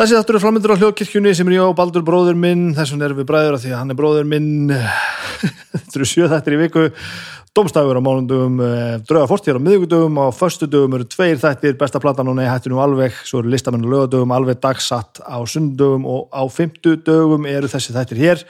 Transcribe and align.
Þessi 0.00 0.16
þáttur 0.16 0.36
er 0.38 0.40
framöndur 0.40 0.72
á 0.72 0.80
hljóðkirkjunni 0.80 1.30
sem 1.36 1.48
er 1.50 1.58
ég 1.58 1.62
og 1.68 1.74
Baldur 1.76 2.00
bróður 2.00 2.38
minn, 2.40 2.70
þessum 2.72 3.02
erum 3.04 3.18
við 3.18 3.26
bræður 3.28 3.58
af 3.58 3.60
því 3.60 3.72
að 3.74 3.80
hann 3.82 3.92
er 3.92 3.96
bróður 3.98 4.28
minn. 4.30 4.70
Þetta 5.74 5.98
eru 5.98 6.06
sjö 6.08 6.28
þættir 6.30 6.54
í 6.56 6.60
viku. 6.62 6.84
Dómstafur 7.52 8.00
á 8.00 8.06
mánundum, 8.06 8.54
drauga 9.04 9.26
fórstíðar 9.28 9.58
á 9.60 9.64
miðugudögum, 9.66 10.16
á 10.24 10.32
föstudögum 10.32 10.96
eru 10.96 11.04
tveir 11.04 11.36
þættir, 11.42 11.76
besta 11.76 12.00
platan 12.00 12.30
og 12.32 12.38
nei 12.38 12.46
hættu 12.48 12.72
nú 12.72 12.80
alveg, 12.80 13.18
svo 13.28 13.42
eru 13.42 13.52
listamenn 13.52 13.84
og 13.84 13.92
lögadögum 13.92 14.32
alveg 14.38 14.62
dagsatt 14.64 15.20
á 15.20 15.36
sundögum 15.44 16.08
og 16.08 16.32
á 16.32 16.48
fymtudögum 16.48 17.44
eru 17.52 17.68
þessi 17.68 17.92
þættir 17.98 18.22
hér. 18.24 18.46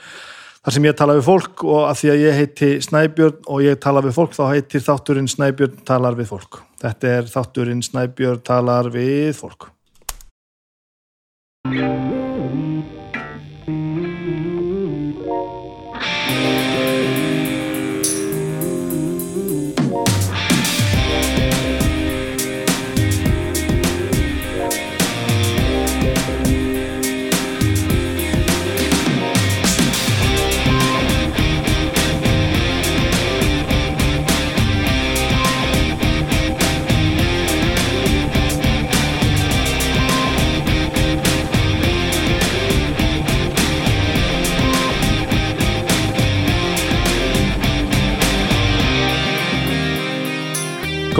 Þar 0.61 0.77
sem 0.77 0.87
ég 0.87 0.97
tala 1.03 1.17
við 1.19 1.27
fólk 1.27 1.67
og 1.67 1.83
að 1.89 1.99
því 2.05 2.13
að 2.13 2.23
ég 2.23 2.39
heiti 2.39 2.71
Snæbjörn 2.87 3.43
og 3.51 3.67
ég 3.67 3.83
tala 3.83 4.05
við 4.07 4.15
fólk 4.21 4.39
þá 4.39 4.45
heitir 4.53 4.87
þátturinn 4.87 5.27
Snæbjörn 5.35 5.83
talar 5.83 6.15
við 6.15 6.31
fólk. 6.31 6.63
Þetta 6.79 7.13
er 7.17 7.29
þátturinn 7.35 7.83
Snæbjörn 7.83 8.47
talar 8.47 8.93
við 8.95 9.35
fólk. 9.41 9.67
Thank 11.71 11.83
you. 11.83 12.00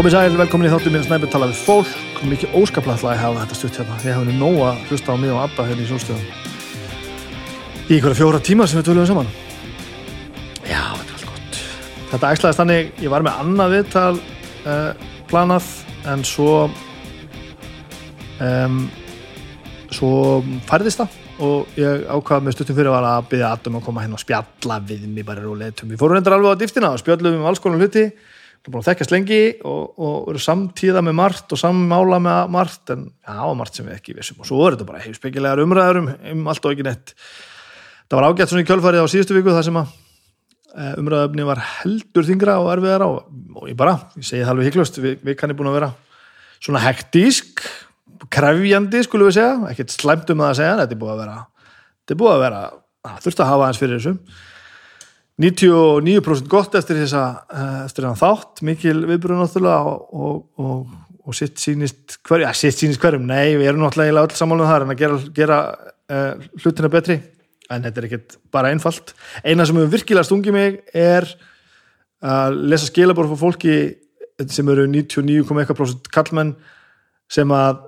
Komið 0.02 0.16
sæl, 0.16 0.33
velkomin 0.33 0.66
í 0.66 0.69
þáttu 0.71 0.89
minn 0.89 1.03
Snæbjörn 1.05 1.30
tala 1.30 1.47
við 1.52 1.59
fólk. 1.61 1.89
Mikið 2.25 2.55
óskaplega 2.57 3.11
að 3.11 3.19
hafa 3.21 3.44
þetta 3.44 3.57
stutt 3.59 3.75
hérna. 3.77 3.97
Ég 4.02 4.16
hafa 4.16 4.25
nú 4.25 4.33
nóga 4.33 4.71
hlusta 4.88 5.13
á 5.13 5.21
mig 5.21 5.30
og 5.30 5.38
Abba 5.44 5.66
hérna 5.67 5.83
í 5.83 5.89
sjónstöðum 5.91 6.23
í 7.85 7.99
ykkur 7.99 8.16
fjóra 8.17 8.39
tíma 8.41 8.66
sem 8.66 8.79
við 8.79 8.88
töluðum 8.88 9.11
saman. 9.11 9.29
Já, 10.66 10.81
þetta 10.97 11.05
er 11.05 11.13
allt 11.19 11.27
gott. 11.27 11.59
Þetta 12.16 12.31
æslaðist 12.33 12.61
þannig, 12.63 12.89
ég 13.05 13.13
var 13.13 13.27
með 13.27 13.38
annað 13.44 13.75
viðtal 13.75 14.17
uh, 14.17 15.05
planað 15.29 15.69
en 16.16 16.25
svo 16.31 16.57
um, 18.41 18.81
svo 19.94 20.11
færðist 20.66 21.05
það 21.05 21.45
og 21.45 21.77
ég 21.77 22.09
ákvaði 22.09 22.49
með 22.49 22.57
stuttum 22.57 22.81
fyrir 22.81 22.97
að 22.97 23.29
byggja 23.35 23.53
Adam 23.53 23.77
að 23.77 23.85
koma 23.91 24.02
hérna 24.07 24.17
og 24.17 24.25
spjalla 24.25 24.81
við 24.81 25.05
mig 25.13 25.29
bara 25.29 25.45
róleitum. 25.45 25.94
Við 25.94 26.02
fórum 26.02 26.17
reyndar 26.17 26.39
alveg 26.39 26.57
á 26.57 26.61
dýftina 26.66 26.95
og 26.95 27.05
spjallum 27.05 27.44
um 27.44 27.49
alls 27.53 27.61
konar 27.61 27.85
hluti 27.85 28.09
erum 28.67 28.76
búin 28.76 28.84
að 28.84 28.90
þekkjast 28.92 29.14
lengi 29.16 29.40
og, 29.66 29.95
og 29.98 30.28
eru 30.31 30.42
samtíða 30.42 31.02
með 31.06 31.16
margt 31.17 31.54
og 31.56 31.62
sammála 31.62 32.20
með 32.22 32.52
margt? 32.54 32.94
En 32.94 33.08
já, 33.09 33.40
margt 33.58 33.80
sem 33.80 33.88
við 33.88 33.98
ekki 33.98 34.16
vissum. 34.18 34.42
Og 34.44 34.50
svo 34.50 34.62
er 34.68 34.76
þetta 34.76 34.88
bara 34.92 35.02
heimsbyggilegar 35.02 35.64
umræður 35.64 36.02
um, 36.03 36.12
um 36.34 36.52
allt 36.52 36.68
og 36.68 36.76
ekki 36.76 36.86
neitt. 36.86 37.16
Það 38.06 38.20
var 38.20 38.28
ágætt 38.30 38.52
svona 38.52 38.66
í 38.66 38.70
kjölfarið 38.70 39.08
á 39.08 39.12
síðustu 39.14 39.38
viku 39.38 39.56
þar 39.56 39.66
sem 39.66 39.80
að 39.81 39.94
e, 40.76 40.88
umræðöfni 41.02 41.48
var 41.48 41.64
heldur 41.80 42.28
þingra 42.28 42.58
og 42.62 42.70
erfiðara 42.76 43.09
og, 43.09 43.31
og 43.56 43.70
ég 43.72 43.78
bara, 43.80 43.95
ég 44.20 44.28
segi 44.28 44.44
það 44.44 44.53
alveg 44.53 44.70
hygglust 44.70 45.02
við, 45.02 45.18
við 45.25 45.40
kannum 45.40 45.62
búin 45.62 45.72
að 45.72 45.78
vera 45.80 45.92
svona 46.62 46.84
hektísk 46.84 47.64
krefjandi 48.31 49.02
skulum 49.08 49.31
við 49.31 49.40
segja, 49.40 49.56
ekkert 49.72 49.96
slæmt 49.96 50.30
um 50.34 50.44
það 50.44 50.52
að 50.52 50.59
segja 50.59 50.78
þetta 50.84 50.97
er 50.97 51.02
búin 51.02 51.14
að 51.16 51.22
vera, 51.24 51.38
þetta 52.03 52.14
er 52.14 52.22
búin 52.22 52.34
að 52.35 52.44
vera 52.46 52.62
að 53.08 53.22
þurft 53.25 53.41
að 53.41 53.52
hafa 53.52 53.66
aðeins 53.66 53.81
fyrir 53.81 54.02
þessu 54.02 54.14
99% 55.40 56.50
gott 56.52 56.75
eftir 56.75 57.00
þess 57.02 57.16
að 57.18 57.38
eh, 57.56 57.78
eftir 57.86 58.08
þann 58.08 58.19
þátt, 58.19 58.64
mikil 58.68 58.97
viðbröð 59.09 59.40
náttúrulega 59.42 59.94
og, 59.94 60.42
og, 60.59 60.81
og, 61.24 61.38
sitt 61.38 61.62
sínist 61.62 62.18
hverjum, 62.28 62.47
ja, 62.50 62.56
sitt 62.58 62.81
sínist 62.81 63.02
hverjum, 63.02 63.24
nei 63.30 63.56
við 63.56 63.72
erum 63.72 63.86
náttúrulega 63.86 64.25
öll 64.25 64.36
sammálum 64.38 64.70
þar 64.70 64.86
en 64.86 64.94
að 64.94 65.00
gera, 65.02 65.22
gera 65.38 65.59
uh, 66.12 66.50
hlutina 66.62 66.91
betri, 66.91 67.18
en 67.72 67.88
þetta 67.88 68.02
er 68.02 68.09
ekkert 68.09 68.36
bara 68.52 68.74
einfalt. 68.74 69.16
Eina 69.46 69.66
sem 69.66 69.80
hefur 69.80 69.94
virkilega 69.96 70.28
stungið 70.28 70.58
mig 70.58 70.81
er 70.91 71.30
að 72.22 72.59
lesa 72.74 72.90
skilabór 72.90 73.31
fyrir 73.31 73.41
fólki 73.41 73.78
sem 74.52 74.68
eru 74.74 74.86
99,1% 74.91 76.12
kallmenn 76.14 76.53
sem 77.31 77.56
að 77.56 77.88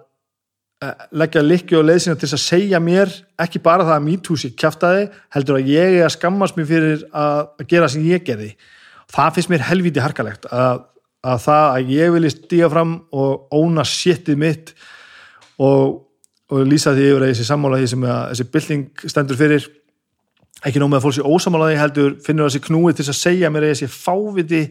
leggja 1.16 1.44
likki 1.44 1.76
og 1.78 1.86
leiðsina 1.88 2.16
til 2.20 2.30
að 2.30 2.42
segja 2.42 2.80
mér 2.84 3.12
ekki 3.42 3.62
bara 3.64 3.86
það 3.86 3.98
að 3.98 4.06
mítúsi 4.08 4.50
kæftæði 4.58 5.04
heldur 5.36 5.60
að 5.60 5.70
ég 5.74 5.98
er 6.00 6.08
að 6.08 6.16
skammast 6.16 6.58
mér 6.58 6.70
fyrir 6.70 7.04
að 7.10 7.68
gera 7.70 7.90
sem 7.92 8.06
ég 8.08 8.24
gerði. 8.26 8.54
Það 9.14 9.36
finnst 9.36 9.52
mér 9.52 9.66
helviti 9.68 10.04
harkalegt 10.04 10.48
að, 10.50 10.86
að 11.26 11.44
það 11.46 11.68
að 11.68 11.94
ég 11.94 12.16
vilji 12.16 12.34
stíga 12.34 12.72
fram 12.74 12.96
og 13.14 13.54
óna 13.54 13.86
séttið 13.88 14.42
mitt 14.42 14.74
og, 15.62 16.02
og 16.50 16.66
lýsa 16.70 16.96
því 16.96 17.10
yfir 17.12 17.28
þessi 17.28 17.48
sammálaði 17.50 17.92
sem 17.94 18.08
að, 18.08 18.24
þessi 18.32 18.50
bylting 18.56 19.06
stendur 19.14 19.40
fyrir. 19.40 19.70
Ekki 20.64 20.80
nóg 20.80 20.94
með 20.94 21.02
að 21.02 21.06
fólk 21.08 21.18
sé 21.18 21.28
ósamálaði 21.28 21.78
heldur 21.82 22.18
finnur 22.24 22.50
þessi 22.50 22.66
knúið 22.70 23.00
til 23.00 23.08
að 23.10 23.20
segja 23.20 23.54
mér 23.54 23.68
að 23.68 23.76
þessi 23.76 23.92
fáviti 23.94 24.64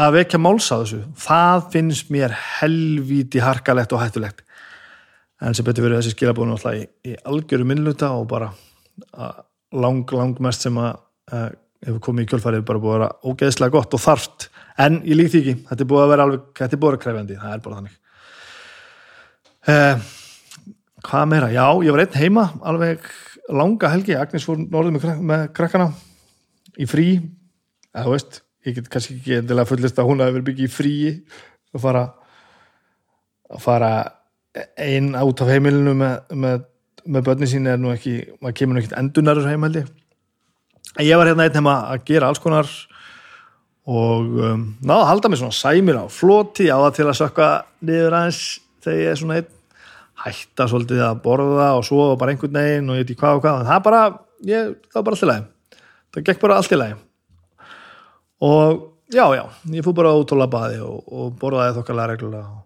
að 0.00 0.16
vekja 0.18 0.40
máls 0.42 0.70
að 0.74 0.86
þessu. 0.86 1.04
Það 1.26 1.68
finnst 1.74 2.10
mér 2.14 2.34
helviti 2.58 3.42
harkalegt 3.42 3.94
og 3.94 4.02
hættulegt 4.02 4.44
en 5.42 5.56
sem 5.56 5.66
betur 5.66 5.86
verið 5.86 6.00
þessi 6.00 6.14
skilabónu 6.14 6.54
alltaf 6.54 6.78
í, 6.78 6.84
í 7.10 7.16
algjöru 7.26 7.66
minnluta 7.68 8.12
og 8.14 8.28
bara 8.30 8.52
lang, 9.74 10.04
lang 10.14 10.40
mest 10.44 10.66
sem 10.66 10.78
að 10.78 10.92
uh, 11.34 11.48
hefur 11.84 12.00
komið 12.06 12.26
í 12.26 12.30
kjölfarið 12.32 12.66
bara 12.68 12.82
búið 12.82 12.94
að 12.94 12.98
vera 12.98 13.32
ógeðslega 13.32 13.74
gott 13.74 13.96
og 13.96 14.02
þarft. 14.04 14.48
En 14.80 15.00
ég 15.04 15.18
líkt 15.18 15.34
því 15.34 15.42
ekki, 15.42 15.56
þetta 15.68 15.84
er 15.84 15.90
búið 15.90 16.04
að 16.04 16.12
vera 16.14 16.26
alveg, 16.28 16.46
þetta 16.60 16.76
er 16.76 16.80
búið 16.80 16.88
að 16.88 16.94
vera 16.94 17.04
krefjandi, 17.04 17.38
það 17.42 17.56
er 17.56 17.64
bara 17.66 17.80
þannig. 17.80 17.98
Uh, 19.64 20.08
hvað 21.04 21.28
meira, 21.32 21.52
já, 21.52 21.66
ég 21.84 21.96
var 21.96 22.04
einn 22.04 22.18
heima 22.22 22.46
alveg 22.70 23.12
langa 23.54 23.92
helgi 23.92 24.16
Agnes 24.16 24.46
fór 24.48 24.60
norðið 24.62 24.96
með, 24.96 25.22
með 25.32 25.46
krakkana 25.56 25.90
í 26.80 26.88
frí, 26.88 27.08
eða 27.92 28.06
þú 28.06 28.14
veist 28.14 28.40
ég 28.64 28.78
get 28.78 28.90
kannski 28.92 29.18
ekki 29.18 29.38
endilega 29.38 29.68
fullist 29.68 29.98
að 30.00 30.08
hún 30.08 30.22
hafi 30.24 30.38
verið 30.38 30.46
byggið 30.48 30.68
í 30.68 30.72
frí 30.72 30.94
að 31.74 31.82
fara 31.82 32.04
að 33.52 33.64
fara 33.64 33.90
einn 34.54 35.14
át 35.18 35.42
af 35.42 35.50
heimilinu 35.50 35.94
með, 35.98 36.34
með, 36.44 36.64
með 37.04 37.28
börni 37.28 37.50
sín 37.50 37.68
er 37.70 37.80
nú 37.80 37.92
ekki 37.94 38.20
maður 38.38 38.58
kemur 38.60 38.76
nú 38.76 38.82
ekkert 38.82 38.98
endunarur 39.00 39.48
heimildi 39.50 39.84
en 39.84 41.06
ég 41.06 41.18
var 41.18 41.30
hérna 41.30 41.48
einn 41.48 41.58
heima 41.58 41.78
að 41.90 42.04
gera 42.10 42.30
alls 42.30 42.42
konar 42.42 42.68
og 43.84 44.36
um, 44.40 44.62
náða 44.80 45.00
að 45.02 45.10
halda 45.10 45.30
mig 45.30 45.40
svona 45.40 45.56
sæmir 45.56 45.98
á 46.00 46.04
floti 46.08 46.70
á 46.72 46.76
það 46.86 46.94
til 46.96 47.08
að 47.08 47.18
sökka 47.20 47.48
niður 47.84 48.16
aðeins 48.16 48.42
þegar 48.84 49.00
ég 49.00 49.10
er 49.10 49.20
svona 49.20 49.40
einn. 49.40 49.50
Hætta 50.24 50.68
svolítið 50.70 51.02
að 51.04 51.18
borða 51.24 51.66
og 51.76 51.82
svo 51.84 52.04
bara 52.16 52.32
einhvern 52.32 52.54
veginn 52.56 52.88
og 52.88 52.96
ég 52.96 53.02
veit 53.02 53.10
ekki 53.12 53.20
hvað 53.20 53.38
og 53.38 53.42
hvað. 53.44 53.64
Það 53.68 53.80
bara, 53.84 54.02
ég, 54.48 54.70
það 54.88 54.96
var 54.96 55.04
bara 55.08 55.16
allt 55.16 55.24
í 55.24 55.28
lagi. 55.28 55.80
Það 56.14 56.26
gekk 56.28 56.44
bara 56.44 56.58
allt 56.60 56.72
í 56.72 56.78
lagi. 56.80 56.96
Og 58.44 58.84
já 59.12 59.24
já, 59.36 59.42
ég 59.74 59.84
fór 59.84 59.96
bara 59.98 60.14
út 60.16 60.32
á 60.32 60.36
labaði 60.38 60.80
og, 60.86 61.02
og 61.12 61.34
borðaði 61.42 61.76
þokkarlega 61.80 62.14
reglulega 62.14 62.63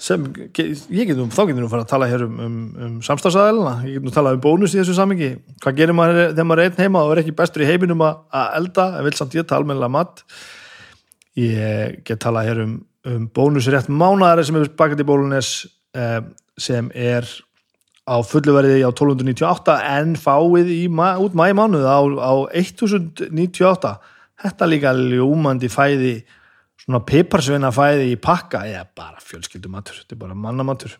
sem, 0.00 0.22
ég 0.56 1.10
get 1.10 1.18
nú, 1.18 1.26
þá 1.28 1.42
getur 1.50 1.60
nú 1.60 1.70
fara 1.70 1.84
að 1.84 1.90
tala 1.92 2.08
hér 2.08 2.24
um, 2.24 2.38
um, 2.40 2.60
um 2.86 2.94
samstagsæðilina, 3.04 3.74
ég 3.84 3.98
get 3.98 4.06
nú 4.06 4.12
tala 4.14 4.32
um 4.36 4.40
bónus 4.42 4.72
í 4.72 4.80
þessu 4.80 4.96
samingi, 4.96 5.34
hvað 5.60 5.76
gerir 5.76 5.96
maður 5.96 6.20
þegar 6.30 6.48
maður 6.48 6.62
er 6.62 6.70
einn 6.70 6.84
heima 6.86 7.02
og 7.04 7.12
er 7.12 7.22
ekki 7.22 7.36
bestur 7.36 7.64
í 7.66 7.68
heiminum 7.68 8.04
að 8.06 8.46
elda, 8.56 8.86
en 8.96 9.06
vil 9.06 9.14
samt 9.18 9.36
ég 9.36 9.48
tala 9.50 9.68
meðlega 9.68 9.94
mat? 9.98 10.24
Ég 11.38 12.00
get 12.08 12.22
tala 12.24 12.46
hér 12.48 12.62
um, 12.64 12.78
um 13.12 13.28
bónus 13.36 13.68
rétt 13.70 13.92
mánadari 13.92 14.46
sem 14.48 14.58
er 14.60 14.72
bakað 14.80 15.04
í 15.04 15.08
bólunes 15.12 15.52
eh, 15.96 16.18
sem 16.60 16.88
er 16.96 17.28
á 18.10 18.16
fulluverði 18.26 18.80
á 18.82 18.90
1298 18.90 19.76
en 19.86 20.16
fáið 20.18 20.72
í, 20.72 20.82
út 20.88 21.36
mæi 21.38 21.52
mánuð 21.56 21.86
á, 21.86 22.00
á 22.00 22.32
1098 22.56 23.94
þetta 24.40 24.68
líka 24.68 24.92
ljómandi 24.96 25.70
fæði 25.70 26.14
svona 26.84 27.02
piparsveina 27.06 27.70
fæði 27.74 28.12
í 28.14 28.18
pakka 28.20 28.64
er 28.68 28.88
bara 28.96 29.20
fjölskyldumatur, 29.24 30.02
þetta 30.02 30.16
er 30.16 30.22
bara 30.22 30.36
mannamatur. 30.38 30.96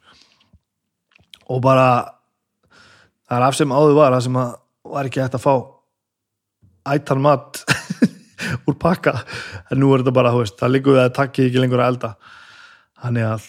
Og 1.50 1.62
bara 1.64 1.86
það 3.26 3.36
er 3.38 3.46
af 3.46 3.58
sem 3.58 3.72
áður 3.74 3.96
var 3.98 4.16
það 4.16 4.26
sem 4.26 4.40
var 4.90 5.08
ekki 5.08 5.22
hægt 5.22 5.38
að 5.38 5.46
fá 5.46 5.54
ættan 6.90 7.22
mat 7.22 7.62
úr 8.68 8.76
pakka. 8.80 9.16
En 9.70 9.80
nú 9.80 9.92
er 9.94 10.04
þetta 10.04 10.16
bara, 10.16 10.34
veist, 10.36 10.58
það 10.60 10.76
líkur 10.76 10.96
við 10.98 11.06
að 11.06 11.16
takki 11.18 11.48
ekki 11.48 11.62
lengur 11.64 11.82
að 11.82 11.94
elda. 11.94 12.12
Þannig 13.00 13.28
að 13.30 13.48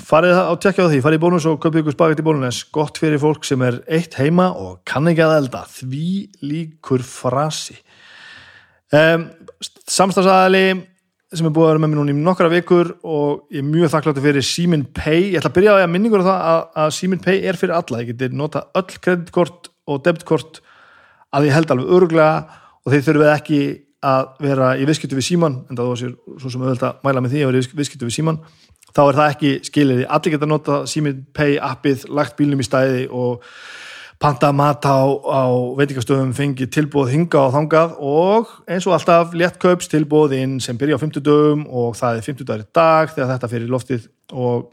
farið 0.00 0.38
á 0.38 0.54
tjekkja 0.62 0.86
á 0.86 0.90
því, 0.90 1.00
farið 1.04 1.20
í 1.20 1.22
bónus 1.24 1.46
og 1.50 1.58
köpið 1.62 1.82
ykkur 1.82 1.96
spaget 1.96 2.22
í 2.22 2.26
bónus. 2.26 2.60
Gott 2.72 3.00
fyrir 3.02 3.20
fólk 3.22 3.46
sem 3.48 3.62
er 3.66 3.80
eitt 3.90 4.16
heima 4.20 4.50
og 4.54 4.80
kann 4.88 5.10
ekki 5.10 5.24
að 5.26 5.36
elda. 5.40 5.64
Því 5.70 6.10
líkur 6.46 7.04
frasi. 7.06 7.78
Um, 8.90 9.28
samstagsæðali 9.90 10.64
sem 11.38 11.46
er 11.46 11.52
búið 11.54 11.68
að 11.68 11.70
vera 11.70 11.82
með 11.82 11.92
mér 11.92 12.00
núna 12.00 12.12
í 12.14 12.22
nokkra 12.26 12.48
vikur 12.50 12.88
og 13.06 13.52
ég 13.54 13.62
er 13.62 13.66
mjög 13.68 13.92
þakkláttur 13.92 14.24
fyrir 14.24 14.46
Simin 14.46 14.82
Pay. 14.96 15.28
Ég 15.30 15.38
ætla 15.38 15.52
að 15.52 15.58
byrja 15.60 15.74
á 15.74 15.82
að 15.84 15.92
minningur 15.92 16.24
á 16.24 16.26
það 16.26 16.40
að, 16.52 16.62
að 16.82 16.94
Simin 16.96 17.22
Pay 17.22 17.44
er 17.46 17.58
fyrir 17.60 17.76
alla, 17.76 18.00
ég 18.02 18.10
geti 18.10 18.30
nota 18.34 18.64
öll 18.80 18.96
kreditkort 18.96 19.70
og 19.86 20.02
debitkort 20.06 20.58
að 21.30 21.46
ég 21.46 21.54
held 21.54 21.70
alveg 21.70 21.92
öruglega 21.94 22.58
og 22.82 22.94
þeir 22.94 23.06
þurfið 23.06 23.32
ekki 23.36 23.60
að 24.10 24.30
vera 24.42 24.72
í 24.80 24.88
viðskiptu 24.88 25.18
við 25.18 25.28
Síman 25.28 25.60
en 25.68 25.78
það 25.78 25.92
var 25.92 26.00
sér 26.00 26.12
svo 26.40 26.50
sem 26.50 26.64
auðvitað 26.64 26.88
að 26.90 27.06
mæla 27.06 27.22
með 27.22 27.34
því 27.34 27.42
að 27.44 27.50
vera 27.50 27.60
í 27.60 27.72
viðskiptu 27.78 28.08
við 28.08 28.16
Síman 28.16 28.40
þá 28.90 29.02
er 29.04 29.18
það 29.20 29.34
ekki 29.34 29.50
skiliði, 29.68 30.06
allir 30.08 30.34
geta 30.34 30.48
nota 30.50 30.80
Simin 30.90 31.20
Pay 31.36 31.60
appið, 31.62 32.08
lagt 32.10 32.38
bílnum 32.40 32.62
í 32.62 32.66
stæði 32.66 33.04
og 33.14 33.44
panta 34.20 34.50
mat 34.52 34.84
á, 34.84 35.00
á 35.08 35.42
veitingastöðum 35.78 36.34
fengi 36.36 36.68
tilbúð 36.68 37.14
hinga 37.14 37.40
og 37.46 37.54
þangað 37.54 37.94
og 38.04 38.50
eins 38.68 38.86
og 38.88 38.96
alltaf 38.96 39.32
léttkaups 39.32 39.88
tilbúðinn 39.88 40.58
sem 40.60 40.76
byrja 40.76 40.98
á 41.00 41.02
50 41.02 41.24
dögum 41.24 41.64
og 41.66 41.96
það 41.96 42.20
er 42.20 42.26
50 42.28 42.48
dagar 42.50 42.64
í 42.66 42.68
dag 42.76 43.14
þegar 43.14 43.30
þetta 43.32 43.50
fyrir 43.54 43.72
loftið 43.72 44.08
og 44.36 44.68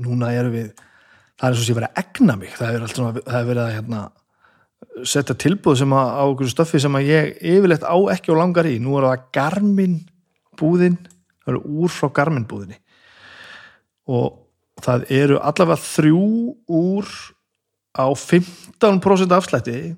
núna 0.00 0.32
erum 0.32 0.56
við 0.56 0.70
það 1.36 1.48
er 1.48 1.50
eins 1.50 1.60
og 1.60 1.66
sé 1.66 1.76
verið 1.76 1.90
að 1.90 2.00
egna 2.04 2.38
mig. 2.40 2.54
Það 2.56 2.78
er, 2.78 2.86
svona, 2.94 3.24
það 3.26 3.38
er 3.40 3.50
verið 3.50 3.62
að 3.66 3.74
hérna, 3.76 4.00
setja 5.04 5.36
tilbúð 5.44 5.78
sem 5.82 5.96
að, 5.98 6.14
á 6.16 6.22
okkur 6.24 6.52
stöffi 6.52 6.80
sem 6.80 6.96
að 6.96 7.10
ég 7.10 7.30
yfirleitt 7.52 7.84
á 7.84 7.96
ekki 8.16 8.32
og 8.32 8.40
langar 8.40 8.70
í. 8.70 8.78
Nú 8.80 8.96
er 8.96 9.10
það 9.10 9.28
Garmin 9.36 10.00
búðin 10.56 10.96
það 11.46 11.52
eru 11.52 11.62
úr 11.84 11.92
frá 11.92 12.10
Garmin 12.16 12.48
búðinni 12.48 12.80
og 14.10 14.42
það 14.82 15.08
eru 15.14 15.38
allavega 15.42 15.82
þrjú 15.82 16.26
úr 16.66 17.10
á 17.96 18.06
15% 18.12 19.32
afslætti. 19.32 19.94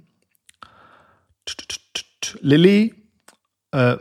Lili 2.42 2.92
uh, 3.74 3.96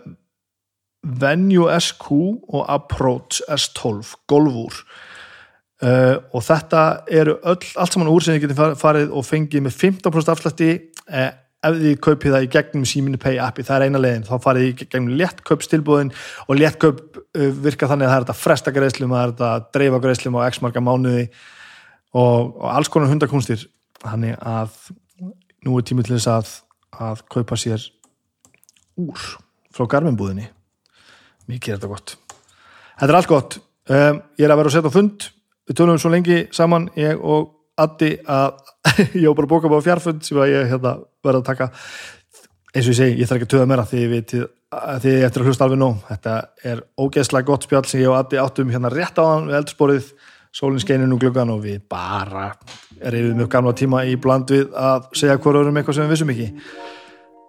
Venue 1.04 1.80
SQ 1.80 2.12
og 2.12 2.66
Approach 2.68 3.42
S12 3.50 4.16
golfúr. 4.28 4.74
Uh, 5.78 6.18
og 6.34 6.42
þetta 6.42 6.84
eru 7.14 7.36
öll, 7.46 7.66
allt 7.78 7.94
saman 7.94 8.10
úr 8.10 8.24
sem 8.26 8.34
þið 8.34 8.48
getur 8.48 8.78
farið 8.82 9.12
og 9.14 9.26
fengið 9.28 9.68
með 9.68 9.76
15% 9.78 10.32
afslætti 10.34 10.72
uh, 11.06 11.30
ef 11.68 11.78
þið 11.78 12.00
kaupið 12.02 12.34
það 12.34 12.46
í 12.46 12.50
gegnum 12.56 12.88
síminu 12.90 13.20
pay 13.22 13.38
appi, 13.42 13.66
það 13.66 13.76
er 13.76 13.86
eina 13.86 14.02
legin 14.02 14.26
þá 14.26 14.34
farið 14.42 14.66
í 14.66 14.74
gegnum 14.80 15.14
léttkaupstilbúðin 15.22 16.12
og 16.48 16.58
léttkaup 16.58 17.22
virka 17.62 17.90
þannig 17.90 18.08
að 18.08 18.12
það 18.12 18.18
er 18.18 18.26
þetta 18.26 18.38
fresta 18.42 18.74
greiðslum, 18.74 19.14
það 19.14 19.24
er 19.24 19.34
þetta 19.36 19.78
dreifa 19.78 20.02
greiðslum 20.02 20.38
á 20.38 20.42
x 20.50 20.62
marka 20.66 20.84
mánuði 20.84 21.28
og, 21.28 22.58
og 22.58 22.68
alls 22.74 22.92
konar 22.94 23.14
hundakunstir 23.14 23.66
þannig 24.04 24.38
að 24.42 24.78
nú 25.66 25.78
er 25.78 25.86
tímið 25.88 26.10
til 26.10 26.16
þess 26.18 26.32
að, 26.32 26.54
að 27.08 27.24
kaupa 27.34 27.58
sér 27.60 27.84
úr 28.98 29.26
frá 29.74 29.88
garminbúðinni. 29.94 30.48
Mikið 31.48 31.74
er 31.74 31.80
þetta 31.80 31.92
gott. 31.92 32.16
Þetta 32.98 33.12
er 33.12 33.20
allt 33.20 33.32
gott. 33.32 33.60
Um, 33.88 34.22
ég 34.36 34.48
er 34.48 34.54
að 34.54 34.62
vera 34.62 34.72
að 34.72 34.76
setja 34.78 34.92
á 34.92 34.98
fund. 34.98 35.30
Við 35.68 35.80
tölum 35.80 36.02
svo 36.02 36.12
lengi 36.12 36.42
saman 36.56 36.90
ég 36.98 37.22
og 37.22 37.54
Addi 37.78 38.16
að 38.26 38.56
ég 39.22 39.28
á 39.30 39.38
bara 39.38 39.50
bóka 39.50 39.70
bá 39.70 39.78
fjárfund 39.86 40.24
sem 40.26 40.40
að 40.42 40.54
ég 40.56 40.72
hérna, 40.72 40.96
verða 41.22 41.44
að 41.44 41.50
taka. 41.52 41.68
Eins 42.74 42.88
og 42.88 42.94
ég 42.96 42.98
segi, 42.98 43.20
ég 43.22 43.30
þarf 43.30 43.38
ekki 43.38 43.48
að 43.48 43.54
töða 43.54 43.68
mér 43.70 43.84
að 43.84 43.92
því 43.94 44.46
því 44.68 45.12
eftir 45.24 45.44
að 45.44 45.48
hlusta 45.48 45.68
alveg 45.68 45.80
nóg. 45.80 46.00
Þetta 46.10 46.34
er 46.72 46.82
ógeðslega 47.00 47.48
gott 47.48 47.68
spjall 47.68 47.86
sem 47.88 48.02
ég 48.02 48.10
og 48.12 48.18
Addi 48.18 48.42
áttum 48.42 48.74
hérna 48.74 48.92
rétt 48.92 49.22
á 49.22 49.24
hann 49.24 49.48
við 49.52 49.60
eldsporið 49.62 50.10
sólinn 50.58 50.82
skeinir 50.82 51.10
nú 51.10 51.20
glöggan 51.22 51.52
og 51.54 51.62
við 51.68 51.84
bara 51.90 52.48
reyfum 52.98 53.44
upp 53.44 53.52
gamla 53.54 53.76
tíma 53.78 54.06
í 54.10 54.16
bland 54.18 54.50
við 54.50 54.72
að 54.74 55.12
segja 55.20 55.38
hverju 55.38 55.62
öðrum 55.62 55.78
eitthvað 55.78 56.00
sem 56.00 56.08
við 56.08 56.16
vissum 56.16 56.32
ekki. 56.34 56.48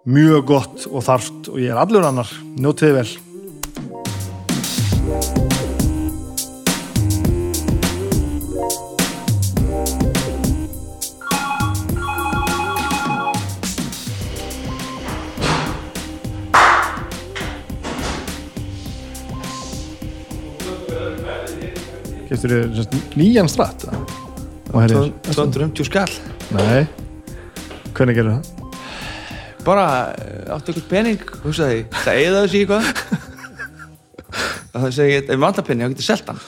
Mjög 0.09 0.45
gott 0.49 0.85
og 0.91 1.05
þarft 1.07 1.49
og 1.53 1.57
ég 1.63 1.73
er 1.73 1.81
allur 1.81 2.05
annar, 2.09 2.29
njótiði 2.61 2.99
vel 2.99 3.09
Keftur 22.29 22.53
þér 22.53 22.97
nýjan 23.17 23.49
stratt? 23.51 23.87
250 24.69 25.87
skall 25.89 26.13
Nei, 26.53 26.85
hvernig 27.97 28.19
gerur 28.19 28.37
það? 28.37 28.55
Bara 29.65 29.87
eh, 30.17 30.53
áttu 30.55 30.73
ykkur 30.75 30.87
pening 30.91 31.23
hugsaði, 31.45 31.83
það 32.05 32.21
eða 32.27 32.43
þessi 32.45 32.63
eitthvað 32.63 32.85
það 34.75 34.89
segi 34.97 35.15
ég, 35.17 35.25
ef 35.25 35.33
við 35.33 35.45
vantar 35.45 35.67
pening 35.67 35.87
þá 35.89 35.95
getur 35.95 36.09
selt 36.11 36.33
hann 36.33 36.41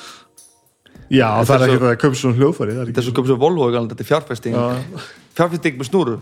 Já, 1.10 1.26
Þetta 1.40 1.46
það 1.48 1.54
er 1.54 1.62
er 1.64 1.70
ekki 1.72 1.82
það 1.82 1.90
að 1.90 2.00
köpa 2.04 2.20
svona 2.20 2.38
hljóðfæri 2.38 2.74
það 2.76 2.82
er 2.82 2.90
ekki 2.92 3.00
er 3.02 3.06
svo 3.08 3.14
komið 3.16 3.32
svo 3.32 3.38
Volvo 3.40 3.66
alveg, 3.66 3.88
þetta 3.90 4.04
er 4.04 4.10
fjárfesting 4.12 4.56
Já. 4.56 4.66
fjárfesting 5.40 5.80
með 5.80 5.90
snúru 5.90 6.18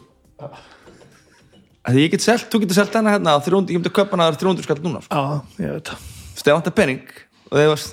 Því 1.88 2.02
ég 2.04 2.12
get 2.12 2.24
selt, 2.24 2.46
þú 2.52 2.62
getur 2.62 2.76
selt 2.76 2.96
hana 2.98 3.14
hérna 3.14 3.34
á 3.36 3.38
300, 3.40 3.72
ég 3.72 3.78
myndi 3.80 3.88
að 3.88 3.96
kaupa 3.96 4.16
hana 4.16 4.26
að 4.28 4.42
300 4.42 4.66
skall 4.66 4.82
núna 4.84 5.00
sko. 5.00 5.16
Já, 5.16 5.62
ég 5.64 5.76
veit 5.78 5.88
það 5.88 6.02
ef 6.48 6.56
vantar 6.56 6.74
pening 6.76 7.00
og 7.48 7.54
þegar 7.54 7.70
var 7.72 7.84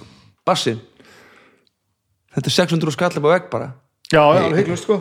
bassin 0.50 0.82
þetta 2.36 2.52
er 2.52 2.56
600 2.60 2.96
skall 2.96 3.18
upp 3.20 3.28
á 3.28 3.32
vegg 3.36 3.50
bara. 3.52 3.70
Já, 4.12 4.22
já, 4.22 4.42
alveg 4.46 4.60
hygglust 4.64 4.84
sko. 4.88 5.00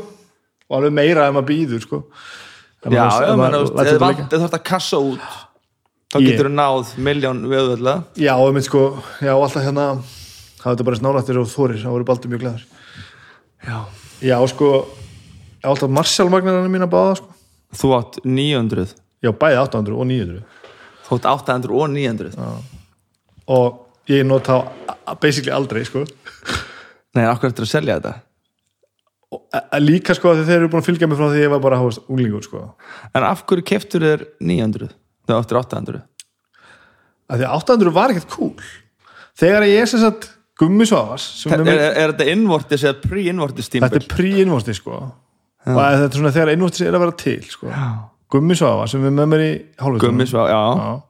og 0.71 0.77
alveg 0.79 0.93
meira 0.97 1.27
ef 1.29 1.35
maður 1.37 1.49
býður 1.51 1.83
sko. 1.85 2.05
Ef 2.85 2.93
Já, 2.93 3.05
já, 3.05 3.33
ef 3.33 3.37
maður 3.41 4.29
þarf 4.31 4.55
að 4.59 4.65
kassa 4.65 4.99
út 5.01 5.21
þá 6.15 6.19
Ég- 6.21 6.27
getur 6.31 6.49
þú 6.51 6.55
náð 6.55 6.91
miljón 7.01 7.41
viðvöldlega 7.51 8.05
Já, 8.21 8.35
og 8.39 8.53
mynd 8.55 8.67
sko, 8.67 8.83
já, 9.21 9.33
alltaf 9.35 9.65
hérna 9.65 9.87
það 10.61 10.67
er 10.69 10.75
þetta 10.77 10.87
bara 10.87 11.01
snálættir 11.01 11.39
og 11.41 11.49
þorir 11.51 11.81
það 11.83 11.95
voru 11.97 12.05
baldur 12.11 12.31
mjög 12.31 12.43
glæður 12.45 12.65
Já. 13.65 13.79
Já, 14.21 14.37
sko, 14.53 14.69
ég 15.65 15.71
alltaf 15.73 15.91
Marshall-magnarinn 15.97 16.71
mín 16.71 16.85
að 16.85 16.93
báða 16.93 17.17
sko. 17.19 17.33
Þú 17.75 17.91
átt 17.99 18.21
900 18.25 18.95
Já, 19.25 19.33
bæði 19.33 19.59
800 19.65 19.97
og 19.97 20.07
900 20.07 20.45
Þú 21.09 21.19
átt 21.19 21.29
800 21.33 21.75
og 21.75 21.91
900 21.91 22.37
og 23.49 23.81
ég 24.09 24.25
nota 24.29 24.61
á 25.09 25.13
basically 25.21 25.53
aldrei 25.53 25.85
sko 25.89 26.05
Nei, 27.15 27.25
okkur 27.31 27.51
eftir 27.53 27.67
að 27.67 27.71
selja 27.71 27.99
þetta? 28.01 28.15
Og 29.35 29.41
a- 29.55 29.65
a- 29.77 29.81
líka 29.83 30.15
sko 30.15 30.33
þegar 30.35 30.47
þeir 30.49 30.57
eru 30.61 30.69
búin 30.73 30.83
að 30.83 30.89
fylgja 30.91 31.09
mig 31.11 31.19
frá 31.19 31.29
því 31.31 31.43
ég 31.45 31.51
var 31.55 31.61
bara 31.65 31.79
háast 31.81 32.03
unglingur 32.09 32.43
sko. 32.47 32.63
En 33.15 33.23
af 33.27 33.45
hverju 33.47 33.65
keftur 33.67 34.01
þér 34.07 34.25
900 34.41 34.89
þegar 35.27 35.43
áttir 35.43 35.59
800 35.63 36.03
að 37.31 37.41
því 37.41 37.47
að 37.49 37.55
800 37.59 37.93
var 37.97 38.13
ekkert 38.13 38.29
cool. 38.35 38.55
Þegar 39.39 39.65
ég 39.67 39.89
sem 39.91 40.01
sagt 40.03 40.29
gummi 40.61 40.87
svavas 40.87 41.25
sem 41.41 41.53
er, 41.55 41.63
er 41.67 41.69
er, 41.75 41.95
er 42.05 42.13
þetta 42.13 42.27
innvortis 42.31 42.85
eða 42.85 43.01
pre-innvortis 43.03 43.71
þetta 43.71 43.79
tímabil? 43.89 44.03
er 44.03 44.11
pre-invosti 44.15 44.75
sko. 44.77 44.99
Og 45.65 45.79
að 45.81 45.97
þetta 46.03 46.11
er 46.13 46.19
svona 46.21 46.35
þegar 46.37 46.53
invosti 46.53 46.85
er 46.87 46.95
að 46.99 47.01
vera 47.07 47.17
til 47.25 47.41
sko. 47.49 47.73
Gummi 48.35 48.55
svavas 48.59 48.91
sem 48.95 49.05
er 49.09 49.15
með 49.15 49.29
mér 49.33 49.43
í 49.45 49.51
hálfutunum 49.81 50.01
Gummi 50.05 50.27
svo, 50.27 50.45
já, 50.51 50.63
Já. 50.79 51.03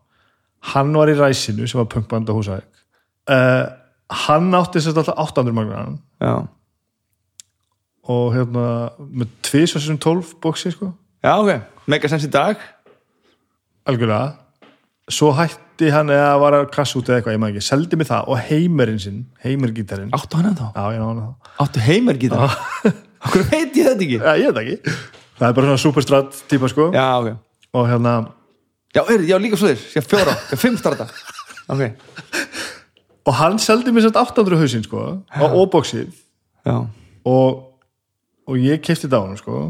hann 0.75 0.93
var 0.95 1.09
í 1.13 1.17
ræsinu 1.19 1.67
sem 1.69 1.79
var 1.81 1.87
punkband 1.93 2.29
á 2.31 2.33
húsæk 2.37 2.65
uh, 3.33 3.65
hann 4.25 4.55
átti 4.59 4.81
sagt 4.85 4.99
alltaf 5.01 5.19
800 5.19 5.55
magnaran 5.57 5.99
já. 6.23 6.35
Og 8.05 8.35
hérna 8.35 8.65
með 9.01 9.31
2.12 9.49 10.35
bóksi 10.45 10.71
sko. 10.75 10.91
Já, 11.25 11.39
ok, 11.41 11.63
mega 11.89 12.09
sens 12.13 12.27
í 12.27 12.29
dag. 12.33 12.61
Algjörlega. 13.89 14.35
Svo 15.13 15.31
hætti 15.37 15.89
hann 15.93 16.13
eða 16.13 16.35
var 16.41 16.57
að 16.59 16.67
kassa 16.73 16.99
út 17.01 17.09
eða 17.09 17.19
eitthvað, 17.23 17.35
ég 17.37 17.41
maður 17.43 17.57
ekki, 17.59 17.65
seldi 17.67 17.99
mig 18.01 18.09
það 18.09 18.29
og 18.33 18.39
heimerinn 18.49 19.01
sinn, 19.01 19.23
heimergítarinn. 19.45 20.13
Áttu 20.17 20.39
hann 20.41 20.57
þá? 20.57 20.67
já, 20.77 20.85
ég 20.95 21.01
náðu 21.03 21.25
það 21.25 21.65
Áttu 21.65 21.83
heimergítar? 21.85 22.55
Okkur 23.25 23.45
veit 23.51 23.77
ég 23.81 23.89
þetta 23.89 24.07
ekki? 24.07 24.21
já, 24.21 24.31
ég 24.41 24.53
veit 24.53 24.61
ekki, 24.63 24.95
það 25.41 25.49
er 25.49 25.57
bara 25.59 25.69
svona 25.71 25.83
superstrat 25.85 26.39
típa 26.53 26.71
sko, 26.73 26.91
Já, 26.95 27.05
ok. 27.21 27.35
Og 27.75 27.89
hérna 27.91 28.15
Já, 28.95 29.03
er, 29.11 29.25
já 29.29 29.37
líka 29.43 29.59
svo 29.61 29.73
þér, 29.73 29.85
ég 29.99 30.09
fjóra, 30.09 30.37
ég 30.53 30.61
fimm 30.61 30.77
starta. 30.81 31.09
Ok, 31.73 31.81
og 33.25 33.39
hann 33.39 33.61
seldi 33.63 33.95
mig 33.95 34.05
sett 34.05 34.19
800 34.21 34.61
hausinn 34.61 34.85
sko 34.85 35.07
á 35.33 35.45
óbóksið 35.49 36.13
og, 36.65 37.65
og 38.49 38.61
ég 38.61 38.83
kefti 38.85 39.09
þetta 39.09 39.21
á 39.21 39.25
hann 39.25 39.41
sko 39.41 39.63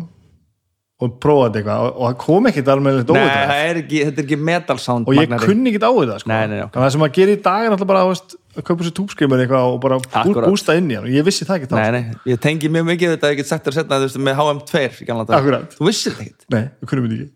og 1.05 1.17
prófaði 1.21 1.61
eitthvað 1.61 1.85
og, 1.89 2.01
það 2.05 2.17
kom 2.23 2.49
ekkert 2.49 2.71
alveg 2.71 3.01
þetta 3.03 3.57
er 3.59 3.81
ekki 4.23 4.39
metal 4.39 4.77
sound 4.81 5.09
og 5.11 5.17
ég 5.17 5.27
magnari. 5.27 5.51
kunni 5.51 5.73
ekkert 5.73 5.87
á 5.91 5.93
þetta 5.93 6.19
sko. 6.23 6.31
Nei, 6.31 6.37
nei, 6.47 6.55
nei, 6.55 6.65
ok. 6.65 6.71
þannig 6.71 6.81
að 6.81 6.87
það 6.87 6.95
sem 6.95 7.03
maður 7.03 7.17
gerir 7.19 7.35
í 7.35 7.41
dag 7.45 7.65
er 7.65 7.73
náttúrulega 7.75 7.91
bara 7.91 8.05
veist, 8.11 8.37
að 8.55 8.67
kaupa 8.69 8.87
sér 8.87 8.95
túbskrimur 8.99 9.43
eitthvað 9.43 9.71
og 9.73 9.79
bara 9.83 9.99
bú, 9.99 10.11
Akkúrat. 10.23 10.55
bústa 10.55 10.77
inn 10.79 10.93
í 10.93 10.99
hann 10.99 11.09
og 11.09 11.17
ég 11.17 11.27
vissi 11.27 11.49
það 11.49 11.59
ekki 11.59 11.71
þá 11.75 12.31
ég 12.31 12.43
tengi 12.47 12.71
mjög 12.71 12.87
mikið 12.93 13.15
þetta 13.17 13.33
ég 13.35 13.41
get 13.43 13.51
sagt 13.51 13.67
þér 13.67 13.79
setna 13.81 14.01
með 14.29 14.39
HM2 14.45 14.85
í 15.03 15.09
gamla 15.11 15.27
dag 15.27 15.41
Akkúrat. 15.41 15.75
Þú 15.75 15.89
vissir 15.91 16.15
þetta 16.21 16.63
ekkert 16.87 17.27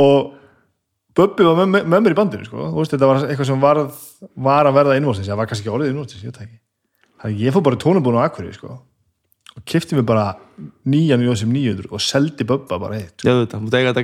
og 0.00 0.30
Bubbi 1.16 1.46
var 1.46 1.58
með, 1.66 1.86
með 1.90 2.04
mér 2.04 2.14
í 2.14 2.18
bandinu 2.18 2.46
sko. 2.46 2.68
Veist, 2.76 2.92
þetta 2.94 3.08
var 3.10 3.24
eitthvað 3.26 3.48
sem 3.48 3.64
var, 3.64 3.80
var 4.48 4.68
að 4.70 4.76
verða 4.78 4.98
innvostins, 5.00 5.30
það 5.30 5.40
var 5.40 5.50
kannski 5.50 5.66
ekki 5.66 5.74
orðið 5.74 5.90
innvostins 5.94 6.26
ég 6.26 6.36
ég 7.36 7.52
fór 7.52 7.64
bara 7.66 7.76
í 7.76 7.82
tónabúinu 7.82 8.22
á 8.22 8.24
Akureyri 8.28 8.54
sko. 8.56 8.78
og 9.50 9.64
kifti 9.66 9.98
mér 9.98 10.06
bara 10.06 10.36
nýjan 10.86 11.24
Jósef 11.26 11.50
900 11.50 11.90
og 11.90 12.00
seldi 12.00 12.46
Bubba 12.46 12.78
bara 12.78 13.00
eitt, 13.00 13.20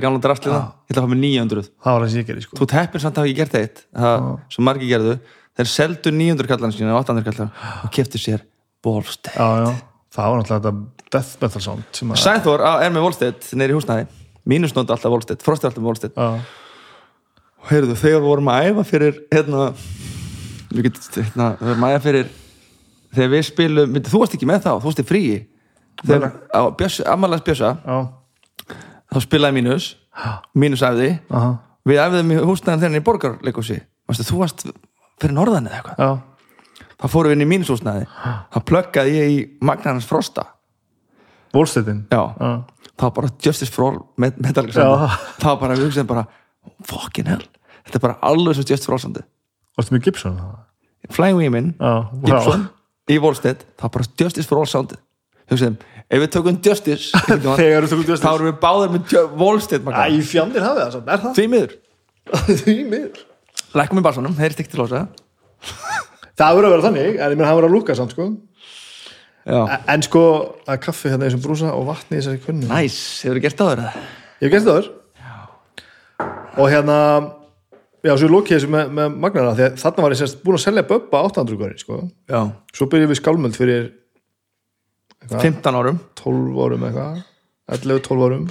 gamla 0.03 0.21
drastlið 0.21 0.53
það 0.53 0.67
Ég 0.67 0.91
ætla 0.91 1.01
að 1.01 1.07
fá 1.07 1.11
með 1.13 1.21
900 1.23 1.63
það 1.71 1.95
var 1.95 2.03
það 2.03 2.11
sem 2.11 2.19
ég 2.19 2.27
gerði 2.27 2.45
sko. 2.45 2.59
Þú 2.59 2.67
teppir 2.73 3.03
samt 3.03 3.17
að 3.17 3.23
hafa 3.23 3.31
ekki 3.31 3.39
gert 3.41 3.57
eitt. 3.61 3.81
Það, 3.95 4.27
Svo 4.53 4.65
margir 4.67 4.91
gerðu. 4.91 5.15
Þeir 5.57 5.71
seldu 5.71 6.13
900 6.13 6.51
kallan 6.51 6.75
sína 6.75 6.99
800 6.99 7.25
kallan 7.25 7.51
og 7.87 7.93
keftu 7.95 8.21
sér 8.21 8.43
Volstead 8.85 9.33
það 10.17 10.31
var 10.31 10.39
náttúrulega 10.41 10.61
þetta 10.61 11.07
death 11.13 11.41
metal 11.41 11.63
sound 11.63 11.97
sem 11.97 12.13
Sæþór 12.21 12.63
er 12.67 12.93
með 12.93 13.05
Volstead 13.07 13.49
neyri 13.57 13.75
í 13.75 13.77
húsnæði. 13.77 14.07
Mínusnóti 14.47 14.93
alltaf 14.93 15.11
Volstead, 15.11 15.43
Frost 15.43 15.65
er 15.65 15.71
alltaf 15.71 15.83
Volstead 15.83 16.17
og 17.61 17.71
heyrðu, 17.71 17.95
þegar 17.99 18.21
við 18.21 18.27
vorum 18.31 18.51
að 18.53 18.69
æfa 18.69 18.85
fyrir 18.87 19.21
hérna 19.33 19.67
við 20.71 20.87
getum, 20.87 21.07
hérna, 21.17 21.49
við 21.59 21.71
vorum 21.71 21.87
að 21.87 21.95
æfa 21.95 22.03
fyrir 22.07 22.31
þegar 23.17 23.31
við 23.33 23.45
spilum, 23.47 23.93
myndi, 23.93 24.11
þú 24.11 24.21
varst 24.23 24.37
ekki 24.37 24.49
með 24.49 24.63
þá 24.65 24.71
þú 24.73 24.89
varst 24.89 25.01
í 25.01 25.07
fríi. 25.07 25.37
Þegar 26.03 26.33
á 26.53 26.61
Bjössa, 26.77 27.71
já, 27.81 27.97
þá 29.13 29.19
spilaði 29.23 29.57
mínus 29.57 29.87
mínus 30.57 30.83
æfði, 30.85 31.11
aha, 31.33 31.53
við 31.87 32.01
æfðum 32.03 32.33
í 32.33 32.39
húsnæðan 32.49 32.83
þegar 32.83 32.99
í 32.99 33.05
borgarleikúsi 33.07 33.77
þú 34.17 34.41
varst 34.41 34.65
fyrir 35.21 35.35
norðan 35.35 35.69
eða 35.69 35.79
eitthvað? 35.79 36.23
Þá 36.97 37.07
fórum 37.13 37.31
við 37.31 37.37
inn 37.37 37.45
í 37.45 37.49
mínusúsnæði 37.51 38.07
þá 38.53 38.59
pluggaði 38.65 39.17
ég 39.17 39.33
í 39.33 39.37
Magnarans 39.65 40.07
Frosta. 40.09 40.47
Volsteadin 41.53 42.03
já, 42.11 42.21
já, 42.37 42.49
var 43.01 43.13
bara 43.15 43.29
Justice 43.41 43.71
for 43.73 43.87
All 43.87 43.99
var 45.45 45.59
bara, 45.61 45.77
við 45.77 45.87
hugsaðum 45.87 46.09
bara 46.09 46.25
fucking 46.89 47.27
hell, 47.31 47.43
þetta 47.87 47.99
er 47.99 48.03
bara 48.07 48.17
alveg 48.29 48.57
svo 48.57 48.65
Justice 48.67 48.85
for 48.87 48.97
All 48.97 49.03
sandi 49.03 49.23
varstu 49.77 49.95
með 49.95 50.05
Gibson 50.07 50.39
Flying 51.13 51.37
Women, 51.39 51.73
já, 51.79 51.91
Gibson 52.25 52.65
í 53.13 53.19
Volstead, 53.23 53.61
það 53.79 53.85
var 53.87 53.93
bara 53.97 54.07
All 54.63 54.71
soundið 54.73 55.03
hugsaðum, 55.47 55.77
ef 56.11 56.19
við 56.25 56.31
tökum 56.33 56.57
Justice 56.65 57.21
þegar 57.61 57.87
tókum 57.87 58.03
þá 58.03 58.11
Justice. 58.11 58.33
erum 58.33 58.49
við 58.49 58.57
báðir 58.65 58.95
með 58.97 59.15
Volstead 59.39 59.87
Æ, 59.87 60.17
fjandir 60.27 60.65
hafið 60.65 60.83
það, 60.97 60.97
er 61.13 61.21
það? 61.23 61.37
því 61.37 61.45
miður. 61.53 61.77
Því 62.59 62.73
miður. 62.91 63.21
Lækum 63.79 64.01
við 64.01 64.03
basunum, 64.09 64.33
heyrist 64.41 64.59
ekki 64.59 64.73
til 64.73 64.83
ósa 64.83 65.05
Það 66.37 66.57
verður 66.57 66.67
að 66.67 66.73
vera 66.75 66.83
þannig, 66.89 67.07
en 67.15 67.31
ég 67.33 67.39
menn 67.39 67.47
hann 67.47 67.55
verður 67.57 67.69
að 67.71 67.75
lúka 67.77 67.95
samt 67.97 68.11
sko. 68.13 68.25
Já, 69.47 69.61
En- 69.93 70.03
sko, 70.05 70.21
það 70.67 70.73
er 70.75 70.81
kaffi 70.83 71.09
hérna 71.13 71.23
í 71.23 71.29
þessum 71.31 71.43
brúsa 71.47 71.71
og 71.71 71.85
vatni 71.87 72.17
í 72.17 72.19
þessari 72.19 72.41
kunni 72.43 72.67
næs, 72.67 72.97
hefur 73.23 73.39
gert 73.45 73.63
áður 73.63 73.81
það 73.85 74.01
Ég 74.43 74.43
hef 74.43 74.51
gert 74.57 74.67
það 74.67 74.75
þar 74.81 74.89
Og 76.57 76.69
hérna 76.71 76.97
Já, 78.05 78.13
svo 78.13 78.27
ég 78.27 78.31
lókið 78.31 78.53
þessu 78.53 78.67
með, 78.71 78.91
með 78.93 79.15
magnara 79.23 79.53
því 79.57 79.63
að 79.65 79.79
þarna 79.81 80.03
var 80.05 80.13
ég 80.13 80.19
sérst 80.21 80.37
búin 80.43 80.55
að 80.55 80.61
selja 80.63 80.83
Bubba 80.87 81.21
800 81.27 81.57
góri, 81.59 81.79
sko. 81.81 81.95
já, 82.29 82.41
Svo 82.77 82.85
byrjuðum 82.91 83.11
við 83.11 83.19
skálmöld 83.19 83.57
fyrir 83.57 83.87
eitthvað, 85.17 85.41
15 85.41 85.79
árum. 85.81 85.97
12 86.21 86.61
árum 86.67 86.85
eitthvað 86.87 87.17
11-12 87.77 88.27
árum. 88.27 88.45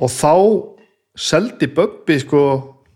Og 0.00 0.12
þá 0.14 0.34
seldi 1.18 1.70
Bubbi 1.74 2.18
sko 2.22 2.42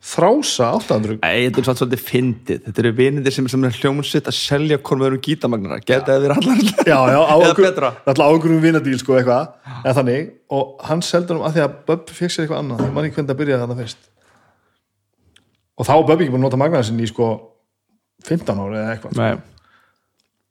þrása 0.04 0.68
800 0.76 1.16
Æ, 1.24 1.48
þetta 1.48 1.60
er 1.60 1.66
satt 1.68 1.80
svolítið 1.80 2.02
fyndið. 2.04 2.58
Þetta 2.66 2.82
eru 2.82 2.90
vinindir 2.98 3.34
sem, 3.34 3.46
sem 3.48 3.62
er 3.64 3.78
hljómsitt 3.78 4.28
að 4.28 4.36
selja 4.36 4.78
hvort 4.78 5.00
við 5.00 5.08
erum 5.08 5.22
gítamagnara 5.24 5.78
Geta 5.80 6.18
verið 6.20 6.42
allar 6.42 6.60
Já, 6.90 6.98
já, 7.08 7.20
á 7.24 7.34
einhverjum 8.26 8.60
vinadíl 8.62 8.98
sko 9.00 9.16
eitthvað, 9.16 9.54
eða 9.80 9.96
þannig. 10.00 10.28
Og 10.52 10.84
hann 10.90 11.04
seldi 11.06 11.32
hann 11.32 11.46
að 11.48 11.56
því 11.56 11.64
að 11.64 11.80
Bubbi 11.88 12.18
fekk 12.18 12.34
sér 12.34 12.44
eitthvað 12.44 12.60
annað. 12.60 12.84
Ég 12.84 12.94
man 12.98 13.08
ekki 13.08 13.18
hvernig 13.18 13.32
það 13.32 13.40
byrjaði 13.40 13.64
þarna 13.64 13.78
fyrst. 13.80 14.06
Og 15.74 15.88
þá 15.88 15.94
var 15.94 16.06
Bubbi 16.12 16.26
ekki 16.26 16.36
búin 16.36 16.42
að 16.42 16.46
nota 16.50 16.60
magnaðar 16.60 16.88
sinni 16.90 17.08
í 17.08 17.10
sko 17.10 17.32
15 18.28 18.62
ári 18.64 18.80
eða 18.82 18.94
eitthvað 18.94 19.18
Nei, 19.20 19.34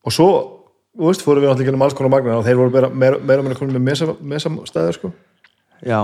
og 0.03 0.13
svo, 0.13 0.29
þú 0.97 1.09
veist, 1.09 1.23
fórum 1.23 1.45
við 1.45 1.51
náttúrulega 1.53 1.71
gennum 1.71 1.85
alls 1.85 1.95
konar 1.97 2.11
magnaðar 2.17 2.41
og 2.41 2.47
þeir 2.49 2.59
voru 2.59 2.73
meira, 2.73 2.89
meira, 3.23 3.45
meira 3.45 3.57
komin 3.57 3.77
með 3.77 3.85
mesa, 3.87 4.15
mesa 4.19 4.51
stæður 4.67 4.97
sko. 4.97 5.13
Já 5.85 5.99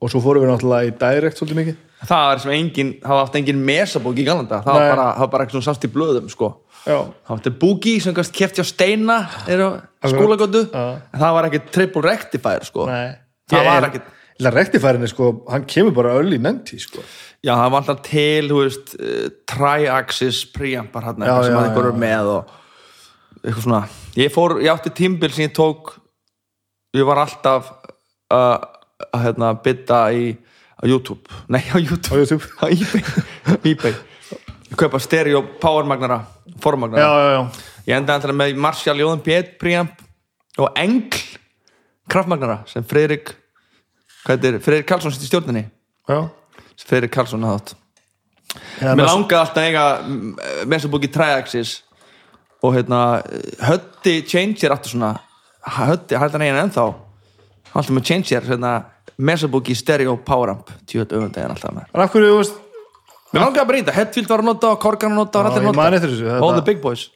og 0.00 0.10
svo 0.12 0.20
fórum 0.22 0.44
við 0.44 0.50
náttúrulega 0.52 0.88
í 0.88 0.94
direct 1.00 1.38
svolítið 1.40 1.58
mikið. 1.60 1.76
Það 2.08 2.32
er 2.32 2.38
sem 2.44 2.52
engin, 2.54 2.90
það 3.02 3.20
átti 3.24 3.38
engin 3.40 3.62
mesabók 3.66 4.18
í 4.22 4.24
galanda. 4.28 4.60
Það 4.62 4.76
var 4.78 4.84
bara, 4.92 5.06
það 5.16 5.24
var 5.24 5.30
bara 5.32 5.46
eitthvað 5.48 5.64
sást 5.66 5.86
í 5.88 5.90
blöðum 5.90 6.28
sko. 6.30 6.50
já, 6.86 6.98
Það 7.26 7.34
átti 7.38 7.50
búgi 7.58 7.94
sem 8.00 8.14
kannski 8.14 8.38
kefti 8.44 8.62
á 8.62 8.66
steina 8.68 9.16
Já. 9.48 9.66
En 9.98 11.18
það 11.18 11.32
var 11.34 11.48
ekki 11.48 11.60
triple 11.74 12.02
rectifier 12.06 12.64
sko. 12.64 12.86
nei. 12.86 13.16
Það 13.50 13.58
Ég 13.58 13.66
var 13.66 13.82
er- 13.82 13.88
ekkit 13.90 14.14
Ég 14.38 14.46
ætla 14.46 14.50
að 14.52 14.58
rektifærinni 14.60 15.08
sko, 15.10 15.28
hann 15.50 15.64
kemur 15.66 15.90
bara 15.96 16.12
öll 16.14 16.30
í 16.30 16.38
nefndi 16.38 16.78
sko. 16.78 17.00
Já, 17.42 17.56
það 17.58 17.70
var 17.72 17.80
alltaf 17.82 18.02
til, 18.06 18.48
þú 18.48 18.58
veist 18.62 18.92
uh, 18.94 19.28
Tri-axis 19.50 20.44
preampar 20.54 21.02
hann 21.08 21.18
Já, 21.26 21.42
sem 21.42 21.52
já, 21.52 21.58
að 21.58 21.64
einhver 21.66 21.88
já. 21.88 21.90
er 21.90 21.98
með 21.98 22.28
og 22.36 22.52
eitthvað 23.42 23.64
svona. 23.66 23.80
Ég 24.14 24.30
fór, 24.34 24.54
ég 24.62 24.70
átti 24.70 24.92
tímbil 24.94 25.32
sem 25.34 25.48
ég 25.48 25.54
tók 25.58 25.90
ég 26.94 27.02
var 27.10 27.18
alltaf 27.24 27.72
uh, 28.30 28.62
að 29.06 29.24
hérna 29.26 29.52
bytta 29.64 30.02
í 30.14 30.30
á 30.78 30.82
YouTube, 30.86 31.26
nei 31.50 31.62
á 31.70 31.74
á 31.74 31.78
YouTube. 31.78 32.18
YouTube 32.18 32.44
á 32.62 32.66
eBay, 32.70 33.04
eBay. 33.72 33.96
Kaupa 34.78 35.00
stereo 35.00 35.42
powermagnara 35.62 36.20
já, 36.22 36.54
formagnara, 36.62 37.02
já, 37.02 37.30
já, 37.32 37.66
ég 37.88 37.96
endaði 37.96 38.18
alltaf 38.20 38.36
með 38.36 38.60
Marshall 38.60 39.00
Jóðan 39.00 39.24
Piet 39.24 39.54
preamp 39.60 40.02
og 40.58 40.70
Engl 40.78 41.22
kraftmagnara 42.08 42.62
sem 42.68 42.84
heitir, 44.28 44.58
Freyrik 44.60 44.88
Karlsson 44.88 45.14
sitt 45.14 45.24
í 45.24 45.30
stjórninni. 45.30 45.64
Já. 46.08 46.28
sem 46.76 46.88
Freyrik 46.88 47.12
Karlsson 47.14 47.44
hafði 47.46 47.62
átt 47.62 47.76
Eða 48.80 48.94
Mér 48.96 49.08
langaði 49.08 49.38
alltaf 49.42 49.66
eiga 49.66 49.84
mesabóki 50.70 51.10
Triaxis 51.12 51.82
og 52.64 52.74
hérna 52.74 53.00
Hötti 53.62 54.22
Changer 54.26 54.74
aftur 54.74 54.94
svona. 54.94 55.12
Hötti, 55.68 56.16
hætti 56.16 56.38
hann 56.38 56.46
eigin 56.46 56.60
ennþá 56.64 56.86
alltaf 57.74 57.90
með 57.96 58.06
Changer 58.10 58.48
hérna, 58.48 58.72
mesabóki 59.18 59.74
Stereo 59.76 60.16
Poweramp. 60.16 60.70
Tjóðt 60.88 61.14
öfundegin 61.18 61.54
alltaf 61.54 61.74
með 61.74 61.86
En 61.94 62.04
af 62.04 62.12
hverju, 62.14 62.32
þú 62.32 62.40
veist, 62.42 62.64
Mér 63.28 63.42
langaði 63.44 63.68
bara 63.68 63.78
í 63.78 63.82
þetta, 63.82 63.96
Hetfield 63.98 64.28
var 64.32 64.40
að 64.40 64.46
nota 64.48 64.68
Korgan 64.80 65.12
að 65.12 65.18
nota 65.20 65.40
og 65.40 65.44
Já, 65.44 65.50
allir 65.50 65.64
ég 65.64 65.68
að 65.68 65.76
nota 65.76 65.96
eftir 65.98 66.12
þessu, 66.14 66.28
þetta- 66.28 66.44
All 66.46 66.54
the 66.54 66.62
big 66.64 66.80
boys. 66.80 67.10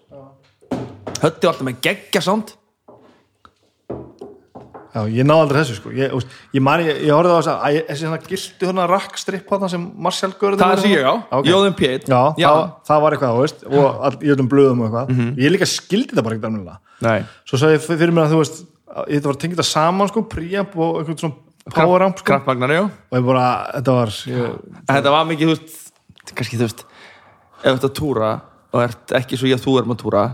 Hötti 1.23 1.47
var 1.47 1.55
alltaf 1.55 1.67
með 1.69 1.81
geggja 1.87 2.23
sound. 2.23 2.53
Já, 4.93 5.07
ég 5.09 5.25
náði 5.25 5.41
aldrei 5.47 5.61
þessu 5.63 5.75
sko. 5.79 5.91
Ég, 5.97 6.11
veist, 6.13 6.33
ég, 6.53 6.61
man, 6.61 6.83
ég, 6.85 6.99
ég 7.07 7.15
horfði 7.17 7.33
á 7.33 7.37
þess 7.39 7.49
að 7.49 7.63
æ, 7.65 7.77
þessi 7.89 8.03
svona 8.03 8.19
hérna 8.61 8.85
rakkstripp 8.91 9.55
hana 9.55 9.71
sem 9.73 9.87
Marshall 9.97 10.35
görði 10.37 10.61
Það 10.61 10.83
sem 10.83 10.93
ég 10.93 11.07
á, 11.09 11.15
okay. 11.33 11.49
Jóðum 11.49 11.77
Piet 11.79 12.11
Já, 12.13 12.21
Það, 12.37 12.65
það 12.91 13.01
var 13.07 13.17
eitthvað, 13.17 13.33
þú 13.39 13.47
veist 13.47 13.65
og 13.71 14.03
all, 14.05 14.19
í 14.21 14.33
öllum 14.35 14.51
blöðum 14.53 14.83
og 14.85 14.91
eitthvað. 14.91 15.15
Mhm. 15.15 15.31
ég 15.41 15.55
líka 15.55 15.69
skildi 15.71 16.13
það 16.13 16.27
bara 16.27 16.37
ekkert 16.37 16.51
alveg 16.51 16.77
Nei, 17.09 17.25
svo 17.49 17.57
sagði 17.63 17.79
ég 17.79 17.87
fyrir 17.89 18.13
mér 18.13 18.27
að 18.27 18.35
þú 18.35 18.43
veist 18.43 18.61
að 18.61 18.69
þetta 18.93 19.29
var 19.29 19.37
að 19.37 19.43
tengja 19.43 19.57
þetta 19.59 19.69
saman 19.71 20.11
sko, 20.11 20.25
preamp 20.31 20.79
og 20.79 21.01
eitthvað 21.01 21.21
svona 21.25 21.75
poweramp 21.77 22.19
sko. 22.19 22.27
kraftmagnar, 22.31 22.75
já. 22.75 22.83
Og 23.11 23.19
ég 23.19 23.27
bara, 23.27 23.45
þetta 23.77 23.99
var 23.99 24.17
ég, 24.33 24.57
Þetta 24.89 25.13
var 25.15 25.29
mikið, 25.31 25.53
þú 25.53 25.55
veist 25.57 26.33
kannski 26.33 26.59
þú 26.59 26.67
veist 26.69 26.83
ef 27.63 27.69
þú 27.69 27.77
ert 27.77 27.87
að 27.87 27.95
túra 27.99 28.33
og 28.73 28.83
ert 28.83 29.15
ekki 29.19 29.39
svo 29.39 29.49
ég 29.51 29.59
að 29.59 29.65
þú 29.67 29.79
erum 29.81 29.95
að 29.95 30.03
túra 30.03 30.25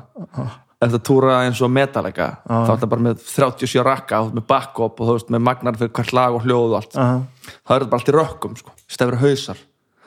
ef 0.79 0.93
þú 0.93 0.99
að 0.99 1.07
túra 1.09 1.39
eins 1.45 1.61
og 1.65 1.73
Metallica 1.75 2.29
þá 2.47 2.59
er 2.59 2.69
þetta 2.71 2.91
bara 2.93 3.07
með 3.09 3.25
37 3.25 3.85
rakka 3.87 4.21
með 4.31 4.47
backup 4.53 5.01
og 5.01 5.09
þú 5.09 5.17
veist 5.17 5.33
með 5.35 5.43
magnar 5.49 5.79
fyrir 5.81 5.95
hvert 5.99 6.15
lag 6.17 6.37
og 6.39 6.47
hljóð 6.47 6.69
og 6.69 6.77
allt. 6.79 6.99
Aha. 7.03 7.17
þá 7.67 7.73
er 7.75 7.83
þetta 7.83 7.91
bara 7.91 8.01
allt 8.01 8.13
í 8.13 8.17
rökkum 8.17 8.55
sko, 8.61 8.77
stefur 8.87 9.19
hausar. 9.25 9.59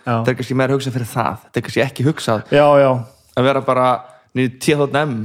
Já, 0.02 0.14
þetta 0.16 0.32
er 0.32 0.38
kannski 0.40 0.58
meira 0.58 0.74
hugsað 0.78 0.96
fyrir 0.96 1.12
það 1.12 1.44
þetta 1.44 1.60
er 1.60 1.66
kannski 1.68 1.84
ekki 1.86 2.08
hugsað. 2.08 2.46
Já, 2.56 2.66
já, 2.82 2.90
að 3.38 3.50
vera 3.52 3.62
bara 3.68 3.90
nýri 4.34 4.56
10.m 4.64 5.18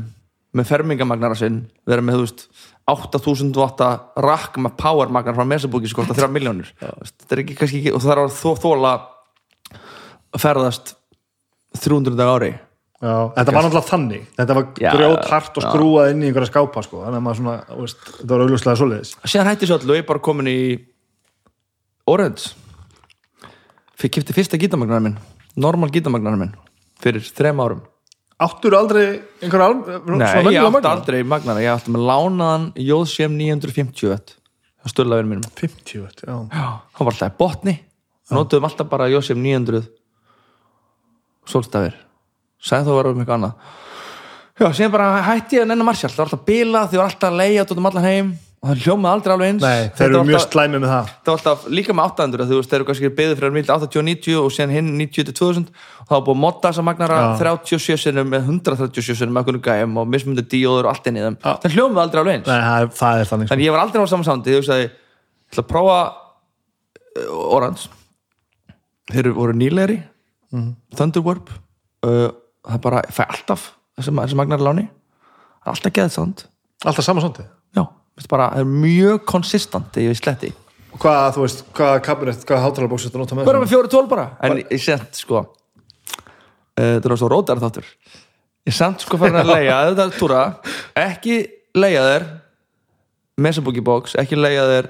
með 0.57 0.71
fermingamagnara 0.71 1.37
sinn 1.39 1.63
vera 1.87 2.05
með, 2.05 2.19
þú 2.19 2.27
veist, 2.27 2.45
8000 2.87 3.57
watta 3.59 3.89
rakk 4.23 4.61
með 4.63 4.77
power 4.79 5.11
magnar 5.13 5.35
frá 5.35 5.47
mesabúki 5.49 5.91
sko, 5.91 6.05
3 6.07 6.29
miljónir 6.31 6.69
þetta 6.79 7.35
er 7.35 7.43
ekki 7.43 7.57
kannski 7.59 7.81
ekki, 7.83 7.95
og 7.97 8.05
það 8.05 8.13
er 8.15 8.23
að 8.23 8.37
þó, 8.37 8.51
þóla 8.63 8.93
ferðast 10.37 10.95
300 11.77 12.17
dag 12.17 12.31
ári. 12.37 12.53
Já 13.03 13.15
þetta 13.37 13.53
var 13.53 13.67
náttúrulega 13.67 13.91
þannig. 13.91 14.29
Þetta 14.39 14.55
var 14.57 14.69
Já, 14.81 14.91
grjóthart 14.97 15.59
og 15.61 15.67
skrúað 15.67 16.13
inn 16.15 16.23
í 16.23 16.29
einhverja 16.31 16.49
skápa 16.49 16.85
sko, 16.87 17.03
þannig 17.05 17.21
að 17.21 17.25
maður 17.27 17.41
svona, 17.43 17.57
veist, 17.83 18.07
þetta 18.21 18.31
var 18.33 18.45
augljóslega 18.47 18.81
svoleiðis. 18.81 19.11
Síðan 19.27 19.51
hætti 19.51 19.69
svo 19.69 19.77
allu 19.81 19.93
og 19.93 19.99
ég 19.99 20.05
er 20.05 20.09
bara 20.09 20.25
komin 20.25 20.49
í 20.49 20.61
Orange 22.07 22.55
fyrir 23.99 24.13
kipti 24.15 24.37
fyrsta 24.37 24.61
gítamagnar 24.61 25.03
minn 25.03 25.19
normal 25.59 25.91
gítamagnar 25.93 26.37
minn 26.39 26.55
fyrir 27.03 27.25
þrem 27.37 27.63
árum 27.65 27.83
Áttur 28.37 28.75
aldrei 28.77 29.05
einhverja 29.41 29.67
alv- 29.71 29.87
Nei, 30.21 30.27
ég 30.53 30.61
átti 30.61 30.89
aldrei 30.91 31.23
magnara 31.25 31.63
ég 31.65 31.71
átti 31.73 31.93
með 31.95 32.03
lánaðan 32.11 32.67
Jóðsjem 32.77 33.33
950 33.39 34.37
á 34.77 34.87
stöðlaverið 34.93 35.31
mínum. 35.31 35.47
50, 35.57 36.03
veit, 36.05 36.21
já. 36.21 36.35
Já, 36.53 36.67
hann 36.93 37.07
var 37.07 37.13
alltaf 37.15 37.33
í 37.33 37.37
botni. 37.41 37.75
Notuðum 38.31 38.67
alltaf 38.69 38.89
bara 38.91 39.07
Jósef 39.09 39.37
900 39.39 39.87
sólstafir. 41.47 41.95
Sagði 42.63 42.89
þá 42.91 42.95
var 42.99 43.09
um 43.13 43.21
eitthvað 43.23 43.39
annað. 43.39 43.73
Já, 44.57 44.67
síðan 44.73 44.93
bara 44.95 45.09
hætti 45.27 45.59
ég 45.59 45.65
að 45.65 45.71
nenni 45.73 45.85
Marshall. 45.87 46.11
Það 46.13 46.21
var 46.23 46.29
alltaf 46.31 46.45
bilað, 46.49 46.89
því 46.93 47.01
var 47.01 47.09
alltaf 47.11 47.31
að 47.31 47.41
leia 47.41 47.65
út 47.67 47.75
um 47.77 47.89
allan 47.91 48.07
heim 48.09 48.31
og 48.67 48.73
það 48.73 48.81
hljómaði 48.83 49.15
aldrei 49.15 49.33
alveg 49.35 49.51
eins. 49.53 49.63
Nei, 49.63 49.91
þeir 49.95 50.07
eru 50.09 50.23
mjög 50.27 50.43
slæmi 50.43 50.79
með 50.83 50.91
það. 50.91 51.11
það 51.23 51.31
var 51.31 51.37
alltaf 51.39 51.67
líka 51.71 51.95
með 51.95 52.09
800 52.11 52.47
þú 52.51 52.57
veist, 52.59 52.71
þeir 52.73 52.79
eru 52.81 52.87
kannski 52.89 53.11
beðið 53.21 53.37
fyrir 53.39 53.55
mild 53.55 53.71
80 53.71 54.01
og 54.01 54.07
90 54.09 54.39
og 54.41 54.49
síðan 54.57 54.73
hinn 54.75 54.89
90 54.99 55.29
til 55.29 55.35
2000 55.39 55.69
og 55.71 56.09
það 56.09 56.15
var 56.17 56.25
búið 56.27 56.35
að 56.35 56.41
modda 56.43 56.73
þessa 56.73 56.85
magnara 56.89 57.19
Já. 57.23 57.29
37 57.45 58.03
sinnum 58.03 58.33
með 58.33 58.51
137 58.51 59.19
sinnum 59.21 59.37
með 59.37 59.43
einhvern 59.45 59.63
gæm 59.69 60.01
og 60.03 60.11
mismundi 60.17 60.45
díóður 60.51 60.89
og 60.89 60.93
allt 60.95 61.07
inn 61.11 61.21
í 61.21 61.25
þeim. 61.27 61.39
Það 61.47 61.77
hljómaði 61.77 62.03
aldrei 62.07 62.23
alveg 62.23 62.39
eins. 62.41 62.51
Nei, 62.51 62.61
það 62.67 62.79
er, 62.83 62.91
það 63.01 63.21
er 63.23 63.31
þannig 63.31 63.47
sko. 63.51 63.55
en 63.55 63.65
ég 63.67 63.77
var 63.77 63.85
aldrei 63.85 64.03
á 64.03 64.13
saman 64.13 64.27
sándi 64.27 64.55
ég 64.55 64.61
hugsaði, 64.63 64.89
ég 64.91 65.53
ætla 65.55 65.63
að 65.63 65.71
prófa 65.71 65.99
uh, 67.23 67.57
Orange. 67.57 67.87
Þeir 69.13 69.31
voru 69.37 69.55
nýlegri. 69.55 70.01
Mhm. 70.51 70.73
Thunderwarp, 70.99 71.55
uh, 72.07 72.29
það 72.67 72.83
bara, 72.83 73.05
fæ 73.15 73.23
alltaf 73.27 73.71
þessi, 73.99 74.11
þessi 74.11 74.37
það 78.17 78.31
bara, 78.33 78.49
það 78.55 78.63
er 78.63 78.71
mjög 78.85 79.27
konsistant 79.29 79.99
ég 80.01 80.17
sletti. 80.19 80.53
Hvað, 80.97 81.27
þú 81.37 81.43
veist, 81.45 81.63
hvað 81.77 81.97
kabinet, 82.07 82.45
hvað 82.49 82.63
hátalarbóks 82.65 83.07
þetta 83.09 83.21
nota 83.21 83.37
með 83.37 83.51
bara 83.51 83.61
með 83.61 83.73
fjóri 83.75 83.93
tól 83.93 84.07
bara. 84.09 84.31
En 84.47 84.63
ég 84.63 84.81
sent 84.81 85.19
sko 85.21 85.43
uh, 85.43 85.49
þetta 86.77 87.11
er 87.11 87.17
svo 87.21 87.31
rótar 87.33 87.61
þáttur. 87.61 87.91
Ég 88.67 88.75
sent 88.75 89.05
sko 89.05 89.21
farin 89.21 89.39
að 89.43 89.53
leia 89.53 89.79
þetta 89.91 90.09
túra, 90.17 90.43
ekki 90.99 91.43
leia 91.77 92.03
þér 92.07 92.29
Mesabookie 93.45 93.85
box, 93.85 94.17
ekki 94.17 94.39
leia 94.39 94.65
þér 94.71 94.89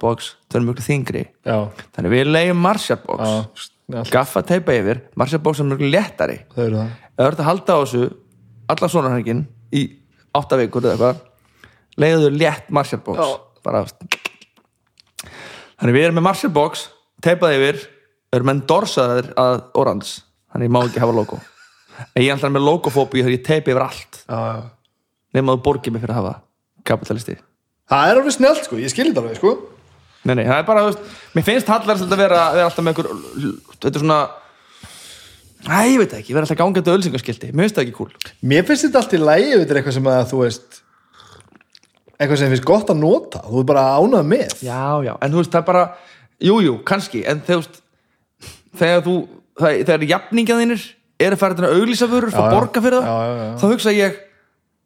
box, 0.00 0.32
það 0.48 0.56
er 0.56 0.62
mjög 0.64 0.78
þingri 0.80 1.22
já, 1.44 1.56
þannig 1.92 2.12
við 2.14 2.30
leiðum 2.30 2.62
snjallt, 2.80 4.08
gaffa 4.08 4.40
teipa 4.46 4.72
yfir, 4.72 5.02
Marshall 5.20 5.42
box 5.44 5.60
er 5.60 5.68
mjög 5.68 5.84
léttari. 5.92 6.38
Þau 6.54 6.62
eru 6.64 6.78
það. 6.80 6.94
Þú 7.16 7.26
ert 7.26 7.42
að 7.42 7.48
halda 7.50 7.76
á 7.76 7.78
þessu 7.82 8.06
allan 8.72 8.92
sonarhengin 8.94 9.42
í 9.76 9.82
átta 10.36 10.58
vikur 10.60 10.86
eða 10.86 10.94
eitthvað 10.96 11.20
leiðu 12.00 12.30
létt 12.36 12.70
Marshall 12.74 13.02
box. 13.04 13.18
Já. 13.20 13.60
bara 13.66 13.84
þannig 15.80 15.96
við 15.96 16.06
erum 16.06 16.18
með 16.20 16.26
Marshall 16.28 16.52
box 16.54 16.86
teipað 17.24 17.56
yfir, 17.58 17.82
erum 18.36 18.52
enn 18.52 18.64
dorsaðir 18.68 19.32
að 19.40 19.60
Orange, 19.80 20.22
þannig 20.52 20.68
ég 20.68 20.74
má 20.76 20.80
ekki 20.84 21.02
hafa 21.02 21.16
logo. 21.16 21.40
En 22.12 22.22
ég 22.22 22.30
er 22.30 22.36
alltaf 22.36 22.52
með 22.52 22.66
logofóbi 22.66 23.22
þegar 23.22 23.36
ég 23.36 23.44
teipi 23.46 23.72
yfir 23.72 23.84
allt, 23.86 24.20
nema 25.36 25.56
þú 25.56 25.62
borgið 25.64 25.96
mig 25.96 26.04
fyrir 26.04 26.16
að 26.16 26.20
hafa 26.20 26.34
kapitalisti. 26.86 27.38
Það 27.90 28.10
er 28.10 28.20
alveg 28.20 28.36
snjált, 28.36 28.64
sko, 28.66 28.80
ég 28.82 28.92
skil 28.92 29.08
þetta 29.08 29.22
alveg, 29.22 29.38
sko. 29.40 29.54
Nei, 30.26 30.34
nei, 30.34 30.46
það 30.48 30.58
er 30.58 30.66
bara, 30.66 30.82
þú 30.82 30.90
veist, 30.90 31.14
mér 31.36 31.46
finnst 31.46 31.70
hallar 31.70 32.02
að 32.02 32.18
vera, 32.18 32.40
vera 32.56 32.66
alltaf 32.66 32.84
með 32.84 32.92
einhver, 32.92 33.10
þetta 33.76 33.92
er 33.92 34.04
svona, 34.04 34.24
Æ, 35.66 35.78
ég 35.90 35.98
veit 35.98 36.12
það 36.12 36.18
ekki, 36.20 36.34
vera 36.36 36.46
alltaf 36.46 36.58
gangandi 36.60 36.92
ölsingaskilti, 36.92 37.48
mér 37.50 37.66
finnst 37.66 37.78
það 37.78 37.86
ekki 37.86 37.94
cool. 37.96 38.10
mér 38.46 38.66
finnst 38.68 38.86
þetta 38.86 39.00
allt 39.00 39.14
í 39.16 39.18
lægi, 39.18 39.54
þetta 39.56 39.72
er 39.72 39.78
eitthvað 39.80 39.96
sem 39.96 40.10
að 40.12 40.26
þú 40.30 40.42
veist 40.44 40.76
eitthvað 42.16 42.38
sem 42.40 42.52
finnst 42.54 42.66
gott 42.68 42.90
að 42.92 43.00
nota 43.02 43.42
þú 43.46 43.62
er 43.62 43.68
bara 43.70 43.84
ánað 44.00 44.28
með 44.32 44.54
Já, 44.64 44.82
já, 45.04 45.14
en 45.20 45.32
þú 45.34 45.40
veist, 45.42 45.52
það 45.54 45.62
er 45.62 45.66
bara, 45.70 45.84
jú, 46.48 46.58
jú, 46.64 46.76
kannski, 46.88 47.24
en 47.28 47.42
þegar, 47.46 47.66
þegar 48.80 49.02
þú, 49.06 49.16
það, 49.60 49.80
þegar 49.88 50.06
jafningja 50.12 50.58
þínir 50.60 50.86
eru 51.26 51.38
færið 51.40 51.60
til 51.60 51.66
að 51.68 51.74
auglýsa 51.80 52.08
fyrir, 52.12 52.30
Já, 52.32 52.38
já. 52.40 52.54
borga 52.56 52.82
fyrir 52.84 53.00
það, 53.00 53.10
Já, 53.10 53.26
já, 53.26 53.44
já. 53.44 53.52
þá 53.60 53.66
hugsa 53.72 53.94
ég, 53.96 54.16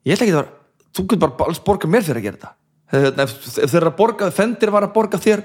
ég 0.06 0.14
ætla 0.16 0.26
ekki 0.26 0.34
að 0.34 0.40
vera, 0.40 0.52
þú 0.98 1.06
getur 1.10 1.22
bara 1.26 1.48
alls 1.50 1.62
borga 1.66 1.90
mér 1.90 2.04
fyrir 2.06 2.20
að 2.20 2.26
gera 2.28 2.38
þetta. 2.40 2.52
Þegar, 2.90 3.16
ef, 3.24 3.34
ef 3.64 3.70
þeir 3.70 3.80
eru 3.80 3.90
að 3.90 3.98
borga, 4.02 4.28
fendir 4.34 4.72
var 4.74 4.86
að 4.86 4.94
borga 4.98 5.18
þér 5.22 5.42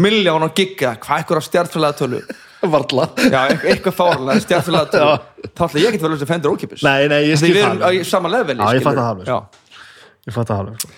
miljón 0.00 0.44
á 0.44 0.48
gigga, 0.56 0.94
hvað 1.02 1.20
eitthvað 1.22 1.40
á 1.40 1.44
stjartfélaga 1.44 1.96
tölu, 1.98 2.20
varla 2.72 3.04
já, 3.20 3.40
eitthvað, 3.68 3.94
fárlega 3.98 4.40
stjartfélaga 4.44 4.92
tölu, 4.94 5.16
þá 5.52 5.62
ætla 5.66 5.82
ég 5.82 5.88
ekki 5.92 6.00
að 6.00 6.06
vera 6.08 6.18
að 6.24 6.30
fendir 6.32 6.52
ókipis. 6.54 6.84
nei, 6.86 7.04
nei, 7.12 7.18
ég 7.28 7.36
Því 7.36 7.40
skil 7.42 7.52
við 7.52 7.64
það 7.64 7.68
erum 7.68 7.82
á 7.84 7.88
alveg. 7.88 8.00
í 8.00 8.08
sama 8.08 8.30
leveli, 8.32 8.60
Já, 8.64 8.68
ég 8.78 8.86
fatt 8.86 8.96
skilurðu. 8.96 9.02
það 9.02 9.10
alveg, 9.12 9.28
Já, 9.28 9.38
ég 10.28 10.36
fatt 10.36 10.50
það 10.52 10.62
alveg 10.62 10.84
sko. 10.84 10.92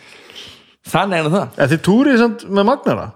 þannig 0.91 1.19
er 1.21 1.31
það. 1.35 1.57
en 1.65 1.71
þið 1.73 1.83
túrið 1.89 2.21
samt 2.25 2.45
með 2.51 2.69
magnara? 2.71 3.07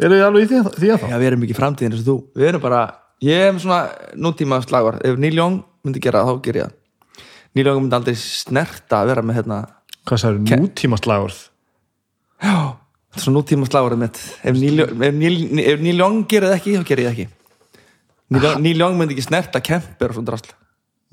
Eru 0.00 0.16
þið 0.16 0.24
alveg 0.26 0.44
í 0.44 0.48
því, 0.50 0.60
því 0.80 0.90
að 0.94 1.02
þá? 1.02 1.08
Já, 1.12 1.16
við 1.20 1.28
erum 1.30 1.42
ekki 1.46 1.56
framtíðin 1.58 1.92
eins 1.94 2.02
og 2.04 2.08
þú. 2.08 2.16
Við 2.40 2.48
erum 2.50 2.62
bara, 2.64 2.80
ég 3.24 3.42
er 3.48 3.52
með 3.52 3.64
svona 3.66 3.80
nútíma 4.26 4.58
slagur 4.64 4.96
Ef 5.04 5.18
Neil 5.20 5.36
Young 5.38 5.58
myndi 5.84 6.00
gera 6.02 6.22
það, 6.24 6.30
þá 6.38 6.46
ger 6.46 6.58
ég 6.60 6.64
það. 6.70 7.26
Neil 7.54 7.66
Young 7.68 7.82
myndi 7.84 7.98
aldrei 7.98 8.16
snerta 8.18 9.02
að 9.02 9.10
vera 9.12 9.22
með 9.28 9.38
hérna 9.38 9.58
hvað 10.08 10.22
sagður, 10.24 10.58
nútíma 10.64 10.98
slagorð? 11.00 11.38
Já, 12.44 12.56
þetta 12.74 13.20
er 13.20 13.24
svona 13.26 13.38
nútíma 13.38 13.68
slagur 13.70 13.96
mitt. 14.00 14.18
Ef 14.42 14.58
Neil, 14.58 14.80
ef 14.88 15.14
Neil, 15.20 15.36
ef 15.62 15.84
Neil 15.84 16.00
Young 16.00 16.24
gerir 16.32 16.50
það 16.50 16.58
ekki, 16.58 16.74
þá 16.80 16.88
ger 16.90 17.02
ég 17.04 17.10
það 17.10 17.14
ekki. 17.14 17.28
Neil, 18.34 18.42
Young- 18.48 18.64
Neil 18.64 18.82
Young 18.82 18.98
myndi 18.98 19.14
ekki 19.18 19.28
snerta 19.28 19.60
kemper 19.64 20.10
og 20.10 20.18
svona 20.18 20.32
drasl. 20.32 20.54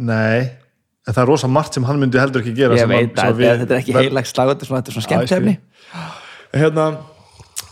Nei, 0.01 0.47
en 1.07 1.13
það 1.15 1.21
er 1.23 1.29
rosa 1.31 1.47
margt 1.49 1.73
sem 1.77 1.85
hann 1.87 1.99
myndi 2.01 2.19
heldur 2.21 2.43
ekki 2.43 2.53
gera 2.57 2.75
Ég 2.77 2.87
veit 2.89 3.15
sem 3.17 3.31
að 3.31 3.39
við- 3.39 3.61
þetta 3.63 3.73
er 3.75 3.79
ekki 3.81 3.95
heilag 3.97 4.27
slagur 4.29 4.55
Þetta 4.55 4.65
er 4.65 4.69
svona, 4.69 4.81
er 4.81 4.91
skil. 4.91 5.05
skemmtefni 5.07 5.57
Hérna, 6.51 6.85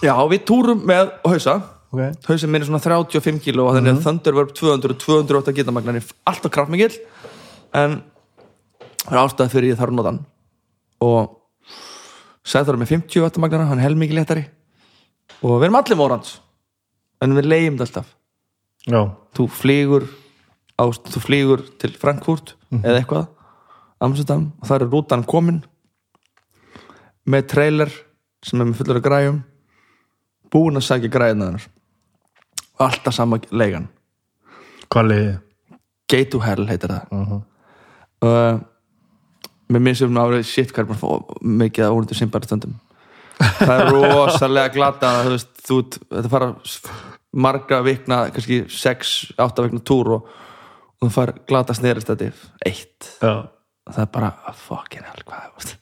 já, 0.02 0.14
við 0.32 0.46
túrum 0.48 0.86
með 0.88 1.10
hausa. 1.28 1.58
Okay. 1.92 2.14
hausinn 2.30 2.52
minn 2.54 2.62
er 2.62 2.68
svona 2.70 2.80
35 2.80 3.40
kíló 3.44 3.66
og 3.68 3.74
þannig 3.76 3.96
að 3.98 4.04
Thunderverb 4.06 4.52
200 4.54 4.94
og 4.94 5.00
208 5.02 5.54
gítamagnar 5.58 5.98
er 5.98 6.06
alltaf 6.30 6.52
kraftmikill. 6.54 6.96
En 7.74 8.04
það 9.04 9.16
er 9.16 9.22
ástæða 9.24 9.50
fyrir 9.52 9.72
ég 9.74 9.80
þarf 9.80 9.90
að 9.90 9.98
nota 9.98 10.12
hann. 10.14 10.22
Og 11.02 11.36
Sæður 12.50 12.78
er 12.78 12.82
með 12.82 12.92
50 12.94 13.22
vatamagnara, 13.26 13.66
hann 13.70 13.82
er 13.82 13.88
helmikið 13.90 14.20
léttari. 14.20 14.46
Og 15.44 15.58
við 15.60 15.68
erum 15.68 15.80
allir 15.82 15.98
morans 16.00 16.40
en 17.22 17.36
við 17.36 17.50
leiðum 17.52 17.78
þetta 17.82 17.90
alltaf. 17.90 18.14
Já, 18.90 19.02
þú 19.36 19.50
flýgur 19.60 20.08
á, 20.80 20.84
þú 20.88 21.22
flýgur 21.24 21.66
til 21.82 21.92
Frankfurt 22.00 22.56
eða 22.72 23.02
eitthvað 23.02 23.28
Amsterdam 24.00 24.50
og 24.60 24.70
það 24.70 24.78
er 24.78 24.90
rútan 24.94 25.26
komin 25.28 25.60
með 27.30 27.50
trailer 27.54 27.92
sem 28.46 28.62
er 28.62 28.70
með 28.70 28.80
fullur 28.80 29.02
af 29.02 29.06
græjum 29.06 29.44
búin 30.54 30.80
að 30.80 30.88
sækja 30.88 31.12
græjuna 31.14 31.50
þennar 31.50 31.68
og 32.80 32.86
alltaf 32.88 33.14
sama 33.14 33.42
leigan. 33.52 33.90
Hvað 34.90 35.10
liði 35.12 35.38
Gate 36.10 36.32
to 36.34 36.40
Hell 36.42 36.66
heitir 36.66 36.90
það. 36.90 37.12
Uh 37.12 37.30
-huh. 37.30 37.42
og 38.26 38.62
með 39.70 39.82
mér 39.86 39.98
sem 39.98 40.18
árið 40.18 40.46
shit 40.50 40.72
hvað 40.74 40.86
er 40.86 41.02
bara 41.02 41.20
mikið 41.42 41.86
að 41.86 41.96
ónýttu 41.96 42.18
simbari 42.18 42.50
stundum 42.50 42.80
það 43.40 43.74
er 43.76 43.92
rosalega 43.94 44.74
glata 44.74 45.12
þú 45.24 45.34
veist, 45.36 45.52
þú, 45.68 45.80
þetta 46.10 46.32
fara 46.34 46.50
marga 47.30 47.82
vikna, 47.86 48.20
kannski 48.34 48.64
6-8 48.74 49.66
vikna 49.68 49.84
túr 49.86 50.14
og, 50.18 50.30
og 51.00 51.08
þú 51.08 51.12
fara 51.16 51.36
glata 51.48 51.76
snerist 51.78 52.10
þetta 52.12 52.32
eitt 52.68 53.12
já, 53.22 53.36
og 53.48 53.94
það 53.96 54.02
er 54.04 54.12
bara, 54.16 54.32
fucking 54.66 55.06
hell, 55.08 55.24
hvað 55.28 55.76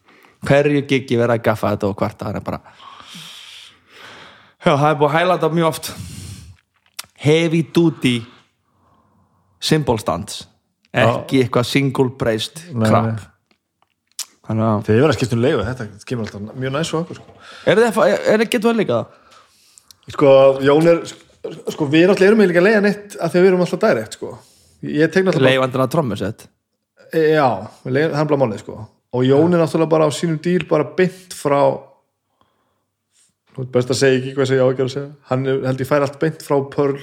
hverju 0.47 0.83
giggi 0.87 1.17
verið 1.19 1.39
að 1.39 1.45
gaffa 1.47 1.73
þetta 1.73 1.89
og 1.89 1.97
hvart 2.01 2.21
það 2.21 2.39
er 2.39 2.45
bara 2.45 2.59
já, 4.61 4.71
það 4.71 4.89
er 4.89 4.99
búið 4.99 5.09
að 5.09 5.15
hæla 5.17 5.37
þetta 5.37 5.53
mjög 5.57 5.71
oft 5.71 5.91
heavy 7.27 7.63
duty 7.73 8.15
symbol 9.59 9.99
stands 10.01 10.45
ekki 10.97 11.43
eitthvað 11.43 11.69
single 11.69 12.13
braced 12.17 12.61
nei. 12.73 12.89
þannig 14.47 14.67
að 14.67 14.83
þegar 14.87 14.97
ég 14.97 15.05
verið 15.05 15.13
að 15.13 15.17
skipta 15.19 15.37
um 15.37 15.45
leiðu 15.45 15.63
þetta 15.67 15.87
kemur 16.09 16.27
alltaf 16.27 16.59
mjög 16.61 16.75
næst 16.77 16.93
svo 16.93 17.01
okkur 17.03 17.19
sko. 17.19 17.39
er 17.65 17.81
það 17.81 18.45
getur 18.45 18.69
vel 18.69 18.77
líka 18.81 18.99
það? 18.99 19.23
sko, 20.15 20.29
Jón 20.63 20.91
er 20.91 21.01
sko, 21.73 21.87
við 21.89 22.05
erum 22.05 22.15
alltaf 22.15 22.27
erum 22.29 22.45
ekki 22.45 22.63
að 22.63 23.33
því 23.33 23.39
að 23.39 23.41
við 23.41 23.49
erum 23.51 23.65
alltaf 23.65 23.83
direkt 23.83 24.17
sko. 24.17 24.31
Ég 24.83 25.11
tek 25.11 25.25
náttúrulega 25.25 25.55
leifandina 25.57 25.87
trommusett 25.89 26.47
Já, 27.13 27.47
við 27.85 27.93
leiðum- 27.95 28.13
það 28.13 28.21
er 28.21 28.27
bara 28.29 28.41
málið 28.43 28.59
sko. 28.59 28.73
Og 29.15 29.23
Jón 29.23 29.53
er 29.55 29.61
náttúrulega 29.63 29.89
bara 29.89 30.05
á 30.05 30.11
sínum 30.11 30.39
díl 30.43 30.65
bara 30.67 30.83
beint 30.97 31.31
frá 31.33 31.61
best 33.73 33.89
að 33.93 33.97
segja 34.01 34.17
ekki 34.19 34.33
hvað 34.37 34.49
sem 34.49 34.57
ég 34.59 34.65
á 34.65 34.69
ekki 34.69 34.83
að 34.85 34.91
segja. 34.93 35.11
Hann 35.31 35.45
held 35.47 35.79
ég 35.81 35.87
fær 35.89 36.03
allt 36.05 36.19
beint 36.21 36.43
frá 36.45 36.57
Pearl 36.69 36.99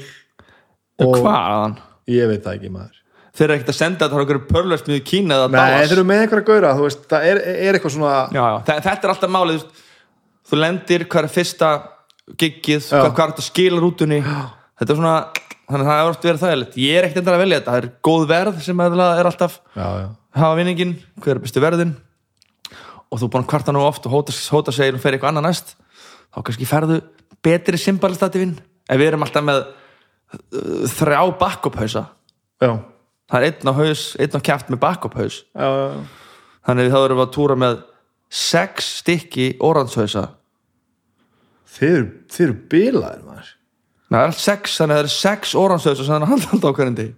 og 1.02 1.16
hvaðan? 1.18 1.78
ég 2.06 2.28
veit 2.30 2.44
það 2.44 2.58
ekki 2.60 2.70
maður. 2.74 3.00
Þeir 3.34 3.44
eru 3.48 3.54
ekkert 3.56 3.72
að 3.72 3.78
senda 3.80 4.04
þetta 4.04 4.14
á 4.14 4.20
einhverju 4.22 4.44
pörlust 4.52 4.86
mjög 4.92 5.02
kína 5.08 5.34
eða 5.40 5.48
Nei, 5.50 5.56
Dallas. 5.58 5.88
þeir 5.88 5.96
eru 5.96 6.04
með 6.06 6.20
einhverja 6.22 6.46
gaura, 6.46 6.74
þú 6.78 6.84
veist, 6.84 7.00
það 7.10 7.24
er, 7.32 7.40
er 7.64 7.74
eitthvað 7.78 7.94
svona 7.96 8.12
já, 8.30 8.44
já. 8.44 8.58
þe- 8.68 8.76
þetta 8.84 9.08
er 9.08 9.12
alltaf 9.14 9.32
málið 9.34 9.64
þú 10.44 10.60
lendir, 10.60 11.06
er 11.08 11.28
fyrsta 11.34 11.70
giggið, 12.38 12.84
Já. 12.84 13.00
hvað, 13.00 13.10
hvað 13.16 13.24
er 13.24 13.32
þetta 13.32 13.42
að 13.42 13.48
skila 13.48 13.80
rútunni. 13.82 14.20
Þetta 14.78 14.90
er 14.94 15.00
svona 15.00 15.16
þannig 15.68 15.84
að 15.86 15.90
það 15.90 16.00
er 16.02 16.10
oft 16.12 16.26
verið 16.28 16.42
þægilegt, 16.44 16.76
ég 16.84 16.98
er 16.98 17.06
ekkert 17.08 17.20
endur 17.22 17.36
að 17.36 17.42
velja 17.44 17.58
þetta. 17.60 17.72
Það 17.74 17.82
er 17.82 17.90
góð 18.08 18.26
verð 18.30 18.60
sem 18.66 18.82
er, 18.84 18.98
alltaf 19.30 19.58
Já, 19.76 19.86
já, 20.02 20.08
hafa 20.40 20.58
vinningin, 20.58 20.94
hver 21.24 21.36
er 21.38 21.42
bestu 21.44 21.62
verðin? 21.64 21.94
Og 23.10 23.20
þú 23.20 23.28
er 23.28 23.32
búin 23.34 23.44
að 23.44 23.50
kvarta 23.52 23.74
nú 23.74 23.82
oft 23.86 24.06
og 24.08 24.14
hóta, 24.16 24.34
hóta 24.50 24.74
segir 24.74 24.96
og 24.98 25.02
fer 25.04 25.14
eitthvað 25.16 25.32
annað 25.34 25.46
næst. 25.48 25.74
Þá 26.34 26.38
kannski 26.48 26.66
ferðu 26.66 27.00
betri 27.44 27.78
symbalstativinn 27.78 28.56
en 28.90 29.00
við 29.00 29.10
erum 29.12 29.24
alltaf 29.26 29.44
með 29.44 29.60
uh, 29.64 30.84
þrjá 30.90 31.20
backup 31.40 31.76
hausa 31.80 32.06
já, 32.60 32.70
það 33.30 33.36
er 33.38 33.46
einn 33.50 33.70
á 33.70 33.74
haus, 33.76 34.04
einn 34.20 34.34
á 34.36 34.40
kæft 34.44 34.70
með 34.72 34.80
backup 34.82 35.16
haus 35.20 35.42
þannig 36.64 36.90
þá 36.92 36.98
erum 37.02 37.20
við 37.20 37.24
að 37.26 37.34
túra 37.36 37.56
með 37.60 37.78
sex 38.34 38.88
stykki 39.02 39.50
oranshausa 39.64 40.26
Þeir, 41.74 42.04
eru- 42.44 42.58
bilaðir 42.70 43.24
maður 43.26 43.53
það 44.12 44.26
er 44.28 44.36
sex, 44.38 44.76
þannig 44.78 44.94
að 44.94 44.98
það 44.98 45.04
eru 45.04 45.14
sex 45.14 45.54
sem 45.54 46.08
það 46.08 46.16
er 46.16 46.26
að 46.26 46.32
halda 46.32 46.70
á 46.70 46.76
hverjum 46.76 46.96
degi. 46.98 47.14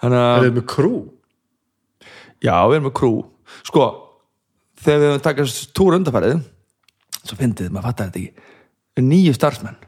Þannig 0.00 0.22
að, 0.24 0.46
er 0.48 0.54
með 0.56 0.66
krú 0.72 0.94
já, 2.40 2.54
við 2.66 2.76
erum 2.78 2.86
með 2.88 2.96
krú 3.00 3.12
sko, 3.68 3.86
þegar 4.80 5.04
við 5.04 5.22
takast 5.26 5.70
túr 5.76 5.96
undarfærið 5.98 6.38
svo 7.20 7.36
fyndið, 7.36 7.70
maður 7.74 7.90
fattar 7.90 8.10
þetta 8.10 8.22
ekki. 8.22 8.52
Er 8.96 9.06
nýju 9.06 9.36
starfsmenn, 9.36 9.78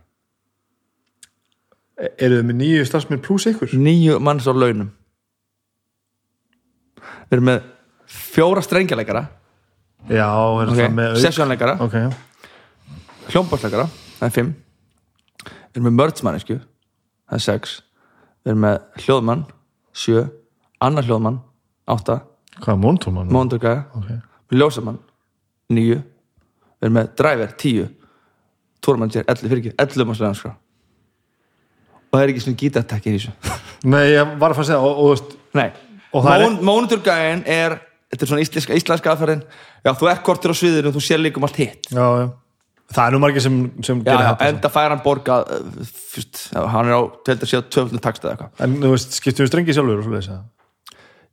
E- 2.02 2.08
Eru 2.24 2.40
þið 2.40 2.46
með 2.48 2.56
nýju 2.58 2.84
starfsmenn 2.88 3.20
pluss 3.22 3.46
ykkur? 3.46 3.72
nýju 3.78 4.16
manns 4.18 4.48
á 4.48 4.52
launum. 4.52 4.88
Við 7.28 7.36
erum 7.36 7.46
með 7.46 7.60
fjóra 8.10 8.62
strengjaleikara 8.64 9.22
Já, 10.10 10.26
er 10.26 10.72
okay. 10.72 10.82
það 10.82 10.96
með 10.98 11.18
sessjónleikara, 11.22 11.76
Ok, 11.84 11.94
hljómbásleikara 13.30 13.86
það 14.18 14.26
er 14.26 14.34
fimm 14.34 14.50
við 15.72 15.80
erum 15.80 15.88
með 15.90 15.96
mördsmannisku 16.00 16.58
það 16.60 17.38
er 17.38 17.44
sex. 17.46 17.78
Við 18.44 18.52
erum 18.52 18.64
með 18.66 18.78
hljóðmann 19.04 19.44
sjö. 19.96 20.24
Annar 20.82 21.04
hljóðmann, 21.06 21.40
átta. 21.88 22.20
Hvað, 22.62 22.78
Montoman? 22.82 23.28
móndurgæða, 23.32 23.84
Ok. 23.96 24.10
ljósamann 24.52 24.98
níu, 25.72 26.02
við 26.02 26.82
erum 26.82 26.96
með 26.98 27.14
driver, 27.16 27.52
tíu. 27.56 27.88
Túrmanager, 28.82 29.24
ellu, 29.30 29.48
fyrir 29.48 29.60
ekki, 29.62 29.72
ellu 29.78 30.04
mannslega 30.08 30.34
skrá 30.34 30.56
og 32.12 32.18
það 32.18 32.24
er 32.26 32.30
ekki 32.32 32.42
svona 32.44 32.58
gítartekkir 32.60 33.14
í 33.14 33.18
þessu. 33.22 33.30
Nei, 33.92 34.02
ég 34.12 34.32
var 34.40 34.52
að 34.52 34.58
fara 34.58 34.64
að 34.66 34.68
segja 34.68 34.80
og, 34.84 34.98
og, 35.00 35.78
Og 36.12 36.26
er- 36.28 36.58
móndurgæðin 36.66 37.40
er 37.48 37.78
þetta 38.12 38.26
er 38.26 38.28
svona 38.28 38.42
íslenska, 38.44 38.74
íslenska 38.76 39.12
aðferðin. 39.14 39.44
Já, 39.86 39.94
þú 39.96 40.10
ert 40.12 40.20
kortir 40.26 40.52
á 40.52 40.54
sviðinu 40.58 40.90
og 40.90 40.96
þú 40.98 41.02
sér 41.06 41.22
líka 41.22 41.40
um 41.40 41.46
allt 41.48 41.56
hitt. 41.62 41.88
Já, 41.88 42.04
já. 42.20 42.26
Það 42.92 43.04
er 43.04 43.14
nú 43.14 43.20
margir 43.22 43.44
sem, 43.44 43.58
sem 43.86 44.00
já, 44.00 44.04
gerir 44.10 44.24
já, 44.24 44.30
þetta 44.32 44.48
enda 44.52 44.70
fær 44.72 44.92
hann 44.92 45.02
borga 45.04 45.36
fyrst, 46.12 46.40
já, 46.52 46.60
hann 46.74 46.90
er 46.90 46.98
á, 46.98 47.02
teldur 47.24 47.48
sér 47.48 47.64
tvöflun 47.72 48.02
takst 48.04 48.24
eða 48.26 48.34
eitthvað. 48.34 48.50
En 48.66 48.74
þú 48.82 48.90
veist, 48.92 49.16
skiptum 49.16 49.46
við 49.46 49.50
strengi 49.52 49.76
sjálfur 49.76 50.02
og 50.02 50.06
svo 50.06 50.12
leiðis 50.12 50.28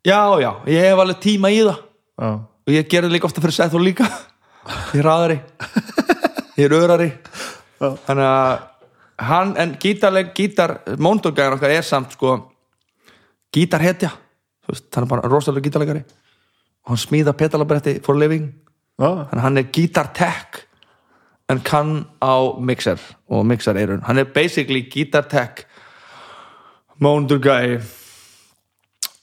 já, 0.07 0.19
já, 0.39 0.51
ég 0.71 0.85
hef 0.87 1.01
alveg 1.03 1.19
tíma 1.23 1.51
í 1.51 1.59
það. 1.65 1.81
Já, 2.19 2.29
og 2.39 2.75
ég 2.75 2.89
gerði 2.93 3.11
líka 3.15 3.27
ofta 3.27 3.43
fyrir 3.43 3.57
Seth 3.57 3.75
og 3.75 3.83
líka. 3.83 4.07
Ég 4.93 4.99
er 4.99 5.07
raðari. 5.07 5.37
Ég 6.59 6.67
er 6.67 6.73
örari. 6.77 7.07
Þannig 7.79 8.25
að 8.27 8.49
hann, 9.25 9.53
en 9.57 9.71
gítarleg 9.81 10.31
gítar, 10.37 10.75
móndurgæðin 11.01 11.55
okkar 11.55 11.73
er 11.73 11.87
samt 11.87 12.13
sko 12.13 12.35
gítarhetja. 13.55 14.11
Þú 14.67 14.75
veist, 14.75 14.89
hann 14.93 15.07
er 15.07 15.11
bara 15.15 15.31
rosalega 15.31 15.65
gítarlegari 15.65 16.03
og 16.83 16.93
hann 16.93 17.01
smíða 17.01 17.33
pedalabretti 17.39 17.97
for 18.05 18.19
living. 18.19 18.51
Þannig 18.99 19.39
að 19.39 19.45
hann 19.47 19.61
er 19.61 19.71
gítartech 19.73 20.61
en 21.49 21.61
kann 21.65 22.03
á 22.21 22.35
mixer 22.61 22.99
og 23.29 23.45
mixer 23.49 23.77
eirun, 23.77 24.03
hann 24.05 24.21
er 24.21 24.29
basically 24.33 24.83
gítartech 24.91 25.65
móndurgæði 27.01 27.79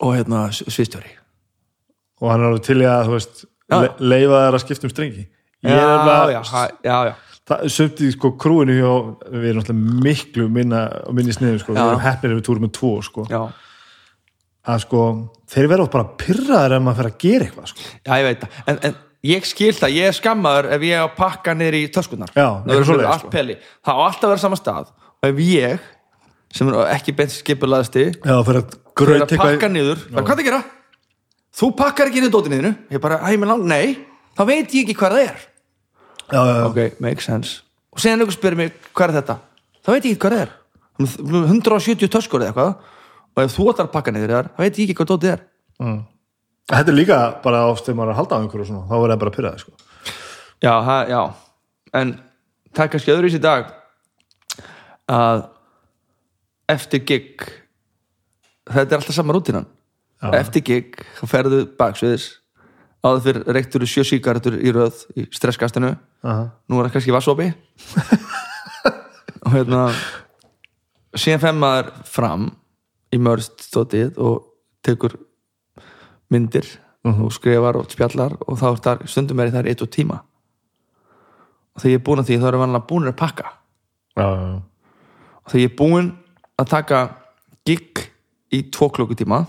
og 0.02 0.16
hérna 0.16 0.46
sviðstjóri. 0.54 1.12
Og 2.22 2.32
hann 2.32 2.42
er 2.42 2.50
alveg 2.50 2.64
til 2.66 2.80
í 2.80 2.88
að, 2.88 3.12
veist 3.12 3.44
le, 3.72 3.92
leifa 4.00 4.42
þær 4.46 4.58
að 4.58 4.64
skipta 4.64 4.88
um 4.88 4.92
strengi. 4.92 5.26
Ég 5.66 5.72
já, 5.72 5.76
er 5.76 5.92
alveg, 5.92 7.14
það, 7.46 8.02
í 8.02 8.10
sko 8.14 8.32
krúinu 8.40 8.76
hjá, 8.76 8.92
við 9.30 9.48
erum 9.52 9.62
náttúrulega 9.62 10.02
miklu 10.08 10.48
minna, 10.52 10.82
minni 11.14 11.34
sniðu, 11.34 11.62
sko, 11.62 11.74
Já. 11.76 11.80
við 11.80 11.92
erum 11.92 12.04
hefnir 12.04 12.34
ef 12.34 12.40
við 12.40 12.46
túrum 12.48 12.66
með 12.66 12.74
tvo, 12.78 12.92
sko, 13.06 13.26
já, 13.30 13.42
að 14.66 14.82
sko 14.82 15.02
þeir 15.52 15.68
verða 15.70 15.90
bara 15.92 16.08
pyrraðir 16.18 16.76
ef 16.76 16.82
maður 16.82 17.00
fer 17.00 17.10
að 17.10 17.18
gera 17.22 17.46
eitthvað, 17.46 17.68
sko. 17.70 17.84
Já, 18.00 18.12
ég 18.18 18.26
veit 18.26 18.42
það. 18.42 18.56
En, 18.72 18.80
en 18.88 18.96
ég 19.26 19.48
skil 19.48 19.72
það, 19.76 19.96
ég 19.96 20.10
er 20.10 20.16
skammaður 20.16 20.70
ef 20.76 20.86
ég 20.86 21.02
á 21.02 21.06
að 21.06 21.12
pakka 21.18 21.54
niður 21.56 21.78
í 21.78 21.82
töskunar 21.94 22.32
það 22.34 22.72
er 23.00 23.04
allt 23.10 23.26
sko. 23.26 23.44
það 23.86 24.00
alltaf 24.06 24.26
að 24.26 24.32
vera 24.34 24.42
sama 24.44 24.58
stað. 24.60 24.94
Og 25.22 25.28
ef 25.30 25.42
ég, 25.46 25.90
sem 26.54 26.72
er 26.72 26.94
ekki 26.94 27.14
beint 27.16 27.34
skipulaðasti, 27.34 28.08
fyrir 28.22 28.62
að 28.62 28.74
fyrir 29.00 29.26
að 29.26 29.36
pakka 29.40 29.70
niður. 29.72 30.02
Hvað 30.12 30.32
það 30.34 30.48
gera? 30.50 30.62
þú 31.56 31.70
pakkar 31.76 32.10
ekki 32.10 32.22
niður 32.22 32.34
dótið 32.36 32.54
niður. 32.54 32.74
Ég 32.92 33.02
bara, 33.02 33.20
æ, 33.24 33.36
menn 33.40 33.52
lang, 33.52 33.64
nei. 33.68 33.96
Þá 34.36 34.42
veit 34.50 34.74
ég 34.76 34.84
ekki 34.84 34.96
hvað 34.98 35.16
það 35.16 35.22
er. 35.24 35.44
Já, 36.26 36.40
já, 36.40 36.52
já, 36.52 36.64
ok, 36.66 36.80
make 37.00 37.24
sense. 37.24 37.62
Og 37.94 38.02
síðan 38.02 38.24
einhver 38.24 38.36
spyrir 38.36 38.58
mig, 38.60 38.74
hvað 38.92 39.08
er 39.12 39.18
þetta? 39.20 39.38
þá 39.86 39.92
veit 39.94 40.04
ég 40.08 40.16
ekki 40.16 40.22
hvað 40.24 40.36
það 40.36 40.44
er. 40.44 40.52
170 41.06 42.12
töskur 42.12 42.42
eða 42.42 42.50
eitthvað. 42.50 42.92
Og 43.36 43.42
ef 43.44 43.54
þú 43.54 43.70
ætlar 43.72 43.88
að 43.88 43.94
pakka 43.94 44.14
niður 44.14 44.34
þar, 44.34 44.52
þá 44.56 44.60
veit 44.64 44.80
ég 44.80 44.84
ekki 44.84 44.98
hvað 45.00 45.10
dótið 45.12 45.32
er 45.36 45.42
Þetta 46.66 46.90
er 46.90 46.96
líka 46.96 47.18
bara 47.44 47.64
ást 47.70 47.86
þegar 47.86 47.98
maður 48.00 48.08
er 48.08 48.14
að 48.14 48.20
halda 48.20 48.38
á 48.38 48.40
einhverju 48.42 48.64
og 48.64 48.70
svona, 48.70 48.86
þá 48.88 48.94
verður 48.96 49.12
það 49.12 49.20
bara 49.22 49.34
pyrraðir, 49.36 49.62
sko. 49.62 49.72
Já, 50.64 50.72
það, 50.88 51.12
já. 51.12 51.20
En 52.00 52.14
það 52.72 52.84
er 52.84 52.90
kannski 52.94 53.14
öðru 53.14 53.30
í 53.30 53.42
dag 53.44 53.68
að 55.16 55.44
eftir 56.74 57.04
gig 57.06 57.46
þetta 58.66 58.88
er 58.88 58.98
alltaf 58.98 59.14
sama 59.14 59.36
rútinan 59.36 59.68
Já. 60.18 60.32
eftir 60.40 60.64
gig, 60.66 60.98
þá 61.20 61.24
ferðu 61.30 61.62
baksviðis 61.78 62.26
áður 63.06 63.22
fyrir 63.26 63.48
reyktur 63.54 63.86
sjö 63.86 64.02
sígarettur 64.08 64.56
í 64.58 64.72
röð 64.74 65.04
í 65.14 65.26
stresskastinu. 65.34 65.92
Aha. 66.26 66.48
nú 66.66 66.80
er 66.80 66.88
það 66.88 66.96
kannski 66.96 67.14
vassopi 67.14 67.50
og 69.44 69.52
hérna 69.52 69.82
síðan 71.14 71.42
fer 71.44 71.54
maður 71.54 71.92
fram 72.10 72.48
í 73.14 73.20
mörst 73.22 73.62
stótið 73.68 74.18
og 74.18 74.48
tekur 74.82 75.14
myndir 76.32 76.68
og 77.06 77.32
skrifar 77.34 77.78
og 77.78 77.90
spjallar 77.92 78.34
og 78.46 78.58
þá 78.58 78.66
er 78.68 78.80
það 78.84 79.04
stundum 79.10 79.40
er 79.42 79.52
það 79.54 79.68
eitt 79.70 79.84
og 79.84 79.92
tíma. 79.94 80.20
Og 81.76 81.82
þegar 81.82 81.92
ég 81.92 82.00
er 82.00 82.06
búin 82.08 82.22
að 82.22 82.30
því 82.30 82.38
þá 82.40 82.48
erum 82.50 82.64
vanlega 82.64 82.88
búin 82.88 83.10
að 83.10 83.18
pakka. 83.20 83.52
Já, 84.16 84.26
já, 84.26 84.46
já. 84.46 84.60
Og 85.36 85.52
þegar 85.52 85.62
ég 85.62 85.70
er 85.70 85.78
búin 85.78 86.10
að 86.56 86.70
taka 86.72 87.00
gig 87.68 88.02
í 88.54 88.62
tvo 88.72 88.88
klukkutíma 88.96 89.42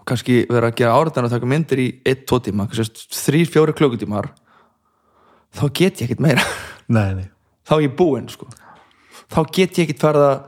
og 0.00 0.06
kannski 0.08 0.44
vera 0.50 0.70
að 0.70 0.78
gera 0.80 0.96
áriðan 0.96 1.28
og 1.28 1.34
taka 1.34 1.50
myndir 1.50 1.82
í 1.82 1.88
eitt, 2.06 2.24
tvo 2.26 2.40
tíma 2.42 2.66
þrýr, 2.70 3.50
fjóri 3.50 3.76
klukkutímar 3.76 4.30
þá 5.54 5.64
get 5.74 6.00
ég 6.00 6.08
ekkert 6.08 6.24
meira. 6.24 6.46
Nei, 6.90 7.14
nei. 7.14 7.28
Þá 7.66 7.76
er 7.76 7.84
ég 7.84 7.96
búinn 7.98 8.30
sko. 8.30 8.48
þá 9.30 9.40
get 9.52 9.78
ég 9.78 9.84
ekkert 9.86 10.02
farið 10.02 10.26
að 10.26 10.38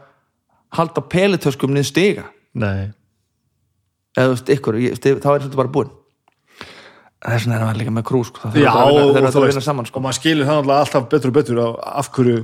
halda 0.79 1.05
pelitöskum 1.13 1.75
niður 1.75 1.91
stiga. 1.91 2.25
Nei, 2.59 2.91
eða 4.17 4.29
þú 4.29 4.35
veist, 4.37 4.53
ykkur, 4.57 4.79
ég, 4.83 4.99
þá 5.03 5.31
er 5.35 5.45
þetta 5.47 5.61
bara 5.61 5.73
búinn 5.73 5.93
þess 7.23 7.47
vegna 7.47 7.57
er 7.59 7.65
maður 7.69 7.81
líka 7.81 7.95
með 7.95 8.07
krú 8.09 8.21
sko. 8.27 8.43
það 8.49 8.61
já, 8.65 8.71
þarf 8.73 8.93
að 8.93 9.15
vinna- 9.15 9.33
að 9.33 9.49
vinna 9.53 9.65
saman 9.69 9.87
sko. 9.87 9.99
og 10.01 10.05
maður 10.07 10.19
skilur 10.19 10.49
það 10.49 10.71
alltaf 10.77 11.09
betur 11.09 11.31
og 11.31 11.37
betur 11.39 11.61
af 11.83 12.11
hverju 12.17 12.39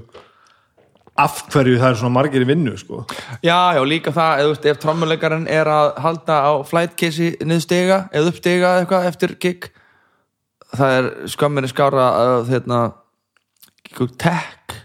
af 1.18 1.40
hverju 1.50 1.78
það 1.80 1.88
er 1.90 1.96
svona 1.98 2.14
margir 2.14 2.44
í 2.44 2.46
vinnu, 2.46 2.76
sko 2.78 3.00
já, 3.42 3.58
já, 3.74 3.82
líka 3.82 4.12
það, 4.14 4.38
eða, 4.38 4.44
þú 4.44 4.52
veist, 4.52 4.68
ef 4.70 4.78
trommuleikarin 4.84 5.48
er 5.50 5.66
að 5.66 5.98
halda 5.98 6.36
á 6.46 6.52
flightcase 6.62 7.32
niður 7.42 7.64
stiga 7.64 7.98
eða 8.12 8.30
upp 8.30 8.38
stiga 8.38 8.68
eða 8.70 8.84
eitthvað 8.84 9.08
eftir 9.10 9.34
gig 9.42 9.68
það 10.78 10.94
er 11.00 11.10
skömminni 11.32 11.72
skára 11.72 12.06
að 12.22 12.52
hérna 12.52 12.80
tech 14.20 14.76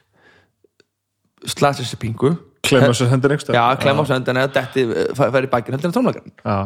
slasir 1.46 1.86
sér 1.86 2.00
pingu 2.02 2.34
klemma 2.64 2.94
sér 2.98 3.12
hendur 3.12 3.34
einhverstað 3.36 3.58
já, 3.60 3.64
klemma 3.84 4.04
á 4.04 4.12
sendin 4.12 4.40
eða 4.42 4.52
detti 4.58 4.86
færi 5.20 5.50
bækinn 5.52 5.76
heldur 5.78 5.90
en 5.90 5.96
trommuleikarin 5.98 6.36
já, 6.44 6.58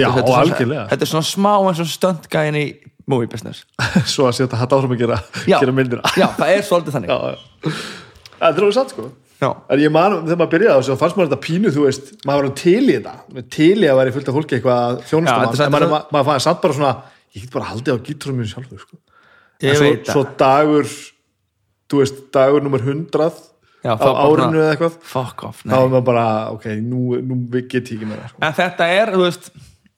já 0.00 0.06
og 0.10 0.20
svona- 0.20 0.42
algjörlega. 0.44 0.84
þetta 0.92 1.06
er 1.06 1.10
svona 1.14 1.26
smá 1.30 1.52
eins 1.66 1.80
og 1.82 1.90
stöndgæðin 1.90 2.58
í 2.60 2.66
movie 3.10 3.26
business. 3.26 3.64
Svo 4.12 4.28
að 4.28 4.36
setja 4.38 4.58
hætt 4.60 4.70
áfram 4.76 4.92
að 4.94 5.00
gera, 5.02 5.16
gera 5.48 5.72
myndina 5.74 6.12
já, 6.14 6.28
það 6.36 6.52
er 6.54 6.62
svolítið 6.68 6.94
þannig. 6.94 7.10
Já, 7.10 7.18
já. 7.26 7.72
það 8.38 8.46
er 8.54 8.60
alveg 8.62 8.76
satt, 8.76 8.92
sko. 8.94 9.08
Já, 9.40 9.48
En 9.72 9.80
ég 9.80 9.90
man, 9.90 10.14
þegar 10.28 10.38
maður 10.38 10.50
byrjaði 10.52 10.70
á 10.70 10.78
þessu, 10.78 10.94
þá 10.94 11.00
fannst 11.00 11.16
maður 11.18 11.30
þetta 11.32 11.44
pínu, 11.46 11.70
þú 11.74 11.84
veist, 11.88 12.10
maður 12.28 12.46
var 12.46 12.54
til 12.60 12.84
í 12.84 12.94
þetta, 13.00 13.14
til 13.56 13.78
í 13.80 13.88
að 13.90 13.98
væri 13.98 14.12
fullt 14.14 14.28
af 14.30 14.36
fólki 14.36 14.56
eitthvað 14.58 15.00
þjónustum 15.10 15.40
maður, 15.40 15.88
maður, 15.90 16.04
maður 16.14 16.28
fannst 16.28 16.46
samt 16.46 16.60
bara 16.62 16.76
svona, 16.76 16.90
ég 17.34 17.46
get 17.46 17.54
bara 17.56 17.70
haldið 17.72 17.96
á 17.96 18.04
gíturum 18.04 18.36
mínu 18.38 18.50
sjálfur, 18.52 18.82
sko. 18.84 19.00
ég 19.64 19.72
En 19.72 19.80
svo, 19.80 19.88
veit 23.82 23.96
svo 23.96 24.10
það 24.10 24.20
dagur, 24.20 24.40
þú 24.40 24.40
veist, 24.40 24.40
dagur 24.40 24.40
nummer 24.40 24.40
100 24.40 24.40
Já, 24.40 24.40
á 24.40 24.40
þá 24.40 24.44
árinu 24.44 24.60
eða 24.60 24.70
eitthvað, 24.74 24.96
fuck 25.08 25.44
off, 25.48 25.64
þá 25.64 25.70
nei. 25.70 25.76
er 25.80 25.90
maður 25.94 26.06
bara, 26.10 26.24
ok, 26.52 26.66
nú, 26.84 27.02
nú 27.24 27.36
get 27.50 27.78
ég 27.80 27.96
ekki 27.96 28.08
meira, 28.08 28.28
sko. 28.28 28.42
en 28.44 28.56
þetta 28.58 28.88
er, 28.92 29.12
þú 29.14 29.22
veist 29.24 29.52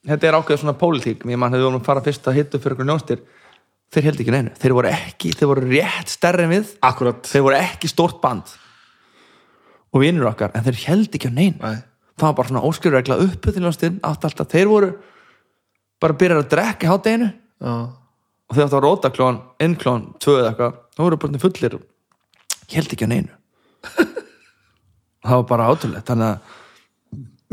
þetta 0.08 0.28
er 0.28 0.38
ákveð 0.38 0.60
svona 0.62 0.74
pólitík. 0.78 1.22
Mér 1.28 1.38
mann 1.40 1.54
hefði 1.54 1.68
vorum 1.68 1.82
að 1.82 1.88
fara 1.88 2.02
fyrst 2.04 2.26
að 2.26 2.38
hitta 2.40 2.60
fyrir 2.62 2.76
einhver 2.76 2.88
njónstir 2.90 3.22
þeir 3.92 4.06
held 4.08 4.22
ekki 4.22 4.34
neinu, 4.34 4.52
þeir 4.58 4.74
voru 4.78 4.90
ekki 4.90 5.32
þeir 5.36 5.50
voru 5.50 5.64
rétt 5.68 6.12
stærri 6.12 6.46
en 6.46 6.52
við. 6.54 6.74
Akkurat. 6.88 7.22
þeir 7.28 7.46
voru 7.46 7.58
ekki 7.58 7.90
stórt 7.90 8.20
band. 8.22 8.54
Og 9.92 10.02
vinnur 10.02 10.30
okkar, 10.30 10.54
en 10.56 10.64
þeir 10.66 10.80
held 10.86 11.18
ekki 11.18 11.28
á 11.28 11.32
neinu. 11.34 11.58
Nei. 11.60 11.82
það 12.16 12.28
var 12.28 12.38
bara 12.38 12.50
svona 12.52 12.64
óskilregla 12.68 13.18
uppu 13.24 13.52
til 13.52 13.64
njónstir 13.64 13.98
allt 14.06 14.24
alltaf, 14.28 14.48
þeir 14.52 14.70
voru 14.70 14.92
bara 16.02 16.16
byrjar 16.18 16.42
að 16.42 16.50
drekka 16.52 16.86
í 16.86 16.90
hátteginu 16.90 17.28
Já, 17.62 17.74
og 17.90 18.56
þegar 18.56 18.68
það 18.68 18.76
var 18.76 18.84
róta 18.86 19.10
klón, 19.14 19.38
inn 19.62 19.76
klón, 19.80 20.08
tvö 20.22 20.38
eða 20.40 20.50
eitthvað 20.52 20.80
þá 20.92 21.02
voru 21.04 21.20
bara 21.24 21.42
fullir. 21.42 21.78
Held 22.72 22.94
ekki 22.94 23.08
á 23.08 23.12
neinu 23.12 23.41
það 25.24 25.36
var 25.36 25.46
bara 25.50 25.68
átrúlegt 25.72 26.08
þannig 26.08 26.28
að 26.32 26.58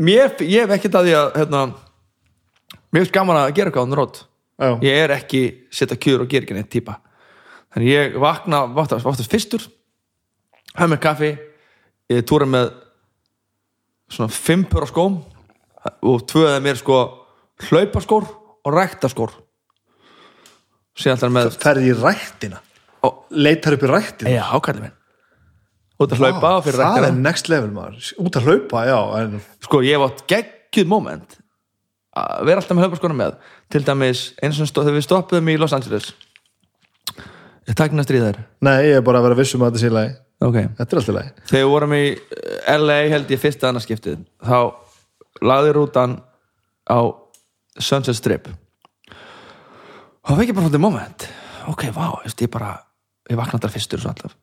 mér, 0.00 0.34
ég 0.46 0.64
hef 0.64 0.74
ekkert 0.76 0.98
að 1.00 1.08
því 1.08 1.14
að 1.18 1.30
hérna, 1.40 1.62
mér 2.90 3.02
finnst 3.02 3.14
gaman 3.14 3.40
að 3.40 3.54
gera 3.58 3.72
eitthvað 3.72 4.00
á 4.00 4.30
já, 4.60 4.70
ég 4.84 5.02
er 5.04 5.14
ekki 5.16 5.42
setja 5.72 5.98
kjur 6.00 6.24
og 6.24 6.30
gera 6.30 6.46
ekki 6.46 6.56
neitt 6.56 6.70
típa. 6.72 6.98
Þannig 7.70 7.92
ég 7.92 8.16
vakna 8.20 8.64
oftast, 8.68 9.06
oftast 9.06 9.30
fyrstur 9.30 9.66
haf 10.76 10.90
með 10.90 11.02
kaffi 11.02 11.30
ég 12.10 12.26
túra 12.26 12.48
með 12.48 12.72
svona 14.10 14.32
fimm 14.34 14.66
pör 14.68 14.86
á 14.86 14.88
skóm 14.90 15.20
og 16.02 16.24
tvöðið 16.30 16.64
mér 16.64 16.80
sko 16.80 16.98
hlaupaskór 17.68 18.26
og 18.66 18.74
ræktaskór 18.74 19.36
síðan 20.98 21.16
alltaf 21.16 21.34
með 21.34 21.52
ferði 21.62 21.92
í 21.92 21.96
ræktina, 21.96 22.58
leitar 23.30 23.76
upp 23.76 23.86
í 23.86 23.90
ræktina. 23.90 24.32
já, 24.34 24.42
ákvæði 24.50 24.84
minn 24.84 24.99
út 26.00 26.14
að 26.14 26.22
hlaupa 26.22 26.54
fyrir 26.64 26.80
það 26.80 26.96
er 26.96 27.04
ræktina 27.04 27.24
next 27.28 27.50
level, 27.52 27.70
maður. 27.74 28.08
Út 28.22 28.38
að 28.38 28.48
hlaupa, 28.48 28.82
já, 28.88 28.98
en 29.20 29.36
sko 29.66 29.82
ég 29.84 29.98
hef 29.98 30.06
átt 30.06 30.24
geggjuð 30.32 30.90
moment 30.90 31.36
að 32.20 32.48
vera 32.48 32.62
alltaf 32.62 32.76
með 32.76 32.86
hlaupaskóna 32.86 33.18
með. 33.18 33.36
Til 33.70 33.84
dæmis 33.86 34.24
eins 34.42 34.58
og 34.64 34.72
þegar 34.72 34.96
við 34.96 35.06
stoppuðum 35.06 35.52
í 35.52 35.56
Los 35.60 35.76
Angeles. 35.76 36.10
Ég 37.68 37.76
takna 37.78 38.02
stríðar 38.02 38.40
nei, 38.64 38.88
ég 38.88 38.98
er 38.98 39.06
bara 39.06 39.20
að 39.20 39.28
vera 39.28 39.38
vissum 39.38 39.62
að 39.62 39.70
þetta 39.70 39.82
sé 39.82 39.90
í 39.90 39.94
lagi. 39.94 40.14
ok. 40.42 40.56
Þetta 40.78 40.96
er 40.96 41.00
alltaf 41.02 41.14
lagi. 41.14 41.32
þegar 41.50 41.64
við 41.64 41.72
vorum 41.74 41.94
í 41.94 42.04
LA 42.80 42.98
held 43.12 43.30
ég 43.30 43.42
fyrsta 43.42 43.70
annarskiptið 43.70 44.24
þá 44.42 44.60
lagði 45.46 45.76
rútan 45.76 46.16
á 46.90 46.98
Sunset 47.78 48.18
Strip. 48.18 48.50
Og 49.10 50.32
það 50.32 50.40
fekk 50.40 50.50
ég 50.50 50.56
bara 50.56 50.70
svona 50.70 50.82
moment. 50.82 51.28
Ok, 51.70 51.86
vá, 51.94 52.06
veist, 52.24 52.42
ég 52.42 52.50
bara 52.50 52.72
ég 53.30 53.38
vaknaði 53.38 53.68
þar 53.68 53.74
fyrstur 53.76 54.00
og 54.00 54.02
svo 54.02 54.14
alltaf 54.14 54.38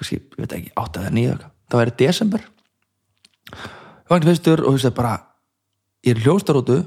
kannski, 0.00 0.20
ég 0.20 0.40
veit 0.40 0.56
ekki, 0.56 0.72
átt 0.74 0.96
að 0.98 1.06
það 1.06 1.16
nýja 1.18 1.36
það 1.70 1.82
væri 1.82 1.96
desember. 2.00 2.46
Ég 3.50 4.10
vaknaði 4.10 4.32
fyrstur 4.34 4.64
og 4.64 4.76
veist 4.76 4.96
bara 4.96 5.16
ég 6.06 6.16
er 6.16 6.22
hljóstarótu, 6.24 6.78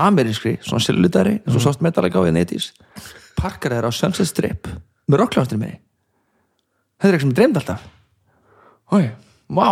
amerískri 0.00 0.58
svona 0.62 0.84
silutari, 0.84 1.38
eins 1.40 1.56
og 1.56 1.64
sást 1.64 1.82
metalega 1.84 2.20
á 2.20 2.26
við 2.26 2.36
netis, 2.36 2.70
parkar 3.38 3.74
þeir 3.74 3.88
á 3.88 3.92
Sunset 3.94 4.28
Strip 4.30 4.68
með 5.10 5.24
rocklástur 5.24 5.58
með 5.60 5.78
þetta 7.00 7.08
er 7.08 7.16
eitthvað 7.16 7.24
sem 7.24 7.32
ég 7.32 7.38
dreymd 7.38 7.58
alltaf. 7.60 7.84
Oi, 8.92 9.04
vá. 9.56 9.68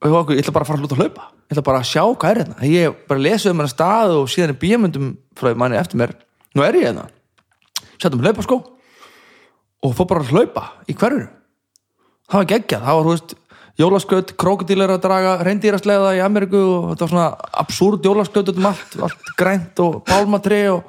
Og 0.00 0.32
ég, 0.32 0.40
ætla 0.40 0.54
bara 0.54 0.64
að 0.64 0.70
fara 0.70 0.78
að 0.78 0.84
hluta 0.84 0.96
að 0.96 1.02
hlaupa. 1.02 1.24
Ég 1.50 1.54
ætla 1.56 1.64
bara 1.66 1.80
að 1.82 1.88
sjá 1.90 2.02
hvað 2.06 2.30
er 2.30 2.40
hérna. 2.40 2.68
Ég 2.70 3.00
bara 3.10 3.24
lesið 3.24 3.50
um 3.50 3.58
hennar 3.58 3.72
stað 3.72 4.14
og 4.20 4.28
síðan 4.30 4.54
er 4.54 4.60
bíamundum 4.60 5.08
frá 5.36 5.50
manni 5.58 5.80
eftir 5.80 6.00
mér, 6.00 6.14
nú 6.54 6.64
er 6.64 6.78
ég 6.78 6.86
hérna. 6.86 7.08
Settum 7.98 8.22
hlaupa 8.22 8.46
sko 8.46 8.60
og 9.80 9.94
fór 9.96 10.08
bara 10.10 10.24
að 10.24 10.32
hlaupa 10.34 10.64
í 10.86 10.96
hverjunu 10.96 11.28
það 12.30 12.38
var 12.40 12.50
geggjað, 12.52 12.84
það 12.86 12.98
var 12.98 13.06
þú 13.06 13.14
veist 13.14 13.36
jólasköld, 13.80 14.32
krokodílar 14.40 14.94
að 14.94 15.02
draga 15.06 15.34
reyndýraslega 15.46 16.14
í 16.18 16.22
Ameríku 16.24 16.60
og 16.60 16.88
þetta 16.92 17.06
var 17.06 17.12
svona 17.14 17.28
absúrt 17.62 18.06
jólasköld 18.06 18.52
um 18.52 18.70
allt, 18.70 18.96
allt 19.06 19.30
grænt 19.40 19.82
og 19.82 20.00
pálmatri 20.08 20.62
og 20.72 20.84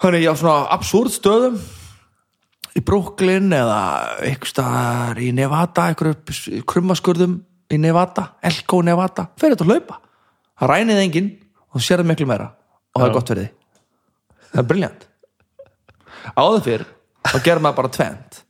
þannig 0.00 0.26
á 0.28 0.34
svona 0.36 0.58
absúrt 0.76 1.14
stöðum. 1.16 1.60
Í 2.76 2.80
Brooklyn 2.86 3.50
eða 3.50 3.78
eitthvað 4.22 4.50
staðar 4.52 5.18
í 5.18 5.32
Nevada 5.34 5.88
einhverju 5.90 6.60
krummaskurðum 6.70 7.40
í 7.70 7.78
Nevada, 7.82 8.28
Elko 8.46 8.78
Nevada 8.86 9.26
fyrir 9.40 9.56
þetta 9.56 9.66
að 9.66 9.72
hlaupa, 9.72 9.96
það 10.60 10.70
rænið 10.70 11.00
enginn 11.02 11.32
og 11.70 11.80
þú 11.80 11.86
sér 11.86 12.02
það 12.02 12.10
miklu 12.12 12.28
meira 12.30 12.46
og 12.94 13.00
það 13.00 13.08
er 13.08 13.16
gott 13.16 13.32
fyrir 13.32 13.48
því 13.48 13.50
það 14.50 14.62
er 14.62 14.68
briljant 14.70 15.06
áður 16.36 16.64
fyrr 16.66 16.86
þá 17.28 17.36
gerir 17.44 17.62
maður 17.64 17.80
bara 17.82 17.92
tvent 17.96 18.40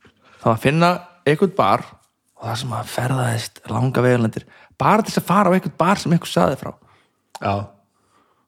þá 0.41 0.47
að 0.53 0.61
finna 0.63 0.91
einhvern 1.27 1.53
bar 1.57 1.83
og 2.41 2.47
það 2.47 2.57
sem 2.61 2.73
að 2.77 2.89
ferðaðist 2.95 3.61
langa 3.69 4.03
vegulendir 4.05 4.47
bara 4.81 5.03
til 5.03 5.13
þess 5.13 5.21
að 5.21 5.29
fara 5.29 5.51
á 5.51 5.55
einhvern 5.55 5.77
bar 5.77 6.01
sem 6.01 6.13
einhver 6.15 6.31
saði 6.31 6.57
frá. 6.57 6.71
Já, 7.41 7.53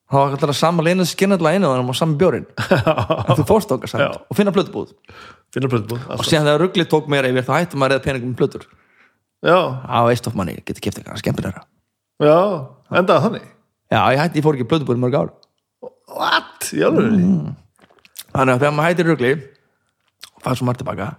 þá 0.09 0.15
var 0.17 0.36
alltaf 0.38 0.57
saman 0.57 0.88
leina 0.88 1.05
skinnarlega 1.09 1.59
einu 1.59 1.69
og 1.69 1.91
að 1.93 1.99
saman 1.99 2.17
bjórin 2.21 2.47
en 3.27 3.38
þú 3.38 3.45
fórst 3.49 3.73
okkar 3.75 3.91
samt 3.91 4.05
Já. 4.05 4.09
og 4.17 4.39
finna 4.39 4.53
plötubúð. 4.55 4.95
Finna 5.53 5.69
plötubúð 5.69 6.07
og 6.15 6.25
síðan 6.25 6.49
þegar 6.49 6.63
ruggli 6.65 6.88
tók 6.89 7.12
meira 7.12 7.29
yfir 7.29 7.45
þá 7.45 7.53
hættum 7.59 7.83
maður 7.83 7.99
eða 7.99 8.05
peningum 8.07 8.33
með 8.33 8.41
plötur. 8.41 8.67
Já, 9.43 9.57
á 9.83 9.99
veist 10.07 10.29
of 10.29 10.38
manni, 10.39 10.55
getur 10.63 10.81
kipt 10.86 11.01
eitthvað 11.01 11.19
skemmtilegra. 11.19 11.65
Já, 12.23 12.38
endaði 12.95 13.25
þannig? 13.27 13.47
Já, 13.91 13.99
ég 14.15 14.21
hætti, 14.21 14.39
ég 14.39 14.45
fór 14.45 14.57
ekki 14.57 14.69
plötubúð 14.71 14.97
í 14.97 15.03
mörg 15.03 15.17
ár. 15.19 15.33
What, 16.13 16.69
í 16.73 16.81
alveg 16.86 17.12
þannig 18.33 18.53
að 18.55 18.63
þegar 18.63 18.73
maður 18.73 18.88
hættir 18.89 19.09
ruggli 19.12 19.33
og 20.43 20.49
fær 20.49 20.60
svo 20.60 20.67
margt 20.67 20.84
tilbaka. 20.84 21.13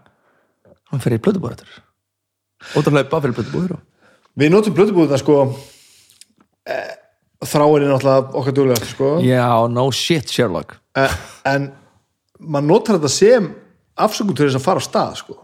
Hann 0.93 1.01
fer 1.01 1.17
í 1.17 1.23
plötubúð 1.23 1.57
eftir 1.57 1.81
út 2.73 2.89
að 2.89 2.99
hlaupa 2.99 3.21
fyrir 3.21 3.37
plötubúður 3.39 3.77
og 3.77 4.41
við 4.41 4.53
notum 4.53 4.77
plötubúðina 4.77 5.19
sko 5.21 5.39
eh, 6.69 6.93
þráin 7.45 7.85
er 7.85 7.93
náttúrulega 7.93 8.37
okkar 8.41 8.57
duglega 8.57 8.89
sko. 8.89 9.11
Já, 9.25 9.47
no 9.71 9.89
shit 9.95 10.33
Sherlock. 10.33 10.79
En, 10.97 11.19
en 11.51 11.67
maður 12.41 12.71
notar 12.71 12.99
þetta 12.99 13.13
sem 13.13 13.51
afsökun 13.95 14.37
til 14.37 14.49
þess 14.49 14.61
að 14.61 14.65
fara 14.65 14.83
á 14.83 14.89
stað 14.89 15.19
sko. 15.21 15.37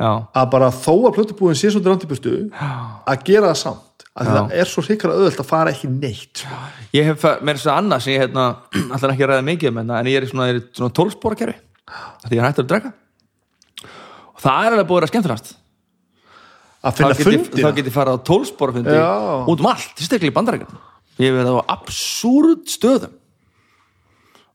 Já, 0.00 0.10
að 0.32 0.50
bara 0.54 0.72
þó 0.72 0.92
að 0.96 1.16
plötubúðin 1.18 1.60
sé 1.60 1.70
svo 1.72 1.82
drantibustu 1.84 2.34
að 2.56 3.24
gera 3.28 3.50
það 3.52 3.62
samt. 3.62 3.86
Að 4.20 4.30
það 4.34 4.54
er 4.58 4.68
svo 4.68 4.82
hrikar 4.82 5.12
auðvöld 5.14 5.38
að 5.38 5.46
fara 5.46 5.70
ekki 5.70 5.88
neitt 5.92 6.40
sko. 6.42 6.56
ég 6.96 7.06
hef 7.06 7.24
mér 7.46 7.60
þess 7.60 7.68
að 7.70 7.76
annað 7.78 8.02
sem 8.04 8.14
ég 8.16 8.24
hérna, 8.24 8.46
ætla 8.96 9.12
ekki 9.14 9.28
ræða 9.30 9.44
mikið 9.46 9.70
um 9.70 9.78
en 9.84 10.08
ég 10.10 10.18
er 10.18 10.26
í 10.26 10.30
svona, 10.32 10.48
svona 10.74 10.94
tólspóra 10.98 11.38
kerfi 11.38 11.69
því 12.26 12.36
ég 12.36 12.42
er 12.42 12.48
hættur 12.48 12.66
að 12.66 12.70
drekka. 12.74 12.92
Og 14.34 14.44
það 14.44 14.66
er 14.66 14.76
alveg 14.76 14.90
búið 14.90 15.06
að 15.06 15.12
skemmtilegast. 15.14 15.50
Að 16.80 16.96
finna 16.96 17.16
fundina. 17.18 17.60
þá 17.60 17.76
get 17.76 17.90
ég 17.90 17.92
farið 17.92 18.16
á 18.16 18.24
tólspóra 18.24 18.72
fundi 18.72 18.94
Já. 18.96 19.10
út 19.52 19.60
um 19.60 19.68
allt, 19.68 19.90
sérstaklega 20.00 20.32
í 20.32 20.36
bandarækjum 20.38 20.78
ég 21.20 21.28
hef 21.28 21.36
verið 21.36 21.58
á 21.60 21.64
absúrd 21.76 22.64
stöðum. 22.70 23.12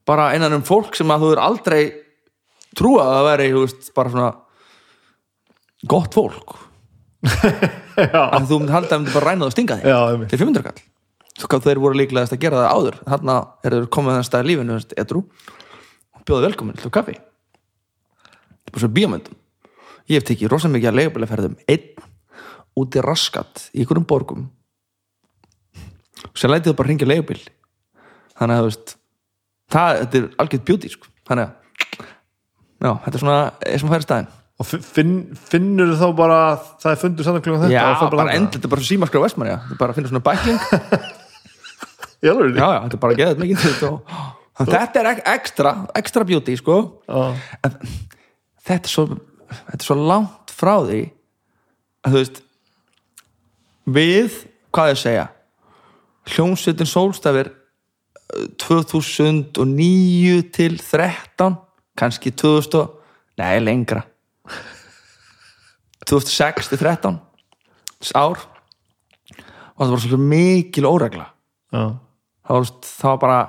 Bara 0.06 0.32
innan 0.38 0.54
um 0.58 0.66
fólk 0.66 0.98
sem 0.98 1.10
að 1.14 1.24
þú 1.24 1.32
er 1.34 1.42
aldrei 1.42 1.82
trúa 2.78 3.06
að 3.06 3.16
það 3.16 3.28
veri 3.30 3.48
veist, 3.56 3.88
bara 3.96 4.14
svona 4.14 4.32
gott 5.90 6.18
fólk. 6.18 6.58
Að 7.96 8.50
þú 8.50 8.58
halda 8.70 8.98
að 8.98 9.00
myndi 9.00 9.14
bara 9.16 9.32
ræna 9.32 9.46
það 9.46 9.48
og 9.48 9.54
stinga 9.56 9.78
þig. 9.80 10.26
Til 10.30 10.40
500 10.42 10.66
kall. 10.66 10.82
Þeir 11.64 11.80
voru 11.82 11.98
líklegast 11.98 12.36
að 12.36 12.42
gera 12.44 12.60
það 12.60 12.74
áður. 12.76 12.98
Þarna 13.08 13.36
er 13.66 13.76
komið 13.96 14.14
þannig 14.14 14.28
stað 14.28 14.44
í 14.44 14.50
lífinu 14.50 14.76
veist, 14.76 14.94
edru, 16.26 16.34
og 16.34 16.34
bjóða 16.34 16.50
velkomin 16.50 16.82
til 16.82 16.92
kaffi? 16.92 17.16
Þetta 17.16 18.68
er 18.68 18.74
bara 18.74 18.84
svo 18.84 18.92
bíómyndum. 18.98 19.40
Ég 20.10 20.20
hef 20.20 20.28
tekið 20.28 20.52
rosa 20.52 20.70
mikið 20.70 20.92
að 20.92 21.00
leigubælaferðum 21.00 21.58
einn 21.68 22.06
út 22.76 22.96
í 22.96 23.02
raskat 23.02 23.70
í 23.74 23.82
einhverjum 23.82 24.06
borgum 24.06 24.50
og 26.26 26.38
sér 26.38 26.52
lætið 26.52 26.74
þú 26.74 26.78
bara 26.78 26.88
hringja 26.90 27.08
leigubíl. 27.08 27.42
Þannig 28.36 28.56
að 28.56 28.62
þú 28.62 28.70
veist 28.70 28.96
það, 29.72 30.00
þetta 30.02 30.18
er 30.20 30.28
algjörð 30.42 30.66
beauty 30.66 30.92
sko. 30.94 31.08
þannig 31.26 31.46
að 31.46 31.54
já, 32.86 32.92
þetta 33.06 33.16
er 33.16 33.24
svona 33.24 33.38
eins 33.66 33.86
og 33.86 33.94
færi 33.94 34.06
staðin 34.06 34.28
og 34.56 34.70
finn, 34.70 35.16
finnur 35.36 35.96
þá 36.00 36.06
bara 36.16 36.40
að 36.54 36.68
það 36.84 36.92
er 36.94 37.00
fundur 37.02 37.28
saman 37.28 37.44
klukkan 37.44 37.64
þetta? 37.66 37.76
Já, 37.76 37.84
bara 38.00 38.22
þangað? 38.22 38.36
endl, 38.36 38.52
þetta 38.54 38.68
er 38.68 38.74
bara 38.76 38.88
símaskra 38.90 39.24
vestmann 39.26 39.52
þetta 39.52 39.76
er 39.76 39.80
bara 39.82 39.92
að 39.92 40.00
finna 40.00 40.12
svona 40.12 40.26
bækling 40.26 40.60
já, 42.26 42.32
já, 42.32 42.70
þetta 42.86 42.96
er 42.96 43.02
bara 43.02 43.16
að 43.16 43.20
geða 43.20 43.34
þetta 43.34 43.44
mikið 43.44 43.66
þetta, 43.66 43.92
og, 43.92 44.00
að 44.16 44.45
þetta 44.58 45.00
er 45.02 45.06
ek- 45.12 45.26
ekstra 45.28 45.72
ekstra 45.96 46.24
beauty, 46.26 46.56
sko. 46.58 47.02
En 47.64 47.72
þetta 48.66 48.86
er 48.86 48.92
svo 48.94 49.06
þetta 49.50 49.80
er 49.82 49.86
svo 49.90 49.96
langt 50.08 50.52
frá 50.56 50.78
því 50.88 51.02
að 52.06 52.12
þú 52.14 52.18
veist 52.22 52.42
við, 53.88 54.32
hvað 54.74 54.90
ég 54.94 54.98
segja? 55.02 55.26
Hljómsveitin 56.26 56.88
sólstafir 56.90 57.52
eh, 57.52 58.48
2009 58.58 60.42
til 60.56 60.78
13 60.80 61.58
kannski 61.98 62.32
2000 62.32 62.80
og- 62.80 63.02
nei, 63.38 63.60
lengra. 63.60 64.04
2006 66.06 66.68
til 66.70 66.78
13 66.78 67.20
þess 68.00 68.12
ár. 68.16 68.40
Og 69.76 69.82
það 69.88 69.92
var 69.96 70.00
svo 70.04 70.18
mikil 70.22 70.86
óregla. 70.88 71.26
Það 71.72 72.54
var, 72.56 72.66
það 72.86 73.10
var 73.10 73.18
bara 73.24 73.40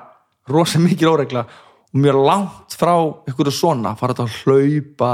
rosa 0.53 0.81
mikil 0.83 1.13
óregla 1.13 1.47
og 1.47 2.01
mjög 2.03 2.21
langt 2.27 2.77
frá 2.79 2.95
ykkur 3.31 3.51
svona, 3.55 3.97
fara 3.99 4.15
þetta 4.15 4.27
að 4.27 4.39
hlaupa 4.45 5.11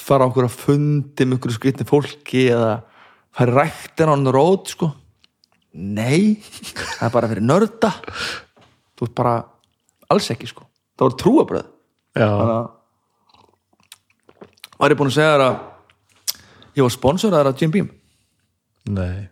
fara 0.00 0.26
á 0.26 0.28
okkur 0.30 0.46
að 0.46 0.58
fundi 0.64 1.26
með 1.26 1.40
ykkur 1.40 1.54
skrýtni 1.56 1.86
fólki 1.88 2.46
eða 2.54 2.74
fara 3.36 3.64
ræktina 3.64 4.14
on 4.14 4.26
the 4.26 4.34
road 4.34 4.70
sko. 4.70 4.90
Nei, 5.70 6.40
það 6.40 7.06
er 7.06 7.12
bara 7.14 7.28
fyrir 7.30 7.46
nörda. 7.46 7.92
Þú 8.98 9.06
ert 9.06 9.16
bara 9.18 9.34
alls 10.10 10.30
ekki 10.32 10.48
sko, 10.50 10.66
það 10.98 11.06
var 11.06 11.16
trúabröð 11.22 11.66
þannig 12.16 12.54
að 12.54 12.68
var 14.80 14.94
ég 14.94 14.98
búin 14.98 15.10
að 15.10 15.16
segja 15.18 15.34
þér 15.34 15.44
að 15.44 15.58
ég 16.78 16.86
var 16.86 16.94
sponsoraður 16.94 17.50
af 17.50 17.60
Jim 17.60 17.74
Beam? 17.74 17.90
Nei 18.90 19.28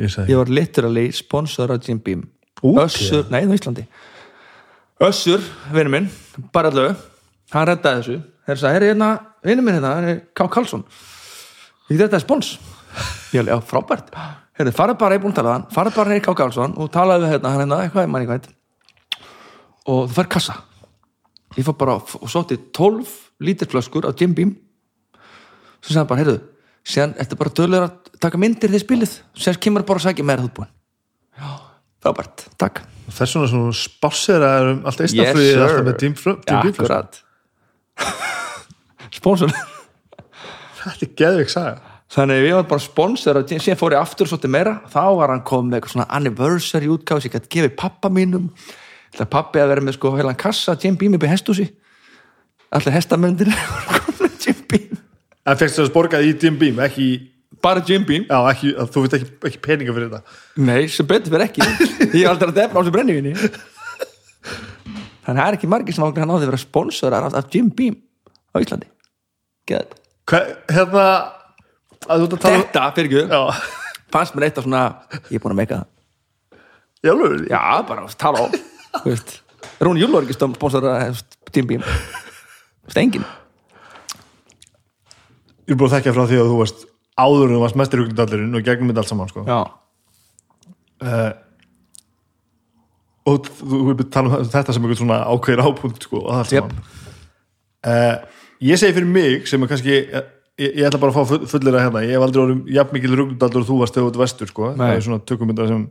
ég 0.00 0.12
segi 0.12 0.32
ég 0.32 0.40
var 0.40 0.52
literally 0.52 1.06
sponsoraður 1.16 1.76
af 1.76 1.90
Jim 1.90 2.00
Beam 2.06 2.24
Úti, 2.62 2.80
Össur, 2.82 3.26
nei, 3.32 3.42
á 3.44 3.52
Íslandi. 3.52 3.84
Össur, 5.06 5.44
vinur 5.74 5.92
minn, 5.92 6.08
bara 6.54 6.72
allavega 6.72 6.96
hann 7.52 7.68
reddaði 7.68 8.02
þessu. 8.02 8.16
Þeir 8.46 8.60
sagði, 8.62 8.80
er 8.80 8.88
hérna, 8.90 9.10
vinur 9.44 9.66
minn 9.66 9.78
hérna 9.78 9.94
hann 9.96 10.08
er 10.10 10.20
K. 10.32 10.48
Karlsson. 10.50 10.84
Ég 11.90 12.00
þetta 12.00 12.20
spons. 12.22 12.56
Ég 13.34 13.42
alveg, 13.42 13.52
já, 13.52 13.60
frábært. 13.70 14.12
Heyrðu, 14.56 14.72
farið 14.76 15.00
bara, 15.02 15.16
ég 15.16 15.20
er 15.20 15.24
búin 15.26 15.34
að 15.34 15.40
tala 15.40 15.56
hann. 15.56 15.66
Farið 15.74 15.98
bara 15.98 16.14
neyri 16.14 16.24
K. 16.24 16.34
Karlsson 16.40 16.76
og 16.80 16.90
talaði 16.94 17.26
við 17.26 17.34
hérna, 17.36 17.52
hann 17.52 17.64
hérna, 17.66 17.82
eitthvað, 17.84 18.12
manni 18.12 18.30
hvað 18.30 18.52
og 19.86 20.08
þú 20.10 20.16
fær 20.16 20.30
kassa. 20.30 20.56
Ég 21.56 21.66
fór 21.66 21.76
bara 21.78 21.96
og 22.00 22.30
sótti 22.30 22.58
12 22.74 23.12
lítir 23.46 23.70
flöskur 23.70 24.08
á 24.08 24.10
Jim 24.18 24.34
Beam. 24.34 24.56
Svo 25.80 25.92
sagði 25.92 26.00
hann 26.00 26.10
bara, 26.10 26.22
heyrðu 26.24 26.38
síðan 26.86 27.14
ertu 27.22 27.38
bara 27.38 27.54
dölur 27.54 27.86
að 27.86 28.18
taka 28.22 28.40
myndir 28.40 28.72
því 28.72 28.82
spilið. 28.82 29.14
Síðan 29.38 29.62
kemur 29.62 29.86
bara 29.86 30.02
að 30.02 30.08
sækja 30.08 30.26
meira 30.26 30.44
þú 30.44 30.52
búin 30.58 30.72
já, 31.36 31.48
frábært, 32.06 32.46
takk. 32.60 32.82
Þess 33.06 33.36
vegna 33.36 33.50
svona 33.52 33.76
spássera 33.78 34.52
um 34.70 34.80
allt 34.88 35.02
Yes, 35.04 35.12
eistafrið 35.12 35.50
sir. 35.50 35.64
alltaf 35.66 35.84
með 35.86 35.98
Beam 36.02 36.14
akkurat. 36.70 37.20
Sponsor. 39.18 39.52
Þetta 40.80 41.06
er 41.06 41.14
geðvik 41.20 41.52
saga. 41.52 41.94
Þannig 42.16 42.44
við 42.44 42.52
varum 42.54 42.68
bara 42.70 42.82
sponsor 42.84 43.38
og 43.40 43.48
síðan 43.50 43.78
fór 43.80 43.94
ég 43.96 44.00
aftur 44.00 44.28
svolítið 44.30 44.52
meira. 44.54 44.74
Þá 44.92 45.02
var 45.18 45.32
hann 45.32 45.42
komið 45.46 45.70
með 45.72 45.78
eitthvað 45.78 45.94
svona 45.96 46.06
anniversary 46.14 46.90
útgáð 46.92 47.24
sem 47.24 47.30
ég 47.30 47.34
gæti 47.34 47.50
gefið 47.56 47.74
pappa 47.80 48.10
mínum. 48.14 48.44
Það 49.16 49.30
pappi 49.32 49.62
að 49.62 49.72
vera 49.72 49.82
með 49.82 49.96
sko 49.96 50.12
heilan 50.14 50.38
kassa 50.38 50.76
Jim 50.78 50.98
Beam 51.00 51.16
upp 51.18 51.26
í 51.26 51.30
hestúsi 51.32 51.66
allir 52.74 52.94
hestamöndir 52.96 53.50
en 55.46 55.58
fegst 55.58 55.78
þess 55.78 55.92
borgað 55.94 56.26
í 56.26 56.34
Jim 56.34 56.56
Beam, 56.58 56.80
ekki 56.82 57.06
í 57.06 57.16
bara 57.62 57.82
Jim 57.86 58.04
Beam. 58.06 58.26
Já, 58.28 58.38
ekki, 58.52 58.72
þú 58.92 59.04
veit 59.04 59.16
ekki, 59.18 59.30
ekki 59.50 59.62
peninga 59.64 59.94
fyrir 59.96 60.10
þetta. 60.12 60.36
Nei, 60.66 60.82
sem 60.92 61.08
betur 61.08 61.34
fyrir 61.34 61.46
ekki. 61.48 61.66
Ég 62.12 62.22
er 62.24 62.30
aldrei 62.32 62.50
að 62.50 62.58
defna 62.60 62.78
á 62.78 62.80
þessu 62.80 62.94
brennivinni 62.94 63.34
Þannig 65.26 65.40
að 65.40 65.42
það 65.42 65.48
er 65.48 65.56
ekki 65.56 65.70
margir 65.70 65.96
sem 65.96 66.04
ákveð 66.06 66.22
hann 66.22 66.30
á 66.30 66.36
því 66.36 66.44
að 66.44 66.50
vera 66.52 66.62
sponsorar 66.62 67.24
af, 67.26 67.34
af 67.34 67.48
Jim 67.50 67.70
Beam 67.74 67.96
á 68.54 68.56
Íslandi. 68.62 68.86
Hva, 69.66 70.40
Hérna 70.70 71.06
um 72.06 72.28
Þetta, 72.30 72.84
fyrir 72.94 73.26
Já, 73.26 73.40
fannst 74.14 74.36
mér 74.36 74.46
eitt 74.46 74.60
af 74.60 74.66
svona 74.66 74.82
Ég 75.26 75.38
er 75.38 75.42
búin 75.42 75.56
að 75.56 75.58
meika 75.58 75.80
það. 75.80 75.88
Já, 77.02 77.10
alveg 77.10 77.48
Já, 77.50 77.62
bara 77.88 78.06
að 78.06 78.14
tala 78.20 78.44
á. 78.46 78.46
Þú 79.00 79.10
veist, 79.10 79.34
Rúni 79.82 80.04
Júl 80.04 80.14
var 80.14 80.28
ekki 80.28 80.38
sponsorar 80.38 81.08
af 81.08 81.24
Jim 81.50 81.66
Beam. 81.72 81.82
Þú 81.82 82.92
veist, 82.92 83.00
enginn. 83.02 83.26
Ég 85.66 85.74
er 85.74 85.80
búin 85.80 85.90
að 85.90 85.96
þekka 85.98 86.14
frá 86.14 86.28
því 86.30 86.38
að 86.38 86.52
þú 86.52 86.60
varst 86.62 86.86
áður 87.16 87.54
þú 87.54 87.60
varst 87.64 87.78
mestir 87.80 88.02
huglindallurinn 88.02 88.54
og 88.58 88.64
gegnum 88.66 88.90
þetta 88.92 89.02
allt 89.04 89.12
saman 89.12 89.30
sko. 89.32 89.44
Já, 89.48 89.58
uh, 91.06 91.32
og 93.26 93.48
þú 93.48 93.80
þú 93.82 93.94
er 93.94 94.06
tala 94.14 94.38
um 94.40 94.48
þetta 94.52 94.74
sem 94.76 94.84
eitthvað 94.86 95.00
svona 95.02 95.18
ákveðir 95.32 95.64
ápunkt 95.66 96.04
sko, 96.06 96.20
og 96.22 96.32
allt 96.40 96.52
saman 96.52 96.76
uh, 97.86 98.16
ég 98.62 98.78
segi 98.80 98.94
fyrir 98.96 99.10
mig 99.10 99.48
sem 99.50 99.62
er 99.66 99.72
kannski 99.72 99.96
ég, 99.96 100.28
ég 100.60 100.84
ætla 100.86 101.00
bara 101.02 101.12
að 101.12 101.18
fá 101.18 101.32
full- 101.32 101.48
fullera 101.50 101.82
hérna 101.86 102.04
ég 102.06 102.14
hef 102.16 102.26
aldrei 102.28 102.44
orðum 102.44 102.62
jafn 102.76 102.94
mikil 102.96 103.16
ruglindallur 103.18 103.64
og 103.64 103.68
þú 103.72 103.80
varst 103.82 103.96
þegar 103.98 104.06
þú 104.06 104.12
ert 104.14 104.22
vestur 104.22 104.52
sko. 104.52 104.70
Það 104.78 104.94
er 104.94 105.04
svona 105.08 105.24
tökumyndar 105.28 105.68
sem 105.72 105.82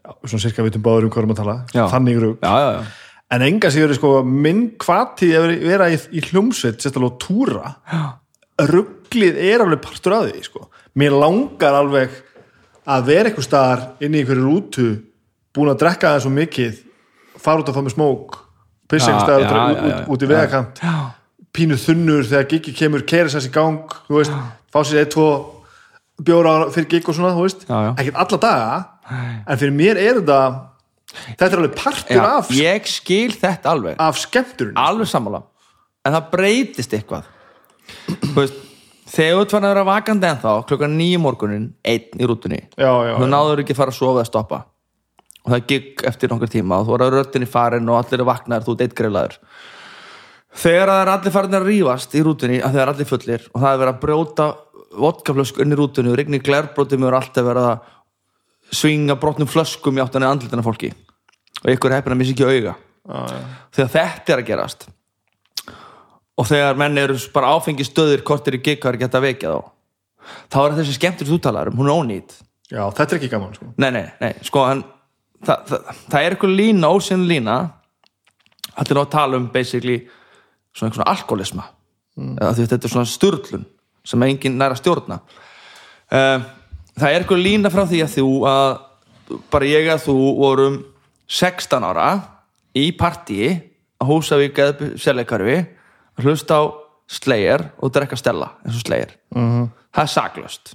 já, 0.00 0.10
svona 0.24 0.42
cirka 0.46 0.64
vitum 0.66 0.82
báður 0.86 1.06
um 1.06 1.12
hvað 1.12 1.22
erum 1.24 1.34
að 1.36 1.42
tala 1.42 1.58
Já. 1.76 1.84
þannig 1.92 2.22
rugg 2.24 2.40
já, 2.46 2.54
já, 2.64 2.70
já. 2.78 2.82
en 3.36 3.44
enga 3.50 3.70
sigur 3.70 3.94
sko, 3.98 4.14
minn 4.24 4.64
hvati 4.80 5.28
að 5.36 5.50
vera- 5.68 5.90
í, 5.92 6.00
í 6.16 6.24
hljómsveit 6.30 6.80
sérstaklega 6.80 7.12
á 7.14 7.20
túra 7.26 7.74
rugglið 8.70 9.38
er 9.50 9.64
alveg 9.64 9.80
partur 9.84 10.12
af 10.16 10.26
því 10.28 10.42
sko. 10.44 10.66
mér 10.98 11.14
langar 11.16 11.74
alveg 11.80 12.10
að 12.90 13.04
vera 13.06 13.28
eitthvað 13.30 13.46
staðar 13.46 13.82
inn 14.02 14.14
í 14.14 14.20
einhverju 14.22 14.44
rútu 14.46 14.86
búin 15.54 15.70
að 15.72 15.80
drekka 15.84 16.14
það 16.14 16.22
svo 16.24 16.30
mikið 16.34 16.78
fara 17.40 17.62
út 17.62 17.68
að 17.70 17.76
fá 17.78 17.82
með 17.86 17.94
smók 17.94 18.38
pissa 18.90 19.10
einhver 19.12 19.26
staðar 19.26 19.42
út, 19.42 19.50
já, 19.50 19.60
út, 19.60 19.76
já, 19.76 19.90
já. 19.90 20.00
út, 20.00 20.10
út 20.14 20.22
í 20.22 20.30
vegakant 20.30 20.82
pínu 21.56 21.76
þunnur 21.82 22.26
þegar 22.30 22.48
giggi 22.52 22.72
kemur 22.78 23.02
keira 23.06 23.30
sér 23.32 23.48
í 23.48 23.52
gang, 23.54 23.94
veist, 24.10 24.34
fá 24.70 24.80
sér 24.86 25.02
eitt, 25.02 25.10
tvo 25.14 25.28
bjóra 26.20 26.68
fyrir 26.70 26.88
gig 26.92 27.08
og 27.08 27.16
svona 27.16 27.32
þú 27.34 27.46
veist, 27.46 27.64
Já, 27.66 27.76
já. 27.88 27.92
ekkert 27.98 28.18
alla 28.22 28.38
daga 28.44 28.74
en 29.50 29.58
fyrir 29.58 29.74
mér 29.74 29.98
er 29.98 30.20
þetta 30.20 30.40
þetta 31.10 31.48
er 31.48 31.56
alveg 31.62 31.74
partur 31.80 32.22
af, 32.22 32.50
Ég 32.54 32.86
skil 32.86 33.32
þetta 33.34 33.72
alveg. 33.72 33.96
af 33.98 34.18
skemmturinn 34.20 34.76
alveg 34.78 35.08
sammála. 35.10 35.40
En 36.06 36.14
það 36.14 36.28
breytist 36.30 36.94
eitthvað 36.94 37.26
veist 38.36 38.58
þegar 39.10 39.40
þú 39.40 39.54
fann 39.54 39.66
að 39.66 39.74
vera 39.74 39.86
vakandi 39.88 40.28
ennþá 40.30 40.54
klukkan 40.70 40.96
nýju 40.98 41.22
morgunin, 41.22 41.70
einn 41.82 42.20
í 42.20 42.28
rútunni 42.28 42.60
já, 42.62 42.90
já, 42.90 43.14
þú 43.16 43.26
já. 43.26 43.32
náður 43.34 43.64
ekki 43.64 43.74
að 43.74 43.80
fara 43.82 43.94
að 43.94 43.98
sofa 43.98 44.20
eða 44.20 44.30
stoppa. 44.30 44.62
Og 45.40 45.54
það 45.54 45.68
gikk 45.72 46.02
eftir 46.10 46.30
nokkur 46.30 46.50
tíma 46.52 46.80
og 46.80 46.88
þú 46.88 46.96
er 46.96 47.04
að 47.06 47.14
röttin 47.16 47.46
í 47.46 47.48
farin 47.48 47.88
og 47.88 47.96
allir 47.96 48.20
er 48.20 48.28
vaknaðir 48.28 48.66
þú 48.66 48.74
ert 48.74 48.82
eitt 48.84 48.96
greilaður 48.98 49.38
þegar 50.60 50.90
það 50.90 51.00
er 51.00 51.12
allir 51.14 51.34
farin 51.34 51.56
að 51.56 51.68
rífast 51.68 52.14
í 52.14 52.22
rútunni 52.26 52.58
að 52.60 52.74
það 52.74 52.82
er 52.82 52.92
allir 52.92 53.08
fullir 53.08 53.46
og 53.50 53.62
það 53.62 53.70
er 53.70 53.80
verið 53.80 53.92
að 53.94 54.02
brjóta 54.04 54.46
vodkaflösk 55.00 55.60
inn 55.62 55.72
í 55.72 55.78
rútunni 55.78 56.10
og 56.12 56.18
rigni 56.18 56.40
glerbrótum 56.42 57.06
og 57.06 57.12
er 57.12 57.18
alltaf 57.20 57.46
verið 57.46 57.68
að 57.70 58.76
svinga 58.80 59.16
brotnum 59.18 59.50
flöskum 59.50 59.98
í 59.98 60.02
áttan 60.02 60.24
eða 60.24 60.36
andlitana 60.36 60.66
fólki. 60.66 60.92
Og 61.62 61.72
ykkur 61.74 61.90
er 61.90 62.00
heppin 62.00 62.14
að 62.14 62.20
missa 62.20 62.34
ekki 62.34 62.46
auga. 62.46 62.74
Þegar 63.74 63.92
þetta 63.94 64.34
er 64.34 64.42
að 64.42 64.50
gerast 64.50 64.88
og 66.40 66.48
þegar 66.48 66.78
menn 66.80 67.02
eru 67.02 67.18
bara 67.34 67.52
áfengi 67.56 67.84
stöðir 67.84 68.24
kortir 68.26 68.56
í 68.56 68.62
gig 68.64 68.80
hvað 68.80 68.94
er 68.94 69.02
gett 69.04 69.18
að 69.18 69.26
vekja 69.28 69.58
þá 70.52 70.58
er 70.62 70.78
þessi 70.78 70.96
skemmtur 70.96 71.28
þú 71.28 71.40
talar 71.44 71.68
um, 71.68 71.76
hún 71.80 71.90
er 71.90 71.98
ónýtt 71.98 72.38
já, 72.70 72.84
þetta 72.86 73.10
er 73.10 73.18
ekki 73.20 73.32
gaman 73.34 73.52
sko. 73.58 73.74
nei, 73.76 73.90
nei, 73.94 74.06
nei, 74.22 74.32
sko 74.46 74.64
en 74.70 74.82
það, 75.46 75.66
það, 75.70 75.90
það 76.06 76.22
er 76.22 76.34
eitthvað 76.34 76.56
lína, 76.58 76.92
ósinn 76.94 77.26
lína. 77.28 77.58
Þetta 78.70 78.86
er 78.86 78.98
nú 78.98 79.04
að 79.04 79.12
tala 79.14 79.40
um 79.40 79.48
basically 79.52 79.98
svona 80.00 80.90
eitthvað 80.90 81.00
svona 81.00 81.14
alkoholisma. 81.14 81.66
Að 82.44 82.62
þetta 82.62 82.80
er 82.80 82.94
svona 82.94 83.10
sturlun 83.10 83.66
sem 84.06 84.26
enginn 84.26 84.58
nær 84.60 84.74
að 84.74 84.82
stjórna. 84.82 85.20
Uh, 86.10 86.46
það 86.98 87.08
er 87.08 87.18
eitthvað 87.18 87.44
lína 87.44 87.72
frá 87.72 87.84
því 87.88 88.04
að 88.04 88.14
þú 88.16 88.28
að 88.50 88.70
bara 89.52 89.68
ég 89.68 89.90
að 89.92 90.06
þú 90.08 90.16
vorum 90.40 90.78
16 91.30 91.86
ára 91.86 92.08
í 92.74 92.88
partíi 92.98 93.52
á 94.00 94.04
Húsavík 94.08 94.58
eða 94.58 94.88
Selleikarfi 94.98 95.58
að 95.60 95.68
hlusta 96.18 96.58
á 96.58 96.62
Slayer 97.10 97.70
og 97.82 97.92
drekka 97.94 98.16
Stella 98.16 98.52
eins 98.64 98.76
og 98.76 98.86
Slayer 98.86 99.16
-hmm. 99.34 99.68
það 99.94 100.02
er 100.02 100.14
saklöst 100.16 100.74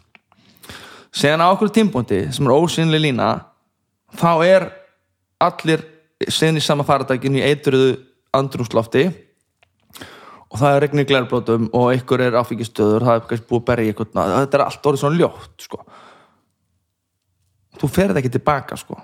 síðan 1.15 1.41
á 1.43 1.47
okkur 1.51 1.69
tímpúndi 1.69 2.31
sem 2.31 2.45
er 2.45 2.51
ósynli 2.51 2.99
lína 2.99 3.45
þá 4.15 4.45
er 4.45 4.71
allir 5.39 5.83
sinni 6.29 6.61
sama 6.61 6.83
faradækin 6.83 7.35
í 7.35 7.43
eitruðu 7.43 7.97
andrúslofti 8.35 9.05
og 10.55 10.59
það 10.61 10.75
er 10.75 10.83
regni 10.85 11.05
glerbrotum 11.07 11.69
og 11.75 11.91
einhver 11.91 12.23
er 12.27 12.37
áfengistöður 12.39 13.05
það 13.07 13.17
er 13.17 13.25
kannski 13.29 13.49
búið 13.49 13.61
að 13.61 13.67
berja 13.69 13.93
einhvern 13.93 14.35
þetta 14.35 14.57
er 14.57 14.65
allt 14.65 14.89
orðið 14.89 15.03
svona 15.03 15.19
ljótt 15.19 15.65
sko. 15.65 15.81
þú 17.81 17.91
ferð 17.91 18.21
ekki 18.21 18.33
tilbaka 18.37 18.77
sko. 18.79 18.99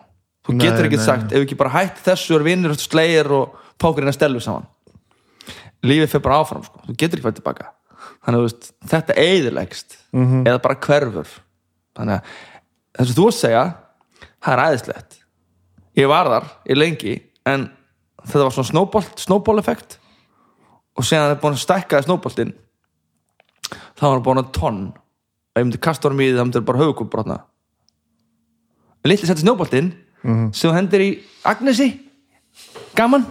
þú 0.48 0.56
Nei, 0.56 0.62
getur 0.66 0.88
ekki 0.88 1.00
nei. 1.02 1.06
sagt 1.06 1.34
ef 1.34 1.46
ekki 1.46 1.60
bara 1.60 1.74
hætti 1.76 2.06
þessu 2.06 2.38
er 2.38 2.48
vinnur 2.48 2.78
slegir 2.80 3.32
og 3.36 3.58
pókurinn 3.82 4.12
að 4.12 4.20
stelu 4.20 4.44
saman 4.44 4.68
lífið 5.84 6.10
fer 6.14 6.20
bara 6.22 6.40
áfram 6.44 6.64
sko. 6.66 6.82
þú 6.88 6.96
getur 6.98 7.18
ekki 7.20 7.28
fætt 7.28 7.40
tilbaka. 7.42 7.70
Þannig 8.26 8.46
að 8.46 8.72
þetta 8.92 9.16
eiðilegst 9.18 9.98
Mhm. 10.14 10.44
eða 10.48 10.62
bara 10.62 10.76
hverfur. 10.76 11.28
Þannig 11.96 12.16
að 12.18 12.24
þess 12.98 13.12
að 13.12 13.18
þú 13.18 13.28
að 13.28 13.38
segja 13.40 13.64
það 14.42 14.54
er 14.54 14.64
æðislegt. 14.66 15.18
Ég 15.98 16.08
var 16.08 16.26
þar 16.26 16.46
í 16.70 16.76
lengi 16.76 17.22
en 17.46 17.70
þetta 18.26 18.44
var 18.44 18.52
svona 18.52 19.06
snowball 19.18 19.60
effekt. 19.60 19.98
Og 20.98 21.04
síðan 21.04 21.28
það 21.28 21.32
er 21.36 21.42
búin 21.42 21.54
að 21.58 21.66
stækkaði 21.66 22.04
snowballin 22.06 22.54
þá 23.96 24.02
var 24.02 24.12
hann 24.18 24.24
búin 24.24 24.44
að 24.44 24.52
tonn. 24.52 24.82
Og 24.92 25.56
ég 25.60 25.66
myndi 25.66 25.80
kasta 25.82 26.08
honum 26.10 26.20
í 26.22 26.30
því 26.32 26.38
það 26.38 26.46
myndi 26.46 26.66
bara 26.66 26.80
höfukúbrotna 26.80 27.42
en 29.04 29.10
litli 29.10 29.26
setti 29.28 29.42
snowballin 29.42 29.92
sem 30.54 30.70
þú 30.70 30.74
hendir 30.76 31.02
í 31.02 31.24
Agnesi. 31.50 32.00
Gaman 32.96 33.26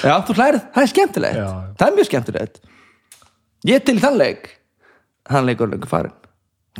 já, 0.00 0.14
þú 0.26 0.38
hlærið, 0.38 0.64
það 0.74 0.82
er 0.82 0.90
skemmtilegt. 0.94 1.38
Já. 1.42 1.50
það 1.78 1.86
er 1.88 1.96
mjög 1.98 2.10
skemmtilegt. 2.10 2.60
Ég 3.68 3.84
til 3.86 3.98
þann 4.02 4.18
leik. 4.18 4.50
Hann 5.30 5.46
leikur 5.46 5.70
lengur 5.70 5.90
farin 5.90 6.18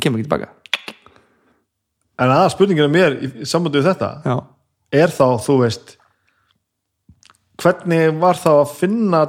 kemur 0.01 0.19
ekki 0.19 0.27
tilbaka. 0.27 0.49
En 2.21 2.31
aða 2.31 2.49
spurningin 2.53 2.87
er 2.87 2.93
mér 2.93 3.17
í, 3.17 3.29
sambandi 3.49 3.81
við 3.81 3.89
þetta. 3.91 4.09
Já, 4.25 4.35
er 5.03 5.13
þá, 5.13 5.27
þú 5.43 5.57
veist 5.63 5.95
hvernig 7.61 8.17
var 8.21 8.39
þá 8.39 8.49
að 8.53 8.73
finna 8.79 9.21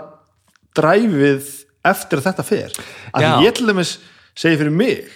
dræfið 0.77 1.51
eftir 1.87 2.21
að 2.21 2.27
þetta 2.29 2.47
fer? 2.47 2.79
Að 3.15 3.27
Já. 3.27 3.31
ég 3.45 3.57
til 3.57 3.69
dæmis 3.69 3.95
segi 4.35 4.59
fyrir 4.59 4.75
mig 4.75 5.13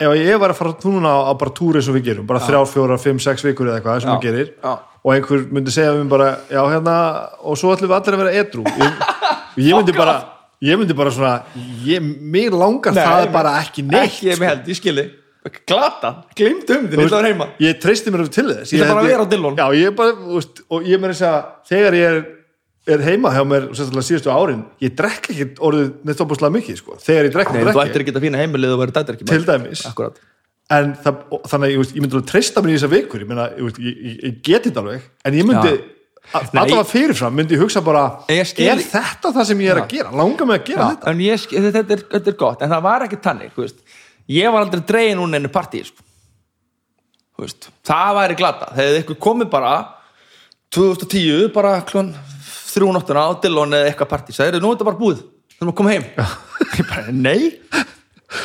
ef 0.00 0.14
ég 0.16 0.38
var 0.40 0.50
að 0.54 0.58
fara 0.60 0.72
núna 0.84 1.12
á, 1.12 1.18
á 1.28 1.32
bara 1.38 1.52
túri 1.54 1.80
eins 1.80 1.88
og 1.92 1.96
við 1.98 2.06
gerum, 2.10 2.26
bara 2.26 2.40
þrjár, 2.40 2.66
fjórar, 2.72 2.98
fimm, 3.02 3.18
sex 3.22 3.44
vikur 3.44 3.68
eða 3.68 3.80
eitthvað 3.80 4.00
sem 4.04 4.10
Já. 4.10 4.16
við 4.16 4.26
gerir. 4.28 4.52
Já. 4.64 4.72
og 5.04 5.14
einhver 5.14 5.46
myndi 5.52 5.72
segja 5.72 5.94
um 5.96 6.08
bara, 6.08 6.26
já 6.50 6.60
hérna 6.68 6.94
og 7.40 7.56
svo 7.56 7.70
ætlum 7.72 7.88
við 7.88 7.96
allir 7.96 8.16
að 8.16 8.22
vera 8.24 8.32
edru 8.42 8.64
ég, 8.68 8.98
ég 9.64 9.76
myndi 9.78 9.94
bara 9.96 10.14
ég 10.60 10.76
myndi 10.76 10.96
bara 10.96 11.10
svona, 11.10 11.34
ég, 11.86 12.02
mig 12.04 12.50
langar 12.52 12.92
Nei, 12.92 13.00
það 13.04 13.22
ég- 13.24 13.32
bara 13.32 13.54
ekki 13.62 13.82
neitt. 13.86 14.10
ekki 14.10 14.28
ég 14.28 14.40
með 14.42 14.50
held, 14.50 14.66
ég 14.68 14.76
skilji. 14.76 15.06
Glata, 15.66 16.10
glimt 16.36 16.68
um 16.74 16.82
þinn, 16.90 17.00
ég 17.00 17.10
var 17.14 17.24
heima. 17.24 17.46
ég 17.64 17.78
treysti 17.80 18.10
mér 18.12 18.20
alveg 18.26 18.34
til 18.34 18.44
þess. 18.50 18.72
Ég 18.74 18.82
ætla 18.84 18.92
bara 18.92 19.00
að 19.00 19.08
vera 19.08 19.24
á 19.24 19.28
veist, 20.34 20.60
og 20.68 20.82
ég 20.84 21.00
meira 21.00 21.14
þess 21.16 21.24
að 21.30 21.38
þegar 21.70 21.96
ég 21.96 22.04
er, 22.10 22.18
er 22.96 23.04
heima 23.06 23.32
hjá 23.34 23.44
mér 23.46 23.68
sérstaklega 23.74 24.06
síðustu 24.08 24.32
árin, 24.32 24.64
ég 24.82 24.96
drekk 24.98 25.30
ekki 25.32 25.46
orðið 25.68 25.92
neitt 26.08 26.24
opaslega 26.24 26.56
mikið, 26.56 26.80
sko, 26.80 26.98
þegar 27.02 27.28
ég 27.28 27.36
drekk 27.36 27.54
Nei, 27.54 27.60
og 27.60 27.70
þú 27.70 27.76
drekk 27.76 27.90
ættir 27.90 28.04
ekki 28.04 28.14
að 28.16 28.26
finna 28.26 28.42
heimilið 28.42 28.74
og 28.74 28.82
verið 28.84 28.98
dættir 28.98 29.20
til 29.30 29.46
dæmis. 29.48 29.86
Akkurat 29.90 30.20
en 30.70 30.92
það, 31.02 31.22
þannig 31.50 31.66
að 31.66 31.72
ég, 31.74 31.94
ég 31.96 32.04
myndi 32.04 32.16
alveg 32.16 32.28
treysta 32.30 32.62
mér 32.62 32.72
í 32.72 32.76
þessa 32.76 32.90
vikur 32.92 33.24
ég, 33.24 33.32
ég, 33.82 33.96
ég, 34.10 34.36
geti 34.46 34.70
þetta 34.70 34.84
alveg 34.84 35.06
en 35.26 35.38
ég 35.38 35.48
myndi, 35.48 35.72
Nei. 35.80 36.36
allavega 36.62 36.84
fyrirfram 36.86 37.34
myndi 37.34 37.56
ég 37.56 37.64
hugsa 37.64 37.82
bara, 37.82 38.04
skil- 38.46 38.68
er 38.70 38.84
þetta 38.84 39.32
það 39.34 39.48
sem 39.48 39.64
ég 39.64 39.72
er 39.74 39.80
að 39.82 39.88
gera, 39.90 40.12
langar 40.14 40.46
mig 40.46 40.60
að 40.60 40.68
gera 40.70 40.84
Já, 40.84 40.92
þetta? 40.92 41.10
en 41.10 41.24
ég, 41.24 41.48
þetta, 41.56 41.82
er, 41.96 42.04
þetta 42.14 42.32
er 42.32 42.38
gott 42.44 42.62
en 42.62 42.74
það 42.74 42.86
var 42.86 43.06
ekki 43.08 43.20
tannig 43.24 43.58
ég 44.30 44.54
var 44.54 44.62
aldrei 44.62 44.84
dregin 44.86 45.22
úr 45.24 45.34
einu 45.34 45.50
partí 45.50 45.82
sko. 45.88 46.06
Það 47.88 48.16
væri 48.20 48.36
glata 48.36 48.68
þegar 48.76 48.98
ykkur 49.00 49.18
komið 49.26 49.50
bara 49.50 49.72
2010, 50.76 51.48
bara 51.54 51.80
klón 51.88 52.12
þrjú 52.70 52.90
nóttuna 52.96 53.26
á 53.26 53.30
Dillon 53.42 53.76
eða 53.78 53.90
eitthvað 53.90 54.12
partí. 54.14 54.36
Sagði, 54.36 54.62
nú 54.62 54.70
er 54.70 54.78
þetta 54.78 54.88
bara 54.90 55.00
búið, 55.00 55.22
þú 55.56 55.64
erum 55.64 55.72
að 55.74 55.78
koma 55.80 55.94
heim. 55.94 56.08
Ég 56.78 56.88
bara, 56.90 57.14
nei. 57.14 57.50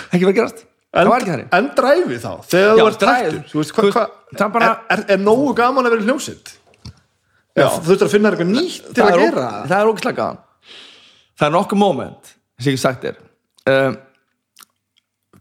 Ekki 0.10 0.26
verið 0.26 0.34
að 0.34 0.38
gerast, 0.42 0.62
það 0.96 1.14
var 1.14 1.26
þannig. 1.30 1.50
en 1.60 1.72
dræfi 1.78 2.20
þá, 2.22 2.30
þegar 2.52 2.78
þú 2.80 2.86
ert 2.92 3.10
hættur. 3.10 4.06
Það 4.36 4.62
er, 4.62 4.78
er, 4.96 5.04
er 5.16 5.20
nógu 5.22 5.52
gaman 5.58 5.88
að 5.88 5.98
vera 5.98 6.08
hljómsitt 6.10 6.56
þú 7.56 7.86
þurftur 7.86 8.10
að 8.10 8.14
finna 8.14 8.32
eitthvað 8.32 8.50
nýtt 8.52 8.90
til 8.90 9.04
það 9.04 9.12
að 9.12 9.22
er, 9.22 9.30
gera. 9.30 9.52
það 9.70 9.78
er 9.78 9.92
ógislega 9.92 10.18
gaman. 10.20 10.42
Það 11.36 11.48
er 11.48 11.54
nokkuð 11.56 11.80
moment 11.80 12.34
sem 12.60 12.76
ég 12.76 12.82
sagt 12.82 13.08
er 13.08 13.18
um, 13.72 13.96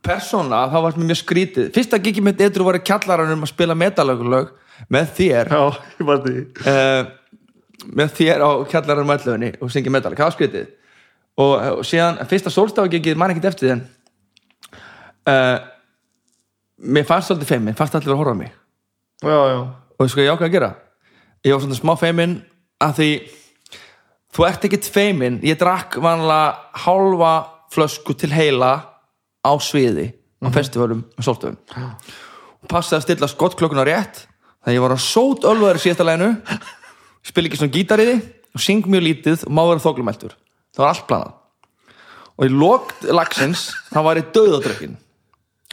persóna, 0.04 0.60
þá 0.70 0.78
varst 0.84 1.00
mér 1.00 1.10
mjög 1.10 1.20
skrítið. 1.22 1.68
Fyrsta 1.74 2.00
gigi 2.02 2.22
mitt 2.24 2.42
edru 2.44 2.66
var 2.66 2.78
í 2.78 2.84
kjallaranum 2.86 3.46
að 3.46 3.50
spila 3.50 3.76
metalögulög 3.78 4.52
með 4.92 5.12
þér. 5.18 5.52
Já, 5.54 5.62
var 6.10 6.28
uh, 6.28 7.12
með 7.84 8.16
þér 8.18 8.44
á 8.44 8.50
kjallaranum 8.70 9.14
ætluðinni 9.14 9.52
og 9.60 9.72
syngja 9.72 9.92
metal, 9.92 10.14
skrítið? 10.14 10.72
Og, 11.34 11.52
og 11.80 11.84
síðan 11.86 12.20
fyrsta 12.30 12.52
sólstafagigið 12.54 13.18
man 13.18 13.32
ekkert 13.34 13.50
eftir 13.50 13.72
þenn 13.72 13.86
uh, 15.28 15.56
mér 16.78 17.06
fannst 17.08 17.30
svolítið 17.30 17.54
feimin, 17.54 17.78
fannst 17.78 17.96
allir 17.98 18.14
að 18.14 18.20
horfa 18.20 18.34
á 18.36 18.40
mig. 18.42 18.52
Já, 19.24 19.38
já, 19.50 19.60
og 19.98 20.10
sko 20.10 20.22
ég 20.22 20.34
ákveð 20.34 20.48
að 20.48 20.54
gera. 20.54 20.70
Ég 21.44 21.54
var 21.54 21.64
svona 21.64 21.78
smá 21.78 21.94
feimin 22.00 22.36
að 22.82 22.98
því 22.98 23.08
þú 24.34 24.46
ert 24.48 24.66
ekkert 24.66 24.90
feimin 24.90 25.40
ég 25.46 25.58
drakk 25.60 25.98
vanlega 26.02 26.84
hálfa 26.84 27.32
flösku 27.74 28.16
til 28.18 28.32
heila 28.34 28.74
á 29.44 29.52
sviði 29.62 30.10
á 30.44 30.48
festivalum 30.54 31.04
með 31.14 31.26
sólstöfum 31.26 31.58
og 31.74 32.70
passaði 32.70 32.98
að 32.98 33.04
stilla 33.06 33.30
skottklokkuna 33.30 33.86
rétt 33.86 34.24
að 34.64 34.76
ég 34.76 34.84
var 34.84 34.94
að 34.96 35.04
sót 35.04 35.46
ölvaður 35.48 35.80
í 35.80 35.84
síðasta 35.84 36.06
leginu 36.08 36.30
spil 37.24 37.46
ekki 37.48 37.60
svona 37.60 37.74
gítar 37.74 38.02
í 38.02 38.08
því 38.08 38.16
og 38.54 38.62
syng 38.62 38.88
mjög 38.90 39.06
lítið 39.08 39.46
og 39.48 39.54
má 39.54 39.62
vera 39.68 39.82
þóklumæltur 39.82 40.36
það 40.74 40.82
var 40.82 40.90
allt 40.90 41.08
planað. 41.08 41.32
Og 42.34 42.46
í 42.48 42.50
lókt 42.50 43.08
lagsins 43.14 43.68
þá 43.92 43.98
var 44.08 44.18
ég 44.18 44.30
döðadrökkin 44.34 44.96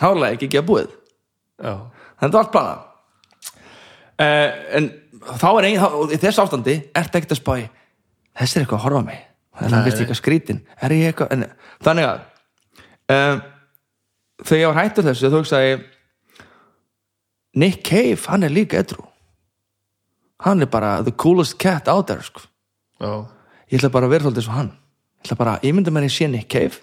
hálfa 0.01 0.31
ekki 0.33 0.47
ekki 0.49 0.61
að 0.61 0.67
búið. 0.69 0.95
Já. 1.61 1.73
Þetta 2.21 2.33
var 2.35 2.41
allt 2.43 2.55
planað. 2.55 2.87
Uh, 4.21 4.49
en 4.77 4.89
þá 5.41 5.47
er 5.51 5.67
ein 5.69 5.79
þá, 5.81 5.87
í 6.13 6.19
þessu 6.21 6.43
ástandi 6.43 6.75
ertu 6.97 7.19
ekkert 7.19 7.35
að 7.35 7.41
spá 7.41 7.53
í 7.57 7.63
þessi 8.37 8.57
er 8.57 8.65
eitthvað 8.65 8.79
að 8.79 8.85
horfa 8.85 9.01
á 9.01 9.09
mig. 9.09 9.23
Það 9.61 9.77
er 9.77 9.87
vist 9.87 10.01
eitthvað 10.01 10.19
skrítin 10.21 10.61
er 10.81 10.95
eitthvað 10.95 11.33
en, 11.35 11.47
þannig 11.83 12.07
að 12.07 12.21
um, 13.13 13.41
þegar 14.41 14.61
ég 14.61 14.71
var 14.71 14.79
hættur 14.79 15.07
þessu 15.09 15.31
þá 15.31 15.37
hugsaði 15.39 15.73
Nick 17.61 17.81
Cave, 17.83 18.21
hann 18.29 18.47
er 18.47 18.53
líka 18.53 18.79
edru 18.79 19.03
hann 20.45 20.63
er 20.63 20.69
bara 20.71 20.99
the 21.05 21.11
coolest 21.11 21.57
cat 21.61 21.89
out 21.91 22.07
there 22.09 22.23
sko. 22.25 22.43
Já, 23.01 23.25
ég 23.71 23.79
ætla 23.79 23.91
bara 23.93 24.09
að 24.09 24.15
vera 24.15 24.27
svolítið 24.27 24.47
svo 24.47 24.55
hann. 24.57 24.71
Ég 25.21 25.29
ætla 25.29 25.39
bara 25.41 25.57
að 25.57 25.69
ímynda 25.69 25.93
mér 25.93 26.05
að 26.05 26.09
ég 26.09 26.15
sé 26.17 26.29
Nick 26.29 26.49
Cave. 26.51 26.81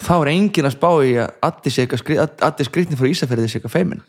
Þá 0.00 0.14
er 0.16 0.32
enginn 0.32 0.68
að 0.68 0.76
spá 0.76 0.90
í 1.04 1.16
að 1.20 2.36
Addi 2.48 2.64
skrýtni 2.64 2.96
frá 2.96 3.08
Ísafærið 3.10 3.50
sé 3.52 3.58
eitthvað 3.60 3.74
feimin 3.74 4.00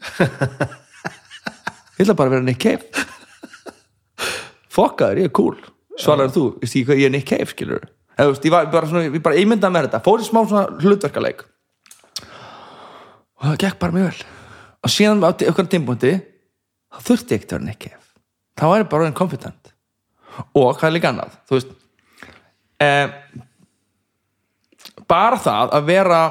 ég 1.97 2.05
ætla 2.05 2.15
bara 2.15 2.31
að 2.31 2.35
vera 2.37 2.45
Nick 2.47 2.61
Cave. 2.63 3.07
Fokkaður, 4.71 5.19
ég 5.19 5.27
er 5.27 5.33
cool. 5.35 5.57
Svaraður 5.99 6.35
þú, 6.37 6.45
ég 6.63 6.85
hvað 6.87 7.01
ég 7.01 7.09
er 7.09 7.13
Nick 7.17 7.27
Cave 7.27 7.51
skilur 7.51 7.89
eða 8.21 8.37
ég 8.37 8.53
var 8.53 8.69
bara 8.71 8.89
svona 8.89 9.07
ég 9.07 9.23
bara 9.23 9.39
ímyndaði 9.39 9.73
mér 9.73 9.87
þetta, 9.87 10.03
fór 10.05 10.21
í 10.21 10.27
smá 10.27 10.41
svona 10.45 10.65
hlutverkaleik. 10.81 11.43
Og 13.41 13.47
það 13.47 13.57
gekk 13.63 13.79
bara 13.81 13.95
mjög 13.95 14.09
vel. 14.11 14.27
Og 14.81 14.93
síðan 14.93 15.23
átti 15.25 15.47
okkur 15.49 15.69
tímpúndi 15.71 16.11
þá 16.91 16.99
þurfti 17.07 17.37
ekki 17.37 17.47
að 17.47 17.55
vera 17.55 17.67
Nick 17.67 17.85
Cave. 17.85 18.07
Þá 18.59 18.65
er 18.67 18.85
bara 18.91 19.05
orðin 19.05 19.17
kompetent 19.17 19.73
og 20.55 20.77
hvað 20.77 20.87
er 20.87 20.95
líka 20.95 21.11
annað? 21.11 21.33
Þú 21.47 21.57
veist 21.57 21.71
eh, 22.83 23.15
bara 25.11 25.39
það 25.41 25.75
að 25.77 25.89
vera 25.89 26.21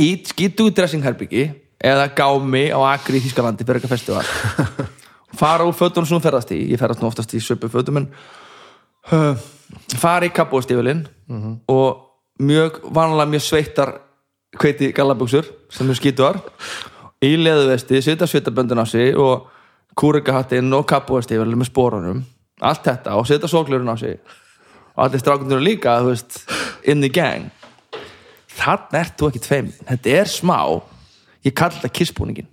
í 0.00 0.08
skítu 0.26 0.70
dressingherbyggi 0.74 1.44
eða 1.84 2.08
gámi 2.16 2.66
á 2.72 2.78
Akri 2.94 3.20
í 3.20 3.24
Þískalandi 3.24 3.66
fyrir 3.66 3.82
eitthvað 3.82 3.96
festival 3.98 4.88
fara 5.40 5.66
úr 5.68 5.76
fötunum 5.76 6.08
sem 6.08 6.18
þú 6.18 6.24
ferðast 6.24 6.54
í. 6.54 6.62
Ég 6.72 6.80
ferðast 6.80 7.02
nú 7.02 7.10
oftast 7.10 7.34
í 7.36 7.42
söpu 7.42 7.68
fötum 7.72 8.00
en 8.00 8.08
uh, 9.12 9.34
fara 10.00 10.28
í 10.28 10.32
kappóðstífilinn 10.34 11.04
og 11.70 12.42
mjög 12.42 12.80
vanlega 12.94 13.30
mjög 13.30 13.44
sveittar 13.48 13.96
kveiti 14.58 14.92
gallabuxur 14.94 15.46
sem 15.72 15.90
er 15.90 15.98
skítuar 15.98 16.38
í 17.24 17.34
leðuvesti, 17.40 18.00
setja 18.04 18.28
sveitaböndun 18.28 18.82
á 18.82 18.86
sig 18.86 19.16
og 19.18 19.48
kúrikahattinn 19.98 20.72
og 20.76 20.86
kappóðstífilinn 20.90 21.60
með 21.60 21.70
spórunum 21.70 22.24
allt 22.64 22.86
þetta 22.86 23.18
og 23.18 23.28
setja 23.28 23.50
sóklurinn 23.50 23.90
á 23.90 23.96
sig. 23.98 24.18
Og 24.94 25.06
allir 25.06 25.22
strákundur 25.22 25.62
líka, 25.62 25.98
þú 26.00 26.12
veist 26.12 26.42
in 26.86 27.02
the 27.02 27.10
gang. 27.10 27.50
Þannig 28.54 29.00
ert 29.00 29.16
þú 29.18 29.30
ekki 29.30 29.42
tveim, 29.42 29.72
þetta 29.88 30.18
er 30.20 30.30
smá. 30.30 30.58
Ég 31.44 31.56
kalli 31.58 31.80
þetta 31.80 31.96
kissbúningin 31.98 32.52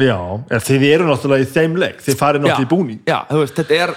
já 0.00 0.18
þið 0.50 0.86
eru 0.88 1.06
náttúrulega 1.08 1.44
í 1.44 1.50
þeim 1.50 1.76
leik. 1.78 2.00
Þið 2.02 2.16
farið 2.18 2.44
náttúrulega 2.44 2.66
í 2.66 2.70
búning. 2.70 3.02
Já, 3.06 3.18
þú 3.30 3.42
veist, 3.42 3.58
þetta 3.60 3.76
er 3.84 3.92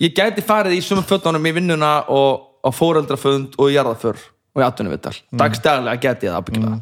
ég 0.00 0.14
gæti 0.16 0.44
farið 0.44 0.76
í 0.76 0.84
sumum 0.84 1.06
fötunum 1.08 1.48
í 1.48 1.54
vinnuna 1.56 1.92
og 2.08 2.62
á 2.64 2.70
fóreldrafund 2.72 3.58
og 3.60 3.70
í 3.70 3.76
jarðaför 3.76 4.20
og 4.20 4.62
í 4.62 4.66
atvinnuvittal, 4.66 5.14
mm. 5.16 5.40
dagstæðlega 5.40 6.00
gæti 6.00 6.28
ég 6.28 6.32
það 6.32 6.40
ábyggilega. 6.40 6.80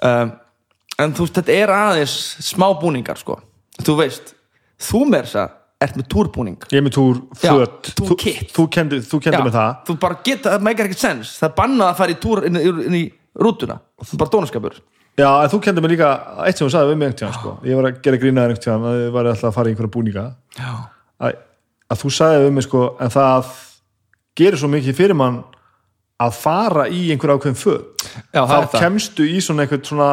Um, 0.00 0.32
en 1.00 1.14
þú 1.16 1.26
veist, 1.26 1.40
þetta 1.40 1.56
er 1.56 1.74
aðeins 1.74 2.16
smá 2.48 2.66
búningar 2.80 3.20
sko, 3.20 3.36
þú 3.86 3.96
veist 4.00 4.34
þú 4.80 5.00
með 5.10 5.26
þess 5.26 5.40
að 5.44 5.56
ert 5.80 5.96
með 5.96 6.08
túrbúning. 6.12 6.56
Ég 6.68 6.80
er 6.80 6.84
með 6.84 6.92
túr, 6.98 7.20
Já, 7.40 7.52
föt. 7.56 7.90
túr 7.96 8.10
Þú, 8.10 8.16
þú 8.52 8.64
þú 9.08 9.20
kendi 9.24 9.42
með 9.46 9.54
það. 9.56 9.70
þú 9.88 9.94
bara 10.02 10.18
geta, 10.26 10.50
það 10.54 10.64
meikar 10.66 10.88
ekkert 10.90 11.04
sens. 11.06 11.34
Það 11.40 11.48
er 11.48 11.54
bannað 11.56 11.88
að 11.88 12.00
fara 12.00 12.12
í 12.12 12.18
túr 12.20 12.42
inn, 12.48 12.58
inn, 12.60 12.80
inn 12.84 12.96
í 12.98 13.04
rútuna, 13.40 13.78
er 14.04 14.20
bara 14.20 14.32
dónaskapur. 14.34 14.76
Já, 15.20 15.28
en 15.44 15.50
þú 15.52 15.60
kendi 15.64 15.80
mig 15.84 15.90
líka 15.94 16.10
eitt 16.46 16.58
sem 16.60 16.66
þú 16.68 16.72
sagði 16.74 16.90
við 16.92 16.98
mig 17.00 17.08
einhvern 17.08 17.20
tíðan 17.20 17.38
sko. 17.38 17.54
Ég 17.66 17.76
var 17.80 17.88
að 17.88 18.02
gera 18.04 18.20
grínaðir 18.20 18.52
einhvern 18.52 18.64
tíðan 18.66 18.84
að 18.90 18.98
þið 19.00 19.10
var 19.16 19.30
alltaf 19.30 19.48
að 19.50 19.56
fara 19.56 19.68
í 19.68 19.72
einhverja 19.74 19.94
búninga. 19.96 20.24
Að, 21.20 21.38
að 21.90 22.02
þú 22.04 22.12
sagði 22.16 22.44
við 22.44 22.52
mig 22.56 22.66
sko 22.68 22.82
en 23.00 23.14
það 23.16 23.50
gerir 24.40 24.60
svo 24.60 24.70
mikið 24.72 24.98
fyrir 25.00 25.18
mann 25.18 25.40
að 26.20 26.36
fara 26.36 26.86
í 26.92 27.00
einhverja 27.14 27.36
ákveðin 27.40 27.60
föt. 27.60 28.04
Já, 28.32 28.42
það 28.44 28.56
er 28.60 28.68
þá 28.68 28.78
kemstu 28.84 29.26
í 29.28 29.40
svona 29.44 29.64
einhvern 29.66 29.84
svona 29.88 30.10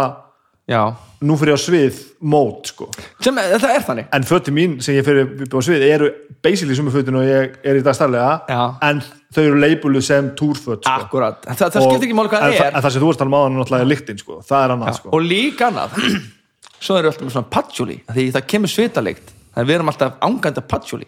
já. 0.68 0.82
nú 1.22 1.38
fyrir 1.40 1.54
ég 1.56 1.58
á 1.58 1.62
svið 1.64 2.00
mót 2.22 2.68
sko 2.74 2.88
sem, 3.24 3.36
það 3.36 3.72
er 3.74 3.86
þannig 3.88 4.10
en 4.18 4.26
fötin 4.30 4.54
mín 4.58 4.76
sem 4.84 4.98
ég 4.98 5.06
fyrir 5.08 5.48
á 5.50 5.60
svið 5.66 5.86
eru 5.88 6.10
basically 6.44 6.76
sumu 6.78 6.92
fötin 6.94 7.18
og 7.18 7.26
ég 7.26 7.56
er 7.64 7.80
í 7.80 7.84
dag 7.86 7.96
starflega 7.98 8.34
Já. 8.52 8.62
en 8.90 9.02
þau 9.34 9.42
eru 9.44 9.58
leibuluð 9.64 10.06
sem 10.06 10.30
túrföt 10.38 10.84
sko. 10.86 10.94
akkurat, 10.94 11.40
það, 11.48 11.72
það 11.74 11.82
Og- 11.82 11.90
skiptir 11.92 12.08
ekki 12.10 12.18
máli 12.20 12.32
hvað 12.34 12.46
það 12.46 12.60
er 12.68 12.76
en 12.78 12.84
það 12.86 12.94
sem 12.96 13.02
þú 13.06 13.10
ert 13.14 13.22
talað 13.24 13.34
máðan 13.36 13.58
náttúrulega 13.62 13.88
er 13.88 13.92
lyktin 13.94 14.22
sko. 14.22 14.40
það 14.48 14.64
er 14.68 14.76
annað 14.76 15.00
sko. 15.00 15.10
og 15.18 15.26
líka 15.26 15.72
annað 15.72 15.98
svo 16.86 17.00
eru 17.00 17.10
alltaf 17.12 17.34
svona 17.34 17.50
patchouli 17.58 17.98
því 18.14 18.28
það 18.38 18.48
kemur 18.54 18.74
svitalikt 18.76 19.34
þannig 19.56 19.72
við 19.72 19.80
erum 19.80 19.90
alltaf 19.94 20.20
ángandi 20.28 20.62
af 20.62 20.68
patchouli 20.70 21.08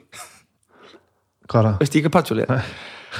hvað 1.50 1.60
er 1.60 1.68
það? 1.70 1.78
veistu 1.84 2.00
ekki 2.00 2.08
hvað 2.10 2.16
patchouli 2.18 2.50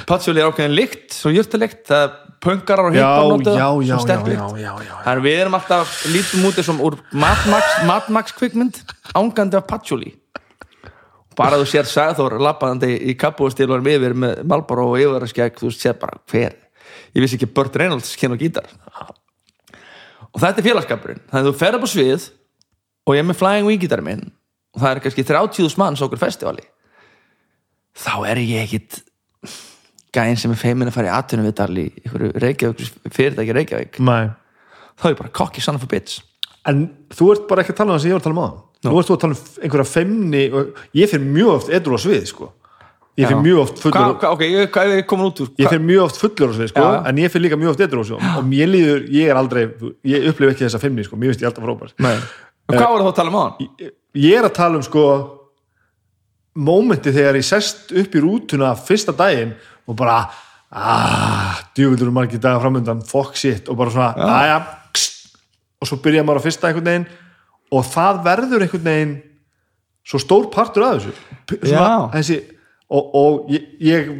patchouli 0.08 0.42
er 0.42 0.50
ákveðin 0.50 0.76
lykt, 0.76 1.10
svo 1.16 1.32
jörtulikt 1.34 1.84
það 1.90 2.06
er 2.06 2.16
pöngarar 2.40 2.88
og 2.88 2.96
já, 2.96 3.68
svo 3.90 4.00
sterk 4.04 4.24
já, 4.24 4.30
lykt. 4.30 4.40
já, 4.40 4.62
já, 4.62 4.72
já, 4.72 4.86
já. 4.86 4.94
þannig 5.04 5.26
við 5.26 5.42
erum 5.42 5.58
alltaf 5.58 5.98
lítum 6.14 6.48
út 6.48 6.64
sem 6.64 6.80
úr 6.80 6.96
Mad 7.12 7.44
Max, 7.52 7.76
Mad 7.88 8.08
Max 8.16 8.36
kvikmynd 8.38 8.80
ángandi 9.12 9.60
af 9.60 9.68
patchouli 9.68 10.14
bara 11.40 11.60
þú 11.60 11.68
sér 11.68 11.88
Sæður 11.88 12.38
lappandi 12.42 12.90
í 13.10 13.14
kappúðstílurum 13.18 13.88
yfir 13.90 14.16
með 14.18 14.42
Malboro 14.48 14.90
og 14.92 15.00
yfirskegg, 15.00 15.56
þú 15.60 15.72
sér 15.74 15.96
bara 16.00 16.20
hver. 16.30 16.56
Ég 17.14 17.24
vissi 17.24 17.38
ekki 17.38 17.48
Burt 17.54 17.76
Reynolds 17.80 18.12
kynna 18.18 18.38
gítar. 18.40 18.68
Og 20.30 20.38
þetta 20.42 20.60
er 20.60 20.66
félagskapurinn. 20.68 21.22
Þannig 21.30 21.46
að 21.46 21.48
þú 21.48 21.54
fer 21.58 21.78
upp 21.78 21.86
á 21.86 21.90
svið 21.90 22.26
og 23.06 23.16
ég 23.16 23.22
er 23.22 23.28
með 23.30 23.40
Flying 23.40 23.70
Wing 23.70 23.82
gítarinn 23.82 24.06
minn 24.06 24.26
og 24.76 24.82
það 24.82 24.92
er 24.92 25.02
kannski 25.06 25.26
30.000 25.26 25.80
manns 25.80 26.04
okkur 26.04 26.20
festivali. 26.20 26.66
Þá 27.98 28.14
er 28.30 28.42
ég 28.44 28.68
ekkit 28.68 29.00
gæinn 30.14 30.38
sem 30.38 30.52
er 30.54 30.58
feimin 30.58 30.90
að 30.90 30.96
fara 30.96 31.10
í 31.10 31.14
atvinnum 31.14 31.48
við 31.48 31.60
í 31.78 31.86
einhverju 32.04 32.30
Reykjavík 32.44 33.12
fyrirtæki 33.14 33.56
Reykjavík. 33.56 34.00
Nei. 34.06 34.30
þá 35.00 35.06
er 35.06 35.14
ég 35.14 35.20
bara 35.22 35.60
son 35.60 35.78
of 35.78 35.84
a 35.84 35.90
bitch. 35.90 36.20
En 36.68 36.88
þú 37.14 37.32
ert 37.34 37.46
bara 37.48 37.62
ekki 37.62 37.74
að 37.74 37.80
tala 37.80 37.92
um 37.92 37.96
það 37.96 38.02
sem 38.02 38.10
ég 38.10 38.16
var 38.16 38.20
að 38.20 38.26
tala 38.28 38.36
um 38.36 38.42
áðan. 38.44 38.56
Nú. 38.80 38.96
Ert 38.96 39.08
þú 39.08 39.14
að 39.14 39.20
tala 39.24 39.36
um 39.36 39.64
einhverja 39.64 39.88
femni 39.88 40.42
og 40.56 40.82
ég 40.96 41.12
fyrir 41.12 41.30
mjög 41.36 41.52
oft 41.54 41.70
edru 41.76 41.96
á 41.96 42.00
svið 42.00 42.26
sko. 42.30 42.50
ég 43.20 43.26
fyrir 43.28 43.42
mjög 43.44 43.58
oft 43.60 43.80
Hva, 43.80 43.82
fullur 43.84 44.14
hva, 44.20 44.28
ok, 44.32 44.42
ég, 44.46 44.68
hvað 44.72 44.90
er 44.90 45.00
ég 45.00 45.12
út 45.12 45.40
ég 45.40 45.48
Hva, 45.66 45.72
fyrir 45.72 45.82
mjög 45.84 46.04
oft 46.06 46.20
fullur 46.20 46.52
á 46.52 46.54
svið 46.56 46.70
sko, 46.70 46.84
en 47.10 47.18
ég 47.20 47.32
fyrir 47.32 47.44
líka 47.44 47.58
mjög 47.60 47.74
oft 47.74 47.82
edru 47.84 48.00
á 48.00 48.04
svið 48.08 48.28
og 48.30 48.46
mér 48.48 48.70
líður, 48.70 49.02
ég 49.12 49.28
er 49.28 49.40
aldrei 49.40 49.64
ég 50.08 50.28
upplif 50.30 50.54
ekki 50.54 50.64
þessa 50.64 50.80
femni, 50.80 51.04
sko, 51.04 51.18
mér 51.20 51.34
finnst 51.34 51.44
ég 51.44 51.50
alltaf 51.50 51.66
frábær. 51.66 51.92
Hvað 52.70 52.86
var 52.86 53.02
það 53.02 53.10
að 53.10 53.18
tala 53.18 53.32
um 53.32 53.36
á 53.36 53.42
hann? 53.42 53.68
ég, 53.82 53.92
ég 54.24 54.38
er 54.38 54.48
að 54.48 54.56
tala 54.56 54.80
um 54.80 54.86
sko 54.86 55.04
mómenti 56.70 57.12
þegar 57.12 57.38
ég 57.40 57.46
sest 57.46 57.92
upp 57.92 58.16
í 58.16 58.22
rútuna 58.24 58.72
fyrsta 58.78 59.12
daginn 59.16 59.52
og 59.90 59.98
bara 59.98 60.20
aaa, 60.70 61.56
djúvildur 61.76 62.12
margir 62.14 62.42
dagar 62.42 62.62
framöndan 62.62 63.02
fuck 63.06 63.38
shit. 63.38 63.68
Og 63.68 63.78
bara 63.80 63.94
svona 63.94 64.30
aðja, 64.38 64.60
og 65.80 65.90
svo 65.90 66.00
byrja 66.04 66.24
maður 66.26 66.42
á 66.42 66.46
fyrsta 66.46 66.70
einhvern 66.70 66.90
veginn. 66.92 67.08
Og 67.70 67.86
það 67.86 68.24
verður 68.26 68.66
einhvern 68.66 68.88
veginn 68.88 69.16
svo 70.06 70.22
stór 70.22 70.50
partur 70.54 70.86
af 70.86 71.00
þessu. 71.00 71.14
Svona, 71.60 72.10
þessi, 72.14 72.40
og, 72.90 73.16
og 73.18 73.50
ég, 73.52 73.66
ég 73.84 74.12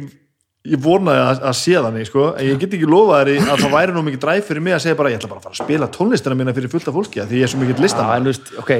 ég 0.61 0.81
vonaði 0.81 1.21
að, 1.25 1.39
að 1.49 1.55
sé 1.57 1.73
þannig 1.73 2.07
sko, 2.09 2.25
en 2.37 2.45
ég 2.51 2.59
get 2.61 2.75
ekki 2.77 2.89
lofað 2.89 3.31
þér 3.31 3.47
að 3.49 3.63
það 3.63 3.71
væri 3.73 3.95
nú 3.95 4.03
mikið 4.05 4.21
dræf 4.21 4.49
fyrir 4.49 4.63
mig 4.65 4.75
að 4.75 4.83
segja 4.83 4.97
bara 4.99 5.09
ég 5.09 5.17
ætla 5.17 5.29
bara 5.31 5.41
að 5.41 5.47
fara 5.47 5.57
að 5.57 5.63
spila 5.63 5.87
tónlistina 5.95 6.37
mína 6.37 6.53
fyrir 6.57 6.73
fullt 6.73 6.89
af 6.91 6.97
fólki 6.97 7.21
af 7.23 7.31
því 7.31 7.39
ég 7.39 7.47
er 7.47 7.51
svo 7.51 7.61
mikið 7.63 7.81
listan 7.81 8.27
veist, 8.27 8.51
ok. 8.61 8.73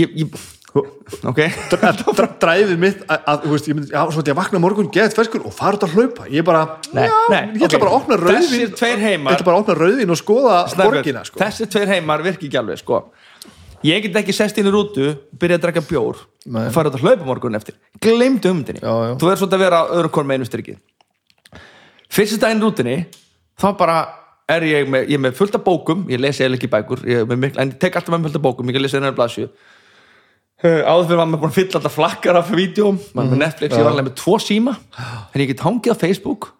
Ég, 0.00 0.14
ég, 0.22 0.38
ok 0.74 1.38
Dr- 1.70 2.32
dræfið 2.42 2.72
mitt 2.82 3.02
að, 3.06 3.44
veist, 3.46 3.68
ég 3.70 3.76
myndi, 3.78 3.92
já, 3.92 4.00
svo 4.10 4.22
ég 4.24 4.32
að 4.32 4.38
vakna 4.40 4.60
morgun, 4.62 4.88
geðið 4.94 5.14
ferskur 5.14 5.44
og 5.46 5.54
fara 5.54 5.78
út 5.78 5.84
að 5.86 5.92
hlaupa 5.94 6.26
ég 6.32 6.42
bara, 6.46 6.64
Nei, 6.96 7.04
já, 7.06 7.14
nei, 7.30 7.42
ég 7.60 7.66
ætla 7.68 7.78
ok. 7.78 7.84
bara 7.84 7.92
að 7.92 7.98
opna 8.00 8.18
heimar- 8.18 9.30
ég 9.30 9.36
ætla 9.38 9.46
bara 9.46 9.56
að 9.56 9.62
opna 9.62 9.76
rauðvín 9.78 10.10
og 10.10 10.18
skoða 10.18 10.56
Snæbjörn, 10.72 10.96
borgina 10.98 11.22
sko. 11.28 11.38
þessi 11.38 11.68
tveir 11.70 11.92
heimar 11.94 12.24
virki 12.26 12.48
ekki 12.48 12.58
alveg 12.58 12.78
sko. 12.82 13.04
ég 13.86 14.02
get 14.02 14.18
ekki 14.18 14.34
sest 14.34 14.58
inn 14.58 14.66
í 14.66 14.72
rútu 14.74 15.14
byrja 15.38 15.60
að 15.60 15.62
drekka 15.68 15.84
bjór 15.86 16.16
Nei. 16.46 16.66
og 16.66 16.72
fara 16.74 16.90
út 16.90 16.98
að 16.98 17.04
hlaupa 17.06 17.24
morgun 17.28 17.54
eftir 17.54 17.74
gleymdu 18.00 18.50
umdinni, 18.50 18.80
Já, 18.82 19.14
þú 19.14 19.30
er 19.30 19.38
svolítið 19.38 19.54
að 19.60 19.64
vera 19.68 19.84
öðrum 19.94 20.10
konum 20.10 20.34
einu 20.34 20.44
styrkið 20.48 20.78
fyrst 22.10 22.40
daginn 22.42 22.58
í 22.58 22.64
rútunni 22.66 22.96
þá 23.60 23.68
bara 23.78 23.98
er 24.50 24.66
ég 24.68 24.88
með, 24.90 25.06
ég 25.08 25.20
með 25.22 25.36
fullt 25.38 25.54
af 25.56 25.62
bókum 25.64 26.02
ég 26.10 26.20
lesi 26.20 26.42
eða 26.44 26.58
ekki 26.58 26.68
bækur 26.72 27.04
ég 27.08 27.24
með 27.28 27.38
mikla, 27.46 27.62
en 27.62 27.70
ég 27.72 27.78
tek 27.80 27.94
alltaf 27.96 28.12
með 28.12 28.26
fullt 28.28 28.36
af 28.40 28.44
bókum 28.44 28.68
ég 28.68 28.76
kan 28.76 28.82
lesa 28.84 28.98
einhverja 28.98 29.16
blaðsju 29.20 29.46
áður 30.64 31.06
fyrir 31.08 31.20
var 31.20 31.28
maður 31.28 31.42
búin 31.42 31.52
að 31.52 31.56
fylla 31.58 31.78
alltaf 31.80 31.96
flakkar 31.98 32.38
af 32.40 32.50
vídjóm 32.54 32.98
maður 33.12 33.34
með 33.34 33.40
Netflix, 33.42 33.76
ég 33.76 33.84
var 33.84 33.92
alveg 33.92 34.06
með 34.08 34.18
tvo 34.20 34.36
síma. 34.40 34.76
En 35.34 35.42
ég 35.42 35.50
get 35.50 35.64
hangið 35.64 35.92
á 35.92 36.02
Facebook 36.02 36.50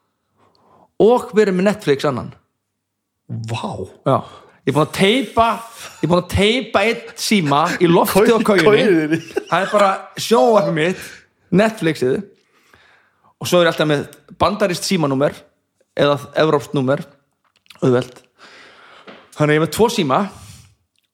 og 1.04 1.30
verið 1.36 1.56
með 1.56 1.68
Netflix 1.70 2.08
annan. 2.08 2.32
Vá, 3.50 3.64
Já. 4.04 4.18
Ég 4.64 4.72
er 4.72 4.76
búin 4.78 4.86
að 4.86 4.94
teipa 4.96 5.46
Ég 6.00 6.04
er 6.06 6.10
búin 6.10 6.22
að 6.22 6.28
teipa 6.32 6.82
eitt 6.88 7.10
síma 7.20 7.64
í 7.80 7.88
lofti 7.88 8.32
á 8.32 8.40
kauginni. 8.44 9.18
Það 9.50 9.58
er 9.58 9.72
bara 9.72 9.90
sjóarfið 10.20 10.76
mitt 10.78 11.02
Netflixið. 11.54 12.14
Og 13.40 13.48
svo 13.48 13.60
er 13.60 13.68
ég 13.68 13.74
alltaf 13.74 13.88
með 13.90 14.06
bandarist 14.40 14.86
símanúmer 14.88 15.36
eða 15.96 16.16
evrópst 16.40 16.72
númer 16.76 17.04
auðveld 17.82 18.20
Þannig 19.34 19.50
að 19.50 19.54
ég 19.54 19.58
er 19.58 19.64
með 19.64 19.74
tvo 19.74 19.86
síma 19.90 20.18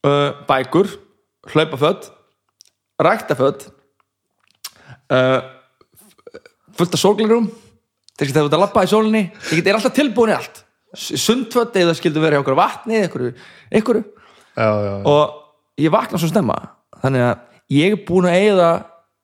uh, 0.06 0.30
bækur 0.48 0.90
hlaupaföld 1.50 2.10
ræktaföld 3.00 3.66
uh, 5.10 5.40
fullt 6.76 6.96
af 6.96 7.02
sólglerum 7.02 7.50
þeir 8.16 8.30
geta 8.30 8.44
út 8.46 8.56
að 8.56 8.64
labba 8.64 8.84
í 8.84 8.90
sólinni. 8.90 9.22
Ég 9.50 9.60
get 9.60 9.70
er 9.70 9.78
alltaf 9.78 9.96
tilbúin 9.96 10.34
í 10.34 10.36
allt. 10.36 10.62
Sundföld 10.96 11.76
eða 11.78 11.94
skildu 11.96 12.22
verið 12.22 12.38
hjá 12.38 12.42
okkur 12.44 12.58
vatni 12.58 13.04
já. 14.74 14.96
og 15.06 15.80
ég 15.80 15.92
vakna 15.92 16.20
svo 16.20 16.28
snemma. 16.28 16.58
Þannig 17.00 17.26
að 17.28 17.76
ég 17.76 17.94
er 17.94 18.02
búin 18.08 18.28
að 18.28 18.40
eigða 18.40 18.70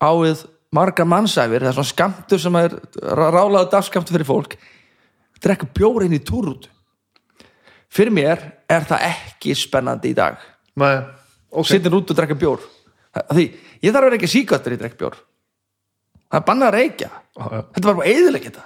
á 0.01 0.11
við 0.23 0.47
margar 0.77 1.09
mannsæfir. 1.11 1.65
Það 1.65 1.73
er 1.73 1.77
svona 1.77 1.93
skamtur 1.93 2.41
sem 2.41 2.59
er 2.63 2.79
rálaðu 3.03 3.71
dagskamtur 3.75 4.17
fyrir 4.17 4.29
fólk. 4.29 4.57
Drekka 5.43 5.69
bjór 5.77 6.07
inn 6.07 6.17
í 6.17 6.23
túrút 6.25 6.71
fyrir 7.93 8.13
mér 8.13 8.41
er 8.69 8.87
það 8.87 9.05
ekki 9.11 9.55
spennandi 9.57 10.13
í 10.13 10.17
dag. 10.17 10.41
Nei, 10.81 10.97
ok. 11.51 11.69
Sittin 11.69 11.95
út 11.97 12.11
og 12.13 12.19
drekka 12.19 12.37
bjór 12.39 12.65
því 13.33 13.47
ég 13.47 13.93
þarf 13.93 14.03
að 14.03 14.07
vera 14.09 14.19
ekki 14.21 14.33
síkvættur 14.33 14.77
í 14.77 14.81
drekka 14.81 15.01
bjór 15.03 15.19
það 16.27 16.39
er 16.41 16.47
bannað 16.47 16.69
að 16.69 16.77
reykja. 16.77 17.11
Já. 17.37 17.61
þetta 17.75 17.89
var 17.89 17.99
bara 17.99 18.13
eðileg 18.13 18.47
þetta. 18.49 18.65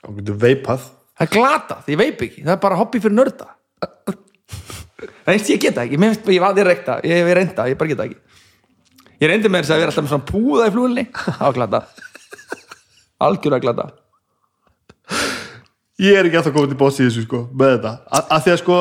Og 0.00 0.18
getur 0.18 0.40
veipað. 0.40 0.84
Það 1.20 1.26
er 1.26 1.32
glatað, 1.34 1.88
ég 1.92 2.00
veip 2.00 2.22
ekki. 2.26 2.44
Það 2.46 2.54
er 2.54 2.60
bara 2.62 2.80
hobby 2.80 3.02
fyrir 3.02 3.16
nörda. 3.16 3.48
Það 5.00 5.32
veist 5.32 5.50
ég 5.52 5.62
geta 5.62 5.84
ekki. 5.84 5.98
Mér 6.00 6.16
ég 6.32 6.42
var 6.42 6.54
því 6.56 6.66
reykta, 6.68 6.98
ég 7.04 7.20
hef 7.20 7.34
reynda, 7.36 7.66
ég 7.68 7.80
bara 7.80 7.92
geta 7.92 8.06
ekki. 8.08 8.20
Ég 9.20 9.28
reyndi 9.28 9.50
með 9.52 9.66
þess 9.66 9.74
að 9.74 9.82
vera 9.82 9.92
alltaf 9.92 10.06
með 10.06 10.12
svona 10.14 10.28
púða 10.30 10.68
í 10.68 10.72
flúinni 10.74 11.04
það 11.12 11.42
var 11.44 11.56
glata. 11.58 11.80
Algjörlega 13.26 13.64
glata. 13.66 13.88
Ég 16.00 16.16
er 16.16 16.28
ekki 16.30 16.40
að 16.40 16.54
til 16.70 16.78
bóts 16.80 17.00
í 17.02 17.04
þessu 17.04 17.26
sko, 17.26 17.42
með 17.52 17.74
þetta, 17.74 17.90
A 18.08 18.22
að 18.36 18.46
því 18.46 18.52
að 18.54 18.60
sko 18.62 18.78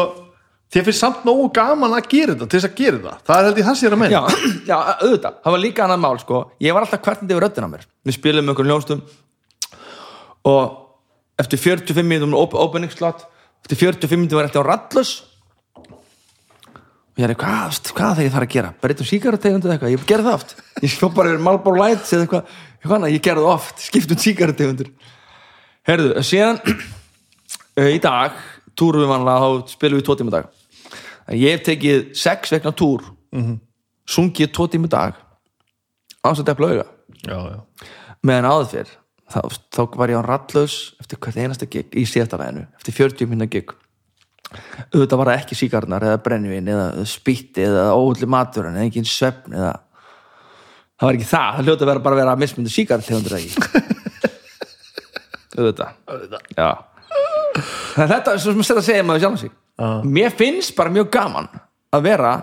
þér 0.70 0.86
finnst 0.88 1.04
samt 1.04 1.24
nógu 1.28 1.48
gaman 1.56 1.96
að 1.98 2.10
gera 2.12 2.36
þetta 2.36 2.48
til 2.50 2.60
þess 2.60 2.70
að 2.70 2.76
gera 2.80 3.00
þetta, 3.00 3.16
það 3.30 3.40
er 3.40 3.48
held 3.48 3.62
ég 3.62 3.68
það 3.70 3.80
sér 3.80 3.96
að 3.96 4.02
menn 4.02 4.14
já, 4.14 4.20
já, 4.72 4.76
auðvitað, 5.00 5.40
það 5.46 5.56
var 5.56 5.64
líka 5.64 5.86
annað 5.86 6.04
mál 6.04 6.20
sko. 6.22 6.42
ég 6.62 6.76
var 6.76 6.86
alltaf 6.86 7.02
hvernig 7.08 7.34
yfir 7.34 7.46
röddina 7.46 7.72
mér. 7.72 7.88
Við 8.06 8.18
spilum 8.20 8.46
með 8.46 8.54
einhverjum 8.54 8.76
hljónstum 8.76 9.02
og 10.50 10.64
eftir 11.42 11.64
45 11.64 12.06
mínútum 12.06 12.38
op 12.38 12.54
opening 12.60 12.94
slot, 12.94 13.26
eftir 13.66 13.82
45 13.90 14.22
mínútum 14.22 14.40
var 14.40 14.50
eftir 14.50 14.62
á 14.62 14.70
rallus. 14.70 15.14
Og 15.80 17.24
ég 17.24 17.28
er 17.28 17.36
hvað, 17.36 17.64
veist, 17.74 17.90
hvað 17.98 18.14
það 18.16 18.28
ég 18.28 18.34
þarf 18.36 18.48
að 18.48 18.54
gera? 18.54 18.74
Bara 18.80 18.94
eitt 18.94 19.08
síkarategundu 19.10 19.68
eða 19.68 19.76
eitthvað, 19.76 19.96
ég 19.96 20.06
gerði 20.08 20.30
það 20.30 20.38
oft. 20.38 20.54
Ég 20.86 20.92
spjóð 20.94 21.16
bara 21.18 21.32
yfir 21.34 21.42
Marlboro 21.44 21.82
Lights 21.82 22.14
eða 22.16 22.24
eitthvað, 22.24 22.54
eitthvað 22.80 23.08
ég 23.12 23.24
gerði 23.26 23.44
það 23.44 23.56
oft, 23.58 23.82
skipt 23.84 24.14
um 24.14 24.22
síkarategundur 24.24 24.94
herðu, 25.90 26.24
síðan 26.26 26.60
uh, 26.64 27.90
í 27.96 28.00
dag 28.04 28.38
túrum 28.78 29.04
við 29.04 29.12
vanlega, 29.12 29.44
þá 29.44 29.76
spilum 29.76 30.00
við 30.00 30.08
tvo 30.08 30.18
tíma 30.20 30.36
dag 30.36 30.59
ég 31.38 31.56
hef 31.56 31.66
tekið 31.68 32.08
sex 32.18 32.54
vegna 32.56 32.74
túr 32.74 33.04
sungið 34.10 34.54
tvo 34.56 34.68
tíma 34.68 34.90
í 34.90 34.94
dag 34.94 35.20
ás 36.24 36.40
að 36.40 36.48
depla 36.50 36.72
já. 36.80 36.88
meðan 38.26 38.50
áður 38.50 38.72
fyrr 38.74 38.96
þá, 39.30 39.42
þá 39.74 39.82
var 40.00 40.14
ég 40.14 40.22
á 40.22 40.24
rallus 40.26 40.80
eftir 41.02 41.22
hvert 41.22 41.38
einasta 41.38 41.70
gig 41.70 41.94
í 41.94 42.06
síðasta 42.10 42.40
læginu 42.40 42.66
eftir 42.80 42.96
40 42.98 43.30
minna 43.30 43.48
gig. 43.50 43.70
Auðvitað 44.90 45.20
var 45.22 45.30
það 45.30 45.40
ekki 45.44 45.60
síkarnar 45.60 46.06
eða 46.08 46.24
brennvin 46.26 46.72
eða 46.74 47.06
spýtti 47.10 47.68
eða 47.68 47.92
óulli 47.94 48.30
matur 48.30 48.72
en 48.72 48.80
engin 48.82 49.06
svefn 49.06 49.54
eða 49.54 49.76
það 50.98 51.06
var 51.06 51.20
ekki 51.20 51.30
það, 51.30 51.50
það 51.56 51.68
hljóti 51.68 51.86
að 51.86 51.92
vera 51.92 52.06
bara 52.06 52.18
að 52.18 52.22
vera 52.24 52.34
að 52.34 52.42
ekki. 53.38 53.54
Auðvitað. 55.60 55.92
Auðvitað. 56.10 56.42
já. 56.56 56.70
Það 57.60 58.04
er 58.04 58.12
þetta 58.14 58.34
er 58.34 58.42
svo 58.42 58.52
sem 58.56 58.64
að 58.80 58.88
segja 58.88 59.06
maður 59.06 59.24
sjálf 59.26 59.40
sig 59.44 59.52
Já. 59.80 59.90
mér 60.04 60.34
finnst 60.36 60.76
bara 60.76 60.92
mjög 60.92 61.12
gaman 61.14 61.48
að 61.96 62.06
vera 62.06 62.34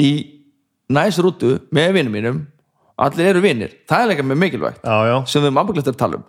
í 0.00 0.10
næs 0.90 1.18
rútu 1.20 1.58
með 1.70 1.92
vinnum 1.98 2.16
mínum. 2.16 2.40
Allir 3.00 3.30
eru 3.30 3.40
vinnir, 3.40 3.74
það 3.88 4.02
er 4.02 4.08
leika 4.10 4.24
mjög 4.28 4.40
mikilvægt 4.42 4.82
já, 4.84 4.96
já. 5.08 5.16
sem 5.32 5.44
við 5.44 5.54
mábúklegt 5.56 5.88
að 5.88 6.00
tala 6.00 6.18
um. 6.18 6.24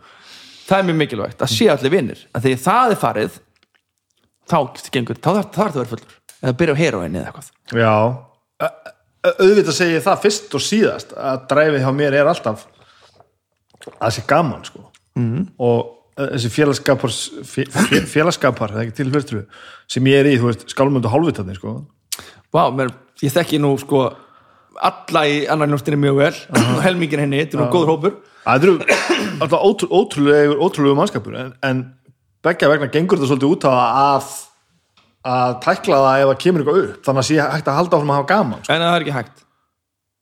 Það 0.68 0.78
er 0.78 0.86
mjög 0.88 1.00
mikilvægt 1.02 1.44
að 1.44 1.52
sé 1.52 1.68
allir 1.72 1.92
vinnir 1.92 2.22
að 2.32 2.46
þegar 2.48 2.62
það 2.64 2.94
er 2.94 3.00
farið 3.02 3.40
þá 4.52 4.58
gengur, 4.96 5.20
þá 5.20 5.30
þarf 5.32 5.52
það 5.56 5.66
að 5.66 5.80
vera 5.80 5.92
fullur. 5.92 6.20
Eða 6.42 6.58
byrja 6.62 6.76
á 6.76 6.82
heroinni 6.82 7.20
eða 7.20 7.32
eitthvað. 7.32 7.50
Já, 7.76 7.96
auðvitað 9.22 9.76
segi 9.78 9.98
ég 9.98 10.06
það 10.06 10.22
fyrst 10.24 10.56
og 10.58 10.64
síðast 10.66 11.12
að 11.18 11.44
dræfið 11.52 11.84
hjá 11.84 11.92
mér 11.98 12.18
er 12.22 12.30
alltaf 12.32 12.64
að 13.92 13.98
það 14.00 14.16
sé 14.16 14.24
gaman 14.30 14.64
sko. 14.66 14.88
Mm. 15.20 15.50
og 15.60 15.80
ö, 15.84 16.01
þessi 16.34 16.50
félagskapar 16.54 17.14
fé- 17.52 17.68
fé- 17.72 18.04
félagskapar, 18.14 18.74
það 18.74 18.82
er 18.82 18.88
ekki 18.88 18.98
til 19.02 19.12
fyrstu 19.14 19.42
sem 19.92 20.10
ég 20.12 20.20
er 20.22 20.30
í, 20.32 20.36
þú 20.42 20.50
veist, 20.52 20.66
skálmöndu 20.74 21.10
hálfvitarnir 21.12 21.58
sko. 21.60 21.74
Vá, 22.54 22.64
mér, 22.76 22.92
ég 23.24 23.34
þekki 23.36 23.60
nú 23.64 23.74
sko 23.82 24.04
alla 24.82 25.24
í 25.28 25.42
annar 25.52 25.68
njóstinni 25.72 26.00
mjög 26.00 26.20
vel. 26.22 26.36
Og 26.58 26.78
helmingin 26.86 27.20
henni, 27.26 27.42
þetta 27.44 27.58
er 27.58 27.64
nú 27.66 27.70
góður 27.74 27.92
hópur. 27.96 28.16
Það 28.46 28.64
eru 28.68 28.78
alltaf 29.42 29.66
ótrú, 29.68 29.90
ótrúlegu, 30.00 30.56
ótrúlegu 30.66 30.96
mannskapur 30.98 31.36
en, 31.38 31.52
en 31.68 31.84
beggja 32.46 32.70
vegna 32.72 32.88
gengur 32.94 33.20
þetta 33.20 33.30
svolítið 33.34 33.52
út 33.54 33.68
á 33.70 33.74
að 33.74 34.32
að 35.22 35.52
tækla 35.62 35.98
það 36.02 36.20
ef 36.24 36.30
það 36.32 36.40
kemur 36.42 36.62
eitthvað 36.64 36.80
upp. 36.82 36.94
Þannig 37.06 37.22
að 37.22 37.28
sé 37.28 37.36
hægt 37.44 37.68
að 37.70 37.76
halda 37.78 37.98
áfram 38.00 38.12
að 38.14 38.18
hafa 38.18 38.30
gaman 38.32 38.64
sko. 38.64 38.74
en 38.74 38.82
það 38.82 38.96
er 38.96 39.04
ekki 39.06 39.14
hægt. 39.20 39.44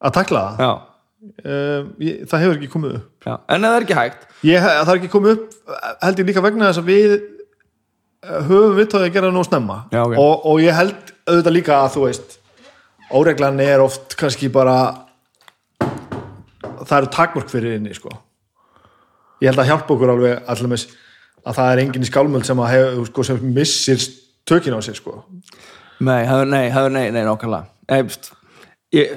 Að 0.03 0.15
tækla 0.17 0.41
það, 0.43 0.59
Já, 0.65 0.71
uh, 1.19 1.89
ég, 2.03 2.23
það 2.29 2.43
hefur 2.43 2.57
ekki 2.57 2.71
komið 2.71 2.95
upp 2.99 3.27
já, 3.27 3.33
en 3.35 3.67
það 3.67 3.75
er 3.75 3.85
ekki 3.87 3.99
hægt 3.99 4.25
Ég, 4.47 4.63
það 4.63 4.91
er 4.93 4.99
ekki 5.01 5.11
komið 5.11 5.35
upp 5.35 5.75
held 6.05 6.21
ég 6.21 6.29
líka 6.29 6.43
vegna 6.45 6.69
þess 6.69 6.81
að 6.81 6.89
við 6.89 7.15
eh, 7.17 8.37
höfum 8.47 8.77
vittáði 8.77 9.09
að 9.09 9.17
gera 9.17 9.31
nú 9.35 9.43
snemma 9.47 9.81
Já, 9.91 10.03
ok. 10.05 10.15
og, 10.15 10.47
og 10.51 10.63
ég 10.63 10.77
held 10.77 11.13
auðvitað 11.27 11.57
líka 11.57 11.81
að 11.81 11.91
þú 11.97 12.05
veist 12.05 12.39
óreglan 13.19 13.59
er 13.63 13.83
oft 13.83 14.15
kannski 14.19 14.51
bara 14.53 14.77
það 16.85 16.97
eru 17.01 17.11
takmörk 17.13 17.51
fyrir 17.51 17.77
inni 17.77 17.93
sko. 17.97 18.13
ég 19.41 19.51
held 19.51 19.63
að 19.63 19.71
hjálpa 19.73 19.95
okkur 19.95 20.13
alveg 20.15 20.49
allir 20.51 20.87
að 21.47 21.55
það 21.55 21.71
er 21.73 21.81
enginn 21.83 22.03
í 22.03 22.09
skálmöld 22.09 22.47
sem, 22.47 22.63
hef, 22.71 22.97
sko, 23.09 23.23
sem 23.25 23.45
missir 23.55 24.01
tökin 24.47 24.75
á 24.75 24.79
sér 24.83 24.97
sko. 24.99 25.21
Nei, 26.03 26.27
það 26.27 26.41
er 26.43 26.49
nei, 26.51 26.65
nei, 26.95 27.05
nei, 27.15 27.23
nákvæmlega 27.27 28.35
ég, 28.95 29.15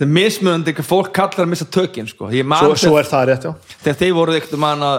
Það 0.00 0.06
er 0.06 0.12
mismunandi 0.16 0.72
hvað 0.78 0.86
fólk 0.88 1.10
kallar 1.12 1.44
að 1.44 1.50
missa 1.52 1.66
tökin 1.68 2.06
sko. 2.08 2.30
Svo, 2.32 2.76
svo 2.80 2.96
er 2.96 3.08
það 3.08 3.26
rétt 3.28 3.42
já. 3.44 3.50
Þegar 3.82 3.98
þeir 4.00 4.14
voru 4.16 4.36
eitthvað 4.38 4.62
mann 4.62 4.86
að 4.86 4.96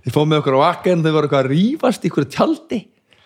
Ég 0.00 0.14
fóð 0.14 0.30
með 0.30 0.38
okkur 0.40 0.56
á 0.56 0.60
akkan 0.70 1.02
þau 1.04 1.10
voru 1.12 1.28
eitthvað 1.28 1.42
að 1.44 1.50
rífast 1.52 2.06
í 2.08 2.10
hverju 2.14 2.30
tjaldi. 2.32 2.78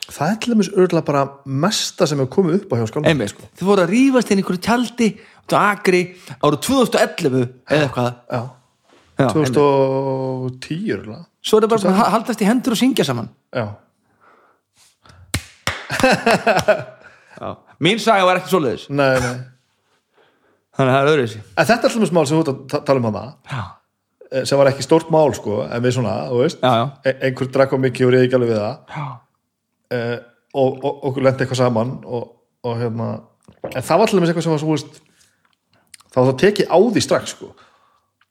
Það 0.04 0.32
er 0.32 0.40
til 0.42 0.50
dæmis 0.52 0.70
örgulega 0.74 1.06
bara 1.06 1.22
mesta 1.62 2.08
sem 2.10 2.18
hefur 2.18 2.32
komið 2.34 2.56
upp 2.58 2.74
á 2.74 2.82
hjá 2.82 3.06
Einmitt, 3.06 3.30
sko. 3.30 3.46
Þau 3.60 3.66
voru 3.68 3.84
að 3.84 3.92
rífast 3.94 4.32
inn 4.34 4.42
í 4.42 4.46
hverju 4.48 4.62
tjaldi 4.66 5.08
á 5.54 5.56
Akri 5.60 6.02
árið 6.42 6.58
2011 6.66 7.38
eða 7.38 7.78
eitthvað. 7.78 8.10
Já, 8.26 8.42
Já, 9.14 9.28
einmitt. 9.30 9.54
2010 9.54 10.92
örgulega 10.98 11.22
Svo 11.44 11.60
er 11.60 11.68
það 11.68 11.72
bara 11.76 11.94
að 11.94 12.12
haldast 12.16 12.42
í 12.42 12.48
hendur 12.48 12.74
og 12.74 12.80
syngja 12.80 13.06
saman. 13.06 13.30
Já. 13.54 13.66
Já. 17.34 17.48
Mín 17.84 18.00
saga 18.02 18.26
var 18.26 18.40
ekki 18.40 18.50
svoleiðis. 18.50 18.88
Nei, 18.90 19.14
nei. 19.22 19.53
Þannig 20.74 20.90
að 20.90 20.94
það 20.96 21.00
er 21.04 21.10
öðru 21.12 21.24
þessi 21.24 21.40
En 21.44 21.68
þetta 21.70 21.88
er 21.88 21.96
alltaf 21.96 22.14
mál 22.16 22.26
sem 22.28 22.40
þú 22.40 22.54
tala 22.74 23.00
um 23.00 23.08
hana 23.10 23.24
Já, 23.50 23.62
eh, 24.30 24.44
sem 24.44 24.58
var 24.60 24.70
ekki 24.72 24.86
stórt 24.86 25.12
mál 25.14 25.34
sko 25.36 25.60
en 25.68 25.84
við 25.84 25.96
svona, 25.98 26.14
þú 26.30 26.40
veist. 26.42 26.62
Já, 26.64 26.72
já, 26.80 26.86
e- 27.10 27.18
einhver 27.28 27.50
drakk 27.54 27.74
á 27.74 27.78
mikið 27.84 28.08
og 28.08 28.14
reyði 28.14 28.28
ekki 28.28 28.38
alveg 28.40 28.50
við 28.50 28.62
það. 28.64 28.96
Já. 28.96 29.04
e, 29.94 30.00
og, 30.54 30.80
og 30.84 31.06
okkur 31.10 31.26
lendi 31.26 31.44
eitthvað 31.44 31.60
saman 31.62 31.94
og, 32.04 32.26
og 32.64 32.76
hérna 32.80 33.08
en 33.70 33.82
það 33.84 34.00
var 34.00 34.08
allir 34.08 34.22
með 34.24 34.32
eitthvað 34.32 34.46
sem 34.46 34.54
var 34.54 34.62
svo 34.62 34.74
veist, 34.74 35.00
þá 36.10 36.18
var 36.18 36.28
það 36.30 36.40
tekið 36.44 36.68
á 36.70 36.78
því 36.94 37.02
strax 37.04 37.34
sko. 37.34 37.48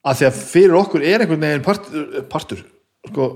að 0.03 0.19
því 0.19 0.27
að 0.27 0.39
fyrir 0.51 0.77
okkur 0.79 1.05
er 1.07 1.23
einhvern 1.23 1.45
veginn 1.47 1.65
partur, 1.65 2.23
partur 2.31 2.63
sko, 3.09 3.27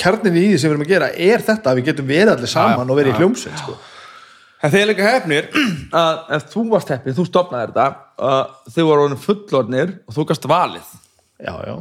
kjarnin 0.00 0.38
í 0.40 0.46
því 0.52 0.60
sem 0.60 0.70
við 0.70 0.74
erum 0.74 0.86
að 0.86 0.92
gera 0.94 1.10
er 1.12 1.44
þetta 1.44 1.72
að 1.72 1.80
við 1.80 1.90
getum 1.90 2.08
verið 2.08 2.32
allir 2.34 2.52
saman 2.54 2.90
og 2.92 2.98
verið 3.00 3.12
í 3.14 3.18
hljómsveit 3.20 3.60
sko. 3.60 3.76
En 4.64 4.72
þeir 4.72 4.86
líka 4.90 5.04
hefnir 5.04 5.50
að 6.02 6.36
ef 6.38 6.46
þú 6.52 6.66
varst 6.72 6.92
heppið, 6.94 7.18
þú 7.18 7.26
stopnaði 7.28 7.72
þetta 7.72 7.88
uh, 8.16 8.54
þau 8.72 8.84
voru 8.88 9.08
honum 9.08 9.20
fullornir 9.20 9.98
og 10.08 10.16
þú 10.16 10.28
gast 10.30 10.48
valið. 10.48 10.94
Já, 11.44 11.52
já, 11.66 11.74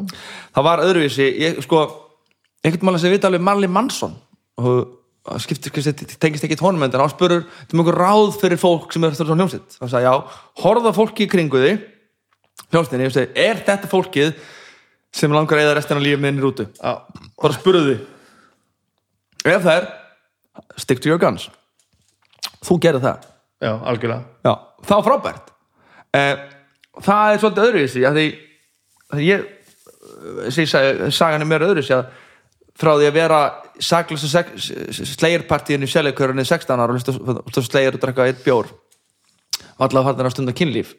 það 0.57 0.67
var 0.67 0.83
öðruvísi, 0.83 1.29
ég 1.39 1.61
sko 1.63 1.85
einhvern 2.65 2.89
máli 2.89 2.99
sem 2.99 3.13
við 3.13 3.29
alveg 3.29 3.45
Marley 3.45 3.71
Manson. 3.71 4.17
Og 4.59 4.99
og 5.23 5.39
skiptir, 5.39 5.71
tengist 6.19 6.43
ekki 6.43 6.57
tónum 6.59 6.83
en 6.83 6.95
hann 6.99 7.11
spurur, 7.11 7.45
þetta 7.61 7.71
er 7.71 7.79
mjög 7.79 7.95
ráð 7.95 8.33
fyrir 8.41 8.59
fólk 8.59 8.91
sem 8.91 9.05
er 9.07 9.15
svona 9.15 9.37
hljómsitt, 9.39 9.77
hann 9.79 9.91
sagði 9.91 10.09
já. 10.09 10.39
Horfa 10.59 10.91
fólki 10.97 11.23
í 11.23 11.29
kringu 11.31 11.61
því 11.63 11.71
hljómsittinni, 12.73 13.07
ég 13.07 13.15
segi, 13.15 13.31
er 13.39 13.61
þetta 13.63 13.87
fólkið 13.87 14.33
sem 15.15 15.31
langar 15.31 15.61
að 15.61 15.69
eða 15.69 15.77
restina 15.77 16.01
af 16.01 16.03
lífið 16.03 16.23
minni 16.25 16.43
rútu? 16.43 16.67
Já. 16.75 17.07
bara 17.39 17.55
spurðu 17.55 17.85
því. 17.85 17.97
Ef 19.47 19.63
það 19.63 19.77
er 19.77 19.87
stick 20.83 20.99
to 20.99 21.13
your 21.13 21.21
guns 21.21 21.47
þú 22.63 22.79
gerir 22.83 23.03
það. 23.03 23.29
Já 23.63 23.71
algjörlega. 23.73 24.23
Já, 24.43 24.53
var 24.89 25.05
frábært. 25.07 25.53
Eh, 26.13 26.35
Það 27.01 27.31
er 27.31 27.39
svolítið 27.41 27.67
öðruvísi 27.67 28.01
því, 28.05 28.25
að 29.13 29.21
ég 29.25 29.45
sé, 30.53 30.65
sagan 31.09 31.41
er 31.41 31.49
mér 31.49 31.65
öðruvísi 31.65 31.95
að 31.95 32.11
frá 32.77 32.91
því 32.99 33.07
að 33.07 33.15
vera 33.17 33.39
saklösa 33.81 34.43
slegirpartíinu 35.09 35.87
í 35.87 35.89
sérleikörunni 35.89 36.45
16 36.45 36.83
ára 36.83 36.93
og 36.93 37.57
slegir 37.65 37.97
og 37.97 38.03
drekka 38.03 38.27
eitt 38.29 38.43
bjór? 38.45 38.69
Og 38.69 39.87
allavega 39.87 40.11
farnir 40.11 40.29
að 40.29 40.35
stunda 40.35 40.55
kynlíf. 40.57 40.93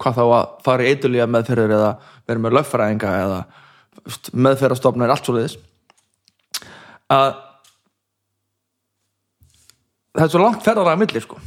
Hvað 0.00 0.18
þá 0.18 0.22
að 0.26 0.52
fara 0.66 0.84
í 0.84 0.92
eitulíja 0.92 1.28
meðferður 1.30 1.74
eða 1.78 1.90
vera 2.28 2.44
með 2.44 2.56
löffræðinga 2.58 3.16
eða 3.24 3.40
meðferðarstofna 4.44 5.06
er 5.06 5.14
allt 5.14 5.28
svo 5.28 5.36
liðis 5.38 5.56
að 7.14 7.36
það 10.14 10.26
er 10.26 10.32
svo 10.32 10.42
langt 10.42 10.64
ferðar 10.64 10.92
að 10.94 11.00
milli 11.02 11.22
sko. 11.24 11.38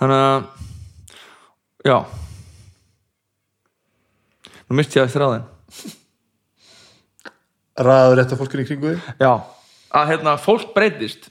Þannig 0.00 0.24
að 0.24 0.44
já. 1.90 1.96
Nú 4.70 4.78
misti 4.78 5.00
ég 5.00 5.08
að 5.08 5.16
þráðin 5.16 5.48
ræður 7.80 8.22
þetta 8.22 8.38
fólkur 8.38 8.62
í 8.62 8.66
kringu 8.68 8.94
því 8.94 9.14
já, 9.22 9.30
að 9.96 10.10
hérna 10.12 10.36
fólk 10.40 10.72
breytist. 10.76 11.30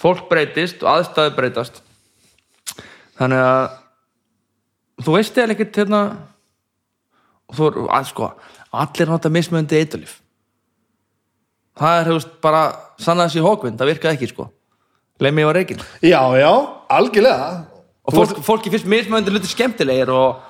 Fólk 0.00 0.26
breytist 0.30 0.82
og 0.82 0.90
aðstæði 0.96 1.34
breytast. 1.36 1.80
Þannig 3.18 3.44
að 3.46 3.62
þú 5.04 5.16
veist 5.16 5.38
eða 5.38 5.54
ekkert 5.54 5.80
hérna 5.82 6.02
og 7.48 7.58
þú 7.58 7.68
er, 7.68 7.78
að 7.98 8.10
sko 8.10 8.32
allir 8.82 9.12
nota 9.12 9.32
mismöndi 9.32 9.78
eitulif 9.78 10.18
það 11.78 11.98
er, 11.98 12.08
hefust, 12.10 12.32
bara 12.44 12.62
sannaðis 13.00 13.38
í 13.40 13.44
hókvind, 13.44 13.78
það 13.80 13.92
virkaði 13.92 14.18
ekki 14.18 14.30
sko. 14.30 14.48
Leið 15.22 15.36
mig 15.36 15.46
á 15.46 15.50
reikin 15.54 15.82
já, 16.02 16.20
já, 16.40 16.50
algjörlega. 16.90 17.50
Og 18.02 18.16
fólk, 18.16 18.40
fólki 18.42 18.72
finnst 18.72 18.88
mismöndi 18.90 19.30
luti 19.30 19.50
skemmtilegir 19.50 20.10
og 20.10 20.40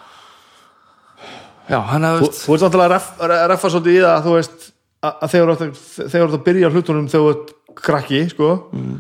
já, 1.69 1.79
hann 1.91 2.07
að 2.09 2.23
Þú, 2.23 2.31
þú 2.39 2.55
ert 2.55 2.65
náttúrulega 2.67 2.87
að 2.89 2.95
ref, 2.95 3.11
að 3.27 3.35
reffa 3.53 3.73
svolítið 3.75 3.99
í 3.99 4.03
það 4.03 4.15
að 4.15 4.27
þú 4.27 4.37
veist 4.39 4.69
að, 5.03 5.27
þegar 5.33 5.53
þú 5.53 5.53
ert 5.53 5.65
að, 5.67 6.17
ert 6.23 6.47
byrja 6.47 6.73
hlutunum 6.73 7.11
þegar 7.13 7.27
þú 7.27 7.35
ert 7.35 7.53
krakki 7.83 8.23
sko 8.33 8.51
mm. 8.73 8.97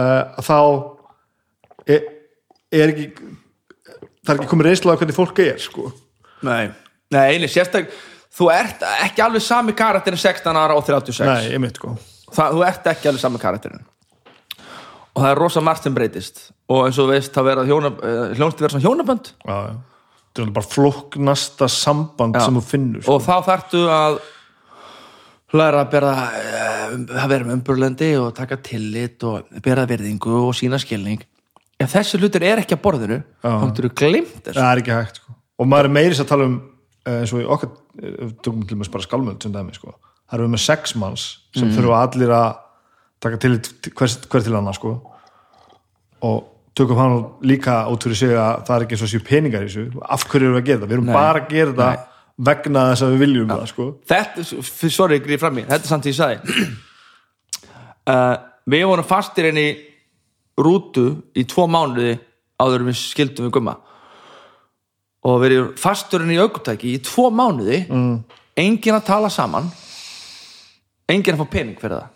að 0.00 0.48
þá 0.48 0.58
er, 1.86 2.10
er 2.74 2.92
ekki 2.92 3.06
það 4.26 4.34
er 4.34 4.40
ekki 4.40 4.50
komið 4.50 4.68
reynsla 4.70 4.96
á 4.96 4.98
hvernig 4.98 5.16
fólk 5.16 5.40
er 5.44 5.62
sko. 5.62 5.90
Nei, 6.46 6.66
nei, 7.14 7.24
einu, 7.36 7.50
sérstak 7.50 7.90
þú 8.36 8.50
ert 8.52 8.84
ekki 9.06 9.24
alveg 9.24 9.44
sami 9.44 9.74
karakterin 9.76 10.20
16 10.20 10.60
ára 10.60 10.76
og 10.76 10.86
36 10.86 11.24
Nei, 11.26 11.50
ég 11.54 11.62
mynd 11.62 11.80
sko 11.80 11.96
það, 12.34 12.56
þú 12.56 12.64
ert 12.68 12.90
ekki 12.92 13.10
alveg 13.10 13.24
sami 13.24 13.42
karakterin 13.42 13.84
og 15.16 15.22
það 15.22 15.30
er 15.32 15.40
rosa 15.40 15.64
margt 15.64 15.86
sem 15.86 15.96
breytist 15.96 16.46
og 16.68 16.86
eins 16.86 16.96
og 16.98 17.06
þú 17.06 17.12
veist 17.14 17.36
það 17.36 17.48
vera 17.50 17.66
hjóna, 17.68 17.92
hljónst 18.36 18.62
vera 18.62 18.74
svona 18.74 18.86
hjónabönd 18.86 19.32
já, 19.32 19.58
já. 19.70 19.76
Það 20.36 20.42
er 20.44 20.50
bara 20.52 20.68
flóknasta 20.68 21.66
samband 21.72 22.34
Já. 22.36 22.42
sem 22.44 22.56
þú 22.58 22.62
finnur 22.68 23.04
sko. 23.04 23.14
og 23.14 23.22
þá 23.24 23.46
þarftu 23.46 23.84
að 23.88 24.18
læra 25.56 25.80
að 25.84 25.92
bera 25.94 26.12
eh, 26.36 26.90
að 27.22 27.30
vera 27.32 27.46
með 27.46 27.54
umburlendi 27.56 28.10
og 28.20 28.34
taka 28.36 28.58
tillit 28.66 29.24
og 29.24 29.48
bera 29.64 29.86
virðingu 29.88 30.34
og 30.42 30.52
sína 30.58 30.76
skilning 30.82 31.22
ef 31.80 31.92
þessi 31.94 32.20
hlutur 32.20 32.44
er 32.44 32.60
ekki 32.60 32.76
að 32.76 32.82
borðinu 32.84 33.18
þá 33.40 33.48
getur 33.64 33.88
þú 33.88 33.92
glimt 34.02 34.40
þessu 34.42 34.58
það 34.60 34.70
er 34.72 34.82
ekki 34.82 34.96
hægt 34.98 35.20
sko. 35.22 35.36
og 35.56 35.70
maður 35.72 35.88
er 35.88 35.96
meiris 35.96 36.20
að 36.20 36.30
tala 36.34 36.48
um 36.50 36.58
eh, 36.58 36.75
eins 37.06 37.32
og 37.34 37.42
í 37.42 37.46
okkar 37.46 37.72
eh, 38.02 38.34
tökum 38.42 38.66
til 38.66 38.78
með 38.78 38.92
bara 38.94 39.06
skálmöld 39.06 39.42
sem 39.42 39.54
dæmi 39.54 39.74
sko. 39.76 39.94
það 40.26 40.38
eru 40.38 40.50
með 40.52 40.64
sex 40.64 40.96
manns 40.98 41.26
sem 41.56 41.70
þurfa 41.74 42.02
allir 42.02 42.34
að 42.34 42.48
taka 43.22 43.40
til 43.42 43.54
hver, 43.56 44.16
hver 44.30 44.44
til 44.44 44.56
annað 44.58 44.78
sko. 44.80 44.92
og 46.26 46.42
tökum 46.76 47.00
hann 47.00 47.16
líka 47.46 47.84
út 47.92 48.04
fyrir 48.04 48.20
sig 48.20 48.34
að 48.36 48.66
það 48.66 48.76
er 48.76 48.86
ekki 48.86 48.98
eins 48.98 49.06
og 49.06 49.12
séu 49.12 49.24
peningar 49.24 49.64
í 49.64 49.70
þessu 49.70 50.02
af 50.02 50.26
hverju 50.26 50.50
erum 50.50 50.58
við 50.58 50.62
að 50.62 50.68
gera 50.68 50.82
það, 50.82 50.90
við 50.90 50.98
erum 50.98 51.08
Nei. 51.08 51.16
bara 51.16 51.42
að 51.42 51.48
gera 51.54 51.76
það 51.80 52.04
vegna 52.46 52.82
þess 52.90 53.04
að 53.06 53.14
við 53.14 53.22
viljum 53.24 53.52
það 53.54 53.64
sko. 53.70 53.86
þetta, 54.12 54.44
sorry, 54.92 55.20
grýð 55.24 55.40
fram 55.40 55.62
í 55.62 55.64
þetta 55.64 55.82
er 55.82 55.92
samt 55.92 56.06
því 56.06 56.12
ég 56.12 56.18
sagði 56.20 56.66
uh, 58.12 58.34
við 58.74 58.88
vorum 58.90 59.08
fastir 59.08 59.50
inn 59.52 59.62
í 59.62 59.68
rútu 60.56 61.06
í 61.36 61.46
tvo 61.48 61.64
mánuði 61.68 62.16
áður 62.60 62.88
við 62.90 62.98
skildum 63.00 63.48
við 63.48 63.56
gumma 63.56 63.76
og 65.26 65.40
við 65.42 65.56
erum 65.56 65.72
fastur 65.80 66.24
inn 66.24 66.34
í 66.34 66.40
aukutæki 66.40 66.94
í 66.94 67.02
tvo 67.04 67.28
mánuði 67.34 67.82
mm. 67.88 68.14
engin 68.62 68.98
að 68.98 69.08
tala 69.08 69.30
saman 69.32 69.68
engin 71.10 71.34
að 71.34 71.42
fá 71.42 71.52
pening 71.52 71.78
fyrir 71.80 71.98
það. 71.98 72.12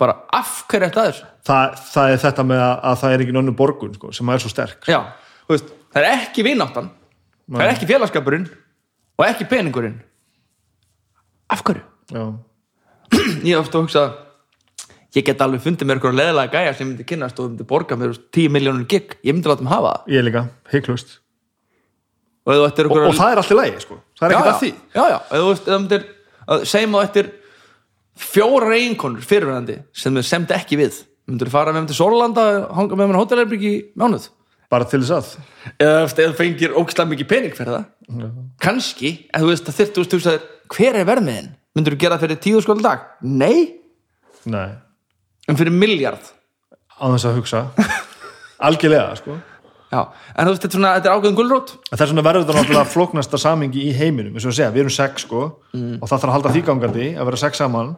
Bara 0.00 0.16
af 0.32 0.62
hverju 0.68 0.86
er 0.86 0.92
þetta 0.92 1.06
þessu? 1.08 1.26
Það, 1.44 1.74
það 1.90 2.12
er 2.12 2.22
þetta 2.22 2.46
með 2.48 2.62
að, 2.64 2.74
að 2.88 2.98
það 3.02 3.14
er 3.14 3.24
ekki 3.24 3.36
nönnu 3.36 3.54
borgun 3.56 3.96
sko, 3.96 4.12
sem 4.16 4.32
er 4.32 4.42
svo 4.42 4.52
sterk. 4.52 4.88
Já, 4.88 5.00
veist, 5.48 5.72
það 5.92 6.06
er 6.06 6.24
ekki 6.24 6.44
vináttan 6.46 6.88
það 7.50 7.64
er 7.66 7.74
ekki 7.74 7.88
félagskapurinn 7.90 8.48
og 9.18 9.26
ekki 9.26 9.48
peningurinn. 9.50 10.00
Af 11.50 11.64
hverju? 11.66 11.84
Já. 12.14 12.24
ég 13.48 13.54
hef 13.56 13.64
ofta 13.64 13.80
að 13.80 13.86
hugsa 13.86 14.04
ég 15.16 15.26
get 15.26 15.40
alveg 15.42 15.64
fundið 15.64 15.88
mér 15.88 15.98
eitthvað 15.98 16.20
leðilega 16.20 16.60
gæja 16.60 16.76
sem 16.78 16.86
myndi 16.86 17.08
kynnast 17.08 17.40
og 17.42 17.50
myndi 17.50 17.66
borga 17.66 17.98
mér 17.98 18.12
þú 18.12 18.14
veist, 18.14 18.28
10 18.36 18.54
miljónur 18.54 18.86
gig, 18.90 19.16
ég 19.26 19.34
myndi 19.34 19.50
láta 19.50 19.64
þeim 19.64 19.72
hafa 19.72 19.96
það. 19.96 20.14
Ég 20.14 20.26
líka, 20.28 20.44
heiklust 20.70 21.18
og, 22.58 22.64
og, 22.64 22.80
einhverja- 22.80 23.08
og 23.12 23.14
það 23.20 23.32
er 23.34 23.40
allt 23.42 23.50
í 23.54 23.58
lagi 23.58 23.84
sko. 23.84 23.98
það 24.18 24.26
er 24.26 24.34
ekkert 24.36 24.50
að 24.54 24.60
því. 24.64 24.72
Já, 24.94 25.04
já, 25.10 25.18
ef 25.20 25.36
þú 25.36 25.46
veist, 25.50 25.62
ef 25.62 25.70
þú 25.74 25.78
myndir 25.84 26.04
að 26.50 26.64
segjum 26.72 26.96
þú 26.96 27.02
eftir 27.04 27.30
fjórar 28.20 28.74
eiginkonur 28.76 29.22
fyrirverandi 29.30 29.78
sem 29.92 30.14
þau 30.18 30.22
semdi 30.26 30.56
ekki 30.56 30.80
við. 30.80 31.00
Myndir 31.30 31.46
þú 31.50 31.54
fara 31.54 31.72
með 31.72 31.80
þeim 31.84 31.88
til 31.92 31.98
Sólanda 32.00 32.44
hanga 32.74 32.96
með 32.98 33.10
þeim 33.10 33.20
hótelherbyggi 33.20 33.70
í 33.76 33.80
mánuð? 34.00 34.28
Bara 34.70 34.86
til 34.86 35.00
þess 35.02 35.14
að. 35.16 35.30
Eða 35.82 36.02
þú 36.14 36.34
fengir 36.38 36.74
ógislega 36.78 37.10
mikið 37.10 37.28
pening 37.30 37.54
fyrir 37.58 37.72
það. 37.74 38.28
Kannski, 38.62 39.12
en 39.34 39.42
þú 39.42 39.48
veist 39.50 39.70
að 39.70 39.78
þyrftu 39.80 40.04
þú 40.10 40.20
veist, 40.20 40.50
hver 40.74 40.98
er 41.00 41.08
vermiðin? 41.08 41.50
myndir 41.76 41.94
þú 41.94 42.00
gera 42.02 42.16
það 42.18 42.24
fyrir 42.26 42.40
tíu 42.42 42.60
skóla 42.64 42.82
dag? 42.82 43.02
Nei, 43.22 43.76
Nei, 44.50 44.70
en 45.48 45.58
fyrir 45.58 45.74
miljard 45.74 46.22
á 46.98 47.04
þess 47.12 47.26
að 47.28 47.36
hugsa. 47.38 47.60
Algjörlega 48.66 49.16
sko. 49.20 49.36
Já, 49.90 50.00
en 50.38 50.46
þú 50.46 50.52
veist, 50.52 50.62
þetta 50.62 50.68
er 50.70 50.76
svona, 50.78 50.90
þetta 51.00 51.08
er 51.10 51.16
ákveðin 51.18 51.36
gulrót. 51.40 51.70
En 51.90 51.98
þess 51.98 52.12
vegna 52.12 52.22
verður 52.22 52.44
þetta 52.46 52.56
náttúrulega 52.60 52.90
flóknasta 52.92 53.38
samingi 53.42 53.80
í 53.88 53.92
heiminum, 53.98 54.36
eins 54.38 54.44
og 54.46 54.52
að 54.52 54.58
segja, 54.60 54.70
við 54.76 54.84
erum 54.84 54.94
sex 54.94 55.24
sko, 55.26 55.40
og 55.74 56.04
það 56.06 56.12
þarf 56.14 56.28
að 56.28 56.34
halda 56.36 56.52
því 56.54 56.62
gangandi 56.68 57.08
að 57.18 57.24
vera 57.30 57.40
sex 57.42 57.58
saman. 57.58 57.90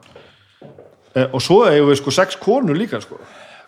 E, 1.12 1.26
og 1.28 1.43
svo 1.45 1.59
eigum 1.68 1.90
við 1.93 1.99
sko 2.01 2.14
sex 2.16 2.38
konur 2.40 2.78
líka 2.80 3.01
sko. 3.05 3.18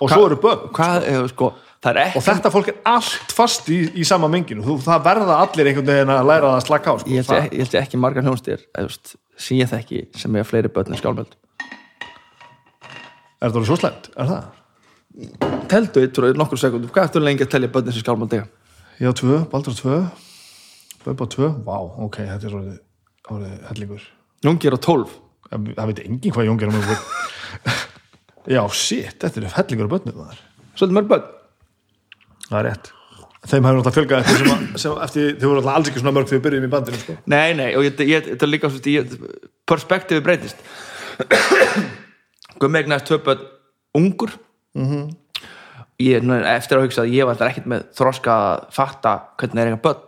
og 0.01 0.09
svo 0.11 0.25
eru 0.27 0.37
börn 0.41 0.71
Hvað, 0.75 1.05
eh, 1.07 1.27
sko, 1.29 1.51
það 1.85 1.91
er 1.93 2.01
ekki 2.07 2.17
og 2.19 2.25
þetta 2.25 2.51
fólk 2.57 2.69
er 2.73 2.79
allt 2.89 3.33
fast 3.37 3.69
í, 3.69 3.79
í 4.01 4.05
sama 4.09 4.29
menginu. 4.33 4.65
Þú, 4.65 4.79
það 4.89 5.05
verða 5.05 5.37
allir 5.45 5.67
einhvern 5.71 5.87
veginn 5.93 6.09
að 6.17 6.27
læra 6.33 6.55
að 6.57 6.65
slaka 6.67 6.91
á 6.91 6.95
sko. 6.99 7.11
Ég 7.13 7.21
held 7.21 7.29
það, 7.29 7.43
ég- 7.45 7.53
ég 7.53 7.59
held 7.67 7.75
ég 7.77 7.83
ekki 7.85 8.01
margar 8.01 8.25
hljónstir 8.25 8.65
sem 9.37 9.57
ég 9.61 9.69
þekki 9.69 10.07
sem 10.17 10.37
er 10.37 10.45
fleiri 10.49 10.69
börn 10.73 10.93
en 10.95 10.99
skálmöld 10.99 11.37
er 13.41 13.51
það 13.51 13.57
alveg 13.59 13.67
svo 13.69 13.77
slæmt, 13.77 14.09
er 14.17 14.27
það? 14.31 14.45
Teldu 15.71 16.03
eitt 16.03 16.19
og 16.19 16.39
nokkur 16.39 16.59
sekundum, 16.59 16.91
hvað 16.91 17.09
ertu 17.09 17.21
lengi 17.23 17.45
að 17.47 17.53
telja 17.55 17.71
börnin 17.75 17.95
sem 17.95 18.03
skálmöld 18.03 18.33
eiga? 18.35 18.49
Já, 18.99 19.11
tvö, 19.15 19.41
Baldur 19.51 19.77
tvö. 19.79 19.99
Böba 21.05 21.27
tvö, 21.31 21.51
vá, 21.67 21.77
ok, 22.07 22.17
þetta 22.31 22.49
er 22.49 22.57
orðið, 22.59 22.77
orðið 23.31 23.55
hellingur. 23.69 24.05
Jungir 24.47 24.75
á 24.75 24.79
tólf. 24.81 25.15
Það 25.51 25.71
það 25.77 25.91
veit 25.91 26.01
engin 26.07 26.35
hvað 26.35 26.47
Jón 26.49 26.61
gerum 26.63 26.79
Já, 28.55 28.61
shit, 28.77 29.15
þetta 29.23 29.41
er 29.41 29.55
hellingur 29.59 29.89
á 29.89 29.93
börnum 29.95 30.19
þar 30.25 30.39
Svolítið 30.75 30.97
mörg 30.99 31.11
börn. 31.13 31.27
Það 32.49 32.59
er 32.61 32.67
rétt. 32.71 32.91
Þeim 33.45 33.67
hefur 33.69 33.79
náttúrulega 33.79 33.95
fjölgað 33.99 34.23
eftir, 34.25 34.39
sem, 34.41 34.51
að- 34.55 34.79
sem, 34.83 34.97
eftir 35.05 35.27
þau 35.37 35.47
voru 35.51 35.59
náttúrulega 35.61 35.77
alls 35.79 35.91
ekki 35.91 36.01
svona 36.03 36.15
mörg 36.17 36.29
þegar 36.31 36.41
við 36.41 36.45
byrjuðum 36.47 36.67
í 36.67 36.73
bandinu 36.75 37.01
sko. 37.03 37.17
Nei, 37.29 37.55
nei, 37.61 37.69
og 37.77 37.85
þetta 37.85 38.47
er 38.49 38.51
líka 38.51 38.71
perspektífi 39.69 40.25
breytist. 40.25 40.65
Gummi 42.61 42.81
egnaðist 42.81 43.09
tvö 43.11 43.21
börn 43.29 43.45
ungur 44.01 44.33
ég, 44.75 46.25
nú, 46.27 46.35
eftir 46.51 46.79
að 46.79 46.87
hugsa 46.89 47.05
að 47.05 47.13
ég 47.15 47.25
var 47.29 47.35
alltaf 47.37 47.53
ekkert 47.53 47.69
með 47.71 47.85
þroska 47.99 48.35
að 48.49 48.65
fatta 48.75 49.13
hvernig 49.41 49.63
er 49.65 49.71
eiga 49.73 49.83
börn. 49.85 50.03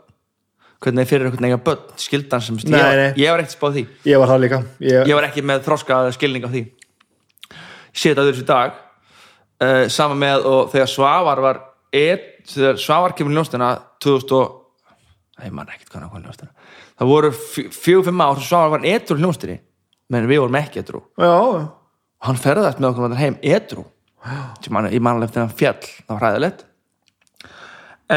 Hvernig 0.85 1.03
er 1.07 1.09
fyrir 1.09 1.29
einhvern 1.31 1.49
eiga 1.49 1.61
börn 1.65 1.85
skildan 1.97 2.43
sem 2.45 2.59
ég, 2.61 2.67
Nei, 2.69 2.81
var- 2.83 2.97
nei. 3.01 3.13
ég 3.17 3.31
var 3.33 3.41
ekkert 3.45 3.57
spáð 3.57 3.79
því. 3.79 3.85
Ég 4.11 4.19
var 4.21 4.29
það 4.29 4.43
líka. 4.45 4.59
Ég, 4.81 5.07
ég 5.09 5.15
var 5.17 5.29
ekki 5.31 5.43
með 5.47 5.63
þroska 5.65 6.01
skilning 6.13 6.45
á 6.45 6.51
því. 6.53 6.63
Ég 6.67 7.97
sé 7.97 8.11
þetta 8.13 8.27
þessu 8.31 8.45
dag. 8.47 8.73
Uh, 9.57 9.87
sama 9.89 10.15
með 10.21 10.45
og 10.45 10.67
þegar 10.75 10.91
Svavar 10.93 11.41
var 11.41 11.61
et, 11.97 12.27
þegar 12.51 12.77
Svavar 12.77 13.15
kemur 13.17 13.33
í 13.33 13.37
ljónstina 13.39 13.71
2000 14.05 14.35
og 14.37 14.63
Æ, 15.41 15.47
ég 15.49 15.53
man 15.57 15.69
ekkert 15.73 15.89
hvað 15.95 16.03
hann 16.03 16.11
kom 16.13 16.21
í 16.21 16.27
ljónstina 16.27 16.51
það 16.97 17.09
voru 17.09 17.31
fjögur-fimm 17.33 18.21
ár 18.21 18.37
sem 18.37 18.45
Svavar 18.51 18.75
var 18.75 18.85
etrú 18.85 19.17
í 19.17 19.23
ljónstinni 19.25 19.57
menn 20.13 20.29
við 20.29 20.43
vorum 20.43 20.59
ekki 20.61 20.83
etrú 20.83 21.01
já, 21.17 21.29
og 21.33 21.65
hann 22.29 22.37
ferðast 22.37 22.81
með 22.85 22.91
okkur 22.91 23.17
heim 23.17 23.39
edru 23.41 23.81
sem 23.81 23.85
man, 23.85 23.96
ég 24.67 25.01
man 25.01 25.15
alveg 25.15 25.29
eftir 25.29 25.43
hann 25.43 25.55
fjall 25.57 25.79
það 25.87 26.13
var 26.13 26.25
hræðilegt. 26.25 26.67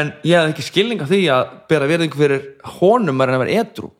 En 0.00 0.12
ég 0.22 0.36
hafði 0.38 0.52
ekki 0.54 0.66
skilning 0.66 1.00
á 1.02 1.06
því 1.10 1.22
að 1.34 1.56
bera 1.70 1.88
verðingu 1.90 2.20
fyrir 2.20 2.44
honum 2.78 3.20
að 3.20 3.32
hann 3.32 3.40
að 3.40 3.44
vera 3.44 3.64
edru 3.64 3.90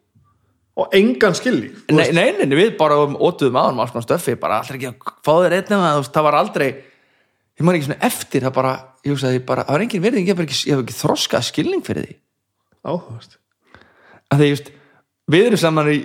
og 0.81 0.95
engan 0.97 1.35
skilning 1.37 1.75
nei, 1.91 1.97
veist. 1.99 2.15
nei, 2.15 2.47
nei, 2.47 2.57
við 2.57 2.77
bara 2.79 3.01
ótuðum 3.03 3.59
á 3.59 3.63
hann 3.67 3.81
alls 3.83 3.91
konar 3.93 4.07
stöffi, 4.07 4.37
bara 4.39 4.61
alltaf 4.61 4.79
ekki 4.79 4.89
að 4.93 5.11
fá 5.27 5.33
þér 5.43 5.57
einn 5.59 6.07
það 6.07 6.27
var 6.29 6.39
aldrei 6.39 6.69
ég 6.71 7.67
man 7.67 7.77
ekki 7.77 7.91
svona 7.91 8.07
eftir, 8.07 8.47
það 8.47 8.55
bara 8.57 8.73
ég 9.05 9.13
hugsaði 9.13 9.43
bara, 9.45 9.67
það 9.67 9.77
var 9.77 9.85
engin 9.85 10.05
verðing, 10.05 10.29
ég 10.29 10.37
hef 10.37 10.45
ekki, 10.47 10.59
ég 10.71 10.79
hef 10.79 10.85
ekki 10.87 10.97
þroskað 10.97 11.47
skilning 11.51 11.85
fyrir 11.85 12.07
því. 12.07 12.17
Áhugast 12.87 13.37
að 14.31 14.43
því, 14.43 14.51
just, 14.55 14.71
við 15.31 15.49
erum 15.49 15.61
saman 15.61 15.91
í, 15.93 15.99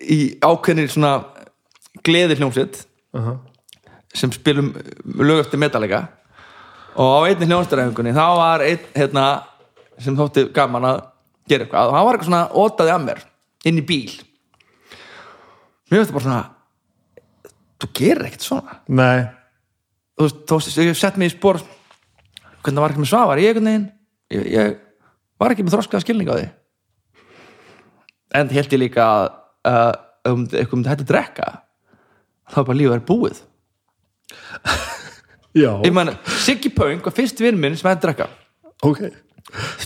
í 0.00 0.18
ákveðnir 0.42 0.90
svona 0.90 1.12
gleði 2.04 2.38
hljómsveit 2.40 2.80
uh 3.14 3.28
-huh. 3.28 3.36
Sem 4.14 4.32
spilum 4.34 4.72
lög 5.18 5.42
eftir 5.42 5.60
metalega 5.60 6.04
og 6.94 7.10
á 7.10 7.18
einni 7.26 7.48
hljónstæðarengunni 7.48 8.14
þá 8.14 8.26
var 8.38 8.62
einn 8.62 8.84
hérna, 8.94 9.24
sem 9.98 10.16
þótti 10.18 10.46
gaman 10.54 10.86
að 10.86 11.00
gera 11.50 11.66
eitthvað. 11.66 11.88
Og 11.88 11.96
hann 11.96 12.06
var 12.06 12.16
eitthvað 12.16 12.28
svona 12.30 12.44
ótaði 12.54 12.92
að 12.94 13.06
mér 13.08 13.22
inn 13.66 13.80
í 13.80 13.86
bíl. 13.86 14.12
Mér 15.90 16.00
veist 16.00 16.12
það 16.12 16.18
bara 16.18 16.26
svona 16.28 16.42
þú 17.82 17.90
gerir 17.98 18.28
ekkert 18.28 18.46
svona. 18.46 18.78
Nei, 18.88 19.24
þú 20.14 20.28
veist, 20.28 20.42
þú 20.46 20.58
veist, 20.60 20.78
ég 20.86 21.00
sett 21.00 21.18
mig 21.20 21.32
í 21.32 21.34
spór 21.34 21.60
hvernig 21.60 22.78
það 22.78 22.84
var 22.84 22.94
ekki 22.94 23.02
með 23.02 23.10
svavar? 23.10 23.42
Ég, 23.42 23.60
ég, 24.30 24.46
ég 24.54 24.76
var 25.42 25.54
ekki 25.54 25.66
með 25.66 25.76
þroskaða 25.76 26.04
skilning 26.06 26.30
á 26.30 26.34
því. 26.38 26.46
En 28.34 28.54
held 28.54 28.76
ég 28.78 28.82
líka 28.82 29.04
að 29.04 29.26
uh, 29.68 29.92
um 30.30 30.46
eitthvað 30.48 30.78
um 30.78 30.86
þetta 30.86 31.04
að 31.04 31.10
drekka 31.10 31.50
þá 32.52 32.56
er 32.60 32.68
bara 32.68 32.78
lífið 32.78 32.96
er 32.96 33.04
búið 33.08 33.42
já, 35.62 35.70
ég 35.84 35.92
meina, 35.94 36.16
Siggi 36.44 36.70
Pöng 36.74 37.02
var 37.04 37.14
fyrst 37.14 37.40
vinn 37.42 37.58
minn 37.60 37.76
sem 37.78 37.88
hætti 37.90 38.00
að 38.00 38.04
drekka. 38.08 38.28
Ok. 38.84 39.00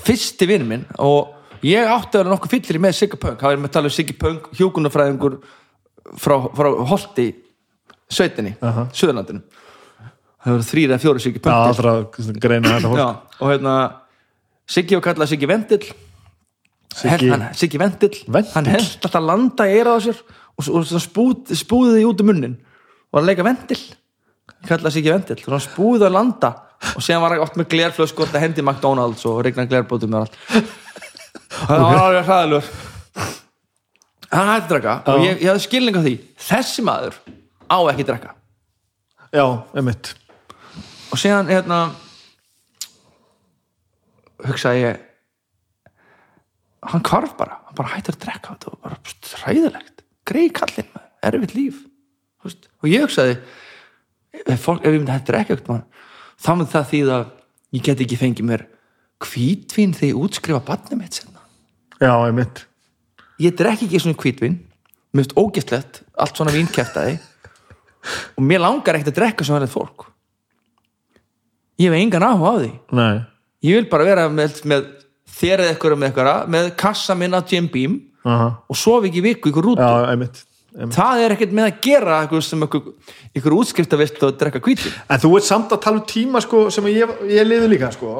Fyrsti 0.06 0.48
vinn 0.48 0.66
minn 0.68 0.84
og 1.02 1.34
ég 1.66 1.88
átti 1.90 2.16
að 2.16 2.22
vera 2.24 2.32
nokkuð 2.34 2.54
fyllir 2.56 2.80
með 2.82 2.98
Siggi 3.02 3.20
Pöng. 3.20 3.38
Það 3.40 3.54
er 3.54 3.62
með 3.62 3.70
að 3.70 3.76
tala 3.76 3.90
um 3.92 3.96
Siggi 3.98 4.16
Pöng, 4.18 4.40
hjúkunarfræðingur 4.58 5.38
frá, 6.16 6.36
frá 6.56 6.68
Holti 6.92 7.28
sveitinni, 8.08 8.54
uh 8.62 8.68
Aha. 8.70 8.86
Suðurlandinu. 8.96 9.42
Það 10.38 10.54
voru 10.54 10.68
þrýr 10.70 10.92
eða 10.92 11.02
fjóri 11.02 11.24
Siggi 11.24 11.40
Já, 11.40 11.44
Pöng 11.44 11.56
til. 11.58 11.70
allra 11.72 11.92
greina 12.40 12.76
þetta 12.76 12.92
fólk. 12.92 13.00
Já, 13.02 13.08
og 13.40 13.46
hérna 13.52 13.78
Siggi 14.68 14.94
var 14.98 15.04
kallað 15.08 15.96
Siggi- 16.98 17.30
hann, 17.30 17.54
Siggi 17.54 17.78
Vendill. 17.78 18.16
Vendill? 18.26 18.52
hann 18.54 18.64
held 18.66 18.82
alltaf 18.82 19.14
að 19.20 19.26
landa 19.28 19.66
í 19.68 19.74
eirað 19.76 19.98
á 19.98 20.00
sér 20.08 20.18
og, 20.58 20.68
og 20.68 21.02
spúð, 21.04 21.52
spúði 21.54 21.98
því 21.98 22.06
út 22.08 22.22
um 22.24 22.26
munnin 22.30 22.56
og 23.12 23.20
að 23.20 23.28
leika 23.28 23.44
Vendill 23.46 23.82
kallað 24.66 24.96
Siggi 24.96 25.12
Vendill 25.12 25.40
og 25.46 25.54
hann 25.54 25.64
spúði 25.64 26.08
að 26.08 26.16
landa. 26.16 26.52
Og 26.94 27.02
síðan 27.02 27.24
var 27.24 27.34
hann 27.34 27.42
oft 27.42 27.56
með 27.58 27.70
glerflösku 27.72 28.22
og 28.22 28.28
þetta 28.30 28.42
hendi 28.42 28.62
McDonalds 28.64 29.24
og 29.28 29.40
regna 29.46 29.66
glerbótum 29.70 30.14
og 30.14 30.26
allt. 30.26 30.38
Það 31.58 31.82
var 31.82 32.00
alveg 32.02 32.28
hræðilegur 32.28 32.68
hann 34.32 34.50
hætti 34.52 34.66
að 34.66 34.72
drekka. 34.74 34.94
Og 35.08 35.24
ég, 35.24 35.40
ég 35.42 35.50
hafði 35.50 35.64
skilning 35.64 35.98
á 35.98 36.02
því. 36.04 36.14
Þessi 36.48 36.84
maður 36.86 37.18
á 37.68 37.78
ekki 37.90 38.04
að 38.04 38.10
drekka. 38.12 38.34
Já, 39.34 39.44
emitt 39.76 40.14
og 41.08 41.20
síðan 41.20 41.48
hérna 41.48 41.78
hugsaði 44.44 44.82
ég 44.82 45.04
hann 46.88 47.04
hvarf 47.04 47.34
bara. 47.38 47.60
Hann 47.68 47.78
bara 47.78 47.94
hætti 47.94 48.12
að 48.12 48.20
drekka. 48.24 48.56
Þetta 48.56 48.74
var 48.74 48.82
bara 48.84 49.40
hræðilegt, 49.42 50.04
greið 50.28 50.50
kallinn 50.60 50.90
maður, 50.92 51.14
erfitt 51.30 51.56
líf. 51.56 51.80
Og 52.44 52.88
ég 52.88 53.04
hugsaði 53.06 53.38
ef, 54.46 54.62
fólk, 54.62 54.84
ef 54.84 54.92
ég 54.92 55.00
myndi 55.00 55.14
hætti 55.14 55.26
að 55.26 55.32
drekka 55.32 55.56
eitthvað 55.56 55.84
þá 56.38 56.50
myndi 56.54 56.72
það 56.74 56.88
því 56.92 57.02
að 57.16 57.26
ég 57.78 57.84
get 57.88 58.06
ekki 58.06 58.20
fengið 58.22 58.50
mér 58.52 58.66
hvítvín 59.24 59.94
þegar 59.96 60.12
ég 60.12 60.24
útskrifa 60.24 60.64
barnið 60.66 61.00
mitt 61.02 61.20
senna 61.20 61.44
já, 61.98 62.12
emitt 62.28 62.68
ég 63.38 63.54
drekki 63.54 63.86
ekki 63.86 64.02
svona 64.02 64.18
hvítvín. 64.18 64.58
Mér 65.14 65.24
finnst 65.24 65.38
ógæstlegt, 65.38 66.02
allt 66.18 66.36
svona 66.36 66.52
vínkæftæði 66.52 67.16
og 68.36 68.44
mér 68.44 68.62
langar 68.62 68.98
ekkert 68.98 69.12
að 69.14 69.18
drekka 69.18 69.46
sem 69.46 69.56
verið 69.56 69.72
fólk. 69.72 70.06
Ég 71.78 71.88
hef 71.88 71.98
engan 71.98 72.26
áhuga 72.26 72.50
á 72.50 72.56
því. 72.58 72.70
Nei, 72.98 73.16
ég 73.64 73.78
vil 73.78 73.88
bara 73.90 74.08
vera 74.08 74.26
með, 74.32 74.60
með 74.68 74.90
þér 75.38 75.64
eða 75.64 75.72
eitthvað 75.72 76.02
með 76.02 76.20
með 76.54 76.70
kassa 76.78 77.16
minn 77.18 77.36
á 77.36 77.40
Jim 77.40 77.70
Beam 77.72 77.98
aha. 78.26 78.50
og 78.68 78.76
sofi 78.76 79.10
ekki 79.10 79.24
viku 79.24 79.52
ykkur 79.52 79.70
rútu. 79.70 79.82
Já, 79.82 80.12
emitt 80.12 80.44
Einmitt. 80.76 80.96
það 80.98 81.22
er 81.24 81.32
ekkert 81.34 81.54
með 81.56 81.66
að 81.68 81.78
gera 81.86 82.16
eitthvað 82.22 82.42
sem 82.44 82.64
ykkur, 82.66 83.54
útskriftavilt 83.56 84.24
og 84.26 84.34
drekka 84.40 84.60
hvítvin 84.60 84.96
En 85.08 85.22
þú 85.22 85.30
ert 85.38 85.46
samt 85.46 85.72
að 85.72 85.80
tala 85.86 86.02
um 86.02 86.08
tíma 86.10 86.42
sko, 86.44 86.66
sem 86.74 86.88
ég, 86.92 87.14
ég 87.30 87.48
liði 87.48 87.70
líka 87.72 87.88
sko. 87.94 88.16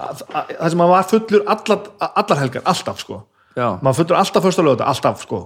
að, 0.00 0.22
að, 0.32 0.54
það 0.54 0.70
sem 0.72 0.80
maður 0.80 0.94
var 0.94 1.10
fullur 1.10 1.44
allar, 1.54 1.82
allar 2.08 2.40
helgar, 2.40 2.64
alltaf 2.72 3.04
sko. 3.04 3.20
maður 3.56 3.98
fullur 4.00 4.20
alltaf 4.22 4.48
fyrsta 4.48 4.64
lögða, 4.64 4.88
alltaf 4.88 5.22
sko. 5.26 5.42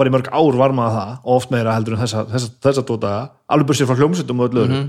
bara 0.00 0.08
í 0.08 0.14
mörg 0.16 0.32
ár 0.32 0.58
var 0.62 0.74
maður 0.76 0.96
það 0.96 1.12
og 1.18 1.36
oft 1.36 1.52
meira 1.52 1.76
heldur 1.76 1.98
en 1.98 2.02
þessa, 2.06 2.24
þessa, 2.32 2.50
þessa 2.64 2.86
tóta 2.88 3.14
alveg 3.52 3.68
bursið 3.68 3.90
frá 3.90 4.00
hljómsveitum 4.00 4.40
og 4.40 4.48
öllu 4.48 4.64
öðru 4.64 4.82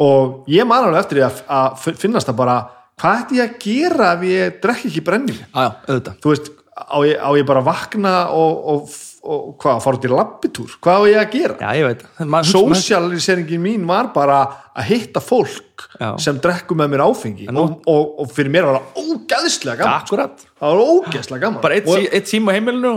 og 0.00 0.48
ég 0.48 0.64
man 0.64 0.86
alveg 0.88 1.02
eftir 1.04 1.22
að, 1.26 1.42
að 1.52 1.98
finnast 2.00 2.30
það 2.30 2.40
bara 2.40 2.56
hvað 3.00 3.22
ætti 3.22 3.38
ég 3.40 3.44
að 3.44 3.60
gera 3.64 4.10
ef 4.16 4.26
ég 4.28 4.58
drekki 4.62 4.90
ekki 4.90 5.04
brenni 5.04 5.36
já, 5.36 5.44
já, 5.52 5.70
auðvitað 5.88 6.18
þú 6.24 6.32
veist, 6.32 6.50
á 6.80 6.98
ég, 7.04 7.16
á 7.20 7.30
ég 7.36 7.48
bara 7.48 7.64
vakna 7.64 8.14
og, 8.36 8.60
og, 8.72 8.98
og 9.20 9.56
hvað, 9.60 9.80
fara 9.84 9.98
út 9.98 10.06
í 10.06 10.10
labbitúr 10.10 10.74
hvað 10.80 10.96
á 10.96 11.02
ég 11.10 11.18
að 11.20 11.34
gera? 11.34 11.56
já, 11.60 11.70
ég 11.76 11.88
veit 11.90 12.04
Sósialiseringen 12.48 13.60
mín 13.60 13.82
var 13.88 14.08
bara 14.14 14.38
að 14.72 14.86
hitta 14.94 15.20
fólk 15.20 15.84
Já. 16.00 16.14
sem 16.22 16.38
drekku 16.40 16.76
með 16.78 16.94
mér 16.94 17.02
áfengi 17.04 17.48
En 17.50 17.56
nú- 17.56 17.66
og, 17.66 17.82
og, 17.90 18.14
og 18.24 18.32
fyrir 18.32 18.52
mér 18.54 18.68
var 18.70 18.78
það 18.80 19.02
ógæðslega 19.04 19.82
gaman 19.82 20.00
akkurat, 20.00 20.46
það 20.60 20.72
var 20.72 20.94
ógæðslega 20.94 21.44
gaman 21.44 21.60
bara 21.64 21.76
eitt, 21.76 21.90
og, 21.90 22.08
eitt 22.08 22.32
síma 22.32 22.52
á 22.52 22.56
heimilinu 22.56 22.94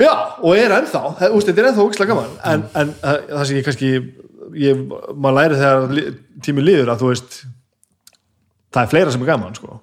já, 0.00 0.12
og 0.42 0.58
er 0.58 0.76
ennþá, 0.80 1.02
það, 1.22 1.38
úst, 1.38 1.48
þetta 1.48 1.64
er 1.64 1.70
ennþá 1.70 1.86
ógæðslega 1.88 2.12
gaman 2.12 2.36
en, 2.52 2.66
en 2.82 2.94
uh, 3.00 3.18
það 3.32 3.48
sem 3.48 3.60
ég 3.60 3.68
kannski 3.70 3.92
ég, 4.60 4.84
maður 5.16 5.38
læri 5.40 5.60
þegar 5.62 5.96
li, 5.96 6.06
tími 6.44 6.64
líður 6.66 6.92
að 6.92 7.04
þú 7.04 7.10
veist 7.14 7.40
það 8.74 8.82
er 8.84 8.92
fleira 8.92 9.14
sem 9.14 9.24
er 9.24 9.32
gaman 9.32 9.56
sko. 9.56 9.80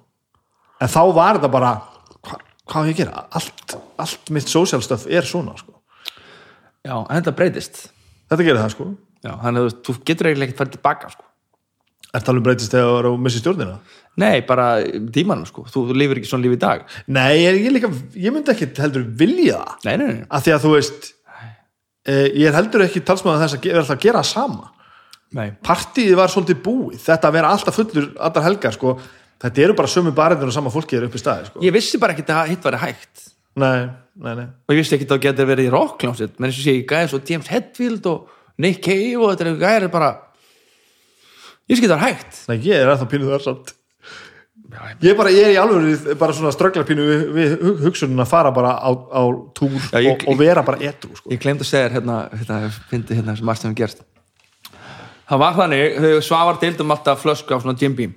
en 0.78 0.92
þá 0.94 1.02
var 1.16 1.40
þetta 1.40 1.52
bara 1.58 1.74
hva, 2.22 2.38
hvað 2.70 2.78
á 2.78 2.86
ég 2.86 2.94
að 2.94 3.00
gera? 3.02 3.26
Allt, 3.38 3.76
allt 4.02 4.34
mitt 4.34 4.50
social 4.50 4.82
stuff 4.84 5.08
er 5.10 5.26
svona 5.26 5.56
sko. 5.58 5.71
Já, 6.86 6.96
en 6.96 7.18
þetta 7.18 7.36
breytist 7.38 7.82
þetta 8.30 8.46
gerir 8.46 8.62
það 8.62 8.72
sko 8.76 8.88
já, 9.22 9.32
þannig 9.44 9.66
að 9.66 9.76
þú 9.86 9.98
getur 10.08 10.30
eiginlega 10.30 10.50
ekkert 10.50 10.62
farið 10.62 10.78
tilbaka 10.78 11.12
sko. 11.16 11.28
Er 12.12 12.24
talum 12.26 12.44
breytist 12.44 12.74
þegar 12.74 12.90
þú 12.90 12.96
er 12.98 13.06
á 13.08 13.12
missi 13.24 13.40
stjórnina? 13.40 13.76
nei, 14.20 14.42
bara 14.44 14.66
tímanum 15.14 15.46
sko. 15.48 15.64
þú, 15.68 15.86
þú 15.88 15.96
lifir 15.96 16.20
ekki 16.20 16.28
svona 16.28 16.44
líf 16.46 16.56
í 16.56 16.60
dag 16.60 16.84
Nei, 17.08 17.40
ég, 17.40 17.70
líka, 17.72 17.88
ég 18.18 18.34
myndi 18.34 18.52
ekki 18.52 18.68
heldur 18.82 19.06
vilja 19.18 19.62
það 19.62 19.88
nei, 19.88 19.94
nei, 19.96 20.06
nei, 20.18 20.22
af 20.28 20.44
því 20.44 20.54
að 20.56 20.66
þú 20.66 20.72
veist 20.74 21.08
e, 22.04 22.14
ég 22.42 22.46
er 22.50 22.58
heldur 22.58 22.84
ekki 22.86 23.04
talsmaður 23.08 23.46
þess 23.46 23.56
að 23.56 23.68
vera 23.70 23.82
alltaf 23.84 23.96
að 23.96 24.04
gera 24.04 24.22
það 24.22 24.30
sama 24.32 24.70
nei. 25.38 25.48
partíið 25.64 26.14
var 26.20 26.32
svolítið 26.32 26.62
búið 26.66 27.00
þetta 27.06 27.30
að 27.30 27.36
vera 27.38 27.52
alltaf 27.56 27.78
fullur 27.80 28.10
allar 28.28 28.48
helgar 28.50 28.76
sko. 28.76 28.96
þetta 29.46 29.64
eru 29.66 29.78
bara 29.80 29.92
sömu 29.94 30.14
barindir 30.16 30.52
og 30.52 30.56
sama 30.56 30.72
fólki 30.74 30.98
er 30.98 31.08
upp 31.08 31.16
í 31.16 31.22
staði 31.22 31.48
sko. 31.48 31.64
ég 31.64 31.74
vissi 31.74 32.00
bara 32.02 32.16
ekki 32.16 32.28
að 32.28 32.52
hitt 32.52 32.68
væri 32.68 32.82
hægt 32.84 33.28
nei, 33.56 33.88
nei, 34.16 34.34
nei. 34.36 34.46
Og 34.68 34.74
ég 34.74 34.82
vissi 34.82 34.96
ekki 34.96 35.06
að 35.08 35.14
það 35.16 35.22
getur 35.26 35.46
verið 35.52 35.68
í 35.68 35.72
rockljónsitt 35.72 36.40
menn 36.40 36.50
og 36.52 36.56
sé 36.58 36.74
ég 36.76 36.86
gæði 36.90 37.08
svo 37.12 37.20
James 37.28 37.48
Hetfield 37.52 38.06
og 38.10 38.28
Nick 38.58 38.82
Cave 38.84 39.16
og 39.22 39.30
þetta 39.32 39.44
er 39.46 39.52
eitthvað 39.52 39.68
gæði 39.76 39.92
bara 39.94 40.10
ég 41.72 41.78
að 41.86 41.92
það 41.94 42.02
hægt. 42.06 42.42
Nei, 42.50 42.58
ég 42.66 42.82
er 42.82 42.90
ennþá 42.92 43.08
pínuð 43.12 43.32
þar 43.36 43.44
samt. 43.46 43.72
Ég 45.04 45.16
bara, 45.18 45.28
ég 45.32 45.44
er 45.50 45.52
í 45.52 45.58
alveg 45.60 46.14
bara 46.20 46.32
svona 46.32 46.52
ströggla 46.54 46.84
pínu 46.88 47.04
við, 47.04 47.22
við 47.36 47.50
hug- 47.60 47.80
hugsunin 47.86 48.22
að 48.24 48.30
fara 48.30 48.52
bara 48.56 48.70
á, 48.80 48.88
á 48.88 49.20
túr 49.52 49.74
Já, 49.92 50.00
ég- 50.00 50.14
og, 50.14 50.24
og 50.32 50.38
vera 50.40 50.62
bara 50.64 50.80
etru 50.80 51.12
sko. 51.16 51.28
ég 51.28 51.40
glemt 51.42 51.60
að 51.60 51.68
segja 51.68 51.90
hérna, 51.92 52.16
hérna, 52.32 52.70
fyndi 52.88 53.18
hérna 53.18 53.34
sem 53.36 53.68
við 53.68 53.76
gerst 53.82 54.00
það 55.28 55.38
var 55.44 55.58
þannig, 55.58 55.98
svavar 56.24 56.58
deildum 56.60 56.90
alltaf 56.94 57.20
flösku 57.20 57.52
á 57.52 57.60
svona 57.60 57.76
Jim 57.80 57.94
Beam. 57.96 58.14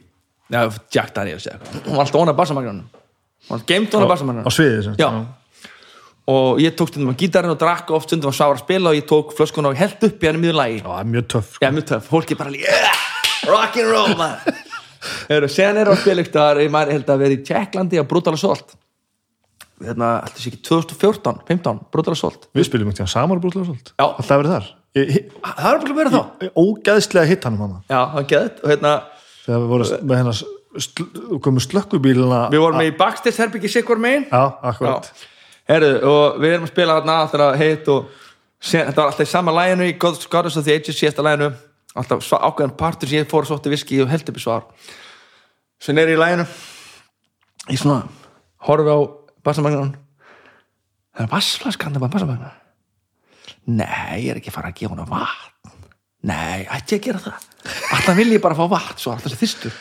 Já, 0.52 0.64
Jack 0.96 1.12
Daniels 1.16 1.48
hún 1.50 1.92
var 1.98 2.06
alltaf 2.06 2.22
ónað 2.24 2.38
bassamagnunum 2.40 2.88
hún 2.88 3.52
var 3.58 3.66
geimt 3.68 3.92
ónað 3.92 4.08
á 4.08 4.12
bassamagnunum 4.16 4.56
sviði 4.56 4.84
sem. 4.88 4.96
Og 6.32 6.62
ég 6.64 6.74
tók 6.78 6.90
stundum 6.90 7.14
á 7.14 7.20
gítarinn 7.20 7.54
og 7.54 7.60
drakk 7.62 7.92
og 7.92 8.00
oft 8.00 8.10
stundum 8.10 8.34
svavar 8.34 8.58
að 8.58 8.64
spila 8.66 8.92
og 8.92 8.98
ég 8.98 9.06
tók 9.10 9.34
flöskuna 9.38 9.70
og 9.72 9.78
held 9.78 10.06
upp 10.08 10.24
í 10.24 10.30
hann 10.30 10.40
í 10.40 10.44
miður 10.46 10.58
lagi. 10.62 10.80
Já, 10.82 10.88
það 10.90 11.02
er 11.04 11.12
mjög 11.12 11.28
töff 11.36 11.52
sko. 11.54 11.66
Já, 11.66 11.72
mjög 11.76 11.90
töff, 11.92 12.08
fólki 12.10 12.38
bara 12.40 12.54
líka 12.56 12.80
rock'n'roll 13.46 14.16
maður. 14.18 14.64
Heru, 15.30 15.50
sen 15.54 15.78
er 15.78 15.92
á 15.92 15.94
spilugtar 16.02 16.62
ég 16.64 16.72
maður 16.74 16.96
held 16.98 17.12
að 17.14 17.22
vera 17.22 17.36
í 17.38 17.44
Tjekklandi 17.46 18.02
á 18.02 18.04
Brutal 18.10 18.34
Assault 18.34 18.74
hérna, 19.84 20.10
alltaf 20.24 20.40
sé 20.42 20.50
ekki 20.50 20.62
2014, 20.66 21.44
15 21.50 21.84
Brutal 21.94 22.16
Assault 22.16 22.48
Við 22.56 22.68
spilum 22.70 22.90
ekki 22.94 23.06
samar 23.12 23.42
brúðlega 23.44 23.68
svolít 23.70 23.92
Já. 23.94 24.06
Alltaf 24.08 24.40
verið 24.42 24.54
þar. 24.56 24.70
Ég- 24.96 25.32
það 25.44 25.70
er 25.70 25.80
bara 25.84 25.96
verið 26.00 26.16
þá. 26.16 26.50
Ógeðslega 26.56 27.30
hitt 27.30 27.46
hann 27.46 27.58
um 27.60 27.64
hana 27.66 27.82
já, 27.92 28.02
er 28.18 28.28
geðt 28.32 28.62
og 28.64 28.72
hérna, 28.72 28.94
Þegar 29.46 29.62
við 29.62 29.72
vorum 29.74 30.10
með 30.10 30.22
hennar 30.24 30.40
sl 30.40 31.62
slökkubíluna 31.70 32.42
við 32.52 32.64
vorum 32.66 32.82
í 32.84 32.92
backstage 32.98 33.38
herbyggi 33.40 33.70
sikkur 33.72 34.00
megin. 34.02 34.26
Já, 34.32 34.42
akkurat 34.72 35.12
Herru, 35.70 35.92
og 36.06 36.36
við 36.44 36.52
erum 36.56 36.68
að 36.68 36.72
spila 36.74 36.96
þarna 37.00 37.16
alltaf 37.24 37.56
heitt 37.58 37.88
og 37.90 38.10
sen, 38.62 38.86
þetta 38.86 39.00
var 39.02 39.08
alltaf 39.12 39.26
í 39.26 39.32
sama 39.32 39.54
læginu 39.56 39.88
í 39.90 39.96
God- 40.02 40.28
Goddess 40.30 40.58
of 40.60 40.66
the 40.68 40.76
Ages 40.78 41.00
síðasta 41.00 41.26
læginu 41.26 41.52
alltaf 41.96 42.28
ákveðan 42.38 42.76
partur 42.78 43.10
sem 43.10 43.24
ég 43.24 43.30
fór 43.32 43.46
og 43.48 43.50
sótti 43.50 43.72
viski 43.74 44.02
og 44.04 44.10
held 44.12 44.30
upp 44.30 44.38
í 44.38 44.44
svar. 44.44 44.68
Sem 45.82 45.98
er 45.98 46.12
í 46.14 46.20
læginu 46.20 46.46
ég 47.72 47.80
svona 47.82 48.04
horfi 48.68 48.94
á 48.94 49.00
bassamagnan 49.46 49.96
það 51.16 51.26
er 51.26 51.32
bassflaskan 51.34 51.96
það 51.96 52.04
var 52.06 52.14
bassamagnan 52.14 52.62
nei, 53.66 54.22
ég 54.26 54.30
er 54.36 54.38
ekki 54.42 54.52
að 54.52 54.58
fara 54.60 54.70
að 54.70 54.78
gefa 54.78 54.94
hana 54.94 55.08
vatn. 55.10 55.86
Nei, 56.26 56.66
ætti 56.70 56.96
ég 56.96 57.02
að 57.02 57.06
gera 57.08 57.22
það? 57.26 57.46
Alltaf 57.96 58.18
vil 58.18 58.32
ég 58.34 58.42
bara 58.42 58.58
fá 58.58 58.66
vatn 58.70 59.02
svo 59.02 59.12
alltaf 59.14 59.34
sem 59.34 59.42
þyrstur. 59.42 59.74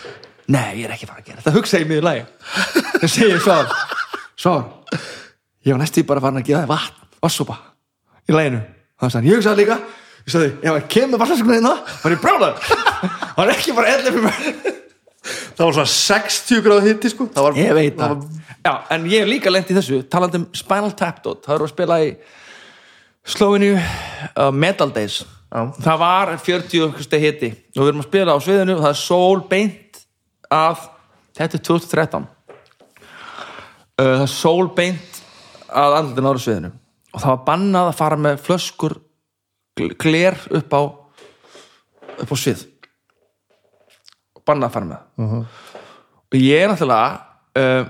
Nei, 0.53 0.81
ég 0.81 0.87
er 0.89 0.95
ekki 0.97 1.05
að 1.07 1.13
fara 1.13 1.21
að 1.23 1.29
gera 1.29 1.45
það. 1.45 1.57
Hugsa 1.59 1.81
ég 1.81 1.89
mig 1.89 2.01
í 2.01 2.05
lægi 2.05 2.25
það 3.03 3.13
segir 3.19 3.45
svar. 3.45 3.71
Svar 4.41 4.65
ég 5.65 5.73
var 5.73 5.83
næstu 5.83 6.05
bara 6.07 6.23
farin 6.25 6.41
að 6.43 6.49
gefa 6.51 6.63
þér 6.65 6.73
vatn 6.73 7.21
vassopa 7.25 7.59
í 8.29 8.37
læginu 8.37 8.63
þannig 9.01 9.19
að 9.21 9.29
ég 9.29 9.39
hugsaði 9.41 9.63
líka. 9.63 9.79
Ég 10.25 10.33
sagði, 10.33 10.53
ef 10.63 10.71
hann 10.71 10.89
kemur 10.95 11.21
vatnaskunni 11.21 11.59
hérna 11.59 11.75
er 12.05 12.15
ég 12.15 12.23
bráðar 12.23 12.55
hann 13.37 13.45
er 13.49 13.55
ekki 13.57 13.77
bara 13.77 13.93
ellið 13.97 14.17
fyrir 14.17 14.27
mér 14.29 14.81
Það 15.25 15.63
var 15.65 15.77
svona 15.77 15.89
60 15.89 16.63
gráð 16.65 16.87
hitti 16.89 17.09
sko. 17.09 17.25
Það 17.33 17.45
var, 17.47 17.55
ég 17.57 17.71
veit 17.73 17.95
það 17.97 18.11
það. 18.11 18.25
var, 18.25 18.57
já, 18.67 18.73
en 18.93 19.05
ég 19.09 19.23
hef 19.23 19.29
líka 19.31 19.53
lent 19.55 19.71
í 19.71 19.77
þessu 19.77 20.01
talandi 20.13 20.41
um 20.43 20.45
Spinal 20.53 20.91
Tap 20.99 21.23
Dot. 21.25 21.41
Það 21.47 21.55
eru 21.55 21.65
að 21.65 21.71
spila 21.73 21.97
í 22.05 22.11
Sloveniu 23.33 23.79
uh, 23.79 24.51
Metal 24.53 24.91
Days. 24.93 25.23
Já. 25.55 25.61
það 25.79 25.99
var 26.01 26.33
40 26.43 27.03
steg 27.07 27.23
hitti 27.23 27.49
og 27.77 27.85
við 27.85 27.89
erum 27.93 28.01
að 28.03 28.09
spila 28.09 28.35
á 28.35 28.39
sviðinu 28.43 28.75
það 28.81 28.89
er 28.89 28.97
sól 28.99 29.43
beint 29.47 30.01
af 30.51 30.89
þetta 31.39 31.61
er 31.61 31.63
2013 31.69 32.25
uh, 32.25 32.27
það 34.01 34.25
er 34.25 34.33
sól 34.33 34.67
beint 34.75 35.14
að 35.75 35.97
andlutin 35.99 36.29
ára 36.31 36.43
sviðinu. 36.45 36.71
Og 37.15 37.23
það 37.23 37.31
var 37.35 37.43
bannað 37.49 37.89
að 37.91 37.99
fara 38.01 38.17
með 38.19 38.41
flöskur 38.47 38.95
gl- 39.79 39.95
gler 40.03 40.39
upp 40.59 40.75
á 40.75 40.81
upp 42.25 42.31
á 42.31 42.37
svið. 42.39 42.65
Bannað 44.45 44.69
að 44.71 44.75
fara 44.79 44.89
með 44.93 45.03
Mhm. 45.25 45.45
og 46.35 46.41
ég 46.41 46.67
náttúrulega 46.69 47.21
uh, 47.57 47.87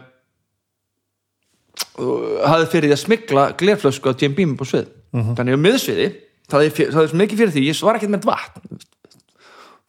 uh, 1.98 2.44
hafði 2.48 2.68
fyrir 2.74 2.90
því 2.90 2.96
að 2.96 3.02
smikla 3.04 3.44
glerflösku 3.58 4.12
á 4.12 4.18
Jim 4.20 4.34
Beam 4.36 4.56
på 4.60 4.66
svið. 4.68 4.90
Þannig 5.14 5.54
að 5.56 5.62
miðsviði 5.62 6.06
það 6.50 6.60
hafði 6.60 6.86
svo 7.08 7.18
mikið 7.20 7.38
fyrir 7.40 7.52
því 7.54 7.62
ég 7.68 7.82
var 7.86 7.96
ekkert 7.98 8.14
með 8.16 8.24
vatn. 8.28 8.80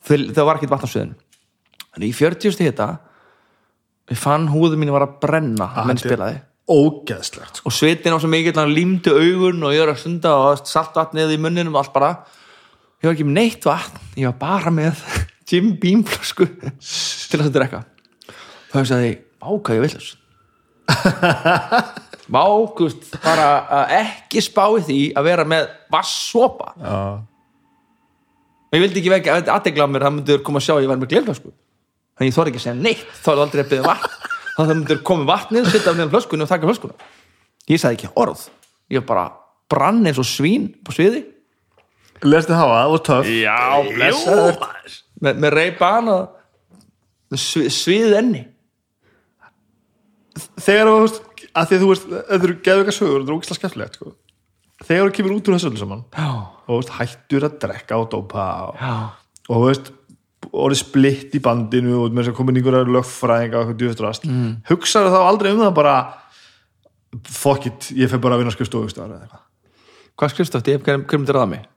Það 0.06 0.46
var 0.46 0.60
ekkert 0.60 0.74
vatn 0.76 0.86
á 0.86 0.94
sviðinu. 0.94 1.16
Þannig 1.96 2.12
í 2.12 2.16
40 2.18 2.54
stig 2.56 2.70
þetta 2.72 2.88
ég 4.14 4.20
fann 4.22 4.48
húðu 4.52 4.78
mín 4.78 4.92
var 4.94 5.02
að 5.08 5.16
brenna 5.24 5.66
ah, 5.76 5.86
menn 5.88 5.98
spilaði 5.98 6.42
ógeðslegt 6.66 7.60
sko. 7.60 7.70
og 7.70 7.76
svitin 7.76 8.16
á 8.16 8.18
svo 8.18 8.30
mikið 8.32 8.58
hann 8.58 8.74
límdi 8.74 9.14
augun 9.14 9.64
og 9.68 9.76
ég 9.76 9.84
var 9.84 9.94
að 9.94 10.02
stunda 10.02 10.34
og 10.42 10.66
saltvatnið 10.66 11.36
í 11.36 11.40
munninum 11.42 11.76
og 11.78 11.84
allt 11.84 11.94
bara. 11.94 12.12
Ég 13.02 13.10
var 13.10 13.16
ekki 13.16 13.28
með 13.28 13.38
neitt 13.40 13.68
vatn 13.68 14.02
ég 14.18 14.32
var 14.32 14.40
bara 14.42 14.74
með 14.74 15.02
Jim 15.50 15.76
Beam 15.82 16.02
flösku 16.08 16.48
til 17.30 17.42
að 17.42 17.54
drekka. 17.60 17.84
Þá 18.72 18.78
hefði 18.82 19.14
ég 19.78 19.86
villus 19.86 20.16
vákust 22.36 23.16
bara 23.22 23.48
að 23.70 23.94
ekki 24.00 24.42
spái 24.42 24.82
því 24.86 25.00
að 25.18 25.28
vera 25.30 25.46
með 25.50 25.68
vassopa 25.94 26.74
Já, 26.78 27.22
ég 28.76 28.84
vildi 28.84 29.02
ekki 29.02 29.14
vekja 29.14 29.38
aðtegla 29.54 29.86
á 29.86 29.90
mér 29.90 30.06
það 30.08 30.16
myndur 30.18 30.42
koma 30.46 30.62
að 30.62 30.66
sjá 30.68 30.74
að 30.76 30.84
ég 30.84 30.90
var 30.92 30.98
með 31.00 31.12
glerflösku. 31.14 31.52
Þannig 32.16 32.32
ég 32.32 32.36
þorði 32.36 32.52
ekki 32.52 32.60
að 32.60 32.66
segja 32.66 32.80
neitt 32.82 33.20
þá 33.22 33.30
er 33.32 33.42
aldrei 33.46 33.62
að 33.62 33.70
byggja 33.72 33.86
vatn. 33.86 34.10
þannig 34.10 34.26
að 34.26 34.35
það 34.58 34.74
myndur 34.74 35.02
koma 35.08 35.28
vatnið, 35.30 35.70
setja 35.72 35.92
af 35.92 35.98
nefnum 35.98 36.14
flöskunni 36.14 36.46
og 36.46 36.52
taka 36.52 36.70
flöskuna. 36.70 36.96
Ég 37.70 37.82
sagði 37.82 38.00
ekki 38.00 38.12
orð. 38.22 38.46
Ég 38.94 39.06
bara 39.08 39.30
brann 39.72 40.06
eins 40.06 40.20
og 40.22 40.28
svín 40.30 40.70
på 40.86 40.96
sviði. 40.96 41.24
Lestu 42.24 42.56
hafa, 42.56 42.82
það 42.82 42.94
var 42.94 43.06
töff. 43.10 43.32
Já, 43.32 43.60
blessaður. 43.90 45.00
með, 45.26 45.40
með 45.44 45.56
reyban 45.58 46.12
og 46.14 47.40
svið, 47.40 47.72
svið 47.74 48.18
enni. 48.22 48.44
Þegar 50.60 50.92
þú 50.92 51.02
veist, 51.02 51.20
að 51.56 51.68
því 51.70 51.76
að 51.76 51.82
þú 51.82 51.90
veist 51.90 52.08
Þetta 52.12 52.38
eru 52.38 52.56
eitthvað 52.56 52.96
sögur, 52.96 53.20
þetta 53.22 53.32
er 53.32 53.36
ógeðslega 53.36 53.60
skemmtilegt 53.60 54.00
sko. 54.00 54.16
Þegar 54.86 55.06
þú 55.10 55.14
kemur 55.16 55.36
út 55.38 55.50
úr 55.50 55.56
þessu 55.56 55.70
öllu 55.70 55.80
saman 55.80 56.02
já, 56.12 56.30
og 56.68 56.82
veist, 56.82 56.96
hættur 56.98 57.46
að 57.48 57.60
drekka 57.64 58.00
og 58.02 58.10
dópa 58.12 58.48
og, 58.66 58.82
já, 58.82 58.96
og 59.48 59.62
veist 59.64 59.92
orðið 60.64 60.82
splitt 60.82 61.36
í 61.38 61.42
bandinu 61.44 61.98
og 62.00 62.14
með 62.14 62.24
þess 62.24 62.34
að 62.34 62.38
komin 62.40 62.60
einhverja 62.60 62.88
lögfræðinga 62.96 63.58
og 63.58 63.64
eitthvað 63.66 63.80
djúðustrast 63.82 64.28
mm. 64.30 64.52
hugsaðu 64.70 65.12
þá 65.14 65.20
aldrei 65.22 65.52
um 65.52 65.62
það 65.64 65.76
bara 65.80 65.96
fuck 67.32 67.68
it, 67.70 67.92
ég 67.96 68.12
fer 68.12 68.22
bara 68.24 68.38
að 68.38 68.44
vinna 68.44 68.56
skrifstofustöðar 68.56 69.14
eða 69.16 69.28
eitthvað. 69.28 69.46
Hvað 70.16 70.34
skrifst 70.34 70.56
þetta, 70.56 70.78
hver, 70.84 71.06
hver 71.06 71.22
myndir 71.22 71.38
ráða 71.38 71.52
mig? 71.52 71.70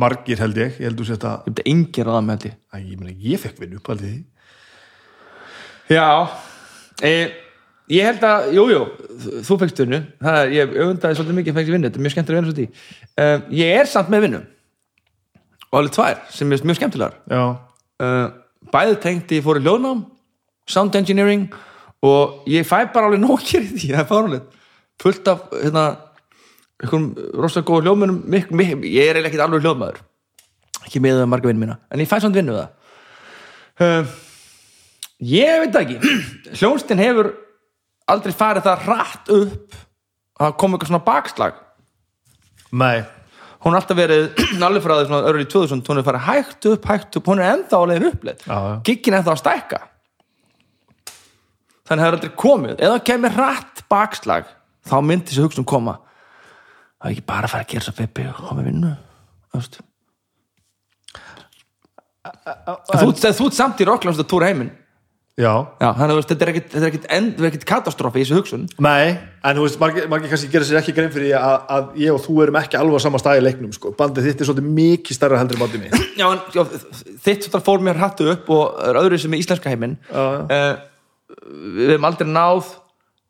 Margir 0.00 0.42
held 0.42 0.58
ég, 0.60 0.74
ég 0.78 0.90
held 0.90 0.98
þú 1.00 1.06
sér 1.08 1.18
þetta 1.18 1.34
ég 1.36 1.50
myndi 1.50 1.66
engin 1.72 2.08
ráða 2.08 2.24
mig 2.24 2.34
held 2.36 2.48
ég. 2.50 2.56
Að 2.70 2.88
ég, 2.88 3.00
meni, 3.00 3.14
ég 3.24 3.42
fekk 3.42 3.62
vinnu 3.62 3.80
upp 3.80 3.92
aldrei 3.94 4.16
Já 5.90 6.06
e, 7.06 7.14
Ég 7.90 8.06
held 8.06 8.22
að, 8.22 8.52
jú, 8.54 8.64
jú 8.70 8.82
þú 9.46 9.56
fegst 9.64 9.80
vinnu, 9.82 9.98
það 10.22 10.36
er, 10.38 10.52
ég 10.54 10.74
öfundaði 10.76 11.16
svolítið 11.18 11.38
mikið 11.40 11.56
fegst 11.56 11.72
vinnu, 11.74 11.88
þetta 11.88 11.98
er 11.98 12.04
mjög 12.04 12.12
skemmtilega 12.14 12.42
vinnu 12.42 12.52
svolítið. 12.52 12.84
Uh, 13.18 13.48
Ég 13.58 13.78
er 13.80 13.90
samt 13.90 14.12
með 14.12 14.22
vinnu. 14.26 14.40
Og 15.70 15.78
alveg 15.80 15.96
tvær, 15.96 16.20
sem 16.30 16.54
er 16.54 16.62
mjög 16.70 16.78
skemmtilegar. 16.78 17.16
Já, 17.26 17.42
uh, 18.00 18.30
Bæði 18.70 18.96
tengt 19.00 19.32
ég 19.32 19.44
fór 19.44 19.58
í 19.58 19.64
hljóðnám 19.64 20.04
Sound 20.70 20.96
Engineering 20.98 21.48
og 22.04 22.46
ég 22.48 22.66
fæ 22.68 22.84
bara 22.92 23.08
alveg 23.08 23.22
nókir 23.22 23.64
í 23.64 23.70
því, 23.72 23.90
það 23.92 24.02
er 24.02 24.08
fáránlegt. 24.08 24.56
Fullt 25.00 25.28
af, 25.32 25.46
hérna 25.56 25.84
einhverjum 26.80 27.08
rosalega 27.40 28.08
mik, 28.08 28.50
mik, 28.52 28.74
ég 28.84 29.08
er 29.08 29.18
eiginlega 29.18 29.30
ekkert 29.30 29.44
alveg 29.46 29.64
hljóðmaður. 29.64 30.00
Ekki 30.84 31.02
með 31.04 31.22
marga 31.28 31.50
vinnu 31.50 31.64
mína, 31.64 31.78
en 31.90 32.02
ég 32.02 32.08
fæ 32.08 32.18
samt 32.22 32.36
vinnu 32.36 32.56
það. 32.56 32.98
Uh, 33.80 34.12
ég 35.32 35.64
veit 35.64 35.80
ekki. 35.80 35.98
Hljónstin 36.60 37.00
hefur 37.00 37.32
aldrei 38.10 38.36
farið 38.36 38.68
það 38.68 38.90
rætt 38.92 39.32
upp 39.36 39.80
að 40.40 40.58
koma 40.60 40.76
eitthvað 40.76 40.92
svona 40.92 41.08
bakslag. 41.08 41.64
Nei 42.70 43.19
hún 43.64 43.74
er 43.74 43.80
alltaf 43.80 43.98
verið 43.98 44.44
alveg 44.68 44.84
frá 44.84 44.94
því 44.98 45.08
svona 45.10 45.32
í 45.44 45.48
2000 45.52 45.90
hún 45.90 46.00
er 46.00 46.06
farið 46.06 46.26
hægt 46.28 46.68
upp, 46.72 46.88
hægt 46.90 47.18
upp, 47.20 47.30
hún 47.30 47.42
er 47.42 47.54
ennþá 47.54 47.80
uppleið, 48.10 48.44
Já, 48.46 48.56
já. 48.56 48.74
giggin 48.88 49.16
ennþá 49.18 49.34
að 49.34 49.42
stækka. 49.42 49.80
Þannig 51.90 51.90
að 51.90 52.04
það 52.04 52.08
er 52.08 52.16
aldrei 52.16 52.32
komið. 52.38 52.74
Eða 52.86 52.98
kemur 53.10 53.38
rætt 53.40 53.76
bakslag 53.90 54.50
þá 54.86 54.96
myndi 55.02 55.32
þessi 55.32 55.44
hugsun 55.44 55.66
koma. 55.66 55.96
Það 57.00 57.08
er 57.08 57.14
ekki 57.16 57.26
bara 57.32 57.48
að 57.48 57.54
fara 57.54 57.64
að 57.66 57.72
gera 57.72 57.86
svo 57.88 57.94
fippi 57.98 58.26
og 58.30 58.60
í 58.60 58.66
vinnu 58.68 58.92
þú 59.50 59.64
ert 59.64 59.80
samt 63.56 63.80
í 63.80 63.88
rockljónst 63.88 64.22
að 64.22 64.28
túra 64.30 64.50
heiminn 64.50 64.70
já, 65.40 65.52
Já, 65.80 65.88
þannig 65.96 66.12
að 66.14 66.20
þetta 66.30 66.44
er 66.46 66.50
ekkit, 66.52 66.66
þetta 66.74 66.84
er 66.84 66.90
ekkit, 66.90 67.06
þetta 67.10 67.48
ekkit 67.50 67.64
katastrófi 67.70 68.20
í 68.20 68.24
þessu 68.26 68.36
hugsun. 68.38 68.66
Nei, 68.86 69.14
en 69.48 69.56
þú 69.58 69.64
veist 69.66 69.80
margir, 69.82 70.06
margir 70.12 70.32
kannski 70.34 70.50
gera 70.52 70.68
sér 70.68 70.80
ekki 70.82 70.94
grein 70.96 71.10
fyrir 71.14 71.34
að, 71.38 71.56
að 71.76 71.96
ég 72.04 72.12
og 72.16 72.20
þú 72.26 72.36
erum 72.44 72.58
ekki 72.60 72.78
alveg 72.80 73.00
á 73.00 73.04
sama 73.06 73.20
stað 73.22 73.40
í 73.40 73.44
leiknum 73.46 73.72
sko. 73.76 73.94
bandið 73.98 74.28
þitt 74.30 74.44
er 74.44 74.50
svolítið 74.50 74.68
mikið 74.80 75.18
stærra 75.18 75.40
heldur 75.40 75.58
en 75.58 75.64
bandið 75.64 75.84
mér 75.86 76.04
Já, 76.20 76.26
en 76.28 76.44
já, 76.54 76.62
þitt 77.24 77.48
svona 77.48 77.64
fór 77.70 77.82
mér 77.88 78.00
hattu 78.02 78.28
upp 78.34 78.52
og 78.54 78.78
er 78.90 79.00
öðru 79.00 79.18
sem 79.22 79.34
er 79.34 79.42
íslenska 79.42 79.72
heiminn. 79.72 79.96
Eh, 80.12 80.70
Við 81.50 81.92
hefum 81.94 82.06
aldrei 82.10 82.26
náð 82.28 82.72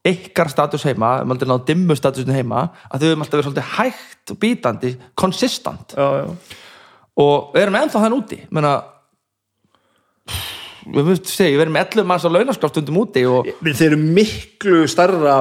ykkar 0.09 0.49
status 0.49 0.83
heima, 0.89 1.11
við 1.19 1.21
hefum 1.21 1.35
aldrei 1.35 1.49
náð 1.51 1.65
dimmu 1.69 1.95
statusin 1.99 2.33
heima, 2.33 2.63
að 2.89 3.03
þau 3.03 3.09
hefum 3.11 3.23
alltaf 3.27 3.37
verið 3.37 3.47
svolítið 3.51 3.73
hægt 3.77 4.33
og 4.33 4.39
bítandi, 4.41 4.93
konsistant 5.21 5.93
já, 5.93 6.07
já, 6.23 6.57
og 7.21 7.51
við 7.53 7.67
erum 7.67 7.77
ennþá 7.83 8.01
þann 8.07 8.17
úti. 8.17 8.39
Menna 8.57 8.73
við 10.87 11.11
við 11.21 11.61
erum 11.65 11.77
11 11.77 12.05
manns 12.09 12.25
á 12.25 12.31
launaskrafstundum 12.33 12.97
úti 13.03 13.25
og 13.29 13.47
Við 13.63 13.75
þeir 13.81 13.87
eru 13.93 13.99
miklu 14.01 14.83
starra 14.89 15.39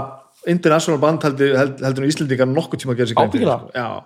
international 0.48 1.00
band 1.00 1.24
heldur, 1.24 1.56
held- 1.58 1.84
heldur 1.84 2.04
en 2.04 2.10
Íslendingar 2.10 2.48
nokkuð 2.48 2.80
tíma 2.84 2.94
að 2.96 2.98
gera 3.02 3.10
sér 3.12 3.22
Ábyggilega. 3.24 3.60
sko. 3.60 3.72
Já. 3.76 4.04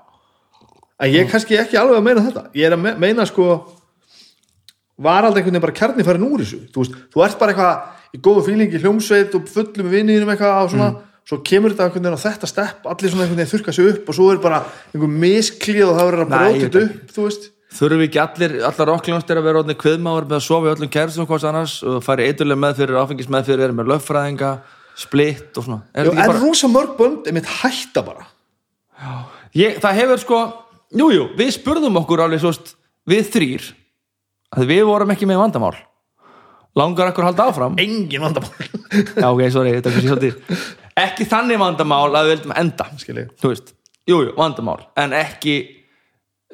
En 1.03 1.09
ég 1.13 1.21
er 1.25 1.31
kannski 1.31 1.57
ekki 1.57 1.77
alveg 1.77 1.97
að 1.99 2.03
meina 2.03 2.21
þetta 2.25 2.43
ég 2.55 2.65
er 2.65 2.75
að 2.77 2.81
me- 2.81 2.95
meina 2.97 3.25
sko 3.25 3.47
var 5.03 5.23
aldrei 5.25 5.41
einhvern 5.41 5.53
veginn 5.57 5.65
bara 5.65 5.73
kjarni 5.77 6.03
farin 6.05 6.27
úr 6.27 6.43
þessu 6.43 6.59
þú, 6.73 6.84
veist, 6.84 6.93
þú 7.13 7.23
ert 7.25 7.39
bara 7.39 7.53
eitthvað 7.53 7.81
í 8.13 8.21
góðu 8.21 8.43
fílingi 8.45 8.81
hljómsveit 8.84 9.34
og 9.36 9.47
fullum 9.49 9.89
vinniðinum 9.89 10.29
eitthvað 10.34 10.53
á 10.53 10.63
svona, 10.69 10.89
svo 11.25 11.39
kemur 11.43 11.73
þetta 11.73 11.88
einhvern 11.88 12.05
veginn 12.05 12.19
á 12.21 12.25
þetta 12.27 12.49
stepp 12.51 12.86
allir 12.86 13.09
svona 13.13 13.25
einhvern 13.25 13.41
veginn 13.41 13.53
þurka 13.53 13.73
sig 13.73 13.89
upp 13.89 14.09
og 14.13 14.15
svo 14.19 14.27
er 14.31 14.38
bara 14.43 14.59
einhver 14.93 15.09
misklíð 15.09 15.88
og 15.89 15.97
það 15.97 16.09
verður 16.11 16.25
að 16.25 16.34
bróta 16.34 16.61
þetta 16.67 16.84
upp 16.84 17.15
þú 17.17 17.25
veist 17.27 17.49
þurfum 17.74 18.03
ekki 18.05 18.21
allir, 18.21 18.55
allar 18.67 18.91
okkljónstir 18.95 19.39
að 19.39 19.47
vera 19.47 19.61
orðin 19.63 19.80
kviðmáður 19.82 20.28
með 20.30 20.38
að 20.38 20.45
sofa 20.45 20.69
í 20.69 20.74
öllum 20.74 20.91
kærstum 20.93 21.28
hvort 21.30 21.45
annars 21.49 21.76
og 21.88 21.99
fara 22.05 22.24
í 22.24 22.32
eitthulega 22.32 22.61
meðfyrir, 22.63 22.99
áfengismeðfyrir 23.01 23.63
vera 23.63 23.78
með 23.78 23.91
löffræðinga, 23.93 24.51
splitt 25.03 25.57
og 25.57 25.67
svona. 25.67 25.80
Er 25.93 26.09
ekki 26.09 26.21
en 26.21 26.34
bara 26.34 26.43
rosa 26.43 26.69
mörg 26.71 26.97
bönd 26.99 27.30
er 27.30 27.38
mitt 27.38 27.49
hætta 27.49 28.03
bara. 28.05 28.28
Ég, 29.57 29.80
það 29.82 29.99
hefur 30.01 30.21
sko, 30.21 30.41
jújú, 30.93 31.15
jú, 31.17 31.26
við 31.39 31.55
spurðum 31.57 31.97
okkur 32.03 32.26
alveg 32.28 32.43
svo 32.43 32.53
veist, 32.53 32.76
við 33.09 33.26
þrýr 33.34 33.71
að 34.53 34.69
við 34.69 34.86
vorum 34.89 35.13
ekki 35.15 35.30
með 35.30 35.41
vandamál. 35.41 35.76
Langar 36.78 37.11
okkur 37.11 37.26
að 37.26 37.32
halda 37.34 37.49
áfram? 37.51 37.78
Engin 37.82 38.24
vandamál. 38.24 38.69
Já 39.17 39.28
ok, 39.30 39.47
sorry, 39.53 39.74
ekki 40.99 41.26
þannig 41.30 41.61
vandamál 41.61 42.09
að 42.13 42.28
við 42.28 42.36
vildum 42.36 42.53
enda 42.61 42.86
jújú, 44.05 44.28
jú, 44.28 44.34
vandamál 44.38 44.82
en 44.99 45.15
ekki 45.17 45.55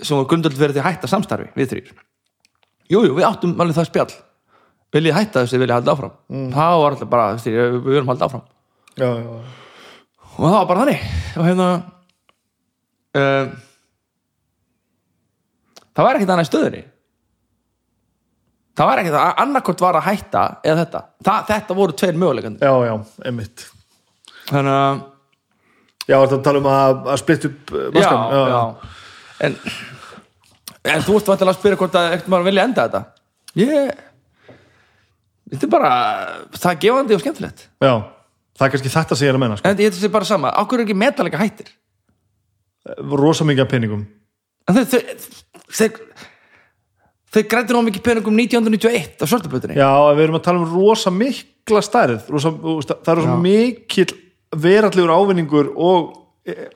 sem 0.04 0.18
var 0.18 0.30
grundöld 0.32 0.58
verið 0.60 0.80
til 0.80 0.84
að 0.84 0.90
hætta 0.92 1.12
samstarfi 1.12 1.52
við 1.58 1.74
þrýr 1.74 1.92
jújú, 2.90 3.12
jú, 3.12 3.16
við 3.18 3.28
áttum 3.28 3.56
alveg 3.62 3.78
það 3.78 3.90
spjall. 3.92 4.12
Viljið 4.96 5.18
hætta 5.20 5.44
þessi, 5.44 5.62
viljið 5.62 5.76
halda 5.78 5.94
áfram? 5.94 6.14
Mm. 6.34 6.52
það 6.56 6.76
var 6.82 6.96
alltaf 6.96 7.10
bara, 7.10 7.26
veist, 7.38 7.50
við 7.50 7.82
viljum 7.86 8.10
halda 8.10 8.30
áfram. 8.30 8.46
Já, 8.98 9.10
já, 9.10 9.34
og 10.30 10.46
það 10.46 10.56
var 10.56 10.70
bara 10.72 10.86
þannig. 10.86 11.04
Og 11.30 11.46
hérna 11.46 11.68
um, 13.20 13.52
það 15.94 16.08
var 16.08 16.18
ekkert 16.18 16.34
annað 16.36 16.50
stöðunni. 16.50 16.82
Það 18.80 18.90
var 18.90 19.02
ekkert 19.04 19.20
að 19.20 19.44
annarkort 19.44 19.84
var 19.84 20.00
að 20.00 20.08
hætta 20.08 20.44
eða 20.64 20.84
þetta, 20.86 21.04
það, 21.28 21.48
þetta 21.52 21.78
voru 21.78 21.98
tveir 22.00 22.20
möguleikandi 22.22 22.66
já, 22.66 22.74
já, 22.88 22.94
einmitt. 23.28 23.66
Þannig 24.50 24.78
að 24.80 25.02
já, 26.10 26.16
þetta 26.16 26.42
tala 26.48 26.64
um 26.64 26.70
að, 26.74 27.04
að 27.14 27.22
splitt 27.22 27.48
upp 27.52 27.76
uh, 27.76 27.84
já, 27.84 27.92
maskan 28.00 28.24
já, 28.56 28.96
En, 29.40 29.56
en 30.84 31.04
þú 31.06 31.18
ert 31.20 31.32
vantilega 31.32 31.54
að 31.54 31.60
spyrja 31.60 31.80
hvort 31.80 31.98
að 32.00 32.14
ekkert 32.16 32.32
maður 32.34 32.50
vilja 32.50 32.68
enda 32.68 32.86
þetta? 32.88 33.02
Ég 33.60 33.92
þetta 35.50 35.66
er 35.68 35.74
bara 35.74 35.92
það 36.56 36.72
er 36.72 36.80
gefandi 36.86 37.18
og 37.18 37.24
skemmtilegt. 37.24 37.66
Já, 37.82 37.94
það 38.60 38.66
er 38.68 38.74
kannski 38.76 38.94
þetta 38.94 39.18
sem 39.18 39.28
ég 39.28 39.34
er 39.34 39.40
að 39.40 39.44
menna 39.46 39.60
sko. 39.60 39.70
en 39.70 39.82
ég 39.84 39.94
þetta 39.96 40.10
er 40.10 40.16
bara 40.18 40.30
sama, 40.30 40.54
ákveður 40.62 40.86
ekki 40.86 40.98
metalega 41.00 41.42
hættir? 41.42 41.72
Rosa 43.00 43.46
mikið 43.48 43.66
af 43.66 43.72
peningum. 43.74 44.06
En 44.70 44.78
þeir 44.78 45.18
þeir, 45.74 45.98
þeir, 47.34 47.48
grættir 47.50 47.76
ná 47.78 47.84
mikið 47.88 48.06
peningum 48.06 48.40
1991 48.40 49.20
á 49.22 49.26
svartabötunni 49.26 49.78
já, 49.78 49.90
við 50.18 50.24
erum 50.28 50.40
að 50.40 50.46
tala 50.48 50.62
um 50.62 50.72
rosa 50.74 51.14
mikla 51.14 51.82
stærð. 51.86 52.30
Rosa, 52.30 52.54
það 52.54 53.12
er 53.14 53.22
rosa 53.22 53.36
Já. 53.36 53.42
mikill 53.44 54.14
verallegur 54.50 55.14
ávinningur 55.14 55.74
og 55.78 56.16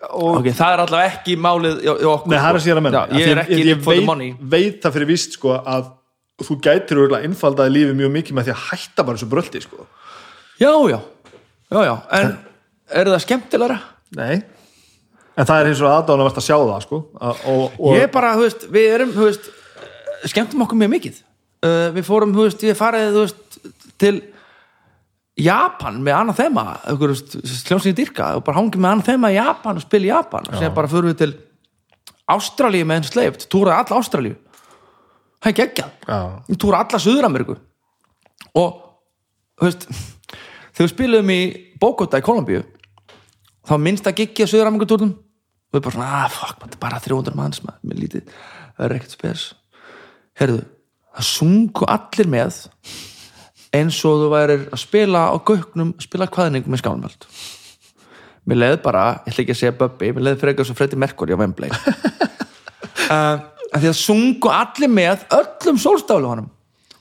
ok, 0.09 0.47
það 0.49 0.75
er 0.75 0.81
allavega 0.83 1.11
ekki 1.11 1.35
málið 1.39 1.81
hjá 1.85 1.91
okkur 2.11 2.31
Nei, 2.31 2.37
það 2.37 2.47
er 2.49 2.59
að 2.59 2.63
sér 2.65 2.79
að 2.79 2.85
menna. 2.87 3.03
Já, 3.03 3.19
ég 3.19 3.33
er 3.33 3.41
ekki 3.43 3.59
ég, 3.59 3.69
ég 3.69 3.83
for 3.83 3.93
the 3.93 3.99
veit, 3.99 4.07
money. 4.09 4.31
veit 4.53 4.79
það 4.83 4.95
fyrir 4.97 5.09
víst 5.09 5.37
sko, 5.37 5.53
að 5.59 5.91
þú 6.43 6.57
gætir 6.65 7.01
örgulega 7.03 7.29
innfaldaði 7.29 7.75
lífi 7.75 7.97
mjög 7.99 8.13
mikið 8.17 8.37
með 8.37 8.49
því 8.49 8.55
að 8.55 8.63
hætta 8.67 9.05
bara 9.07 9.19
þessu 9.19 9.29
bröldi 9.31 9.63
sko. 9.63 9.87
já, 10.61 10.71
já, 10.91 10.99
já, 11.73 11.79
já. 11.87 11.93
En 12.19 12.33
er 12.93 13.11
það 13.13 13.23
skemmtilegra? 13.27 13.79
Nei. 14.17 14.43
En 15.33 15.49
það 15.49 15.59
er 15.59 15.69
hins 15.71 15.81
vegar 15.81 15.99
aðdáðanvert 16.01 16.39
að 16.41 16.47
sjá 16.47 16.57
það 16.57 16.83
sko. 16.85 17.01
að, 17.17 17.45
og, 17.53 17.77
og, 17.79 17.95
ég 17.97 18.11
bara, 18.13 18.33
þú 18.37 18.47
veist, 18.47 18.67
við 18.73 18.89
erum 18.97 19.13
þú 19.15 19.29
veist, 19.29 19.49
skemmtum 20.29 20.65
okkur 20.65 20.81
mjög 20.83 20.93
mikið. 20.93 21.23
Uh, 21.63 21.87
við 21.95 22.05
fórum, 22.05 22.35
þú 22.35 22.45
veist, 22.47 22.65
ég 22.67 22.77
farið 22.77 23.15
þú 23.15 23.23
veist, 23.23 23.59
til 24.03 24.15
Japan 25.41 25.97
með 26.05 26.17
annað 26.19 26.39
þema 26.43 26.63
hljómsið 26.93 27.95
dyrka 27.97 28.29
og 28.37 28.43
bara 28.45 28.59
hangið 28.59 28.83
með 28.83 28.91
annað 28.91 29.07
þema 29.09 29.31
í 29.33 29.37
Japan 29.39 29.79
og 29.79 29.85
spila 29.85 30.05
í 30.05 30.11
Japan. 30.11 30.49
Og 30.49 30.59
sem 30.61 30.75
bara 30.75 30.91
fyrir 30.91 31.09
við 31.09 31.19
til 31.23 31.31
Ástralíu 32.33 32.87
með 32.87 32.99
henn 32.99 33.07
sleift, 33.09 33.47
túraði 33.51 33.81
alla 33.81 34.01
Ástralíu. 34.03 34.35
Það 35.43 35.49
er 35.49 35.57
geggjað. 35.57 35.95
Já, 36.07 36.19
ég 36.53 36.59
túra 36.61 36.83
alla 36.83 36.99
Suður-Ameríku. 37.03 37.55
Og 38.61 38.77
veist 39.63 39.87
þegar 40.75 40.85
við 40.85 40.93
spilum 40.93 41.33
í 41.33 41.41
Bogota 41.81 42.21
í 42.21 42.25
Kolumbíu 42.25 42.61
þá 43.67 43.73
minnst 43.81 44.07
að 44.07 44.21
giggi 44.21 44.45
á 44.45 44.51
Suður-Ameríku-túrnum 44.51 45.15
og 45.17 45.79
við 45.79 45.83
bara 45.87 45.95
svona, 45.95 46.11
ah, 46.21 46.29
fuck, 46.29 46.61
er 46.67 46.77
bara 46.77 47.01
300 47.01 47.33
manns 47.37 47.63
maður, 47.65 47.81
með 47.89 48.03
lítið, 48.03 48.37
það 48.77 48.85
er 48.85 48.95
ekkert 48.99 49.15
spes. 49.17 49.47
Herðu, 50.37 50.59
það 51.17 51.27
sungu 51.31 51.87
allir 51.89 52.29
með 52.29 52.59
eins 53.73 53.99
og 54.07 54.21
þú 54.21 54.29
værir 54.33 54.65
að 54.69 54.81
spila 54.83 55.25
á 55.33 55.35
gauknum 55.41 55.93
spila 56.03 56.29
kvaðningum 56.31 56.73
með 56.73 56.83
skánmöld 56.83 57.27
mér 58.49 58.59
leið 58.59 58.77
bara, 58.83 59.05
ég 59.23 59.33
ætla 59.33 59.45
ekki 59.45 59.55
að 59.55 59.61
segja 59.61 59.77
Bubby 59.79 60.11
mér 60.13 60.27
leið 60.29 60.41
frekar 60.43 60.67
svo 60.67 60.77
Freddy 60.77 60.99
Mercury 60.99 61.35
á 61.35 61.41
Wembley. 61.41 61.73
Uh, 63.03 63.35
því 63.75 63.89
að 63.89 63.97
sungu 63.99 64.47
allir 64.49 64.89
með 64.89 65.25
öllum 65.35 65.75
sólstáluhunum 65.81 66.45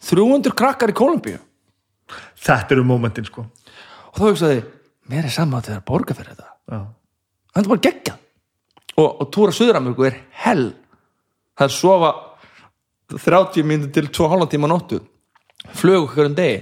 300 0.03 0.51
krakkar 0.59 0.91
í 0.91 0.97
Kolumbíu 0.99 1.39
þetta 2.43 2.75
eru 2.75 2.85
momentin 2.87 3.27
sko. 3.27 3.45
og 4.11 4.19
þá 4.19 4.25
hugsaði, 4.27 4.65
mér 5.11 5.29
er 5.29 5.35
saman 5.35 5.61
að 5.61 5.69
það 5.69 5.77
er 5.77 5.87
borga 5.89 6.17
fyrir 6.19 6.35
þetta. 6.35 6.51
Já. 6.73 6.81
það 7.53 7.63
er 7.63 7.71
bara 7.71 7.85
geggjað. 7.87 8.19
Og, 8.93 9.09
og 9.09 9.31
túra 9.33 9.55
Suður-Ameríku 9.57 10.09
er 10.09 10.19
hell. 10.43 10.67
Það 11.57 11.69
er 11.69 11.75
sofa 11.77 12.13
30 13.13 13.69
mínútur 13.69 13.95
til 13.95 14.11
2,5 14.27 14.51
tíma 14.53 14.71
nóttu 14.71 15.01
flög 15.71 16.09
okkur 16.09 16.31
um 16.31 16.37
degi. 16.37 16.61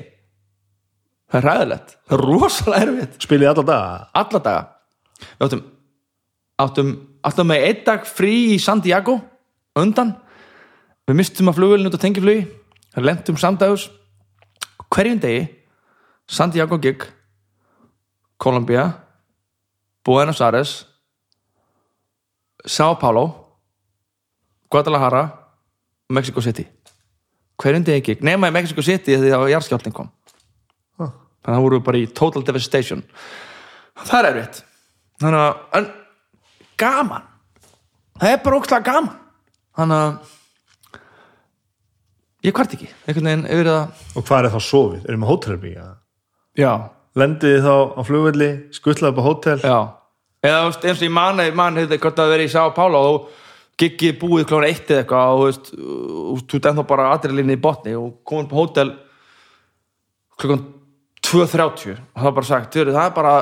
Það 1.30 1.40
er 1.40 1.46
ræðilegt, 1.46 1.92
það 2.08 2.16
er 2.16 2.24
rosalega 2.26 2.86
erfitt. 2.86 3.20
Spilið 3.22 3.52
alla 3.52 3.66
daga? 3.68 3.92
Alla 4.20 4.40
daga. 4.46 4.62
Við 5.20 5.46
áttum 5.46 5.62
áttum, 6.60 6.90
áttum 7.24 7.48
með 7.50 7.66
einn 7.68 7.84
dag 7.86 8.08
frí 8.08 8.32
í 8.54 8.58
Santiago 8.60 9.16
undan. 9.78 10.14
Við 11.08 11.18
mistum 11.20 11.50
að 11.50 11.60
flugulinn 11.60 11.90
út 11.90 11.96
á 11.96 12.02
tengiflugi. 12.02 12.44
Lentum 12.98 13.38
samdags 13.38 13.86
hverjum 14.90 15.20
degi 15.22 15.44
Santiago 16.26 16.78
gig 16.82 17.04
Colombia 18.36 18.88
Buenos 20.04 20.40
Aires 20.40 20.86
Sao 22.66 22.98
Paulo 22.98 23.24
Guadalajara 24.70 25.22
Mexico 26.10 26.40
City 26.40 26.66
hverjum 27.60 27.84
degi 27.86 28.02
gig, 28.06 28.24
nema 28.24 28.50
í 28.50 28.54
Mexico 28.54 28.82
City 28.84 29.16
þegar 29.20 29.48
jarðskjálftin 29.52 29.94
kom. 29.96 30.10
Ah. 31.00 31.12
þannig 31.44 31.52
að 31.52 31.54
það 31.54 31.64
voru 31.66 31.80
bara 31.86 32.00
í 32.00 32.08
total 32.20 32.44
devastation. 32.46 33.04
Það 34.00 34.18
er 34.20 34.28
erfitt. 34.30 34.60
Þannig 35.20 35.40
að, 35.44 35.64
en 35.78 35.88
gaman. 36.80 37.26
Það 38.20 38.34
er 38.34 38.44
bara 38.44 38.60
ókslega 38.60 38.88
gaman. 38.88 39.16
Þannig 39.80 40.04
að 40.04 40.36
ég 42.48 42.56
kvart 42.56 42.76
ekki, 42.76 42.88
veginn 43.06 43.46
Og 43.50 44.24
hvað 44.24 44.48
er 44.48 44.54
þá 44.54 44.60
sofið? 44.64 45.04
Erum 45.06 45.24
við 45.24 45.30
hótelherbygja? 45.34 45.86
já, 46.58 46.72
Lendið 47.18 47.64
þá 47.64 47.74
á 47.98 48.00
flugvelli, 48.06 48.50
skuttlaði 48.74 49.10
upp 49.10 49.18
á 49.18 49.26
hótel? 49.26 49.58
Já. 49.66 49.78
Eða 50.46 50.60
eins 50.70 51.00
og 51.00 51.04
ég 51.04 51.12
man, 51.12 51.42
ég 51.42 51.56
man 51.58 51.76
hefði 51.76 51.98
hvort 52.00 52.20
að 52.22 52.30
vera 52.32 52.44
í 52.46 52.50
Sao 52.52 52.70
Paulo 52.76 53.00
og 53.08 53.24
giggið 53.80 54.18
búið 54.20 54.48
klóna 54.50 54.68
eitt 54.68 54.90
eða 54.90 55.04
eitthvað 55.04 55.30
og 55.30 55.40
þú 55.40 55.46
veist, 55.46 55.70
þú 56.50 56.58
ert 56.58 56.68
ennþá 56.70 56.84
bara 56.90 57.08
adrenalinni 57.14 57.56
í 57.56 57.62
botni 57.64 57.94
og 57.96 58.20
komin 58.28 58.48
på 58.50 58.58
hótel 58.58 58.92
klokkan 60.40 60.66
2.30 61.24 61.94
og 61.94 62.16
það 62.16 62.26
var 62.26 62.36
bara 62.38 62.48
sagt, 62.48 62.74
"Heyrðu, 62.74 62.96
það 62.96 63.06
er 63.06 63.14
bara 63.14 63.32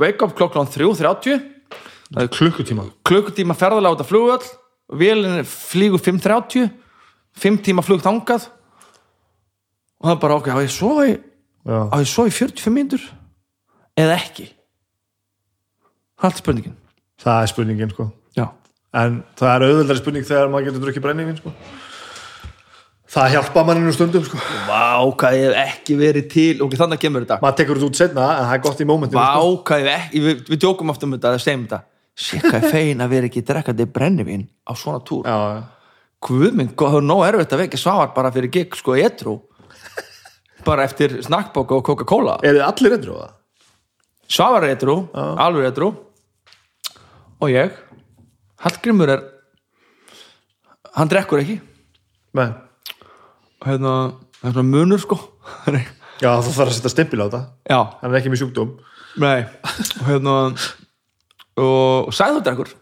wake 0.00 0.24
up 0.24 0.34
klokkan 0.34 0.66
3.30 0.66 1.50
Klukkutíma. 2.14 2.84
Klukkutíma 3.02 3.54
ferðalega 3.58 3.96
út 3.96 4.00
af 4.00 4.10
flugvöll 4.10 4.46
vélinn 4.92 5.42
flýgur 5.42 5.98
5.30 5.98 6.70
5 7.34 7.58
tíma 7.62 7.82
flug 7.82 8.02
þangað. 8.02 8.48
Og 9.98 10.06
það 10.06 10.14
er 10.14 10.20
bara 10.20 10.34
ok, 10.34 10.48
á 10.48 10.58
ég 10.62 10.70
svo 10.70 11.00
á 11.00 11.96
ég 11.98 12.06
svo 12.06 12.26
í 12.26 12.30
45 12.30 12.70
mínútur? 12.70 13.02
Eða 13.96 14.14
ekki? 14.14 14.52
Það 16.20 16.30
er 16.30 16.36
spurningin. 16.36 16.76
Það 17.18 17.42
er 17.42 17.46
spurningin 17.46 17.90
sko 17.90 18.12
En 18.94 19.22
það 19.38 19.50
er 19.54 19.64
auðveldari 19.68 20.00
spurning 20.00 20.26
þegar 20.28 20.52
maður 20.52 20.68
getur 20.68 20.84
drukkið 20.84 21.04
brenningin 21.04 21.38
sko. 21.40 21.52
Það 23.14 23.32
hjálpa 23.36 23.62
manninu 23.66 23.92
stundum 23.94 24.24
sko. 24.26 24.38
Vá, 24.66 24.98
hvað 25.20 25.36
ég 25.38 25.44
hef 25.46 25.74
ekki 25.76 25.96
verið 25.98 26.28
til 26.32 26.62
ok, 26.64 26.76
þannig 26.80 27.02
kemur 27.02 27.26
þetta. 27.26 27.38
Maður 27.42 27.58
tekur 27.60 27.78
þetta 27.80 27.90
út 27.90 28.00
setna 28.00 28.28
en 28.32 28.48
það 28.48 28.54
er 28.56 28.62
gott 28.64 28.82
í 28.82 28.86
mómentinu 28.90 29.20
vá, 29.20 29.28
sko. 29.34 29.52
hvað 29.68 29.82
ég 29.82 29.90
hef 29.90 30.06
ekki, 30.06 30.22
við, 30.24 30.40
við 30.50 30.62
djókum 30.64 30.94
oft 30.94 31.06
um 31.06 31.14
þetta 31.14 31.30
eða 31.30 31.42
segjum 31.44 31.64
þetta, 31.66 31.80
sé 32.24 32.40
hvað 32.42 32.58
er 32.58 32.74
fein 32.74 33.04
að 33.04 33.14
vera 33.14 33.30
ekki 33.30 33.44
drekkandi 33.50 33.86
brennivín 33.94 34.46
á 34.66 34.72
svona 34.78 35.02
túr? 35.06 35.28
Já, 35.28 35.38
já 35.54 35.62
Guð 36.24 36.54
minn, 36.56 36.70
það 36.72 36.94
er 36.96 37.04
nóg 37.04 37.22
erfitt 37.26 37.52
að 37.52 37.62
vekja 37.66 37.82
svar 37.82 38.12
bara 38.16 38.30
fyrir 38.32 38.50
gig, 38.54 38.76
sko, 38.78 38.94
etru 38.96 39.34
bara 40.64 40.86
eftir 40.88 41.18
snakkbóka 41.22 41.76
og 41.76 41.84
Coca-Cola. 41.84 42.38
Er 42.40 42.56
þið 42.56 42.64
allir 42.64 42.96
endur 42.96 43.12
á 43.12 43.16
það? 43.18 43.34
Svavar 44.34 44.64
er 44.64 44.72
etru, 44.72 44.94
alveg 45.14 45.68
etru 45.68 45.90
og 47.44 47.50
ég 47.52 47.74
Hallgrimur 48.64 49.12
er 49.12 49.24
hann 50.94 51.10
drekkur 51.10 51.42
ekki. 51.42 51.58
Nei. 52.38 52.48
Og 53.60 53.68
hérna, 53.68 53.92
það 54.40 54.48
er 54.48 54.56
svona 54.56 54.70
munur 54.70 55.02
sko. 55.02 55.20
Já, 56.22 56.30
það 56.30 56.50
þarf 56.54 56.70
að 56.70 56.76
setja 56.78 56.92
stimpil 56.92 57.20
á 57.20 57.26
þetta. 57.26 57.42
Já, 57.68 57.78
Hann 58.00 58.12
er 58.12 58.20
ekki 58.20 58.32
með 58.32 58.42
sjúkdóm. 58.44 58.74
Nei. 59.20 59.44
Og 60.00 60.08
hérna 60.08 60.38
og, 61.54 62.08
og 62.08 62.14
Sæður 62.14 62.42
drekkur 62.46 62.72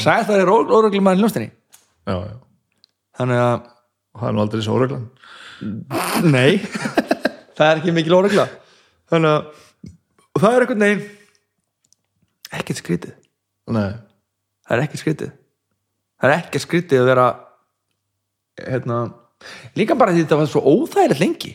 Sæður 0.00 0.42
er 0.42 0.50
óreglum 0.52 1.06
maður 1.06 1.40
í 1.40 1.48
já 2.08 2.16
þannig 3.20 3.40
að 3.40 3.54
og 4.10 4.20
það 4.20 4.28
er 4.28 4.34
nú 4.34 4.42
aldrei 4.44 4.62
svo 4.64 4.76
óreglan 4.78 5.08
Nei. 6.32 6.58
Það 7.56 7.66
er 7.66 7.80
ekki 7.80 7.94
mikil 7.94 8.16
óregla 8.16 8.46
Þannig 9.10 9.34
að 9.34 9.48
og 10.30 10.42
það 10.42 10.54
er 10.54 10.64
eitthvað 10.64 10.80
neginn 10.80 11.08
ekkert 12.50 12.80
skrítið. 12.80 13.12
Nei, 13.70 13.90
það 14.70 14.76
er 14.76 14.84
ekkert 14.84 15.02
skrítið. 15.02 15.30
Það 16.20 16.28
er 16.28 16.36
ekkert 16.36 16.64
skrítið 16.64 17.00
að 17.02 17.08
vera 17.10 17.26
hérna 18.60 18.98
líka 19.74 19.96
bara 19.98 20.14
því 20.14 20.22
þetta 20.22 20.38
var 20.38 20.50
svo 20.52 20.62
óþægilegt 20.62 21.22
lengi. 21.24 21.50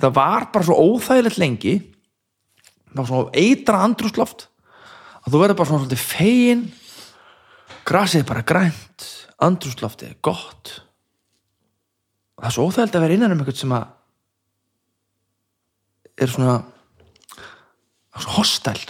Það 0.00 0.16
var 0.18 0.48
bara 0.52 0.66
svo 0.66 0.76
óþægilegt 0.82 1.38
lengi. 1.38 1.76
Það 2.90 2.98
var 2.98 3.08
svo 3.12 3.22
eitra 3.38 3.84
andrúsloft 3.86 4.48
að 5.22 5.30
þú 5.30 5.42
verður 5.42 5.60
bara 5.60 5.70
svona 5.70 5.84
svolítið 5.84 6.02
fegin. 6.02 6.66
Grasið 7.86 8.24
er 8.24 8.28
bara 8.32 8.46
grænt 8.50 9.06
andrúsloftið 9.46 10.10
er 10.10 10.18
gott. 10.26 10.74
Það 12.34 12.50
er 12.50 12.56
svo 12.56 12.66
óþægilegt 12.66 12.98
að 12.98 13.06
vera 13.06 13.18
innan 13.20 13.36
um 13.36 13.44
eitthvað 13.44 13.62
sem 13.62 13.76
að 13.78 13.92
er 16.16 16.32
svona 16.32 16.56
svo 18.16 18.38
hostæl 18.40 18.80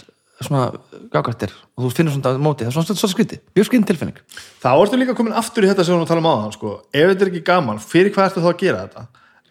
svona 0.45 0.65
gagvættir 1.13 1.53
og 1.77 1.85
þú 1.85 1.91
finnur 1.97 2.13
svona 2.13 2.37
á 2.37 2.41
móti 2.41 2.65
það 2.65 2.69
er 2.69 2.75
svona 2.75 2.97
svona 2.99 3.13
skrítið, 3.13 3.39
mjög 3.57 3.67
skrítið 3.69 3.89
tilfinning. 3.91 4.19
Þá 4.61 4.69
ertu 4.73 4.99
líka 4.99 5.15
komin 5.17 5.37
aftur 5.37 5.65
í 5.65 5.71
þetta 5.71 5.85
sem 5.85 5.93
við 5.93 5.97
erum 5.97 6.05
að 6.05 6.11
tala 6.11 6.21
um 6.21 6.29
áðan 6.29 6.53
sko. 6.53 6.73
ef 6.93 7.09
þetta 7.09 7.25
er 7.25 7.31
ekki 7.31 7.43
gaman, 7.47 7.81
fyrir 7.81 8.13
hvað 8.13 8.29
ertu 8.29 8.43
þá 8.43 8.49
að 8.51 8.61
gera 8.61 8.83
þetta? 8.85 9.07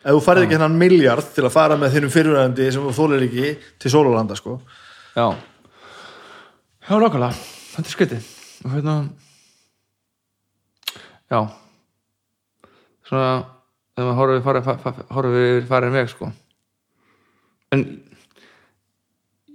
Ef 0.07 0.15
þú 0.15 0.23
farið 0.23 0.47
ekki 0.47 0.59
hennan 0.59 0.79
miljard 0.79 1.33
til 1.35 1.45
að 1.45 1.55
fara 1.57 1.79
með 1.81 1.97
þínum 1.97 2.15
fyrirvæðandi 2.15 2.71
sem 2.71 2.87
þú 2.87 2.95
þólir 2.95 3.27
ekki 3.27 3.53
til 3.83 3.91
Sólólanda 3.91 4.39
sko. 4.39 4.61
já. 5.17 5.27
Já, 6.87 6.95
nákvæmlega, 7.03 7.35
þetta 7.75 7.89
er 7.89 7.95
skrítið. 7.97 8.27
Og 8.63 8.71
hérna 8.77 8.97
já. 11.27 11.41
Svona 13.07 13.31
þegar 13.97 14.07
maður 14.07 14.19
horfið 14.21 14.67
farið, 14.69 15.67
farið 15.67 15.97
veg 15.97 16.11
sko. 16.13 16.31
En 17.75 17.83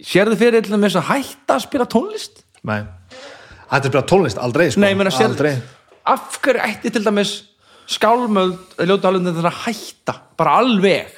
sérðu 0.01 0.37
fyrir 0.39 0.65
til 0.65 0.77
þess 0.77 0.97
að 0.99 1.07
hætta 1.11 1.55
að 1.57 1.63
spila 1.65 1.87
tónlist? 1.89 2.43
Nei, 2.67 2.81
þetta 3.71 3.87
er 3.89 3.95
bara 3.95 4.07
tónlist, 4.11 4.41
aldrei 4.41 4.67
sko. 4.71 4.81
Nei, 4.83 4.91
ég 4.93 4.99
meina, 4.99 5.13
sér- 5.13 5.29
aldrei. 5.31 5.55
Af 6.11 6.39
hverju 6.41 6.61
ætti 6.65 6.91
til 6.91 7.03
dæmis 7.05 7.33
skálmöld 7.91 8.77
ljóta 8.87 9.09
alveg 9.11 9.27
þetta 9.35 9.51
að 9.51 9.59
hætta? 9.65 10.15
Bara 10.37 10.55
alveg. 10.61 11.11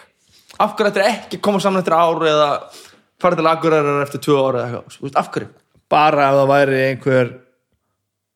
Af 0.59 0.75
hverju 0.77 0.91
ætti 0.91 1.05
ekki 1.07 1.37
að 1.39 1.45
koma 1.47 1.59
saman 1.63 1.81
eftir 1.83 1.95
ár 1.95 2.25
eða 2.27 2.49
fara 3.23 3.35
til 3.39 3.47
agurærar 3.47 4.01
eftir 4.03 4.19
tvö 4.25 4.39
ára 4.43 4.65
eða 4.67 4.81
eitthvað, 4.83 5.15
af 5.21 5.29
hverju? 5.31 5.49
Bara 5.93 6.27
ef 6.29 6.37
það 6.41 6.51
væri 6.53 6.81
einhver 6.89 7.33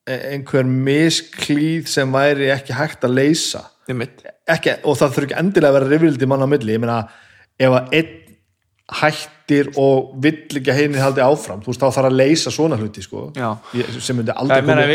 einhver 0.07 0.63
misklíð 0.71 1.87
sem 1.91 2.13
væri 2.15 2.47
ekki 2.53 2.75
hægt 2.77 3.03
að 3.03 3.17
leysa. 3.17 3.65
Ekki, 3.87 4.77
og 4.87 4.95
það 4.99 5.15
þurfi 5.15 5.27
ekki 5.27 5.39
endilega 5.41 5.73
að 5.73 5.77
vera 5.81 5.89
rifrildi 5.91 6.27
mann 6.31 6.43
á 6.43 6.47
milli, 6.47 6.75
ég 6.77 6.79
meina 6.83 7.01
ef 7.59 7.73
að 7.75 7.95
einn 7.99 8.13
hættir 8.87 9.67
og 9.75 10.13
vill 10.23 10.59
ekki 10.61 10.71
heiminn 10.71 11.01
haldi 11.03 11.19
áfram 11.19 11.59
þú 11.63 11.73
veist, 11.73 11.81
þá 11.81 11.97
þarf 11.97 12.07
að 12.07 12.17
leysa 12.21 12.51
svona 12.55 12.77
hluti 12.79 13.01
sko. 13.03 13.25
Ég, 13.75 13.89
sem 13.99 14.15
myndi 14.15 14.31
aldrei 14.31 14.61
koma 14.63 14.85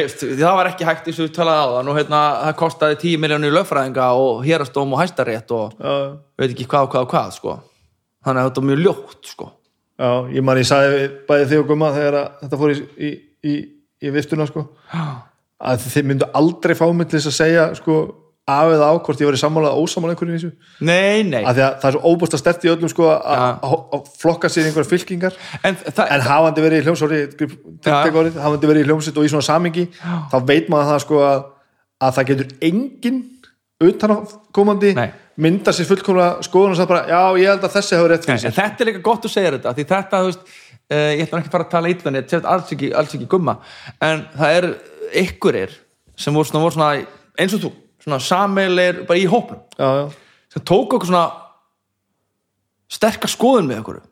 það 0.41 0.57
var 0.57 0.71
ekki 0.71 0.87
hægt 0.89 1.11
eins 1.11 1.19
og 1.21 1.27
við 1.29 1.35
talaði 1.37 1.61
á 1.61 1.69
það 1.75 1.85
nú 1.89 1.97
hérna, 1.99 2.21
það 2.47 2.55
kostaði 2.63 2.99
10 3.03 3.21
miljónir 3.25 3.53
lögfræðinga 3.53 4.07
og 4.17 4.41
hérastóm 4.47 4.95
og 4.97 5.03
hæstarétt 5.03 5.53
og 5.53 5.77
Já, 5.77 5.93
veit 6.41 6.49
ekki 6.55 6.69
hvað 6.73 6.87
og 6.87 6.95
hvað 6.95 7.05
og 7.05 7.13
hvað 7.13 7.37
sko. 7.37 7.59
þannig 8.25 8.41
að 8.41 8.49
þetta 8.49 8.63
er 8.65 8.69
mjög 8.71 8.83
ljótt 8.87 9.31
sko. 9.35 9.51
já, 10.01 10.11
ég 10.39 10.49
man 10.49 10.63
ég 10.63 10.71
sagði 10.73 11.05
bæði 11.29 11.51
þig 11.53 11.61
og 11.61 11.69
gumma 11.69 11.93
þegar 11.93 12.19
að 12.23 12.41
þetta 12.47 12.63
fór 12.63 12.73
í, 12.73 12.81
í, 12.97 13.13
í, 13.45 13.55
í 14.01 14.15
viftuna 14.17 14.49
sko. 14.49 14.65
að 15.61 15.85
þið 15.93 16.09
myndu 16.09 16.33
aldrei 16.33 16.75
fá 16.81 16.87
mig 16.97 17.13
til 17.13 17.21
þess 17.21 17.29
að 17.35 17.41
segja 17.43 17.69
sko, 17.77 17.99
af 18.47 18.73
eða 18.75 18.89
á 18.91 18.95
hvort 18.99 19.21
ég 19.23 19.29
var 19.29 19.37
í 19.37 19.41
sammála 19.41 19.71
eða 19.71 19.83
ósammála 19.85 20.15
einhverju 20.17 20.35
í 20.35 20.39
þessu. 20.41 20.53
Nei, 20.83 21.23
nei. 21.23 21.45
Að 21.47 21.61
að 21.63 21.77
það 21.83 21.89
er 21.89 21.95
svo 21.97 22.03
óbúst 22.11 22.35
að 22.35 22.41
stert 22.43 22.65
í 22.67 22.71
öllum 22.73 22.91
sko, 22.91 23.05
að 23.07 23.61
að- 23.63 23.85
að 23.95 24.09
flokka 24.19 24.49
sér 24.51 24.67
einhverja 24.67 24.91
fylkingar. 24.91 25.37
En, 25.63 25.77
en 25.87 26.21
hafandi 26.27 26.65
verið 26.65 26.81
í 26.83 26.87
hljómsóri 26.89 27.21
Ja. 27.87 28.03
hafandi 28.03 28.67
verið 28.67 28.83
í 28.83 28.89
hljómsveit 28.91 29.17
og 29.19 29.25
í 29.25 29.31
svona 29.31 29.47
samingi 29.47 29.87
þá 30.03 30.37
veit 30.47 30.69
maður 30.69 30.91
það 30.91 31.01
sko 31.07 31.21
að, 31.29 31.45
að 32.03 32.15
það 32.19 32.27
getur 32.33 32.49
engin 32.71 33.23
utankomandi 33.83 34.93
Nei. 34.97 35.09
mynda 35.43 35.73
sér 35.75 35.89
fullkomlega 35.91 36.43
skoðun 36.47 36.75
og 36.75 36.79
sagði 36.79 36.91
bara, 36.93 37.07
já 37.11 37.23
ég 37.43 37.49
held 37.53 37.65
að 37.67 37.75
þessi 37.77 37.97
hefur 37.99 38.13
rétt 38.13 38.27
fyrir 38.29 38.43
sér. 38.45 38.55
þetta 38.59 38.85
er 38.85 38.91
líka 38.91 39.03
gott 39.07 39.27
að 39.27 39.35
segja 39.35 39.53
þetta 39.57 39.73
því 39.79 39.87
þetta, 39.93 40.21
þú 40.23 40.29
veist, 40.31 40.45
uh, 40.93 41.11
ég 41.17 41.23
ætla 41.27 41.41
ekki 41.41 41.51
að 41.51 41.57
fara 41.57 41.67
að 41.67 41.73
tala 41.75 41.89
ætla 41.93 42.43
alls 42.53 42.73
ekki, 42.77 42.93
alls 42.95 43.15
ekki 43.17 43.29
gumma 43.33 43.57
en 44.01 44.25
það 44.39 44.59
er 44.59 44.69
ykkurir 45.25 45.75
sem 46.17 46.35
voru 46.37 46.49
svona, 46.51 46.63
voru 46.67 46.77
svona 46.77 47.07
eins 47.43 47.57
og 47.57 47.65
þú 47.65 47.73
svona 48.03 48.19
sameilir 48.23 49.03
bara 49.09 49.21
í 49.21 49.27
hópnum. 49.31 49.63
Já, 49.79 49.89
já, 50.01 50.07
sem 50.53 50.65
tók 50.69 50.97
okkur 50.97 51.09
svona 51.11 51.27
sterkar 52.93 53.33
skoðun 53.33 53.71
með 53.71 53.83
okkur. 53.83 54.03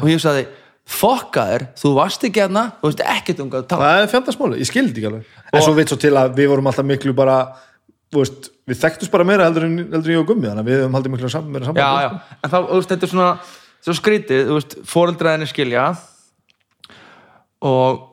Og 0.00 0.08
ég 0.10 0.22
sagði, 0.22 0.46
fokka 0.86 1.46
þér 1.50 1.66
þú 1.76 1.92
varst 1.98 2.26
ekki 2.26 2.42
hérna, 2.44 2.66
þú 2.80 2.90
veist 2.90 3.04
ekkert 3.16 3.42
um 3.42 3.52
hvað 3.52 3.64
að 3.64 3.70
tala 3.72 3.86
það 3.90 4.02
er 4.02 4.10
fjandasmáli, 4.12 4.60
ég 4.62 4.68
skildi 4.70 5.00
ekki 5.00 5.10
alveg. 5.10 5.38
En 5.50 5.64
svo 5.64 5.76
veit 5.76 5.90
svo 5.90 5.98
til 6.00 6.12
að 6.16 6.36
við 6.38 6.50
vorum 6.52 6.70
alltaf 6.70 6.86
miklu 6.86 7.14
bara 7.16 7.38
þú 8.14 8.22
veist, 8.22 8.50
við 8.70 8.80
þekktust 8.84 9.12
bara 9.12 9.26
meira 9.26 9.48
heldur 9.48 9.66
en, 9.66 9.78
heldur 9.82 10.12
en 10.12 10.14
ég 10.14 10.22
og 10.22 10.28
gummi, 10.30 10.46
þannig 10.46 10.62
að 10.62 10.70
við 10.70 10.78
höfum 10.80 10.98
haldið 10.98 11.14
miklu 11.16 11.30
sam, 11.34 11.48
meira 11.50 11.66
já, 11.66 11.70
saman 11.72 12.04
já, 12.06 12.36
en 12.38 12.52
þá, 12.52 12.58
þú 12.58 12.78
veist, 12.78 12.92
þetta 12.92 13.08
er 13.08 13.12
svona 13.12 13.30
svo 13.82 13.96
skrítið, 13.98 14.44
þú 14.46 14.60
veist, 14.60 14.76
fóreldraðinni 14.92 15.50
skilja. 15.50 15.88
Og 17.66 18.04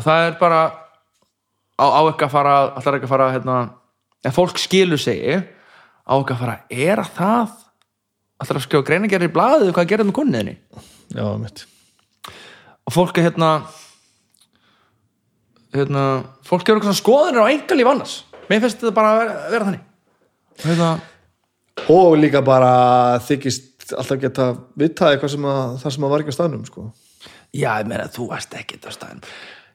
og 0.00 0.06
það 0.06 0.26
er 0.28 0.38
bara 0.40 0.60
á, 1.76 1.86
á 1.92 2.00
ekki 2.08 2.24
að 2.24 2.32
fara 2.32 2.54
allar 2.78 2.96
ekki 2.96 3.08
að 3.08 3.12
fara, 3.12 3.30
hérna 3.34 3.58
ef 4.26 4.36
fólk 4.36 4.60
skilur 4.60 5.00
segi 5.00 5.36
á 5.40 6.12
ekki 6.14 6.34
að 6.34 6.40
fara, 6.42 6.56
er 6.70 7.02
að 7.02 7.12
það? 7.18 7.58
Allar 8.40 8.58
að 8.60 8.64
skjóða 8.66 8.88
greinagerri 8.88 9.28
í 9.28 9.34
blaðið 9.34 9.74
hvað 9.76 9.90
gerir 9.92 10.08
með 10.08 10.16
kunniðinni 10.16 10.56
já, 11.12 11.24
mitt 11.40 11.66
og 12.88 12.94
fólk 12.94 13.20
er 13.20 13.28
hérna 13.28 13.50
hérna, 15.74 16.04
fólk 16.46 16.64
gefur 16.66 16.80
eitthvað 16.80 16.98
skoðanir 16.98 17.46
á 17.46 17.52
engalíf 17.52 17.90
annars. 17.90 18.16
Mér 18.50 18.64
finnst 18.64 18.80
þetta 18.80 18.96
bara 18.96 19.10
að 19.12 19.20
vera, 19.20 19.36
vera 19.52 19.68
þannig. 19.68 19.84
Hérna, 20.64 20.88
og 21.94 22.16
líka 22.18 22.42
bara 22.44 22.72
þykist 23.26 23.94
alltaf 23.96 24.20
geta 24.22 24.48
vitað 24.78 25.14
eitthvað 25.14 25.34
sem 25.34 25.46
að 25.50 25.76
það 25.82 25.94
sem 25.94 26.06
að 26.06 26.12
var 26.12 26.24
ekki 26.24 26.34
á 26.34 26.38
staðnum 26.38 26.66
sko. 26.68 26.90
já, 27.50 27.70
ég 27.80 27.88
meina, 27.90 28.10
þú 28.12 28.28
varst 28.30 28.54
ekki 28.54 28.78
þetta 28.78 28.94
staðin 28.94 29.24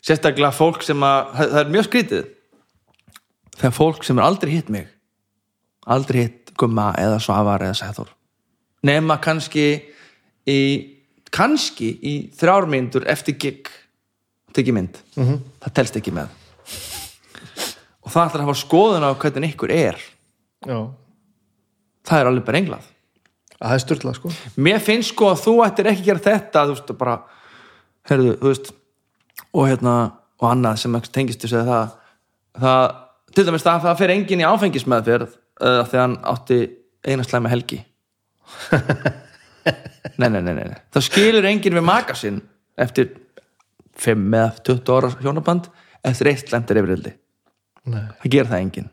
sérstaklega 0.06 0.56
fólk 0.56 0.86
sem 0.86 1.02
að 1.04 1.32
það 1.39 1.58
er 1.60 1.72
mjög 1.74 1.88
skrítið 1.89 2.28
þegar 3.56 3.76
fólk 3.76 4.03
sem 4.03 4.20
er 4.20 4.28
aldrei 4.28 4.56
hitt 4.56 4.70
mig 4.74 4.89
aldrei 5.86 6.26
hitt 6.26 6.53
gumma 6.58 6.91
eða 6.99 7.22
svavar 7.24 7.66
eða 7.66 7.80
sæður 7.82 8.12
nema 8.86 9.20
kannski 9.24 9.67
í 10.46 10.59
kannski 11.36 11.89
í 12.00 12.16
þrjármyndur 12.36 13.05
eftir 13.12 13.38
gig 13.39 14.71
mynd, 14.71 14.97
-hmm. 15.16 15.39
það 15.63 15.74
telst 15.75 15.97
ekki 16.00 16.13
með. 16.16 16.30
Og 18.05 18.12
það 18.12 18.28
ætlar 18.28 18.42
að 18.42 18.47
hafa 18.47 18.59
skoðun 18.62 19.04
á 19.04 19.12
hvernig 19.20 19.55
ykkur 19.55 19.71
er. 19.71 19.97
Já, 20.66 20.80
það 22.05 22.20
er 22.20 22.30
alveg 22.30 22.46
bara 22.46 22.62
englað. 22.62 22.86
Að 23.55 23.67
það 23.67 23.75
er 23.75 23.84
styrla 23.84 24.13
sko. 24.13 24.32
mér 24.55 24.80
finnst 24.80 25.12
sko 25.12 25.32
að 25.32 25.42
þú 25.43 25.54
ættir 25.66 25.89
ekki 25.92 26.01
að 26.01 26.05
gera 26.05 26.20
þetta 26.20 26.66
þú 26.66 26.75
veist, 26.75 26.97
bara 26.97 27.17
heyrðu, 28.09 28.38
þú 28.39 28.47
veist, 28.51 28.71
og 29.51 29.67
hérna 29.67 29.96
og 30.39 30.50
annað 30.51 30.80
sem 30.80 31.01
tengist 31.12 31.42
þessu 31.42 31.59
eða 31.59 31.75
það, 31.75 31.93
það, 32.62 33.05
til 33.36 33.45
dæmis 33.47 33.66
það, 33.66 33.83
það 33.86 33.99
fer 34.01 34.13
enginn 34.16 34.41
í 34.43 34.47
áfengismeðferð 34.47 35.29
uh, 35.29 35.83
þegar 35.89 36.01
hann 36.01 36.17
átti 36.32 36.59
eina 37.05 37.25
slæma 37.28 37.51
helgi. 37.53 37.82
Nei, 40.21 40.29
nei, 40.29 40.37
nei, 40.37 40.53
nei 40.53 40.67
nei. 40.70 40.78
það 40.93 41.03
skilur 41.07 41.45
enginn 41.49 41.74
við 41.75 41.83
maka 41.83 42.13
sinn 42.16 42.36
eftir 42.79 43.07
5 43.97 44.36
eða 44.37 44.51
20 44.70 44.91
ára 44.93 45.09
hjónaband 45.17 45.66
eftir 46.05 46.29
eitt 46.29 46.45
slæmtir 46.45 46.78
yfirildi 46.79 47.12
það 47.86 48.29
gerir 48.29 48.49
það 48.49 48.62
enginn. 48.62 48.89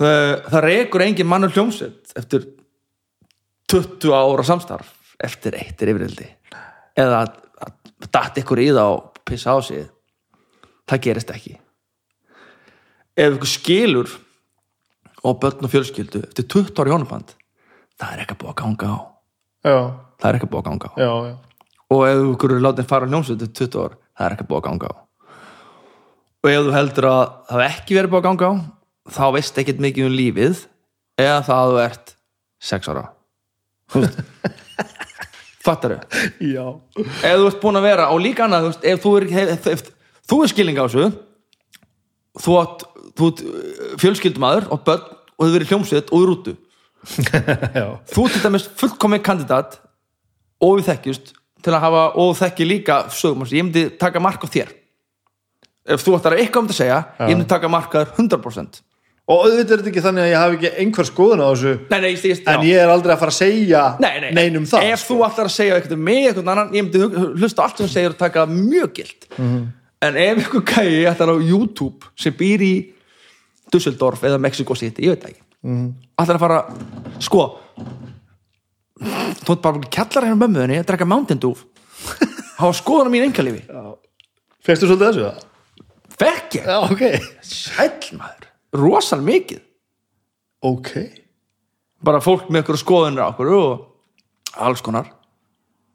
Það, 0.00 0.30
það 0.50 0.64
rekur 0.66 1.04
enginn 1.04 1.30
mannur 1.30 1.54
hljómsveit 1.54 2.14
eftir 2.18 2.48
20 3.70 4.16
ára 4.16 4.46
samstarf 4.46 4.94
eftir 5.24 5.56
eittir 5.60 5.92
yfirildi 5.92 6.30
eða 6.98 7.20
að, 7.24 7.36
að 7.68 8.08
datt 8.08 8.40
ykkur 8.42 8.64
í 8.64 8.70
það 8.72 8.96
og 8.96 9.22
pissa 9.24 9.54
á 9.54 9.58
sig. 9.64 9.86
Það 10.84 11.04
gerist 11.06 11.32
ekki 11.32 11.58
ef 13.16 13.36
ykkur 13.36 13.50
skilur 13.50 14.12
og 15.24 15.40
börn 15.40 15.64
og 15.64 15.72
fjölskyldu 15.72 16.24
eftir 16.26 16.46
20 16.50 16.74
ára 16.80 16.92
hjónaband 16.92 17.34
það 18.00 18.12
er 18.12 18.22
ekki 18.24 18.34
að 18.36 18.40
búa 18.42 18.52
að 18.52 18.60
ganga 18.60 18.90
á. 18.90 18.98
Já, 19.64 19.78
það 20.20 20.28
er 20.28 20.38
ekki 20.38 20.48
að 20.48 20.52
búa 20.52 20.62
að 20.62 20.68
ganga 20.68 20.90
á. 20.90 20.94
Já, 20.98 21.12
já. 21.28 21.34
Og 21.94 22.00
ef 22.08 22.22
ykkur 22.34 22.54
er 22.54 22.64
látið 22.64 22.88
fara 22.90 23.06
á 23.06 23.10
hljómsveit 23.12 23.44
eftir 23.46 23.68
20 23.70 23.84
ár, 23.84 23.96
það 24.14 24.26
er 24.26 24.36
ekki 24.36 24.44
að 24.44 24.50
búa 24.50 24.60
að 24.60 24.66
ganga 24.68 24.90
á. 24.90 24.94
Og 26.44 26.50
ef 26.50 26.66
þú 26.66 26.74
heldur 26.74 27.08
að 27.08 27.24
það 27.50 27.66
ekki 27.68 27.98
verið 27.98 28.12
búið 28.12 28.20
að 28.20 28.28
ganga 28.28 28.50
á 28.50 28.54
þá 29.14 29.24
veist 29.36 29.60
ekkert 29.60 29.82
mikið 29.84 30.08
um 30.08 30.16
lífið 30.18 30.64
eða 31.20 31.40
það 31.46 31.60
að 31.60 31.72
þú 31.72 31.82
ert 31.84 32.14
6 32.64 32.90
ára. 32.92 33.04
Fattar 35.64 35.94
þau 35.94 36.00
já, 36.44 36.64
ef 37.24 37.38
þú 37.40 37.46
ert 37.48 37.62
búin 37.62 37.78
að 37.78 37.86
vera 37.86 38.10
og 38.12 38.20
líka 38.20 38.44
annað 38.44 38.74
ef 38.84 39.00
þú 39.00 39.12
er, 39.16 39.26
ef, 39.30 39.52
ef, 39.54 39.68
ef 39.72 40.26
þú 40.28 40.40
er 40.44 40.50
skilning 40.52 40.80
á 40.80 40.84
þessu 40.84 41.06
þú 42.44 42.56
átt, 42.60 42.84
þú 43.18 43.30
ert 43.30 43.42
uh, 43.44 43.94
fjölskyldumaður 44.02 44.68
og 44.74 44.84
börn 44.86 45.08
og 45.34 45.46
þau 45.46 45.54
verið 45.56 45.72
hljómsveit 45.72 46.12
og 46.12 46.22
í 46.24 46.28
rútu. 46.30 46.56
Já, 47.78 47.86
þú 48.12 48.26
ert 48.26 48.36
til 48.36 48.44
dæmis 48.46 48.68
fullkomið 48.80 49.24
kandidat 49.26 49.78
og 50.64 50.78
við 50.78 50.88
þekkjust 50.92 51.34
til 51.64 51.74
að 51.74 51.84
hafa 51.84 52.06
og 52.20 52.32
þekki 52.38 52.66
líka 52.68 53.02
sögum 53.12 53.44
ég 53.48 53.64
myndi 53.64 53.86
taka 54.00 54.22
mark 54.22 54.44
á 54.44 54.48
þér. 54.48 54.72
Ef 55.84 56.04
þú 56.04 56.18
ætlar 56.18 56.38
eitthvað 56.38 56.64
um 56.64 56.68
þetta 56.70 56.76
að 56.76 56.82
segja 56.82 57.28
ég 57.28 57.34
myndi 57.34 57.48
taka 57.50 57.70
mark 57.72 57.92
á 57.92 58.04
þér 58.04 58.12
100% 58.16 58.84
og 59.24 59.46
auðvitað 59.46 59.70
er 59.72 59.80
þetta 59.80 59.90
ekki 59.90 60.02
þannig 60.04 60.22
að 60.24 60.30
ég 60.30 60.42
hafi 60.42 60.56
ekki 60.58 60.70
einhver 60.82 61.06
skoðun 61.08 61.40
á 61.40 61.48
þessu. 61.48 61.70
Nei, 61.88 61.96
nei, 62.02 62.08
ég, 62.10 62.24
ég, 62.28 62.40
en 62.52 62.66
ég 62.68 62.80
er 62.82 62.90
aldrei 62.92 63.14
að 63.14 63.22
fara 63.22 63.32
að 63.32 63.38
segja 63.38 63.84
nei, 64.02 64.10
nei, 64.20 64.26
neinum 64.36 64.66
það 64.68 64.88
ef 64.90 65.04
þú 65.08 65.16
ætlar 65.24 65.48
að 65.48 65.54
segja 65.54 65.78
eitthvað 65.78 66.02
með 66.08 66.26
eitthvað 66.28 66.50
annan 66.52 66.74
ég 66.76 66.84
myndi 66.84 67.22
hlusta 67.40 67.64
allt 67.64 67.80
sem 67.80 67.88
þú 67.88 67.94
segir 67.94 68.12
og 68.12 68.18
taka 68.20 68.44
mjög 68.50 68.92
gilt. 68.98 69.28
En 70.04 70.18
ef 70.20 70.42
eitthvað 70.42 70.66
gæi 70.74 71.06
ætlar 71.08 71.32
á 71.32 71.36
YouTube 71.40 72.12
sem 72.20 72.36
býr 72.36 72.66
í 72.66 72.74
Dusseldorf 73.74 74.24
eða 74.24 74.40
Mexico 74.42 74.76
City, 74.78 75.04
ég 75.04 75.16
veit 75.16 75.28
ekki. 75.32 75.42
Mm. 75.64 75.86
ætlar 76.20 76.36
að 76.36 76.42
fara 76.42 76.58
sko 77.24 77.44
þú 79.44 79.54
ert 79.54 79.62
bara 79.64 79.88
kjallar 79.88 80.26
hérna 80.28 80.40
mömmu 80.42 80.60
þinni 80.60 80.80
að 80.82 80.88
drekka 80.90 81.08
Mountain 81.08 81.40
Dew. 81.40 81.54
Hafa 82.60 82.74
skoðan 82.78 83.08
á 83.08 83.12
mín 83.14 83.26
engalífi 83.26 83.64
fyrstu 84.64 84.88
svolítið 84.88 85.08
þessu 85.08 85.24
það? 85.24 85.50
fekk 86.18 86.58
ég, 86.58 86.68
já, 86.68 86.76
ok. 86.84 87.02
Sæll 87.44 88.18
maður. 88.18 88.50
Rosal 88.74 89.20
mikið. 89.24 89.62
Ok, 90.64 90.90
bara 92.04 92.22
fólk 92.24 92.48
með 92.48 92.64
ykkur 92.64 92.80
skoðunir 92.80 93.26
á 93.26 93.30
okkur 93.30 93.50
og 93.58 94.62
alls 94.64 94.82
konar. 94.84 95.10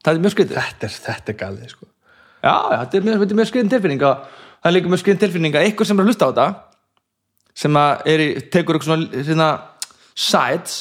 Það 0.04 0.12
er 0.12 0.22
mjög 0.24 0.34
skrítið. 0.36 0.60
Þetta 0.60 0.86
er, 0.86 0.98
þetta 1.06 1.32
er 1.32 1.38
galið 1.40 1.72
sko. 1.74 1.88
Já, 2.40 2.54
þetta 2.76 2.98
er 2.98 3.06
mjög, 3.08 3.34
mjög 3.40 3.50
skriðin 3.50 3.72
tilfinning 3.72 4.04
að 4.06 4.28
það 4.30 4.70
er 4.70 4.76
líka 4.76 4.92
mjög 4.92 5.02
skriðin 5.02 5.22
tilfinning 5.24 5.56
að 5.56 5.66
eitthvað 5.66 5.90
sem 5.90 5.98
er 5.98 6.06
að 6.06 6.12
hlusta 6.12 6.28
á 6.28 6.30
þetta 6.30 6.46
sem 7.60 7.76
er 7.80 8.22
í, 8.24 8.28
tekur 8.52 8.78
eitthvað 8.78 8.88
svona, 8.88 9.24
svona 9.26 9.48
sides, 10.16 10.76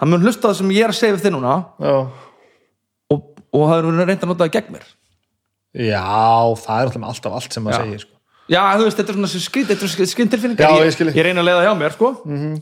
hann 0.00 0.12
mun 0.12 0.24
hlusta 0.26 0.50
það 0.50 0.60
sem 0.60 0.74
ég 0.74 0.86
er 0.86 0.94
að 0.94 0.98
segja 0.98 1.16
við 1.16 1.26
þið 1.26 1.34
núna 1.36 1.56
og, 1.78 3.26
og 3.54 3.66
það 3.70 3.74
er 3.78 3.90
reynd 4.02 4.22
að 4.22 4.30
nota 4.32 4.46
það 4.46 4.54
gegn 4.56 4.72
mér. 4.76 4.86
Já, 5.78 6.04
það 6.64 6.80
er 6.80 7.02
alltaf 7.10 7.36
allt 7.38 7.54
sem 7.54 7.64
maður 7.64 7.84
segir 7.84 8.04
sko. 8.06 8.14
Já, 8.48 8.62
þú 8.80 8.86
veist, 8.86 8.96
þetta 8.96 9.12
er 9.12 9.18
svona 9.18 9.28
svona 9.28 10.08
skriðin 10.08 10.30
tilfinning 10.32 10.60
ég, 10.62 10.86
ég 10.88 11.16
ég 11.18 11.26
reyna 11.26 11.42
að 11.42 11.50
leiða 11.50 11.64
hjá 11.66 11.72
mér, 11.76 11.94
sko. 11.94 12.12
-hmm. 12.24 12.54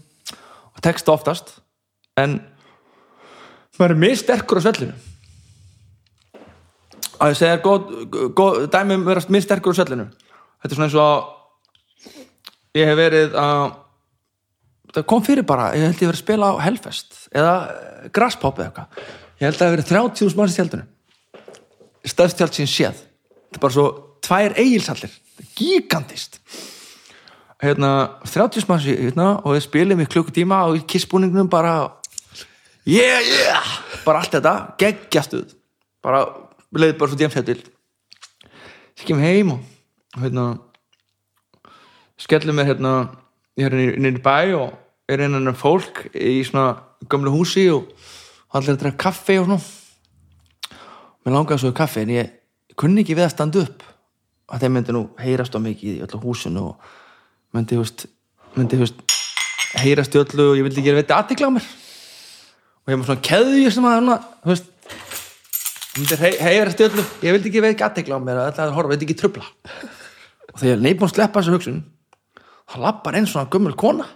og 0.74 0.82
texta 0.82 1.12
oftast 1.14 1.52
en 2.18 2.40
maður 3.78 3.94
er 3.94 4.00
mjög 4.02 4.18
sterkur 4.18 4.58
á 4.58 4.62
svellinu. 4.66 4.94
Að 7.16 7.32
ég 7.32 7.38
segja 7.38 7.62
góð, 7.64 7.82
góð, 8.36 8.66
dæmi 8.72 8.98
um 8.98 9.06
vera 9.06 9.22
mjög 9.28 9.46
sterkur 9.46 9.72
á 9.72 9.78
svellinu. 9.78 10.06
Þetta 10.60 10.72
er 10.72 10.76
svona 10.76 10.88
eins 10.88 10.98
og 10.98 11.06
að 11.06 11.35
ég 12.76 12.88
hef 12.90 12.98
verið 12.98 13.36
að 13.40 13.64
það 14.96 15.06
kom 15.12 15.24
fyrir 15.26 15.46
bara, 15.48 15.70
ég 15.76 15.84
held 15.86 15.96
ég 16.00 16.08
verið 16.10 16.16
að 16.18 16.22
spila 16.24 16.50
á 16.52 16.54
Hellfest 16.64 17.18
eða 17.36 17.54
Grasspop 18.16 18.60
eða 18.60 18.68
eitthvað. 18.70 19.02
Ég 19.36 19.44
held 19.48 19.56
að 19.56 19.60
það 19.60 19.68
hef 19.68 19.76
verið 19.76 19.90
30.000 19.92 20.38
manns 20.38 20.54
í 20.54 20.60
tjaldinu. 20.60 20.86
Stöðstjald 22.06 22.56
sín 22.56 22.70
séð. 22.70 23.02
Þetta 23.50 23.58
er 23.58 23.64
bara 23.66 23.76
svo 23.76 23.86
tvær 24.24 24.54
eigilsallir 24.60 25.12
gigantist. 25.58 26.40
Hérna, 27.62 27.90
30 28.28 28.68
manns 28.70 28.86
í- 28.88 28.96
hérna, 29.00 29.28
og 29.42 29.56
við 29.56 29.64
spilum 29.66 30.00
í 30.04 30.08
klukkutíma 30.12 30.62
og 30.68 30.76
í 30.78 30.84
kissbúningnum 30.88 31.48
bara 31.52 31.74
yeah, 32.86 33.20
yeah! 33.24 33.70
Bara 34.04 34.20
allt 34.22 34.36
þetta, 34.36 34.52
geggjastuð 34.78 35.54
bara, 36.04 36.20
við 36.70 36.82
leiðum 36.84 36.98
bara 37.00 37.10
svo 37.10 37.18
djemsættil 37.18 37.62
skjum 39.00 39.18
heim 39.24 39.54
og 39.56 40.20
hérna 40.20 40.44
skellum 42.20 42.56
mér 42.56 42.70
hérna 42.72 42.92
ég 43.56 43.68
er 43.68 43.76
nýri 44.00 44.20
bæ 44.22 44.54
og 44.56 44.74
er 45.08 45.22
innan 45.26 45.48
um 45.48 45.56
fólk 45.56 46.06
í 46.14 46.42
svona 46.44 46.76
gömlu 47.08 47.32
húsi 47.32 47.68
og 47.72 47.90
allir 48.56 48.74
að 48.74 48.82
drekka 48.82 49.08
kaffi 49.08 49.38
og 49.40 49.48
svona. 49.48 49.60
Mér 51.24 51.36
langaði 51.36 51.62
svo 51.62 51.72
í 51.72 51.76
kaffi 51.76 52.04
en 52.04 52.14
ég 52.14 52.32
kunni 52.78 53.04
ekki 53.04 53.16
við 53.16 53.28
að 53.28 53.34
standa 53.34 53.64
upp. 53.64 53.84
Að 54.46 54.62
þeim 54.62 54.76
myndi 54.76 54.94
nú 54.94 55.02
heyrast 55.18 55.56
á 55.56 55.60
mikið 55.60 55.96
í 55.96 56.04
öllu 56.06 56.22
húsinu 56.22 56.62
og 56.70 56.90
myndi, 57.56 57.78
veist, 57.80 58.06
myndi, 58.54 58.78
veist 58.78 59.00
heyrast 59.82 60.14
í 60.14 60.22
öllu 60.22 60.52
og 60.52 60.60
ég 60.60 60.66
vildi 60.66 60.82
ekki 60.82 60.94
að 60.94 61.00
veit 61.00 61.14
aðtikla 61.16 61.50
á 61.50 61.56
mér. 61.56 61.68
Og 62.86 62.92
ég 62.92 63.00
með 63.00 63.10
svona 63.10 63.26
keðju 63.26 63.72
sem 63.74 63.88
að 63.88 63.96
hana, 63.96 64.18
veist 64.46 64.70
myndi 65.96 66.20
hey, 66.22 66.38
heyrast 66.46 66.80
í 66.80 66.86
öllu. 66.86 67.06
Ég 67.26 67.36
vildi 67.36 67.50
ekki 67.50 67.64
veit 67.64 67.86
aðtikla 67.88 68.20
á 68.20 68.20
mér 68.22 68.40
að 68.40 68.50
þetta 68.52 68.66
er 68.68 68.76
horfa, 68.78 68.94
veit 68.94 69.06
ekki 69.06 69.18
trubla 69.18 69.48
og 70.56 70.62
þegar 70.62 70.86
ég 70.88 70.96
búin 70.96 71.10
að 71.10 71.12
sleppa 71.12 71.42
þessu 71.42 71.52
hugsun 71.52 71.80
þá 72.66 72.76
lappar 72.82 73.16
einn 73.18 73.28
svona 73.30 73.50
gömul 73.52 73.76
kona 73.78 74.06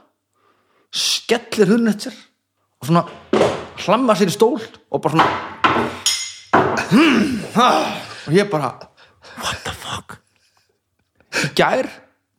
skellir 0.90 1.70
hurn 1.70 1.90
eftir 1.92 2.14
og 2.80 2.88
svona 2.88 3.04
hlamma 3.84 4.16
sér 4.18 4.32
í 4.32 4.34
stól 4.34 4.58
og 4.58 5.02
bara 5.02 5.14
svona 5.14 5.28
og 8.26 8.34
ég 8.34 8.50
bara 8.50 8.74
what 9.40 9.62
the 9.64 9.72
fuck? 9.74 10.18
Í 11.44 11.52
gær 11.56 11.86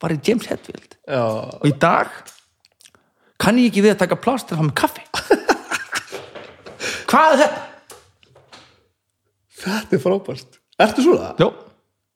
var 0.01 0.13
ég 0.13 0.27
James 0.27 0.47
Hetfield 0.51 0.97
já, 1.07 1.23
og 1.23 1.67
í 1.67 1.73
dag 1.79 2.11
kann 3.41 3.57
ég 3.57 3.71
ekki 3.71 3.85
við 3.85 3.95
að 3.95 4.01
taka 4.03 4.19
pláss 4.21 4.45
til 4.45 4.53
að 4.55 4.61
fá 4.61 4.65
með 4.67 4.77
kaffi. 4.77 5.03
Hvað 7.11 7.31
er 7.33 7.39
þetta? 7.41 7.61
þetta 9.61 9.97
er 9.97 10.01
frábært. 10.03 10.59
Ertu 10.81 11.05
svona? 11.05 11.31
Jó, 11.41 11.47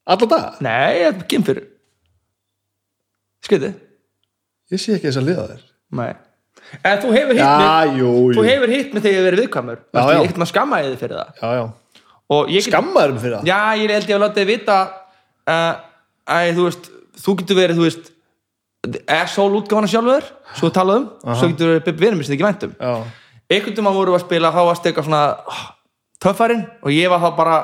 alla 0.05 0.29
daga? 0.29 0.51
nei, 0.65 1.01
þetta 1.01 1.23
er 1.23 1.29
kyn 1.33 1.47
skriði 3.45 3.71
ég 4.73 4.81
sé 4.81 4.95
ekki 4.95 5.09
þess 5.09 5.21
að 5.21 5.27
liða 5.29 5.47
þér. 5.51 5.65
Nei. 5.99 6.11
En 6.81 7.01
þú 7.03 7.11
hefur 7.13 7.37
hitt 7.37 7.59
mig 7.61 7.99
þú 8.35 8.45
hefur 8.47 8.71
hitt 8.73 8.93
mig 8.95 9.03
þegar 9.05 9.17
ég 9.17 9.25
verið 9.27 9.43
viðkvæmur. 9.43 9.81
Já, 9.85 10.01
já. 10.01 10.19
ekkert 10.23 10.41
maður 10.41 10.51
skammaði 10.51 10.91
þið 10.91 11.03
fyrir 11.03 11.19
það? 11.19 11.41
Já, 11.41 11.49
já. 11.59 12.39
ég 12.55 12.65
skammaður 12.65 13.13
mig 13.15 13.25
fyrir 13.25 13.37
það? 13.37 13.49
Já, 13.51 13.59
ég 13.81 13.93
held 13.95 14.09
ég 14.09 14.17
að 14.17 14.23
láta 14.23 14.41
þið 14.41 14.49
vita 14.49 14.77
uh, 15.53 15.71
að 16.35 16.51
þú 16.57 16.67
veist 16.69 16.89
þú 17.21 17.37
getur 17.41 17.59
verið, 17.59 17.79
þú 17.79 17.85
veist 17.85 18.11
asshole 19.09 19.61
útgáfana 19.61 19.89
sjálfur, 19.89 20.27
svo 20.59 20.71
talað 20.73 21.05
um 21.05 21.37
svo 21.37 21.49
getur 21.51 21.71
verið 21.73 22.01
verið 22.01 22.19
mér 22.19 22.27
sem 22.27 22.33
þið 22.33 22.37
ekki 22.37 22.45
væntum 22.45 22.75
já, 22.77 22.91
einhvern 23.49 23.77
tíma 23.79 23.93
voru 23.95 24.13
við 24.13 24.19
að 24.19 24.25
spila 24.27 24.51
þá 24.53 24.59
varst 24.69 24.85
eitthvað 24.85 25.07
svona 25.07 25.21
oh, 25.49 25.63
töffarinn 26.21 26.65
og 26.83 26.93
ég 26.93 27.09
var 27.13 27.23
þá 27.23 27.29
bara 27.39 27.55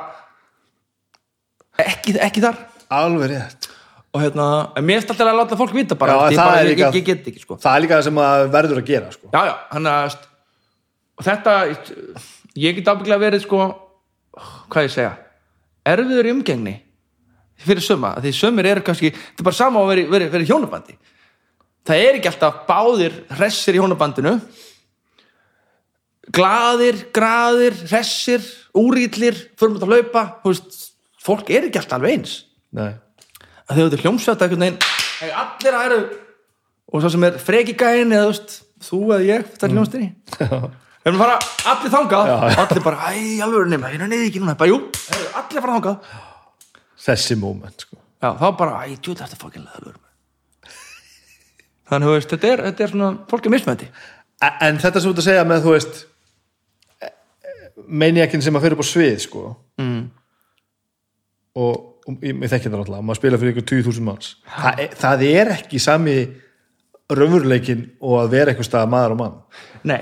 ekki, 1.82 2.16
ekki 2.18 2.44
þar. 2.44 2.58
Alveg 2.91 3.32
rétt 3.32 3.61
og 4.12 4.20
hérna, 4.22 4.46
en 4.76 4.84
mér 4.84 5.00
er 5.00 5.06
alltaf 5.06 5.22
að 5.24 5.38
láta 5.40 5.58
fólk 5.60 5.74
vita 5.76 5.96
bara, 5.96 6.18
Já, 6.32 6.36
bara 6.36 6.60
er 6.62 6.68
líka- 6.68 6.90
ég, 6.92 6.96
ég 7.00 7.06
get 7.06 7.28
ekki 7.32 7.40
sko 7.46 7.56
það 7.62 7.76
er 7.78 7.82
líka 7.86 7.98
það 8.00 8.04
sem 8.10 8.16
að 8.20 8.50
verður 8.52 8.82
að 8.82 8.88
gera 8.90 9.12
sko. 9.12 9.30
já, 9.32 9.42
já, 9.48 9.56
hann 9.72 9.86
að 9.88 10.16
þetta, 11.24 11.54
ég 12.56 12.76
get 12.76 12.90
ábygglega 12.92 13.24
verið 13.24 13.42
sko, 13.46 13.60
hvað 14.70 14.84
ég 14.88 14.92
segja 14.92 15.14
erfiður 15.86 16.28
í 16.28 16.34
umgengni 16.36 16.76
fyrir 17.62 17.82
suma, 17.86 18.16
því 18.20 18.34
sumir 18.34 18.66
eru 18.66 18.82
kannski 18.82 19.12
þetta 19.14 19.40
er 19.40 19.48
bara 19.48 19.56
sama 19.62 19.80
að 19.80 19.88
vera, 19.88 20.02
í- 20.02 20.10
hjónabandi 20.50 20.98
það 21.86 22.04
er 22.10 22.20
ekki 22.20 22.32
alltaf 22.34 22.60
báðir 22.68 23.16
hressir 23.38 23.76
í 23.78 23.80
hjónabandinu 23.82 24.36
glaðir, 26.32 27.00
graðir 27.16 27.74
hressir, 27.90 28.44
úrýtlir 28.78 29.36
fyrir 29.60 29.80
að 29.82 29.88
hlaupa, 29.90 30.24
þú 30.44 30.52
veist 30.54 30.78
fólk 31.22 31.50
er 31.54 31.68
ekki 31.68 31.80
alltaf 31.82 31.98
alveg 32.00 32.18
eins 32.20 32.36
Nei. 32.76 32.94
Að 33.72 33.80
þegar 33.80 33.88
þú 33.88 33.98
ert 33.98 34.06
hljómsvætt 34.06 34.43
einhvern 34.45 34.65
veginn. 34.65 34.77
Hey, 35.22 35.31
allir 35.41 35.77
að 35.77 35.88
eru 35.88 36.02
og 36.91 37.03
svo 37.03 37.11
sem 37.14 37.26
er 37.27 37.39
frekigæin 37.39 38.11
eða 38.11 38.27
þú 38.27 38.34
veist, 38.34 38.56
þú 38.84 39.02
eða 39.07 39.26
ég 39.30 39.49
það 39.56 39.68
er 39.68 39.76
hljómsdýri 39.77 40.10
við 41.02 41.10
erum 41.10 41.23
fara 41.23 41.39
allir 41.72 41.95
þangað. 41.95 42.31
Allir 42.61 42.84
bara, 42.85 43.10
æ, 43.10 43.39
alveg 43.41 43.72
nema, 43.72 43.89
ég 43.89 44.03
er 44.03 44.11
neði 44.11 44.27
ekki 44.27 44.43
núna. 44.43 44.53
Bara, 44.60 44.69
jú, 44.69 44.84
allir 45.39 45.64
fara 45.64 45.80
þangað. 45.80 46.14
Þessi 47.02 47.39
moment 47.41 47.88
sko. 47.88 47.98
já, 48.22 48.30
þá 48.38 48.48
bara, 48.60 48.84
æ, 48.85 48.93
jú, 48.99 49.15
þetta 49.15 49.31
er 49.34 49.41
fokkin 49.41 49.65
leður 49.65 49.98
þannig, 51.91 52.07
þú 52.07 52.15
veist, 52.15 52.31
þetta 52.31 52.52
er, 52.52 52.64
þetta 52.69 52.85
er 52.85 52.93
svona 52.93 53.11
fólk 53.31 53.48
er 53.48 53.53
mismöndi 53.56 53.88
en, 54.41 54.57
en 54.68 54.80
þetta 54.81 55.02
sem 55.02 55.10
þú 55.10 55.14
ert 55.14 55.22
að 55.22 55.27
segja 55.27 55.48
með 55.48 55.65
þú 55.65 55.76
veist 55.76 56.02
meiniakin 58.02 58.43
sem 58.43 58.57
að 58.57 58.65
fyrir 58.65 58.77
upp 58.77 58.85
á 58.85 58.91
svið 58.91 59.15
sko. 59.26 59.45
mm. 59.81 60.02
og 61.60 61.88
ég, 62.22 62.40
þekki 62.52 62.70
það 62.70 62.78
náttúrulega 62.80 63.06
maður 63.08 63.20
spila 63.22 63.40
fyrir 63.42 63.54
ykkur 63.56 63.68
20.000 63.72 64.06
manns. 64.08 64.32
Það, 64.58 64.80
er- 64.86 64.96
það 65.02 65.24
er 65.30 65.52
ekki 65.58 65.80
sami 65.84 66.16
raunveruleikin 67.12 67.84
og 68.02 68.18
að 68.22 68.30
vera 68.36 68.52
eitthvað 68.54 68.70
stað 68.70 68.90
maður 68.94 69.16
og 69.16 69.20
mann. 69.22 69.38
Nei, 69.92 70.00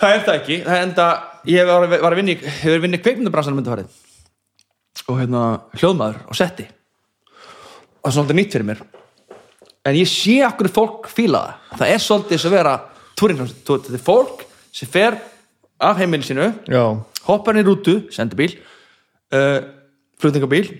það 0.00 0.14
er 0.16 0.24
það 0.26 0.38
ekki. 0.40 0.58
Það 0.66 0.82
enda, 0.86 1.06
ég 1.52 1.68
var, 1.68 1.86
var 1.92 2.12
að 2.16 2.20
vinna 2.22 2.36
hefur 2.62 2.86
í 2.88 3.02
kveikmyndabransanum 3.04 3.60
myndafarið 3.60 4.02
og 5.06 5.18
hérna, 5.20 5.42
hljóðmaður 5.78 6.22
og 6.32 6.38
setti. 6.38 6.64
Og 6.66 8.08
það 8.08 8.10
er 8.10 8.14
svolítið 8.16 8.38
nýtt 8.40 8.56
fyrir 8.56 8.66
mér. 8.70 8.80
En 9.86 9.94
ég 9.94 10.08
sé 10.10 10.38
okkur 10.46 10.70
fólk 10.74 11.10
fíla 11.12 11.42
það. 11.44 11.78
Það 11.78 11.92
er 11.94 12.02
svolítið 12.02 12.34
þess 12.38 12.48
að 12.48 12.56
vera 12.56 12.72
túringljómsveit. 13.20 13.60
Þú- 13.68 13.76
þetta 13.84 13.98
er 14.00 14.06
fólk 14.08 14.42
sem 14.74 14.90
fer 14.90 15.18
af 15.86 16.00
heimili 16.00 16.24
sínu 16.26 16.48
já, 16.72 16.82
hoppar 17.28 17.54
hann 17.54 17.62
í 17.62 17.66
rútu, 17.68 17.94
sendibíl 18.14 18.54
uh, 19.36 19.60
flutningabíl 20.18 20.70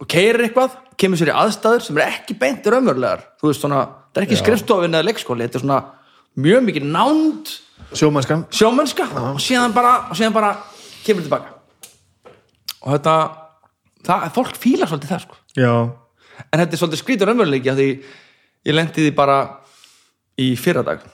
og 0.00 0.08
keirir 0.10 0.46
eitthvað, 0.48 0.74
kemur 0.98 1.20
sér 1.20 1.30
í 1.30 1.36
aðstæður 1.38 1.84
sem 1.86 1.98
er 2.00 2.08
ekki 2.08 2.36
beint 2.38 2.66
raunverulegar. 2.66 3.22
Þú 3.40 3.50
veist 3.50 3.62
svona, 3.62 3.84
það 4.10 4.20
er 4.20 4.26
ekki 4.26 4.40
skrifstofin 4.40 4.96
eða 4.96 5.06
leikskóli 5.08 5.46
þetta 5.46 5.60
er 5.60 5.64
svona 5.64 5.80
mjög 6.44 6.64
mikið 6.68 6.86
nánd 6.90 7.52
sjómannskan 7.94 8.44
sjómennska. 8.54 9.06
Og 9.34 9.40
síðan 9.42 9.74
bara, 9.76 9.94
og 10.10 10.18
síðan 10.18 10.34
bara 10.34 10.52
kemur 11.04 11.26
tilbaka. 11.26 11.54
Og 12.84 12.96
þetta 12.96 13.16
það, 14.04 14.28
fólk 14.34 14.58
fílar 14.60 14.90
svolítið 14.90 15.14
það 15.14 15.24
sko. 15.26 15.40
Já, 15.54 15.74
en 16.44 16.62
þetta 16.62 16.76
er 16.76 16.82
svolítið 16.82 17.02
skrítur 17.02 17.30
raunveruleiki 17.30 17.76
því 17.78 17.88
ég 18.66 18.76
lendi 18.76 19.06
því 19.06 19.16
bara 19.16 19.40
í 20.40 20.52
fyrradag. 20.58 21.04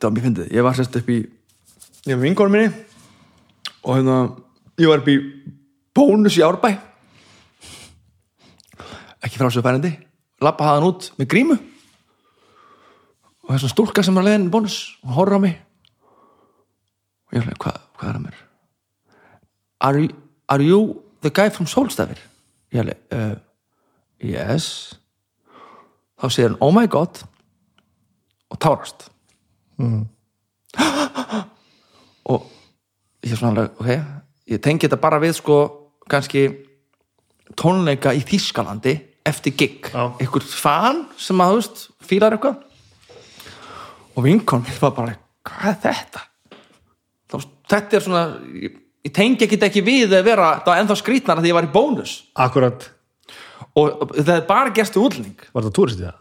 Það 0.00 0.06
var 0.06 0.14
mjög 0.16 0.28
fyndið, 0.30 0.52
ég 0.56 0.64
var 0.64 0.78
sérst 0.78 0.96
upp 0.96 1.10
í 1.12 1.18
ég 2.08 2.14
var 2.14 2.22
vingur 2.24 2.52
minni. 2.52 2.72
Og 3.84 3.98
hérna, 3.98 4.20
ég 4.80 4.88
var 4.88 5.02
upp 5.02 5.10
í 5.12 5.18
bónus 5.96 6.38
í 6.40 6.44
árbæ 6.44 6.78
ekki 9.30 9.38
frá 9.38 9.50
svo 9.54 9.62
færandi 9.62 9.94
lappa 10.42 10.64
hann 10.72 10.86
út 10.88 11.10
með 11.20 11.28
grímu. 11.30 11.56
Og 13.44 13.52
þessum 13.54 13.72
stúlka 13.72 14.02
sem 14.04 14.16
var 14.16 14.24
leiðin 14.26 14.48
í 14.48 14.52
bónus 14.52 14.76
og 15.04 15.14
horfður 15.18 15.38
á 15.38 15.44
mig. 15.44 15.56
Og 17.28 17.36
ég 17.38 17.44
var 17.46 17.58
hvað, 17.62 17.78
hvað 17.98 18.08
er 18.10 18.16
að 18.18 18.24
mér? 18.24 18.36
Are 19.80 20.00
are 20.50 20.64
you 20.64 20.80
the 21.22 21.30
guy 21.30 21.48
from 21.52 21.66
Solstafir? 21.70 22.18
Ég 22.74 22.82
alveg, 22.82 22.98
uh, 23.14 23.36
yes. 24.22 24.66
Þá 26.20 26.26
segir 26.28 26.50
hann 26.50 26.62
oh 26.64 26.72
my 26.74 26.86
god. 26.90 27.22
Og 28.50 28.58
tárast. 28.58 29.10
Og 32.30 32.40
ég 33.24 33.32
er 33.32 33.38
svona 33.38 33.54
alveg, 33.54 33.70
ok 33.80 33.90
ég 34.50 34.58
tengi 34.62 34.86
þetta 34.86 34.98
bara 35.00 35.20
við 35.22 35.36
sko 35.38 35.56
kannski 36.10 36.48
tónleika 37.58 38.12
í 38.16 38.22
Þískalandi 38.26 39.09
eftir 39.26 39.54
gig, 39.58 39.90
einhver 39.94 40.44
fan 40.44 41.04
sem 41.20 41.40
að 41.42 41.52
þú 41.52 41.58
veist, 41.60 41.82
fílar 42.06 42.36
eitthvað. 42.36 42.62
Og 44.16 44.24
vinkon 44.26 44.64
var 44.80 44.94
bara, 44.96 45.16
hvað 45.46 45.74
er 45.74 45.82
þetta? 45.84 46.24
Þá, 47.30 47.36
þetta 47.70 47.98
er 47.98 48.06
svona 48.06 48.24
ég, 48.60 48.80
ég 49.06 49.14
tengi 49.14 49.46
ekki 49.46 49.60
ekki 49.68 49.84
við 49.86 50.16
að 50.18 50.26
vera 50.26 50.54
það 50.60 50.72
var 50.72 50.80
ennþá 50.82 50.96
skrýtnar 50.98 51.42
að 51.42 51.50
ég 51.50 51.56
var 51.56 51.68
í 51.68 51.72
bónus. 51.74 52.16
Akkurat. 52.34 52.88
Og, 53.78 53.86
og 53.86 54.16
það 54.16 54.34
er 54.34 54.48
bara 54.48 54.74
gestu 54.74 55.04
útlending. 55.04 55.46
Var 55.54 55.68
það 55.68 55.76
túrist 55.78 56.02
í 56.02 56.08
það? 56.08 56.18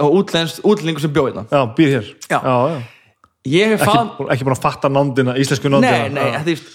útlendingur 0.00 1.02
sem 1.02 1.12
bjóði 1.12 1.34
það 1.36 1.52
já, 1.52 1.62
býr 1.76 1.90
hér. 1.92 2.06
Já. 2.24 2.38
já, 2.38 2.54
já. 2.72 2.78
ég 3.52 3.72
hef 3.74 3.82
Ekki, 3.82 3.90
fann 3.90 4.30
ekki 4.32 4.46
bara 4.48 4.56
að 4.56 4.62
fatta 4.62 4.90
nándina, 4.92 5.34
íslensku 5.40 5.72
nándina. 5.72 6.06
Nei, 6.08 6.14
nei, 6.16 6.38
þú 6.38 6.54
veist 6.54 6.70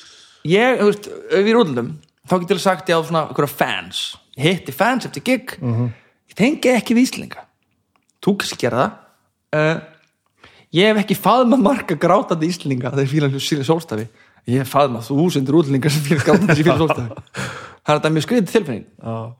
ég, 0.47 0.77
þú 0.77 0.89
veist, 0.91 1.09
við 1.31 1.49
erum 1.51 1.63
útlendum 1.63 1.89
þá 2.27 2.35
getur 2.43 2.59
ég 2.59 2.63
sagt 2.63 2.91
ég 2.91 2.99
á 2.99 3.01
svona 3.07 3.23
einhverja 3.27 3.53
fans 3.53 4.03
hitti 4.45 4.75
fans 4.75 5.07
eftir 5.09 5.23
gig. 5.23 5.57
Mhm. 5.61 5.91
ég 6.29 6.35
tengi 6.35 6.69
ekki 6.75 6.93
við 6.93 7.07
Íslinga 7.07 7.45
þú 8.21 8.37
kannski 8.37 8.59
gera 8.61 8.77
það. 8.77 8.91
Uh, 9.57 9.81
ég 10.75 10.89
hef 10.91 11.01
ekki 11.03 11.15
faðma 11.15 11.57
marga 11.57 11.95
grátandi 11.95 12.49
Íslinga 12.51 12.91
þegar 12.91 13.11
fílan 13.11 13.39
síðan 13.39 13.67
sólstafi. 13.67 14.07
Ég 14.47 14.63
hef 14.63 14.71
faðma 14.71 15.01
þúsundur 15.03 15.61
útlendingar 15.61 15.91
sem 15.91 16.03
fílan 16.05 16.25
grátandi 16.25 16.55
sem 16.55 16.63
fílan 16.63 16.81
sólstafi. 16.83 17.09
Það 17.87 17.93
er 17.93 17.99
þetta 17.99 18.13
mjög 18.15 18.25
skriðið 18.27 18.51
tilfinning. 18.51 18.87
Já. 19.01 19.35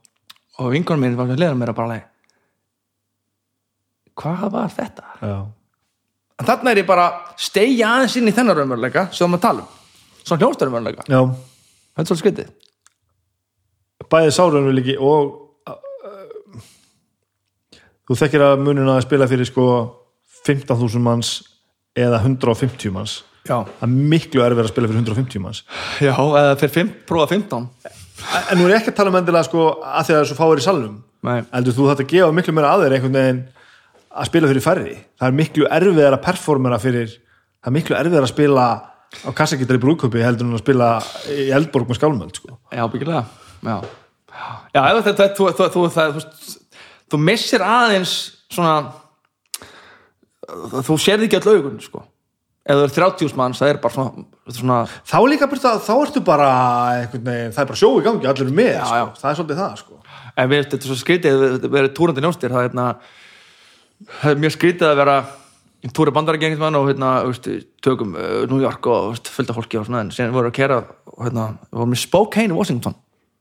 og 0.58 0.72
vinkonum 0.74 1.04
minn 1.04 1.18
var 1.18 1.30
að 1.30 1.38
leiða 1.38 1.54
mér 1.54 1.70
að 1.70 1.76
bara 1.78 1.92
leið 1.94 2.06
hvað 4.18 4.48
var 4.54 4.72
þetta? 4.74 5.04
Já. 5.22 5.36
En 6.38 6.48
þarna 6.48 6.72
er 6.72 6.82
ég 6.82 6.88
bara 6.88 7.08
stegja 7.38 7.92
aðeins 7.96 8.16
inn 8.20 8.30
í 8.30 8.34
þennan 8.36 8.60
raunveruleika 8.60 9.08
sem 9.16 9.34
við 9.34 9.44
tala 9.46 9.66
um. 9.66 9.76
Svona 10.22 10.44
hljónstarraunveruleika, 10.44 11.06
já, 11.08 11.20
þetta 11.96 12.04
er 12.04 12.10
svolítið 12.10 12.24
skytið 12.24 12.67
bæði 14.12 14.34
sárunulíki 14.36 14.98
og 14.98 15.34
uh, 15.68 16.64
þú 18.08 18.20
þekkir 18.24 18.46
að 18.50 18.66
munina 18.66 18.98
að 18.98 19.06
spila 19.08 19.30
fyrir 19.30 19.50
sko 19.50 19.68
15.000 20.48 21.04
manns 21.04 21.34
eða 21.98 22.22
150 22.24 22.94
manns. 22.94 23.20
Já, 23.48 23.62
það 23.64 23.86
er 23.88 23.94
miklu 24.14 24.44
erfið 24.44 24.66
að 24.66 24.74
spila 24.74 24.90
fyrir 24.92 25.04
150 25.04 25.44
manns. 25.44 25.64
Já 26.04 26.14
eða 26.14 26.58
fyrir 26.62 26.92
prófa 27.08 27.32
15 27.36 27.70
en 28.18 28.58
nú 28.58 28.66
er 28.66 28.74
ég 28.74 28.80
ekki 28.82 28.92
að 28.94 28.98
tala 28.98 29.12
um 29.12 29.20
endilega 29.20 29.46
sko 29.46 29.68
að 29.78 30.08
því 30.08 30.14
að 30.14 30.18
það 30.18 30.24
er 30.24 30.30
svo 30.32 30.38
fáir 30.40 30.62
í 30.62 30.66
salnum. 30.66 30.98
Nei, 31.28 31.38
heldur 31.52 31.76
þú 31.76 31.88
þetta 31.92 32.04
að 32.06 32.12
gefa 32.14 32.34
miklu 32.34 32.54
meira 32.56 32.74
að 32.74 32.84
þér 32.84 32.96
einhvern 32.98 33.18
veginn 33.18 33.42
að 34.18 34.30
spila 34.30 34.50
fyrir 34.52 34.66
færri? 34.66 34.94
Það 35.18 35.28
er 35.28 35.38
miklu 35.38 35.68
erfiðar 35.78 36.18
að 36.18 36.24
performera 36.26 36.80
fyrir 36.82 37.12
það 37.12 37.72
er 37.72 37.76
miklu 37.78 37.98
erfiðar 37.98 38.28
að 38.28 38.32
spila 38.34 38.68
á 39.28 39.30
kassakittar 39.36 39.80
í 39.80 39.84
brúðköpi 39.84 40.24
heldur 40.24 40.48
en 40.48 40.58
að 40.58 40.64
spila 40.64 40.88
í 41.32 41.50
Eldborg 41.56 41.90
með 41.90 42.00
skálmöld 42.00 42.40
sko. 42.40 42.58
já, 42.72 42.84
byggilega 42.92 43.24
Já, 43.66 43.78
já 44.76 44.82
þetta, 45.08 45.30
þú, 45.38 45.50
þú, 45.58 45.70
þú, 45.74 45.86
það, 45.96 46.20
þú, 47.12 47.22
missir 47.24 47.64
aðeins 47.66 48.14
svona 48.54 48.76
þú 50.86 50.98
sérði 51.02 51.28
ekki 51.28 51.40
all 51.42 51.56
augun 51.58 51.82
sko 51.84 52.04
ef 52.68 52.76
þú 52.76 52.84
er 52.84 52.94
30 52.98 53.38
manns, 53.40 53.62
það 53.62 53.72
er 53.72 53.80
bara 53.84 53.96
svona, 53.96 54.26
svona 54.52 54.78
þá 55.08 55.18
líka 55.32 55.48
bara, 55.48 55.74
þá 55.80 55.94
ertu 55.96 56.24
bara 56.28 56.50
veginn, 57.14 57.54
það 57.56 57.62
er 57.64 57.70
bara 57.70 57.80
sjó 57.80 57.92
í 57.96 58.04
gangi, 58.04 58.28
allir 58.28 58.44
eru 58.44 58.56
með 58.58 58.74
Já, 58.74 58.84
sko. 58.84 59.00
já. 59.00 59.06
það 59.22 59.30
er 59.30 59.40
svolítið 59.40 59.62
það 59.62 59.78
sko. 59.82 60.00
en 60.36 60.52
við, 60.52 60.64
þetta 60.66 60.80
er 60.80 60.92
svo 60.92 61.16
ef 61.16 61.42
þetta 61.56 61.72
verið 61.78 61.94
túrandi 61.98 62.26
njóstir 62.26 62.54
það 62.54 62.60
er, 62.60 62.68
hérna, 62.68 62.88
það 64.20 64.34
er 64.34 64.42
mjög 64.44 64.56
skrítið 64.58 64.90
að 64.90 65.02
vera 65.02 65.18
túri 65.96 66.12
bandarækjengismann 66.12 66.76
og 66.76 66.90
hérna, 66.90 67.12
veist, 67.30 67.48
tökum 67.86 68.16
uh, 68.18 68.44
New 68.52 68.60
York 68.60 68.92
og 68.92 69.12
veist, 69.14 69.32
fylgta 69.32 69.56
fólki 69.56 69.80
og 69.80 69.88
svona 69.88 70.04
en 70.04 70.12
síðan 70.12 70.36
voru 70.36 70.52
að 70.52 70.58
kera 70.60 70.82
og 70.84 71.24
hérna, 71.24 71.54
við 71.70 71.80
vorum 71.80 71.96
í 71.96 72.02
Spokane, 72.02 72.58
Washington 72.58 72.98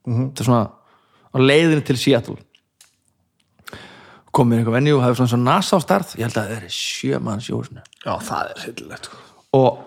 þetta 0.07 0.43
er 0.43 0.49
svona 0.49 0.65
á 1.35 1.37
leiðinu 1.43 1.85
til 1.87 1.97
Seattle. 2.01 2.37
Komið 4.37 4.61
einhver 4.61 4.77
venju 4.77 4.99
og 4.99 5.05
hefur 5.05 5.21
svona, 5.21 5.33
svona 5.33 5.51
NASA 5.51 5.79
á 5.79 5.81
starð 5.83 6.15
ég 6.17 6.27
held 6.27 6.39
að 6.41 6.51
það 6.51 6.57
er 6.57 6.75
sjö 6.77 7.21
manns 7.25 7.49
í 7.49 7.55
húsinu. 7.55 7.85
Já, 8.05 8.13
það 8.29 8.53
er 8.53 8.63
hillilegt 8.67 9.09
sko. 9.09 9.23
og, 9.57 9.81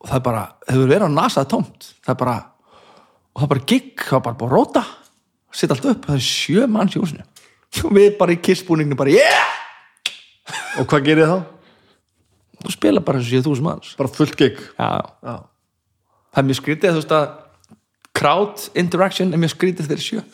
og 0.00 0.10
það 0.10 0.18
er 0.18 0.26
bara, 0.28 0.44
hefur 0.68 0.92
verið 0.92 1.08
á 1.08 1.16
NASA 1.16 1.46
tómt, 1.48 1.90
það 2.04 2.14
er 2.14 2.20
bara 2.22 2.36
og 3.32 3.40
það 3.40 3.46
er 3.46 3.52
bara 3.54 3.66
gigg, 3.72 4.04
það 4.04 4.18
er 4.18 4.24
bara 4.28 4.46
að 4.46 4.54
róta. 4.54 4.84
Sitt 5.56 5.72
allt 5.72 5.88
upp, 5.88 6.06
það 6.08 6.18
er 6.18 6.24
sjö 6.24 6.66
manns 6.68 6.96
í 6.96 7.00
húsinu. 7.00 7.24
Og 7.84 7.92
við 7.96 8.16
bara 8.20 8.32
í 8.32 8.40
kissbúninginu 8.40 8.96
bara 8.96 9.12
yeah, 9.12 9.54
og 10.80 10.88
hvað 10.88 11.08
gerir 11.08 11.28
þá? 11.28 11.38
þú 12.66 12.74
spila 12.74 13.02
bara 13.04 13.20
þessu 13.20 13.42
7000 13.42 13.66
manns. 13.66 13.92
Bara 13.98 14.12
fullt 14.12 14.36
gig 14.38 14.58
já, 14.58 14.88
já. 15.22 15.34
það 16.32 16.42
er 16.42 16.48
mjög 16.48 16.60
skrítið 16.60 16.94
þú 16.94 17.00
veist 17.00 17.14
að 17.16 17.26
crowd 18.26 18.64
interaction 18.74 19.30
er 19.30 19.42
mjög 19.42 19.54
skrítið 19.54 19.92
þegar 19.92 20.02
sjö 20.02 20.24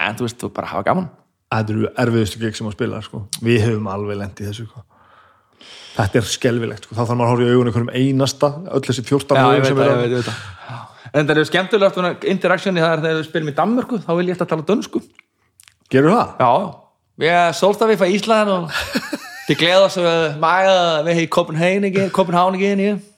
en 0.00 0.16
þú 0.16 0.26
veist, 0.26 0.38
þú 0.40 0.52
bara 0.56 0.70
hafa 0.72 0.86
gaman 0.88 1.10
þetta 1.52 1.74
eru 1.74 1.90
erfiðustu 2.04 2.40
gig 2.40 2.56
sem 2.56 2.68
að 2.70 2.76
spila 2.78 3.02
sko. 3.04 3.26
við 3.44 3.58
hefum 3.66 3.90
alveg 3.92 4.20
lendið 4.22 4.48
þessu 4.48 4.64
sko. 4.70 4.84
þetta 5.98 6.20
er 6.20 6.30
skelfilegt 6.32 6.88
sko. 6.88 6.96
þá 6.96 7.02
þarf 7.02 7.18
maður 7.20 7.26
að 7.26 7.32
horfa 7.32 7.44
í 7.44 7.52
augunum 7.52 7.72
einhverjum 7.72 7.94
einasta 7.98 8.52
öll 8.72 8.84
þessi 8.86 9.04
14 9.04 9.36
já, 9.36 9.44
ég 9.44 9.66
veit 9.66 9.76
það, 9.76 9.90
ég 9.90 10.00
veit, 10.00 10.14
ég 10.16 10.30
það 10.30 10.36
en 11.12 11.28
það 11.28 11.42
er 11.42 11.50
skemmtilegt 11.50 11.98
er 11.98 13.02
þegar 13.04 13.18
við 13.18 13.26
spilum 13.28 13.52
í 13.52 13.56
Danmörku 13.58 14.00
þá 14.00 14.12
vil 14.16 14.26
ég 14.30 14.32
eftir 14.32 14.46
að 14.46 14.52
tala 14.54 14.68
dönsku 14.70 15.02
gerur 15.92 16.16
það? 16.16 16.28
Ja, 16.40 16.52
vi 17.20 17.28
er 17.28 17.52
solgte 17.52 17.96
fra 18.00 18.08
Island, 18.08 18.48
og 18.48 18.70
det 19.48 19.58
glæder 19.60 19.84
os 19.90 19.98
øh, 20.00 20.40
meget 20.40 20.72
at 20.72 21.04
være 22.32 23.11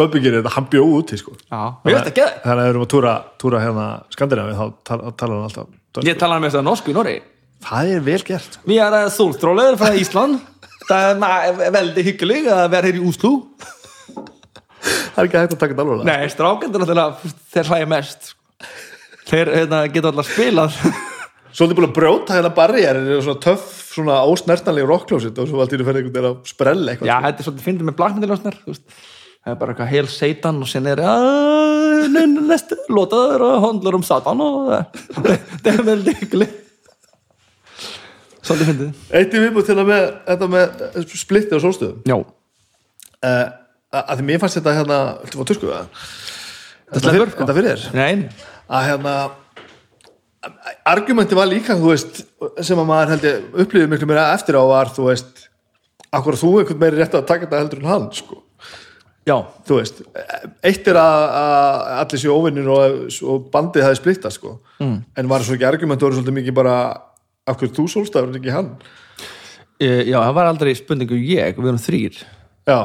Böbbi 0.00 0.22
gerir 0.24 0.40
þetta, 0.40 0.52
hann 0.54 0.68
bjóð 0.72 0.92
úti 0.96 1.18
sko. 1.20 1.34
Það 1.50 1.74
þannig 1.90 2.06
að 2.06 2.60
ef 2.60 2.60
við 2.60 2.70
erum 2.70 2.84
að 2.86 2.92
túra, 2.94 3.12
túra 3.42 3.60
hérna 3.60 3.86
Skandinavi 4.14 4.54
þá 4.56 4.64
tal- 4.88 5.02
talar 5.12 5.34
hann 5.36 5.48
alltaf 5.50 5.66
dönsku. 5.68 6.06
Jeg 6.08 6.18
taler 6.22 6.40
med 6.40 6.54
sig 6.54 6.64
norsku 6.64 6.92
i 6.92 6.96
Norge. 6.96 7.20
það 7.66 7.90
er 7.96 8.06
vel 8.06 8.22
gert 8.24 8.56
sko. 8.56 8.64
Vi 8.70 8.78
er 8.86 8.96
uh, 8.96 9.10
solstråler 9.12 9.76
fra 9.80 9.92
Island. 10.00 10.40
Det 10.88 10.96
er 10.96 11.70
veldig 11.76 12.04
hyggelig 12.06 12.40
at 12.48 12.72
være 12.72 12.90
her 12.90 12.98
i 13.00 13.04
Oslo. 13.10 13.34
það 14.80 15.20
er 15.20 15.28
ekki 15.28 15.42
hægt 15.42 15.54
að 15.54 15.60
taka 15.60 15.74
þetta 15.74 15.84
alveg 15.84 16.08
Nei, 16.08 16.32
strákendur 16.32 16.82
náttúrulega, 16.82 17.34
þeir 17.52 17.70
hlæja 17.74 17.90
mest. 17.92 18.32
Þeir 19.30 19.52
hérna, 19.58 19.84
geta 19.92 20.10
alltaf 20.14 20.32
spilað. 20.32 20.80
svolítið 21.54 21.76
búin 21.76 21.90
að 21.90 21.96
brjóta 21.98 22.36
hérna 22.38 22.54
barriðar 22.56 22.98
er 23.02 23.22
svona 23.26 23.42
töff, 23.42 23.70
svona 23.90 24.20
ósnertanlega 24.30 24.88
rockklósit 24.88 25.38
og 25.42 25.48
svo 25.50 25.60
alltaf 25.60 25.86
fyrir 25.90 26.00
einhvern 26.00 26.14
veginn 26.16 26.30
að 26.30 26.36
sprella 26.48 26.92
eitthvað 26.94 27.10
Já, 27.10 27.16
sko. 27.16 27.26
þetta 27.26 27.42
er 27.42 27.48
svolítið 27.48 27.66
fyndið 27.68 27.90
með 27.90 27.98
veist. 28.70 29.00
Það 29.40 29.52
er 29.52 29.60
bara 29.60 29.72
eitthvað 29.72 29.92
hel 29.94 30.08
seitan 30.12 30.58
og 30.60 30.68
sen 30.68 30.88
er 30.90 31.00
næste 32.28 32.76
låtar 32.92 33.40
og 33.40 33.62
handlar 33.64 33.96
om 33.96 34.04
satan 34.04 34.42
og 34.44 34.72
det 35.24 35.72
er 35.72 35.80
veldig 35.92 36.14
hyggelig. 36.20 36.48
Svolítið 38.40 38.70
fyndið. 38.70 39.00
eitt 39.14 39.34
í 39.36 39.42
viðbúð 39.44 39.66
til 39.68 39.76
að 39.78 39.88
með, 39.88 40.04
þetta 40.26 40.48
með 40.50 40.84
eh, 40.88 41.16
splitti 41.22 41.56
á 41.56 41.60
sólstöðum. 41.62 41.98
Já. 42.08 42.16
uh, 42.20 43.46
að 43.94 44.20
því 44.20 44.26
mér 44.28 44.40
fannst 44.42 44.58
þetta 44.58 44.76
hérna 44.78 44.98
þetta 45.24 45.40
var 45.40 45.50
tusku? 45.50 45.70
Það 45.70 46.96
þetta 46.96 47.14
fyrir, 47.14 47.34
þetta 47.40 47.56
fyrir 47.58 47.70
þér? 47.70 48.00
Nei, 48.00 48.48
að 48.70 48.86
hérna 48.88 49.14
argumenti 50.88 51.36
var 51.36 51.48
líka 51.50 51.76
þú 51.76 51.92
veist 51.92 52.22
sem 52.64 52.78
að 52.80 52.88
maður 52.88 53.14
held 53.14 53.26
ég 53.28 53.58
upplýði 53.64 53.90
miklu 53.92 54.08
meira 54.08 54.30
eftir 54.34 54.56
á 54.56 54.64
var 54.64 54.92
þú 54.94 55.10
veist 55.10 55.44
akkur 56.16 56.38
þú 56.40 56.52
einhvern 56.60 56.80
meiri 56.80 57.00
rétt 57.00 57.16
að 57.18 57.28
taka 57.28 57.46
þetta 57.46 57.60
heldur 57.60 57.82
en 57.82 57.90
hann 57.90 58.06
sko 58.16 58.40
já, 59.28 59.36
þú 59.68 59.78
veist, 59.78 60.00
eitt 60.66 60.88
er 60.88 60.98
að, 61.00 61.26
að 61.40 61.92
allir 61.98 62.22
séu 62.22 62.34
óvinnir 62.34 62.70
og, 62.72 63.04
og 63.28 63.46
bandið 63.52 63.86
hafi 63.86 64.00
splittað 64.00 64.36
sko, 64.36 64.56
mm. 64.80 64.96
en 65.20 65.30
var 65.30 65.44
svo 65.44 65.56
ekki 65.56 65.68
argument 65.68 66.02
voru 66.02 66.18
svolítið 66.18 66.38
mikið 66.40 66.56
bara 66.56 66.74
af 67.50 67.58
hverju 67.60 67.74
þú 67.76 67.86
sólstafur 67.94 68.32
en 68.32 68.40
ekki 68.40 68.54
hann? 68.54 68.72
E, 69.80 69.88
já, 70.10 70.18
það 70.18 70.34
var 70.38 70.50
aldrei 70.50 70.72
spurningu 70.78 71.18
ég, 71.20 71.56
við 71.56 71.70
erum 71.72 71.80
þrýr 71.80 72.18
já, 72.68 72.80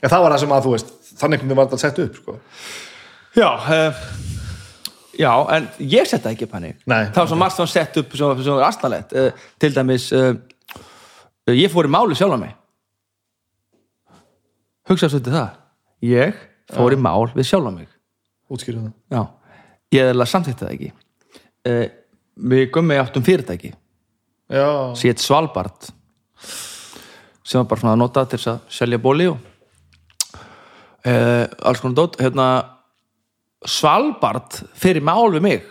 ja, 0.00 0.08
það 0.08 0.24
var 0.24 0.34
það 0.34 0.42
sem 0.44 0.56
að 0.56 0.66
þú 0.66 0.74
veist 0.74 0.94
þannig 1.20 1.42
hvernig 1.42 1.58
var 1.58 1.68
þetta 1.68 1.82
sett 1.84 2.02
upp 2.04 2.18
sko. 2.20 2.36
já, 3.36 3.48
uh, 3.50 4.02
já 5.20 5.30
en 5.56 5.70
ég 5.94 6.10
setta 6.10 6.34
ekki 6.34 6.48
upp 6.48 6.58
það 6.88 7.20
var 7.20 7.30
svo 7.30 7.40
margt 7.40 7.56
sem 7.56 7.64
var 7.64 7.72
sett 7.76 8.02
upp 8.02 8.18
sem 8.18 8.50
var 8.50 8.66
astanlegt 8.68 9.16
uh, 9.16 9.46
til 9.60 9.72
dæmis 9.76 10.10
uh, 10.16 10.34
ég 11.52 11.72
fór 11.72 11.88
í 11.88 11.94
máli 11.94 12.18
sjálf 12.18 12.36
á 12.36 12.40
mig 12.40 12.54
hugsaðu 14.88 15.16
svolítið 15.16 15.36
það. 15.38 15.58
Ég 16.04 16.40
fór 16.74 16.96
í 16.96 17.00
mál 17.00 17.28
við 17.34 17.48
sjálf 17.48 17.68
á 17.68 17.72
mig. 17.74 17.88
Útskýrðu 18.52 18.86
það. 18.86 18.94
Já, 19.14 19.22
ég 19.96 20.10
eða 20.12 20.28
samþýtti 20.28 20.64
það 20.64 20.74
ekki. 20.76 20.92
Uh, 21.64 21.86
Við 22.34 22.64
gummi 22.74 22.96
áttum 22.98 23.22
fyrirtæki. 23.22 23.70
Já, 24.50 24.66
Sétt 24.98 25.22
Svalbard. 25.22 25.86
Sem 27.44 27.60
var 27.60 27.68
bara 27.70 27.80
svona 27.80 27.92
að 27.94 28.00
nota 28.00 28.24
til 28.26 28.40
þess 28.40 28.50
að 28.50 28.72
selja 28.74 28.98
bóli 29.00 29.28
og 29.30 29.38
uh, 31.06 31.44
alls 31.62 31.82
konar 31.82 31.98
dót. 32.00 32.18
Hérna, 32.18 32.48
Svalbard 33.70 34.58
fyrir 34.74 35.04
mál 35.04 35.30
við 35.36 35.46
mig. 35.46 35.70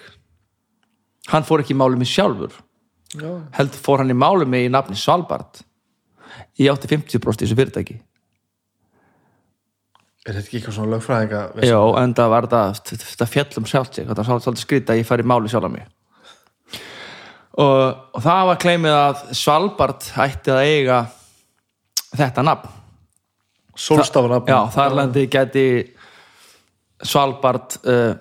Hann 1.33 1.45
fór 1.47 1.63
ekki 1.63 1.75
í 1.75 1.79
mál 1.79 1.91
við 1.91 2.05
mig 2.05 2.11
sjálfur. 2.13 2.55
Já, 3.13 3.29
held 3.59 3.75
fór 3.77 4.01
hann 4.01 4.13
í 4.13 4.17
mál 4.17 4.39
við 4.41 4.49
mig 4.55 4.69
í 4.69 4.71
nafni 4.71 4.97
Svalbard. 4.97 5.61
Ég 6.57 6.71
átti 6.71 6.89
50% 6.89 7.43
í 7.43 7.45
þessu 7.45 7.59
fyrirtæki 7.59 7.99
er 10.23 10.37
þetta 10.37 10.43
ekki 10.43 10.59
eitthvað 10.59 10.77
svona 10.77 10.93
lögfræðinga 10.93 11.41
Já, 11.67 11.79
en 11.99 12.15
það 12.17 12.31
var 12.33 12.47
þetta, 12.47 12.93
þetta 13.03 13.27
fjallum 13.31 13.67
sjálft 13.69 13.97
sig, 13.97 14.07
þetta 14.07 14.23
var 14.23 14.45
svolítið 14.45 14.63
skrýta 14.63 14.95
að 14.95 15.01
ég 15.01 15.09
færi 15.09 15.27
máli 15.27 15.51
sjálf 15.51 15.67
að 15.67 15.75
mig. 15.75 15.89
Og, 17.53 17.81
og 18.17 18.23
það 18.23 18.47
var 18.49 18.61
kleimið 18.63 18.97
að 18.97 19.25
Svalbard 19.37 20.07
ætti 20.23 20.53
að 20.53 20.69
eiga 20.71 21.01
þetta 22.13 22.45
nafn. 22.47 22.79
Sólstafana 23.73 24.41
Já, 24.47 24.59
þar 24.73 24.97
lendi 24.99 25.27
geti 25.33 25.67
Svalbard 27.03 27.77
uh, 27.89 28.11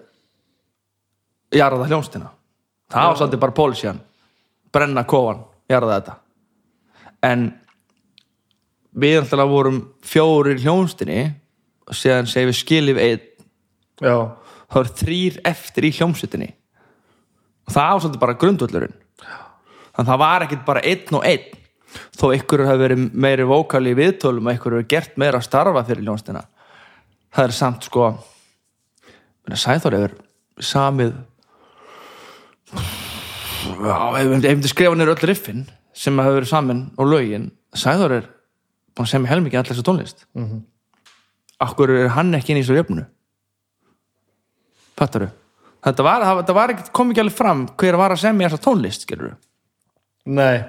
jarða 1.52 1.88
hljónstina 1.90 2.30
það 2.92 3.08
var 3.08 3.18
svolítið 3.20 3.42
bara 3.42 3.56
pólisjan 3.56 4.00
brenna 4.72 5.04
kofan, 5.08 5.42
jarða 5.68 5.98
þetta. 5.98 6.14
En 7.28 7.46
við 9.02 9.18
alltaf 9.20 9.50
vorum 9.50 9.80
fjórir 10.04 10.58
í 10.58 10.64
hljónstinni 10.64 11.20
og 11.92 11.98
séðan 11.98 12.30
segir 12.30 12.48
við 12.50 12.58
skilif 12.58 13.00
einn. 13.02 13.28
Já, 14.02 14.16
það 14.66 14.78
voru 14.78 14.94
þrýr 15.02 15.40
eftir 15.52 15.86
í 15.86 15.92
hljómsutinni 15.98 16.50
og 17.68 17.74
það 17.76 17.98
svolítið 18.00 18.22
bara 18.24 18.38
grundvöllurinn. 18.40 18.96
Þannig 19.92 20.00
að 20.00 20.08
það 20.08 20.22
var 20.24 20.46
ekkit 20.46 20.64
bara 20.66 20.82
einn 20.88 21.18
og 21.18 21.26
einn. 21.28 21.60
Þó 22.16 22.26
ykkur 22.32 22.64
hafi 22.64 22.80
verið 22.80 23.02
meiri 23.12 23.44
vókali 23.44 23.92
í 23.92 23.98
viðtölum 23.98 24.48
og 24.48 24.56
ykkur 24.56 24.78
hafi 24.78 24.88
gert 24.88 25.18
meira 25.20 25.38
að 25.38 25.46
starfa 25.50 25.84
fyrir 25.84 26.06
hljómstina 26.06 26.46
það 27.32 27.48
er 27.48 27.56
samt 27.56 27.88
sko 27.88 28.10
Sæþór 29.52 29.96
hefur 29.98 30.12
samið 30.62 31.16
ef 33.82 34.60
þið 34.62 34.68
skrifa 34.70 34.96
nýr 34.96 35.12
öll 35.12 35.26
riffin 35.28 35.64
sem 35.96 36.20
hafa 36.20 36.36
verið 36.38 36.52
samin 36.52 36.84
og 36.96 37.10
lögin 37.10 37.50
Sæþór 37.76 38.16
er 38.20 38.28
búin 38.92 39.08
að 39.08 39.12
semja 39.14 39.32
helmikið 39.32 39.58
allir 39.62 39.72
þessu 39.72 39.84
tónlist. 39.86 40.26
Mm 40.36 40.44
-hmm. 40.44 40.60
Akkur 41.64 41.92
er 41.94 42.12
hann 42.16 42.34
ekki 42.38 42.54
inn 42.54 42.60
í 42.60 42.64
þessu 42.64 42.78
jöfnu 42.80 43.06
Fattaru? 44.98 45.30
Þetta 45.82 46.04
var, 46.06 46.22
það, 46.28 46.54
var 46.54 46.72
ekki, 46.76 46.90
kom 46.94 47.10
ekki 47.10 47.24
alveg 47.24 47.34
fram 47.34 47.64
hver 47.80 47.98
var 47.98 48.14
að 48.14 48.22
semja 48.22 48.50
þessa 48.50 48.64
tónlist, 48.68 49.06
skilur 49.06 49.34
nei 50.30 50.62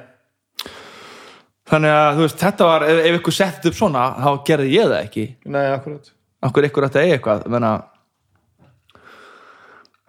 Þannig 1.73 1.93
að, 1.95 2.09
þú 2.17 2.23
veist, 2.25 2.41
þetta 2.41 2.65
var, 2.67 2.83
ef, 2.91 2.97
ef 3.07 3.15
ykkur 3.17 3.35
settið 3.37 3.69
upp 3.71 3.77
svona, 3.77 4.01
þá 4.19 4.29
gerði 4.49 4.73
ég 4.73 4.89
það 4.91 4.99
ekki. 4.99 5.23
nei, 5.47 5.65
akkurat 5.71 6.13
Akkur 6.43 6.65
ykkur 6.67 6.85
ætti 6.89 6.99
að 6.99 7.05
eiga 7.07 7.17
eitthvað, 7.17 7.45
menna 7.53 7.71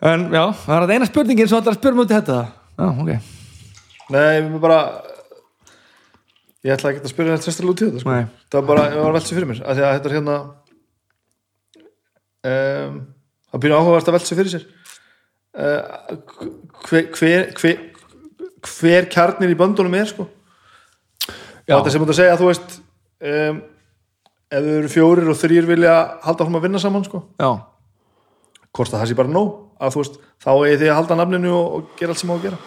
En, 0.04 0.26
já, 0.34 0.42
það 0.64 0.82
þetta 0.82 0.96
eina 0.98 1.08
spurningin 1.08 1.48
sem 1.48 1.56
þetta 1.60 1.72
að 1.72 1.76
spyrja 1.78 1.96
mútið 1.96 2.16
þetta. 2.18 2.38
Já, 2.74 2.86
ok. 2.90 3.10
nei, 4.12 4.32
við 4.42 4.56
bara 4.60 4.80
ég 6.64 6.74
ætla 6.74 6.90
ekki 6.92 7.04
að 7.04 7.12
spyrja 7.12 7.36
þetta 7.36 7.46
sérstaklega 7.46 7.72
út 7.72 7.80
í 7.80 7.86
þetta 7.88 8.02
sko. 8.02 8.16
Það 8.50 8.58
var 8.58 8.66
bara, 8.68 8.84
ég 8.90 8.98
var 9.00 9.08
að 9.08 9.16
velta 9.16 9.30
sér 9.30 9.38
fyrir 9.38 9.50
mér 9.50 9.60
því 9.62 9.86
að 9.86 9.94
þetta 9.94 10.10
er 10.10 10.16
hérna 10.18 10.36
um, 12.44 13.02
það 13.50 13.64
býr 13.64 13.76
áhugavert 13.78 14.10
að 14.10 14.18
velta 14.18 14.30
sér 14.30 14.40
fyrir 14.40 14.54
sér. 14.54 14.70
Uh, 15.54 16.18
hver, 16.88 17.10
hver, 17.14 17.50
hver 17.60 17.82
hver 18.64 19.08
kjarnir 19.12 19.52
í 19.52 19.58
böndunum 19.58 19.94
er 19.98 20.08
sko. 20.10 20.26
Já. 21.64 21.78
þetta 21.78 21.92
sem 21.92 22.02
þú 22.02 22.04
ert 22.04 22.12
að 22.12 22.18
segja 22.18 22.38
þú 22.40 22.48
veist 22.50 22.74
um, 23.24 23.60
ef 24.52 24.66
þau 24.66 24.74
eru 24.78 24.90
fjórir 24.92 25.30
og 25.32 25.38
þrýr 25.40 25.68
vilja 25.68 25.94
halda 26.24 26.46
hún 26.48 26.58
að 26.58 26.66
vinna 26.66 26.82
saman 26.82 27.06
sko. 27.06 27.22
Já, 27.40 27.50
hvort 28.74 28.92
að 28.92 29.00
það 29.00 29.10
sé 29.10 29.18
bara 29.20 29.34
nóg 29.34 29.52
að 29.84 29.98
veist, 30.00 30.18
þá 30.44 30.50
eigi 30.54 30.80
þið 30.82 30.90
að 30.90 30.98
halda 31.00 31.20
nafninu 31.20 31.54
og, 31.56 31.78
og 31.78 31.94
gera 31.98 32.14
allt 32.14 32.22
sem 32.22 32.32
á 32.32 32.36
að 32.36 32.48
gera. 32.48 32.62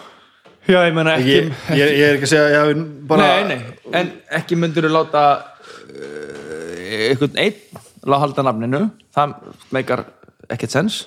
Já 0.68 0.78
ég 0.84 0.96
menna 0.98 1.14
ekki... 1.16 1.32
ég, 1.32 1.52
ég, 1.78 1.92
ég 1.96 2.10
er 2.10 2.18
ekki 2.18 2.26
að 2.26 2.32
segja 2.34 2.64
bara 3.08 3.28
Nei, 3.30 3.54
nei, 3.54 3.92
en 3.96 4.10
ekki 4.36 4.58
myndir 4.58 4.84
þú 4.84 4.90
láta 4.92 5.22
uh, 5.38 7.06
einhvern 7.08 7.38
einn 7.40 7.77
láta 8.08 8.24
halda 8.24 8.44
nafninu, 8.48 8.82
það 9.14 9.34
meikar 9.74 10.04
ekkert 10.48 10.74
sens. 10.74 10.98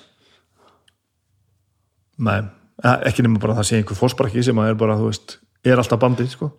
Nei, 2.22 2.40
eh, 2.84 2.98
ekki 3.10 3.24
nema 3.26 3.40
bara 3.42 3.56
að 3.56 3.62
það 3.62 3.68
sé 3.70 3.78
einhver 3.80 3.98
fósbrakki 3.98 4.44
sem 4.44 4.58
að 4.62 4.72
er 4.72 4.80
bara, 4.80 4.98
þú 5.00 5.10
veist, 5.10 5.38
er 5.64 5.80
alltaf 5.82 6.00
bandið 6.02 6.32
sko. 6.34 6.52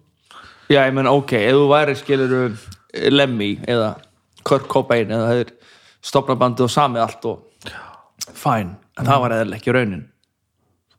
Já, 0.72 0.82
ég 0.88 0.94
menn, 0.96 1.08
ok, 1.12 1.34
ef 1.40 1.60
þú 1.60 1.68
væri 1.72 1.98
skilur 2.00 2.38
Lemmy 3.12 3.52
eða 3.68 3.96
Kurt 4.44 4.68
Cobain 4.72 5.12
eða 5.12 5.28
það 5.30 5.44
er 5.44 5.54
stopnabandið 6.04 6.68
og 6.68 6.72
samið 6.72 7.04
allt 7.04 7.26
og 7.26 7.70
fæn, 8.34 8.76
en 9.00 9.08
það 9.08 9.24
var 9.24 9.36
eða 9.38 9.56
ekki 9.58 9.76
raunin 9.76 10.10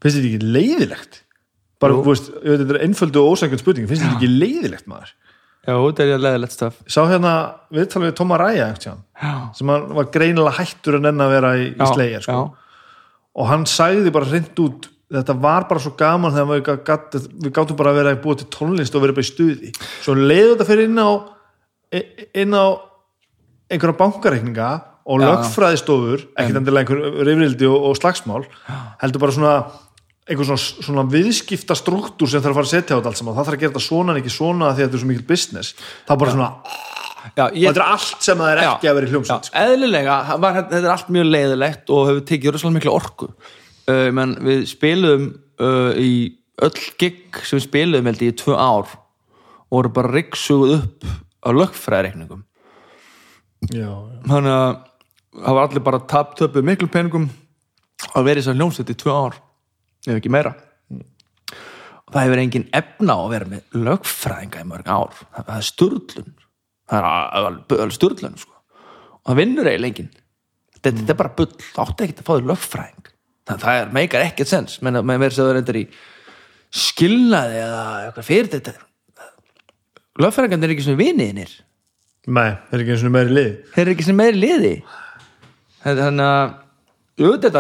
finnst 0.04 0.20
þetta 0.20 0.30
ekki 0.30 0.52
leiðilegt 0.52 1.20
bara, 1.80 1.94
Jú. 1.94 2.02
þú 2.04 2.12
veist, 2.12 2.30
þetta 2.44 2.74
er 2.76 2.82
einföldu 2.86 3.22
og 3.22 3.34
ósækjum 3.34 3.60
spurning 3.60 3.88
finnst 3.88 4.04
þetta 4.04 4.18
ekki 4.18 4.32
leiðilegt 4.32 4.88
maður 4.90 5.14
Já, 5.64 5.74
þetta 5.74 6.06
er 6.06 6.24
leðilegt 6.24 6.56
stöf 6.56 6.80
sá 6.86 7.00
hérna 7.08 7.34
viðtalið 7.74 8.10
við 8.10 8.16
Tóma 8.20 8.40
Ræja 8.40 8.70
Já, 8.84 8.94
sem 9.56 9.70
var 9.70 10.10
greinilega 10.12 10.58
hættur 10.58 10.98
að 10.98 11.06
nenn 11.06 11.24
að 11.24 11.36
vera 11.38 11.54
í, 11.60 11.70
í 11.72 11.88
slegir 11.92 12.26
sko. 12.26 12.42
og 13.34 13.48
hann 13.50 13.64
sagði 13.70 14.12
bara 14.14 14.28
hreint 14.28 14.64
út 14.64 14.90
þetta 15.14 15.36
var 15.40 15.68
bara 15.68 15.82
svo 15.82 15.92
gaman 15.98 16.34
þegar 16.34 16.50
við, 16.50 16.82
gat, 16.86 17.14
við 17.14 17.52
gáttum 17.54 17.78
bara 17.78 17.92
að 17.92 18.00
vera 18.00 18.16
búa 18.22 18.38
til 18.40 18.48
tónlist 18.52 18.96
og 18.96 19.04
vera 19.04 19.14
bara 19.16 19.26
í 19.26 19.28
stuði. 19.28 19.70
Svo 20.02 20.16
leiði 20.18 20.54
þetta 20.54 20.66
fyrir 20.70 20.88
inn 20.88 20.98
á 21.00 21.10
inn 22.34 22.56
á 22.56 22.66
einhverja 23.70 23.98
bankareikninga 24.00 24.70
og 25.04 25.20
Já. 25.20 25.26
lögfræðistofur 25.28 26.24
ekkert 26.32 26.58
endilega 26.60 26.94
einhver 26.94 27.26
rifrildi 27.28 27.68
og, 27.68 27.90
og 27.90 27.98
slagsmál 27.98 28.44
heldur 29.02 29.22
bara 29.22 29.36
svona 29.36 29.54
einhver 30.24 30.48
svona, 30.48 30.64
svona 30.86 31.04
viðskipta 31.12 31.76
struktúr 31.76 32.30
sem 32.30 32.40
þarf 32.40 32.54
að 32.54 32.60
fara 32.60 32.68
að 32.70 32.74
setja 32.74 32.96
á 32.96 32.98
þetta 32.98 33.10
allt 33.10 33.20
saman. 33.20 33.34
Það 33.36 33.48
þarf 33.48 33.56
að 33.56 33.62
gera 33.62 33.72
þetta 33.74 33.86
svona 33.86 34.14
en 34.14 34.20
ekki 34.22 34.34
svona 34.34 34.70
því 34.70 34.74
að 34.74 34.86
þetta 34.86 34.98
er 34.98 35.02
svo 35.02 35.10
mikil 35.10 35.26
business. 35.28 35.74
Það 36.04 36.14
er 36.14 36.22
bara 36.22 36.36
svona, 36.36 36.50
Já, 37.32 37.44
ég, 37.56 37.70
þetta 37.70 37.80
er 37.80 37.86
allt 37.88 38.24
sem 38.24 38.40
það 38.40 38.50
er 38.50 38.58
ekki 38.62 38.88
að 38.88 38.96
vera 38.98 39.06
í 39.06 39.08
já, 39.08 39.14
hljómsveit 39.14 39.46
sko. 39.48 39.60
eðlilega 39.64 40.16
var, 40.42 40.56
þetta 40.58 40.76
er 40.76 40.88
allt 40.92 41.12
mjög 41.16 41.28
leiðilegt 41.30 41.92
og 41.94 42.08
hefur 42.10 42.24
tekið 42.28 42.52
rosalega 42.52 42.76
miklu 42.76 42.92
orku. 42.92 43.28
Uh, 43.88 44.08
menn 44.16 44.34
við 44.44 44.66
spiluðum 44.68 45.24
uh, 45.64 45.92
í 45.96 46.10
öll 46.62 46.74
gig 47.00 47.40
sem 47.42 47.58
við 47.58 47.66
spiluðum 47.66 48.10
held 48.10 48.24
ég 48.24 48.34
í 48.34 48.36
tvö 48.38 48.58
ár 48.58 48.92
og 48.94 49.78
voru 49.78 49.92
bara 49.96 50.12
ryggsuguð 50.12 50.74
upp 50.76 51.08
á 51.44 51.48
lögfræðreikningum 51.52 52.44
já, 53.72 53.90
þannig 54.28 54.52
að 54.54 54.68
það 55.34 55.58
var 55.58 55.66
allir 55.66 55.84
bara 55.88 56.02
tap 56.10 56.36
töpuð 56.38 56.68
miklu 56.68 56.88
peningum 56.92 57.26
að 58.14 58.28
vera 58.28 58.38
í 58.38 58.44
þessar 58.44 58.60
hljómsveit 58.60 58.92
í 58.94 58.98
tvö 59.00 59.16
ár 59.16 59.40
ef 60.06 60.18
ekki 60.18 60.32
meira. 60.32 60.54
Og 62.04 62.12
það 62.12 62.26
hefur 62.26 62.42
engin 62.42 62.66
efna 62.76 63.16
á 63.16 63.20
að 63.20 63.32
vera 63.32 63.50
með 63.52 63.78
lögfræðinga 63.86 64.64
í 64.64 64.68
mörg 64.70 64.90
ár. 64.90 65.22
Það, 65.36 65.54
er 65.56 65.68
sturlun. 65.68 66.34
Það 66.92 67.78
er 67.78 67.94
sturlun 67.96 68.38
sko. 68.40 68.52
og 69.24 69.30
það 69.30 69.40
vinnur 69.40 69.70
eiginlega 69.70 69.92
engin 69.92 70.12
þetta, 70.84 71.00
þetta 71.00 71.14
er 71.14 71.20
bara 71.20 71.34
bull, 71.38 71.50
það 71.64 71.84
átti 71.84 72.06
ekkert 72.06 72.20
að 72.20 72.26
fá 72.26 72.34
þér 72.34 72.48
lögfræðing. 72.50 73.12
Það, 73.44 73.60
það 73.62 73.78
er, 73.80 73.92
meikar 73.98 74.24
ekkert 74.24 74.50
sens. 74.50 74.80
Menn 74.84 74.98
að 75.00 75.06
verður 75.24 75.36
sem 75.36 75.48
það 75.48 75.56
reyndar 75.58 75.78
í 75.80 75.84
skilnaði 76.74 77.60
eða 77.62 77.84
eitthvað 78.04 78.28
fyrir 78.28 78.50
þetta. 78.52 78.74
Lögfræðingarnir 80.22 80.70
er 80.70 80.74
ekki 80.74 80.86
svona 80.86 81.00
viniðinir. 81.00 81.54
Nei, 82.24 82.54
það 82.68 82.76
er 82.76 82.84
ekki 82.84 82.94
og 82.96 83.12
meiri 83.12 83.34
lið 83.36 83.48
þeir 83.74 83.82
eru 83.82 83.94
ekki 83.94 84.06
sem 84.06 84.16
meiri 84.16 84.40
liði. 84.40 84.74
Þannig 85.84 86.24
að 86.24 86.54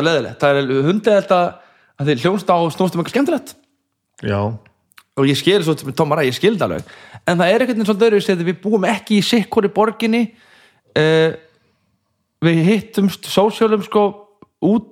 er 0.00 0.06
leðilegt, 0.06 0.38
það 0.40 0.60
er 0.60 0.70
hundið 0.86 1.18
þetta 1.18 1.40
að 2.00 2.10
þeir 2.10 2.24
hljónst 2.24 2.50
á 2.50 2.56
snústum 2.74 3.02
eitthvað 3.02 3.14
skemmtilegt. 3.14 3.54
Já, 4.24 4.40
og 5.14 5.28
ég 5.28 5.38
skil 5.38 5.60
svo 5.64 5.76
tómara, 5.94 6.26
ég 6.26 6.36
skil 6.36 6.56
það 6.56 6.66
alveg. 6.68 6.92
En 7.24 7.38
það 7.38 7.52
er 7.52 7.64
eitthvað 7.64 7.88
svolítið 7.88 8.18
öðru 8.18 8.48
við 8.48 8.60
búum 8.62 8.88
ekki 8.88 9.20
í 9.20 9.24
sikkori 9.24 9.70
borginni 9.72 10.24
uh, 10.98 11.30
við 12.44 12.60
hittumst 12.68 13.30
sósjálum 13.30 13.84
sko 13.86 14.04
út 14.64 14.90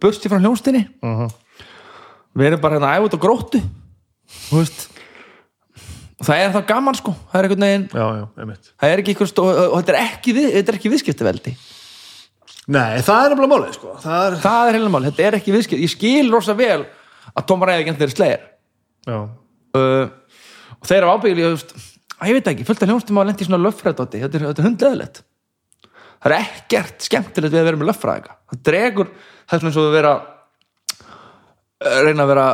bursti 0.00 0.30
frá 0.30 0.40
hljónstinni 0.40 0.86
uh 1.04 1.28
við 2.30 2.46
erum 2.46 2.60
bara 2.62 2.78
hérna 2.78 2.94
æfut 2.94 3.16
og 3.16 3.22
gróttu 3.22 3.60
þú 4.46 4.60
veist. 4.60 4.86
Og 6.20 6.26
það 6.28 6.42
er 6.44 6.50
það 6.54 6.66
gaman 6.68 6.96
sko. 6.98 7.12
Það 7.30 7.38
er 7.38 7.46
einhvern 7.46 7.64
veginn, 7.64 7.84
já, 7.96 8.06
já, 8.18 8.24
einmitt. 8.42 8.72
Það 8.76 8.90
er 8.92 9.00
ekki 9.02 9.12
einhvern 9.14 9.30
stó, 9.30 9.44
og 9.48 9.76
þetta 9.78 9.94
er 9.94 10.00
ekki, 10.02 10.34
við, 10.36 10.58
ekki 10.74 10.92
viðskiptaveldi 10.92 11.54
Nei, 12.70 13.00
það 13.02 13.24
er 13.24 13.32
nefnilega 13.32 13.50
málið, 13.50 13.72
sko. 13.76 13.96
Það 14.04 14.26
er, 14.26 14.36
það 14.44 14.68
er 14.68 14.78
heila 14.78 14.92
mál, 14.94 15.02
þetta 15.08 15.26
er 15.26 15.36
ekki 15.40 15.54
viðskipt 15.56 15.84
ég 15.84 15.92
skil 15.94 16.30
rosa 16.30 16.54
vel 16.58 16.84
að 17.34 17.46
Tóma 17.48 17.70
Ræði 17.70 17.88
genn 17.88 17.98
þeirri 17.98 18.14
slegir 18.14 18.44
já, 19.08 19.16
uh, 19.16 20.04
og 20.76 20.86
þeir 20.86 21.00
eru 21.00 21.16
ábyggli 21.16 21.46
ég, 21.48 21.64
veit 22.36 22.52
ekki, 22.52 22.66
fullt 22.68 22.84
af 22.84 22.92
hljónstum 22.92 23.20
að 23.22 23.30
lendi 23.30 23.46
í 23.46 23.48
svona 23.48 23.62
löffræðdóti, 23.64 24.22
þetta 24.22 24.38
er, 24.38 24.46
þetta 24.50 24.62
er 24.62 24.68
hundleðilegt 24.68 25.22
það 26.20 26.34
er 26.34 26.36
ekkert 26.44 27.06
skemmtilegt 27.06 27.54
við 27.54 27.62
að 27.62 27.68
vera 27.68 27.80
með 27.80 27.90
löffræðinga. 27.90 28.36
Það 28.50 28.62
dregur, 28.68 29.10
svona 29.48 29.70
eins 29.70 29.78
og 29.80 29.86
að 29.86 29.96
vera 29.96 30.12
að 31.80 32.00
reyna 32.04 32.26
að 32.26 32.32
vera 32.34 32.46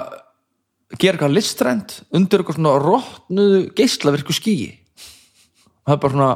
gera 0.96 1.16
eitthvað 1.16 1.34
listrænt 1.34 1.96
undir 2.14 2.42
eitthvað 2.42 2.58
svona 2.60 2.76
rótnuðu 2.82 3.62
geislavirku 3.78 4.36
skýi. 4.36 4.68
Og 5.82 5.90
það 5.90 5.96
er 5.96 6.02
bara 6.04 6.14
svona 6.14 6.30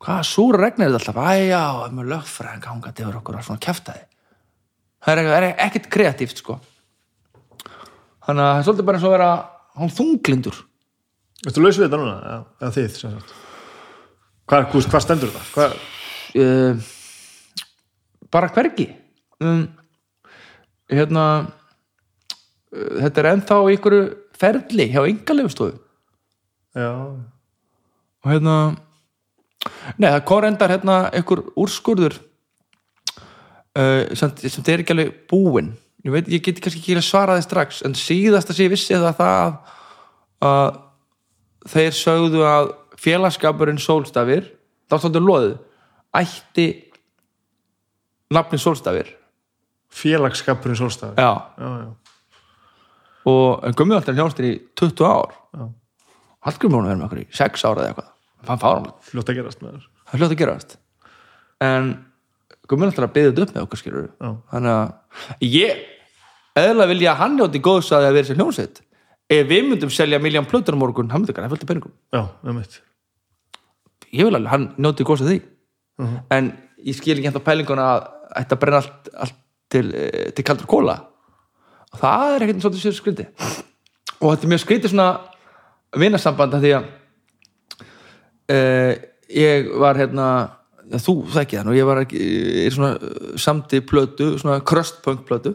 hvað 0.00 0.22
súra 0.28 0.62
regnir 0.64 0.90
þetta 0.90 1.12
alltaf? 1.12 1.20
Æjá, 1.34 1.64
með 1.96 2.14
löffræðing 2.14 2.70
hangandi 2.70 3.04
yfir 3.04 3.20
okkur 3.20 3.40
og 3.40 3.46
svona 3.46 3.64
kjaftaði 3.66 4.06
það 5.04 5.20
er, 5.22 5.30
er 5.36 5.48
ekkert 5.66 5.88
kreatíft 5.92 6.42
sko. 6.42 6.58
Þannig 8.26 8.44
að 8.44 8.50
það 8.50 8.58
er 8.58 8.66
svolítið 8.66 8.88
bara 8.88 8.98
eins 8.98 9.06
og 9.06 9.10
að 9.10 9.16
vera 9.16 9.30
hann 9.80 9.94
þunglindur. 9.96 10.58
Ertu 11.46 11.62
laus 11.62 11.78
við 11.78 11.86
þetta 11.86 12.00
núna? 12.00 12.40
Eða 12.60 12.72
þið, 12.76 12.98
Hvað, 14.50 14.64
hvað, 14.74 15.02
stendur 15.04 15.30
þetta? 15.30 15.44
Hvað, 15.54 15.74
uh, 16.42 16.88
bara 18.34 18.50
hvergi. 18.50 18.88
Um, 19.40 19.60
hérna 20.90 21.26
uh, 21.38 22.96
þetta 23.04 23.22
er 23.22 23.28
ennþá 23.30 23.60
ykkur 23.76 23.96
ferli 24.40 24.88
hjá 24.90 25.04
yngalegu 25.04 25.70
já, 26.70 26.90
og 26.90 28.28
hérna 28.30 28.56
nei, 29.96 30.08
það 30.08 30.24
kom 30.30 30.42
reyndar 30.44 30.74
hérna 30.74 30.98
ykkur 31.20 31.44
úrskurður 31.60 32.16
uh, 33.76 34.08
sem, 34.16 34.34
sem 34.46 34.66
er 34.66 34.84
ekki 34.84 34.96
alveg 34.96 35.16
búinn 35.30 35.74
ég 36.06 36.14
veit, 36.14 36.28
ég 36.32 36.44
geti 36.44 36.64
kannski 36.64 36.80
ekki 36.82 36.98
að 36.98 37.08
svara 37.08 37.38
þið 37.38 37.48
strax 37.48 37.82
en 37.86 37.96
síðasta 37.98 38.56
sem 38.56 38.68
ég 38.68 38.74
vissi 38.74 38.96
það 38.96 39.18
það 39.20 39.58
að 40.50 40.78
þeir 41.70 41.96
sögðu 41.96 42.46
að 42.48 42.70
félagskapurinn 43.00 43.80
sólstafir 43.80 44.46
þá 44.88 44.96
státtu 44.96 45.20
loðið 45.22 45.58
ætti 46.16 46.68
nafnin 48.34 48.62
sólstafir. 48.62 49.16
Félagsskapurinn 49.90 50.78
sólstæður 50.78 51.18
já, 51.18 51.32
já, 51.58 51.70
já, 51.82 51.88
og 53.26 53.64
gummiðaltar 53.74 54.14
hljónstir 54.14 54.46
í 54.46 54.52
20 54.78 55.02
ár. 55.02 55.34
Hallgrimur 56.46 56.86
er 56.86 56.94
með 56.94 57.08
okkur 57.08 57.22
í 57.24 57.26
6 57.34 57.64
ára 57.66 57.82
eða 57.82 57.88
eitthvað 57.90 58.12
fann 58.48 58.62
fáramlega 58.62 59.08
fljótt 59.10 59.32
að 59.32 59.40
gerast 59.40 59.64
með 59.64 59.78
það 59.78 60.20
hljótt 60.20 60.34
að 60.34 60.40
gerast. 60.42 60.76
En 61.60 61.90
Gummi 62.70 62.86
náttúrulega 62.86 63.14
byggði 63.14 63.30
þetta 63.30 63.46
upp 63.46 63.56
með 63.56 63.64
okkur 63.66 63.80
skilur 63.80 64.04
Já. 64.10 64.30
þannig 64.52 64.76
að 64.76 65.46
ég 65.46 65.80
eðla 66.60 66.86
vilja 66.90 67.14
að 67.14 67.20
hann 67.24 67.34
njóti 67.38 67.62
góðs 67.62 67.90
að 67.90 68.06
það 68.06 68.14
verið 68.18 68.30
sér 68.30 68.40
hljómsveit. 68.40 68.80
Ef 69.30 69.48
við 69.50 69.66
myndum 69.66 69.90
selja 69.94 70.22
miljón 70.22 70.46
plötur 70.50 70.78
á 70.78 70.82
morgun 70.82 71.10
hann 71.10 71.22
myndi 71.22 71.34
ekki 71.34 71.42
að 71.42 71.54
fölta 71.54 71.68
peningum. 71.70 71.94
Já, 72.14 72.22
með 72.46 72.60
mitt 72.60 72.80
ég 74.10 74.26
vil 74.26 74.34
alveg, 74.34 74.50
hann 74.50 74.66
njóti 74.80 75.06
góðs 75.06 75.24
að 75.24 75.32
því. 75.32 75.40
En 76.34 76.50
ég 76.86 76.96
skil 76.96 77.16
ekki 77.18 77.30
enda 77.30 77.42
pælinguna 77.44 77.86
að 77.90 78.08
að 78.40 78.60
brenna 78.62 78.80
allt, 78.80 79.10
allt 79.14 79.38
til, 79.70 79.94
eh, 79.94 80.30
til 80.34 80.44
kaldur 80.44 80.66
kóla 80.70 80.96
og 81.90 81.98
það 81.98 82.34
er 82.34 82.44
ekkert 82.44 82.62
svolítið 82.62 82.84
sér 82.84 82.94
skriti 82.94 83.26
og 84.20 84.30
þetta 84.30 84.46
er 84.46 84.52
mjög 84.52 84.62
skrítið 84.62 84.92
svona 84.92 85.08
vinasamband 85.98 86.54
að 86.54 86.64
því 86.64 86.72
að 86.78 86.86
uh, 88.50 88.92
ég 89.30 89.70
var 89.80 89.98
hérna 90.00 90.26
þú 90.98 91.14
þekki 91.30 91.58
það 91.58 91.66
nú, 91.68 91.74
ég 91.78 91.86
var 91.86 92.00
í 92.02 92.68
svona 92.74 92.94
eh, 92.98 93.34
samti 93.38 93.78
plötu, 93.86 94.32
svona 94.40 94.58
crustpunk 94.66 95.22
plötu. 95.28 95.54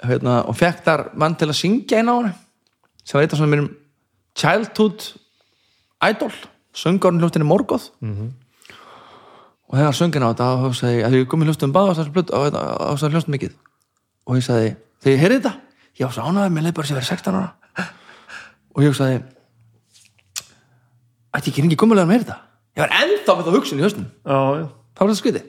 Hérna, 0.00 0.42
og 0.48 0.56
fekk 0.56 0.84
þar 0.84 1.02
mann 1.20 1.36
til 1.36 1.48
að 1.48 1.58
syngja 1.58 2.00
einn 2.00 2.08
á 2.08 2.14
hann 2.16 2.34
sem 3.04 3.16
var 3.16 3.24
eitt 3.24 3.34
af 3.34 3.40
svona 3.40 3.52
mínum 3.52 3.70
childhood 4.36 5.06
idol 6.08 6.30
söngárinn 6.76 7.20
hljóttinni 7.20 7.48
Morgoth. 7.48 7.90
Og 9.70 9.78
þegar 9.78 9.96
söngin 9.96 10.24
á 10.24 10.30
þetta 10.32 10.46
þá 10.60 10.78
sagði 10.78 10.94
ég 10.98 11.06
að 11.06 11.16
ég 11.16 11.28
komið 11.30 11.50
hljóstum 11.50 11.72
báð 11.74 11.88
á 11.88 11.92
þessari 11.92 12.14
plötu 12.16 12.32
á 12.36 12.40
þessari 12.92 13.14
hljóstum 13.14 13.34
mikið. 13.36 13.58
Og 14.26 14.36
ég 14.36 14.46
sagði, 14.46 14.70
þegar 15.00 15.14
ég 15.16 15.22
heyrði 15.24 15.40
þetta 15.40 16.12
svo 16.12 16.24
ánægði, 16.24 16.54
mér 16.54 16.64
leið 16.64 16.74
bara 16.76 16.88
sem 16.88 16.96
verið 16.96 17.10
16 17.12 17.38
ára. 17.40 17.86
Og 18.74 18.84
ég 18.84 18.96
sagði 18.96 19.20
ætti 21.36 21.52
ekki 21.52 21.64
ringi 21.64 21.78
gummulega 21.80 22.08
með 22.10 22.24
þetta? 22.24 22.38
Ég 22.76 22.84
var 22.84 22.94
ennþá 23.00 23.36
með 23.36 23.48
það 23.48 23.56
hugsun 23.58 23.80
í 23.80 23.84
höstum 23.84 24.06
já, 24.06 24.38
já, 24.60 24.66
það 24.94 25.02
var 25.02 25.10
þetta 25.10 25.20
skriði 25.22 25.42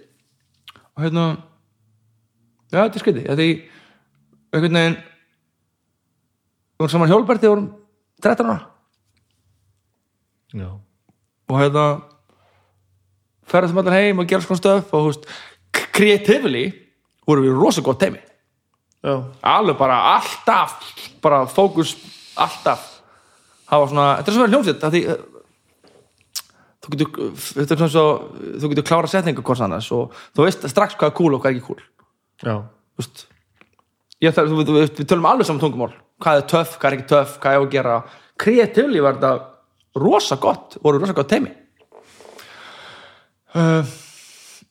og 0.91 1.05
hérna 1.05 1.25
já 2.71 2.79
þetta 2.81 2.99
er 2.99 3.03
skriði 3.05 3.25
því 3.29 3.49
einhvern 4.51 4.79
veginn 4.79 4.97
við 6.81 6.83
vorum 6.83 6.93
saman 6.95 7.11
hjólberti 7.11 7.47
við 7.47 7.53
vorum 7.53 7.69
13 8.21 8.51
ára. 8.51 8.67
Já, 10.51 10.67
og 11.47 11.59
hérna 11.61 11.85
ferðast 13.47 13.73
um 13.75 13.81
allar 13.81 13.97
heim 13.97 14.19
og 14.19 14.27
gera 14.27 14.43
svona 14.43 14.59
stöf 14.59 14.91
og 14.95 15.07
veist, 15.07 15.27
creatively 15.95 16.65
vorum 17.27 17.47
við 17.47 17.57
rosa 17.57 17.83
gott 17.85 18.01
teimi 18.01 18.19
já, 18.19 19.13
alveg 19.41 19.77
bara 19.79 19.99
alltaf 20.17 20.75
bara 21.23 21.45
fókus 21.47 21.95
alltaf. 22.35 22.87
Það 23.69 23.83
var 23.83 23.91
svona, 23.91 24.07
þetta 24.19 24.31
er 24.31 24.35
svona 24.35 24.51
hljómsveit 24.51 24.83
að 24.83 24.95
því 24.95 25.01
eh, 25.07 25.21
þú 26.81 26.93
getur 26.95 27.31
þetta 27.37 27.75
er 27.75 27.81
svona 27.81 27.93
svo, 27.93 28.05
þú 28.61 28.71
getur 28.73 28.87
klára 28.89 29.11
setningu 29.11 29.45
hvort 29.45 29.63
annars 29.65 29.91
og 29.95 30.15
þú 30.33 30.47
veist 30.47 30.67
strax 30.71 30.97
hvað 30.97 31.11
er 31.11 31.17
cool 31.19 31.37
og 31.37 31.43
hvað 31.43 31.51
er 31.51 31.57
ekki 31.57 31.67
cool. 31.67 31.81
Já, 32.41 32.55
ég, 34.25 34.33
það, 34.33 34.53
við, 34.57 34.73
við, 34.73 34.91
við 34.99 35.07
tölum 35.09 35.29
alveg 35.29 35.49
saman 35.49 35.61
tungumál. 35.61 35.93
Hvað 36.21 36.41
er 36.41 36.49
töff, 36.49 36.75
hvað 36.77 36.89
er 36.89 36.97
ekki 36.97 37.09
töff, 37.09 37.39
hvað 37.41 37.55
er 37.55 37.63
að 37.63 37.71
gera. 37.75 37.95
Kreatífli 38.41 39.01
var 39.03 39.17
þetta 39.17 40.01
rosa 40.01 40.37
gott, 40.41 40.77
voru 40.81 41.01
rosa 41.01 41.15
gott 41.17 41.29
teimi 41.31 41.51
uh, 43.55 43.83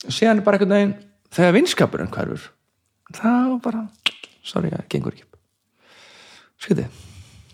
síðan 0.08 0.40
er 0.40 0.46
bara 0.46 0.58
einhvern 0.58 0.76
veginn 0.76 0.96
þegar 1.34 1.56
vinskapurinn 1.58 2.12
hverfur 2.14 2.48
var 3.20 3.60
bara 3.64 3.84
sorry, 4.46 4.70
það 4.72 4.88
gengur 4.92 5.16
ekki 5.16 5.26
upp. 5.26 5.38
Skiti 6.60 6.88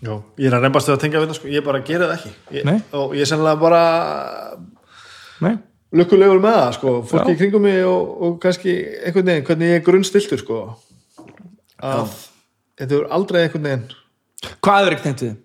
já. 0.03 0.13
Ég 0.37 0.47
er 0.49 0.57
að 0.57 0.65
reymbast 0.67 0.87
við 0.89 0.95
að 0.97 1.01
tengja 1.05 1.21
við 1.23 1.31
það 1.31 1.39
sko, 1.39 1.47
ég 1.55 1.65
bara 1.65 1.79
gera 1.87 2.07
það 2.11 2.17
ekki. 2.17 2.33
Ég, 2.57 2.83
og 2.99 3.15
ég 3.17 3.25
er 3.25 3.29
sennilega 3.31 3.61
bara 3.61 3.81
nei, 5.45 5.53
lukkulegur 5.97 6.41
með 6.43 6.57
það 6.59 6.71
sko, 6.77 6.93
fólki 7.09 7.33
Já. 7.33 7.35
í 7.35 7.39
kringum 7.41 7.65
mig 7.65 7.79
og, 7.87 8.11
og 8.27 8.37
kannski 8.43 8.75
einhvern 9.07 9.29
veginn, 9.31 9.45
hvernig 9.49 9.71
ég 9.73 9.79
er 9.81 9.85
grunnstiltur 9.87 10.41
sko. 10.43 10.59
Að 11.81 12.13
þetta 12.77 12.97
er 12.99 13.07
aldrei 13.17 13.41
einhvern 13.45 13.67
veginn. 13.69 13.87
Hvað 14.65 14.87
er 14.89 14.95
ekki 14.97 15.07
tengt 15.09 15.25
við? 15.25 15.35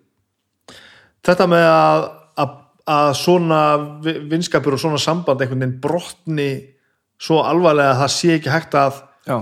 þetta 1.22 1.44
með 1.46 1.64
að, 1.70 2.04
að, 2.42 2.54
að 2.90 3.08
svona 3.14 3.58
vi- 4.02 4.18
vinskapur 4.32 4.74
og 4.74 4.80
svona 4.82 4.98
samband 4.98 5.38
einhvern 5.44 5.60
veginn 5.62 5.76
brotni 5.84 6.48
svo 7.22 7.36
alvarlega 7.46 7.92
að 7.94 8.00
það 8.00 8.10
sé 8.16 8.32
ekki 8.40 8.50
hægt 8.50 8.74
að 8.80 8.96
já, 9.30 9.36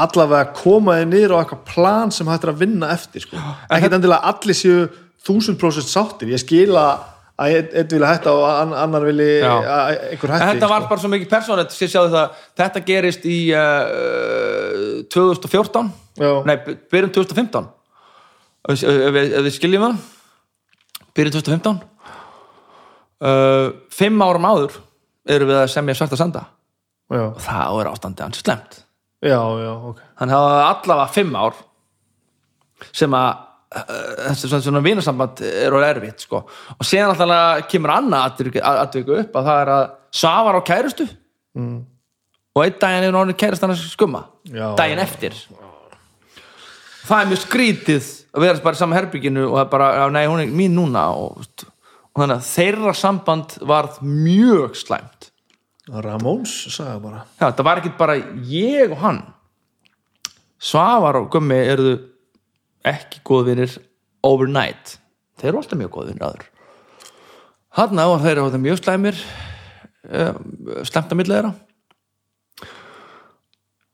allavega 0.00 0.52
koma 0.58 0.96
þið 1.00 1.08
niður 1.12 1.34
á 1.34 1.40
eitthvað 1.44 1.64
plan 1.70 2.10
sem 2.14 2.26
hægt 2.30 2.44
er 2.46 2.52
að 2.54 2.62
vinna 2.64 2.88
eftir 2.94 3.22
sko. 3.24 3.36
ekkert 3.70 3.92
endilega 3.98 4.30
allir 4.32 4.56
séu 4.58 4.86
þúsund 5.24 5.58
prósent 5.60 5.88
sáttir, 5.88 6.28
ég 6.34 6.40
skila 6.42 6.86
að 7.40 7.54
einn 7.74 7.88
vilja 7.90 8.10
hætta 8.12 8.30
og 8.34 8.44
ann- 8.46 8.74
annar 8.78 9.06
að 9.66 9.92
einhver 10.12 10.32
hætti 10.34 10.48
þetta 10.52 10.68
var 10.70 10.82
sko. 10.84 10.88
bara 10.90 11.00
svo 11.02 11.10
mikið 11.14 11.30
persónlegt 11.32 11.72
þetta 12.58 12.82
gerist 12.86 13.24
í 13.26 13.38
uh, 13.54 15.02
2014 15.10 15.90
Já. 16.20 16.30
nei, 16.46 16.56
by- 16.66 16.76
byrjun 16.92 17.14
2015 17.16 17.66
ef 18.70 18.84
ef 18.84 19.18
ef 19.18 19.42
við 19.48 19.56
skiljum 19.56 19.82
það 19.88 19.96
byrjun 21.14 21.34
2015 21.38 21.82
uh, 23.24 23.68
fimm 23.94 24.22
árum 24.26 24.46
áður 24.50 24.78
erum 25.24 25.48
við 25.48 25.56
að 25.62 25.70
semja 25.72 25.94
svarta 25.96 26.18
sanda. 26.20 26.42
Já, 27.08 27.22
og 27.30 27.38
það 27.40 27.78
er 27.80 27.88
ástandi 27.90 28.24
hans 28.24 28.40
slemt 28.42 28.78
já, 29.24 29.40
já, 29.64 29.72
ok 29.90 30.04
að 30.14 30.34
það 30.34 30.44
var 30.44 30.68
allavega 30.68 31.08
fimm 31.14 31.34
ár 31.40 31.58
sem 32.90 33.16
að 33.16 33.30
uh, 33.80 34.22
þessi 34.28 34.52
svona, 34.54 34.84
vinasamband 34.84 35.42
er 35.48 35.74
orðið 35.74 35.90
erfitt 35.90 36.24
sko. 36.26 36.44
og 36.76 36.86
síðan 36.86 37.14
alltaf 37.14 37.66
kemur 37.72 37.94
annað 37.94 38.46
aðtöku 38.62 39.18
upp 39.22 39.36
að 39.40 39.50
það 39.50 39.60
er 39.64 39.74
að 39.78 39.84
Svavar 40.14 40.60
á 40.60 40.62
kærustu 40.62 41.08
mm. 41.58 41.78
og 42.54 42.62
einn 42.62 42.80
daginn 42.80 43.08
er 43.08 43.16
hann 43.18 43.36
kærast 43.38 43.64
hann 43.66 43.74
skumma 43.78 44.26
Já. 44.46 44.74
daginn 44.78 45.02
eftir 45.02 45.34
það 47.04 47.20
er 47.20 47.30
mjög 47.32 47.42
skrítið 47.44 48.10
að 48.34 48.46
vera 48.46 48.64
bara 48.64 48.78
í 48.78 48.80
sama 48.80 48.98
herbygginu 48.98 49.46
og 49.48 49.56
það 49.58 49.64
er 49.64 49.70
bara, 49.74 49.88
já, 49.98 50.04
nei, 50.14 50.24
hún 50.30 50.42
er 50.42 50.54
mín 50.60 50.76
núna 50.78 51.04
og, 51.18 51.42
og 51.44 52.22
þannig 52.22 52.36
að 52.36 52.48
þeirra 52.50 52.94
samband 52.98 53.56
varð 53.66 54.00
mjög 54.06 54.78
slæmt 54.78 55.30
Ramóns 55.88 56.52
sagði 56.72 57.00
bara. 57.04 57.24
Já, 57.36 57.50
það 57.50 57.64
var 57.68 57.80
ekki 57.80 57.94
bara 57.98 58.16
ég 58.48 58.92
og 58.94 59.00
hann. 59.02 59.22
Svavar 60.64 61.18
og 61.20 61.30
Gummi 61.32 61.58
eru 61.60 61.96
ekki 62.88 63.20
góðvinir 63.26 63.74
overnight. 64.24 64.96
Þeir 65.40 65.50
eru 65.50 65.60
alltaf 65.60 65.80
mjög 65.80 65.92
góðvinir 65.98 66.24
aður. 66.24 66.46
Hann 67.74 68.00
á 68.00 68.06
þeir 68.22 68.38
eru 68.38 68.62
mjög 68.62 68.80
slæmir 68.80 69.18
slemt 70.04 71.12
að 71.12 71.18
milli 71.18 71.34
þeirra. 71.34 71.52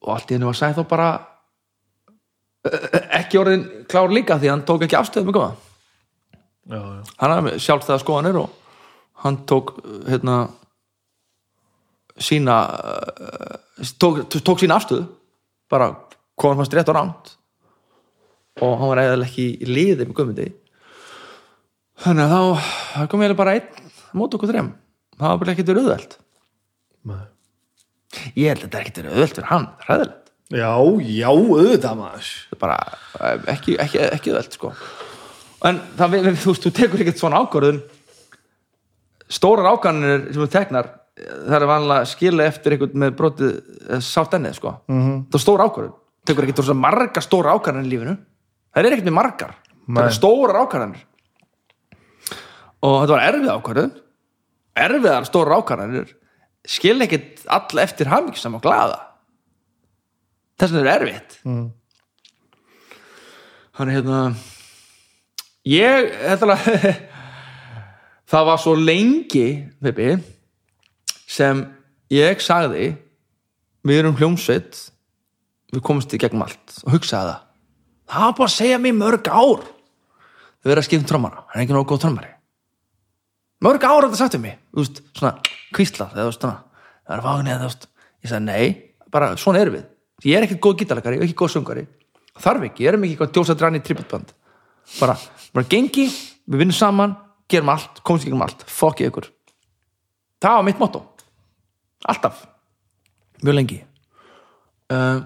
Og 0.01 0.15
allt 0.15 0.31
í 0.31 0.37
henni 0.37 0.49
var 0.49 0.59
sæð 0.59 0.79
þá 0.81 0.85
bara 0.91 1.09
uh, 2.67 2.87
ekki 3.21 3.41
orðin 3.41 3.67
klár 3.91 4.15
líka 4.15 4.39
því 4.41 4.51
hann 4.53 4.65
tók 4.69 4.87
ekki 4.87 4.99
afstöðum 4.99 5.35
já. 5.35 5.53
hann 6.71 7.35
hafði 7.35 7.59
sjálfstæða 7.61 8.01
skoðanir 8.03 8.41
og 8.41 8.55
hann 9.25 9.43
tók 9.49 9.75
hérna 10.09 10.49
sína 12.21 12.57
uh, 12.71 13.85
tók, 13.99 14.25
tók 14.29 14.63
sína 14.63 14.79
afstöðu. 14.79 15.09
Bara 15.71 15.93
kom 16.41 16.59
hann 16.59 16.73
rétt 16.73 16.91
og 16.91 16.97
ránt 16.97 17.37
og 18.61 18.77
hann 18.77 18.91
var 18.93 19.01
eða 19.03 19.25
ekki 19.25 19.47
í 19.63 19.69
liði 19.69 20.07
með 20.07 20.17
guðmundi. 20.19 20.49
Þannig 22.01 22.33
að 22.35 22.49
þá 22.95 23.03
kom 23.13 23.23
ég 23.25 23.37
bara 23.39 23.57
einn 23.57 23.91
mót 24.17 24.35
okkur 24.37 24.51
þrem. 24.51 24.73
Það 25.21 25.33
var 25.33 25.43
bara 25.43 25.55
ekkert 25.55 25.71
verið 25.71 25.87
auðvelt. 25.87 26.17
Nei. 27.11 27.23
ég 28.37 28.51
held 28.51 28.65
að 28.65 28.65
þetta 28.65 28.77
er 28.77 28.83
ekkert 28.83 29.01
verið 29.01 29.15
auðvelt 29.15 29.39
fyrir 29.39 29.51
hann, 29.51 29.69
það 29.79 29.87
hræðilegt. 29.89 30.33
Já, 30.51 30.73
já, 31.07 31.29
auðvitað 31.31 31.99
maður. 32.01 32.31
Bara 32.61 32.79
eh, 33.21 33.45
ekki, 33.55 33.77
ekki, 33.85 34.01
ekki 34.09 34.33
auðvelt 34.33 34.59
sko. 34.59 34.73
En 35.69 35.81
það, 35.99 36.17
þú 36.43 36.57
þú 36.57 36.73
tekur 36.81 37.05
ekkert 37.05 37.21
svona 37.21 37.43
ákvörðun. 37.45 37.83
Stórar 39.31 39.71
ákvörðunir 39.71 40.27
sem 40.33 40.43
þú 40.43 40.49
teknar 40.57 40.91
það 41.21 41.57
er 41.57 41.67
vanlega 41.71 42.05
að 42.05 42.11
skila 42.11 42.47
eftir 42.49 42.77
einhvern 42.77 43.03
með 43.03 43.17
brotið 43.19 43.51
eh, 43.89 44.03
sátt 44.05 44.37
ennið 44.39 44.57
sko. 44.59 44.75
-hmm. 44.89 45.17
það 45.31 45.39
er 45.39 45.45
stór 45.45 45.65
ákvörðun, 45.65 45.97
tekur 46.27 46.47
ekkert 46.49 46.75
marga 46.77 47.25
stóra 47.25 47.55
ákvörðunir 47.57 47.89
í 47.89 47.93
lífinu. 47.95 48.17
Það 48.71 48.85
er 48.85 48.93
ekkert 48.93 49.11
með 49.11 49.19
margar, 49.19 49.55
það 49.87 50.01
Nei. 50.01 50.05
er 50.05 50.17
stórar 50.17 50.61
ákvörðunir 50.63 51.07
og 52.81 52.95
þetta 53.03 53.13
var 53.13 53.27
erfið 53.29 53.53
ákvörðun. 53.57 53.93
Erfiðar 54.81 55.27
stórar 55.29 55.61
ákvörðunir 55.61 56.17
skila 56.69 57.05
ekkert 57.05 57.45
alla 57.51 57.85
eftir 57.85 58.11
hamingisam 58.11 58.57
og 58.59 58.65
glaða. 58.65 58.99
Þess 60.61 60.75
vegna 60.75 60.93
er 60.93 61.01
erfitt. 61.01 61.39
Mm. 61.49 61.69
Þannig 63.77 63.97
hérna 63.97 64.19
ég, 65.65 66.11
þetta 66.21 66.57
er 66.57 66.99
það 68.31 68.51
var 68.51 68.61
svo 68.61 68.75
lengi 68.77 69.47
Pippi 69.81 70.11
sem 71.31 71.63
ég 72.11 72.43
sagði 72.43 72.89
við 73.87 74.01
erum 74.03 74.17
hljómsveit 74.19 74.81
við 75.71 75.85
komumst 75.87 76.15
í 76.15 76.21
gegnum 76.21 76.45
allt. 76.47 76.81
Og 76.85 76.97
hugsaði 76.97 77.31
það. 77.31 77.47
Það 78.11 78.25
var 78.27 78.35
bara 78.41 78.49
að 78.51 78.57
segja 78.57 78.81
mér 78.83 78.97
mörg 78.99 79.31
ár. 79.31 79.69
Þau 80.61 80.71
verið 80.73 80.83
að 80.83 80.89
skipta 80.89 81.05
um 81.05 81.11
trommara. 81.13 81.45
Hann 81.53 81.61
er 81.61 81.65
ekki 81.65 81.77
nógu 81.77 81.89
góð 81.93 82.03
trommari. 82.05 82.33
Mörg 83.63 83.87
ár 83.87 84.09
þetta 84.09 84.19
sagt 84.19 84.37
við 84.37 84.45
mig. 84.49 84.59
Þú 84.75 84.83
veist, 84.83 85.01
svona 85.15 85.33
svona, 86.35 86.57
það 87.07 87.17
er 87.17 87.25
vagn 87.29 87.49
eða 87.53 87.63
þú 87.63 87.71
veist. 87.71 87.89
Ég 88.21 88.33
sagði 88.33 88.45
nei, 88.51 88.91
bara 89.15 89.31
svona 89.41 89.63
erum 89.63 89.79
við. 89.79 89.89
Ég 90.27 90.37
er 90.37 90.45
ekkert 90.49 90.65
góð 90.67 90.79
gítarleikari, 90.83 91.21
ég 91.21 91.23
er 91.23 91.31
ekki 91.31 91.39
góð 91.41 91.55
söngari 91.55 91.87
þarf 92.41 92.67
ekki, 92.69 92.85
ég 92.85 92.93
er 92.93 92.99
ekki 92.99 93.15
eitthvað 93.15 93.33
djósa 93.37 93.57
drann 93.59 93.79
í 93.79 93.83
trippelband 93.85 94.33
bara, 94.99 95.17
bara 95.55 95.69
gengi 95.71 96.07
við 96.11 96.63
vinnum 96.63 96.77
saman, 96.77 97.15
gerum 97.51 97.73
allt 97.73 98.03
komumst 98.07 98.27
í 98.27 98.31
gegnum 98.31 98.45
allt, 98.47 98.65
fokk 98.67 99.03
ég 99.05 99.13
ykkur. 99.13 99.29
Það 100.41 100.57
var 100.57 100.67
mitt 100.67 100.81
motto 100.81 101.05
alltaf, 102.09 102.45
mjög 103.43 103.57
lengi. 103.57 103.81
Uh, 104.91 105.21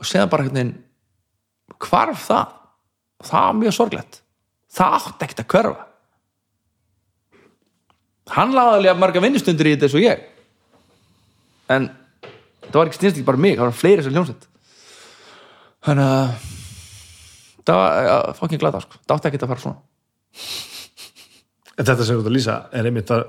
og 0.00 0.08
séðan 0.08 0.32
bara 0.32 0.48
veginn 0.48 0.74
hvarf 1.80 2.26
það? 2.28 2.56
Það 3.20 3.46
var 3.46 3.56
mjög 3.60 3.76
sorglegt. 3.76 4.20
Það 4.70 4.98
átti 4.98 5.26
ekkert 5.26 5.42
að 5.42 5.50
hverfa. 5.54 5.86
Hann 8.30 8.54
laði 8.54 8.76
alveg 8.78 9.00
marga 9.00 9.22
vinnustundir 9.24 9.68
í 9.68 9.74
þetta 9.74 9.88
eins 9.88 9.96
og 9.98 10.04
ég. 10.04 10.22
En 11.70 11.88
það 12.68 12.78
var 12.78 12.90
ekki 12.90 13.00
snýst 13.00 13.18
ekki 13.18 13.26
bara 13.26 13.42
mig, 13.42 13.58
það 13.58 13.66
var 13.66 13.76
fleiri 13.80 14.06
sem 14.06 14.14
hljómsveit. 14.14 14.46
Þannig 15.86 16.10
að 16.14 16.48
það 17.66 17.80
var 17.80 18.08
ja, 18.08 18.18
fokkin 18.38 18.62
glada 18.62 18.82
sko. 18.84 19.00
það 19.04 19.16
átti 19.16 19.30
ekki 19.30 19.40
að 19.40 19.52
fara 19.52 19.64
svona. 19.64 19.78
En 21.76 21.88
þetta 21.88 22.04
sem 22.06 22.16
þú 22.16 22.22
ert 22.22 22.30
að 22.30 22.36
lýsa 22.36 22.56
er 22.76 22.88
einmitt 22.90 23.12
að 23.14 23.24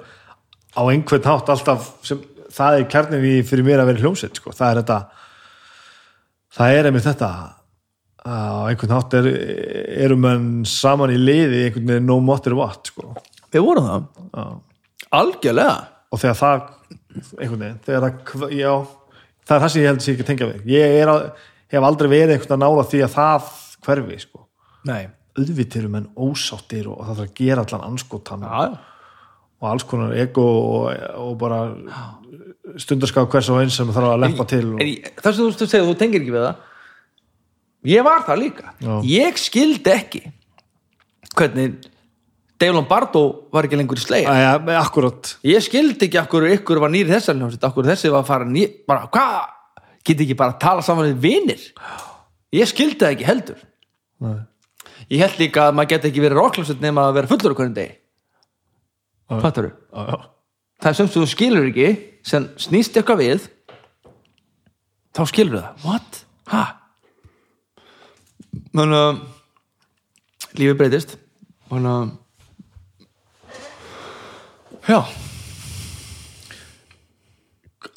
á 0.71 0.81
einhvern 0.87 1.27
hátt 1.27 1.51
alltaf 1.51 1.89
sem, 2.07 2.21
það 2.55 2.77
er 2.77 2.87
kjarnið 2.91 3.27
í 3.29 3.33
fyrir 3.47 3.67
mér 3.67 3.83
að 3.83 3.91
vera 3.91 4.05
hljómsveit 4.05 4.39
sko. 4.39 4.53
það 4.55 4.69
er 4.69 4.81
þetta 4.81 4.99
það 6.57 6.77
er 6.77 6.89
einmitt 6.89 7.07
þetta 7.07 7.31
á 8.21 8.69
einhvern 8.69 8.93
hátt 8.93 9.15
er, 9.17 9.29
erum 10.05 10.21
menn 10.25 10.49
saman 10.69 11.13
í 11.13 11.17
liði 11.17 11.65
einhvern 11.67 11.93
veginn 11.93 12.09
no 12.09 12.19
matter 12.23 12.55
what 12.57 12.91
sko. 12.91 13.15
við 13.51 13.65
vorum 13.65 13.87
það, 13.87 14.09
Já. 14.35 14.45
algjörlega 15.21 15.77
og 16.11 16.21
þegar 16.21 16.37
það 16.41 16.67
einhvern 17.39 17.63
veginn, 17.63 17.79
þegar 17.87 18.05
það 18.05 18.53
já, 18.57 18.73
það 19.47 19.55
er 19.55 19.63
það 19.63 19.73
sem 19.73 19.81
ég 19.81 19.89
held 19.89 20.01
að 20.01 20.05
sé 20.05 20.13
ekki 20.15 20.27
tengja 20.27 20.51
við 20.51 20.69
ég 20.75 21.09
að, 21.15 21.25
hef 21.71 21.87
aldrei 21.87 22.11
verið 22.11 22.35
einhvern 22.35 22.55
að 22.57 22.63
nála 22.65 22.87
því 22.91 23.03
að 23.05 23.17
það 23.17 23.49
hverfi 23.81 24.21
sko. 24.21 24.45
eru 25.81 25.89
menn 25.89 26.09
ósáttir 26.15 26.87
og 26.91 27.01
það 27.01 27.15
þarf 27.15 27.27
að 27.27 27.35
gera 27.39 27.65
allan 27.65 27.87
anskotan 27.89 28.45
já, 28.45 28.90
og 29.61 29.69
alls 29.69 29.85
konar 29.87 30.15
ego 30.17 30.43
og, 30.43 30.89
og 31.21 31.37
bara 31.39 31.61
stundarskap 32.81 33.29
hvers 33.31 33.49
og 33.53 33.61
eins 33.61 33.77
sem 33.77 33.89
þarf 33.93 34.15
að 34.15 34.23
leppa 34.25 34.47
til 34.49 34.65
og, 34.73 34.83
það 35.21 35.37
sem 35.37 35.47
þú 35.47 35.67
segir, 35.67 35.87
þú 35.87 35.95
tengir 35.99 36.23
ekki 36.23 36.35
við 36.35 36.45
það. 36.47 36.67
Ég 37.91 38.05
var 38.05 38.25
það 38.27 38.43
líka. 38.43 38.73
Já. 38.81 38.93
ég 39.09 39.39
skildi 39.41 39.93
ekki 39.93 40.21
hvernig 41.37 41.79
Dave 42.61 42.75
Lombardo 42.75 43.23
var 43.53 43.65
ekki 43.65 43.79
lengur 43.79 43.97
í 43.97 44.03
slegja. 44.03 44.33
Akkurat 44.81 45.35
ég 45.47 45.63
skildi 45.65 46.09
ekki 46.09 46.21
akkur 46.21 46.45
ykkur 46.51 46.81
var 46.81 46.93
nýri 46.93 47.13
þessar 47.13 47.37
hljómsveit 47.37 47.65
akkur 47.69 47.89
þessi 47.89 48.11
var 48.13 48.21
að 48.21 48.29
fara 48.29 48.49
nýr 48.49 48.75
bara, 48.89 49.07
hvað, 49.13 49.87
geti 50.05 50.27
ekki 50.27 50.37
bara 50.37 50.55
að 50.55 50.61
tala 50.65 50.85
saman 50.85 51.09
við 51.09 51.25
vinir? 51.25 51.65
Ég 52.53 52.69
skildi 52.69 53.01
það 53.01 53.15
ekki 53.15 53.29
heldur. 53.29 53.67
Nei. 54.21 54.37
ég 55.09 55.23
held 55.23 55.39
líka 55.41 55.63
að 55.67 55.77
maður 55.77 55.95
geti 55.95 56.11
ekki 56.11 56.21
verið 56.21 56.37
rockljómsveit 56.37 56.83
nema 56.83 57.07
að 57.09 57.15
vera 57.17 57.29
fullur 57.31 57.55
okkur 57.55 57.65
en 57.71 57.77
degi 57.77 58.00
fattar 59.39 59.69
já. 59.71 60.17
það 60.81 60.91
er 60.91 60.97
sem 60.99 61.11
þú 61.13 61.25
skilur 61.29 61.69
ekki 61.71 61.89
sem 62.27 62.47
snýst 62.61 62.97
eitthvað 62.99 63.23
við 63.23 63.47
þá 65.15 65.23
skilur 65.31 65.61
það 65.61 65.85
what? 65.87 66.21
ha? 66.51 66.63
þannig 68.75 68.97
að 68.99 69.21
lífið 70.59 70.79
breytist 70.81 71.17
þannig 71.71 71.91
að 71.95 72.05
já, 74.91 75.01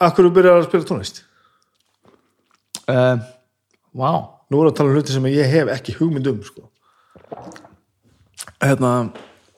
Akkur 0.05 0.27
þú 0.27 0.31
byrjar 0.37 0.59
að 0.59 0.67
spila 0.69 0.87
tónlist 0.89 1.21
uh, 2.91 3.19
wow 3.97 4.35
Nú 4.53 4.61
er 4.61 4.69
að 4.69 4.77
tala 4.79 4.93
um 4.93 4.99
hluti 4.99 5.15
sem 5.15 5.25
ég 5.33 5.49
hef 5.51 5.71
ekki 5.73 5.95
hugmynd 5.97 6.29
um 6.31 6.43
sko. 6.45 6.69
hérna, 8.61 8.91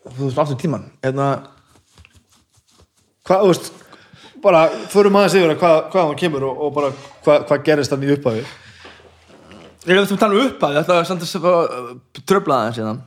þú 0.06 0.28
veist 0.28 0.38
aftur 0.40 0.58
tíman 0.60 0.86
hérna, 1.04 1.26
Hvað, 3.26 3.42
þú 3.42 3.50
veist 3.50 3.72
bara, 4.44 4.62
förum 4.92 5.18
aðeins 5.18 5.36
yfir 5.38 5.52
að 5.54 5.60
hvað, 5.62 5.76
hvað 5.92 6.08
hann 6.08 6.20
kemur 6.20 6.46
og, 6.46 6.62
og 6.66 6.74
bara 6.76 6.90
hvað, 7.24 7.46
hvað 7.48 7.64
gerist 7.66 7.92
þannig 7.92 8.12
í 8.12 8.16
upphafi. 8.16 8.44
Ég 9.86 10.00
veit 10.00 10.12
að 10.12 10.20
tala 10.20 10.36
um 10.36 10.48
upphæð 10.48 10.76
þetta 10.80 10.98
var 10.98 11.08
samt 11.08 11.24
að 11.26 12.22
tröflaða 12.26 12.68
það 12.68 12.76
síðan 12.78 13.00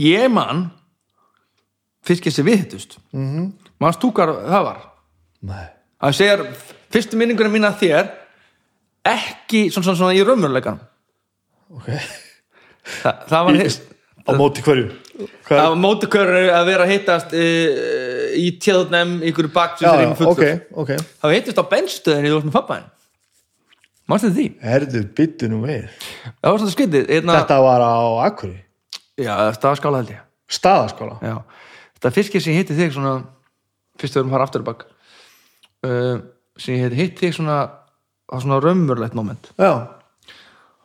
ég 0.00 0.26
man 0.32 0.66
fyrst 2.04 2.20
ekki 2.20 2.34
sem 2.34 2.48
við 2.48 2.60
hittust. 2.62 2.98
Mm 3.12 3.30
-hmm. 3.30 3.48
mann 3.80 3.96
stúkar 3.96 4.32
það 4.32 4.68
var? 4.68 4.84
Nei. 5.40 5.66
Það 6.00 6.16
segir 6.18 6.44
fyrstu 6.92 7.16
minningunum 7.16 7.52
mín 7.52 7.68
að 7.68 7.80
þér 7.80 8.12
ekki 9.04 9.70
svona, 9.70 9.84
svona, 9.84 9.96
svona 9.96 10.14
í 10.14 10.24
raunveruleikan 10.24 10.80
Ok. 11.74 11.88
Þa, 13.02 13.12
það 13.28 13.44
var 13.44 13.56
Á 14.24 14.30
móti 14.40 14.62
hverju? 14.64 14.88
Hvað? 15.44 15.58
það 15.58 15.66
var 15.68 15.78
mótukörur 15.78 16.50
að 16.56 16.68
vera 16.70 16.84
að 16.86 16.92
hittast 16.94 17.34
e, 17.36 17.42
í 18.38 18.48
tjöðnum 18.62 19.16
ykkur 19.30 19.48
Já, 19.48 19.54
baktusur 19.54 20.02
já, 20.02 20.10
ok, 20.30 20.42
ok. 20.84 20.92
Það 20.98 21.28
var 21.28 21.36
hittast 21.38 21.62
á 21.62 21.64
benstöðinni 21.72 22.30
þú 22.30 22.36
varst 22.38 22.48
með 22.48 22.56
pappaðin 22.58 22.90
mannstu 24.10 24.30
því? 24.34 24.46
Herðu, 24.60 25.02
byttu 25.16 25.48
nú 25.48 25.62
við. 25.64 25.86
Það 26.28 26.50
var 26.50 26.62
svona 26.62 26.74
skytið 26.74 27.10
hérna, 27.12 27.36
Þetta 27.40 27.58
var 27.64 27.84
á 27.84 27.96
Akkurri 28.26 28.58
já, 29.20 29.34
staðskála 29.56 30.02
held 30.02 30.12
ég. 30.12 30.24
Staðaskóla 30.54 31.18
já. 31.24 31.36
þetta 31.96 32.12
fyrst 32.18 32.36
sem 32.36 32.52
ég 32.52 32.62
hitti 32.62 32.76
þig 32.76 32.96
svona 32.96 33.14
fyrst 34.00 34.16
við 34.16 34.20
erum 34.20 34.32
að 34.32 34.36
fara 34.36 34.48
aftur 34.48 34.64
bak 34.66 34.86
uh, 35.86 36.16
sem 36.60 36.76
ég 36.76 36.88
hitti 36.88 37.00
hitt 37.00 37.22
þig 37.22 37.36
svona 37.38 37.58
á 38.28 38.34
svona 38.40 38.60
raunverulegt 38.62 39.16
moment. 39.16 39.50
Já, 39.56 39.94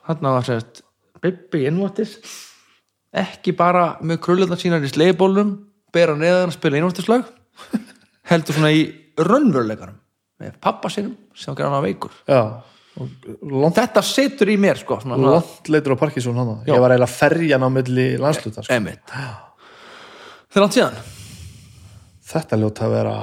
þarna 0.07 0.37
var 0.37 0.47
sérst 0.47 0.83
Bibbi 1.19 1.65
innvortis 1.67 2.15
ekki 3.19 3.51
bara 3.57 3.97
með 4.05 4.21
krulluðna 4.23 4.57
sínar 4.59 4.85
í 4.85 4.91
slegibólnum 4.91 5.55
bera 5.93 6.15
neðan 6.15 6.51
að 6.51 6.55
spila 6.55 6.79
innvortislag 6.79 7.25
heldur 8.31 8.57
svona 8.57 8.71
í 8.75 8.83
raunveruleikarum 9.19 9.97
með 10.39 10.59
pappa 10.63 10.91
sinum 10.93 11.15
sem 11.35 11.57
hann 11.59 11.83
veikur. 11.83 12.13
Langt, 12.29 13.77
þetta 13.77 14.01
situr 14.03 14.49
í 14.51 14.57
mér 14.59 14.79
sko 14.81 14.97
langt 15.05 15.69
leitur 15.71 15.95
á 15.95 16.01
Parkinson 16.01 16.35
hann 16.35 16.49
Já. 16.65 16.73
ég 16.73 16.81
var 16.83 16.91
eiginlega 16.91 17.13
ferjan 17.13 17.63
á 17.63 17.69
milli 17.71 18.07
landsluta 18.19 18.63
sko. 18.65 18.73
þegar 20.49 20.65
hann 20.65 20.73
síðan? 20.75 20.97
Þetta 22.29 22.59
ljóta 22.59 22.85
að 22.87 22.95
vera 22.97 23.15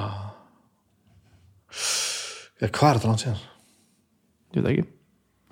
já, 2.56 2.68
hvað 2.70 2.88
er 2.88 2.98
þetta 3.00 3.10
langt 3.10 3.24
síðan? 3.26 3.42
ég 4.56 4.62
veit 4.62 4.72
ekki. 4.72 4.86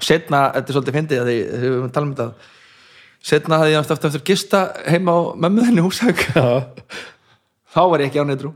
Setna, 0.05 0.41
þetta 0.55 0.71
er 0.71 0.77
svolítið 0.77 0.97
fyndið 0.99 1.21
þegar 1.29 1.75
við 1.75 1.93
tala 1.95 2.07
um 2.07 2.15
þetta. 2.15 2.51
Setna 3.25 3.59
hafði 3.61 3.73
ég 3.75 3.81
eftir, 3.81 3.99
eftir, 4.09 4.25
gista 4.29 4.61
heima 4.89 5.15
á 5.17 5.21
mömmu 5.45 5.65
þenni 5.65 5.85
húsæk 5.85 6.25
þá 7.75 7.81
var 7.91 8.03
ég 8.03 8.11
ekki 8.11 8.21
á 8.21 8.29
neitru, 8.29 8.51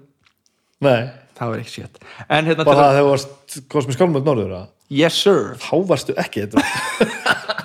nei, 0.85 1.09
það 1.39 1.53
var 1.53 1.63
ekki 1.63 1.73
sétt 1.75 1.99
en 2.29 2.49
hérna, 2.49 2.65
bara 2.67 2.83
það 2.83 2.97
þegar 2.99 3.05
þú 3.05 3.11
varst 3.13 3.59
komst 3.73 3.91
með 3.91 3.99
skálmöld 3.99 4.29
norður 4.29 4.55
að 4.61 4.67
yes 4.89 5.19
sir. 5.25 5.53
Þá 5.61 5.75
varstu 5.91 6.15
ekki 6.21 6.47
þetta 6.47 6.59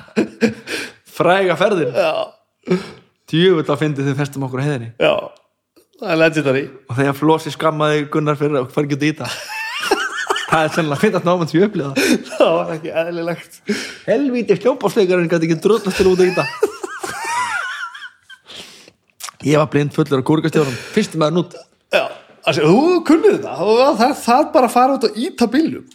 fræga 1.17 1.55
ferðin. 1.59 1.93
Já, 1.95 2.77
djöfull 3.31 3.63
að 3.69 3.81
fyndið 3.83 4.07
þegar 4.09 4.19
festum 4.23 4.45
okkur 4.47 4.59
á 4.59 4.65
heiðinni. 4.65 4.89
Já, 4.99 5.13
það 6.01 6.13
er 6.15 6.19
legendary. 6.23 6.63
Og 6.89 6.97
þegar 6.99 7.17
Flósi 7.19 7.53
skammaði 7.53 8.05
Gunnar 8.13 8.39
fyrir 8.39 8.59
að 8.59 8.71
fara 8.73 8.89
ekki 8.89 8.97
út 8.97 9.05
í 9.05 9.11
þetta 9.13 9.29
það 10.53 10.59
er 10.65 10.73
sennilega 10.75 11.01
fyndast 11.05 11.27
náman 11.29 11.49
sem 11.51 11.59
ég 11.61 11.69
upplifa 11.69 11.93
það. 12.33 12.53
Var 12.57 12.73
ekki 12.77 12.93
eðlilegt. 13.03 13.59
Helvíti 14.09 14.59
hljópásleikarinn 14.63 15.31
gæti 15.31 15.49
ekki 15.49 15.59
drullast 15.63 15.99
til 16.01 16.09
út 16.11 16.23
í 16.25 16.29
þetta 16.33 16.47
ég 19.43 19.59
var 19.59 19.67
blind 19.71 19.91
fullur 19.91 20.21
af 20.21 20.27
kúrikastjórum 20.27 20.75
fyrst 20.95 21.17
með 21.19 21.27
hann 21.29 21.39
út 21.41 21.55
já, 21.91 22.03
altså, 22.47 22.65
þú 22.67 22.99
kunnið 23.07 23.37
þetta. 23.37 23.55
Það, 24.01 24.13
það 24.23 24.43
bara 24.57 24.69
að 24.69 24.75
fara 24.75 24.97
út 24.97 25.07
og 25.09 25.17
íta 25.27 25.47
bílum 25.53 25.85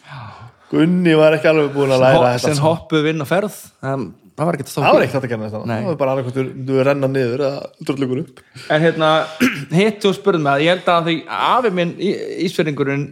Gunni 0.69 1.15
var 1.16 1.33
ekki 1.39 1.49
alveg 1.49 1.70
búin 1.73 1.93
að 1.97 2.03
læra 2.05 2.33
þetta 2.35 2.51
sem 2.53 2.59
hoppuð 2.65 3.07
vinn 3.07 3.25
og 3.25 3.29
ferð. 3.31 3.55
Um, 3.81 4.03
það 4.37 4.49
var 4.51 4.57
ekki 4.59 4.66
að 4.66 4.73
það 4.75 4.85
var 4.99 5.05
þetta 5.07 5.20
að 5.23 5.31
kenna 5.33 5.47
þetta. 5.49 5.61
Það 5.70 5.87
var 5.89 5.97
bara 6.03 6.12
annarkvæmtur, 6.12 6.51
þú 6.69 6.75
er 6.83 6.89
renna 6.91 7.09
niður 7.09 7.45
eða 7.47 7.62
drullugur 7.89 8.20
upp. 8.27 8.43
En 8.77 8.85
hérna, 8.85 9.09
hitt 9.79 10.05
og 10.11 10.16
spurði 10.19 10.43
mig 10.45 10.53
að 10.53 10.65
ég 10.66 10.75
held 10.75 10.91
að 10.93 11.09
því 11.09 11.15
afi 11.39 11.73
minn 11.79 11.95
í- 11.97 12.12
ísfyrringurinn 12.45 13.07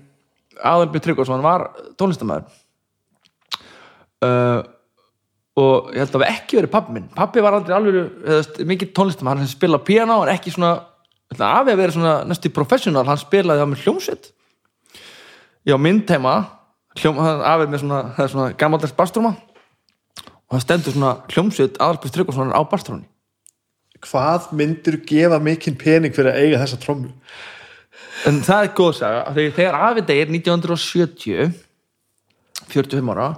Aðalbjörn 0.56 1.04
Tryggvason 1.06 1.42
var 1.44 1.64
tónlistamæður 2.00 2.44
uh, 4.24 4.60
og 5.56 5.90
ég 5.96 6.02
held 6.04 6.12
að 6.12 6.20
það 6.20 6.28
ekki 6.34 6.58
verið 6.60 6.72
pappi 6.76 6.94
minn. 6.98 7.08
Pappi 7.16 7.40
var 7.44 7.56
aldrei 7.56 7.76
alveg 7.76 8.60
mikið 8.68 8.92
tónlistamæður, 8.96 9.40
hann 9.46 9.50
spila 9.52 9.80
piano 9.84 10.18
en 10.26 10.32
ekki 10.36 10.52
svona, 10.52 10.74
að 11.34 11.42
afi 11.48 11.74
að 11.74 11.80
vera 11.82 11.96
svona 11.96 12.14
næstu 12.28 12.52
professional, 12.54 13.06
hann 13.08 13.20
spilaði 13.20 13.64
á 13.64 13.66
með 13.66 13.82
hljómsveit. 13.84 14.30
Ég 15.66 15.74
á 15.74 15.80
mynd 15.82 16.12
heima 16.12 16.36
hljóm, 16.96 17.18
hann 17.20 17.42
afi 17.44 17.66
með 17.70 17.82
svona, 17.82 18.28
svona 18.30 18.52
gammaldags 18.56 18.94
bastrúma 18.96 19.34
og 20.46 20.54
það 20.54 20.64
stendur 20.64 20.94
svona 20.94 21.12
hljómsveit 21.32 21.78
Aðalbjörn 21.82 22.14
Tryggvason 22.14 22.54
á 22.54 22.62
bastrúni 22.70 23.08
hvað 24.04 24.50
myndir 24.56 24.98
gefa 25.06 25.38
mikinn 25.42 25.76
pening 25.78 26.14
fyrir 26.14 26.32
að 26.32 26.42
eiga 26.42 26.62
þessa 26.62 26.80
trommu? 26.82 27.12
En 28.28 28.40
það 28.44 28.64
er 28.64 28.74
góð 28.76 28.92
saga, 28.98 29.22
því 29.36 29.46
þegar 29.56 29.78
afi 29.88 30.04
degir 30.08 30.32
1970 30.32 31.54
45 32.72 33.12
ára 33.12 33.28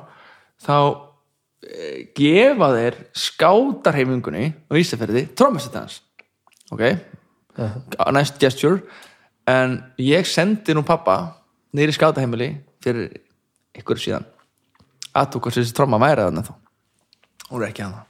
þá 0.65 0.77
e, 0.79 2.09
gefa 2.17 2.71
þeir 2.77 2.99
skátarheimingunni 3.27 4.51
á 4.71 4.73
Ísafjörði 4.79 5.27
trómmasett 5.39 5.77
hans. 5.79 6.01
Ok, 6.73 6.85
nice 8.15 8.37
gesture. 8.41 8.83
En 9.49 9.79
ég 10.03 10.27
sendi 10.29 10.77
nú 10.77 10.85
pappa 10.87 11.19
í 11.73 11.89
skátaheimili 11.93 12.53
fyrir 12.85 13.13
ykkur 13.79 14.01
síðan. 14.01 14.27
Aðtók 15.17 15.47
hvað 15.49 15.61
þessi 15.61 15.77
tróma 15.77 16.01
væri 16.03 16.27
þarna 16.27 16.45
þá. 16.47 16.53
Hún 17.49 17.63
er 17.63 17.71
ekki 17.71 17.87
hana. 17.87 18.05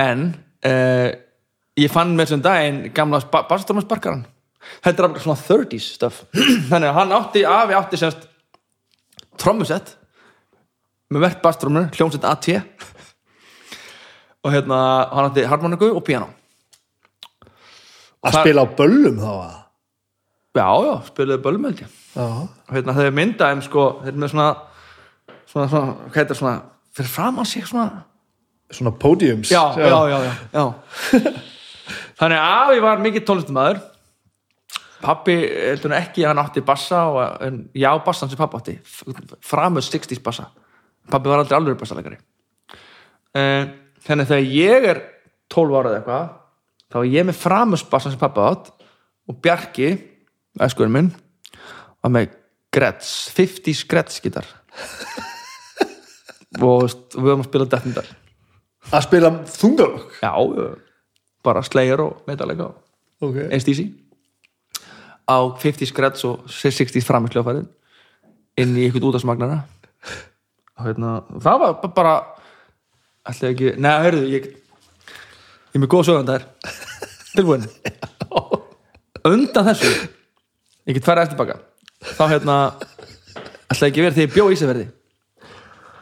En 0.00 0.22
uh, 0.66 1.10
ég 1.78 1.92
fann 1.92 2.14
með 2.14 2.28
þessum 2.28 2.44
daginn 2.44 2.80
gamla 2.94 3.20
bassatrómasparkaran 3.32 4.24
þetta 4.84 4.94
er 4.94 5.08
alveg 5.08 5.24
svona 5.24 5.40
30s 5.40 5.88
stuff 5.96 6.22
þannig 6.70 6.88
að 6.88 6.98
hann 6.98 7.14
átti, 7.18 7.44
afi 7.48 7.76
átti 7.78 8.00
semst 8.00 8.28
trommusett 9.40 9.96
með 11.12 11.26
verðt 11.26 11.42
basstrómur, 11.44 11.90
hljómsett 11.94 12.26
AT 12.26 12.48
og 14.44 14.54
hérna 14.54 14.78
hann 15.10 15.28
átti 15.28 15.46
harmoniku 15.50 15.90
og 15.92 16.04
piano 16.06 16.30
að 18.24 18.40
spila 18.40 18.64
á 18.64 18.66
böllum 18.78 19.20
þá 19.22 19.30
að 19.32 19.54
já, 20.54 20.68
já, 20.86 20.94
spilaði 21.08 21.42
bölmöldi 21.44 21.86
já, 21.86 22.24
og 22.24 22.74
hérna 22.74 22.96
þau 22.96 23.08
myndaðum 23.18 23.64
sko 23.66 23.86
þeir 24.02 24.12
eru 24.12 24.22
með 24.22 24.34
svona 24.34 24.48
svona, 25.50 25.66
svona, 25.68 25.96
hvað 26.08 26.20
heitir 26.20 26.38
svona 26.38 26.54
fyrir 26.94 27.10
framann 27.10 27.48
sig 27.48 27.66
svona. 27.66 28.04
Svona 28.74 28.94
podiums 28.98 29.50
já, 29.52 29.62
já, 29.78 29.88
já, 29.90 30.18
já, 30.24 30.32
já. 30.54 31.24
þannig 32.20 32.38
að 32.38 32.54
afi 32.60 32.84
var 32.84 33.02
mikið 33.04 33.26
tónlistumæður 33.28 33.82
pappi 35.04 35.34
heldur 35.36 35.92
nú 35.92 35.98
ekki 35.98 36.24
hann 36.24 36.40
átti 36.40 36.62
bassa 36.64 37.02
og, 37.12 37.18
en 37.44 37.58
já, 37.76 37.90
bassan 38.06 38.30
sem 38.30 38.40
pappi 38.40 38.56
átti. 38.56 38.76
Framöð 39.44 39.84
60s 39.90 40.22
bassa. 40.24 40.46
Pappi 41.10 41.28
var 41.28 41.42
aldrei 41.42 41.58
alveg 41.58 41.76
bassalegari 41.76 42.16
uh, 43.36 43.66
þannig 44.06 44.24
að 44.24 44.30
þegar 44.30 44.48
ég 44.54 44.88
er 44.92 45.02
12 45.52 45.76
ára 45.78 45.90
eða 45.90 46.00
eitthvað 46.00 46.32
þá 46.94 47.00
er 47.02 47.10
ég 47.10 47.26
með 47.26 47.40
framöð 47.42 47.84
bassan 47.90 48.14
sem 48.14 48.20
pappi 48.20 48.42
átt 48.44 48.70
og 49.26 49.38
Bjarki, 49.42 49.88
æskurinn 50.62 50.94
minn 50.94 51.10
var 52.04 52.12
með 52.14 52.36
Gretz 52.74 53.10
50s 53.34 53.82
Gretz 53.90 54.20
gitar 54.22 54.46
og 56.62 56.86
við 56.86 57.18
höfum 57.18 57.42
að 57.42 57.48
spila 57.48 57.66
Death 57.66 57.88
Metal. 57.90 58.06
Að 58.94 59.06
spila 59.08 59.30
þungarokk 59.48 60.18
Já, 60.22 60.32
bara 61.44 61.62
Slayer 61.66 62.02
og 62.04 62.22
Metallica 62.28 62.70
okay. 63.24 63.48
SDC 63.58 63.88
á 65.24 65.38
50 65.56 65.88
skreds 65.88 66.24
og 66.28 66.44
60 66.52 67.02
framisljófarið 67.02 67.64
inn 68.60 68.76
í 68.76 68.86
eitthvað 68.86 69.08
útastmagnara 69.10 69.62
og 70.78 70.84
hérna, 70.86 71.16
það 71.40 71.62
var 71.64 71.78
ba- 71.80 71.94
bara 71.96 72.14
alltaf 73.24 73.48
ekki, 73.50 73.72
neða, 73.80 74.04
hörðu 74.04 74.28
ég, 74.34 74.50
ég 75.74 75.78
er 75.78 75.82
með 75.82 75.90
góð 75.90 76.04
sögum 76.08 76.28
þær. 76.28 76.44
Tilbúin? 77.34 77.64
Undan 79.26 79.66
þessu? 79.70 79.90
Ég 80.86 80.98
get 80.98 81.06
færa 81.06 81.24
eftir 81.26 81.40
baka. 81.40 81.58
Þá 82.14 82.24
hérna 82.30 82.58
alltaf 82.70 83.88
ekki 83.88 84.04
verið 84.04 84.20
þegar 84.20 84.28
ég 84.28 84.34
bjó 84.36 84.44
í 84.46 84.54
Ísafirði. 84.58 84.86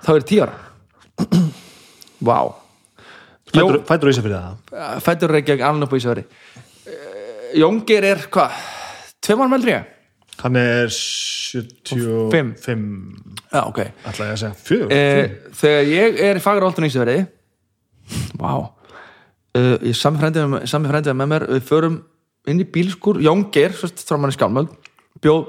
Þá 0.03 0.11
er 0.13 0.19
ég 0.21 0.29
tíu 0.29 0.43
ára. 0.45 0.59
Vá. 2.23 2.39
Fættur, 3.53 3.81
fættur 3.89 4.09
á 4.09 4.13
Ísafirði 4.13 4.39
það 4.41 5.01
fættur 5.05 5.33
Reykjavík 5.37 5.65
alveg 5.67 5.85
upp 5.89 5.93
á 5.93 5.99
Ísafjörði 5.99 6.25
Jóngir 7.61 8.07
er 8.09 8.23
hvað 8.33 8.61
tveim 9.21 9.43
árum 9.45 9.57
eldri 9.59 9.75
ég? 9.75 9.89
hann 10.41 10.57
er 10.57 10.89
75 10.89 12.55
Fimm. 12.65 12.87
já 13.53 13.61
ok. 13.67 13.81
Ætla 14.09 14.29
ég 14.31 14.33
að 14.33 14.41
segja 14.41 14.55
fjögur. 14.57 14.95
Eh, 14.97 15.35
þegar 15.59 15.91
ég 15.91 16.23
er 16.31 16.41
í 16.41 16.43
Fagráltun 16.43 16.87
Ísafjörði 16.89 17.19
vá 18.41 18.53
eh, 18.57 18.71
ég 19.59 19.97
sami 19.97 20.21
frændið 20.21 21.13
með, 21.13 21.27
mér 21.29 21.47
við 21.51 21.67
förum 21.69 21.99
inn 22.49 22.63
í 22.63 22.69
bílskur 22.69 23.21
Jóngir, 23.23 23.75
frá 23.77 24.17
manni 24.17 24.35
skálmöld 24.35 24.73
bjóð 25.23 25.45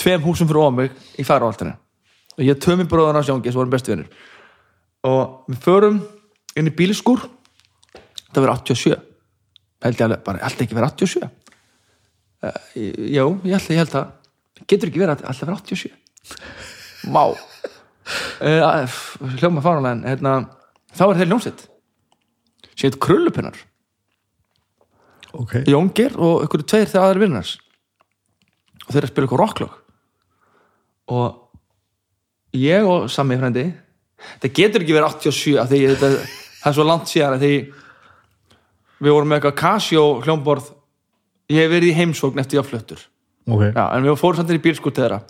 tveim 0.00 0.22
húsum 0.24 0.48
fyrir 0.48 0.62
ofan 0.62 0.78
mig 0.78 0.94
í 1.18 1.26
Fagráltunni 1.26 1.74
og 2.36 2.44
ég 2.44 2.60
tömi 2.62 2.86
bróðan 2.88 3.18
hans 3.18 3.30
Jóngir 3.30 3.52
sem 3.52 3.60
vorum 3.60 3.72
bestu 3.72 3.92
vinnur 3.92 4.08
og 5.06 5.50
við 5.50 5.60
förum 5.64 5.98
inn 6.56 6.70
í 6.70 6.74
bílskur 6.76 7.26
það 8.30 8.40
verður 8.40 8.54
87 8.62 8.96
held 9.86 10.00
ég 10.00 10.06
alveg, 10.06 10.24
bara 10.24 10.44
alltaf 10.46 10.64
ekki 10.64 10.78
verið 10.78 10.90
87 10.94 11.26
uh, 11.26 11.30
já, 12.46 13.24
ég 13.24 13.56
held, 13.56 13.70
ég 13.74 13.82
held 13.82 13.98
að 14.00 14.64
getur 14.64 14.90
ekki 14.90 15.02
verið 15.02 15.26
alltaf 15.26 15.44
verið 15.44 15.58
87 15.60 17.10
má 17.12 17.22
uh, 17.26 18.98
hljóma 19.36 19.64
fáranlega 19.64 19.96
en 19.98 20.06
hérna, 20.08 20.36
þá 20.96 21.08
er 21.10 21.18
þeir 21.20 21.32
ljónsitt 21.34 21.66
sem 22.76 22.90
heit 22.90 23.00
Krullupinnar 23.02 23.56
ok, 25.36 25.62
Jóngir 25.70 26.16
og 26.20 26.44
ykkur 26.46 26.64
tveir 26.68 26.90
þegar 26.90 27.10
aðri 27.10 27.24
vinnars 27.26 27.56
og 28.86 28.92
þeir 28.92 29.00
eru 29.00 29.08
að 29.08 29.12
spila 29.12 29.28
ykkur 29.28 29.42
rocklög. 29.42 29.74
Og 31.16 32.56
ég 32.56 32.86
og 32.86 33.08
Sami 33.12 33.38
frændi 33.40 33.66
það 34.42 34.54
getur 34.58 34.84
ekki 34.84 34.96
verið 34.96 35.18
87 35.18 35.58
af 35.60 35.68
því 35.70 35.82
þetta, 35.92 36.12
það 36.60 36.70
er 36.70 36.78
svo 36.78 36.86
langt 36.86 37.10
síðan 37.10 37.42
því 37.42 37.52
við 38.96 39.12
vorum 39.12 39.28
með 39.30 39.40
eitthvað 39.40 39.58
Casio 39.60 40.06
hljómborð. 40.24 40.70
Ég 41.52 41.62
hef 41.62 41.74
verið 41.74 41.92
í 41.92 41.98
heimsókn 42.00 42.42
eftir 42.42 42.58
ég 42.58 42.66
á 42.66 42.70
fluttur 42.70 43.02
ok. 43.46 43.68
Já, 43.70 43.84
en 43.94 44.06
við 44.06 44.18
fórum 44.18 44.40
samt 44.40 44.50
inn 44.50 44.58
í 44.58 44.64
bílskút 44.64 44.98
þeirra 44.98 45.20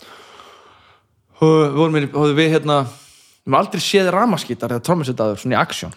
og 1.36 1.52
við 1.52 1.77
vorum 1.77 1.98
og 2.23 2.36
við 2.39 2.55
hérna 2.55 2.78
við 2.86 3.51
höfum 3.51 3.59
aldrei 3.59 3.82
séð 3.85 4.09
ramaskítar 4.14 4.73
eða 4.73 4.85
trommusetaður 4.86 5.43
svona 5.43 5.59
í 5.59 5.60
aksjón 5.60 5.97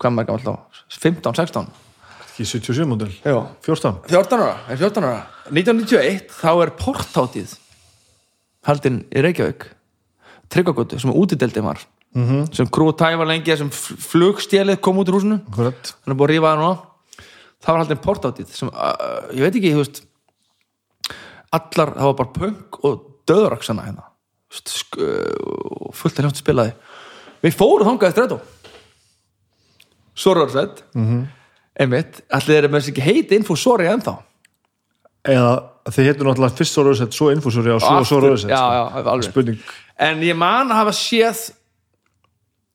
hvað 0.00 0.12
maður 0.16 0.28
gammal 0.30 0.44
þá? 0.44 0.54
15, 0.96 1.36
16 1.36 1.68
ekki 2.40 2.48
77 2.48 2.88
módel. 2.88 3.12
Já. 3.24 3.46
14 3.62 4.08
14 4.08 4.40
ára, 4.40 4.56
er 4.68 4.76
14 4.80 5.04
ára. 5.04 5.26
1991 5.50 6.32
þá 6.40 6.50
er 6.64 6.72
portátíð 6.78 7.54
haldin 8.66 9.02
í 9.10 9.24
Reykjavík. 9.24 9.66
Tryggagötu 10.50 10.98
sem 10.98 11.12
útideldin 11.12 11.64
var. 11.64 11.78
-hmm. 12.14 12.54
sem 12.54 12.66
krú 12.66 12.92
tæfa 12.92 13.24
lengi 13.24 13.56
sem 13.56 13.70
flugstélið 13.70 14.80
kom 14.80 14.98
út 14.98 15.08
úr 15.08 15.14
húsinu. 15.14 15.40
Akkurat. 15.46 15.94
Hann 16.04 16.12
er 16.12 16.18
búið 16.18 16.28
að 16.28 16.34
rífa 16.34 16.50
það 16.50 16.58
núna 16.58 16.76
það 17.60 17.72
var 17.72 17.82
haldin 17.82 18.04
portátíð 18.04 18.54
sem, 18.54 18.70
uh, 18.70 19.28
ég 19.36 19.44
veit 19.44 19.58
ekki, 19.58 19.74
þú 19.74 19.82
veist 19.84 20.02
allar, 21.50 21.94
það 21.96 22.08
var 22.08 22.16
bara 22.20 22.32
punk 22.36 22.80
og 22.86 23.04
döðraksana 23.28 23.88
hérna. 23.88 24.06
Og 24.50 25.92
fullt 25.94 26.18
af 26.18 26.26
hljótt 26.26 26.40
spilaði. 26.40 26.72
Við 27.44 27.54
fórum 27.56 27.92
þangað 27.92 28.10
eftir 28.10 28.26
þetta 28.26 28.40
Sorgarsveit 30.20 30.82
mm 30.92 31.04
-hmm. 31.06 31.20
einmitt, 31.80 32.20
allir 32.28 32.64
er 32.64 32.68
með 32.68 32.80
þess 32.80 32.90
ekki 32.92 33.06
heiti 33.06 33.36
info 33.38 33.56
sorry 33.56 33.86
ennþá? 33.88 34.16
Eða 35.24 35.52
þið 35.88 36.04
heitir 36.04 36.26
náttúrulega 36.26 36.56
fyrst 36.56 36.76
rauðsett 36.76 37.16
svo 37.16 37.30
infúsúri 37.30 37.70
og 37.72 37.80
svo 37.80 38.20
alveg. 38.20 39.30
spurning. 39.30 39.58
En 39.98 40.20
ég 40.20 40.36
man 40.36 40.70
að 40.70 40.76
hafa 40.76 40.92
séð 40.92 41.50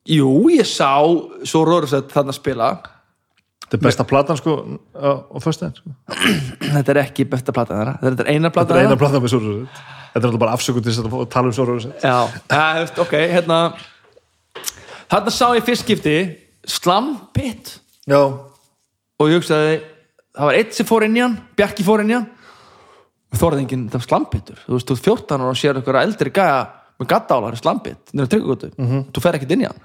jú, 0.06 0.50
ég 0.50 0.66
sá 0.66 1.02
Sorgarsveit 1.44 2.10
þarna 2.10 2.32
spila 2.32 2.82
þetta 3.66 3.78
er 3.78 3.82
besta 3.82 4.06
platan 4.06 4.38
sko 4.38 4.54
á, 4.94 5.10
föstudaginn 5.42 5.76
sko. 5.80 5.94
þetta 6.62 6.94
er 6.94 7.00
ekki 7.02 7.26
besta 7.30 7.52
plata 7.56 7.74
þeirra. 7.80 7.94
Þetta 8.04 8.24
er 8.26 8.30
eina 8.36 8.50
plata 8.54 8.72
þetta 8.72 8.84
er 8.84 8.90
eina 8.92 9.00
platan 9.00 9.24
með 9.24 9.34
rauðsett 9.34 9.82
þetta 10.14 10.22
er 10.22 10.28
alltaf 10.30 10.42
bara 10.44 10.54
afsökun 10.56 10.86
til 10.86 10.94
þess 10.94 11.02
að 11.02 11.26
tala 11.34 11.50
um 11.50 11.68
rauðsett 11.72 12.06
Já, 12.06 12.16
það, 12.52 12.78
veist, 12.80 13.00
ok, 13.04 13.16
hérna. 13.34 13.58
Þarna 15.10 15.34
sá 15.34 15.46
ég 15.58 15.66
fyrst 15.66 15.84
skipti 15.86 16.16
Slampitt 16.66 17.74
já, 18.10 18.20
og 18.22 19.28
ég 19.30 19.38
hugsaði, 19.40 19.76
það 20.34 20.48
var 20.50 20.58
eitt 20.62 20.74
sem 20.78 20.88
fór 20.88 21.04
inn 21.06 21.18
í 21.18 21.22
hann 21.22 21.36
Bjarki 21.58 21.84
fór 21.86 22.02
inn 22.02 22.10
í 22.14 22.16
hann. 22.16 22.30
Þóraði 23.36 23.66
enginn, 23.66 23.86
það 23.90 24.00
var 24.00 24.06
Slampittur 24.06 24.60
þú 24.64 24.76
veist, 24.78 24.88
þú 24.88 24.96
ert 24.96 25.08
14 25.10 25.42
ára 25.42 25.50
og 25.52 25.58
sér 25.60 25.78
eitthvað 25.80 26.06
eldri 26.06 26.32
gæja 26.34 26.60
með 26.96 27.08
gaddálar 27.10 27.56
í 27.56 27.60
Slampitt, 27.60 28.14
nýra 28.16 28.30
tryggugötu 28.32 28.70
þú 29.12 29.22
fer 29.24 29.36
ekkert 29.36 29.52
inn 29.56 29.66
í 29.66 29.68
hann 29.68 29.80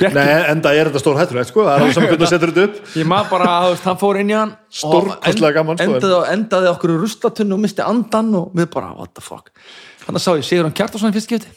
Nei, 0.00 0.26
enda 0.48 0.72
er 0.74 0.88
þetta 0.88 1.02
stór 1.02 1.18
hættur 1.20 1.44
sko. 1.44 1.64
það 1.66 1.72
er 1.74 1.84
alveg 1.84 1.94
saman 1.96 2.08
hvernig 2.10 2.24
þú 2.24 2.30
setur 2.32 2.52
þetta 2.54 2.64
upp. 2.66 2.76
Ég 2.96 3.08
maður 3.10 3.30
bara, 3.34 3.48
þú 3.64 3.70
veist, 3.74 3.86
hann 3.88 3.98
fór 4.00 4.20
inn 4.20 4.30
í 4.30 4.36
hann 4.36 4.52
Stórkostlega 4.80 5.56
gaman, 5.58 5.78
sko. 5.80 5.96
endaði, 5.96 6.20
endaði 6.34 6.70
okkur 6.72 6.90
í 6.94 6.98
ruslatunnu 7.02 7.56
og 7.56 7.62
misti 7.64 7.84
andan 7.84 8.30
og 8.40 8.54
við 8.56 8.70
bara, 8.72 8.92
what 8.96 9.12
the 9.14 9.24
fuck. 9.24 9.50
Þannig 10.06 10.24
sá 10.24 10.30
ég 10.32 10.46
Sigurðan 10.48 10.76
Kjartason 10.76 11.12
í 11.12 11.16
fyrst 11.16 11.28
skipti. 11.28 11.52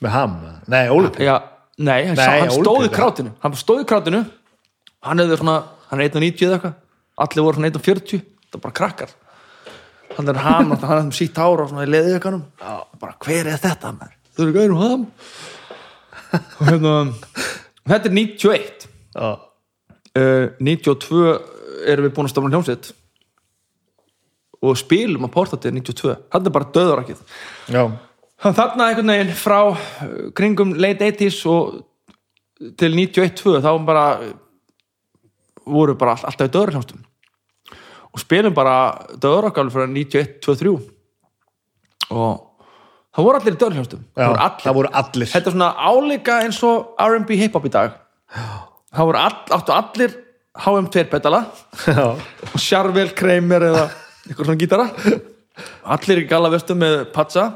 Með 0.00 0.14
ham, 0.14 0.36
nei, 0.70 0.84
Óli 0.88 1.10
Já, 1.18 1.36
nei, 1.78 2.06
hann, 2.06 2.16
Nei, 2.16 2.24
sá, 2.24 2.30
hann 2.38 2.54
Óli 2.54 2.62
stóð 2.62 2.86
í 2.86 2.92
krátinu. 2.94 3.34
Hann 3.42 3.58
stóð 3.58 3.82
í 3.82 3.88
krátinu. 3.90 4.22
Hann 5.02 5.18
hefði 5.18 5.40
svona, 5.40 5.56
hann 5.90 6.00
er 6.00 6.12
1.90 6.12 6.46
eða 6.46 6.60
eitthvað. 6.60 6.78
Allir 7.20 7.44
voru 7.44 7.58
svona 7.58 7.72
1.40 7.74 8.22
það 8.50 8.62
bara 8.62 8.74
krakkar. 8.80 9.10
Hann 10.16 10.28
er 10.28 10.40
ham, 10.42 10.72
hann 10.74 10.98
er 10.98 11.04
með 11.06 11.14
sítt 11.18 11.36
þetta 17.90 18.10
er 18.10 18.16
91 18.16 18.86
já, 19.14 19.30
uh, 20.20 20.46
92 20.60 21.24
erum 21.90 22.06
við 22.06 22.14
búin 22.16 22.28
að 22.28 22.34
stofna 22.34 22.52
hljómsveit. 22.54 22.92
Og 24.60 24.76
spilum 24.76 25.24
að 25.24 25.34
portatið 25.34 25.76
92 25.78 26.16
hann 26.34 26.46
er 26.46 26.52
bara 26.52 26.72
döðurakið 26.74 27.20
Þannig 28.40 28.56
þarna 28.56 28.88
einhvern 28.88 29.12
veginn 29.14 29.38
frá 29.40 29.60
uh, 29.68 29.78
kringum 30.36 30.74
late 30.76 31.08
80s 31.12 31.40
og 31.48 31.80
til 32.80 32.92
91-2 32.92 33.60
þá 33.64 33.70
bara 33.86 34.04
voru 35.64 35.94
bara 35.96 36.16
all, 36.16 36.26
alltaf 36.28 36.50
í 36.50 36.52
döðurhljómsdum 36.52 37.06
og 38.10 38.20
spilum 38.20 38.54
bara 38.56 38.76
döðurakkáli 39.22 39.72
frá 39.72 39.86
91-23 39.86 40.74
og 42.10 42.49
það 43.16 43.26
voru 43.26 43.40
allir 43.40 43.54
í 43.54 43.60
döðurhljómsdum 43.60 44.02
já, 44.14 44.26
það 44.62 44.76
voru 44.78 44.92
allir. 45.02 45.30
þetta 45.32 45.50
er 45.50 45.56
svona 45.56 45.70
álíka 45.76 46.40
eins 46.44 46.60
og 46.66 46.92
R&B 47.06 47.38
hip-hop 47.40 47.66
í 47.66 47.72
dag. 47.74 47.96
Það 48.90 49.08
voru 49.10 49.20
all, 49.20 49.38
áttu 49.54 49.74
allir 49.74 50.14
HM2 50.60 51.04
pedala. 51.10 51.44
Já, 51.86 52.06
og 52.50 52.56
Sjarvel 52.60 53.12
Kramer 53.16 53.66
eða 53.70 53.84
eitthvað 54.26 54.48
svona 54.48 54.60
gítara. 54.60 54.86
Allir 55.94 56.22
í 56.22 56.30
galavestum 56.30 56.80
með 56.80 56.96
patsa. 57.14 57.46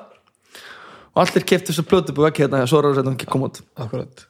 Og 1.14 1.22
allir 1.24 1.46
kefti 1.46 1.72
þessu 1.72 1.86
plötu 1.86 2.14
búið 2.14 2.30
ekki 2.30 2.44
hérna 2.44 2.62
svo 2.70 2.80
er 2.82 2.94
það 2.98 3.10
að 3.12 3.26
koma 3.30 3.50
út. 3.50 3.60
Akkurat. 3.78 4.24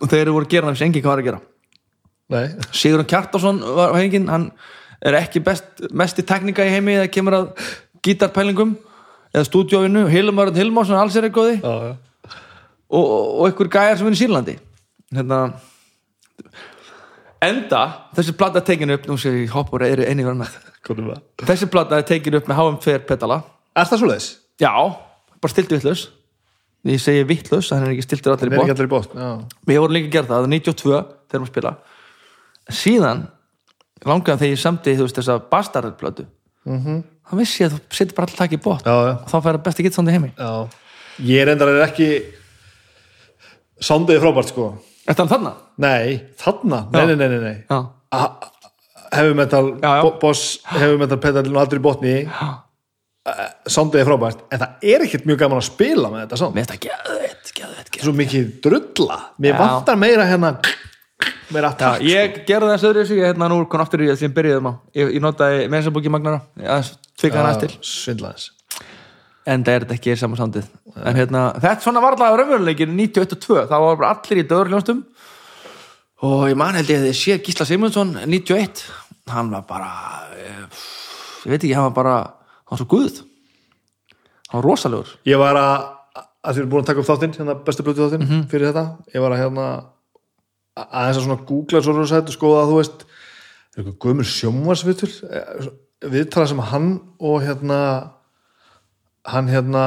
Og 0.00 0.08
þeir 0.08 0.22
eru 0.22 0.36
voru 0.36 0.48
að 0.48 0.54
gera 0.54 0.74
sem 0.74 0.88
enginn 0.88 1.04
hvað 1.04 1.12
var 1.12 1.22
að 1.22 1.30
gera. 1.30 1.40
Nei, 2.30 2.44
Sigurðan 2.70 3.08
Kjartason 3.10 3.58
var 3.76 3.96
hengin 3.98 4.28
hann 4.30 4.50
er 5.02 5.16
ekki 5.18 5.42
best, 5.42 5.82
mest 5.90 6.20
í 6.20 6.24
teknika 6.26 6.64
í 6.64 6.70
heimi 6.70 6.94
þegar 6.98 7.12
kemur 7.16 7.36
að 7.40 7.48
gítarpælingum 8.06 8.76
eða 9.34 9.46
stúdíóinu, 9.46 10.06
Hilmarinn 10.10 10.58
Hilmarsson 10.58 10.98
alls 10.98 11.16
er 11.16 11.28
eitthvað 11.28 11.62
og, 12.90 13.04
og 13.06 13.46
einhver 13.46 13.70
gæjar 13.70 13.98
sem 13.98 14.10
er 14.10 14.16
í 14.16 14.20
Sýrlandi. 14.20 14.56
Hérna 15.14 15.40
enda, 17.40 17.82
þessi 18.16 18.34
plata 18.36 18.60
er 18.60 18.66
tekin 18.66 18.94
upp 18.96 19.08
nú 19.08 19.16
sé 19.20 19.32
ég 19.32 19.54
hoppur 19.54 19.84
er 19.86 20.02
einnig 20.08 20.26
verið 20.26 20.42
með. 20.42 20.60
Við 20.90 21.48
þessi 21.48 21.70
plata 21.70 22.00
er 22.00 22.06
tekin 22.08 22.36
upp 22.40 22.50
með 22.50 22.62
HM2 22.62 22.98
pedala. 23.08 23.42
Er 23.76 23.86
það 23.86 24.02
svo 24.02 24.10
leiðis? 24.10 24.30
já, 24.60 24.72
bara 25.40 25.52
stilti 25.52 25.78
vitlaus. 25.78 26.08
Ég 26.88 27.00
segi 27.00 27.24
vitlaus, 27.28 27.68
hann 27.74 27.84
er 27.84 27.94
ekki 27.94 28.06
stiltur 28.06 28.34
allir 28.34 28.54
í 28.54 28.88
bótt 28.88 29.12
við 29.68 29.80
vorum 29.82 29.92
líka 29.92 30.08
að 30.08 30.14
gera 30.14 30.28
það, 30.30 30.36
það 30.36 30.46
er 30.46 30.52
92 30.54 31.00
þegar 31.28 31.42
maður 31.42 31.50
spila. 31.52 31.72
Síðan 32.80 33.24
langaðan 34.08 34.40
þegar 34.40 34.54
ég 34.54 34.62
samti 34.62 34.94
þú 34.96 35.06
veist 35.06 35.18
þessa 35.20 35.36
bastarðplötu 35.50 36.24
mm 36.64 36.78
-hmm. 36.78 37.02
Þá 37.30 37.34
vissi 37.38 37.66
að 37.66 37.74
þú 37.76 37.80
setur 37.98 38.16
bara 38.18 38.30
alltaf 38.30 38.54
í 38.54 38.60
bótt 38.64 38.88
og 38.90 39.24
þá 39.30 39.36
færa 39.46 39.62
besti 39.64 39.86
gitt 39.86 39.98
í 40.00 40.14
heimi. 40.14 40.30
Já. 40.36 40.52
Ég 41.30 41.42
er 41.44 41.52
endar 41.54 41.72
ekki 41.86 42.10
Soundið 43.80 44.18
er 44.18 44.24
frábært 44.24 44.50
sko. 44.52 44.64
Er 45.08 45.16
það 45.16 45.30
þarna? 45.30 45.50
Nei, 45.80 46.16
þarna, 46.36 46.80
nei, 46.92 47.04
nei, 47.08 47.14
nei, 47.16 47.28
nei, 47.30 47.54
já. 49.80 50.02
bo- 50.04 50.18
boss 50.20 50.58
heavy 50.68 50.98
metal 51.00 51.16
pedalinn 51.22 51.56
og 51.56 51.62
aldrei 51.62 51.80
botni. 51.82 52.12
Já. 52.26 52.50
Soundið 53.68 54.00
er 54.00 54.06
frábært 54.08 54.38
En 54.48 54.60
það 54.62 54.84
er 54.90 55.02
ekkert 55.04 55.26
mjög 55.28 55.40
gaman 55.42 55.58
að 55.60 55.66
spila 55.66 56.08
með 56.08 56.22
þetta 56.22 56.36
sound 56.40 56.54
Mér 56.56 56.64
finnst 56.64 56.70
það 56.72 56.84
geðveitt, 56.86 57.50
geðveitt, 57.58 57.90
geðveitt 57.92 58.06
Svo 58.06 58.14
mikið 58.16 58.46
drulla. 58.64 59.18
Mér 59.44 59.58
vantar 59.60 59.98
meira 60.00 60.24
hérna 60.26 60.54
Meira 61.50 61.68
Já, 61.68 61.74
attack 61.74 62.06
ég 62.06 62.38
gerði 62.48 62.70
þess 62.72 62.86
öðru 62.88 63.02
þessu, 63.02 63.18
ég 63.18 63.28
hérna 63.28 63.48
nú 63.50 63.58
kom 63.70 63.82
aftur 63.82 64.04
í 64.04 64.08
það 64.08 64.18
sem 64.22 64.34
byrjuðum 64.34 64.68
á. 64.70 64.72
Ég, 64.96 65.12
notaði 65.22 65.64
mensabúki 65.72 66.12
magnara, 66.12 66.40
ég 67.20 67.32
tvika 67.34 67.44
hann 67.44 67.60
til. 67.60 67.76
Svindlaðis 67.84 68.48
En 69.50 69.64
það 69.64 69.72
er 69.74 69.84
þetta 69.86 69.96
ekki 69.96 70.16
saman 70.20 70.38
sándið 70.40 70.66
En 71.00 71.16
hérna, 71.16 71.44
þetta 71.60 71.80
svona 71.84 72.00
var 72.04 72.16
alltaf 72.16 72.36
raunveruleikin 72.40 72.92
91 72.96 73.36
og 73.36 73.40
2, 73.46 73.60
þá 73.70 73.76
var 73.80 73.96
bara 74.00 74.10
allir 74.16 74.42
í 74.42 74.48
döðurljónstum 74.50 75.04
Og 76.28 76.42
ég 76.50 76.58
man 76.60 76.76
held 76.76 76.90
ég 76.92 77.00
að 77.00 77.08
ég 77.12 77.16
sé 77.16 77.38
Gísla 77.40 77.64
Simundsson 77.68 78.12
91 78.26 78.84
Hann 79.30 79.50
var 79.54 79.62
bara, 79.68 79.88
eh, 80.36 80.66
ég 81.46 81.54
veit 81.54 81.62
ekki, 81.62 81.74
hann 81.78 81.88
var 81.92 81.96
bara 81.96 82.16
Hann 82.70 82.76
var 82.76 82.82
svo 82.84 82.86
guð. 82.90 83.16
Hann 84.50 84.60
var 84.62 84.66
rosalegur. 84.68 85.08
Ég 85.26 85.38
var 85.40 85.56
að 85.58 85.88
að 86.40 86.54
þið 86.54 86.60
erum 86.60 86.70
búin 86.70 86.82
að 86.84 86.86
taka 86.86 87.00
upp 87.02 87.08
þáttinn 87.08 87.32
hérna 87.36 87.54
bestu 87.66 87.82
blötu 87.84 88.04
þáttinn 88.04 88.22
Mhm. 88.24 88.44
fyrir 88.48 88.70
þetta. 88.70 88.84
Ég 89.14 89.20
var 89.20 89.30
að 89.34 89.40
hérna 89.42 89.64
að- 90.76 90.88
aðeins 91.00 91.18
að 91.18 91.24
svona 91.26 91.46
googla 91.46 91.82
svo 91.82 91.92
og 91.98 92.30
skoða 92.30 92.60
að 92.62 92.70
þú 92.70 92.76
veist 92.78 93.04
eitthvað 93.76 93.98
gömur 93.98 94.28
sjónvarsvitul 94.30 95.10
viðtala 96.00 96.46
sem 96.48 96.58
hann 96.70 97.00
og 97.20 97.42
hérna 97.44 97.80
hann 99.26 99.48
hérna 99.52 99.84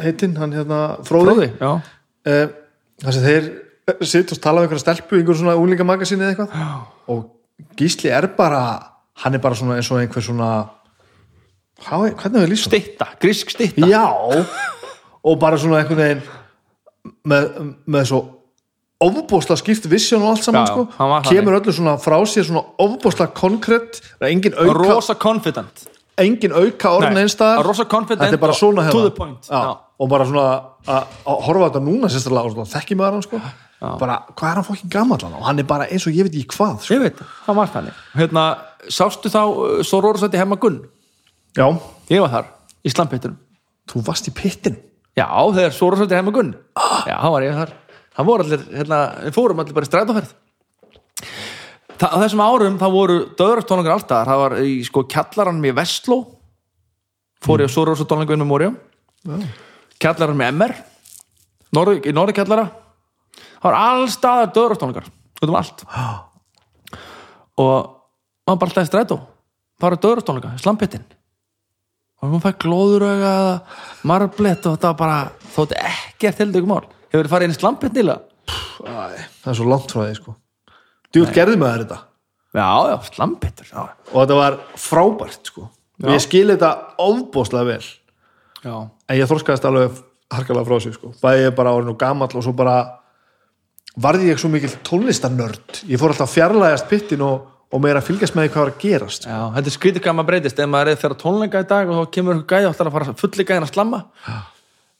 heitinn, 0.00 0.36
hann 0.40 0.52
hérna 0.56 0.80
Fróði, 1.06 1.50
Fróði, 1.58 1.92
Eh, 2.26 2.48
þar 3.04 3.12
sem 3.14 3.22
þeir 3.22 3.44
sitt 4.02 4.32
og 4.34 4.40
tala 4.42 4.58
um 4.58 4.64
einhverja 4.66 4.82
stelpu 4.82 5.14
einhver 5.20 5.36
svona 5.38 5.52
úlingamagasinni 5.60 6.24
eða 6.24 6.32
eitthvað. 6.34 6.54
Já. 6.58 6.86
og 7.08 7.76
Gísli 7.78 8.10
er 8.10 8.26
bara 8.36 8.62
hann 9.22 9.34
er 9.34 9.38
bara 9.38 9.54
svona 9.54 9.76
eins 9.76 9.90
og 9.90 10.00
einhver 10.00 10.22
svona 10.24 10.48
Há, 11.86 11.96
hvernig 12.08 12.40
hefur 12.40 12.50
lýst 12.50 12.66
Stitta, 12.66 13.06
grísk 13.20 13.50
stitta 13.52 13.86
Já. 13.86 14.02
Og 15.22 15.38
bara 15.38 15.56
svona 15.56 15.78
einhvern 15.84 15.98
veginn 16.00 16.22
með, 17.28 17.74
með 17.86 18.04
svo 18.10 18.20
ofbóðslega 19.02 19.60
skipt 19.60 19.88
vision 19.92 20.22
og 20.24 20.32
allt 20.34 20.46
saman 20.46 20.64
Já, 20.64 20.70
sko. 20.72 20.86
hann 20.96 21.26
kemur 21.26 21.58
öllu 21.58 21.74
svona 21.74 21.96
frá 22.00 22.16
sér 22.24 22.46
svona 22.48 22.62
ofbóðslega 22.80 23.34
konkrétt 23.36 24.00
Rosa 24.72 25.14
confident. 25.14 25.84
Engin 26.16 26.54
auka 26.56 26.94
orðin 26.96 27.28
confident 27.90 28.24
þetta 28.24 28.38
er 28.38 28.40
bara 28.40 28.56
svona 28.56 28.86
to 28.88 28.98
hérna. 28.98 29.10
the 29.10 29.10
point. 29.10 29.48
Já, 29.50 29.60
Já. 29.60 29.76
og 30.00 30.08
bara 30.08 30.24
svona 30.24 30.46
að 30.86 31.44
horfa 31.44 31.68
þetta 31.68 31.84
núna 31.84 32.08
sérstaklega 32.08 32.66
þekki 32.72 32.96
maður 32.96 33.18
hann 33.18 33.26
sko. 33.26 33.40
Bara 34.00 34.22
hvað 34.32 34.48
er 34.48 34.54
hann 34.54 34.64
fokkin 34.64 34.90
hann? 34.96 35.34
Og 35.36 35.44
hann 35.44 35.58
er 35.58 35.68
bara 35.68 35.86
eins 35.92 36.06
og 36.08 36.16
ég 36.16 36.24
veit 36.24 36.32
ekki 36.40 36.56
hvað 36.56 36.78
sko. 36.80 36.94
Ég 36.94 37.02
veit, 37.04 37.20
það 37.44 37.58
var 37.60 37.72
þannig. 37.74 37.98
Hérna, 38.16 38.44
sástu 38.88 39.28
þá 39.28 39.42
uh, 39.44 39.82
svo 39.84 40.00
Rórsætti 40.00 40.40
hemma 40.40 40.56
Gunn? 40.56 40.80
Já, 41.56 41.68
Ég 42.08 42.22
var 42.22 42.32
þar, 42.32 42.48
í 42.86 42.92
slampittunum 42.92 43.36
þú 43.90 44.02
varst 44.06 44.28
í 44.30 44.32
pittin 44.34 44.76
Já, 45.16 45.26
þegar 45.26 45.74
svo 45.74 45.90
Rórsætti 45.92 46.16
hemma 46.16 46.32
Gunn. 46.32 46.54
Já, 47.08 47.16
það 47.20 47.34
var 47.36 47.46
ég 47.46 47.60
þar 47.60 47.74
Það 48.16 48.28
voru 48.30 48.46
allir, 48.46 48.64
hérna, 48.72 48.98
við 49.26 49.36
fórum 49.36 49.60
allir 49.60 49.76
bara 49.76 49.86
í 49.86 49.90
strætóferð. 49.90 50.32
Þa, 51.96 52.08
Á 52.12 52.16
þessum 52.22 52.42
árum 52.44 52.78
þá 52.80 52.86
voru 52.92 53.16
döðrastónlingar 53.38 53.94
alltaf 53.96 54.26
Það 54.28 54.40
var 54.42 54.54
í 54.60 54.72
sko 54.84 55.02
kjallaran 55.08 55.60
með 55.62 55.78
Vestló. 55.78 56.18
Fór 57.44 57.64
ég 57.64 57.70
á 57.70 57.72
svo 57.72 57.86
Rórsætti 57.88 58.18
með 58.28 58.44
Mórium 58.48 58.76
Kjallaran 60.00 60.36
með 60.36 60.52
MR 60.52 60.74
Norð, 61.76 62.04
Í 62.04 62.12
norðu 62.12 62.36
kjallara 62.36 62.66
Það 63.38 63.68
var 63.68 63.78
allstaðar 63.80 64.52
döðrastónlingar 64.56 65.08
Út 65.36 65.48
um 65.48 65.56
allt. 65.56 65.84
Og 67.60 67.72
maður 68.46 68.60
bara 68.60 68.70
alltaf 68.70 68.84
í 68.84 68.88
strætó. 68.88 69.16
Fara 69.80 69.98
döðrastónleika, 70.00 70.54
slampittin 70.60 71.04
og 72.16 72.30
maður 72.32 72.44
fæ 72.46 72.60
glóðurauga 72.64 73.30
eða 73.38 73.56
marblett 74.08 74.66
og 74.66 74.76
þetta 74.76 74.92
var 74.92 75.00
bara 75.00 75.48
þótti 75.52 75.80
ekkert 75.84 76.40
heldur 76.40 76.68
mál 76.68 76.86
hefur 77.16 77.28
þið 77.28 77.34
farið 77.34 77.48
inn 77.48 77.56
í 77.56 77.60
slampitt 77.60 77.96
nýla? 77.96 78.18
Það 78.80 79.50
er 79.52 79.58
svo 79.58 79.70
langt 79.70 79.92
frá 79.92 80.02
því 80.04 80.18
sko. 80.20 80.36
Djúl 81.14 81.30
gerði 81.34 81.58
með 81.60 81.80
þetta. 81.82 82.02
Já, 82.56 82.68
já, 82.88 82.96
slampittur 83.12 83.68
já. 83.68 83.80
og 84.12 84.14
þetta 84.16 84.36
var 84.38 84.54
frábært 84.80 85.50
sko. 85.50 85.66
Og 86.02 86.12
ég 86.12 86.22
skil 86.24 86.46
þetta 86.52 86.70
ofbóðslega 87.00 87.68
vel. 87.68 87.88
Já, 88.64 88.76
en 88.88 89.18
ég 89.18 89.28
þorskaðist 89.28 89.66
alveg 89.68 89.98
harkalega 90.32 90.68
frá 90.68 90.80
sig 90.82 90.96
sko. 90.96 91.12
Bæði 91.20 91.44
ég 91.46 91.58
bara 91.58 91.74
orðin 91.76 91.92
og 91.92 91.98
gamall 92.00 92.32
og 92.32 92.44
svo 92.44 92.54
bara 92.56 92.78
varði 94.00 94.30
ég 94.30 94.40
svo 94.40 94.50
mikil 94.52 94.72
tónlistarnörd. 94.86 95.82
Ég 95.90 96.00
fór 96.00 96.14
alltaf 96.14 96.32
fjarlægast 96.32 96.88
pittin 96.90 97.24
og, 97.26 97.46
og 97.72 97.84
meira 97.84 98.00
að 98.00 98.08
fylgjast 98.08 98.36
með 98.36 98.48
því 98.48 98.54
hvað 98.54 98.64
var 98.64 98.72
að 98.72 98.82
gerast 98.84 99.26
sko. 99.26 99.36
já, 99.36 99.40
þetta 99.56 99.72
er 99.72 99.76
skrítið 99.76 100.06
gama 100.08 100.26
breytist. 100.28 100.60
Ef 100.60 100.72
maður 100.72 100.92
er 100.92 101.00
þeirra 101.02 101.20
tónleika 101.22 101.64
í 101.64 101.70
dag 101.72 101.92
og 101.92 102.00
þá 102.00 102.12
kemur 102.16 102.36
einhver 102.36 102.56
gæði 102.56 102.70
alltaf 102.72 102.90
að 102.90 102.96
fara 102.98 103.16
fulli 103.20 103.48
gæðin 103.48 103.68
að 103.68 103.74
slamma 103.74 104.02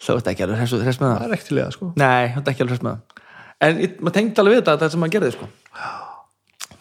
þá 0.02 0.10
er 0.12 0.18
þetta 0.20 0.35
ekki 0.35 0.47
alveg 0.47 0.60
hress, 0.62 1.01
með 1.01 1.06
það? 1.06 1.16
Það 1.16 1.27
er 1.27 1.36
ekkert 1.36 1.51
til 1.51 1.60
það 1.60 1.70
sko. 1.77 1.93
Nei, 2.02 2.24
þetta 2.35 2.51
er 2.51 2.55
ekki 2.55 2.64
alveg 2.64 2.74
hress 2.74 2.86
með 2.86 2.97
það. 2.97 3.23
En 3.66 3.78
maður 4.01 4.16
tengdi 4.18 4.43
alveg 4.43 4.55
við 4.55 4.60
þetta, 4.60 4.77
þetta 4.77 4.93
sem 4.94 5.02
maður 5.05 5.16
gerði 5.16 5.32
sko. 5.36 5.48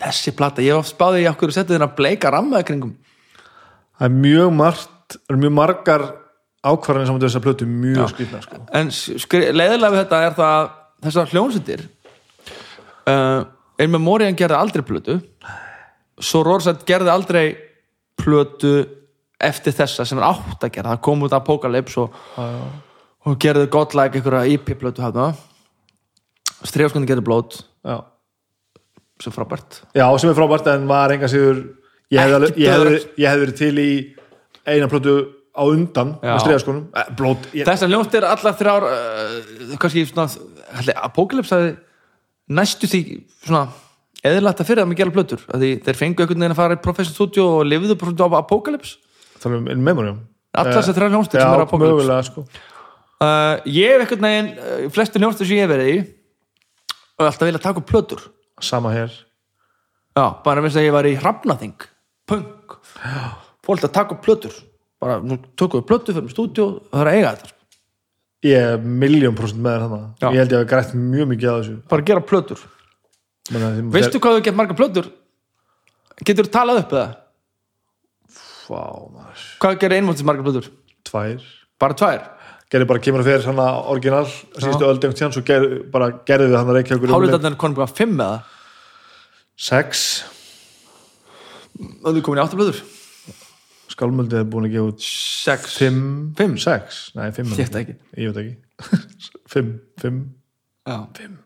þessi 0.06 0.36
plata, 0.36 0.64
ég 0.66 0.76
var 0.76 0.88
spáði 0.90 1.24
í 1.24 1.30
okkur 1.32 1.54
setið 1.56 1.78
þérna 1.78 1.92
bleika 1.98 2.32
rammaði 2.34 2.68
kringum. 2.68 2.96
Það 3.96 4.10
er 4.10 4.18
mjög 4.26 4.52
margt 4.54 4.92
það 5.16 5.36
er 5.36 5.42
mjög 5.44 5.54
margar 5.56 6.06
ákvarðanir 6.66 7.10
saman 7.10 7.22
til 7.22 7.30
þess 7.30 7.40
að 7.40 7.46
plötu 7.46 7.68
mjög 7.70 8.12
skrýtna 8.12 8.42
sko. 8.44 8.62
En 8.78 8.92
skri, 8.94 9.42
leiðilega 9.54 9.94
við 9.94 10.02
þetta 10.02 10.22
er 10.26 10.38
það 10.38 10.56
að 10.56 10.72
þessar 11.06 11.34
hljónsettir 11.34 11.84
uh, 13.12 13.42
ein 13.78 13.94
Memorian 13.94 14.38
gerði 14.38 14.58
aldrei 14.58 14.86
plötu. 14.88 15.20
Svo 16.24 16.42
Rorsett 16.48 16.86
gerði 16.88 17.12
aldrei 17.14 17.46
plötu 18.18 18.74
eftir 19.46 19.76
þessa 19.76 20.06
sem 20.08 20.20
er 20.22 20.28
átt 20.30 20.64
að 20.64 20.74
gera. 20.78 20.96
Það 20.96 21.04
kom 21.06 21.26
út 21.28 21.36
Apocalypse 21.36 22.02
og, 22.02 22.16
og 23.26 23.38
gerði 23.42 23.70
godlike 23.74 24.20
einhverja 24.20 24.56
EP 24.56 24.74
plötu 24.80 25.04
hafna 25.06 25.32
Stríðaskondi 26.66 27.10
gerði 27.10 27.26
blót. 27.26 27.60
Já. 27.86 28.06
sem 29.22 29.32
frábært. 29.32 29.82
Já, 29.96 30.06
sem 30.20 30.30
er 30.32 30.36
frábært 30.38 30.68
en 30.74 30.88
var 30.90 31.14
enga 31.14 31.30
síður 31.32 31.62
ég 32.12 32.20
hefði, 32.20 32.50
ég 33.22 33.30
hefði 33.30 33.44
verið 33.44 33.58
til 33.60 33.74
í 33.80 33.90
eina 34.66 34.90
plötu 34.92 35.16
á 35.56 35.64
undan 35.64 36.16
Já. 36.20 36.34
með 36.34 36.42
stríðaskonum 36.44 36.84
eh, 36.92 37.12
blót, 37.16 37.48
ég, 37.56 37.64
þessar 37.68 37.92
hljónstir 37.92 38.28
allar 38.28 38.58
þrjár 38.60 38.88
uh, 38.90 39.76
kannski 39.80 40.04
svona 40.10 40.28
hafi 40.76 41.70
næstu 42.52 42.90
því 42.92 43.02
svona 43.46 43.64
eðlægt 44.26 44.62
að 44.62 44.70
fyrir 44.70 44.84
það 44.84 44.92
með 44.92 45.00
gera 45.00 45.26
að 45.56 45.64
því 45.64 45.72
þeir 45.86 46.00
fengu 46.02 46.24
einhvern 46.26 46.44
veginn 46.44 46.56
að 46.56 46.60
fara 46.60 46.76
í 46.76 46.84
Profession 46.84 47.16
Studio 47.16 47.48
og 47.60 47.68
lifiðu 47.70 47.98
bara 48.02 48.26
á 48.26 48.42
Apocalypse. 48.42 48.98
Tala 49.40 49.60
um 49.62 49.68
in 49.72 49.84
memoriam. 49.86 50.24
Allar 50.56 50.80
þessar 50.80 50.98
þrjár 50.98 51.14
hljónstir 51.14 51.40
já, 51.40 51.46
sem 51.46 51.64
Apocalypse. 51.64 51.96
mögulega 51.96 52.26
sko 52.26 52.46
uh, 53.24 53.62
ég 53.70 53.94
hef 53.94 54.04
einhvern 54.04 54.28
veginn 54.28 54.52
uh, 54.56 54.86
flestu 54.94 55.22
hljónstir 55.22 55.48
sem 55.48 55.60
ég 55.60 55.66
hef 55.66 55.72
verið 55.72 55.92
í 55.94 55.98
og 57.16 57.28
alltaf 57.30 57.48
vilja 57.48 57.64
taka 57.64 57.82
upp 57.82 57.90
plötur. 57.90 58.24
Sama 58.64 58.92
hér. 58.96 59.12
Já, 60.16 60.26
bara 60.44 60.64
að 60.64 60.78
að 60.80 60.88
ég 60.88 60.96
var 60.96 61.08
í 61.08 61.16
hrafnaþing 61.20 61.76
punk. 62.28 62.78
Fólk 63.66 63.84
að 63.84 63.94
taka 63.96 64.16
upp 64.16 64.24
plötur. 64.26 64.56
Bara, 65.02 65.20
nú 65.20 65.38
tökum 65.60 65.82
við 65.82 65.90
plötu 65.90 66.16
fyrir 66.16 66.32
stúdíu 66.32 66.66
og 66.66 66.78
það 66.92 67.02
er 67.02 67.10
að 67.12 67.18
eiga 67.18 67.34
þetta. 67.34 67.52
Sko. 67.52 67.62
ég 68.46 68.62
er 68.62 68.88
miljón 69.04 69.36
prosent 69.36 69.62
með 69.66 69.76
þér 69.76 69.84
Já. 69.84 69.90
þannig 69.90 70.36
ég 70.36 70.42
held 70.44 70.52
ég 70.54 70.60
að 70.60 70.68
grætt 70.70 70.96
mjög 70.96 71.30
mikið 71.32 71.52
að 71.52 71.60
þessu. 71.60 71.76
Bara 71.92 72.08
gera 72.10 72.24
plötur. 72.32 72.64
Menna, 73.52 73.72
þeim, 73.76 73.92
veistu 73.94 74.22
hvað 74.22 74.38
þú 74.38 74.44
gett 74.46 74.58
marga 74.60 74.78
plötur? 74.78 75.12
Getur 76.26 76.48
þú 76.48 76.54
talað 76.54 76.82
upp 76.84 76.96
eða? 76.96 77.08
Vá, 78.66 78.84
maður, 79.14 79.46
hvað 79.62 79.80
gerir 79.82 80.00
einmáttis 80.00 80.28
marga 80.28 80.46
plötur? 80.46 80.70
Tvær. 81.06 81.44
Bara 81.82 81.98
tvær 82.00 82.24
gerði 82.76 82.90
bara 82.92 83.04
kemur 83.08 83.24
fyrir 83.26 83.48
hann 83.48 83.62
að 83.64 83.80
orginal 83.96 84.26
síðustu 84.28 84.88
öld 84.90 85.00
einhvern 85.00 85.18
tíðan 85.22 85.36
svo 85.38 85.44
ger, 85.48 85.68
bara 85.94 86.12
gerði 86.28 86.52
við 86.52 86.58
hann 86.60 86.72
að 86.74 86.80
reykja 86.80 86.98
okkur 87.00 87.16
er 87.50 87.58
konum 87.64 87.80
bara 87.80 87.92
fimm 87.92 88.20
eða? 88.20 88.42
Sex. 89.56 90.04
Og 92.04 92.12
þú 92.12 92.22
komin 92.28 92.42
í 92.42 92.46
átta 92.46 92.60
blöður 92.60 92.84
skálmöldið 93.96 94.42
er 94.42 94.48
búin 94.52 94.68
að 94.68 94.76
gefa 94.76 94.92
út 94.92 95.04
sex. 95.06 95.78
fimm, 95.80 96.06
Fimm? 96.36 96.56
sex, 96.60 97.02
nei 97.16 97.30
fimm 97.36 97.54
Ég. 97.54 97.60
Veit 97.62 97.72
það 97.72 97.82
ekki. 97.82 97.96
ég 98.20 98.34
veit 98.34 98.40
ekki. 98.44 98.56
Fimm, 99.54 99.70
fimm. 100.02 100.18
Já. 100.86 100.98
fimm. 101.16 101.38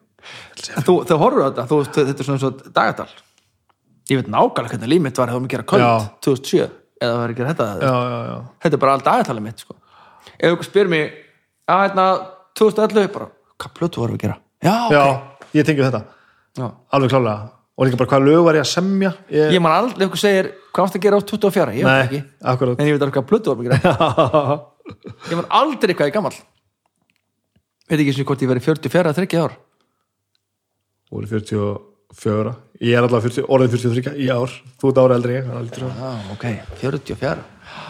Þú, 0.88 0.96
þú 1.08 1.18
horfður 1.22 1.46
á 1.46 1.48
þetta, 1.50 1.66
þú, 1.70 1.80
þetta 1.96 2.16
er 2.16 2.28
svona 2.28 2.40
eins 2.40 2.48
og 2.48 2.64
dagatal 2.76 3.10
ég 4.10 4.20
veit 4.20 4.32
nákvæmlega 4.34 4.74
hvernig 4.74 4.92
líf 4.92 5.04
mitt 5.06 5.20
var 5.22 5.30
þegar 5.32 5.44
við 5.46 5.54
gera 5.54 5.68
kvöld 5.70 5.86
Já. 5.86 5.92
2007 6.26 6.64
eða 7.00 7.12
það 7.14 7.20
var 7.22 7.34
að 7.34 7.38
gera 7.40 7.54
þetta. 7.54 7.68
Já, 7.80 7.94
já, 7.94 8.20
já, 8.30 8.38
þetta 8.66 8.78
er 8.80 8.84
bara 8.84 8.96
all 8.98 9.06
dagatalið 9.06 9.46
mitt 9.46 9.64
sko. 9.64 9.76
Ef 10.38 10.54
ykkur 10.54 10.68
spyr 10.70 10.92
mér 10.92 11.10
að 11.70 11.84
hérna 11.88 12.06
2011 12.60 13.14
bara, 13.16 13.30
hvað 13.58 13.76
plötu 13.80 14.02
vorum 14.04 14.18
við 14.18 14.20
að 14.20 14.26
gera? 14.28 14.38
Já, 14.66 14.76
já 14.94 15.04
ok 15.08 15.56
ég 15.56 15.66
tengi 15.66 15.82
þetta, 15.86 16.04
já. 16.60 16.68
alveg 16.94 17.10
klálega. 17.16 17.50
Og 17.80 17.88
líka 17.88 17.96
bara 18.02 18.10
hvað 18.12 18.26
lög 18.28 18.42
var 18.44 18.58
ég 18.60 18.66
að 18.66 18.72
semja? 18.74 19.10
Ég, 19.32 19.54
ég 19.56 19.62
man 19.64 19.72
aldrei, 19.72 20.04
ef 20.04 20.10
ykkur 20.10 20.20
segir 20.20 20.50
hvað 20.76 20.84
varst 20.84 20.98
að 21.00 21.04
gera 21.06 21.16
á 21.16 21.22
24, 21.24 21.76
ég 21.80 21.86
veit 21.88 22.02
ekki. 22.10 22.20
akkurat. 22.52 22.76
En 22.82 22.90
ég 22.90 22.98
veit 22.98 23.06
alveg 23.06 23.16
hvað 23.16 23.28
plötu 23.30 23.54
vorum 23.54 23.64
við 23.64 23.72
að 23.72 23.86
gera. 23.88 24.58
Ég 25.30 25.38
man 25.38 25.46
aldrei 25.54 25.94
hvað 25.94 26.10
ég 26.10 26.16
gamall. 26.16 26.38
Veit 27.90 28.00
ekki 28.02 28.14
sem 28.18 28.26
hvort 28.26 28.42
ég 28.42 28.50
verið 28.50 28.66
44 28.68 29.06
eða 29.06 29.16
30 29.20 29.44
ár. 29.46 29.54
Voru 31.14 31.30
44 31.30 32.56
ég 32.82 32.96
er 32.98 33.06
alltaf 33.06 33.24
40, 33.28 33.46
orðið 33.54 33.76
43 33.78 34.16
í 34.26 34.28
ár. 34.34 34.56
Þú 34.82 34.92
ert 34.92 35.02
ára 35.04 35.18
eldri 35.20 35.38
ég 35.38 35.48
að 35.48 35.60
að- 35.62 36.02
já, 36.02 36.12
ok, 36.34 36.46
44 36.82 37.40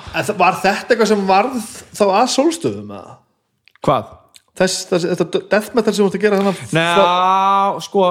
En 0.09 0.29
var 0.39 0.55
þetta 0.57 0.93
eitthvað 0.93 1.11
sem 1.11 1.25
varð 1.29 1.57
þá 1.93 2.05
að 2.07 2.29
sólstöðum 2.33 2.93
eða? 2.97 3.17
hvað? 3.85 4.15
Þess, 4.59 4.79
þess, 4.89 5.05
þetta 5.13 5.41
death 5.51 5.75
metal 5.77 5.93
sem 5.93 6.03
þú 6.03 6.09
ert 6.09 6.17
að 6.17 6.23
gera 6.25 6.39
þannig 6.41 6.73
Ná, 6.75 7.79
sko 7.85 8.07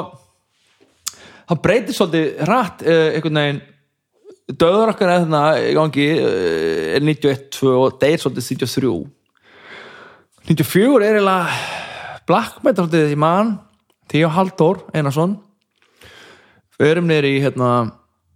það 1.49 1.61
breytir 1.65 1.97
svolítið 1.97 2.47
rætt 2.49 2.85
uh, 2.87 3.09
einhvern 3.17 3.41
veginn 3.43 3.61
döður 4.49 4.95
okkar 4.95 5.13
eða 5.13 5.25
þarna 5.27 5.43
í 5.61 5.75
gangi 5.77 6.09
uh, 6.15 6.97
er 6.97 7.05
91, 7.05 7.45
2 7.59 7.75
og 7.75 7.99
deyr 8.01 8.23
svolítið 8.23 8.49
93 8.65 8.95
94 10.49 11.05
er 11.05 11.19
eiginlega 11.19 11.59
black 12.29 12.63
metal 12.65 12.87
svolítið 12.87 13.13
í 13.13 13.21
mann 13.21 13.57
Tíu 14.09 14.31
Halldór 14.33 14.87
Einarsson 14.97 15.37
við 16.79 16.95
erum 16.95 17.11
nýri 17.11 17.37
í 17.37 17.43
hérna 17.45 17.73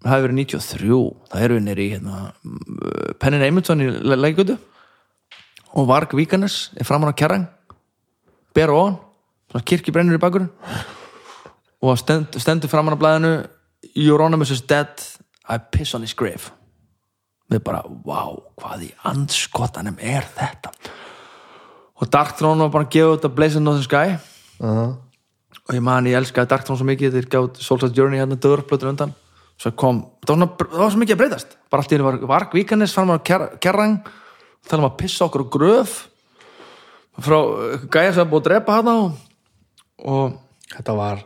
það 0.03 0.13
hefur 0.13 0.27
verið 0.27 0.39
93 0.41 1.01
það 1.33 1.47
erum 1.47 1.59
við 1.59 1.67
nýri 1.69 1.89
hérna 1.95 2.19
uh, 2.29 3.09
Pennin 3.23 3.47
Eymundsson 3.47 3.85
í 3.85 3.89
leikutu 4.19 4.59
og 5.73 5.89
Varg 5.89 6.15
Víkanes 6.19 6.71
er 6.77 6.89
framan 6.89 7.13
á 7.13 7.17
kjarrang 7.17 7.47
ber 8.53 8.73
ofan, 8.75 8.99
svona 9.51 9.69
kirkjubrennur 9.71 10.19
í 10.19 10.23
bakurinn 10.23 10.51
og 11.83 11.99
stend, 11.99 12.39
stendur 12.39 12.71
framan 12.73 12.97
á 12.97 13.01
blæðinu 13.01 13.35
Euronymous 13.99 14.53
is 14.55 14.63
dead. 14.63 14.89
I 15.49 15.59
piss 15.59 15.95
on 15.95 16.05
his 16.07 16.15
grave. 16.15 16.53
Við 17.51 17.65
bara, 17.67 17.83
wow, 18.07 18.39
hvað 18.57 18.85
í 18.87 18.91
andskotanum 19.11 19.99
er 19.99 20.25
þetta? 20.37 20.71
Og 21.99 22.09
Dark 22.09 22.37
Throne 22.39 22.63
var 22.63 22.71
bara 22.73 22.87
að 22.87 22.95
gefa 22.95 23.17
út 23.17 23.27
að 23.27 23.35
Blazing 23.37 23.67
Northern 23.67 23.89
Sky. 23.89 24.15
Uh 24.63 24.95
og 25.69 25.77
ég 25.77 25.83
man 25.85 26.07
ég 26.09 26.17
elskaði 26.19 26.49
Dark 26.51 26.65
Throne 26.67 26.81
svo 26.81 26.87
mikið 26.89 27.17
þeir 27.17 27.27
gátt 27.31 27.59
Soul's 27.63 27.93
Journey 27.95 28.19
hérna 28.19 28.39
döðurplötur 28.41 28.91
undan 28.91 29.13
svo 29.63 29.73
kom, 29.79 30.01
það 30.27 30.43
var, 30.43 30.69
það 30.73 30.83
var 30.83 30.95
svo 30.95 31.03
mikið 31.03 31.15
að 31.17 31.21
breytast. 31.23 31.57
Bara 31.71 31.85
allt 31.85 31.93
í 31.93 31.97
henni 31.97 32.07
var 32.09 32.23
Varg 32.33 32.57
Víkanes 32.57 32.95
fann 32.97 33.11
maður 33.11 33.27
ker, 33.29 33.45
kerrang, 33.63 33.99
tala 34.69 34.83
um 34.83 34.89
að 34.91 34.97
pissa 35.03 35.27
okkur 35.29 35.47
á 35.47 35.53
gröf 35.57 35.99
frá 37.23 37.39
eh, 37.39 37.85
gæja 37.93 38.17
sem 38.17 38.31
búið 38.31 38.43
að 38.43 38.49
drepa 38.49 38.79
hana 38.81 38.97
og, 39.05 39.21
og 40.03 40.41
Þetta 40.73 40.95
var 40.97 41.19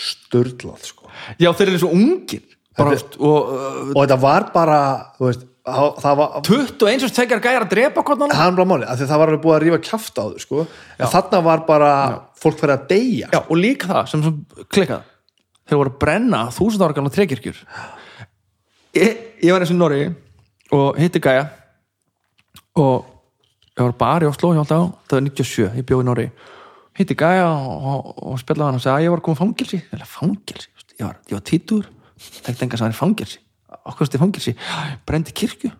störlað 0.00 0.88
sko. 0.88 1.10
Já 1.38 1.50
þeir 1.54 1.68
eru 1.70 1.80
svo 1.84 1.92
ungir. 1.94 2.42
Bara, 2.78 2.96
Þetta- 2.96 3.20
og 3.26 3.52
uh, 3.52 3.78
Og 3.92 4.00
þetta 4.00 4.18
var 4.22 4.46
bara, 4.54 4.80
þú 5.18 5.28
veist 5.28 5.46
það 5.70 6.16
var, 6.18 6.36
21 6.46 7.04
og 7.06 7.12
tvekjar 7.14 7.42
gæjar 7.44 7.64
að 7.66 7.72
drepa 7.74 8.02
hann 8.40 8.56
því 8.98 9.06
það 9.10 9.20
var 9.20 9.30
alveg 9.30 9.42
búið 9.44 9.56
að 9.56 9.62
rífa 9.66 9.80
kjaft 9.86 10.16
á 10.18 10.24
þau 10.24 10.40
sko, 10.42 10.64
en 10.96 11.10
þarna 11.12 11.40
var 11.44 11.64
bara 11.68 11.90
fólk 12.40 12.58
fyrir 12.62 12.74
að 12.74 12.86
deyja. 12.90 13.28
Já, 13.34 13.40
og 13.42 13.60
líka 13.60 13.90
það 13.90 14.08
sem, 14.10 14.24
sem 14.24 14.66
klikkað 14.72 15.04
þeir 15.70 15.80
voru 15.80 15.92
að 15.92 16.00
brenna 16.02 16.42
þúsund 16.54 16.82
ára 16.82 16.96
gamla 16.96 17.12
trekirkjur. 17.14 17.60
Ég, 18.98 19.20
ég 19.38 19.54
var 19.54 19.62
eins 19.62 19.70
og 19.70 19.76
í 19.76 19.80
Noregi 19.80 20.08
og 20.74 20.98
hitti 20.98 21.22
gæja 21.22 21.44
og 22.80 23.06
ég 23.76 23.84
var 23.84 23.94
bara 24.00 24.26
í 24.26 24.30
Oslo 24.30 24.50
hjá 24.54 24.64
alltaf, 24.64 24.88
það 25.06 25.20
var 25.20 25.26
97 25.28 25.68
ég 25.78 25.86
bjóð 25.86 26.02
í 26.02 26.08
Noregi, 26.08 26.48
hitti 26.98 27.16
gæja 27.18 27.46
og, 27.46 27.86
og, 27.92 28.10
og 28.32 28.40
spjallaði 28.42 28.68
hann 28.68 28.80
og 28.80 28.84
sagði 28.84 28.96
að 28.96 29.06
ég 29.06 29.14
var 29.14 29.22
að 29.22 29.30
í 29.30 29.40
fangilsi 29.44 29.80
eða 29.94 30.10
fangilsi, 30.10 30.72
ég 30.98 31.06
var, 31.06 31.20
var 31.30 31.46
títur 31.52 31.86
þekkti 32.18 32.66
enga 32.66 32.80
sem 32.80 32.88
var 32.88 32.96
í 32.96 32.98
fangilsi 32.98 33.40
okkur 33.90 34.08
stið 34.08 34.24
fangilsi, 34.24 34.56
brendi 35.08 35.34
kirkju. 35.36 35.70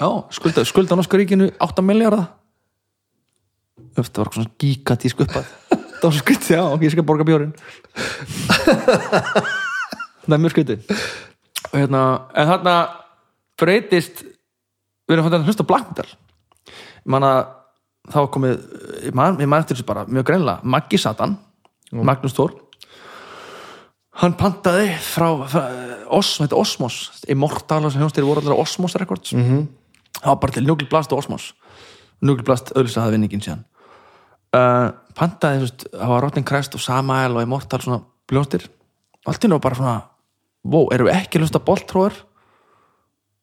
Já, 0.00 0.08
skulda, 0.32 0.64
skulda 0.68 0.96
norska 0.96 1.18
ríkinu 1.20 1.50
8 1.60 1.84
miljardar 1.84 2.28
það 3.96 4.20
var 4.22 4.30
svona 4.32 4.52
gigatísk 4.60 5.24
uppað 5.26 5.48
það 6.00 6.14
svo 6.16 6.24
skytti, 6.24 6.54
já, 6.56 6.62
ég 6.80 6.94
skal 6.94 7.06
borga 7.06 7.26
bjórin. 7.28 7.54
Það 10.24 10.36
er 10.36 10.42
mjög 10.42 10.54
skytti 10.54 10.76
og 11.70 11.76
hérna, 11.78 12.00
en 12.34 12.48
þarna 12.50 12.74
breytist 13.60 14.24
við 14.24 15.14
erum 15.14 15.26
fannst 15.26 15.38
að 15.38 15.48
hlusta 15.50 15.66
á 15.66 15.70
Black 15.70 15.90
Metal. 15.90 16.08
Ég 16.70 17.12
man 17.14 17.26
að 17.26 17.38
það 18.10 18.24
var 18.24 18.32
komið 18.34 18.56
ég 19.06 19.14
man, 19.14 19.38
eftir 19.60 19.76
þessu 19.76 19.86
bara 19.86 20.06
mjög 20.08 20.26
greinlega 20.30 20.72
Maggi 20.74 20.98
Satan, 21.00 21.36
Magnús 21.92 22.34
Þór 22.36 22.56
hann 24.20 24.36
pantaði 24.38 24.90
frá, 25.00 25.28
frá 25.48 25.62
Os, 26.10 26.34
þetta 26.40 26.56
er 26.56 26.60
Osmos? 26.60 26.96
Immortal, 27.30 27.84
sem 27.88 28.02
hjónstýri 28.02 28.26
voru 28.26 28.42
allir 28.42 28.58
Osmos 28.58 28.96
Records. 28.98 29.32
Mm 29.32 29.44
-hmm. 29.44 29.66
það 30.18 30.26
var 30.26 30.40
bara 30.42 30.52
til 30.52 30.66
Nuclear 30.66 30.90
Blast 30.90 31.12
og 31.12 31.18
Osmos. 31.18 31.54
Nuclear 32.20 32.44
Blast 32.44 32.72
auðvitað 32.74 33.02
hafði 33.02 33.16
vinningin 33.16 33.40
síðan 33.40 33.64
uh, 34.56 34.90
pantaði, 35.16 35.60
þú 35.60 35.66
veist, 35.66 35.84
það 35.94 36.12
var 36.14 36.24
Rotten 36.24 36.46
Crest 36.46 36.76
og 36.76 36.84
Samael 36.84 37.36
og 37.36 37.44
Immortal 37.44 37.82
svona 37.82 38.00
bljónstir 38.30 38.66
allt 39.28 39.44
í 39.44 39.50
nú 39.50 39.60
bara 39.62 39.78
svona 39.78 39.96
wow, 40.64 40.88
erum 40.94 41.10
við 41.10 41.18
ekki 41.18 41.38
að 41.38 41.46
hlusta 41.46 41.62
Boltróður 41.64 42.22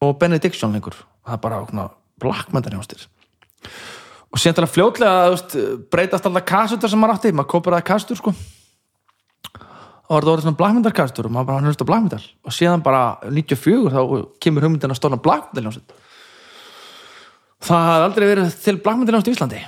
og 0.04 0.18
Benediction 0.20 0.74
lengur? 0.74 0.96
Það 1.26 1.36
er 1.36 1.42
bara 1.44 1.62
svona 1.68 1.88
Black 2.18 2.52
Metal 2.54 2.74
hljónstir 2.74 3.06
og 4.28 4.40
síðan 4.40 4.58
til 4.58 4.66
að 4.66 4.74
fljótlega 4.74 5.28
veist, 5.32 5.58
breytast 5.92 6.26
alltaf 6.28 6.48
kassutar 6.48 6.92
sem 6.92 7.00
maður 7.00 7.16
átti, 7.16 7.32
maður 7.32 7.52
kópar 7.54 7.78
það 7.78 7.86
kastur 7.88 8.18
sko. 8.18 8.32
Og 10.08 10.10
það 10.10 10.28
orðið 10.32 10.44
svona 10.44 10.58
Black 10.58 10.76
Metal 10.76 10.92
kastur 10.98 11.28
og 11.28 11.32
maður 11.32 11.48
bara 11.48 11.70
hlusta 11.70 11.86
á 11.86 11.88
Black 11.88 12.04
Metal. 12.04 12.26
Og 12.44 12.52
síðan 12.52 12.84
bara 12.84 13.00
94 13.24 13.94
þá 13.94 14.02
kemur 14.44 14.66
hugmyndin 14.66 14.92
að 14.92 15.00
stóna 15.00 15.20
Black 15.24 15.48
Metal 15.48 15.64
hljónstir 15.64 16.04
það 17.64 17.88
hafði 17.88 18.06
aldrei 18.06 18.28
verið 18.30 18.56
til 18.62 18.78
Black 18.82 19.00
Metal 19.00 19.16
hljónstir 19.16 19.34
í 19.34 19.38
Íslandi 19.38 19.62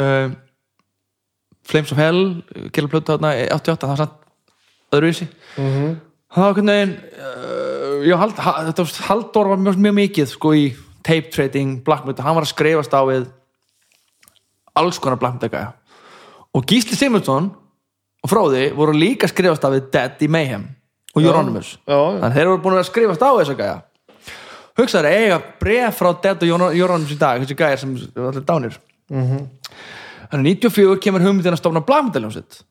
uh, 0.00 0.30
Flames 1.64 1.92
of 1.92 1.98
Hell 1.98 2.20
Killa 2.72 2.88
Plötu 2.92 3.14
þarna 3.14 3.30
88 3.54 3.80
það 3.86 3.92
var 3.94 4.02
samt 4.02 4.20
öðruvísi 4.94 5.28
Mhm. 5.56 5.94
það 6.34 6.42
var 6.48 6.54
hvernig 6.58 6.94
uh, 7.18 8.02
já, 8.08 8.16
hald, 8.20 8.38
ha, 8.42 8.52
þetta 8.68 8.84
var 8.84 9.06
Halldór 9.08 9.48
var 9.54 9.62
mjög, 9.62 9.76
mjög 9.86 9.94
mikið 10.00 10.26
sko 10.34 10.52
í 10.58 10.64
tape 11.04 11.30
trading 11.30 11.78
black 11.84 12.04
metal, 12.06 12.24
hann 12.24 12.34
var 12.34 12.44
að 12.46 12.52
skrifast 12.54 12.94
á 12.96 13.00
við 13.06 13.26
alls 14.74 14.98
konar 14.98 15.18
black 15.20 15.34
metal 15.36 15.50
gæja. 15.52 15.72
Og 16.54 16.64
Gísli 16.70 16.96
Simundsson 16.98 17.50
og 18.24 18.30
Fróði 18.30 18.70
voru 18.74 18.94
líka 18.96 19.26
að 19.28 19.34
skrifast 19.34 19.66
á 19.66 19.70
við 19.74 19.90
í 20.24 20.28
Mayhem 20.30 20.64
og 21.14 21.22
Euronymous. 21.22 21.76
þannig 21.86 22.24
að 22.26 22.34
þeir 22.38 22.48
voru 22.50 22.62
búin 22.64 22.78
að 22.80 22.88
skrifast 22.88 23.22
á 23.22 23.30
þessa 23.38 23.56
gæja. 23.58 23.76
Hugsaður 24.74 25.10
eiga 25.12 25.38
bref 25.60 25.98
frá 26.00 26.10
Dead 26.22 26.42
og 26.42 26.48
Euron- 26.48 26.74
Euronymous 26.74 27.12
í 27.14 27.18
dag 27.18 27.40
þessi 27.44 27.54
gæjar 27.60 27.78
sem 27.78 27.94
allir 28.16 28.42
dánir 28.48 28.78
Þannig 29.10 30.56
94 30.64 30.96
kemur 31.04 31.24
hugmyndin 31.24 31.54
að 31.54 31.60
stofna 31.60 31.84
blagmyndaljónsitt 31.84 32.62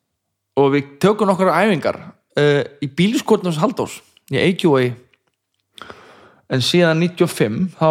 og 0.60 0.74
við 0.74 0.98
tökum 1.02 1.30
nokkar 1.30 1.54
æfingar 1.54 2.00
uh, 2.02 2.62
í 2.82 2.90
bílskotnum 2.90 3.56
Haldós 3.62 4.00
í 4.34 4.40
AQA 4.42 4.92
en 6.54 6.66
síðan 6.66 7.02
95 7.02 7.78
þá 7.78 7.90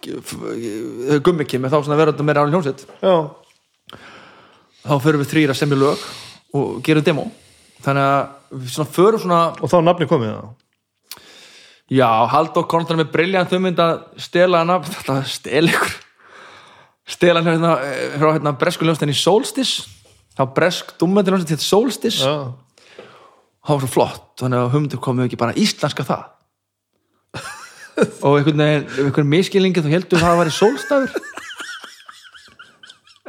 þegar 0.00 1.22
gummi 1.24 1.44
kemur 1.48 1.72
þá 1.72 1.78
verður 1.92 2.14
þetta 2.14 2.26
meira 2.26 2.44
á 2.44 2.48
hljónsitt 2.48 2.86
þá 4.80 4.94
förum 5.04 5.22
við 5.22 5.30
þrýra 5.34 5.56
sem 5.56 5.72
í 5.72 5.78
lög 5.78 6.04
og 6.56 6.80
gerum 6.82 7.04
demo. 7.04 7.28
Þannig 7.84 8.06
að 8.06 8.60
við 8.60 8.72
svona 8.74 8.92
förum 8.96 9.22
svona 9.22 9.40
og 9.56 9.70
þá 9.70 9.76
er 9.78 9.86
nafni 9.86 10.08
komið 10.10 10.32
það 10.34 10.48
Já, 11.90 12.06
Halldór 12.30 12.68
Kontan 12.70 13.00
með 13.00 13.10
briljant 13.16 13.50
hugmynd 13.50 13.80
að 13.82 14.04
stela 14.22 14.62
hana 14.62 14.78
þetta 14.86 15.20
stela 15.26 15.72
ykkur 15.74 15.96
stela 17.10 17.42
hérna, 17.44 17.76
eh, 17.84 18.16
frá 18.18 18.34
hérna 18.36 18.54
bresku 18.58 18.86
ljónstinni 18.86 19.16
Solstice. 19.16 19.86
Þá 20.38 20.44
bresk 20.56 20.94
dummendur 21.00 21.36
ljónstinni 21.36 21.58
til 21.58 21.66
Solstice. 21.66 22.24
Já, 22.24 22.52
það 23.66 23.74
var 23.74 23.84
svo 23.84 23.92
flott, 23.94 24.28
þannig 24.40 24.60
að 24.60 24.70
hugmyndir 24.74 25.02
komið 25.02 25.28
ekki 25.28 25.40
bara 25.40 25.56
íslenska 25.58 26.06
það? 26.06 26.28
Og 28.24 28.38
einhvern 28.38 28.62
veginn, 28.62 28.86
einhvern 29.04 29.28
miskilningi 29.28 29.82
þá 29.84 29.90
heldur 29.92 30.22
það 30.22 30.32
að 30.32 30.38
væri 30.40 30.52
sólstafur 30.56 31.30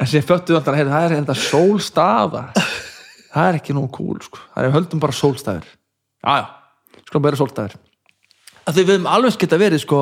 en 0.01 0.09
sem 0.09 0.23
föttu 0.25 0.55
alltaf 0.57 0.73
að 0.73 0.89
það 0.89 1.05
er 1.05 1.15
enda 1.19 1.35
sólstafa 1.37 2.43
það 2.55 3.47
er 3.47 3.59
ekki 3.59 3.75
nú 3.77 3.85
cool 3.93 4.17
sko. 4.23 4.41
það 4.55 4.67
er 4.67 4.75
höldum 4.75 5.03
bara 5.03 5.15
sólstafur 5.15 5.67
já 5.67 6.33
já, 6.41 6.45
skulum 7.05 7.25
bara 7.27 7.39
sólstafur 7.39 7.77
að 8.65 8.77
því 8.77 8.85
við 8.85 8.93
höfum 8.95 9.11
alveg 9.11 9.37
geta 9.43 9.61
verið 9.61 9.83
sko 9.85 10.01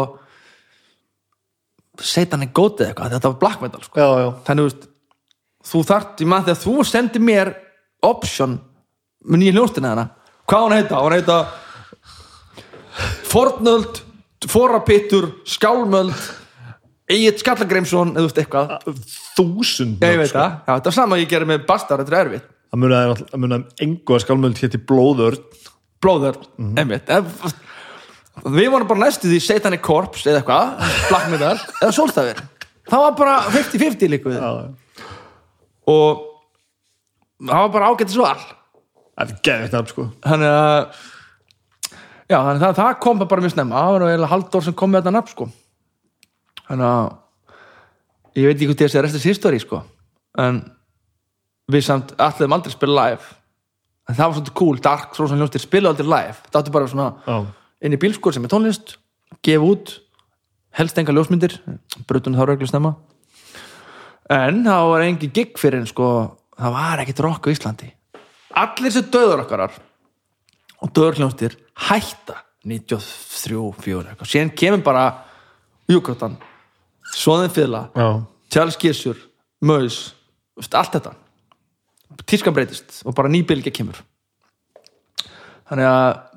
setan 2.05 2.45
er 2.45 2.51
gótið 2.55 2.89
eitthvað, 2.89 3.15
þetta 3.15 3.31
var 3.31 3.39
black 3.41 3.63
metal 3.63 3.83
sko. 3.83 3.99
já, 3.99 4.07
já, 4.23 4.29
þannig 4.47 4.67
veist 4.69 4.89
þú 5.69 5.83
þart, 5.91 6.13
ég 6.19 6.29
maður 6.31 6.49
þegar 6.49 6.61
þú 6.63 6.85
sendir 6.87 7.25
mér 7.25 7.53
option 8.05 8.59
með 9.25 9.41
nýja 9.43 9.55
hljóstina 9.57 9.93
hana 9.93 10.05
hvað 10.49 10.67
að 10.67 10.77
heita, 10.79 10.99
að 10.99 11.17
heita 11.17 11.39
Fornöld 13.29 14.03
Forapittur, 14.49 15.27
Skálmöld 15.47 16.15
Egil 17.09 17.33
Skallagreimsson 17.41 18.13
eða 18.13 18.21
þú 18.21 18.27
veist 18.27 18.39
eitthvað, 18.43 18.73
þúsund 19.37 20.03
ég 20.05 20.19
veit 20.19 20.29
sko. 20.29 20.39
það. 20.43 20.57
Já, 20.61 20.71
þetta 20.75 20.91
er 20.91 20.95
sama 20.99 21.17
ég 21.19 21.31
gerir 21.31 21.49
með 21.49 21.63
Bastar, 21.65 22.03
þetta 22.03 22.15
er 22.15 22.19
erfitt. 22.27 22.51
Það 22.69 22.83
það 22.93 23.85
engu 23.85 24.15
að 24.15 24.21
skálmöld 24.23 24.61
hétti 24.61 24.81
blóður 24.91 25.39
blóður, 25.99 26.37
mm 26.57 26.65
-hmm. 26.65 26.79
einmitt 26.79 27.09
við 28.45 28.71
vorum 28.73 28.87
bara 28.89 29.03
næstu 29.05 29.29
því 29.29 29.41
Satanic 29.43 29.83
Corpse 29.85 30.29
eða 30.29 30.41
eitthvað, 30.41 30.95
Black 31.09 31.29
Metal 31.33 31.55
eða 31.81 31.91
Solstafir, 31.95 32.41
það 32.89 33.05
var 33.05 33.15
bara 33.19 33.35
50-50 33.51 34.13
líka 34.13 34.31
við. 34.31 34.39
Já, 34.39 34.49
já. 34.63 35.05
og 35.93 36.25
það 37.43 37.63
var 37.63 37.71
bara 37.75 37.91
ágættis 37.93 38.19
val. 38.19 38.41
Það 39.19 39.31
er 39.33 39.39
geðvitt 39.47 39.75
nafn 39.75 39.91
sko. 39.91 40.05
Þannig 40.23 40.53
að 40.55 40.77
já, 42.29 42.37
þannig 42.37 42.67
að 42.69 42.77
það 42.79 42.91
kom 43.03 43.23
bara 43.23 43.43
mjög 43.43 43.55
snemma. 43.55 43.79
Það 43.79 43.95
var 43.95 44.05
eiginlega 44.07 44.33
Halldór 44.33 44.67
sem 44.67 44.77
kom 44.79 44.93
með 44.93 45.01
þetta 45.01 45.15
nafn 45.17 45.33
sko. 45.33 45.49
Þannig 46.69 46.89
að 46.89 48.39
ég 48.39 48.47
veit 48.47 48.55
ekki 48.55 48.69
hvað 48.69 48.83
þessi 48.85 49.03
restið 49.03 49.27
history 49.27 49.59
sko. 49.63 49.81
En 50.39 50.61
við 51.69 51.85
samt 51.85 52.13
allir 52.21 52.55
aldrei 52.55 52.73
spila 52.73 53.05
live. 53.09 53.35
En 54.09 54.17
það 54.17 54.25
var 54.25 54.37
svolítið 54.37 54.57
cool, 54.57 54.79
Dark 54.81 55.17
Souls 55.17 55.33
og 55.33 55.41
hljóstir 55.41 55.61
spila 55.61 55.91
aldrei 55.91 56.07
live, 56.07 56.37
það 56.49 56.61
áttu 56.63 56.71
bara 56.73 56.87
svona 56.89 57.09
já, 57.27 57.35
inn 57.83 57.95
í 57.95 57.99
bílskur 57.99 58.35
sem 58.35 58.45
er 58.45 58.51
tónlist 58.51 58.97
gefa 59.45 59.65
út, 59.65 59.93
helst 60.75 60.97
enga 60.99 61.15
ljósmyndir 61.15 61.59
brutunni 62.09 62.39
þá 62.39 62.49
reglu 62.49 62.67
snemma. 62.69 62.95
En 64.29 64.61
það 64.65 64.89
var 64.91 65.05
engin 65.05 65.33
gig 65.33 65.55
fyrir 65.57 65.81
en 65.81 65.89
sko, 65.89 66.09
það 66.59 66.75
var 66.75 67.03
ekkit 67.03 67.23
rock 67.25 67.49
á 67.49 67.53
Íslandi. 67.53 67.89
Allir 68.59 68.93
sem 68.93 69.07
döður 69.09 69.45
okkarar 69.45 69.79
og 70.79 70.93
döður 70.93 71.21
hljónstir 71.21 71.57
hætta 71.89 72.43
93, 72.67 73.57
4 73.79 74.11
eitthvað, 74.11 74.29
síðan 74.29 74.53
kemur 74.57 74.83
bara 74.83 75.05
Júkotan 75.89 76.35
Svoðin 77.15 77.49
Fila, 77.49 77.87
Charles 78.51 78.77
Gissur 78.77 79.17
Mös, 79.65 80.13
veist, 80.55 80.75
allt 80.77 80.93
þetta. 80.93 81.15
Tískan 82.29 82.53
breytist 82.55 83.01
og 83.07 83.15
bara 83.17 83.31
ný 83.31 83.41
bylgja 83.47 83.73
kemur. 83.75 83.97
Þannig 85.69 85.89
að 85.89 86.28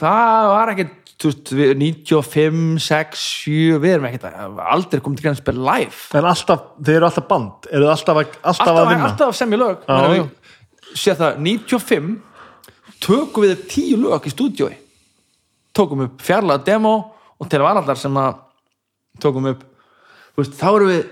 það 0.00 0.50
var 0.50 0.72
ekkert 0.74 1.00
þú 1.24 1.30
veist, 1.30 1.52
við- 1.54 1.74
95, 1.80 2.78
6, 2.84 3.24
7 3.46 3.78
við 3.80 3.94
erum 3.94 4.06
ekkert 4.08 4.26
aldrei 4.60 5.00
komið 5.00 5.22
til 5.22 5.34
spila 5.38 5.74
live. 5.78 6.00
En 6.14 6.24
alltaf, 6.24 6.62
þeir 6.82 6.96
eru 6.96 7.08
alltaf 7.08 7.28
band. 7.28 7.68
Eru 7.70 7.88
alltaf, 7.88 8.16
alltaf, 8.16 8.38
alltaf, 8.44 8.76
að 8.76 8.88
vinna? 8.90 9.10
alltaf 9.10 9.28
að 9.28 9.38
semja 9.38 9.58
lög. 9.58 9.84
Já, 9.86 9.94
Meina, 9.94 10.14
já. 10.14 10.24
við 10.24 10.98
sé 11.04 11.14
það 11.18 11.38
95 11.38 12.22
tökum 13.00 13.44
við 13.44 13.52
upp 13.56 13.68
tíu 13.68 13.96
lög 14.00 14.26
í 14.26 14.34
stúdíói. 14.34 14.74
Tókum 15.74 16.04
upp 16.06 16.20
fjarlaga 16.22 16.64
demo 16.64 17.14
og 17.40 17.48
til 17.50 17.60
varallar 17.60 17.98
sem 17.98 18.14
að 18.14 18.36
tókum 19.22 19.48
upp 19.50 19.64
veist, 20.36 20.54
þá 20.58 20.68
erum 20.74 20.90
við 20.90 21.02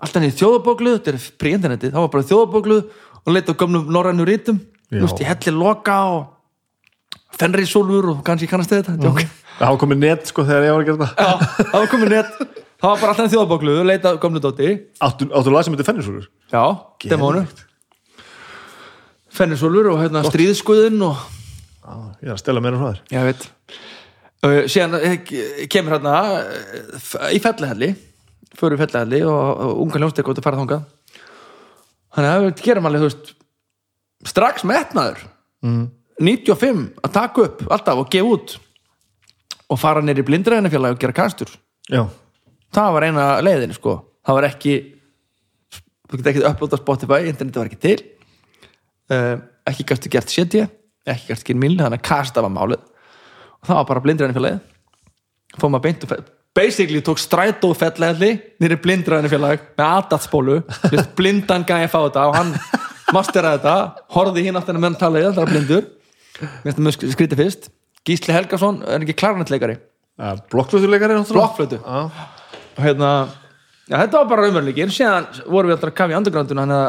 alltaf 0.00 0.22
niður 0.22 0.38
þjóðabókluð 0.40 0.98
þetta 0.98 1.12
er 1.12 1.24
pre-internetið, 1.40 1.94
þá 1.94 2.00
var 2.00 2.12
bara 2.14 2.28
þjóðabókluð 2.30 2.84
og 3.20 3.32
leita 3.34 3.52
á 3.52 3.60
gömnum 3.60 3.88
norrænu 3.92 4.26
rítum 4.28 4.60
ég 4.90 5.26
helli 5.28 5.52
loka 5.54 5.96
og 6.08 6.39
fenrisólfur 7.38 8.10
og 8.14 8.24
kannski 8.26 8.48
kannast 8.50 8.72
þetta? 8.74 8.96
Mm 8.96 9.06
-hmm. 9.06 9.30
það 9.58 9.66
hafa 9.66 9.80
komið 9.84 9.98
net 10.02 10.26
sko 10.26 10.44
þegar 10.44 10.64
ég 10.66 10.72
var 10.74 10.82
að 10.82 10.86
gera 10.86 11.06
þetta. 11.06 11.14
Já, 11.22 11.64
það 11.70 11.78
var 11.80 11.90
komið 11.94 12.08
net. 12.16 12.30
Það 12.80 12.90
var 12.90 13.00
bara 13.00 13.12
alltaf 13.12 13.32
þjóðabókluð, 13.32 13.82
leita 13.84 14.12
á 14.12 14.20
gömlu 14.20 14.40
dóti. 14.40 14.68
Áttu, 15.00 15.28
áttu 15.28 15.50
lag 15.52 15.64
sem 15.64 15.74
þetta 15.74 15.92
fennisúrur 15.92 16.28
Já, 16.48 16.64
demónu 17.04 17.46
Fennisólfur 19.30 19.92
og 19.92 20.00
hérna 20.00 20.24
stríðskuðin 20.24 21.02
og 21.04 21.16
ég 22.20 22.28
er 22.28 22.34
að 22.34 22.40
stela 22.40 22.60
meira 22.60 22.78
frá 22.80 22.88
þér. 22.90 23.02
Ég 23.14 23.26
veit. 23.28 23.44
Uh, 24.40 24.62
síðan 24.72 24.96
eh, 24.96 25.18
kemur 25.68 25.98
hérna 25.98 26.14
uh, 26.40 27.28
í 27.28 27.38
fellihalli 27.44 27.92
fyrir 28.56 28.80
fellihalli 28.80 29.20
og, 29.28 29.60
og 29.60 29.82
unga 29.84 30.00
hljónstek 30.00 30.28
út 30.32 30.40
að 30.40 30.46
fara 30.46 30.60
þangað. 30.60 30.86
Þannig 32.16 32.30
að 32.30 32.44
við 32.46 32.62
gerum 32.64 32.88
alveg 32.88 33.02
þú 33.04 33.10
veist 33.10 33.32
strax 34.30 34.64
metnaður. 34.68 35.22
Mm. 35.64 35.84
95 36.20 36.86
að 37.00 37.14
taka 37.14 37.46
upp 37.46 37.62
alltaf 37.72 38.02
og 38.02 38.10
gefa 38.12 38.34
út 38.36 38.56
og 39.70 39.78
fara 39.80 40.02
nýr 40.04 40.22
í 40.22 40.26
blindræðinafélagi 40.26 40.96
og 40.96 41.02
gera 41.02 41.16
kastur. 41.16 41.52
Já, 41.90 42.04
það 42.74 42.96
var 42.96 43.06
eina 43.06 43.26
leiðin 43.44 43.76
sko. 43.76 44.00
Það 44.26 44.38
var 44.38 44.48
ekki 44.50 44.74
þú 46.10 46.18
getur 46.18 46.32
ekki 46.32 46.46
upplóta 46.50 46.76
á 46.76 46.82
Spotify, 46.82 47.30
interneti 47.30 47.62
var 47.62 47.70
ekki 47.70 47.80
til. 47.80 48.00
Uh, 49.10 49.38
ekki 49.70 49.86
gæstu 49.88 50.10
gert 50.12 50.30
CD 50.30 50.66
ekki 51.08 51.30
gæstu 51.30 51.50
gert 51.50 51.62
milli, 51.62 51.80
þannig 51.80 52.02
að 52.02 52.10
kasta 52.10 52.44
var 52.44 52.52
málið. 52.52 52.84
Og 53.60 53.70
það 53.70 53.80
var 53.80 53.88
bara 53.88 54.04
blindræðin 54.04 54.36
félagið 54.36 54.60
fór 55.58 55.72
maður 55.72 55.86
beint 55.88 56.04
og 56.06 56.12
fell 56.12 56.26
basically 56.56 57.00
tók 57.06 57.20
strætó 57.22 57.70
fellegli 57.78 58.32
nýri 58.62 58.78
blindræðin 58.82 59.30
félag 59.30 59.64
með 59.78 59.86
aðdatsbólu 59.86 60.56
blindan 61.18 61.66
gæði 61.66 61.86
að 61.86 61.92
fá 61.92 62.00
þetta 62.00 62.26
og 62.26 62.36
hann 62.38 62.52
masteraði 63.14 63.60
þetta, 63.60 64.04
horfði 64.14 64.44
hinn 64.46 64.58
aftur 64.58 64.78
meðan 64.78 64.98
talaði, 64.98 65.30
það 65.30 65.40
var 65.40 65.52
blindur 65.52 65.88
mér 66.40 66.64
finnst 66.64 66.78
það 66.78 66.86
mjög 66.86 66.94
skrítið 67.14 67.38
fyrst. 67.44 67.62
Gísli 68.06 68.32
Helgason 68.34 68.76
er 68.88 68.98
ekki 69.04 69.18
klarnættleikari 69.20 69.76
ja, 70.20 70.36
blokkflutuleikari 70.52 71.14
blokkflötu. 71.28 71.78
Og 71.84 72.10
hérna 72.80 73.10
já, 73.88 73.96
þetta 73.96 74.18
var 74.18 74.26
bara 74.32 74.42
raunveruleikir 74.46 74.90
síðan 74.94 75.24
vorum 75.46 75.68
við 75.70 75.76
alltaf 75.76 75.90
að 75.92 75.98
kafa 76.00 76.12
í 76.12 76.14
undergrounduna 76.18 76.64
hann 76.64 76.76
að 76.76 76.88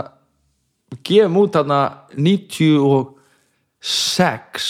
gefum 1.08 1.40
út 1.42 1.52
þarna 1.56 1.80
96 2.18 4.66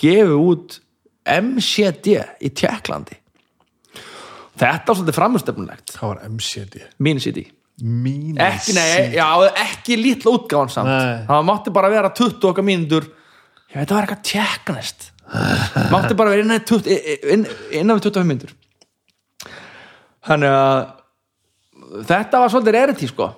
gefum 0.00 0.40
út 0.50 0.68
MCD 1.30 2.06
í 2.40 2.48
Tjekklandi 2.56 3.16
þetta 4.60 4.88
var 4.88 4.96
svolítið 4.98 5.16
framstöfnulegt 5.16 5.88
hvað 5.96 6.08
var 6.14 6.20
MCD? 6.28 6.74
mín 7.00 7.18
CD 7.22 7.38
mín 7.80 8.36
ekki, 8.44 8.72
ekki 8.76 9.94
lítla 9.96 10.30
útgáðan 10.36 10.72
samt. 10.72 10.92
Það 11.28 11.46
mátti 11.48 11.70
bara 11.72 11.88
vera 11.88 12.10
20 12.12 12.48
okkar 12.50 12.64
mínútur 13.70 13.78
já, 13.78 13.80
þetta 13.80 13.96
var 13.96 14.06
eitthvað 14.06 14.28
tjekknest 14.30 15.10
mátti 15.90 16.16
bara 16.18 16.32
vera 16.32 16.44
innan, 16.44 16.58
við 16.58 16.66
20 16.72 17.28
inn, 17.34 17.44
innan 17.80 17.98
við 17.98 18.08
25 18.08 18.30
mínútur. 18.30 18.56
Þannig 20.26 20.56
að 20.56 20.80
þetta 22.10 22.42
var 22.42 22.52
svolítið 22.52 22.76
rarity 22.76 23.10
sko. 23.10 23.30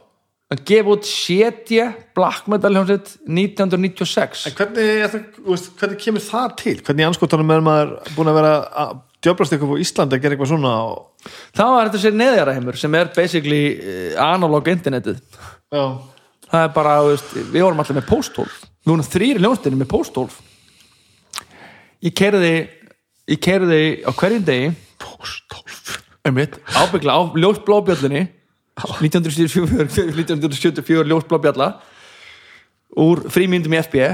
Að 0.52 0.64
gefa 0.68 0.92
út 0.92 1.06
CD 1.08 1.78
Black 2.12 2.48
Metal 2.52 2.68
hljómsveit 2.74 3.14
1996 3.24 4.42
En 4.50 4.56
hvernig, 4.58 4.90
er 5.00 5.08
það, 5.08 5.62
hvernig 5.80 6.02
kemur 6.02 6.24
það 6.26 6.50
til? 6.60 6.74
Hvernig 6.84 7.06
anskotanum 7.08 7.52
er 7.54 7.64
maður 7.64 7.94
búin 8.18 8.28
að 8.28 8.36
vera 8.36 8.50
að 8.82 8.90
djöflast 9.24 9.56
eitthvað 9.56 9.80
á 9.80 9.84
Íslandi 9.86 10.18
að 10.18 10.26
gera 10.26 10.36
eitthvað 10.36 10.50
svona 10.50 10.74
og... 10.90 11.30
þá 11.56 11.62
var 11.62 11.88
þetta 11.88 12.02
sér 12.02 12.18
neðjara 12.18 12.56
heimur 12.58 12.80
sem 12.82 12.98
er 12.98 13.14
basically 13.16 13.62
eh, 13.78 14.12
analog 14.20 14.68
internetið. 14.74 15.22
Já, 15.72 15.84
það 16.50 16.66
er 16.66 16.76
bara, 16.76 16.98
við 17.08 17.58
vorum 17.62 17.80
alltaf 17.80 17.96
með 18.02 18.10
posthólf 18.12 18.60
við 18.82 18.92
vorum 18.92 19.06
þrýri 19.06 19.42
ljónstinni 19.42 19.80
með 19.80 19.92
posthólf 19.92 20.40
ég 22.02 22.14
kerði 22.18 22.54
ég 23.30 23.42
kerði 23.42 23.82
á 24.02 24.10
hverjum 24.10 24.46
degi. 24.46 24.72
Einmitt, 26.22 26.58
ábyggla 26.70 27.14
á 27.18 27.20
ljósblábjöllinni 27.34 28.28
1974 28.78 29.88
1974 30.14 31.08
ljósblábjalla 31.10 31.68
úr 33.02 33.24
frímyndum 33.32 33.74
í 33.74 33.80
FB 33.82 34.06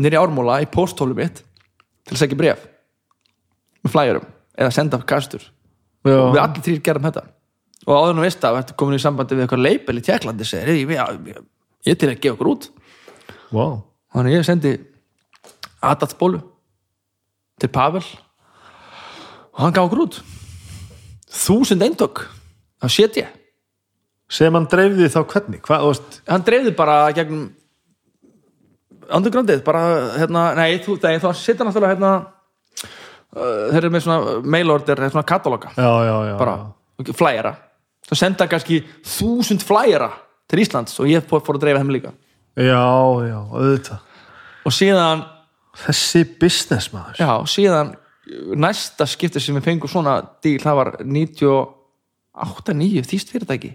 nýri 0.00 0.18
ármóla 0.18 0.62
í 0.64 0.68
posthólum 0.72 1.20
mitt 1.20 1.42
til 2.06 2.16
að 2.16 2.22
segja 2.22 2.40
bref 2.40 2.64
með 3.82 3.94
flæjurum 3.94 4.26
eða 4.56 4.72
senda 4.74 5.00
kastur. 5.04 5.44
Já, 6.02 6.16
og 6.16 6.32
við 6.34 6.42
allir 6.42 6.64
þrýr 6.66 6.82
gerum 6.86 7.06
þetta. 7.08 7.24
Og 7.86 7.94
áður 7.98 8.16
nú 8.16 8.24
veist 8.24 8.44
að 8.46 8.58
þetta 8.60 8.76
komin 8.78 8.98
í 8.98 9.02
sambandi 9.02 9.36
við 9.36 9.44
eitthvað 9.44 9.64
leipel 9.66 9.98
í 9.98 10.04
Tjekklandi 10.06 10.46
segir, 10.46 10.76
ég, 10.76 10.92
ég, 10.92 11.32
ég, 11.32 11.46
ég 11.88 11.98
til 11.98 12.10
að 12.10 12.20
gefa 12.22 12.36
okkur 12.36 12.50
út. 12.52 12.68
Wow. 13.52 13.80
Þannig 14.12 14.36
ég 14.36 14.46
sendi 14.46 14.74
Adatsbólu 15.82 16.42
til 17.60 17.70
Pavel 17.72 18.04
og 19.52 19.60
hann 19.60 19.74
gaf 19.74 19.88
okkur 19.88 20.04
út. 20.06 20.20
Þúsund 21.32 21.84
eintök 21.84 22.26
á 22.82 22.86
setja 22.92 23.30
sem 24.32 24.54
hann 24.54 24.68
dreifði 24.70 25.10
þá 25.12 25.20
hvernig? 25.28 25.66
Veist, 25.68 26.22
hann 26.28 26.44
dreifði 26.46 26.72
bara 26.76 26.96
gegnum 27.16 27.50
undergroundið 29.12 29.62
bara 29.66 29.82
hérna, 30.16 30.44
nei, 30.58 30.78
þú, 30.82 30.96
nei, 31.02 31.18
þá 31.22 31.28
setja 31.36 31.66
náttúrulega 31.66 31.96
hérna 31.96 32.12
uh, 33.34 33.68
þeir 33.72 33.80
eru 33.82 33.92
með 33.92 34.04
svona 34.06 34.36
mail 34.54 34.74
order, 34.74 35.04
svona 35.10 35.28
kataloga 35.28 35.72
já, 35.76 35.92
já, 36.06 36.14
já 36.30 36.34
bara, 36.40 36.56
flæjara 37.12 37.54
þá 38.08 38.14
senda 38.18 38.48
kannski 38.50 38.82
þúsund 39.14 39.64
flæjara 39.66 40.10
til 40.50 40.62
Íslands 40.64 40.98
og 41.02 41.10
ég 41.10 41.26
fór 41.28 41.56
að 41.56 41.64
dreifa 41.66 41.82
þeim 41.82 41.94
líka 41.96 42.14
já, 42.56 42.84
já, 43.28 43.38
auðvitað. 43.40 44.08
Og 44.62 44.74
síðan, 44.76 45.24
þessi 45.82 46.24
business 46.40 46.92
maður 46.92 47.22
já, 47.22 47.30
síðan 47.50 47.94
næsta 48.56 49.06
skipti 49.08 49.40
sem 49.42 49.56
við 49.58 49.66
fengum 49.66 49.90
svona 49.90 50.18
díl, 50.44 50.58
það 50.62 50.78
var 50.78 50.90
98, 51.02 52.76
9 52.78 53.06
þýst 53.10 53.32
fyrirtæki. 53.34 53.72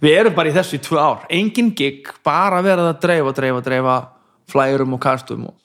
Við 0.00 0.16
erum 0.18 0.36
bara 0.36 0.50
í 0.50 0.54
þessu 0.54 0.76
í 0.76 0.82
tvö 0.84 1.00
ár. 1.00 1.24
Engin 1.32 1.72
gig, 1.76 2.10
bara 2.26 2.60
verið 2.64 2.90
að 2.90 3.00
dreifa, 3.04 3.32
dreifa, 3.36 3.62
dreifa 3.64 3.96
flæjurum 4.50 4.96
og 4.96 5.02
kastum 5.02 5.48
og... 5.48 5.56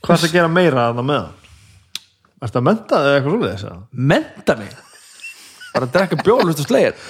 hvað 0.00 0.16
er 0.16 0.22
það 0.22 0.28
að 0.28 0.36
gera 0.38 0.52
meira 0.52 0.88
að 0.88 1.00
það 1.00 1.08
með 1.10 1.22
hann? 1.22 1.44
Er 2.36 2.48
þetta 2.48 2.60
að 2.60 2.66
menta 2.68 2.98
eða 3.02 3.14
eitthvað 3.16 3.36
svona 3.36 3.52
þess 3.52 3.68
að? 3.68 3.78
menta 4.12 4.56
mig? 4.60 4.74
Bara 5.74 5.88
að 5.88 5.94
drekka 5.96 6.18
bjólust 6.24 6.62
og 6.62 6.68
slegir 6.70 7.06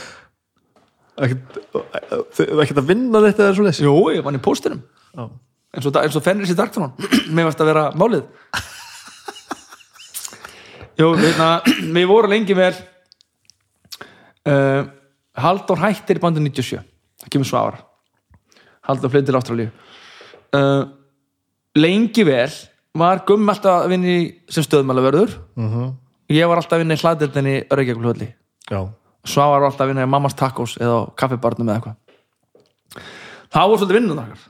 ekkert 1.16 2.80
að 2.82 2.88
vinna 2.90 3.22
þetta 3.24 3.47
eða 3.47 3.56
svona 3.56 3.72
þess 3.72 3.84
jú, 3.86 3.94
ég 4.14 4.24
vann 4.26 4.36
í 4.38 4.43
póstinum. 4.44 4.82
Já. 5.16 5.24
eins 5.76 5.86
og, 5.88 5.97
og 5.97 6.24
Fenris 6.24 6.52
í 6.52 6.56
Darktonon 6.59 6.93
mér 7.32 7.48
varst 7.48 7.60
að 7.64 7.70
vera 7.72 7.86
málið. 7.97 8.24
Jú, 10.97 11.10
veitna, 11.20 11.48
við 11.93 12.06
vorum 12.09 12.32
lengi 12.32 12.55
vel 12.56 12.72
uh, 14.48 14.86
Halldór 15.36 15.82
hættir 15.82 16.16
í 16.16 16.22
bandu 16.22 16.40
97 16.40 16.80
það 17.20 17.32
kemur 17.34 17.48
svo 17.51 17.60
ára 17.60 17.82
Halldór 18.88 19.10
flyttir 19.12 19.32
til 19.32 19.36
Ástralíu. 19.40 19.68
Uh, 20.56 20.86
lengi 21.76 22.24
vel 22.24 22.48
var 22.97 23.24
Gummi 23.28 23.51
alltaf 23.52 23.82
að 23.82 23.90
vinna 23.93 24.09
í 24.09 24.20
sem 24.48 24.64
stöðmælaverður 24.64 25.34
Mhm. 25.60 25.90
ég 26.32 26.48
var 26.48 26.62
alltaf 26.62 26.78
að 26.78 26.84
vinna 26.84 26.97
í 26.97 27.02
hlaðdeldinni 27.02 27.56
Örgjaglhulli 27.76 28.28
já, 28.70 28.80
Svavar 29.26 29.60
var 29.60 29.70
alltaf 29.70 29.84
að 29.86 29.92
vinna 29.92 30.06
í 30.06 30.10
Mammas 30.10 30.36
Tacos 30.38 30.76
eða 30.80 31.00
á 31.02 31.10
kaffibarnum 31.18 31.70
eða 31.70 31.80
eitthvað. 31.80 33.06
Það 33.52 33.70
voru 33.70 33.80
svolítið 33.80 33.98
vinnum 34.00 34.20
þakkar 34.20 34.44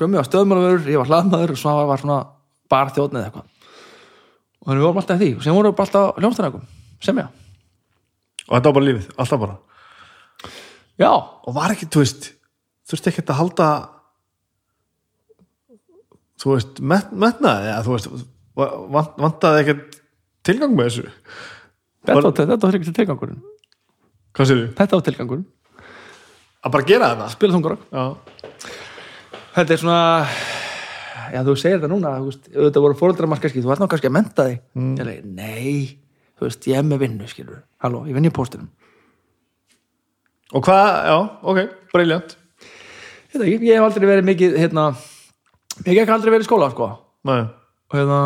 Gummi 0.00 0.16
var 0.16 0.24
stöðmálverður, 0.24 0.86
ég 0.88 1.00
var 1.02 1.10
hlaðmaður 1.10 1.50
og 1.52 1.58
Svavar 1.60 1.88
var 1.90 2.00
svona 2.00 2.18
barþjóðn 2.72 3.18
eða 3.18 3.28
eitthvað. 3.28 3.48
Og 4.62 4.70
þannig 4.70 4.80
við 4.80 4.86
vorum 4.86 5.00
alltaf 5.02 5.18
í 5.18 5.20
því. 5.20 5.30
Og 5.36 5.44
sem 5.44 5.56
vorum 5.58 5.74
við 5.74 5.82
alltaf 5.84 6.20
hljómsdæðnægum 6.22 6.68
sem 7.02 7.20
ég 7.20 7.38
og 8.52 8.56
þetta 8.56 8.68
var 8.68 8.76
bara 8.76 8.88
lífið, 8.88 9.08
alltaf 9.22 9.42
bara. 9.42 9.54
Já, 11.00 11.10
og 11.12 11.54
var 11.56 11.74
ekki, 11.74 11.88
þú 11.92 12.02
veist 12.02 12.28
þurfti 12.90 13.12
ekki 13.12 13.24
að 13.24 13.38
halda 13.38 13.68
þú 16.42 16.56
veist 16.56 16.82
met, 16.82 17.12
metnaði, 17.14 17.70
eða 17.70 17.84
þú 17.86 17.94
veist 17.94 18.26
vant, 18.58 19.16
vantaði 19.22 19.62
ekkert 19.62 19.98
tilgang 20.44 20.76
með 20.76 20.90
þessu? 20.90 21.14
Þetta, 22.02 22.18
var, 22.18 22.28
þetta 22.40 22.66
var 22.66 22.78
ekki 22.78 22.90
til 22.90 22.96
tilgangurinn 22.98 23.42
Hvað 24.32 24.48
sér 24.48 24.60
þetta 24.78 24.98
var 24.98 25.06
tilgangur, 25.08 25.42
Að 26.62 26.72
bara 26.76 26.86
gera 26.88 27.08
þetta? 27.12 27.30
spila 27.34 27.56
þungarokk 27.56 27.82
Já. 27.92 28.04
þetta 29.56 29.74
er 29.74 29.80
svona 29.82 30.02
já 31.32 31.40
þú 31.46 31.54
segir 31.58 31.80
það 31.82 31.90
núna 31.94 32.12
þú 32.18 32.28
veist, 32.28 32.46
þetta 32.54 32.82
voru 32.84 32.98
fóreldrar 33.00 33.28
maður 33.30 33.46
kannski, 33.46 33.64
þú 33.64 33.72
ert 33.74 33.82
ná 33.82 33.88
kannski 33.90 34.08
að 34.10 34.14
menta 34.18 34.46
þig 34.48 34.60
mm. 34.78 34.92
ég 35.00 35.08
leik, 35.08 35.24
nei, 35.24 35.74
þú 36.38 36.46
veist, 36.46 36.68
ég 36.70 36.78
er 36.78 36.86
með 36.86 37.02
vinnu 37.06 37.28
skilur, 37.30 37.62
halló, 37.82 38.04
ég 38.08 38.16
vinn 38.16 38.28
í 38.28 38.34
póstinum 38.34 38.70
Og 40.52 40.60
hvað, 40.66 40.88
já, 41.08 41.16
ok, 41.48 41.60
briljant. 41.94 42.34
ég, 43.32 43.38
veit 43.40 43.46
ekki, 43.46 43.68
ég 43.70 43.78
hef 43.78 43.86
aldrei 43.86 44.08
verið 44.10 44.26
mikið 44.28 44.56
hérna, 44.60 44.82
ég 45.86 46.02
hef 46.02 46.10
aldrei 46.12 46.34
verið 46.34 46.44
í 46.44 46.48
skóla 46.50 46.68
sko. 46.74 46.88
Nei. 47.24 47.38
og 47.88 47.96
hérna 47.96 48.18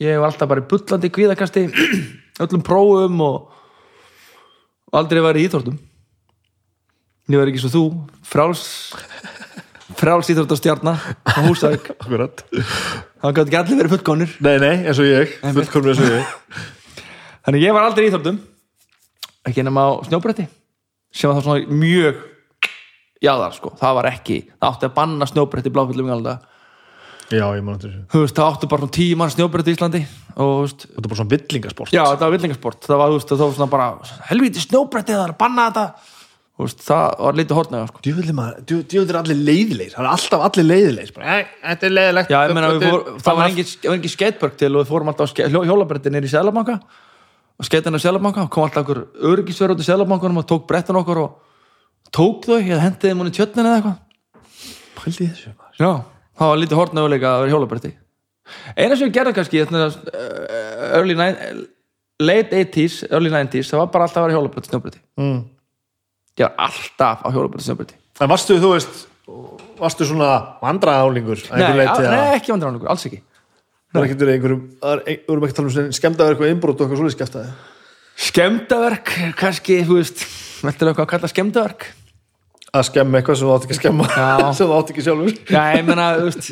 ég 0.00 0.14
hef 0.14 0.24
alltaf 0.24 0.48
bara 0.48 0.64
bullandi 0.70 1.10
kvíðakasti 1.12 1.66
öllum 2.44 2.62
prófum 2.64 3.20
og 3.26 3.57
aldrei 4.96 5.20
verið 5.24 5.42
í 5.44 5.48
íþórtum 5.48 5.78
ég 7.28 7.40
var 7.42 7.50
ekki 7.50 7.60
svo 7.62 7.70
þú 7.74 7.82
fráls 8.24 8.62
fráls 9.98 10.30
íþórtastjarna 10.32 10.94
á 10.96 11.38
húsæk 11.44 11.90
Akkurat. 12.02 12.44
það 13.20 13.34
gæti 13.38 13.48
ekki 13.48 13.60
allir 13.60 13.80
verið 13.82 13.94
fullkónir 13.96 14.36
Nei, 14.44 14.56
nei, 14.62 14.74
eins 14.88 15.00
og 15.02 15.08
ég, 15.08 15.34
fullkomlega 15.42 15.94
eins 15.96 16.04
og 16.04 16.14
ég. 16.14 16.64
þannig 17.48 17.66
ég 17.66 17.76
var 17.76 17.88
aldrei 17.88 18.06
í 18.06 18.10
íþórtum 18.12 18.40
ekki 19.48 19.64
nema 19.66 19.86
á 19.88 19.90
snjóbretti 20.08 20.48
sem 21.12 21.30
var 21.30 21.38
það 21.40 21.46
svona 21.48 21.80
mjög 21.82 22.24
jáðar 23.24 23.54
sko, 23.56 23.72
það 23.80 23.96
var 23.98 24.08
ekki 24.12 24.38
það 24.52 24.68
átti 24.70 24.86
að 24.88 24.96
banna 25.00 25.26
snjóbretti 25.28 25.72
bláfyllum 25.74 26.08
í 26.08 26.12
galda 26.14 26.34
Já, 27.28 27.44
ég 27.58 27.62
man 27.64 27.78
þessu. 27.78 28.04
þú 28.08 28.20
veist, 28.24 28.36
það 28.38 28.52
áttu 28.54 28.68
bara 28.72 28.80
svona 28.86 28.96
tíu 28.96 29.16
mann 29.20 29.30
snjóbretti 29.34 29.72
í 29.72 29.76
Íslandi 29.76 30.02
og 30.38 30.52
þú 30.52 30.60
veist, 30.64 30.84
Þetta 30.88 31.02
er 31.04 31.08
bara 31.08 31.18
svona 31.18 31.32
villingasport. 31.34 31.90
já, 31.92 32.02
þetta 32.08 32.24
var 32.24 32.32
villingasport 32.36 32.80
það 32.88 32.98
var, 33.02 33.08
þú 33.10 33.18
veist, 33.18 33.28
það 33.34 33.42
var 33.44 33.56
svona 33.58 33.70
bara 33.74 33.88
helviti 34.30 34.62
snjóbretti, 34.64 35.12
það 35.12 35.24
er 35.26 35.34
að 35.34 35.38
banna 35.42 35.66
þetta 35.68 35.84
þú 36.58 36.64
veist, 36.66 36.80
það 36.88 37.18
var 37.22 37.36
lítið 37.38 37.54
hortnega 37.58 37.86
sko. 37.90 38.00
Djúvillig 38.02 38.34
maður, 38.34 38.62
djú- 38.66 38.86
djúvillig 38.90 39.12
er 39.14 39.18
allir 39.20 39.36
leiðilegir. 39.46 39.92
Það 39.94 40.00
er 40.02 40.08
alltaf 40.10 40.40
allir 40.48 40.66
leiðilegir. 40.66 41.12
Bara, 41.14 41.26
Nei, 41.28 41.44
þetta 41.68 41.86
er 41.86 41.92
leiðilegt. 41.94 42.30
já, 42.32 42.38
ég 42.48 42.54
meina, 42.56 42.70
við 42.72 42.80
Þetta 42.80 42.90
fór, 42.90 43.20
það 43.22 43.36
var 43.38 43.48
engin, 43.94 44.10
skatebörg 44.16 44.56
til 44.58 44.70
og 44.74 44.80
við 44.82 44.88
fórum 44.90 45.12
alltaf 45.12 45.28
á 45.28 45.30
ske- 45.30 45.46
hjó- 45.52 45.62
hjólabretti 45.68 46.10
nýri 46.10 46.26
í 46.26 46.32
Selabanka 46.32 46.80
og 47.58 47.64
skeitin 47.68 47.94
á 47.94 48.00
Selabanka 48.02 48.42
og 48.42 48.50
kom 48.50 48.64
alltaf 48.66 48.82
okkur 48.88 49.04
öryggisverð 49.22 49.76
út 49.76 49.84
í 49.84 49.86
Selabankanum 49.86 50.38
og 50.42 50.46
tók 50.50 50.66
brettin 50.66 50.98
okkur 50.98 51.18
og 51.22 51.38
tók 52.10 52.42
þau, 52.50 52.58
ég 52.58 52.82
hendiði 52.82 53.14
múni 53.14 53.30
tjötnin 53.30 53.62
eða 53.62 53.78
eitthvað 53.78 53.98
Pældi 54.98 55.30
þessu 55.30 55.54
maður. 55.54 55.78
Já, 55.78 55.92
það 56.38 56.52
var 56.52 56.62
lítið 56.62 56.80
hortnöfuleika 56.80 57.32
að 57.32 57.42
vera 57.44 57.54
hjólabretti 57.54 57.92
Eina 58.78 58.96
sem 58.96 59.08
við 59.10 59.14
gerðum 59.18 59.36
kannski 59.36 59.60
early 60.96 61.16
nine, 61.18 61.52
late 62.24 62.62
80s, 62.64 63.02
early 63.10 63.32
90s 63.34 63.72
það 63.72 63.82
var 63.82 63.92
bara 63.92 64.08
alltaf 64.08 64.22
að 64.22 64.28
vera 64.28 64.38
hjólabretti, 64.38 64.72
snjóbretti 64.72 65.04
Mm. 65.18 65.40
Ég 66.38 66.46
var 66.46 66.54
alltaf 66.68 67.24
á 67.26 67.28
hjólabretti, 67.34 67.66
snjóbretti 67.68 67.98
En 68.22 68.30
varstu, 68.30 68.56
þú 68.58 68.72
veist, 68.74 69.00
varstu 69.78 70.06
svona 70.08 70.30
vandraðálingur 70.62 71.42
að 71.50 71.60
Nei, 71.60 71.86
nei, 72.08 72.36
ekki 72.38 72.50
vandræðanlegur, 72.54 72.88
alls 72.90 73.04
ekki. 73.06 73.20
Það 73.88 74.00
er 74.00 74.06
ekkert 74.08 74.22
verið 74.24 74.34
einhverjum, 74.36 74.62
er 74.84 75.02
við 75.06 75.30
erum 75.32 75.44
ekki 75.46 75.54
að 75.54 75.58
tala 75.58 75.68
um 75.68 75.74
sem 75.76 75.92
skemmdaverk 75.98 76.42
og 76.42 76.50
innbrot 76.50 76.80
og 76.80 76.84
eitthvað 76.84 77.00
svolítið 77.00 77.16
skemmtaði. 77.18 77.52
Skemmdaverk, 78.28 79.12
kannski, 79.38 79.78
þú 79.86 80.00
veist 80.00 80.24
Veltilega 80.58 80.98
hvað 80.98 81.06
að 81.06 81.12
kalla 81.12 81.30
skemmdaverk 81.30 81.86
Að 82.68 82.84
skemma 82.90 83.20
eitthvað 83.20 83.38
sem 83.40 83.48
þú 83.48 83.54
átt 83.54 83.64
ekki 83.64 83.74
að 83.76 83.80
skemma, 83.80 84.06
sem 84.58 84.68
þú 84.68 84.74
átt 84.76 84.90
ekki 84.92 85.04
sjálfur. 85.06 85.38
Já, 85.48 85.62
ég 85.72 85.86
meina, 85.88 86.08
veist 86.20 86.50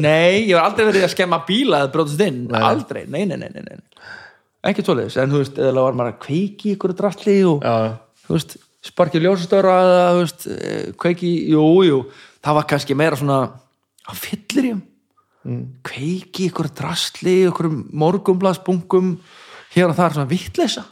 Nei, 0.00 0.46
ég 0.48 0.54
var 0.56 0.70
aldrei 0.70 0.86
verið 0.88 1.04
að 1.04 1.12
skemma 1.12 1.42
bíla 1.48 1.82
eða 1.82 1.92
bróðast 1.92 2.24
inn, 2.24 2.46
Nei. 2.48 2.62
aldrei, 2.70 3.02
nei, 3.04 3.26
nei, 3.28 3.36
nei, 3.42 3.50
nei, 3.52 3.66
nei. 3.66 4.08
Ekki 4.70 4.84
svoleiðis, 4.86 5.18
en 5.20 5.34
þú 5.34 5.42
veist, 5.42 5.60
eða 5.60 5.84
var 5.84 5.98
maður 5.98 6.14
að 6.14 6.22
kveiki 6.24 6.74
ykkur 6.76 6.96
drastli 6.96 7.36
og 7.48 7.64
Já, 7.64 7.76
þú 8.24 8.36
veist, 8.38 8.56
sparkið 8.88 9.26
ljósastöra 9.26 9.76
eða, 9.84 10.02
þú 10.14 10.24
veist, 10.24 10.48
eh, 10.56 10.88
kveiki, 11.04 11.34
jú, 11.52 11.66
jú 11.84 12.00
það 12.40 12.56
var 12.58 12.68
kannski 12.72 12.96
meira 12.96 13.18
svona 13.20 13.40
á 14.08 14.12
fyllir 14.16 14.70
ég 14.70 14.80
mm. 15.44 15.62
kveiki 15.86 16.48
ykkur 16.50 16.70
drastli, 16.76 17.36
ykkur 17.50 17.68
morgumblaðsbungum 18.00 19.14
hér 19.74 19.92
og 19.92 19.98
þar 19.98 20.16
svona 20.16 20.30
vitleisa 20.30 20.86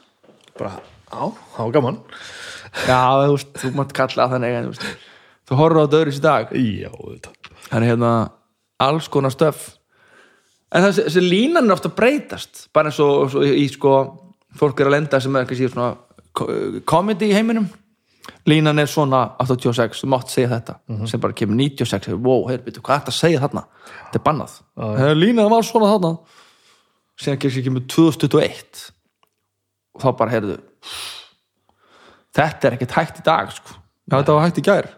bara, 0.59 0.77
á, 1.15 1.31
það 1.55 1.63
var 1.63 1.75
gaman. 1.77 1.99
Já, 2.89 3.01
þú 3.25 3.33
veist, 3.35 3.51
þú 3.63 3.73
mátt 3.79 3.95
kalla 3.97 4.27
það 4.27 4.35
þannig 4.37 4.59
en, 4.59 4.71
þú 5.49 5.59
horfður 5.63 5.89
á 5.89 5.93
döðris 5.95 6.21
í 6.21 6.25
dag 6.25 6.55
Já, 6.55 6.91
þetta. 6.93 7.35
þannig 7.71 7.93
hérna, 7.95 8.13
alls 8.89 9.09
konar 9.13 9.35
stöf 9.35 9.67
en 10.75 10.85
þessi, 10.85 11.07
þessi 11.09 11.25
línan 11.25 11.69
er 11.69 11.77
ofta 11.79 11.93
breytast 11.95 12.67
bara 12.77 12.91
eins 12.93 13.01
og, 13.05 13.29
svo, 13.33 13.45
í 13.45 13.67
sko 13.73 13.93
fólk 14.59 14.81
er 14.81 14.91
að 14.91 14.97
lenda 14.99 15.21
sem 15.21 15.37
er 15.37 15.47
kannski 15.49 15.71
svona 15.73 15.95
ko- 16.37 16.49
comedy 16.89 17.31
í 17.31 17.37
heiminum 17.37 17.69
línan 18.49 18.79
er 18.81 18.89
svona 18.91 19.23
86, 19.41 20.03
þú 20.03 20.11
mátt 20.13 20.33
segja 20.33 20.51
þetta 20.53 20.75
sem 21.09 21.21
bara 21.21 21.37
kemur 21.37 21.57
96, 21.57 22.13
wow, 22.21 22.43
heyr, 22.51 22.61
byrju, 22.65 22.83
hvað 22.85 22.99
er 22.99 23.01
þetta 23.03 23.15
að 23.15 23.19
segja 23.23 23.41
þarna? 23.45 23.63
Þetta 23.89 24.21
er 24.21 24.25
bannað 24.27 24.59
ja. 24.77 25.15
línan 25.17 25.49
var 25.53 25.65
svona 25.65 25.93
þarna 25.95 26.13
síðan 27.19 27.41
kannski 27.43 27.65
kemur 27.67 27.87
2021 27.89 28.83
og 29.97 30.05
þá 30.05 30.11
bara, 30.21 30.35
heyrðu 30.37 30.59
þetta 32.39 32.69
er 32.71 32.77
ekkert 32.79 32.97
hægt 32.99 33.21
í 33.21 33.27
dag 33.27 33.53
sko. 33.55 33.77
já, 34.09 34.15
þetta 34.17 34.39
var 34.39 34.47
hægt 34.47 34.63
í 34.63 34.67
gær 34.69 34.89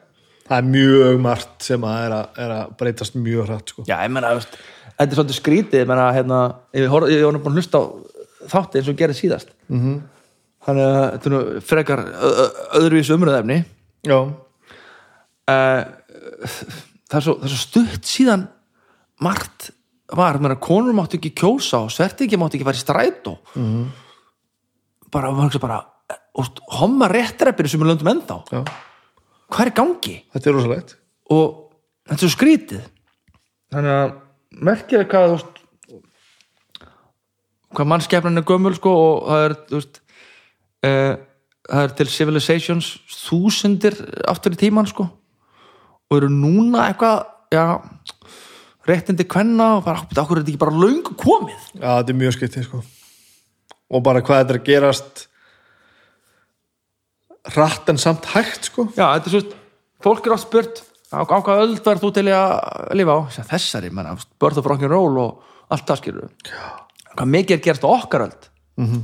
Það 0.50 0.58
er 0.58 0.66
mjög 0.66 1.18
margt 1.22 1.62
sem 1.62 1.84
að 1.86 1.98
er 2.04 2.12
að, 2.16 2.38
er 2.42 2.52
að 2.56 2.70
breytast 2.80 3.14
mjög 3.14 3.44
hrætt, 3.46 3.68
sko. 3.70 3.84
Já, 3.86 4.00
ég 4.02 4.10
menna, 4.10 4.32
þetta 4.40 5.04
er 5.04 5.12
svolítið 5.14 5.36
skrítið, 5.36 5.82
ég 5.84 5.86
menna, 5.86 6.06
hérna, 6.16 6.38
ég 6.74 6.90
var 6.90 7.06
ég 7.06 7.22
var 7.22 7.36
nú 7.36 7.42
búin 7.44 7.54
að 7.54 7.60
hlusta 7.60 7.78
á 7.78 7.82
þátti 8.50 8.80
eins 8.80 8.88
og 8.90 8.96
gerði 8.98 9.14
síðast. 9.20 9.52
-hmm. 9.68 9.76
Mhm. 9.78 10.00
Þannig 10.66 10.88
að 10.88 11.06
þetta 11.12 11.30
nú 11.30 11.60
frekar 11.62 12.00
ö- 12.02 12.34
ö- 12.42 12.54
öðruvísu 12.80 13.14
umröðefni. 13.14 13.64
Já, 14.02 14.18
Uh, 15.50 15.82
það, 17.10 17.16
er 17.16 17.24
svo, 17.24 17.34
það 17.40 17.44
er 17.44 17.52
svo 17.52 17.60
stutt 17.64 18.04
síðan 18.06 18.48
margt 19.24 19.70
var, 20.14 20.38
menna, 20.38 20.58
konur 20.62 20.94
máttu 20.94 21.18
ekki 21.18 21.32
kjósa 21.34 21.84
og 21.86 21.90
svertingi 21.90 22.38
máttu 22.38 22.58
ekki 22.58 22.66
fara 22.66 22.78
í 22.78 22.84
strætó. 22.84 23.38
Mm 23.54 23.66
-hmm. 23.66 23.86
Bara, 25.10 25.32
bara, 25.32 25.78
og 25.78 25.99
homma 26.80 27.08
réttarefir 27.10 27.68
sem 27.68 27.82
er 27.82 27.90
löndum 27.92 28.10
ennþá. 28.14 28.38
já, 28.52 28.62
Hvað 29.50 29.66
er 29.66 29.72
gangi? 29.74 30.16
þetta 30.34 30.50
er 30.50 30.54
rosalegt. 30.54 30.96
og 31.30 31.72
þetta 32.08 32.26
er 32.26 32.34
skrítið 32.34 32.84
þannig 33.70 33.96
að 33.96 34.12
merkir 34.66 35.04
hvað 35.10 35.26
þú 35.26 35.34
veist 35.38 35.56
hvað 37.70 37.86
mannskefnan 37.92 38.40
er 38.40 38.46
gömul 38.48 38.74
sko 38.78 38.92
og 38.98 39.28
það 39.30 39.44
er 39.48 39.54
veist 39.74 40.00
uh, 40.86 41.14
það 41.70 41.84
er 41.84 41.94
til 42.00 42.08
civilizations 42.10 42.88
þúsundir 43.14 43.98
aftur 44.30 44.56
í 44.56 44.60
tíman 44.64 44.88
sko 44.90 45.06
og 46.10 46.16
eru 46.18 46.30
núna 46.34 46.88
eitthvað 46.90 47.20
já, 47.54 47.64
réttindi 48.88 49.26
kvenna 49.30 49.76
og 49.78 49.84
bara, 49.86 50.02
okkur 50.10 50.40
er 50.40 50.42
þetta 50.42 50.50
ekki 50.54 50.62
bara 50.64 50.80
löngu 50.82 51.14
komið 51.18 51.60
Já, 51.78 51.90
þetta 52.00 52.10
er 52.14 52.18
mjög 52.18 52.34
skyttið, 52.38 52.64
sko. 52.66 52.80
Og 53.90 54.02
bara 54.06 54.22
hvað 54.22 54.40
þetta 54.42 54.54
er 54.56 54.58
að 54.60 54.66
gerast 54.66 55.22
hratt 57.48 57.88
en 57.88 57.98
samt 57.98 58.28
hægt, 58.34 58.68
sko. 58.68 58.86
já, 58.96 59.06
þetta 59.16 59.30
er 59.30 59.34
svo, 59.34 59.42
fólk 60.04 60.26
er 60.26 60.34
oft 60.36 60.46
spurt 60.48 60.82
á, 61.10 61.24
á 61.24 61.36
hvað 61.40 61.62
öld 61.64 61.80
verður 61.84 62.02
þú 62.04 62.12
til 62.18 62.26
að 62.34 62.52
lifa 62.98 63.16
á? 63.16 63.20
Segi, 63.34 63.48
þessari, 63.54 63.92
menna, 63.94 64.16
birth 64.40 64.60
of 64.60 64.68
rock'n'roll 64.68 65.16
og 65.22 65.72
allt 65.72 65.88
það 65.88 66.02
skilur 66.02 66.30
hvað 67.16 67.32
mikið 67.34 67.56
er 67.56 67.64
gerast 67.64 67.86
á 67.86 67.90
okkar 67.90 68.26
öld? 68.28 68.48
Mm 68.76 68.86
-hmm. 68.86 69.02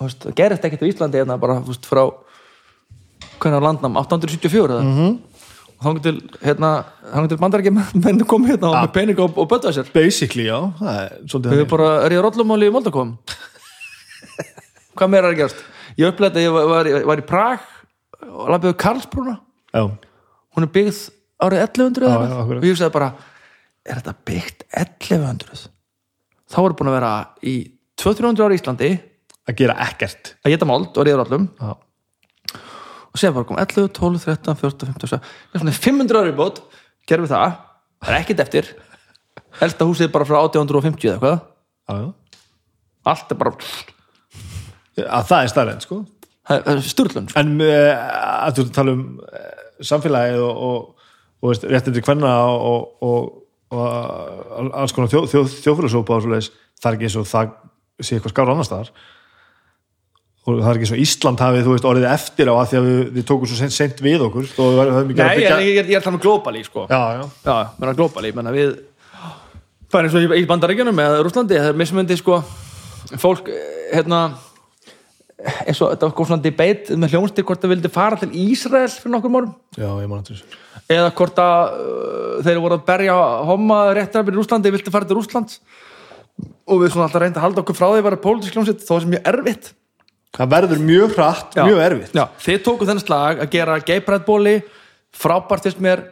veist, 0.00 0.24
það 0.24 0.34
gerist 0.34 0.64
ekkert 0.64 0.82
á 0.82 0.90
Íslandi 0.90 1.18
hérna 1.18 1.38
bara 1.38 1.60
þú 1.60 1.74
veist, 1.74 1.86
frá 1.86 2.04
hvernig 3.38 3.60
á 3.60 3.66
landnám, 3.66 3.96
874 3.96 4.80
mm 4.80 4.94
-hmm. 4.94 5.18
og 5.78 5.82
þá 5.84 6.02
til 6.02 6.16
hérna, 6.42 6.84
þá 7.12 7.28
til 7.28 7.38
bandarækja 7.38 7.70
menn 7.70 8.24
komið 8.26 8.48
hérna 8.50 8.68
og 8.68 8.74
með 8.86 8.92
pening 8.92 9.18
og, 9.18 9.38
og 9.38 9.48
bötta 9.48 9.72
sér. 9.72 9.92
Basically, 9.92 10.46
já, 10.46 10.72
það 10.78 11.02
er 11.02 11.12
svolítið 11.26 11.50
við 11.50 11.68
bara 11.68 12.04
er 12.04 12.12
ég 12.12 12.22
rollumáli 12.22 12.66
í 12.66 12.72
Moldakom 12.72 13.18
hvað 14.96 15.08
meira 15.08 15.28
er 15.28 15.32
að 15.34 15.36
gerast 15.36 15.73
ég 16.00 16.08
upplega 16.10 16.38
að 16.40 16.44
ég 16.46 16.54
var, 16.54 16.66
var, 16.70 16.90
var 17.10 17.22
í 17.22 17.26
Prag 17.28 17.64
og 18.24 18.50
lafiðu 18.54 18.76
Karlsbrúna. 18.80 19.36
Já, 19.74 19.82
hún 20.54 20.66
er 20.66 20.72
byggð 20.74 21.00
árið 21.44 21.62
1100 21.66 22.04
Já, 22.08 22.14
já, 22.14 22.36
og 22.42 22.52
ég 22.54 22.72
hugsaði 22.74 22.94
bara 22.94 23.08
er 23.84 23.98
þetta 24.00 24.14
byggt 24.30 24.62
1100 24.80 25.64
þá 26.54 26.58
er 26.64 26.76
búin 26.78 26.90
að 26.92 26.96
vera 26.98 27.12
í 27.44 27.54
200-300 28.00 28.44
ári 28.46 28.56
í 28.56 28.60
Íslandi. 28.60 28.90
Að 29.44 29.58
gera 29.58 29.74
ekkert. 29.84 30.30
að 30.40 30.54
geta 30.54 30.66
mold 30.68 30.96
og 30.96 31.04
reyður 31.04 31.20
allum 31.26 31.42
Já. 31.60 31.74
og 31.74 33.18
séðan 33.20 33.34
bara 33.36 33.48
kom 33.50 33.58
11, 33.60 33.90
12, 33.98 34.22
13, 34.24 34.56
14, 34.56 34.92
15 34.94 35.10
16, 35.10 35.18
ég 35.20 35.58
er 35.58 35.62
svona 35.64 35.74
500 35.84 36.20
ári 36.22 36.32
í 36.32 36.36
bót. 36.38 36.62
Gerum 37.04 37.26
við 37.26 37.34
það, 37.34 37.58
það 38.00 38.14
er 38.14 38.20
ekkert 38.22 38.40
eftir. 38.46 38.70
Elsta 39.60 39.84
húsið 39.84 40.06
er 40.08 40.14
bara 40.14 40.24
frá 40.30 40.38
1850 40.46 41.10
eða 41.10 41.18
eitthvað, 41.18 41.42
Já, 41.84 41.94
já. 42.00 42.40
allt 43.12 43.34
er 43.34 43.40
bara 43.42 43.52
Að 45.02 45.30
það 45.30 45.40
er 45.40 45.52
starrend, 45.52 45.86
sko. 45.86 46.02
sturlun 46.86 47.30
sko. 47.30 47.40
En 47.40 47.56
uh, 47.64 48.04
að 48.46 48.60
þú 48.60 48.66
tala 48.76 48.94
um 48.94 49.06
uh, 49.24 49.48
samfélagið 49.84 50.44
og, 50.44 50.60
og, 50.68 51.08
og 51.42 51.50
veist, 51.50 51.66
réttindi 51.70 52.04
kvenna 52.04 52.34
og, 52.52 52.92
og, 53.02 53.32
og 53.74 54.70
alls 54.78 54.94
konar 54.94 55.10
þjó, 55.10 55.24
þjó, 55.30 55.42
þjófélagsópa 55.64 56.18
og 56.18 56.24
svoleiðis, 56.26 56.52
það 56.78 56.90
er 56.90 56.98
ekki 56.98 57.08
eins 57.08 57.18
og 57.18 57.28
það 57.30 57.52
sé 58.04 58.16
eitthvað 58.16 58.34
skára 58.34 58.54
annars 58.54 58.70
staðar 58.70 58.92
og 60.44 60.58
það 60.60 60.70
er 60.70 60.78
ekki 60.78 60.88
svo 60.90 60.96
Ísland 61.00 61.40
hafið, 61.40 61.62
þú 61.64 61.74
veist, 61.74 61.86
orðið 61.88 62.06
eftir 62.10 62.50
á 62.52 62.54
að 62.54 62.66
því 62.70 62.78
að 62.78 62.88
við, 62.88 62.98
við 63.14 63.26
tókum 63.30 63.48
svo 63.48 63.58
sent, 63.58 63.74
sent 63.74 64.00
við 64.04 64.24
okkur 64.26 64.48
þó 64.50 64.64
við 64.64 64.90
höfum 64.92 65.12
ekki 65.14 65.20
Nei, 65.20 65.24
að 65.24 65.30
ég, 65.30 65.38
byggja 65.38 65.60
ég, 65.64 65.78
ég, 65.78 65.94
er 65.96 66.04
þannig 66.04 66.24
globali 66.24 66.64
sko. 66.66 66.84
já, 66.90 67.00
já, 67.16 67.22
Já, 67.46 67.54
mér 67.78 67.92
er 67.92 67.98
globali, 68.00 68.32
menna 68.36 68.52
við 68.52 68.74
það 69.88 69.98
er 70.00 70.08
eins 70.08 70.18
og 70.18 70.26
í, 70.26 70.42
í 70.42 70.48
bandaríkjunum 70.50 71.00
eða 71.06 71.22
Rúslandi, 71.24 71.56
það 71.56 71.70
er 71.70 71.80
mismundi 71.80 72.18
sko 72.20 72.42
fólk, 73.22 73.48
eh, 73.48 73.78
hérna 73.94 74.20
eins 75.44 75.80
og 75.84 75.92
þetta 75.92 76.08
var 76.08 76.28
svona 76.28 76.44
debate 76.44 76.96
með 76.96 77.14
hljónstir 77.14 77.46
hvort 77.46 77.62
það 77.62 77.74
vildi 77.74 77.90
fara 77.92 78.18
til 78.20 78.30
Ísrael 78.44 78.88
fyrir 78.88 79.14
nokkur 79.14 79.32
mórum 79.32 79.54
já, 79.76 79.88
ég 80.00 80.08
man 80.08 80.22
að 80.22 80.32
þessu. 80.32 80.60
Eða 80.94 81.14
hvort 81.18 81.40
að 81.40 81.78
uh, 81.78 82.36
þeir 82.44 82.60
voru 82.64 82.78
að 82.78 82.84
berja 82.88 83.16
homma 83.50 83.78
réttarabir 83.96 84.36
í 84.36 84.38
Rúslandi 84.40 84.72
vildi 84.74 84.92
fara 84.94 85.08
til 85.08 85.18
Rúslands 85.18 85.58
og 86.64 86.80
við 86.80 86.94
svona 86.94 87.08
alltaf 87.08 87.22
reyndi 87.22 87.40
að 87.40 87.46
halda 87.46 87.64
okkur 87.64 87.78
frá 87.78 87.86
því 87.90 88.00
að 88.00 88.06
vera 88.08 88.20
pólitísk 88.24 88.56
hljómsitt 88.56 88.86
þó 88.86 88.94
sem 88.96 89.12
mjög 89.12 89.28
erfitt. 89.30 89.68
Það 90.34 90.50
verður 90.50 90.80
mjög 90.82 91.12
hratt, 91.14 91.52
Já. 91.54 91.62
mjög 91.62 91.82
erfitt. 91.84 92.16
Já, 92.16 92.24
þið 92.42 92.62
tóku 92.64 92.88
þennan 92.88 93.04
slag 93.04 93.42
að 93.44 93.52
gera 93.52 93.76
geipræðbóli 93.86 94.54
frábært 95.14 95.68
fyrst 95.68 95.82
mér. 95.84 96.02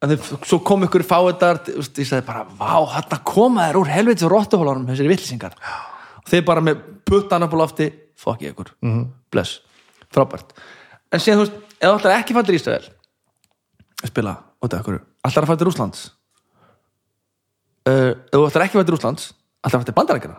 En 0.00 0.14
þið, 0.14 0.30
svo 0.48 0.60
kom 0.64 0.86
ykkur 0.86 1.04
fáiðar 1.04 1.60
ég 1.68 2.08
sagði 2.08 2.22
bara, 2.24 2.46
vá, 2.56 2.72
hann 2.94 3.20
koma 3.26 3.68
þér 3.68 3.80
úr 3.82 3.92
helvits 3.92 4.24
og 4.24 4.32
rottuhólarum, 4.32 4.86
þessari 4.88 5.12
vittlisingar 5.12 5.58
og 6.24 6.32
þið 6.32 6.42
bara 6.48 6.64
með 6.64 6.80
puttan 7.04 7.44
upp 7.44 7.56
á 7.56 7.58
lofti 7.60 7.90
fokk 8.16 8.42
ég 8.42 8.54
ykkur, 8.54 8.74
-hmm. 8.82 9.06
bless. 9.30 9.62
Frábært, 10.14 10.52
en 11.10 11.20
síðan 11.20 11.40
þú 11.40 11.44
veist 11.44 11.56
ef 11.80 11.88
þú 11.88 11.96
ætlar 11.98 12.18
ekki 12.18 12.32
að 12.32 12.38
fara 12.38 12.46
til 12.48 12.58
Ísrael 12.58 12.86
spila 14.04 14.34
út 14.64 14.74
af 14.74 14.80
ykkur, 14.80 15.00
ætlar 15.24 15.44
að 15.44 15.50
fara 15.50 15.60
til 15.60 15.68
Rúslands 15.68 16.04
uh, 17.88 18.12
ef 18.12 18.36
þú 18.36 18.46
ætlar 18.48 18.66
ekki 18.66 18.84
til 18.84 18.94
Rúslands 18.94 19.32
ætlar 19.64 19.80
að 19.80 19.88
til 19.90 19.96
Bandarækjana 19.98 20.38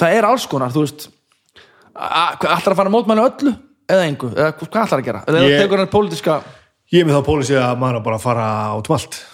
það 0.00 0.16
er 0.18 0.28
alls 0.28 0.46
konar, 0.50 0.74
þú 0.74 0.86
veist 0.86 1.08
ætlar 1.94 2.74
að 2.74 2.78
fara 2.80 2.90
að 2.90 2.94
mótmæla 2.96 3.28
öllu 3.28 3.54
eða 3.84 4.08
engu, 4.08 4.32
eða 4.32 4.54
hvað 4.56 4.84
ætlar 4.86 5.02
að 5.02 5.08
gera? 5.08 5.24
Eða 5.28 5.60
tekur 5.60 5.82
hann 5.82 5.92
pólitíska 5.92 6.40
ég 6.94 7.06
með 7.06 7.18
þá 7.18 7.26
pólisi 7.26 7.56
að 7.58 7.78
maður 7.80 8.04
bara 8.06 8.22
fara 8.22 8.46
át 8.72 8.90
allt. 8.96 9.20
já, 9.20 9.33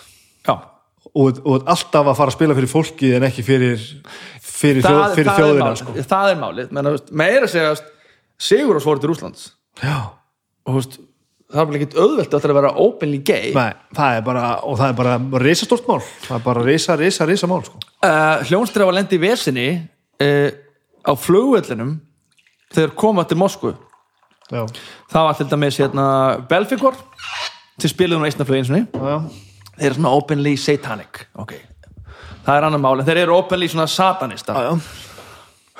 og, 1.14 1.40
og 1.44 1.68
alltaf 1.70 2.10
að 2.12 2.18
fara 2.18 2.32
að 2.32 2.36
spila 2.36 2.56
fyrir 2.58 2.70
fólkið 2.70 3.14
en 3.18 3.26
ekki 3.28 3.44
fyrir, 3.46 3.84
fyrir, 4.40 4.84
þjóð, 4.84 5.04
fyrir 5.16 5.30
er 5.32 5.38
þjóðina 5.40 5.66
málið, 5.66 5.82
sko. 5.82 5.94
það 6.12 6.32
er 6.32 6.40
málið. 6.40 6.72
Menn, 6.76 6.90
meira 7.22 7.46
að 7.46 7.52
segja 7.54 7.72
veist, 7.72 7.94
Sigur 8.40 8.78
og 8.78 8.84
svori 8.84 9.02
til 9.02 9.10
Rúslands 9.10 9.50
já, 9.82 9.96
og 10.64 10.70
þú 10.70 10.76
veist, 10.78 10.94
það 11.50 11.62
er 11.62 11.68
bara 11.70 11.80
ekkert 11.80 11.98
auðvelt 12.00 12.36
að 12.36 12.44
það 12.46 12.56
vera 12.60 12.72
openly 12.84 13.20
gay. 13.26 13.50
Nei, 13.56 13.70
það 13.98 14.16
er 14.16 14.24
bara 14.30 14.44
og 14.64 14.78
það 14.80 14.92
er 14.92 14.98
bara 15.00 15.42
risastórt 15.44 15.90
mál. 15.90 16.00
Það 16.26 16.38
er 16.38 16.46
bara 16.46 16.64
risa, 16.66 16.96
risa, 17.00 17.28
risa 17.28 17.50
mál 17.50 17.60
sko. 17.66 17.82
uh, 18.06 18.46
hljónstri 18.48 18.86
var 18.86 18.96
lendi 18.96 19.18
í 19.18 19.22
vesinni 19.22 19.68
uh, 19.76 20.48
á 21.04 21.12
flugvellinum 21.18 21.96
þegar 22.70 22.96
koma 23.02 23.26
til 23.26 23.40
Moskvu. 23.40 23.74
Já, 24.50 24.64
það 25.10 25.28
var 25.28 25.38
til 25.38 25.50
dæmis 25.50 25.78
hérna 25.78 26.06
Belfikor 26.50 26.96
til 27.80 27.90
spiluðum 27.92 28.26
á 28.26 29.49
þeir 29.80 29.88
eru 29.90 29.98
svona 29.98 30.12
openly 30.16 30.54
satanic. 30.60 31.24
Ok, 31.40 31.54
það 32.44 32.56
er 32.56 32.66
annar 32.68 32.82
mál 32.82 33.00
en 33.00 33.08
þeir 33.08 33.22
eru 33.24 33.38
openly 33.38 33.68
svona 33.72 33.88
satanistar. 33.90 34.60
Já, 34.60 34.68
já. 34.68 35.08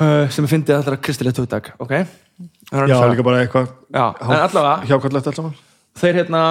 uh, 0.01 0.27
sem 0.33 0.47
ég 0.47 0.53
fyndi 0.55 0.75
allra 0.75 0.97
kristilegt 0.97 1.41
hugtak 1.43 1.75
ok, 1.79 1.95
Það 2.71 2.85
er 2.85 2.93
já 2.93 3.01
líka 3.11 3.25
bara 3.27 3.41
eitthvað 3.45 3.67
Já, 3.91 4.05
en 4.23 4.37
allavega 4.39 4.89
hjákvæmlegt 4.89 5.37
saman. 5.37 5.57
Þeir 6.01 6.21
hérna 6.23 6.43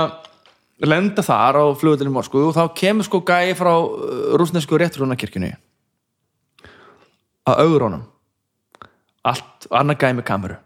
lenda 0.86 1.24
þar 1.26 1.60
á 1.60 1.66
flugvöldinu 1.80 2.12
í 2.12 2.16
Moskvu 2.16 2.44
og 2.50 2.56
þá 2.56 2.76
kemur 2.78 3.08
sko 3.08 3.24
gæi 3.26 3.56
frá 3.58 3.72
uh, 3.74 4.36
rúsnesku 4.40 4.78
réttrúnakirkjunni 4.80 5.54
að 7.50 7.64
augrónum 7.66 8.04
allt, 9.26 9.68
annar 9.74 9.98
gæi 10.00 10.14
með 10.14 10.28
kameru. 10.30 10.60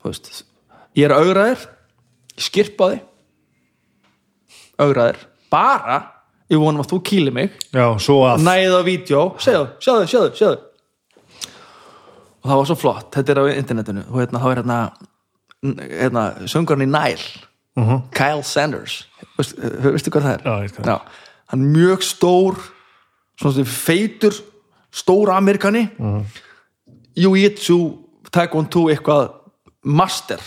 Þú 0.00 0.12
veist 0.12 0.30
ég 0.96 1.06
er 1.06 1.14
að 1.14 1.26
augra 1.26 1.44
þér, 5.10 5.20
bara, 5.50 6.00
ég 6.50 6.58
vonum 6.58 6.82
að 6.82 6.90
þú 6.92 6.98
kýli 7.10 7.32
mig 7.34 7.50
já, 7.72 7.86
svo 7.98 8.20
að 8.28 8.42
næði 8.46 8.72
á 8.74 8.82
vídeo, 8.86 9.22
segðu, 9.38 9.66
sjáðu, 9.82 10.06
sjáðu, 10.10 10.32
sjáðu 10.38 10.58
og 12.40 12.48
það 12.50 12.56
var 12.60 12.68
svo 12.70 12.76
flott 12.80 13.10
þetta 13.14 13.32
er 13.34 13.40
á 13.40 13.44
internetinu 13.52 14.04
og 14.08 14.20
hérna, 14.22 14.40
þá 14.40 14.48
er 14.50 14.60
hérna, 14.62 14.78
hérna 16.00 16.26
söngurinn 16.50 16.86
í 16.88 16.90
Nile 16.90 17.46
Mhm. 17.78 18.00
Kyle 18.12 18.42
Sanders 18.42 19.06
Vist, 19.38 19.54
veistu 19.56 20.10
hvað 20.10 20.24
það 20.26 20.32
er? 20.34 20.40
Já, 20.44 20.68
hvað 20.74 20.88
er. 20.90 21.00
hann 21.52 21.60
er 21.62 21.70
mjög 21.78 22.02
stór 22.02 22.56
svona 23.40 23.64
feitur 23.64 24.34
stór 24.92 25.30
amerikani 25.36 25.84
uh 25.98 26.04
Mhm. 26.04 26.18
-huh. 26.18 26.24
jiu-jitsu 27.16 27.98
taekwondo 28.32 28.88
eitthvað 28.90 29.30
master 29.84 30.40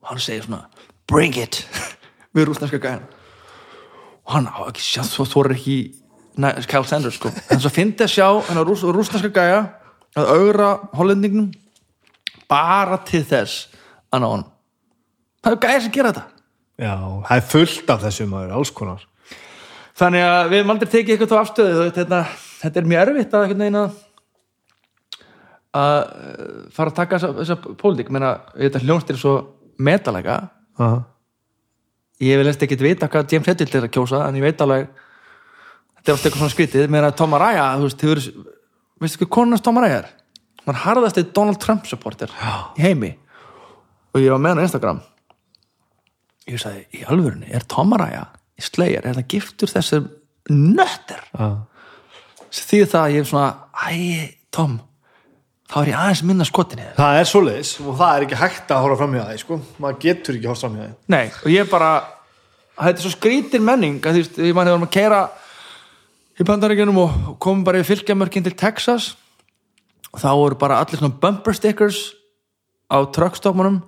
og 0.00 0.08
hann 0.08 0.18
segir 0.20 0.42
svona 0.44 0.64
bring 1.08 1.36
it 1.36 1.66
við 2.36 2.44
rúsneska 2.46 2.78
gæðan 2.78 3.02
og 4.24 4.32
hann 4.36 4.48
á 4.48 4.58
ekki 4.68 5.04
svo 5.04 5.26
þú 5.28 5.44
er 5.44 5.56
ekki 5.58 5.78
Kyle 6.66 6.86
Sanders 6.88 7.20
sko. 7.20 7.30
En 7.52 7.60
svo 7.62 7.70
fyndi 7.70 8.04
að 8.06 8.14
sjá 8.16 8.26
hennar 8.48 8.66
rús, 8.66 8.82
rúsneska 8.82 9.30
gæja 9.30 9.60
að 10.18 10.30
augra 10.34 10.70
hollendingnum 10.96 11.52
bara 12.50 12.98
til 13.06 13.22
þess 13.26 13.68
að 14.10 14.24
ná 14.24 14.28
hann 14.32 14.46
það 15.44 15.56
er 15.56 15.60
gæja 15.62 15.82
sem 15.84 15.94
gera 15.94 16.12
þetta. 16.12 16.24
Já, 16.74 16.94
það 17.28 17.36
er 17.36 17.44
fullt 17.52 17.92
af 17.94 18.00
þessu 18.02 18.26
maður, 18.30 18.54
alls 18.56 18.72
konar. 18.74 19.04
Þannig 19.94 20.24
að 20.26 20.48
við 20.50 20.58
hefum 20.58 20.72
aldrei 20.74 20.90
tekið 20.90 21.14
eitthvað 21.14 21.30
þá 21.30 21.40
afstöðu 21.40 21.74
þú 21.74 21.84
veit, 21.84 21.98
þetta, 22.00 22.20
þetta 22.62 22.80
er 22.80 22.88
mjög 22.90 23.02
erfitt 23.04 23.36
að 23.36 23.44
einhvern 23.44 23.64
veginn 23.64 23.80
að 23.82 24.00
að 25.74 25.94
fara 26.74 26.90
að 26.92 26.96
taka 26.98 27.18
þessa, 27.18 27.36
þessa 27.40 27.76
pólitík. 27.82 28.10
Menna, 28.14 28.32
þetta 28.54 28.82
hljónstir 28.82 29.18
svo 29.18 29.34
metalega 29.82 30.36
Aha. 30.78 31.02
Ég 32.24 32.40
vil 32.40 32.50
eftir 32.50 32.68
ekkert 32.68 32.84
vita 32.84 33.08
hvað 33.10 33.32
James 33.34 33.48
Hetfield 33.50 33.78
er 33.78 33.86
að 33.88 33.94
kjósa 33.96 34.20
en 34.26 34.38
ég 34.38 34.44
veit 34.46 34.60
alveg 34.64 34.88
þetta 35.96 36.12
er 36.12 36.16
ofta 36.16 36.28
eitthvað 36.28 36.42
svona 36.42 36.54
skrítið. 36.54 36.90
Meðan 36.92 37.10
að 37.10 37.16
Tom 37.20 37.36
Araya, 37.38 37.64
þú 37.78 37.88
veist, 37.88 38.04
hefur 38.04 38.22
veistu 39.04 39.22
hvað 39.22 39.32
konunars 39.38 39.64
Tom 39.64 39.80
Araya 39.80 40.02
er? 40.02 40.12
hann 40.64 40.80
harðast 40.80 41.18
eitt 41.20 41.34
Donald 41.36 41.60
Trump 41.60 41.88
supporter 41.88 42.32
í 42.78 42.84
heimi. 42.86 43.12
Og 44.14 44.22
ég 44.22 44.32
var 44.32 44.40
með 44.40 44.54
hann 44.54 44.64
á 44.64 44.66
Instagram. 44.68 45.02
Ég 46.48 46.60
sagði, 46.60 46.86
í 46.96 47.04
alvörunni, 47.08 47.50
er 47.52 47.64
Tom 47.68 47.92
Araya 47.96 48.26
í 48.56 48.64
Slayer, 48.64 49.04
er 49.04 49.18
það 49.18 49.30
giftur 49.34 49.72
þessum 49.72 50.08
nötter? 50.52 51.22
Já. 51.34 51.48
því 52.54 52.80
það 52.84 53.00
að 53.02 53.14
ég 53.14 53.24
er 53.24 53.30
svona, 53.30 53.52
æ, 53.74 53.92
Tom 54.54 54.80
þá 55.74 55.78
er 55.80 55.88
ég 55.90 55.98
aðeins 55.98 56.22
minna 56.28 56.46
skotin 56.46 56.80
í 56.80 56.84
þér. 56.84 56.96
Það 56.98 57.18
er 57.18 57.28
svoleiðis. 57.30 57.70
Og 57.82 57.96
það 57.98 58.16
er 58.16 58.26
ekki 58.26 58.38
hægt 58.38 58.74
að 58.74 58.82
horfa 58.84 58.98
fram 59.00 59.16
hjá 59.16 59.22
það 59.24 59.38
sko. 59.42 59.56
maður 59.82 60.00
getur 60.04 60.36
ekki 60.38 60.50
horfa 60.50 60.68
fram 60.68 60.76
hjá 60.78 60.84
það. 60.84 60.92
Nei, 61.14 61.24
og 61.40 61.48
ég 61.50 61.70
bara 61.72 61.88
þetta 62.78 62.98
er 62.98 63.04
svo 63.04 63.12
skrítin 63.14 63.64
menning 63.64 64.02
að 64.02 64.20
veist, 64.20 64.38
ég 64.38 64.54
manni 64.56 64.72
varum 64.72 64.86
að 64.88 64.94
keira 64.96 65.20
í 66.34 66.46
bandaríkjunum 66.46 66.98
og 66.98 67.36
komum 67.42 67.62
bara 67.66 67.80
í 67.82 67.86
fylgjamörkin 67.86 68.46
til 68.46 68.56
Texas 68.58 69.12
og 70.10 70.20
þá 70.22 70.30
voru 70.34 70.58
bara 70.58 70.80
allir 70.82 70.98
svona 70.98 71.18
bumper 71.22 71.54
stickers 71.54 72.12
á 72.90 73.02
truckstoppunum. 73.14 73.80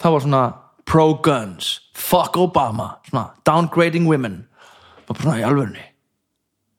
Það 0.00 0.14
var 0.14 0.24
svona 0.24 0.44
pro-guns 0.88 1.68
fuck 1.94 2.38
Obama, 2.40 2.96
svona 3.10 3.30
downgrading 3.46 4.08
women. 4.08 4.40
Og 5.06 5.14
bara 5.14 5.22
svona 5.22 5.38
í 5.42 5.46
alvörunni. 5.46 5.84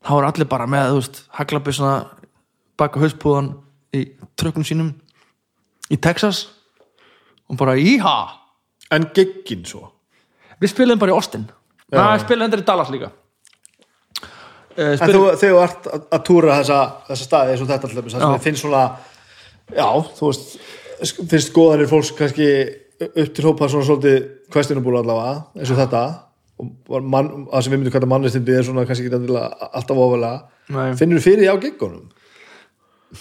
Þá 0.02 0.11
voru 0.15 0.32
allir 0.32 0.49
bara 0.49 0.68
með, 0.68 0.90
þú 0.90 0.99
veist 0.99 1.22
haglabbi 1.38 1.76
svona 1.78 1.95
baka 2.80 2.99
hauspúðan 3.03 3.53
í 3.95 4.06
trökkum 4.40 4.65
sínum 4.65 4.95
í 5.91 5.99
Texas. 6.02 6.48
Og 7.52 7.60
bara 7.60 7.78
íha! 7.80 8.18
En 8.91 9.06
giggin 9.15 9.64
svo 9.64 9.88
Við 10.61 10.73
spilum 10.73 11.01
bara 11.01 11.13
í 11.13 11.17
Austin. 11.17 11.47
Við 11.91 12.23
spilum 12.25 12.47
endur 12.47 12.61
í 12.61 12.67
Dallas 12.67 12.91
líka. 12.93 13.11
Uh, 14.71 14.93
en 14.95 15.01
þú, 15.01 15.23
þegar 15.35 15.41
þú 15.41 15.57
ert 15.65 15.88
að, 15.91 16.03
að 16.15 16.21
túra 16.29 16.59
þessa, 16.61 16.77
þessa 17.09 17.25
staði 17.27 17.51
eins 17.51 17.63
og 17.63 17.67
þetta 17.67 17.88
alltaf 17.89 18.05
þess 18.05 18.23
að 18.23 18.35
finnst 18.45 18.63
svona 18.63 18.83
já, 19.75 19.88
þú 20.15 20.29
veist 20.29 20.53
finnst 21.31 21.51
góðanir 21.55 21.89
fólks 21.91 22.13
kannski 22.15 22.47
upp 23.09 23.33
til 23.35 23.45
hópa 23.49 23.67
svona 23.67 23.88
svolítið 23.89 24.29
questionable 24.53 25.01
allavega 25.01 25.33
eins 25.57 25.73
og 25.73 25.81
þetta. 25.81 26.03
Og 26.61 27.03
mann, 27.03 27.29
það 27.49 27.65
sem 27.65 27.73
við 27.73 27.81
myndum 27.81 27.95
kalla 27.97 28.11
mannlistindi 28.13 28.55
er 28.55 28.65
svona 28.67 28.85
kannski 28.88 29.09
ekki 29.09 29.35
alltaf 29.41 30.01
ofalega. 30.05 30.43
Finnur 30.99 31.19
þú 31.19 31.25
fyrir 31.25 31.43
því 31.43 31.51
á 31.51 31.63
giggunum? 31.65 32.09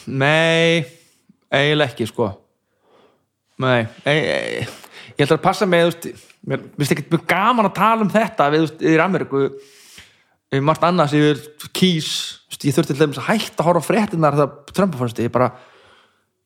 Nei, 0.06 0.84
eiginlega 1.50 1.90
ekki 1.90 2.06
sko. 2.10 2.28
Nei, 3.60 3.80
ei, 4.08 4.18
ei, 4.20 4.66
ég 5.16 5.24
ætla 5.24 5.40
að 5.40 5.44
passa 5.44 5.66
með 5.68 5.88
þú 5.88 5.90
veist, 5.90 6.28
mér 6.48 6.64
finnst 6.76 6.94
ekkert 6.94 7.14
mjög 7.14 7.24
gaman 7.30 7.68
að 7.68 7.76
tala 7.76 8.06
um 8.06 8.12
þetta 8.12 8.50
við, 8.52 8.62
þú 8.62 8.68
veist, 8.68 8.84
yfir 8.86 9.04
Ameríku. 9.04 9.46
Yfir 10.50 10.66
margt 10.66 10.86
annars 10.86 11.14
yfir 11.14 11.42
kýs 11.76 12.12
ég 12.60 12.76
þurfti 12.76 12.94
til 12.94 13.00
dæmis 13.00 13.20
að 13.20 13.28
hætta 13.30 13.62
að 13.62 13.68
horfa 13.70 13.86
fréttinar 13.86 14.36
það 14.36 14.54
Trumpa 14.74 15.00
fannst 15.00 15.20
ég 15.22 15.32
bara 15.32 15.50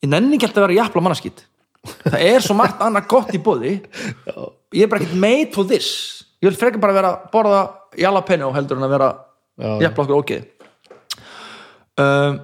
ég 0.04 0.10
nenni 0.10 0.36
ekki 0.36 0.48
alltaf 0.48 0.62
að 0.62 0.66
vera 0.68 0.78
jafla 0.78 1.02
mannaskýt 1.04 1.44
það 2.04 2.18
er 2.28 2.44
svo 2.44 2.56
margt 2.58 2.82
annað 2.84 3.08
gott 3.10 3.32
í 3.34 3.40
bóði 3.42 3.72
ég 3.74 4.84
er 4.84 4.90
bara 4.90 5.02
ekkert 5.02 5.20
made 5.20 5.50
for 5.54 5.68
this. 5.68 5.88
Ég 6.42 6.50
vil 6.50 6.58
frekar 6.60 6.82
bara 6.82 6.96
vera 6.96 7.12
að 7.14 7.30
borða 7.32 7.62
jalapeno 7.98 8.50
heldur 8.54 8.78
en 8.78 8.86
að 8.86 8.94
vera 8.94 9.10
Já. 9.54 9.70
jafla 9.86 10.04
okkur 10.04 10.20
ógeð 10.20 10.44
um, 12.02 12.42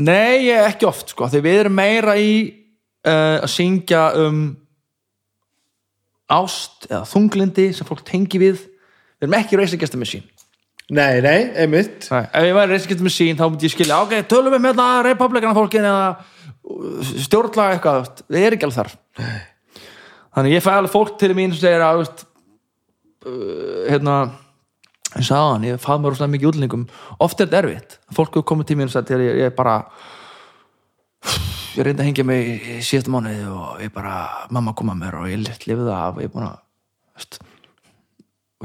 Nei, 0.00 0.46
ég 0.46 0.64
ekki 0.64 0.86
oft 0.88 1.10
sko, 1.12 1.26
því 1.28 1.40
við 1.44 1.58
erum 1.64 1.74
meira 1.76 2.14
í 2.16 2.32
uh, 3.04 3.42
að 3.42 3.50
syngja 3.52 4.04
um 4.22 4.44
ást 6.30 6.86
eða 6.90 7.06
þunglindi 7.10 7.70
sem 7.76 7.88
fólk 7.88 8.04
tengi 8.06 8.40
við. 8.40 8.66
Við 9.20 9.28
erum 9.28 9.40
ekki 9.40 9.58
Against 9.60 9.92
the 9.92 10.00
Machine 10.00 10.28
Nei, 10.90 11.20
nei, 11.22 11.52
einmitt. 11.54 12.08
Nei. 12.10 12.24
ef 12.34 12.46
ég 12.48 12.56
væri 12.56 12.74
Against 12.74 12.98
the 12.98 13.06
Machine 13.06 13.38
þá 13.38 13.44
myndi 13.46 13.68
ég 13.68 13.74
skilja 13.76 14.00
ok, 14.02 14.14
tölum 14.26 14.50
við 14.56 14.64
með 14.64 14.72
þetta 14.74 15.02
republikana 15.06 15.54
fólkin 15.54 15.86
eða 15.86 16.06
uh, 16.16 17.12
stjórnlaga 17.26 17.76
eitthvað 17.76 18.08
það 18.24 18.38
er 18.40 18.56
ekki 18.56 18.66
alveg 18.66 18.78
þar. 18.80 18.90
Nei. 19.20 19.36
þannig 20.34 20.56
ég 20.56 20.64
fæ 20.64 20.70
alveg 20.72 20.94
fólk 20.96 21.12
til 21.20 21.30
mín 21.38 21.54
sem 21.54 21.62
segir 21.62 21.84
að 21.86 22.00
veist, 22.00 22.24
uh, 23.22 23.86
hérna 23.86 24.16
ég 25.14 25.28
sagði 25.28 25.44
hann, 25.44 25.68
ég 25.70 25.84
fæ 25.84 25.92
mér 25.92 26.10
rosalega 26.10 26.34
mikið 26.34 26.50
útlendingum. 26.50 26.84
Oft 27.22 27.38
er 27.38 27.46
þetta 27.46 27.62
erfitt, 27.62 27.98
fólk 28.18 28.34
hefur 28.34 28.48
komið 28.50 28.72
til 28.72 28.80
mér 28.80 28.90
og 28.90 28.96
sagt 28.96 29.14
ég, 29.14 29.26
ég 29.44 29.54
bara 29.54 29.78
ég 31.76 31.84
reyndi 31.86 32.02
að 32.02 32.08
hengja 32.08 32.26
mig 32.26 32.48
í 32.50 32.76
síðasta 32.84 33.12
mánuði 33.12 33.46
og 33.50 33.82
ég 33.84 33.92
bara, 33.94 34.14
mamma 34.54 34.74
kom 34.76 34.90
að 34.92 35.00
mér 35.04 35.18
og 35.20 35.30
ég 35.30 35.42
lifið 35.44 35.86
það 35.86 35.96
af 35.96 36.16
og 36.16 36.22
ég 36.22 36.30
er 36.30 36.34
búin 36.34 36.48
að 36.48 36.58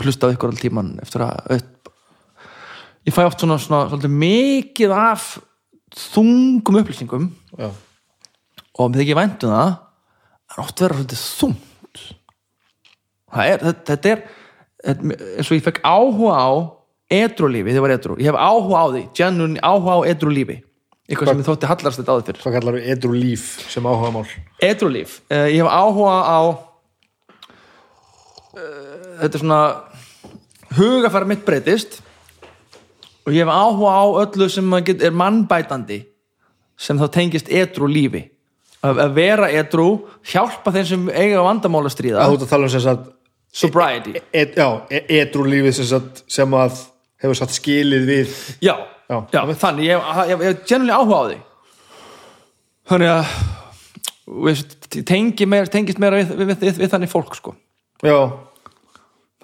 hlusta 0.05 0.29
á 0.29 0.33
ykkur 0.33 0.51
all 0.51 0.59
tíman 0.59 0.93
eftir 1.03 1.23
að 1.25 1.57
ég 3.05 3.15
fæ 3.15 3.21
oft 3.25 3.43
svona, 3.43 3.57
svona 3.61 3.85
svolítið 3.91 4.15
mikið 4.23 4.95
af 4.97 5.27
þungum 5.95 6.79
upplýsingum 6.81 7.27
Já, 7.55 7.69
og 7.69 8.89
mér 8.91 9.03
þykir 9.03 9.19
væntum 9.21 9.53
það 9.53 9.75
það 10.45 10.57
er 10.57 10.63
oft 10.65 10.83
verið 10.83 10.97
svolítið 10.97 11.21
þungt. 11.39 12.03
Er, 13.35 13.61
þetta, 13.61 13.85
þetta 13.91 14.11
er 14.13 14.25
eins 14.85 15.49
og 15.49 15.57
ég 15.57 15.65
fekk 15.65 15.81
áhuga 15.83 16.35
á 16.39 16.49
edrulífi, 17.15 17.69
þegar 17.69 17.77
ég 17.77 17.85
var 17.85 17.93
edru 17.95 18.17
ég 18.21 18.29
hef 18.29 18.37
áhuga 18.39 18.81
á 18.81 18.85
því, 18.93 19.01
genuine 19.17 19.61
áhuga 19.61 19.97
á 19.97 19.99
edrulífi 20.09 20.57
eitthvað 21.09 21.27
sem 21.31 21.41
ég 21.41 21.49
þótti 21.49 21.69
hallast 21.69 21.99
þetta 22.01 22.11
áður 22.13 22.27
fyrir 22.29 22.41
hvað 22.43 22.55
kallar 22.57 22.77
við 22.79 22.87
edru 22.95 23.13
líf 23.13 23.43
sem 23.69 23.85
áhuga 23.85 24.11
mál? 24.15 24.27
Edrulíf, 24.65 25.19
uh, 25.29 25.47
ég 25.51 25.59
hef 25.61 25.69
áhuga 25.69 26.15
á 26.25 26.39
uh, 28.55 28.95
þetta 29.21 29.33
er 29.33 29.43
svona 29.43 29.61
hugafæra 30.75 31.25
mitt 31.25 31.45
breytist. 31.45 32.01
Og 33.25 33.33
ég 33.33 33.41
hef 33.45 33.49
áhuga 33.49 33.91
á 33.97 34.05
öllu 34.25 34.49
sem 34.49 34.77
get, 34.85 35.01
er 35.01 35.13
mannbætandi 35.15 36.03
sem 36.77 36.99
þá 36.99 37.07
tengist 37.11 37.49
edru 37.49 37.87
lífi. 37.89 38.25
Að, 38.85 38.99
að 39.01 39.13
vera 39.15 39.49
edru 39.49 39.87
hjálpa 40.29 40.73
þeim 40.75 40.89
sem 40.89 41.05
eiga 41.09 41.45
vandamál 41.45 41.85
að 41.87 41.95
stríða. 41.95 42.25
Þú 42.27 42.37
ert 42.37 42.45
að 42.45 42.51
tala 42.51 42.67
um 42.67 42.73
sem 42.73 42.83
sagt 42.83 43.07
sobriety. 43.55 44.19
E, 44.29 44.43
já, 44.53 44.67
edru 44.91 45.47
lífið 45.49 45.79
sem, 45.79 45.87
sagt, 45.89 46.21
sem 46.29 46.57
að 46.59 46.83
hefur 47.23 47.39
satt 47.39 47.55
skilið 47.55 48.05
við. 48.11 48.35
Já, 48.61 48.75
Já. 49.05 49.17
já, 49.31 49.41
þannig 49.61 49.85
ég 49.85 50.07
hef, 50.31 50.63
generally 50.65 50.93
áhuga 50.95 51.17
á 51.21 51.23
því. 51.29 51.37
Þannig 52.89 53.09
að 53.13 55.03
tengi 55.05 55.45
meir, 55.49 55.69
tengist 55.69 56.01
meira 56.01 56.21
við, 56.21 56.33
við, 56.39 56.53
við, 56.63 56.79
við 56.81 56.93
þannig 56.93 57.11
fólk 57.11 57.37
sko. 57.37 57.53
Já, 58.05 58.17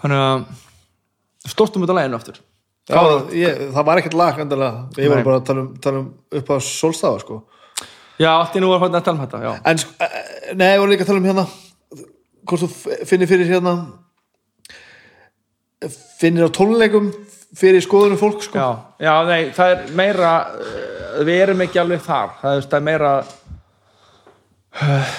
þannig 0.02 0.24
að 0.26 1.52
stórstum 1.54 1.86
út 1.86 1.94
á 1.94 1.98
læginu 2.00 2.18
aftur. 2.18 2.42
Já 2.90 2.98
ég, 3.38 3.60
það 3.72 3.86
var 3.88 4.02
ekkert 4.02 4.18
lag 4.18 4.40
endalega, 4.42 4.86
ég 4.98 5.12
var 5.12 5.26
bara 5.26 5.40
að 5.40 5.48
tala 5.48 5.62
um, 5.64 5.68
tala 5.84 6.02
um 6.02 6.08
upp 6.40 6.50
á 6.50 6.56
sólstafa 6.66 7.22
sko. 7.22 7.38
Já, 8.18 8.32
allt 8.34 8.58
í 8.58 8.62
nú 8.62 8.72
var 8.74 8.84
að 8.88 9.04
tala 9.06 9.18
um 9.18 9.24
þetta 9.26 9.42
já. 9.46 9.52
en 9.70 9.82
sko, 9.82 9.94
eh, 10.02 10.56
nei, 10.58 10.72
ég 10.74 10.82
var 10.82 10.90
líka 10.92 11.06
að 11.06 11.12
tala 11.12 11.22
um 11.22 11.30
hérna 11.30 11.46
hvort 12.50 12.64
þú 12.64 12.70
finnir 13.10 13.30
fyrir 13.30 13.52
hérna 13.54 13.76
finnir 16.20 16.50
á 16.50 16.56
tónleikum 16.58 17.12
fyrir 17.58 17.84
skoðunum 17.84 18.20
fólk 18.20 18.46
sko. 18.46 18.62
Já, 18.62 18.70
já, 19.04 19.14
nei, 19.28 19.52
það 19.56 19.74
er 19.74 19.84
meira 20.00 20.32
uh, 20.56 21.20
við 21.28 21.44
erum 21.48 21.66
ekki 21.66 21.82
alveg 21.82 22.06
þar. 22.06 22.34
Það 22.42 22.58
er, 22.58 22.70
það 22.72 22.80
er 22.80 22.88
meira 22.88 23.12
uh, 24.80 25.14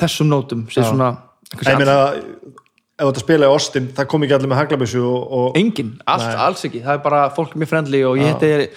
þessum 0.00 0.30
nótum 0.30 0.66
sem 0.70 0.84
Já. 0.84 0.90
svona 0.92 1.10
ég 1.50 1.80
meina, 1.80 1.96
ef 2.14 3.00
þú 3.00 3.08
ert 3.08 3.18
að 3.18 3.24
spila 3.24 3.48
í 3.48 3.50
Austin 3.50 3.90
það 3.96 4.08
kom 4.12 4.24
ekki 4.26 4.36
allir 4.36 4.50
með 4.52 4.60
haglabissu 4.60 5.02
og, 5.02 5.20
og 5.38 5.58
engin, 5.58 5.96
allt, 6.10 6.30
alls 6.46 6.64
ekki. 6.68 6.82
Það 6.84 6.98
er 6.98 7.04
bara 7.04 7.22
fólk 7.34 7.56
mjög 7.58 7.72
friendly 7.72 8.02
og 8.06 8.20
ég 8.20 8.30
heiti 8.30 8.70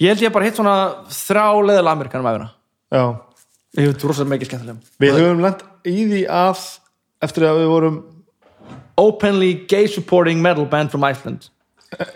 ég 0.00 0.12
held 0.12 0.24
ég 0.24 0.34
bara 0.34 0.48
hitt 0.48 0.58
svona 0.58 0.76
þrá 1.12 1.44
leðilega 1.60 1.96
amerikanum 1.96 2.46
já, 2.90 3.04
ég 3.78 3.90
hef 3.90 4.04
rosalega 4.04 4.34
mikið 4.34 4.50
skemmtilegum 4.50 4.80
við 5.02 5.18
höfum 5.18 5.44
lent 5.44 5.64
í 5.84 5.96
því 6.10 6.22
að 6.40 6.62
eftir 7.26 7.46
að 7.48 7.60
við 7.60 7.70
vorum 7.74 7.98
openly 9.00 9.52
gay 9.68 9.88
supporting 9.88 10.40
metal 10.42 10.66
band 10.68 10.92
from 10.92 11.04
Iceland 11.06 11.50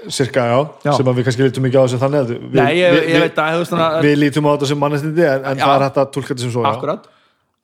cirka, 0.08 0.44
já, 0.46 0.58
Já. 0.86 0.92
sem 0.94 1.08
að 1.10 1.16
við 1.18 1.26
kannski 1.26 1.42
lítum 1.48 1.64
ekki 1.66 1.78
á 1.80 1.84
þessu 1.84 1.98
þannig 1.98 2.20
að 2.20 2.28
við, 2.30 2.60
Nei, 2.60 2.76
ég, 2.78 2.94
við, 2.94 3.08
ég 3.10 3.24
veit 3.24 3.40
að 3.42 3.56
veist 3.58 3.72
svona 3.72 3.88
við, 3.96 4.06
við 4.06 4.20
lítum 4.22 4.46
á 4.46 4.50
þetta 4.54 4.68
sem 4.70 4.80
mannestindi 4.84 5.26
en, 5.26 5.48
en 5.50 5.58
Já. 5.58 5.64
það 5.64 5.74
er 5.74 5.84
hægt 5.88 5.98
að 6.02 6.12
tólka 6.14 6.30
þetta 6.30 6.44
sem 6.44 6.52
svo 6.54 6.62
já. 6.62 6.94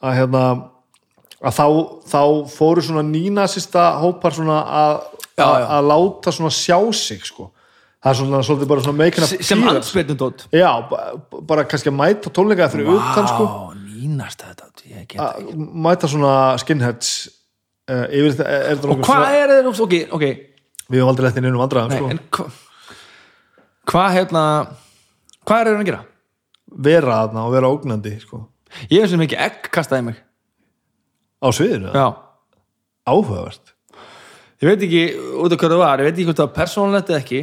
að 0.01 0.17
hérna 0.19 0.43
að 1.41 1.57
þá, 1.57 1.67
þá 2.11 2.21
fóru 2.57 2.85
svona 2.85 3.05
nínasista 3.07 3.87
hópar 4.03 4.35
svona 4.37 4.59
að, 4.83 4.99
Já, 5.39 5.45
að, 5.47 5.55
já. 5.63 5.67
að 5.79 5.89
láta 5.93 6.35
svona 6.37 6.53
sjá 6.53 6.77
sig 6.99 7.23
sko. 7.25 7.49
það 8.03 8.11
er 8.11 8.19
svona 8.21 8.43
svolítið 8.49 8.73
bara 8.75 8.85
svona 8.85 8.99
meikina 9.05 9.31
sem 9.31 9.65
ansbyrnundótt 9.71 10.47
já, 10.53 10.71
ba- 10.91 11.41
bara 11.47 11.65
kannski 11.69 11.93
að 11.93 11.99
mæta 12.01 12.33
tónleika 12.35 12.69
fyrir 12.73 12.91
utan 12.91 13.31
sko, 13.31 13.49
nýnast 13.87 14.43
þetta 14.43 14.71
að 15.21 15.51
mæta 15.57 16.11
svona 16.11 16.35
skinheads 16.61 17.15
uh, 17.87 18.07
yfir 18.11 18.35
þetta 18.35 18.49
er 18.51 18.71
þetta 18.75 18.91
og 18.91 19.03
hvað 19.05 19.11
svona, 19.15 19.35
er 19.39 19.53
þeir, 19.55 19.71
ok, 19.87 19.99
ok 20.17 20.50
við 20.91 21.01
höfum 21.01 21.13
aldrei 21.13 21.27
lett 21.29 21.39
inn 21.41 21.49
einum 21.49 21.63
vandræðum 21.63 21.93
Nei, 21.95 22.17
sko. 22.19 22.45
hva- 22.45 22.51
hvað 23.91 24.15
hérna 24.19 24.45
hvað 25.47 25.61
er 25.61 25.71
þeir 25.71 25.81
að 25.81 25.89
gera? 25.91 26.03
vera 26.71 27.15
þarna 27.25 27.45
og 27.47 27.53
vera 27.57 27.71
ógnandi 27.75 28.13
sko. 28.23 28.45
ég 28.91 29.01
hef 29.03 29.11
sem 29.11 29.21
ekki 29.25 29.39
egg 29.39 29.71
kastaði 29.75 30.05
mig. 30.11 30.19
Á 31.43 31.49
sviðinu, 31.57 31.91
já, 31.95 32.05
áhugavert. 33.09 33.73
Ég 34.61 34.69
veit 34.69 34.83
ekki 34.85 35.03
út 35.41 35.53
af 35.55 35.59
hverju 35.59 35.73
það 35.73 35.81
var, 35.81 35.99
ég 36.03 36.05
veit 36.11 36.15
ekki 36.19 36.27
hvort 36.29 36.37
það 36.43 36.47
var 36.51 36.57
persónulegt 36.59 37.11
eða 37.11 37.23
ekki. 37.25 37.41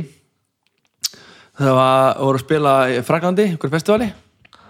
Það 1.58 1.74
var, 1.74 2.18
voru 2.22 2.38
að 2.38 2.44
spila 2.46 2.74
í 2.94 2.98
Fraklandi, 3.02 3.46
ykkur 3.58 3.72
festivali 3.74 4.12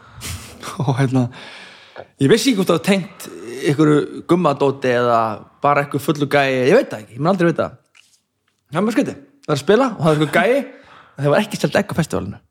og 0.88 0.94
hérna 1.02 1.26
ég 2.22 2.30
vissi 2.32 2.54
ekki 2.54 2.62
hvort 2.62 2.70
það 2.72 2.78
var 2.78 2.86
tengt 2.88 3.28
ykkur 3.74 3.92
gummadóti 4.32 4.94
eða 4.96 5.20
bara 5.62 5.84
ykkur 5.86 6.00
fullu 6.06 6.30
gæi, 6.32 6.70
ég 6.72 6.78
veit 6.80 6.88
það 6.94 7.02
ekki, 7.04 7.18
ég 7.18 7.20
mun 7.20 7.34
aldrei 7.34 7.52
vita. 7.52 7.68
það 7.68 7.84
er 8.76 8.84
mjög 8.84 8.98
skytti, 8.98 9.16
það 9.46 9.54
er 9.54 9.56
að 9.56 9.62
spila 9.64 9.88
og 9.94 10.02
það 10.02 10.10
er 10.10 10.18
ykkur 10.18 10.34
gæi, 10.36 10.58
það 11.18 11.32
var 11.34 11.44
ekki 11.44 11.62
selt 11.62 11.80
egg 11.80 11.94
á 11.94 12.00
festivalinu. 12.02 12.42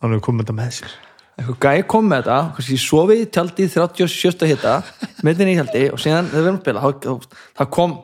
Hann 0.00 0.14
hefur 0.14 0.26
komið 0.28 0.44
þetta 0.44 0.58
með 0.58 0.76
sér. 0.76 0.98
Eitthvað 1.40 1.58
gæi 1.64 1.86
kom 1.88 2.08
með 2.10 2.22
þetta 2.22 2.38
kannski 2.56 2.78
sofið 2.82 3.22
í 3.22 3.26
tjaldi 3.32 3.64
í 3.64 3.72
37 3.72 4.48
hitta 4.50 4.76
myndin 5.24 5.48
í 5.48 5.56
tjaldi 5.56 5.84
og 5.94 6.00
síðan 6.02 6.28
þegar 6.28 6.42
við 6.42 6.48
erum 6.50 6.58
að 6.58 6.64
spila 6.64 6.82
þá, 6.84 6.88
þá, 7.06 7.44
þá 7.56 7.62
kom 7.76 7.94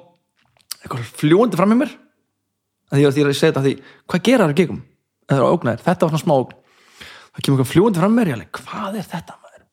eitthvað 0.79 1.11
fljúandi 1.21 1.61
fram 1.61 1.75
í 1.75 1.79
mér. 1.83 1.93
Að 2.87 3.01
því 3.01 3.07
að 3.11 3.21
ég 3.21 3.37
segi 3.37 3.51
þetta 3.51 3.65
því 3.67 3.75
hvað 4.07 4.25
gera 4.29 4.47
það 4.47 4.55
að 4.55 4.61
gegum 4.63 4.81
það 5.27 5.43
er 5.43 5.57
ógnaðir, 5.57 5.85
þetta 5.85 6.07
var 6.07 6.15
svona 6.15 6.23
smá 6.23 6.35
ógn. 6.37 6.57
Það 7.37 7.43
kemur 7.43 7.59
eitthvað 7.59 7.73
fljúandi 7.73 8.03
fram 8.03 8.15
í 8.15 8.17
mér 8.17 8.31
ég 8.31 8.37
alveg, 8.39 8.61
hvað 8.63 8.99
er 9.01 9.09
þetta 9.11 9.37
maður? 9.43 9.65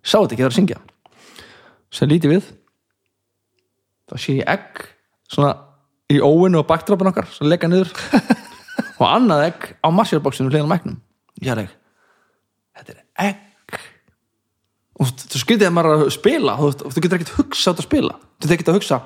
Sá 0.00 0.16
þetta 0.16 0.32
ekki 0.32 0.42
það 0.42 0.46
er 0.46 0.52
að 0.52 0.58
syngja. 0.58 0.80
Sem 1.92 2.10
lítið 2.12 2.32
við. 2.32 2.50
Þá 4.08 4.14
sé 4.22 4.36
ég 4.38 4.52
egg 4.52 4.84
svona 5.32 5.52
í 6.12 6.20
óinu 6.22 6.60
og 6.62 6.68
backdropin 6.68 7.10
okkar 7.12 7.28
sem 7.32 7.48
leggja 7.50 7.70
niður. 7.70 7.92
Og 9.02 9.06
annað 9.08 9.46
egg 9.48 9.70
á 9.82 9.88
marsjárboxinu 9.92 10.52
hliðan 10.52 10.68
á 10.70 10.72
mæknum. 10.72 10.98
Ég 11.42 11.54
alveg 11.54 11.72
þetta 12.78 12.94
er 12.94 13.28
egg. 13.28 13.78
Og 15.02 15.12
þú 15.18 15.40
skyldið 15.40 15.68
að 15.68 15.74
maður 15.74 15.94
er 15.94 16.04
að 16.04 16.12
spila 16.14 16.56
þú, 16.58 16.72
þú 16.82 17.04
getur 17.04 17.18
ekkert 17.18 17.38
hugsa 17.38 17.72
út 17.72 17.80
að 17.80 17.88
spila. 17.88 18.18
Þú 18.38 18.44
getur 18.44 18.56
ekkert 18.56 18.72
að 18.72 18.78
hugsa 18.78 19.00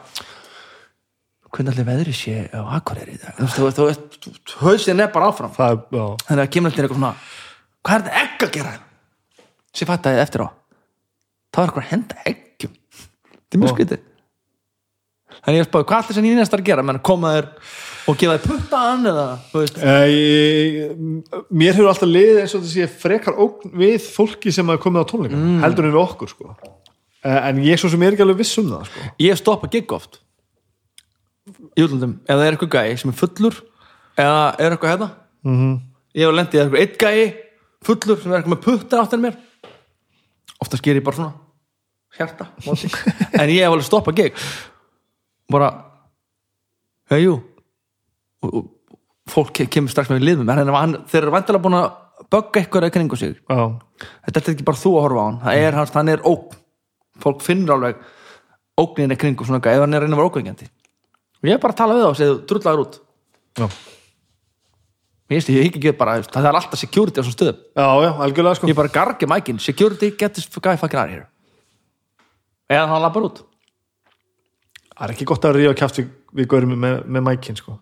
hvernig 1.57 1.73
allir 1.73 1.87
veðri 1.89 2.13
sé 2.13 2.35
á 2.53 2.61
dag? 2.61 3.39
Þú 3.39 3.65
veist, 3.65 3.79
þú 3.79 3.87
veist, 3.89 4.55
hausin 4.61 5.01
er 5.01 5.13
bara 5.15 5.31
áfram. 5.31 5.55
Það 5.57 5.79
er, 5.79 6.11
þannig 6.27 6.43
að 6.43 6.51
kemur 6.53 6.73
allir 6.73 6.85
eitthvað 6.85 6.99
svona 7.01 7.13
hvað 7.87 7.97
er 7.97 8.05
þetta 8.05 8.25
egg 8.25 8.45
að 8.45 8.53
gera? 8.59 8.75
Sem 9.77 9.89
fattaði 9.89 10.21
eftir 10.25 10.45
á. 10.45 10.49
Það 11.55 11.63
var 11.63 11.71
eitthvað 11.71 11.87
að 11.87 11.91
henda 11.95 12.27
eggjum. 12.33 12.77
Þetta 13.33 13.57
er 13.57 13.63
mjög 13.63 13.75
skytið 13.77 14.05
þannig 15.45 15.61
ég 15.61 15.69
spáði 15.69 15.87
hvað 15.91 16.01
allir 16.03 16.15
sem 16.19 16.25
nýnast 16.27 16.55
að 16.57 16.65
gera 16.69 16.83
menn 16.87 16.99
koma 17.07 17.33
þér 17.37 17.47
og 18.07 18.17
gefa 18.21 18.37
þér 18.39 18.47
puttan 18.47 19.07
eða 19.11 19.27
ég- 20.15 21.47
mér 21.51 21.73
hefur 21.75 21.91
alltaf 21.91 22.09
liðið 22.11 22.41
eins 22.43 22.55
og 22.55 22.63
þessi 22.65 22.83
ég 22.85 22.95
frekar 23.03 23.35
ógn 23.43 23.73
við 23.83 23.97
fólki 24.17 24.53
sem 24.55 24.67
hafa 24.71 24.83
komið 24.85 25.03
á 25.03 25.11
tónleika 25.11 25.37
Mm. 25.41 25.61
heldur 25.65 25.85
en 25.89 25.93
við 25.93 26.03
okkur 26.07 26.29
sko. 26.29 26.57
Eh, 27.25 27.49
en 27.49 27.57
ég 27.65 27.79
svo 27.79 27.89
sem 27.91 28.03
er 28.03 28.13
ekki 28.13 28.23
alveg 28.23 28.39
viss 28.39 28.59
um 28.59 28.71
það 28.71 28.85
sko. 28.87 29.01
ég 29.19 29.31
hef 29.31 29.39
stoppað 29.43 29.71
gig 29.73 29.93
oft 29.93 30.21
í 31.77 31.83
útlöndum 31.83 32.19
ef 32.27 32.37
það 32.37 32.47
er 32.47 32.53
eitthvað 32.57 32.75
gæi 32.77 32.99
sem 32.99 33.11
er 33.11 33.17
fullur 33.17 33.57
eða 34.19 34.55
er 34.61 34.71
eitthvað 34.77 34.93
hérna 34.93 35.11
mm 35.45 35.57
-hmm. 35.57 35.81
ég 36.15 36.27
hef 36.27 36.35
lendið 36.35 36.61
eitthvað 36.63 36.81
eitt 36.81 36.99
gæi 36.99 37.35
fullur 37.87 38.23
sem 38.23 38.33
er 38.33 38.39
eitthvað 38.41 38.55
með 38.55 38.63
puttar 38.67 39.01
áttan 39.03 39.21
mér 39.21 39.37
ofta 40.61 40.77
sker 40.77 40.95
ég 40.97 41.05
bara 41.05 41.17
svona 41.17 41.33
hjarta 42.17 42.47
en 43.41 43.51
ég 43.51 43.63
hef 43.63 43.73
alveg 43.73 43.85
stoppað 43.87 44.15
gig 44.17 44.33
bara 45.53 45.69
hei 47.11 47.23
jú 47.25 47.37
og, 48.43 48.51
og 48.51 48.65
fólk 49.31 49.53
ke- 49.57 49.69
kemur 49.71 49.91
strax 49.93 50.11
með 50.13 50.25
liðum 50.27 50.51
hann, 50.51 50.97
þeir 51.11 51.23
eru 51.25 51.35
vantilega 51.35 51.63
búin 51.65 51.79
að 51.79 51.89
bögga 52.33 52.61
eitthvað 52.63 52.87
í 52.89 52.93
kringu 52.95 53.17
sig. 53.21 53.35
Já, 53.45 53.59
þetta 54.27 54.41
er 54.41 54.55
ekki 54.55 54.65
bara 54.67 54.81
þú 54.81 54.93
að 54.97 55.03
horfa 55.05 55.21
á 55.23 55.27
hann. 55.27 55.41
Það 55.45 55.59
er 55.67 55.77
hans, 55.77 55.91
hann 55.95 56.09
er 56.09 56.23
ógn. 56.27 56.57
Fólk 57.23 57.43
finnur 57.45 57.75
alveg 57.77 57.99
ógnin 58.81 59.13
í 59.15 59.19
kringu 59.21 59.45
svona 59.47 59.61
ef 59.61 59.83
hann 59.83 59.95
er 59.95 60.01
að 60.03 60.07
reyna 60.07 60.17
að 60.17 60.21
vera 60.23 60.31
ógvengjandi 60.31 60.67
og 61.37 61.49
ég 61.51 61.55
er 61.57 61.61
bara 61.63 61.75
að 61.75 61.79
tala 61.83 61.95
við 61.97 62.03
þá 62.05 62.09
og 62.09 62.17
segja 62.19 62.37
drullar 62.51 62.81
út. 62.83 62.97
Já, 63.57 63.67
mér 65.29 65.37
finnst 65.37 65.51
ég 65.53 65.67
ekki 65.69 65.81
ekki 65.81 65.93
bara, 65.99 66.17
það 66.25 66.49
er 66.49 66.59
alltaf 66.59 66.81
security 66.81 67.21
á 67.21 67.25
svona 67.27 67.37
stöðum. 67.37 67.59
Já, 67.77 68.55
sko. 68.59 68.69
Ég 68.71 68.79
bara 68.79 68.93
gargi 68.93 69.29
mækin, 69.31 69.61
security 69.63 70.11
get 70.19 70.35
this 70.35 70.49
guy 70.49 70.77
fucking 70.81 70.99
out 71.01 71.09
of 71.11 71.15
here. 71.15 71.27
Eða 72.73 72.89
hann 72.91 73.05
lappar 73.05 73.29
út 73.29 73.43
það 74.97 75.07
er 75.07 75.15
ekki 75.15 75.29
gott 75.29 75.45
að 75.45 75.59
ríða 75.59 75.75
kjátt 75.79 76.01
við, 76.01 76.09
við 76.41 76.49
gaurum 76.53 76.77
með, 76.85 77.03
með 77.05 77.27
mækin 77.29 77.59
sko. 77.59 77.77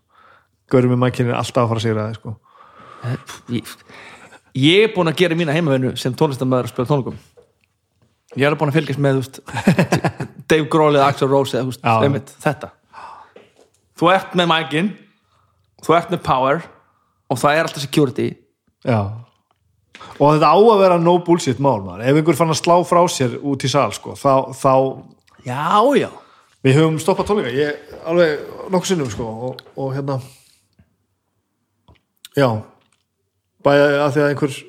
Gaurum 0.72 0.94
með 0.94 1.02
mækin 1.04 1.30
er 1.30 1.38
alltaf 1.38 1.64
að 1.64 1.70
fara 1.72 1.82
að 1.82 1.86
sigra 1.86 2.08
það 2.08 2.18
sko. 2.18 2.34
Ég, 3.52 3.72
ég 4.58 4.86
er 4.88 4.92
búin 4.94 5.12
að 5.12 5.20
gera 5.20 5.38
mína 5.38 5.54
heimavinnu 5.54 5.94
sem 6.00 6.14
tónlistamöður 6.16 6.70
að 6.70 6.74
spila 6.74 6.90
tónleikum. 6.90 7.18
Ég 8.34 8.48
er 8.48 8.56
búin 8.58 8.72
að 8.72 8.80
fylgjast 8.80 9.02
með 9.02 9.20
veist, 9.20 9.40
Dave 10.50 10.66
Grohl 10.72 10.96
eða 10.96 11.10
Axl 11.12 11.28
Rose 11.30 11.58
eða, 11.58 11.68
veist, 11.70 11.84
einmitt, 11.84 12.32
þetta. 12.42 12.72
Þú 13.94 14.10
ert 14.10 14.32
með 14.34 14.50
mækin 14.50 14.94
þú 15.84 15.98
ert 15.98 16.10
með 16.12 16.24
power 16.24 16.64
og 17.30 17.40
það 17.40 17.58
er 17.58 17.68
alltaf 17.68 17.84
security. 17.84 18.28
Já. 18.84 18.98
Og 20.18 20.34
þetta 20.34 20.50
á 20.50 20.56
að 20.58 20.82
vera 20.82 20.98
no 21.00 21.16
bullshit 21.24 21.60
mál 21.62 21.84
man. 21.84 22.02
ef 22.02 22.16
einhver 22.16 22.36
fann 22.38 22.52
að 22.52 22.60
slá 22.60 22.76
frá 22.86 23.00
sér 23.10 23.38
út 23.42 23.64
í 23.64 23.70
sal 23.70 23.90
sko, 23.94 24.16
þá, 24.18 24.50
þá 24.56 24.72
já, 25.46 25.62
já, 26.00 26.10
við 26.64 26.78
höfum 26.78 27.00
stoppað 27.02 27.30
tónleika 27.30 27.52
ég 27.54 27.96
alveg 28.08 28.44
nokkuð 28.72 28.90
sinnum 28.90 29.10
sko 29.12 29.26
og, 29.48 29.64
og 29.76 29.90
hérna 29.96 30.18
já 32.34 32.48
bæja 33.64 33.90
að 34.04 34.14
því 34.14 34.22
að 34.24 34.30
einhver 34.30 34.62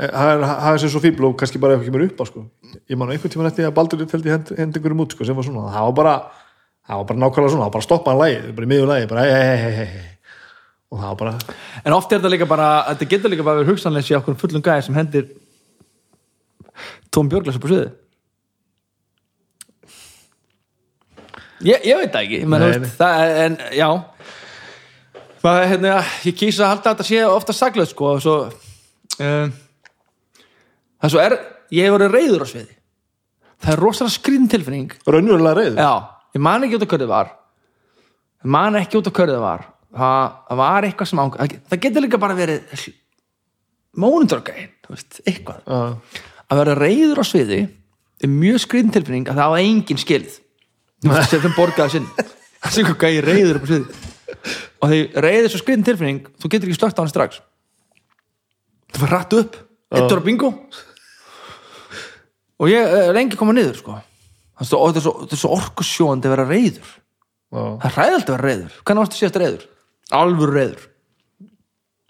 hafa 0.00 0.76
sér 0.80 0.92
svo 0.92 1.02
fíbl 1.02 1.28
og 1.28 1.38
kannski 1.38 1.60
bara 1.60 1.76
ekki 1.76 1.92
mér 1.92 2.06
upp 2.08 2.22
á 2.22 2.24
sko. 2.24 2.44
Ég 2.88 2.96
man 2.96 3.10
á 3.10 3.12
einhvern 3.12 3.32
tímann 3.32 3.50
eftir 3.50 3.66
að 3.66 3.74
Baldur 3.76 4.06
teldi 4.06 4.30
hend, 4.30 4.52
hend 4.56 4.76
einhverjum 4.76 5.02
út 5.04 5.12
sko 5.12 5.26
sem 5.26 5.36
var 5.36 5.44
svona 5.44 5.72
það 5.74 5.88
var 5.88 5.96
bara, 5.98 6.14
það 6.86 7.00
var 7.00 7.08
bara 7.10 7.20
nákvæmlega 7.20 7.52
svona 7.52 7.64
það 7.64 7.68
var 7.68 7.74
bara 7.74 7.82
að 7.82 7.88
stoppa 7.88 8.10
hann 8.14 8.22
lægið, 8.22 8.54
bara 8.54 8.66
í 8.66 8.70
miður 8.70 8.90
lægið 8.90 9.08
bara 9.10 9.24
hei 9.26 9.32
hei 9.50 9.58
hei 9.60 9.86
hei 9.90 10.06
og 10.90 10.98
það 10.98 11.08
var 11.08 11.18
bara 11.22 11.34
en 11.84 11.96
oft 11.96 12.12
er 12.12 12.18
þetta 12.18 12.32
líka 12.34 12.50
bara 12.50 12.68
þetta 12.90 13.10
getur 13.12 13.34
líka 13.34 13.46
bara 13.46 13.60
verið 13.60 13.74
hugsanleysi 13.74 14.16
okkur 14.18 14.38
fullum 14.40 14.64
gæði 14.64 14.86
sem 14.86 14.98
hendir 14.98 15.28
Tóm 17.10 17.28
Björglas 17.28 17.58
upp 17.58 17.66
á 17.66 17.70
sviði 17.70 17.90
ég, 21.66 21.86
ég 21.86 21.98
veit 22.00 22.12
það 22.12 22.22
ekki. 22.24 22.40
Menn, 22.46 22.64
Nei, 22.64 22.80
veist, 22.82 22.98
það, 23.00 23.32
en 23.44 23.56
já. 23.76 23.88
Það 25.40 25.60
hérna 25.70 25.94
ég 26.28 26.36
kýsa 26.36 26.66
að 26.66 26.72
halda 26.74 26.82
að 26.82 26.90
þetta 26.90 27.08
sé 27.08 27.22
ofta 27.24 27.56
saglöð 27.56 27.88
sko 27.88 28.12
svo 28.20 28.36
um, 29.24 29.52
það 31.00 31.14
svo 31.14 31.22
er 31.22 31.36
ég 31.72 31.86
hef 31.88 31.96
verið 31.96 32.16
reyður 32.16 32.44
á 32.44 32.46
sviði. 32.52 32.78
Það 33.60 33.74
er 33.74 33.84
rosalega 33.84 34.16
skrýn 34.16 34.48
tilfinning. 34.52 34.96
Raunverulega 35.08 35.56
reyður 35.58 35.80
Já, 35.80 35.92
ég 36.36 36.44
man 36.44 36.66
ekki 36.66 36.78
út 36.78 36.86
af 36.86 36.92
hverju 36.92 37.06
það 37.06 37.14
var. 37.14 37.30
Ég 38.40 38.52
man 38.56 38.80
ekki 38.80 39.00
út 39.00 39.10
af 39.10 39.16
hverju 39.16 39.36
það 39.36 39.46
var. 39.46 39.68
Það, 39.90 40.34
það 40.48 40.60
var 40.60 40.86
eitthvað 40.86 41.10
sem 41.10 41.22
ánga 41.24 41.48
það 41.70 41.82
getur 41.84 42.04
líka 42.06 42.20
bara 42.22 42.36
verið 42.38 42.84
mónundröggæin, 43.98 44.68
eitthvað. 45.26 45.64
Já. 45.66 46.20
að 46.50 46.60
vera 46.60 46.76
reyður 46.78 47.22
á 47.22 47.24
sviði 47.26 47.60
er 48.20 48.30
mjög 48.30 48.62
skriðin 48.66 48.94
tilfinning 48.94 49.30
að 49.30 49.40
það 49.40 49.54
á 49.56 49.62
engin 49.64 50.00
skilið 50.00 50.36
sem 51.02 51.54
borgaði 51.56 51.96
sinn. 51.96 52.08
Það 52.60 52.74
sé 52.74 52.84
hvað 52.84 52.98
gæði 53.06 53.20
reyður 53.24 53.58
upp 53.60 53.64
á 53.64 53.68
sviði 53.70 54.06
og 54.80 54.90
því 54.92 54.98
reyður 55.24 55.50
svo 55.52 55.58
skriðin 55.62 55.84
tilfinning 55.86 56.18
þú 56.40 56.48
getur 56.52 56.68
ekki 56.70 56.76
slögt 56.78 56.98
á 56.98 57.02
hann 57.02 57.10
strax. 57.12 57.40
Þú 58.92 59.00
fyrir 59.02 59.14
rætt 59.16 59.34
upp 59.38 59.56
eittur 59.96 60.20
á 60.20 60.26
bingo. 60.26 60.50
Og 62.60 62.68
ég 62.70 62.84
er 63.00 63.12
lengi 63.16 63.38
koma 63.40 63.54
niður 63.56 63.78
sko. 63.80 63.96
Það 64.60 64.64
er 64.66 64.68
svo- 65.00 65.24
er 65.32 65.40
svo, 65.40 65.50
orkusjóandi 65.56 66.28
að 66.28 66.34
vera 66.36 66.48
reyður 66.50 66.90
það 67.50 67.86
er 67.88 67.94
ræðald 67.96 68.26
að 68.28 68.34
vera 68.36 68.46
reyður 68.46 68.74
hvernig 68.84 69.00
varstu 69.02 69.18
síðast 69.18 69.38
reyður? 69.40 69.62
alvöru 70.20 70.52
reyður 70.54 70.82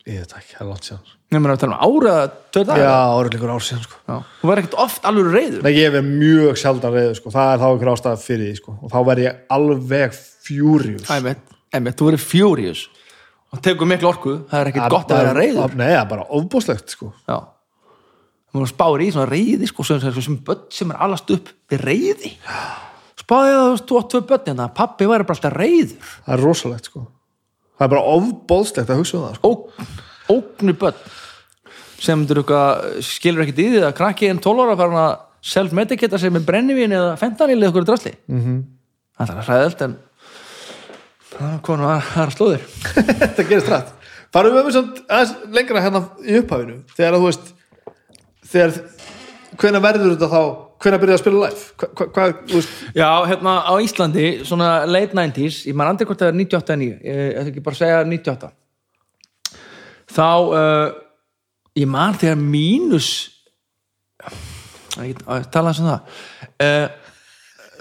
ég 0.06 0.20
veit 0.22 0.32
ekki, 0.38 0.54
það 0.56 0.62
er 0.64 0.68
látt 0.70 0.86
síðan. 0.88 1.02
Sko. 1.04 1.16
ég 1.30 1.42
meina 1.42 1.54
að 1.54 1.60
tala 1.62 1.76
um 1.76 1.82
ára 1.86 2.14
tvö 2.54 2.62
dagar 2.68 2.82
já, 2.82 2.94
árið 3.16 3.34
líkur 3.36 3.52
ár 3.52 3.64
síðan 3.66 3.84
sko. 3.84 3.96
Þú 4.40 4.50
verður 4.50 4.62
ekkert 4.62 4.78
oft 4.84 5.02
alvöru 5.10 5.30
reyður 5.34 5.62
Nei, 5.66 5.72
ég 5.76 5.94
verð 5.94 6.08
mjög 6.10 6.60
sjaldan 6.62 6.96
reyður 6.96 7.16
sko. 7.20 7.32
það 7.34 7.52
er 7.52 7.62
þá 7.62 7.66
einhver 7.68 7.92
ástæða 7.92 8.22
fyrir 8.24 8.46
því 8.48 8.56
sko. 8.60 8.70
og 8.80 8.88
þá 8.94 8.98
verð 9.10 9.24
ég 9.26 9.34
alveg 9.56 10.18
fjúrius 10.46 11.12
Æmitt, 11.14 11.54
einmitt, 11.76 11.96
þú 12.00 12.10
verður 12.10 12.24
furious. 12.24 12.82
Og 13.50 13.62
tekur 13.64 13.86
miklu 13.90 14.08
orku, 14.10 14.36
það 14.50 14.60
er 14.60 14.66
ekkert 14.70 14.94
gott 14.96 15.10
að 15.10 15.24
vera 15.24 15.38
reyður 15.38 15.74
Nei, 15.74 15.90
það 15.90 16.02
er 16.02 16.10
bara 16.14 16.28
ofbúslegt 16.38 16.96
sko. 16.96 17.12
já. 17.28 17.38
Þú 18.50 18.66
spáir 18.66 19.02
í 19.04 19.12
svona 19.14 19.30
reyði 19.30 19.66
sko, 19.70 19.84
sem, 19.86 20.38
börn 20.42 20.64
sem 20.74 20.90
er 20.90 20.98
allast 21.06 21.28
upp 21.30 21.52
við 21.70 21.84
reyði 21.86 22.34
spáði 23.20 23.52
að 23.54 23.78
þú 26.90 27.04
það 27.81 27.86
er 27.86 27.89
það 27.89 27.94
bara 27.94 28.15
ofbóðslegt 28.18 28.92
að 28.92 29.00
hugsa 29.00 29.17
um 29.17 29.25
það 29.25 29.39
sko. 29.39 29.50
Ógn, 29.50 29.91
ógnu 30.36 30.76
börn 30.81 31.00
sem 32.00 32.26
skilur 33.05 33.44
ekkert 33.44 33.60
í 33.60 33.68
því 33.73 33.81
að 33.84 33.97
krakki 33.97 34.28
en 34.31 34.41
12 34.41 34.62
ára 34.65 34.76
fara 34.76 34.91
hann 34.91 35.02
að 35.05 35.17
self-medicata 35.50 36.20
sig 36.20 36.33
með 36.33 36.47
brennivín 36.49 36.92
eða 36.97 37.17
fentanil 37.20 37.59
eða 37.59 37.70
okkur 37.73 37.86
drasli 37.89 38.12
mm 38.28 38.41
-hmm. 38.41 38.60
það 39.18 39.36
er 39.36 39.49
hræðilt 39.49 39.84
en 39.86 39.97
það 41.31 41.60
konar 41.65 41.94
að 41.94 42.02
það 42.12 42.25
er 42.25 42.34
slóðir 42.36 42.65
þetta 43.25 43.49
gerist 43.49 43.73
rætt 43.73 43.92
farum 44.33 44.57
við 44.57 44.65
með 44.65 44.76
samt 44.76 45.02
aðeins 45.09 45.34
lengra 45.57 45.84
hérna 45.84 46.02
í 46.25 46.39
upphafinu 46.41 46.76
þegar 46.97 47.15
að 47.15 47.20
þú 47.20 47.31
veist 47.31 47.47
þegar, 48.50 48.73
hvenær 49.57 49.84
verður 49.84 50.12
þetta 50.15 50.28
þá 50.28 50.42
hvenær 50.81 51.02
byrjaði 51.02 51.18
að 51.18 51.23
spila 51.23 51.42
live? 51.44 51.67
Hva, 51.76 51.89
hva, 51.97 52.07
hvað, 52.15 52.33
þú 52.49 52.60
veist, 52.60 52.78
Já, 52.97 53.09
hérna 53.28 53.57
á 53.68 53.73
Íslandi, 53.84 54.26
svona 54.49 54.70
late 54.89 55.17
90s 55.17 55.60
ég 55.68 55.76
man 55.76 55.91
andri 55.92 56.09
hvort 56.09 56.23
það 56.23 56.33
er 56.33 56.39
98 56.41 56.75
en 56.75 56.83
9 56.84 56.89
ég 56.89 57.20
ég 57.20 57.36
ætla 57.41 57.52
ekki 57.52 57.65
bara 57.67 57.76
að 57.76 57.83
segja 57.83 58.00
98 58.09 58.50
þá 60.10 60.31
uh, 60.31 60.89
ég 61.78 61.91
man 61.91 62.17
þegar 62.18 62.41
mínus 62.41 63.10
ég 65.00 65.20
tala 65.52 65.70
eins 65.70 65.81
um 65.81 65.89
það. 65.91 66.18
Uh, 66.60 66.89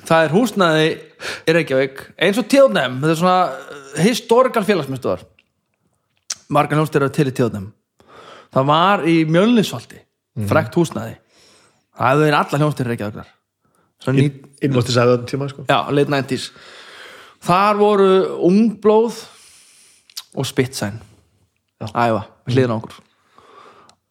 það 0.10 0.26
er 0.26 0.36
húsnaði 0.36 0.86
í 0.90 1.56
Reykjavík 1.58 2.06
eins 2.20 2.40
og 2.40 2.48
tjóðnefn, 2.52 3.02
þetta 3.02 3.16
er 3.16 3.22
svona 3.24 3.40
uh, 3.50 3.98
historikal 4.04 4.66
félagsmyndstöðar 4.68 5.26
margar 6.50 6.80
hljómsdýr 6.80 7.06
eru 7.06 7.16
til 7.16 7.30
í 7.30 7.36
tjóðnefn 7.36 7.72
það 8.54 8.70
var 8.70 9.08
í 9.10 9.18
Mjölninsvaldi 9.30 10.04
frekt 10.50 10.78
húsnaði 10.80 11.18
það 12.00 12.10
hefði 12.10 12.26
verið 12.26 12.40
alla 12.40 12.60
hljómsdýr 12.64 12.88
í 12.88 12.94
Reykjavík 12.94 13.36
Svona 14.00 14.22
ný- 14.24 14.46
innmátti 14.64 14.94
sagði 14.96 15.16
öðum 15.18 15.26
tíma 15.28 15.48
sko. 15.52 15.66
Já, 15.68 15.80
late 15.92 16.12
90s 16.14 16.52
Þar 17.44 17.78
voru 17.80 18.08
ungblóð 18.48 19.18
og 20.36 20.48
spitsæn. 20.48 20.98
Æfa, 21.80 22.26
hliðin 22.52 22.74
á 22.76 22.80
okkur. 22.80 22.98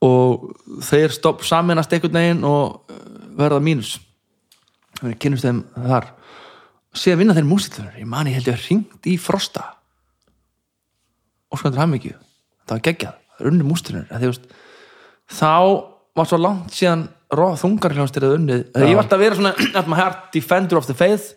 Og 0.05 0.47
þeir 0.85 1.13
stopp 1.13 1.45
saminast 1.45 1.93
einhvern 1.93 2.17
veginn 2.17 2.47
og 2.49 2.89
uh, 2.89 3.03
verða 3.37 3.61
mínus. 3.61 3.99
Við 5.03 5.19
kynnumst 5.21 5.45
þeim 5.45 5.61
þar. 5.77 6.09
Síðan 6.97 7.21
vinna 7.21 7.37
þeir 7.37 7.51
músitlunur 7.51 7.99
ég 8.01 8.09
mani 8.09 8.33
held 8.33 8.49
ég 8.49 8.57
að 8.57 8.65
hringt 8.65 9.11
í 9.13 9.19
frosta. 9.21 9.67
Og 11.53 11.61
skoðandur 11.61 11.85
hann 11.85 11.93
mikið 11.93 12.17
það 12.69 12.75
var 12.75 12.85
geggjað, 12.89 13.21
það 13.37 13.45
er 13.45 13.53
unni 13.53 13.69
músitlunur 13.69 14.41
þá 15.29 15.53
var 16.17 16.29
svo 16.29 16.39
langt 16.41 16.73
síðan 16.73 17.07
róð 17.35 17.59
þungarhljónstir 17.63 18.25
eða 18.25 18.39
unnið 18.39 18.61
ég 18.89 18.95
var 18.97 19.03
alltaf 19.05 19.19
að 19.19 19.25
vera 19.25 19.39
svona 19.39 19.53
at 19.81 19.89
my 19.91 19.97
heart 19.99 20.29
defender 20.33 20.79
of 20.81 20.87
the 20.89 20.97
faith. 20.97 21.35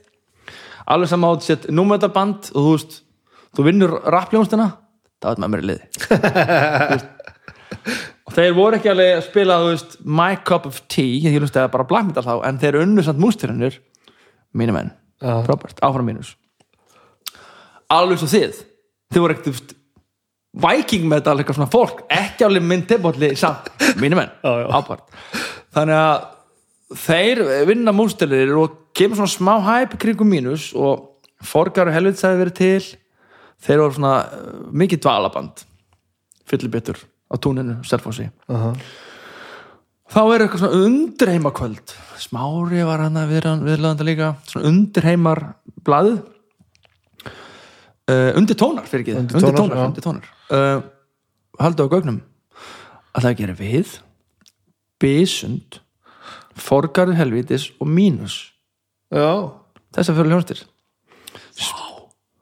Alveg 0.91 1.11
saman 1.11 1.35
átt 1.35 1.45
sett 1.45 1.67
númetaband 1.71 2.51
og 2.55 2.61
þú 2.65 2.71
veist, 2.75 2.95
þú 3.57 3.65
vinnur 3.67 3.97
rappljónstina 4.13 4.69
mér 5.21 5.61
í 5.61 5.67
liði 5.69 5.89
Þú 6.07 6.95
veist. 6.95 7.11
og 8.25 8.33
þeir 8.37 8.55
voru 8.57 8.79
ekki 8.79 8.89
alveg 8.91 9.11
að 9.19 9.25
spila 9.27 9.59
veist, 9.67 9.97
my 10.05 10.31
cup 10.47 10.65
of 10.69 10.79
tea 10.91 11.19
ég 11.27 11.37
hlust 11.37 11.59
eða 11.59 11.71
bara 11.75 11.85
black 11.89 12.07
metal 12.09 12.25
þá 12.25 12.33
en 12.49 12.61
þeir 12.63 12.79
unnu 12.81 13.05
samt 13.05 13.21
mústirinnir 13.21 13.77
mínu 14.57 14.73
menn, 14.75 14.89
Já. 15.21 15.37
frábært, 15.45 15.77
áfram 15.85 16.09
mínus. 16.09 16.33
Alveg 17.91 18.19
svo 18.19 18.27
þið. 18.31 18.57
Þið 19.11 19.23
voru 19.23 19.35
ekkert, 19.37 19.77
Viking 20.61 21.05
metal, 21.07 21.37
eitthvað 21.39 21.55
svona 21.61 21.71
fólk. 21.71 22.01
Ekki 22.11 22.43
alveg 22.43 22.65
minn 22.67 22.81
tilbótli 22.89 23.29
samt 23.39 23.69
mínu 24.01 24.17
menn, 24.19 24.33
ábært 24.43 25.05
þannig 25.75 25.97
að 25.97 26.97
þeir 27.01 27.43
vinna 27.69 27.93
mústirir 27.95 28.51
og 28.59 28.81
kemur 28.97 29.21
svona 29.21 29.31
smá 29.31 29.53
hæp 29.63 29.95
kringum 30.01 30.29
mínus 30.31 30.71
og 30.75 31.07
Forgar 31.41 31.89
og 31.89 31.95
Helvits 31.95 32.21
hefði 32.25 32.41
verið 32.43 32.57
til. 32.59 32.97
Þeir 33.61 33.81
voru 33.83 33.95
svona 33.95 34.17
uh, 34.25 34.59
mikið 34.73 35.01
dvalaband 35.05 35.63
fyllibittur 36.49 36.99
á 37.01 37.35
túninu, 37.41 37.79
Selfossi. 37.87 38.27
Uh 38.49 38.65
-huh. 38.65 38.75
þá 40.11 40.21
er 40.33 40.41
eitthvað 40.41 40.59
svona 40.59 40.85
undirheimakvöld 40.85 41.95
Smári 42.19 42.83
var 42.85 42.99
hann 42.99 43.17
að 43.17 43.31
viðlöðanda 43.33 44.05
líka. 44.05 44.35
Svona 44.45 44.67
undirheimar 44.67 45.55
blaðið. 45.83 46.21
Uh, 48.11 48.31
undir 48.35 48.55
tónar 48.55 48.85
fyrir 48.85 49.05
ekki 49.05 49.15
Undir 49.15 49.53
tónar, 49.55 49.77
já. 49.77 49.85
undir 49.85 50.03
tónar. 50.03 50.25
Uh, 50.51 50.81
halda 51.59 51.83
á 51.85 51.87
gögnum. 51.87 52.21
Að 53.15 53.23
það 53.23 53.37
gerir 53.37 53.55
við 53.55 54.01
bísund 55.01 55.79
forgarður 56.61 57.17
helvítis 57.19 57.69
og 57.81 57.89
mínus. 57.89 58.37
Já, 59.11 59.51
þessar 59.95 60.19
fyrir 60.19 60.35
hljónstir 60.35 60.61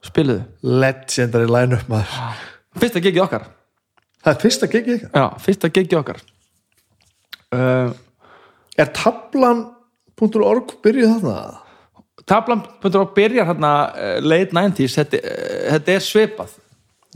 spiluðu. 0.10 0.44
Legendary 0.66 1.50
line-up 1.50 1.90
maður. 1.92 2.44
Fyrsta 2.80 3.02
gigið 3.04 3.24
okkar. 3.26 3.48
Það 4.20 4.32
er 4.34 4.44
fyrsta 4.44 4.70
gigið 4.72 4.96
ykkar? 4.98 5.12
Já, 5.16 5.42
fyrsta 5.46 5.72
gigið 5.74 6.00
okkar. 6.02 6.22
Uh, 7.56 7.98
Er 8.80 8.92
tablan.org 8.96 10.78
byrjuð 10.86 11.18
þarna? 11.18 11.40
tablan 12.30 12.62
byrjar 13.16 13.48
hérna 13.50 13.72
uh, 13.90 14.20
late 14.22 14.54
90s 14.54 14.96
þetta, 15.00 15.20
uh, 15.20 15.64
þetta 15.74 15.96
er 15.96 16.06
svipað. 16.06 16.54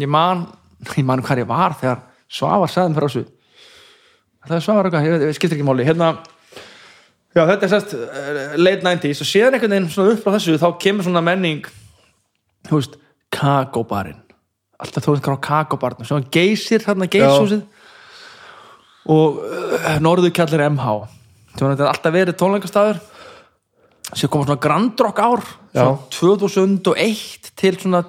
Ég 0.02 0.10
man, 0.10 0.48
ég 0.98 1.06
man 1.08 1.24
hvað 1.24 1.44
ég 1.44 1.50
var 1.52 1.78
þegar 1.80 2.04
Svavar 2.34 2.72
sagði 2.72 2.92
mér 2.96 2.98
frá 2.98 3.08
þessu 3.12 3.24
það 4.48 4.56
er 4.58 4.66
Svavar 4.66 4.90
eitthvað, 4.90 5.08
ég, 5.10 5.36
skiptir 5.38 5.58
ekki 5.58 5.68
máli. 5.68 5.86
Hérna 5.88 6.14
já 7.34 7.46
þetta 7.50 7.66
er 7.66 7.72
sérst 7.72 7.96
uh, 7.98 8.58
late 8.60 8.86
90s 8.86 9.24
og 9.24 9.30
síðan 9.30 9.58
einhvern 9.58 9.74
veginn 9.76 9.90
svona 9.94 10.18
upp 10.18 10.28
á 10.30 10.36
þessu 10.36 10.60
þá 10.62 10.68
kemur 10.84 11.08
svona 11.08 11.24
menning 11.26 11.66
þú 12.68 12.78
veist, 12.78 13.00
kakóbarinn 13.34 14.20
alltaf 14.84 15.06
þú 15.06 15.16
veist 15.16 15.26
hvað 15.26 15.40
á 15.40 15.48
kakóbarnum 15.48 16.08
svona 16.10 16.30
geysir 16.34 16.84
hérna 16.86 17.10
geyshúsið. 17.10 17.64
Og 19.14 19.42
uh, 19.44 19.90
norðurkjallir 20.04 20.68
MH 20.70 20.94
það 21.58 21.68
var 21.68 21.90
alltaf 21.92 22.16
verið 22.16 22.40
tónleikastafur 22.40 23.02
sem 24.14 24.30
koma 24.30 24.48
svona 24.48 24.62
grandrock 24.62 25.20
ár 25.20 25.44
Já. 25.74 25.98
svona 26.14 26.78
2001 26.84 27.54
til 27.60 27.78
svona 27.80 28.04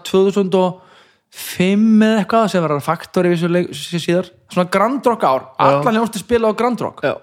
2005 1.35 2.03
eða 2.07 2.23
eitthvað 2.23 2.49
sem 2.53 2.65
var 2.65 2.75
faktor 2.85 3.27
í 3.27 3.35
þessu 3.35 4.01
síðar. 4.01 4.31
Svona 4.53 4.71
grandrock 4.71 5.25
ár, 5.27 5.47
allan 5.63 5.99
hljónstu 5.99 6.23
spila 6.23 6.51
á 6.51 6.53
grandrock 6.57 7.03
Já. 7.05 7.15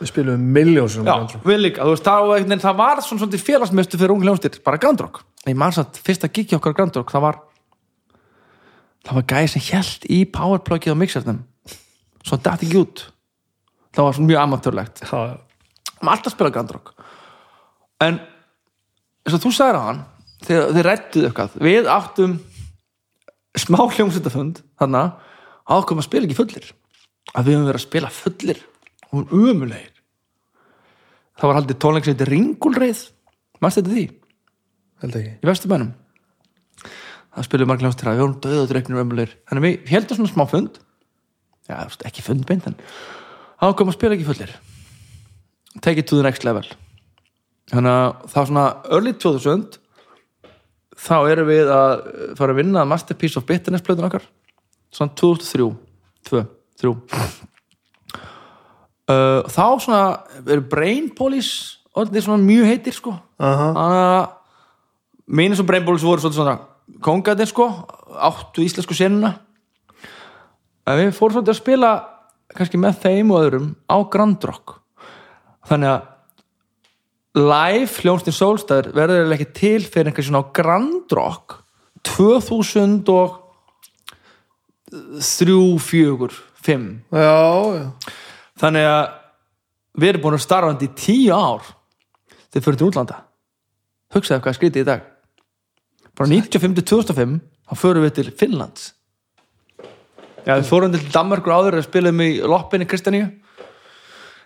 Við 0.00 0.10
spilum 0.10 0.44
miljónsum 0.54 1.06
Já, 1.06 1.14
við 1.44 1.60
líka, 1.62 1.86
þú 1.86 1.94
veist, 1.94 2.06
það, 2.06 2.28
var 2.30 2.60
það 2.64 2.76
var 2.80 3.02
svona 3.06 3.24
svona 3.24 3.40
félagsmyndstu 3.48 4.00
fyrir 4.00 4.14
ungu 4.14 4.26
hljónstir, 4.26 4.58
bara 4.64 4.80
grandrock 4.82 5.22
ég 5.46 5.58
man 5.58 5.74
satt, 5.74 5.98
fyrsta 6.02 6.30
gigi 6.30 6.56
okkar 6.58 6.74
á 6.74 6.78
grandrock 6.78 7.10
það 7.14 7.26
var 7.26 7.40
það 9.06 9.18
var 9.18 9.26
gæði 9.34 9.52
sem 9.54 9.66
held 9.70 10.06
í 10.10 10.20
powerplugið 10.34 10.94
á 10.94 11.02
mixernum 11.02 11.42
svo 12.22 12.38
dætti 12.38 12.68
ekki 12.68 12.82
út. 12.82 13.06
Það 13.92 14.06
var 14.06 14.16
svona 14.18 14.30
mjög 14.30 14.42
amatörlegt 14.46 15.04
Já, 15.06 15.18
maður 16.02 16.14
alltaf 16.16 16.36
spila 16.36 16.54
grandrock 16.54 16.94
en 18.02 18.22
eins 19.22 19.36
og 19.36 19.42
þú 19.42 19.54
sagðir 19.54 19.78
á 19.78 19.82
hann 19.90 20.02
þegar 20.42 20.72
þið 20.74 20.86
rættuðu 20.86 21.28
eitthvað. 21.28 21.52
Við 21.62 21.88
áttum 21.90 22.32
smá 23.60 23.80
hljómsveitafund 23.84 24.62
þannig 24.80 25.00
að 25.02 25.10
ákveðum 25.72 26.02
að 26.02 26.08
spila 26.08 26.28
ekki 26.28 26.38
fullir. 26.38 26.68
Að 27.32 27.48
við 27.48 27.56
höfum 27.56 27.68
verið 27.68 27.80
að 27.80 27.86
spila 27.86 28.12
fullir 28.12 28.62
og 29.08 29.12
hún 29.18 29.50
umulegir 29.52 29.92
það 31.42 31.50
var 31.50 31.58
haldið 31.58 31.78
tónleik 31.82 32.06
sem 32.06 32.14
heitir 32.14 32.30
Ringulreið. 32.30 33.02
Mannst 33.62 33.80
þetta 33.80 33.94
því? 33.96 34.04
Held 35.02 35.18
ekki. 35.18 35.32
Í 35.42 35.48
Vesturbænum. 35.48 35.92
Það 37.32 37.46
spilum 37.48 37.70
margir 37.70 37.86
hljómsveittir 37.86 38.10
að 38.10 38.14
við 38.14 38.22
vorum 38.22 38.40
döðu 38.44 38.62
og 38.62 38.70
dreiknir 38.70 39.02
umulegir 39.02 39.34
þannig 39.48 39.62
að 39.62 39.66
við 39.66 39.92
heldum 39.92 40.18
svona 40.18 40.32
smá 40.32 40.44
fund. 40.50 40.78
Já, 41.70 41.76
ekki 42.08 42.24
fund 42.24 42.46
beint 42.46 42.68
en 42.68 42.78
ákveðum 43.62 43.92
að 43.92 43.98
spila 43.98 44.16
ekki 44.18 44.28
fullir. 44.28 44.54
Take 45.80 46.02
it 46.02 46.10
to 46.10 46.18
the 46.18 46.26
next 46.26 46.44
level. 46.46 46.66
Þannig 47.72 47.94
að 47.96 48.08
það 48.28 48.38
var 48.38 48.50
svona 48.50 48.66
early 48.92 49.14
2000 49.16 49.81
þá 51.02 51.16
erum 51.32 51.48
við 51.50 51.70
að 51.72 51.92
fara 52.38 52.54
að 52.54 52.60
vinna 52.62 52.84
Masterpiece 52.88 53.40
of 53.40 53.46
Bitterness 53.48 53.84
plötun 53.86 54.08
okkar. 54.08 54.26
Svona 54.92 55.14
2003 55.18 55.72
2, 56.28 56.42
3 56.82 56.92
uh, 59.10 59.42
þá 59.50 59.66
svona 59.82 60.02
eru 60.46 60.62
Brain 60.70 61.08
Police 61.16 61.80
orðinir 61.96 62.24
svona 62.24 62.44
mjög 62.44 62.68
heitir 62.70 62.96
sko. 62.96 63.14
Þannig 63.40 64.02
að 64.02 64.22
mínir 65.40 65.58
svo 65.58 65.66
Brain 65.68 65.86
Police 65.86 66.06
voru 66.06 66.22
svolítið 66.22 66.40
svona 66.40 66.56
kongatir 67.04 67.50
sko 67.50 67.68
áttu 68.12 68.64
íslensku 68.64 68.96
senuna. 68.96 69.34
En 70.86 70.98
við 70.98 71.12
fórum 71.16 71.38
svolítið 71.38 71.54
að 71.54 71.60
spila 71.60 71.92
kannski 72.52 72.80
með 72.80 73.02
þeim 73.04 73.32
og 73.32 73.44
öðrum 73.44 73.68
á 73.88 73.96
Grand 74.12 74.48
Rock. 74.48 74.78
Þannig 75.68 75.92
að 75.92 76.08
live 77.38 77.90
hljónstin 78.02 78.34
Solstæður 78.36 78.90
verður 78.96 79.34
ekki 79.36 79.48
til 79.56 79.80
fyrir 79.86 80.10
einhver 80.10 80.26
svona 80.26 80.44
Grand 80.54 81.14
Rock 81.16 81.58
2000 82.08 83.08
og 83.12 83.38
3, 84.92 85.78
4, 85.80 86.28
5 86.62 86.88
Já, 87.16 87.46
já. 87.78 87.86
Þannig 88.60 88.86
að 88.86 89.04
við 89.98 90.10
erum 90.12 90.24
búin 90.24 90.36
að 90.36 90.44
starfandi 90.44 90.88
í 90.88 90.96
tíu 90.96 91.32
ár 91.34 91.64
þegar 92.52 92.66
fyrir 92.66 92.78
til 92.80 92.88
útlanda. 92.90 93.22
Hugsaðu 94.12 94.44
hvað 94.44 94.58
skrítið 94.58 94.84
í 94.84 94.88
dag. 94.88 95.06
Bara 96.12 96.28
95 96.28 96.76
til 96.78 96.84
2005 96.92 97.38
þá 97.40 97.74
förum 97.80 98.04
við 98.04 98.14
til 98.18 98.32
Finnlands. 98.36 98.92
Já 100.44 100.56
við 100.58 100.68
fórum 100.68 100.92
til 100.92 101.02
Danmarkur 101.14 101.54
áður 101.54 101.78
og 101.80 101.86
spilum 101.86 102.20
í 102.20 102.30
loppinni 102.44 102.86
Kristjaníu 102.90 103.30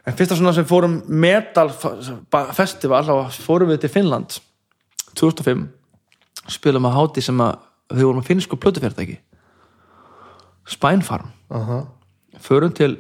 en 0.07 0.17
fyrsta 0.19 0.37
svona 0.39 0.55
sem 0.55 0.67
fórum 0.69 1.01
metal 1.09 1.71
festival 2.57 3.03
þá 3.07 3.41
fórum 3.43 3.73
við 3.73 3.85
til 3.85 3.93
Finnlands 3.97 4.41
2005 5.19 5.67
spilum 6.57 6.87
að 6.87 6.97
háti 7.01 7.25
sem 7.25 7.41
að 7.43 7.57
við 7.97 8.07
vorum 8.09 8.23
að 8.23 8.29
finnsku 8.31 8.59
plötufjörðæki 8.61 9.19
Spinefarm 10.67 11.31
Aha. 11.55 11.81
förum 12.43 12.73
til 12.75 12.97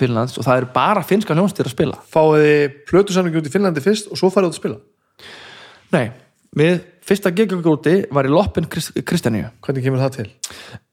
Finnlands 0.00 0.38
og 0.40 0.46
það 0.46 0.60
er 0.60 0.66
bara 0.74 1.02
finnska 1.06 1.36
hljónstir 1.36 1.68
að 1.68 1.74
spila. 1.76 1.98
Fáið 2.10 2.40
þið 2.44 2.76
plötusamlingi 2.88 3.38
út 3.38 3.46
í 3.46 3.52
Finnlandi 3.52 3.82
fyrst 3.84 4.08
og 4.10 4.18
svo 4.18 4.30
farið 4.32 4.50
út 4.50 4.56
að 4.56 4.58
spila? 4.58 4.78
Nei, 5.94 6.08
við 6.58 6.80
fyrsta 7.06 7.30
gigagrúti 7.36 7.92
var 8.10 8.26
í 8.26 8.32
Loppin 8.32 8.66
Krist 8.72 8.96
Kristjaníu 9.06 9.52
Hvernig 9.62 9.84
kemur 9.86 10.02
það 10.02 10.16
til? 10.16 10.26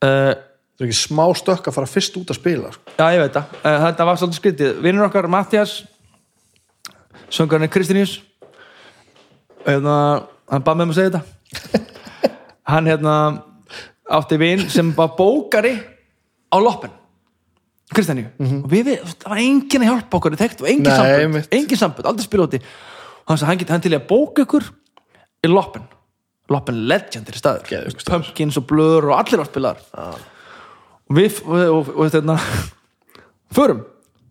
uh, 0.06 0.32
Það 0.82 0.88
er 0.88 0.90
ekki 0.90 0.98
smá 0.98 1.22
stökk 1.38 1.68
að 1.70 1.74
fara 1.76 1.86
fyrst 1.86 2.16
út 2.18 2.30
að 2.32 2.38
spila 2.40 2.70
sko. 2.74 2.92
Já, 2.96 3.04
ég 3.14 3.20
veit 3.22 3.36
það, 3.36 3.50
uh, 3.60 3.74
þetta 3.84 4.06
var 4.08 4.16
svolítið 4.18 4.38
skrítið. 4.40 4.70
Vinnur 4.82 5.06
okkar 5.06 5.28
Mattias 5.30 5.74
Söngarinn 7.30 7.70
Kristjaníus 7.70 8.16
hérna, 9.62 9.94
hann 10.50 10.64
bað 10.66 10.80
með 10.80 10.90
mig 10.90 10.96
að 10.96 10.98
segja 10.98 11.12
þetta. 11.12 11.82
Hann 12.72 12.90
hérna 12.90 13.14
átti 14.18 14.40
vin 14.42 14.64
sem 14.74 14.90
var 14.96 15.12
bókari 15.14 15.76
á 16.50 16.56
Loppin. 16.58 16.98
Kristjaníu 17.94 18.26
og 18.42 18.66
við, 18.72 18.90
við, 18.90 19.14
það 19.22 19.30
var 19.36 19.44
enginn 19.44 19.86
að 19.86 19.90
hjálpa 19.92 20.18
okkur 20.18 20.34
í 20.34 20.40
þekkt 20.42 20.64
og 20.64 20.70
engin 20.72 20.92
einmitt. 21.04 21.48
engin 21.54 21.78
sambönd, 21.78 22.10
aldrei 22.10 22.26
spila 22.26 22.48
úti. 22.48 22.62
Hann 23.28 23.38
sagði 23.38 23.52
hann 23.52 23.62
geti 23.62 23.76
hann 23.76 23.86
til 23.86 23.94
að 23.94 24.06
bóka 24.10 24.48
ykkur 24.48 24.66
í 25.46 25.52
Loppin. 25.52 25.86
Loppin 26.50 26.82
legendir 26.90 27.38
staður. 27.38 27.94
Pumpkins 28.02 28.58
og 28.58 28.66
Blur 28.66 29.12
og 29.12 29.18
allir 29.20 29.44
var 29.44 29.50
spilar 29.52 29.82
og 29.94 30.31
við 31.16 31.40
og, 31.46 31.90
og, 31.92 32.08
þetta 32.12 32.36
förum, 33.52 33.82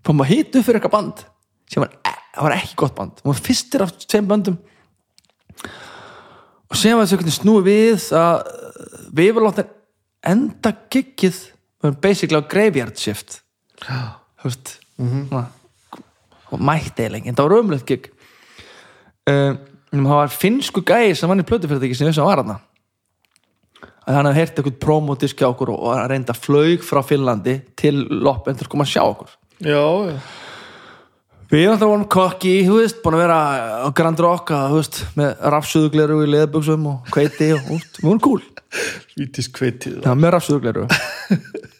fórum 0.05 0.23
að 0.25 0.31
hýta 0.31 0.59
upp 0.59 0.67
fyrir 0.67 0.79
eitthvað 0.79 0.95
band 0.95 1.23
sem 1.71 1.83
var, 1.83 1.93
e- 2.07 2.41
var 2.41 2.55
ekki 2.55 2.77
gott 2.79 2.95
band. 2.97 3.21
Og 3.23 3.37
fyrstir 3.37 3.83
af 3.85 3.93
tveim 4.03 4.27
böndum. 4.27 4.57
Og 6.71 6.79
sem 6.79 6.97
var 6.97 7.07
þessu 7.07 7.35
snúið 7.37 7.67
við 7.67 8.07
að 8.17 8.43
við 9.11 9.33
var 9.35 9.47
látið 9.49 9.71
enda 10.31 10.73
giggið 10.91 11.39
við 11.81 11.89
erum 11.89 11.99
basically 12.03 12.39
á 12.39 12.49
graveyard 12.51 12.99
shift. 12.99 13.41
Þú 13.81 14.47
veist 14.47 14.75
svona, 14.97 15.45
og 16.51 16.61
mætti 16.61 17.05
eiginlega 17.05 17.31
en 17.31 17.37
það 17.37 17.47
var 17.47 17.57
ömulegt 17.57 17.87
gig. 17.89 18.11
Uh, 19.29 19.55
það 19.91 20.11
var 20.11 20.33
finnsku 20.33 20.83
gæi 20.85 21.15
sem 21.17 21.29
vann 21.31 21.43
í 21.43 21.47
plötufyrirtæki 21.47 21.97
sem 21.97 22.09
þess 22.09 22.21
að 22.21 22.29
var 22.29 22.43
hana 22.43 22.59
að 24.07 24.17
hann 24.17 24.29
hafði 24.29 24.39
heyrt 24.39 24.59
eitthvað 24.59 24.79
promodiski 24.81 25.45
á 25.45 25.51
okkur 25.51 25.73
og 25.75 25.89
reynda 26.09 26.35
flaug 26.37 26.85
frá 26.85 27.01
Finnlandi 27.05 27.57
til 27.77 27.95
loppin 28.09 28.57
til 28.57 28.65
að 28.65 28.71
koma 28.73 28.87
að 28.87 28.93
sjá 28.93 29.03
okkur? 29.03 29.35
Já, 29.61 29.83
já. 30.09 30.15
Við 31.51 31.65
erum 31.65 31.73
alltaf 31.75 31.89
vorum 31.91 32.05
kokki, 32.07 32.51
þú 32.63 32.77
veist, 32.77 33.01
búin 33.03 33.17
að 33.17 33.23
vera 33.25 33.39
á 33.83 33.87
Grand 33.91 34.21
Rock, 34.23 34.53
að, 34.55 34.69
þú 34.71 34.77
veist, 34.79 34.99
með 35.19 35.41
rafsuðugleru 35.53 36.21
í 36.23 36.29
leðbuxum 36.31 36.85
og 36.87 37.11
kveiti 37.11 37.49
og, 37.57 37.65
við 37.67 38.07
vorum 38.07 38.21
cool. 38.23 38.39
Vítis 39.19 39.51
kveitið 39.51 39.99
Já, 39.99 40.13
með 40.15 40.33
rafsuðugleru. 40.37 40.87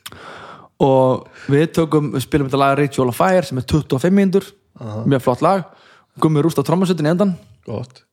og 0.89 1.47
við 1.55 1.65
tökum, 1.79 2.11
við 2.17 2.27
spilum 2.27 2.51
þetta 2.51 2.61
lag 2.65 2.75
Ritual 2.81 3.13
of 3.13 3.19
Fire 3.23 3.47
sem 3.47 3.63
er 3.63 3.69
25 3.71 4.19
mínútur, 4.19 4.51
mjög 5.07 5.25
flott 5.29 5.47
lag. 5.47 5.65
Gummið 6.19 6.49
rúst 6.49 6.59
á 6.59 6.67
trommasötin 6.67 7.07
í 7.07 7.15
endan, 7.15 7.37
Gott 7.63 8.03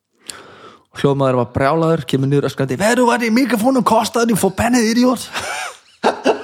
hljóðmaður 0.96 1.40
var 1.42 1.50
brjálaður, 1.54 2.04
kemur 2.08 2.30
niður 2.30 2.48
öskrandi, 2.48 2.78
veru 2.80 3.06
var 3.08 3.24
í 3.24 3.30
mikrofónum? 3.34 3.84
Kostaði 3.86 4.36
for 4.38 4.54
pennið, 4.56 4.88
idiot. 4.94 5.26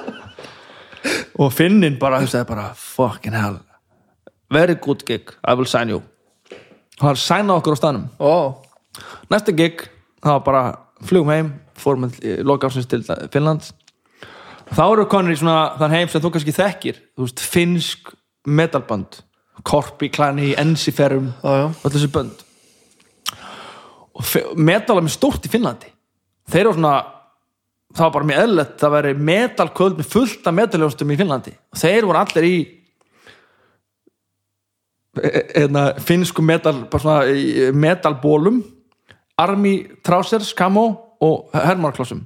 og 1.41 1.53
Finnin 1.55 1.97
bara, 2.01 2.21
þú 2.21 2.29
veist, 2.29 2.49
bara, 2.49 2.67
fucking 2.77 3.35
hell, 3.35 3.59
very 4.53 4.77
good 4.81 5.03
gig, 5.07 5.33
I 5.43 5.57
will 5.57 5.69
sign 5.69 5.91
you. 5.93 6.03
Og 7.01 7.09
hann 7.09 7.19
sænaði 7.19 7.59
okkur 7.59 7.75
á 7.75 7.81
staðnum. 7.81 8.05
Ó, 8.21 8.63
næsta 9.31 9.55
gig 9.55 9.87
það 10.23 10.37
var 10.37 10.45
bara 10.45 10.63
flugum 11.05 11.33
heim 11.33 11.51
fórum 11.75 12.05
með 12.05 12.21
loka 12.47 12.69
ásins 12.69 12.87
til 12.87 13.03
Finnlands. 13.33 13.73
Þá 14.71 14.85
eru 14.85 15.05
konur 15.11 15.35
í 15.35 15.37
svona 15.37 15.75
þann 15.77 15.93
heim 15.93 16.09
sem 16.09 16.23
þú 16.23 16.31
kannski 16.33 16.55
þekkir. 16.55 17.01
Þú 17.17 17.27
veist, 17.27 17.43
finnsk 17.43 18.15
metalband. 18.47 19.19
Korpi, 19.65 20.09
Klani, 20.13 20.53
Ensiferum 20.59 21.31
já, 21.43 21.67
öll 21.67 21.93
þessi 21.93 22.11
bönd 22.11 22.44
og 24.15 24.31
er 24.35 25.05
með 25.05 25.13
stórt 25.13 25.45
í 25.47 25.51
Finnlandi. 25.51 25.91
Þeir 26.51 26.65
eru 26.65 26.77
svona 26.77 26.95
það 27.95 28.03
var 28.05 28.13
bara 28.15 28.29
mjög 28.29 28.41
eðlilegt 28.43 28.79
það 28.81 28.95
væri 28.95 29.13
metalkvöld 29.29 29.99
með 29.99 30.09
fullt 30.11 30.47
af 30.49 30.57
metaljónstum 30.59 31.11
í 31.13 31.19
Finnlandi. 31.19 31.53
Og 31.71 31.81
þeir 31.81 32.07
voru 32.07 32.21
allir 32.21 32.47
í 32.47 32.55
e- 35.21 35.45
hérna, 35.55 35.87
finnsku 36.03 36.43
metal 36.45 36.77
bara 36.91 37.03
svona 37.03 37.19
í 37.31 37.71
metalbólum 37.75 38.63
army 39.39 39.75
trousers, 40.03 40.53
camo 40.55 40.87
og 41.23 41.51
hermarklossum 41.55 42.23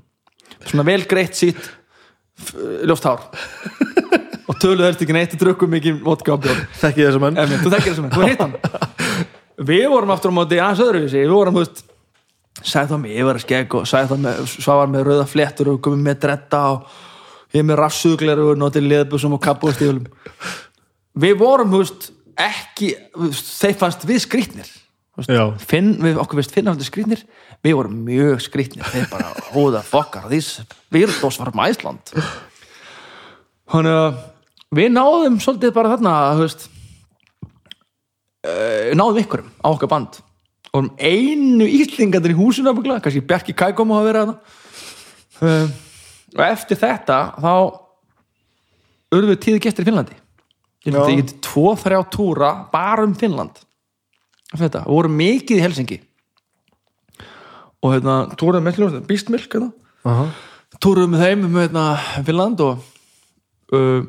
svona 0.66 0.85
vel 0.85 1.06
greitt 1.09 1.38
sitt 1.38 1.69
ljóst 2.88 3.06
hár. 3.08 3.26
Og 4.50 4.58
töluð 4.61 4.88
helst 4.88 5.03
ekki 5.03 5.14
neitt 5.14 5.35
drukkum 5.40 5.69
mikið 5.76 6.00
vodka 6.06 6.34
og 6.34 6.45
björn 6.45 6.64
þekki 6.80 7.06
þessu 7.06 7.22
menn. 7.22 7.38
Emi, 7.38 7.59
þú 7.61 7.74
þekkir 7.76 7.92
þessu 7.92 8.06
menn, 8.06 8.16
þú 8.16 8.30
hitt 8.30 8.42
hann 8.45 8.56
við 9.68 9.86
vorum 9.92 10.14
aftur 10.14 10.34
á 10.34 10.38
móti 10.38 10.60
aðeins 10.60 10.84
öðruvísi. 10.86 11.22
Við 11.24 11.36
vorum, 11.36 11.58
þú 11.58 11.64
veist 11.66 11.84
sagði 12.60 12.92
það 12.92 13.02
með 13.04 13.14
yfir 13.16 13.38
að 13.38 13.44
skegg 13.46 13.76
og 13.80 13.86
sagði 13.88 14.12
það 14.12 14.24
með 14.26 14.42
svavar 14.56 14.90
með 14.92 15.06
rauða 15.08 15.28
fléttur 15.32 15.72
og 15.74 15.82
komið 15.86 16.02
með 16.08 16.18
dretta 16.26 16.64
og 16.74 16.98
ég 17.56 17.66
með 17.66 17.80
rassugleru 17.80 18.50
og 18.52 18.60
notið 18.60 18.90
liðbúsum 18.90 19.38
og 19.38 19.44
kappu 19.44 19.70
og 19.70 19.78
stíðulum 19.78 20.10
við 21.20 21.38
vorum, 21.40 21.72
þú 21.72 21.82
veist, 21.84 22.10
ekki 22.40 22.92
þeir 23.36 23.80
fannst 23.80 24.06
við 24.08 24.22
Já. 25.28 25.42
Finn, 25.60 25.98
við 26.00 26.20
okkur 26.22 26.40
veist 26.40 26.54
finna 26.56 26.72
alltaf 26.72 26.88
skrýtnir. 26.88 27.26
Við 27.64 27.74
vorum 27.76 27.98
mjög 28.08 28.44
skrýtnir. 28.46 28.86
Þeir 28.88 29.10
bara, 29.12 29.34
hóða 29.56 29.82
fokkar, 29.84 30.30
virðos 30.94 31.40
varum 31.42 31.66
Æsland 31.66 32.14
þannig 33.70 33.96
að 33.96 34.20
við 34.80 34.92
náðum 34.94 35.40
svolítið 35.42 35.74
bara 35.76 35.94
þarna, 35.94 36.14
veist 36.44 36.68
uh, 38.45 38.90
náðum 38.95 39.22
ykkurum 39.24 39.51
á 39.59 39.68
okkar 39.72 39.92
band. 39.92 40.19
Og 40.69 40.84
um 40.84 40.90
einu 41.01 41.66
íslingandir 41.66 42.35
í 42.35 42.38
húsinu 42.38 42.74
ábyggla, 42.74 43.00
kannski 43.03 43.26
Bjarki 43.26 43.56
Kækom 43.58 43.93
að 43.95 44.09
vera 44.09 44.26
þarna. 44.26 44.58
Uh, 45.40 45.72
og 46.38 46.43
eftir 46.45 46.80
þetta 46.80 47.19
þá 47.40 47.53
urðum 49.16 49.32
við 49.34 49.42
tíði 49.45 49.64
gestir 49.64 49.85
í 49.85 49.90
Finnlandi. 49.90 50.19
Ég 50.85 50.95
myndi 50.95 51.24
ekki 51.24 51.42
tvo, 51.43 51.74
þrjá 51.80 52.03
túra 52.14 52.51
bara 52.72 53.08
um 53.08 53.16
Finnland. 53.18 53.58
Þetta, 54.53 54.85
við 54.85 54.95
vorum 54.95 55.18
mikið 55.19 55.59
í 55.59 55.64
Helsingi 55.66 56.00
og 57.80 57.93
hérna 57.93 58.16
túraðum 58.40 58.66
með 58.68 59.03
Beastmilk 59.08 59.53
hérna. 59.53 59.69
Aha. 60.08 60.30
túruðum 60.84 61.14
með 61.16 61.26
þeim 61.26 61.45
um 61.48 61.58
hérna, 61.59 61.84
Finnland 62.27 62.64
og 62.64 62.82
uh, 63.76 64.01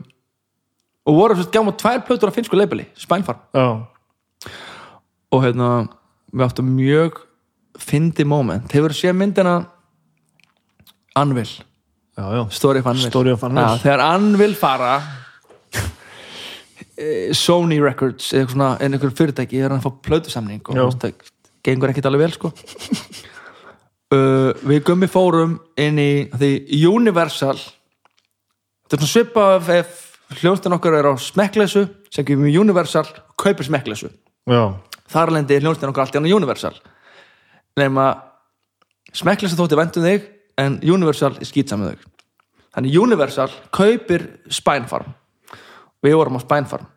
og 1.06 1.16
voru 1.16 1.36
svo 1.38 1.50
gjáma 1.50 1.74
tvær 1.78 2.02
plötur 2.06 2.30
á 2.30 2.36
finnsku 2.36 2.58
leibeli, 2.58 2.86
Spænfarm 2.98 3.40
og 5.30 5.42
hérna 5.44 5.70
við 6.32 6.44
áttum 6.46 6.70
mjög 6.76 7.20
fyndi 7.80 8.24
moment, 8.28 8.70
hefur 8.74 8.94
séð 8.94 9.16
myndina 9.18 9.54
Anvil, 11.18 11.48
Story 12.54 12.82
of 12.82 12.86
Anvil 12.90 13.10
Story 13.10 13.32
of 13.34 13.44
Anvil. 13.46 13.62
Já, 13.64 13.80
þegar 13.84 14.02
Anvil 14.10 14.54
fara 14.58 14.92
eh, 16.98 17.32
Sony 17.36 17.80
Records 17.82 18.30
eða 18.32 18.42
eitthvað 18.44 18.54
svona, 18.56 18.70
einhver 18.84 19.14
fyrirtæki 19.16 19.60
er 19.62 19.70
hann 19.70 19.80
að 19.80 19.86
fá 19.88 20.00
plötusamning 20.10 20.62
og 20.74 20.94
það 21.00 21.14
gengur 21.66 21.92
ekkit 21.92 22.08
alveg 22.10 22.26
vel 22.28 22.36
sko. 22.38 22.52
Uh, 24.10 24.50
við 24.66 24.80
gummi 24.88 25.06
fórum 25.06 25.52
inn 25.78 25.94
í 26.02 26.24
því 26.34 26.48
Universal 26.88 27.52
þetta 27.54 28.96
er 28.96 29.02
svona 29.04 29.10
svipað 29.12 29.68
ef- 29.76 30.16
hljónstin 30.40 30.74
okkar 30.74 30.96
er 30.98 31.06
á 31.06 31.14
smekkleysu 31.14 31.84
sem 32.10 32.26
gefum 32.26 32.42
við 32.48 32.56
Universal 32.58 33.04
og 33.06 33.36
kaupir 33.38 33.68
smekkleysu. 33.68 34.10
Já, 34.50 34.64
þar 35.10 35.34
lendi 35.36 35.58
hljónstin 35.60 35.90
okkar 35.90 36.06
allt 36.06 36.16
í 36.16 36.20
hann 36.20 36.30
Universal. 36.30 36.76
Nema 37.78 38.06
smekkleysa 39.16 39.58
þótti 39.58 39.78
vendum 39.78 40.06
þig 40.06 40.28
en 40.60 40.78
Universal 40.84 41.34
er 41.36 41.48
skýtsam 41.48 41.82
með 41.82 41.94
þig. 41.94 42.06
Þannig 42.70 42.96
Universal 43.02 43.50
kaupir 43.74 44.26
Spinefarm 44.52 45.14
við 46.04 46.16
vorum 46.16 46.38
á 46.38 46.44
Spinefarm 46.44 46.88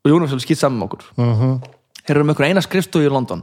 og 0.00 0.10
Universal 0.10 0.38
er 0.40 0.46
skýtsam 0.46 0.78
með 0.78 0.88
okkur. 0.88 1.06
Uh 1.20 1.60
þeir 2.10 2.16
eru 2.16 2.24
með 2.24 2.34
einhver 2.34 2.48
eina 2.48 2.62
skrifstofu 2.64 3.06
í 3.06 3.12
London. 3.12 3.42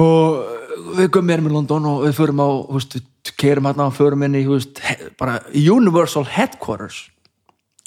Og 0.00 0.96
við 0.96 1.08
gömum 1.10 1.32
erum 1.34 1.48
í 1.48 1.54
London 1.54 1.88
og 1.90 2.04
við 2.04 2.18
förum 2.18 2.42
á 2.44 2.48
veist, 2.70 2.94
við 2.96 3.32
keirum 3.40 3.68
hérna 3.68 3.88
og 3.88 3.96
förum 3.96 4.22
inn 4.26 4.36
í 4.38 4.44
he, 4.46 4.94
bara 5.18 5.40
Universal 5.54 6.24
Headquarters 6.28 7.08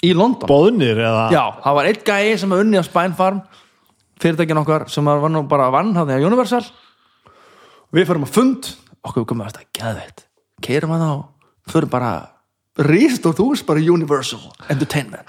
í 0.02 0.12
London? 0.16 0.48
Bóðnir 0.50 0.98
eða? 0.98 1.28
Já, 1.34 1.44
það 1.62 1.78
var 1.78 1.90
einn 1.90 2.04
gæi 2.10 2.38
sem 2.40 2.54
var 2.54 2.64
unni 2.64 2.80
á 2.80 2.84
Spine 2.86 3.18
Farm 3.18 3.44
fyrirtækin 4.22 4.60
okkar 4.64 4.88
sem 4.92 5.06
var 5.06 5.30
nú 5.30 5.44
bara 5.50 5.70
vann 5.74 5.94
hann 5.94 6.08
þegar 6.08 6.28
Universal. 6.32 6.64
Við 7.94 8.08
förum 8.10 8.26
á 8.26 8.30
fund. 8.30 8.74
Okkur 9.04 9.22
við 9.22 9.32
komum 9.32 9.44
að 9.44 9.52
þetta 9.52 9.78
geðveitt 9.78 10.24
keirum 10.64 10.94
hann 10.94 11.04
á, 11.04 11.14
förum 11.68 11.90
bara 11.92 12.12
rístórt 12.80 13.40
hús, 13.42 13.62
bara 13.66 13.80
Universal 13.80 14.40
Entertainment. 14.72 15.28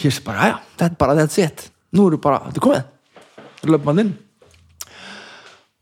Ég 0.00 0.10
sé 0.10 0.24
bara, 0.24 0.48
já, 0.48 0.56
þetta 0.74 0.90
er 0.90 0.98
bara 0.98 1.16
that's 1.18 1.38
it. 1.38 1.68
Nú 1.94 2.08
við 2.10 2.20
bara, 2.24 2.40
þetta 2.48 2.60
er 2.60 2.64
komið. 2.64 2.86
Við 3.62 3.74
löpum 3.74 3.92
hann 3.92 4.04
inn. 4.04 4.14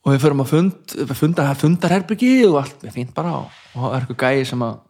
Og 0.03 0.11
við 0.13 0.25
förum 0.25 0.43
að 0.43 0.51
fund, 0.51 0.95
við 0.99 1.15
funda, 1.17 1.47
fundarherbyggi 1.57 2.33
og 2.49 2.59
allt, 2.65 2.81
með 2.83 2.97
fínt 2.99 3.15
bara 3.17 3.37
og, 3.39 3.61
og 3.77 3.85
það 3.85 3.95
er 3.95 4.03
eitthvað 4.03 4.25
gæi 4.27 4.49
sem 4.51 4.65
að 4.67 4.81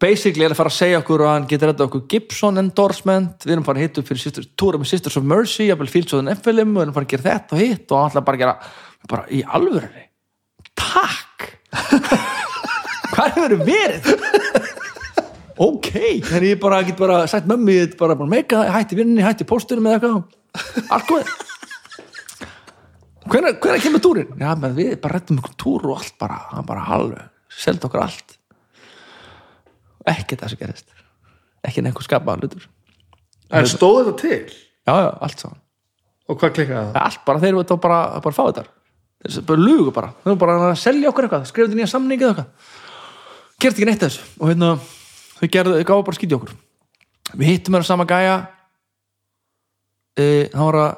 basically 0.00 0.46
er 0.46 0.54
að 0.54 0.60
fara 0.62 0.72
að 0.72 0.78
segja 0.78 1.00
okkur 1.02 1.24
og 1.24 1.30
hann 1.30 1.48
getur 1.48 1.72
þetta 1.72 1.86
okkur 1.88 2.04
Gibson 2.10 2.60
endorsement. 2.62 3.44
Við 3.44 3.56
erum 3.56 3.66
bara 3.66 3.80
að 3.80 3.86
hitta 3.86 4.00
upp 4.00 4.08
fyrir 4.10 4.22
sisters, 4.22 4.48
túra 4.56 4.80
með 4.80 4.90
Sisters 4.94 5.18
of 5.20 5.26
Mercy 5.28 5.68
jafnvel 5.68 5.90
Fieldsóðin 5.92 6.32
F-film 6.34 6.72
og 6.72 6.80
við 6.80 6.86
erum 6.86 6.96
bara 6.96 7.08
að 7.08 7.14
gera 7.14 7.26
þetta 7.28 7.56
og 7.56 7.62
hitt 7.62 7.92
og 7.92 8.00
hann 8.00 8.12
ætla 8.12 8.24
bara 8.24 8.38
að 8.38 8.44
gera 8.44 8.56
bara 9.12 9.26
í 9.28 9.42
alvörunni. 9.58 10.06
Takk! 10.80 11.50
Hvað 13.14 13.36
hefur 13.36 13.56
verið 13.68 14.04
ok, 15.64 15.90
þannig 16.26 16.48
ég 16.48 16.60
bara 16.62 16.80
get 16.82 16.98
bara 16.98 17.20
ég 17.28 17.90
get 17.92 17.98
bara, 17.98 18.16
meika 18.26 18.64
hætti 18.74 18.98
vinninni, 18.98 19.22
hætti 19.22 19.46
pósturum 19.46 19.86
eða 19.86 20.00
eitthvað. 20.00 20.24
Allt 20.94 21.12
hvenær, 23.30 23.58
hvenær 23.60 23.82
kemur 23.82 24.02
túrin? 24.02 24.32
já, 24.38 24.50
við 24.54 24.96
bara 25.02 25.18
rettum 25.18 25.38
ykkur 25.40 25.54
túr 25.60 25.86
og 25.88 26.00
allt 26.00 26.16
bara, 26.20 26.40
bara 26.66 26.88
halvu, 26.88 27.20
seldi 27.48 27.86
okkur 27.88 28.02
allt 28.02 28.33
ekki 30.10 30.38
það 30.40 30.52
sem 30.52 30.60
gerist 30.60 30.94
ekki 31.64 31.84
neikur 31.84 32.04
skapaðan 32.04 32.44
hlutur. 32.44 32.68
En 33.54 33.68
stóð 33.68 34.00
þetta 34.00 34.14
til? 34.20 34.56
Já, 34.84 34.94
já, 35.00 35.10
allt 35.26 35.44
saman. 35.44 35.60
Og 36.24 36.40
hvað 36.40 36.56
klikkaði 36.56 36.88
það? 36.88 36.98
allt 37.04 37.22
bara, 37.26 37.42
þeir 37.42 37.52
eru 37.52 37.78
bara, 37.84 38.00
bara 38.24 38.36
fá 38.36 38.42
þetta. 38.48 38.64
Þeir 39.24 39.30
eru 39.30 39.46
bara 39.50 39.64
lugu 39.64 39.94
bara, 39.96 40.10
þeir 40.22 40.32
eru 40.32 40.40
bara 40.40 40.56
að 40.70 40.74
selja 40.80 41.10
okkur 41.10 41.28
eitthvað 41.28 41.46
skrifa 41.48 41.68
þetta 41.68 41.80
nýja 41.80 41.92
samningi 41.92 42.26
eða 42.26 42.34
eitthvað. 42.34 42.74
Gerði 43.62 43.76
ekki 43.76 43.88
neitt 43.88 44.04
þessu. 44.04 44.26
Og 44.40 44.50
hérna, 44.50 44.70
þau 45.38 45.48
gerðu, 45.56 45.78
þau 45.78 45.88
gáðu 45.90 46.06
bara 46.08 46.18
skýti 46.18 46.38
okkur. 46.38 46.54
Við 47.34 47.50
hittum 47.50 47.76
þeirra 47.76 47.88
sama 47.88 48.08
gæja. 48.08 48.36
E, 50.14 50.26
hann 50.52 50.68
var 50.68 50.80
að 50.80 50.90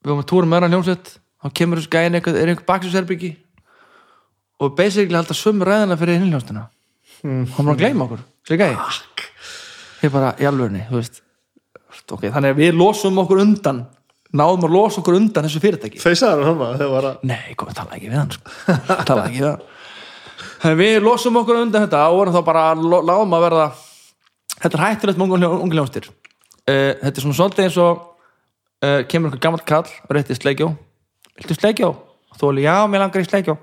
við 0.00 0.10
varum 0.10 0.24
að 0.24 0.30
túra 0.32 0.50
með 0.50 0.66
hann 0.66 0.76
hljómsveit. 0.76 1.14
Þá 1.40 1.54
kemur 1.56 1.80
þessu 1.80 1.94
gæjan 1.94 2.18
eitthvað, 2.18 2.40
er 2.40 2.52
einhver 2.52 2.68
baksusherbyggi 2.68 3.30
og 4.60 4.74
basically 4.76 5.16
halda 5.16 5.36
sömu 5.36 5.64
ræðina 5.64 5.96
fyrir 5.96 6.18
hinljónstina 6.20 6.66
mm. 7.22 7.46
hann 7.56 7.68
var 7.68 7.76
að 7.76 7.82
gleyma 7.84 8.06
okkur, 8.06 8.22
ég 10.00 10.14
bara, 10.14 10.34
í 10.40 10.48
alvörni, 10.48 10.84
þú 10.90 11.00
veist. 11.00 11.22
Okay, 12.10 12.30
þannig 12.34 12.54
að 12.54 12.58
við 12.58 12.72
losum 12.74 13.18
okkur 13.22 13.42
undan 13.44 13.84
náðum 14.34 14.64
að 14.66 14.72
losa 14.74 14.98
okkur 15.02 15.18
undan 15.18 15.46
þessu 15.46 15.60
fyrirtæki. 15.62 16.00
Feysaður 16.02 16.48
hann 16.48 16.58
það 16.58 16.72
þegar 16.80 16.90
var 16.94 17.06
að 17.10 17.28
nei, 17.30 17.52
kom, 17.58 17.70
tala 17.74 17.94
ekki 17.96 18.10
við 18.10 18.18
hann 18.18 18.32
sko. 18.34 18.54
tala 19.10 19.26
ekki 19.28 19.42
við 19.44 19.48
hann. 19.50 19.62
Þannig 20.60 20.74
að 20.74 20.82
við 20.82 20.98
losum 21.04 21.38
okkur 21.40 21.60
undan 21.60 21.86
þetta 21.86 22.02
og 22.08 22.18
vorum 22.18 22.36
þá 22.36 22.40
bara 22.46 22.64
lágum 22.74 23.36
að 23.38 23.46
verða 23.46 23.66
þetta 24.56 24.72
er 24.72 24.84
hættulegt 24.84 25.20
með 25.20 25.46
ungu 25.50 25.74
hljónstir 25.76 26.10
uh, 26.10 26.92
þetta 27.00 27.14
er 27.14 27.24
svona 27.24 27.38
svolítið 27.38 27.66
eins 27.66 27.80
og 27.80 28.04
uh, 28.84 29.00
kemur 29.10 29.30
einhver 29.30 29.42
gammal 29.46 29.64
kall 29.66 29.86
og 29.86 30.14
rétti 30.16 30.38
sleikjó. 30.38 30.72
Viltu 31.38 31.58
sleikjó? 31.58 31.94
og 32.30 32.38
þú 32.38 32.52
alveg, 32.52 32.66
já, 32.68 32.76
mér 32.90 33.04
langar 33.04 33.24
í 33.24 33.28
sleikjó. 33.28 33.56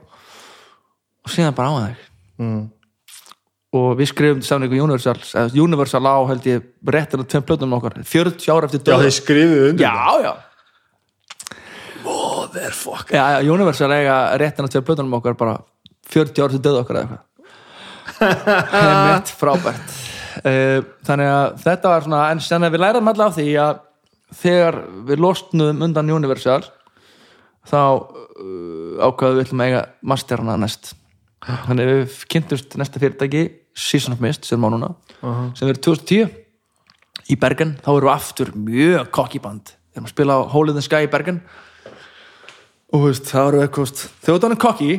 Og 1.23 1.31
síðan 1.31 1.55
bara 1.55 1.71
á 1.71 1.75
þig. 1.87 2.03
Mm. 2.43 2.63
Og 3.75 3.87
við 3.99 4.11
skrifum 4.13 4.43
saman 4.45 4.67
ykkur 4.67 4.83
Universal 4.85 5.15
eða 5.19 5.63
Universal 5.63 6.03
á 6.07 6.15
held 6.29 6.45
ég 6.47 6.67
réttir 6.87 7.21
að 7.21 7.29
tveim 7.33 7.47
plötunum 7.47 7.77
okkar. 7.79 7.97
40 8.07 8.51
ára 8.53 8.69
eftir 8.69 8.83
já 8.83 8.85
döð 8.87 9.05
þeir 9.05 9.15
skrifuðu 9.17 9.71
undir 9.71 9.87
já, 9.87 9.95
já. 10.23 10.33
motherfucker. 12.05 13.17
Já, 13.17 13.23
já, 13.35 13.53
Universal 13.53 13.95
eiga 13.97 14.19
réttin 14.39 14.67
að 14.67 14.75
tveim 14.75 14.87
plötunum 14.87 15.17
okkar 15.19 15.39
bara 15.39 15.57
40 16.13 16.43
ára 16.43 16.51
eftir 16.51 16.63
döð 16.69 16.79
okkar 16.83 17.01
eða 17.01 17.07
eitthvað. 17.07 17.23
Heimitt 18.71 19.33
frábært. 19.37 19.97
Eh, 20.47 20.79
þannig 21.05 21.33
að 21.33 21.59
þetta 21.65 21.91
var 21.91 22.05
svona 22.05 22.23
en 22.31 22.41
sen 22.45 22.65
að 22.65 22.75
við 22.75 22.83
lærum 22.85 23.11
alltaf 23.11 23.33
af 23.33 23.37
því 23.37 23.49
að 23.61 23.83
þegar 24.37 24.79
við 25.07 25.23
losnum 25.23 25.83
undan 25.85 26.13
Universal 26.13 26.61
þá 27.67 27.79
uh, 27.79 29.03
ákvaðum 29.03 29.37
við 29.37 29.45
ætlum 29.45 29.63
að 29.63 29.69
eiga 29.71 29.83
masterna 30.07 30.57
næst 30.59 30.93
þannig 31.47 31.89
við 31.91 32.17
kynntumst 32.33 32.75
næsta 32.79 32.99
fyrirtæki 32.99 33.43
Season 33.77 34.15
of 34.15 34.21
Mist 34.23 34.45
sem 34.45 34.57
er 34.57 34.63
má 34.63 34.73
núna 34.73 34.95
-huh. 35.21 35.55
sem 35.55 35.67
verður 35.67 35.81
2010 35.95 36.29
í 37.29 37.35
Bergen, 37.35 37.77
þá 37.83 37.89
erum 37.91 38.07
við 38.07 38.13
aftur 38.15 38.51
mjög 38.55 39.11
kokki 39.11 39.39
band. 39.43 39.73
Við 39.91 39.99
erum 39.99 40.07
að 40.07 40.13
spila 40.13 40.37
á 40.39 40.39
Hole 40.53 40.71
in 40.71 40.77
the 40.77 40.81
Sky 40.81 41.03
í 41.07 41.11
Bergen. 41.11 41.41
Og 42.93 43.07
veist, 43.07 43.27
það 43.27 43.47
eru 43.47 43.61
eitthvað 43.61 43.91
þegar 44.23 44.39
þú 44.39 44.47
erum 44.47 44.61
kokki 44.63 44.91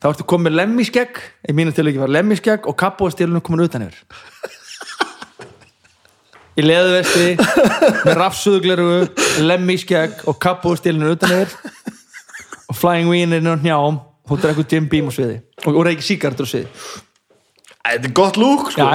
þá 0.00 0.08
ertu 0.10 0.26
komið 0.26 0.46
með 0.48 0.56
lemmiskegg 0.58 1.20
í 1.46 1.54
mínu 1.54 1.74
tilöki 1.76 2.00
var 2.00 2.10
lemmiskegg 2.10 2.66
og 2.66 2.76
kappóðstílunum 2.80 3.44
komin 3.44 3.66
utan 3.66 3.86
yfir. 3.86 4.00
Í 6.58 6.64
leðuvesti 6.66 7.36
með 8.04 8.14
rafsuðugleru 8.18 8.88
lemmiskegg 9.46 10.24
og 10.28 10.40
kappóðstílunum 10.42 11.14
utan 11.14 11.36
yfir. 11.36 11.54
Og 12.70 12.78
flying 12.78 13.10
weenin 13.10 13.50
og 13.50 13.62
njám 13.62 14.00
og 14.30 14.36
þú 14.36 14.40
drekkur 14.44 14.66
Jim 14.70 14.88
Beam 14.90 15.10
á 15.10 15.12
sviði. 15.14 15.40
Og, 15.66 15.74
og 15.74 15.86
reykir 15.88 16.06
síkartur 16.06 16.46
á 16.46 16.50
sviði. 16.50 16.68
Þetta 17.80 18.06
er 18.06 18.14
gott 18.14 18.38
lúk 18.38 18.70
sko. 18.70 18.86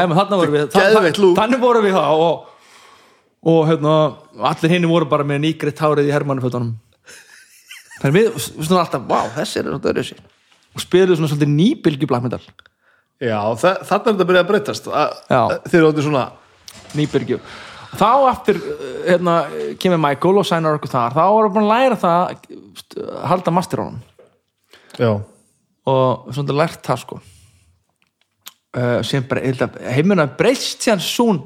Við. 0.53 1.35
Þannig 1.41 1.63
vorum 1.63 1.85
við 1.85 1.97
það 1.97 2.23
og, 2.25 2.45
og 3.51 3.59
hérna, 3.69 3.95
allir 4.51 4.75
hinni 4.75 4.89
voru 4.89 5.09
bara 5.09 5.25
með 5.27 5.43
nýgritt 5.45 5.81
hárið 5.81 6.09
í 6.09 6.15
hermannufötunum 6.15 6.73
Þannig 8.01 8.15
við, 8.15 8.29
við 8.35 8.67
svona 8.67 8.81
alltaf, 8.83 9.03
vá, 9.07 9.19
þessi 9.37 9.61
er 9.61 9.69
svona 9.69 9.91
öðru 9.91 10.05
og 10.75 10.83
spyruðu 10.83 11.17
svona 11.19 11.31
svolítið 11.31 11.53
nýbylgi 11.53 12.09
black 12.09 12.25
metal 12.25 12.41
Já, 13.23 13.39
þa 13.55 13.69
þannig 13.87 14.09
er 14.09 14.09
þetta 14.09 14.11
að 14.11 14.27
byrja 14.29 14.41
að 14.43 14.49
breytast. 14.49 14.89
Þeir 15.71 15.85
áttu 15.87 16.03
svona 16.03 16.25
nýbylgi 16.97 17.39
þá 17.95 18.09
aftur, 18.27 18.59
uh, 18.59 18.89
hérna, 19.05 19.35
kemur 19.79 20.01
Michael 20.03 20.41
og 20.41 20.47
sænar 20.47 20.75
okkur 20.75 20.91
þar, 20.91 21.15
þá 21.15 21.23
voru 21.31 21.51
búin 21.55 21.67
að 21.67 21.71
læra 21.71 21.99
það 22.01 22.17
að 22.25 23.29
halda 23.31 23.53
master 23.55 23.81
á 23.81 23.85
hann 23.85 24.01
Já, 24.99 25.11
og 25.91 26.29
svona 26.35 26.55
lært 26.61 26.81
það 26.85 27.01
sko. 27.03 27.19
Uh, 28.75 28.99
sem 29.07 29.23
bara 29.23 29.69
heimuna 29.95 30.25
breyst 30.35 30.83
síðan 30.83 31.03
sún 31.03 31.37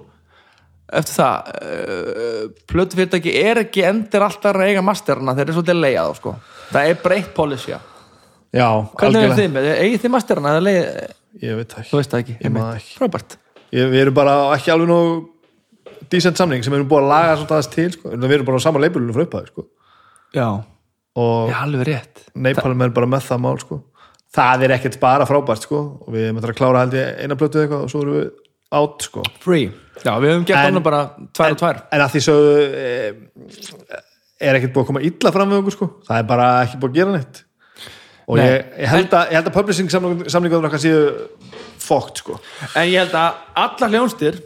eftir 0.90 1.20
það. 1.20 1.50
Uh, 1.62 2.44
plötu 2.70 2.98
fyrirtæki 2.98 3.36
er 3.44 3.62
ekki 3.66 3.84
endir 3.86 4.26
alltaf 4.26 4.56
að 4.58 4.72
eiga 4.72 4.82
masterna 4.86 5.36
þeir 5.38 5.46
eru 5.48 5.58
svolítið 5.60 5.82
leiða 5.84 6.08
þá 6.08 6.20
sko. 6.22 6.36
Það 6.72 6.90
er 6.90 7.02
breytt 7.04 7.34
policy 7.38 7.76
já 8.50 8.68
hvernig 8.98 9.28
er 9.28 9.36
þið 9.38 9.52
með, 9.54 9.68
eigið 9.78 10.00
þið 10.04 10.14
masterna 10.16 10.54
eða 10.56 10.66
leið, 10.66 10.88
Ég 11.44 11.60
veit 11.60 11.74
ekki. 11.78 11.90
Það 11.94 12.16
ekki, 12.20 12.34
Ég 12.40 12.48
einmitt. 12.48 12.70
ekki. 12.80 12.96
frábært 12.98 13.36
ég, 13.70 13.92
Við 13.92 14.00
erum 14.02 14.16
bara 14.18 14.34
ekki 14.56 14.72
alveg 14.74 14.90
nú 14.90 14.98
decent 16.10 16.40
samning 16.42 16.64
sem 16.66 16.74
við 16.74 16.80
erum 16.80 16.90
búin 16.90 17.06
að 17.06 17.12
laga 17.14 17.36
svona 17.38 17.60
aðeins 17.60 17.70
til 17.76 17.92
sko. 17.94 18.10
Við 18.16 18.34
erum 18.34 18.48
bara 18.48 18.58
á 18.58 18.66
sama 18.66 18.82
leipulunum 18.82 19.14
frá 19.14 19.26
upphæði 19.28 19.52
sko. 19.52 19.66
já, 20.34 20.48
og 21.16 21.50
Napalm 22.36 22.82
er 22.86 22.94
bara 22.94 23.10
með 23.10 23.26
það 23.30 23.42
mál 23.46 23.58
sko. 23.62 23.80
Það 24.36 24.64
er 24.68 24.76
ekkert 24.76 25.00
bara 25.02 25.26
frábært 25.26 25.66
sko. 25.66 25.80
og 26.06 26.14
við 26.14 26.28
erum 26.28 26.38
að 26.44 26.54
klára 26.58 26.84
held 26.86 26.94
ég 26.94 27.24
eina 27.24 27.36
plötu 27.36 27.58
eða 27.58 27.66
eitthvað 27.66 27.84
og 27.84 27.90
svo 27.90 28.04
erum 28.04 28.20
við 28.20 28.30
átt 28.80 29.02
sko. 29.08 29.24
free, 29.42 29.72
já, 30.04 30.14
við 30.22 30.30
höfum 30.30 30.46
gert 30.46 30.60
En- 30.60 30.74
annað 30.74 30.84
bara 30.84 31.02
tvær 31.34 31.52
og 31.52 31.58
tvær 31.58 31.82
En 31.92 32.02
að 32.02 32.12
því 32.14 32.22
sögðu 32.28 32.52
e, 32.78 34.00
er 34.40 34.56
ekkert 34.60 34.74
búið 34.74 34.84
að 34.84 34.90
koma 34.92 35.02
illa 35.02 35.32
fram 35.32 35.50
við 35.50 35.62
okkur 35.64 35.76
sko. 35.78 35.88
það 36.08 36.18
er 36.20 36.28
bara 36.30 36.50
ekki 36.64 36.78
búið 36.78 36.92
að 36.92 37.00
gera 37.00 37.16
neitt 37.18 37.44
og 38.30 38.38
Nei. 38.38 38.46
ég, 38.46 38.66
ég 38.78 38.88
held 38.94 39.10
að, 39.18 39.32
ég 39.32 39.40
held 39.40 39.48
að 39.50 39.56
publishing 39.58 39.90
samlingaður 39.90 40.68
okkar 40.70 40.84
séu 40.84 41.00
fókt 41.82 42.22
sko. 42.22 42.38
en 42.76 42.86
ég 42.86 43.00
held 43.02 43.16
að 43.18 43.34
alla 43.56 43.90
hljónstir 43.90 44.38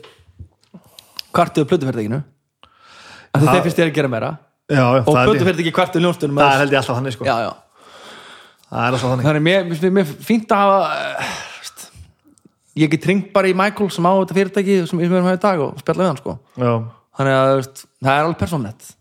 kvartuðu 1.33 1.67
plötuferðinginu 1.67 2.23
að 3.33 3.47
þeir 3.49 3.63
finnst 3.65 3.77
þér 3.81 3.89
að 3.91 3.97
gera 3.97 4.13
meira 4.13 4.31
Já, 4.71 4.83
og 4.83 5.07
það, 5.07 5.17
held 5.17 5.27
ég, 5.27 5.33
plötuferðingi 5.33 5.75
kvartuðu 5.75 6.05
hljónstunum 6.05 6.39
það 6.39 6.61
held 6.61 6.73
ég 6.73 6.79
alltaf 6.79 6.99
þannig 6.99 7.15
sko. 7.17 7.27
já, 7.27 7.35
já. 7.43 7.51
Það 8.69 8.85
er 8.85 8.95
alltaf 8.95 9.09
þannig. 9.11 9.27
Þannig 9.27 9.45
mér, 9.49 9.65
mér, 9.69 9.93
mér 9.97 10.11
fínt 10.29 10.55
að 10.55 10.63
hafa 10.63 10.79
uh, 10.87 11.37
veist, 11.59 11.85
ég 12.79 12.93
get 12.95 13.07
ringt 13.11 13.29
bara 13.35 13.51
í 13.51 13.55
Michael 13.59 13.89
sem 13.93 14.07
á 14.07 14.13
þetta 14.15 14.37
fyrirtæki 14.39 14.77
sem 14.89 15.01
við 15.01 15.09
erum 15.09 15.19
að 15.19 15.29
hafa 15.29 15.39
í 15.39 15.43
dag 15.43 15.63
og 15.67 15.83
spjalla 15.83 16.05
við 16.05 16.11
hann 16.11 16.21
sko. 16.21 16.35
Já, 16.55 16.71
þannig 17.19 17.39
að 17.41 17.53
veist, 17.59 17.83
það 17.99 18.13
er 18.15 18.23
alveg 18.23 18.41
persónlegt 18.45 18.91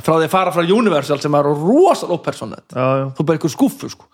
frá 0.00 0.14
því 0.14 0.24
að 0.24 0.32
fara 0.32 0.54
frá 0.54 0.64
Universal 0.64 1.20
sem 1.20 1.36
er 1.36 1.48
rosalega 1.50 2.32
já. 2.72 3.10
þú 3.16 3.26
bara 3.26 3.36
einhver 3.36 3.52
skúffu 3.52 3.90
sko. 3.92 4.08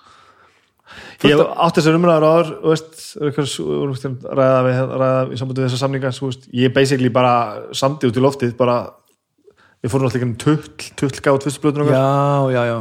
Ég 1.23 1.35
hef 1.35 1.43
átt 1.45 1.79
þessar 1.79 1.99
umræður 1.99 2.27
áður 2.27 2.51
þú 2.63 2.73
veist, 2.73 4.07
ræða, 4.25 4.61
við, 4.65 4.79
ræða 5.03 5.21
í 5.29 5.39
sambandi 5.39 5.65
við 5.65 5.75
þessar 5.75 6.25
veist, 6.25 6.49
ég 6.55 6.71
er 6.71 6.75
basically 6.75 7.13
bara 7.13 7.35
sandi 7.77 8.09
út 8.09 8.19
í 8.19 8.25
loftið 8.25 8.55
bara, 8.59 8.79
við 9.83 9.93
fórum 9.93 10.09
alltaf 10.09 10.19
ekki 10.19 10.27
um 10.29 10.37
tull 10.43 10.87
tull 10.99 11.23
gátt 11.23 11.45
fyrstu 11.47 11.63
blöðun 11.65 11.85
og 11.87 11.93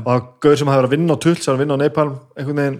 það 0.07 0.23
gauður 0.43 0.61
sem 0.61 0.71
hafa 0.71 0.79
verið 0.81 0.87
að 0.89 0.95
vinna 0.95 1.17
á 1.17 1.23
tull 1.25 1.35
sem 1.37 1.51
hafa 1.51 1.61
vinna 1.61 1.77
á 1.77 1.79
Nepal 1.83 2.07
veginn 2.61 2.79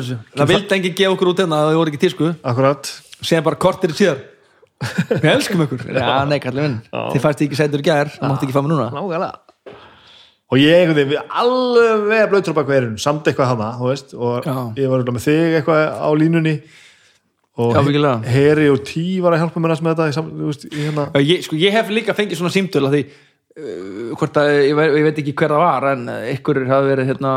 þessu. 0.00 0.18
Það 0.36 0.52
vildi 0.52 0.76
enginn 0.76 0.98
gefa 0.98 1.14
okkur 1.14 1.30
út 1.32 1.40
hérna 1.42 1.60
að 1.62 1.70
það 1.70 1.78
voru 1.80 1.92
ekki 1.92 2.02
tísku 2.02 2.28
segja 3.22 3.46
bara 3.46 3.60
kortir 3.62 3.94
síðar 3.96 4.20
við 5.22 5.30
elskum 5.30 5.62
minn. 6.66 6.76
Þið 6.92 7.24
fæst 7.24 7.42
ekki 7.46 7.58
sætur 7.58 7.84
í 7.84 7.86
gær 7.86 8.12
það 8.16 8.32
mátti 8.32 8.48
ekki 8.48 8.56
fá 8.56 8.62
mig 8.64 8.72
núna. 8.74 8.90
Nákvæmlega. 8.92 9.32
Og 10.52 10.60
ég 10.60 10.82
einhvern 10.82 10.98
veginn, 10.98 11.12
við 11.14 11.36
alveg 11.40 12.02
bak 12.58 12.66
verðin, 12.68 12.96
samt 13.00 13.28
eitthvað 13.30 13.54
hana 13.54 13.68
og 13.80 14.48
ég 14.76 14.90
var 14.92 15.04
með 15.16 15.28
þig 15.30 15.54
eitthvað 15.56 15.84
á 15.96 16.08
línunni 16.20 16.56
og. 17.56 17.72
Heri 18.32 18.68
og 18.72 18.78
Tí 18.88 19.04
var 19.20 19.34
að 19.36 19.42
hjálpa 19.44 19.60
mér 19.60 19.74
næst 19.74 19.82
með 19.84 19.96
þetta 19.98 20.12
sam, 20.16 20.30
veist, 20.46 20.68
hérna 20.72 21.08
ég, 21.20 21.42
sko, 21.44 21.56
ég 21.60 21.74
hef 21.76 21.90
líka 21.92 22.14
fengið 22.16 22.38
svona 22.40 22.54
símtöl 22.54 22.86
að 22.88 22.94
því 22.96 23.02
uh, 23.60 24.22
að, 24.24 24.52
ég, 24.68 24.76
ve- 24.78 24.92
ég 24.96 25.04
veit 25.08 25.18
ekki 25.20 25.34
hver 25.36 25.52
það 25.52 25.64
var 25.66 25.88
en 25.92 26.06
uh, 26.08 26.22
ykkur 26.32 26.62
hafi 26.70 26.88
verið 26.94 27.10
hérna 27.12 27.32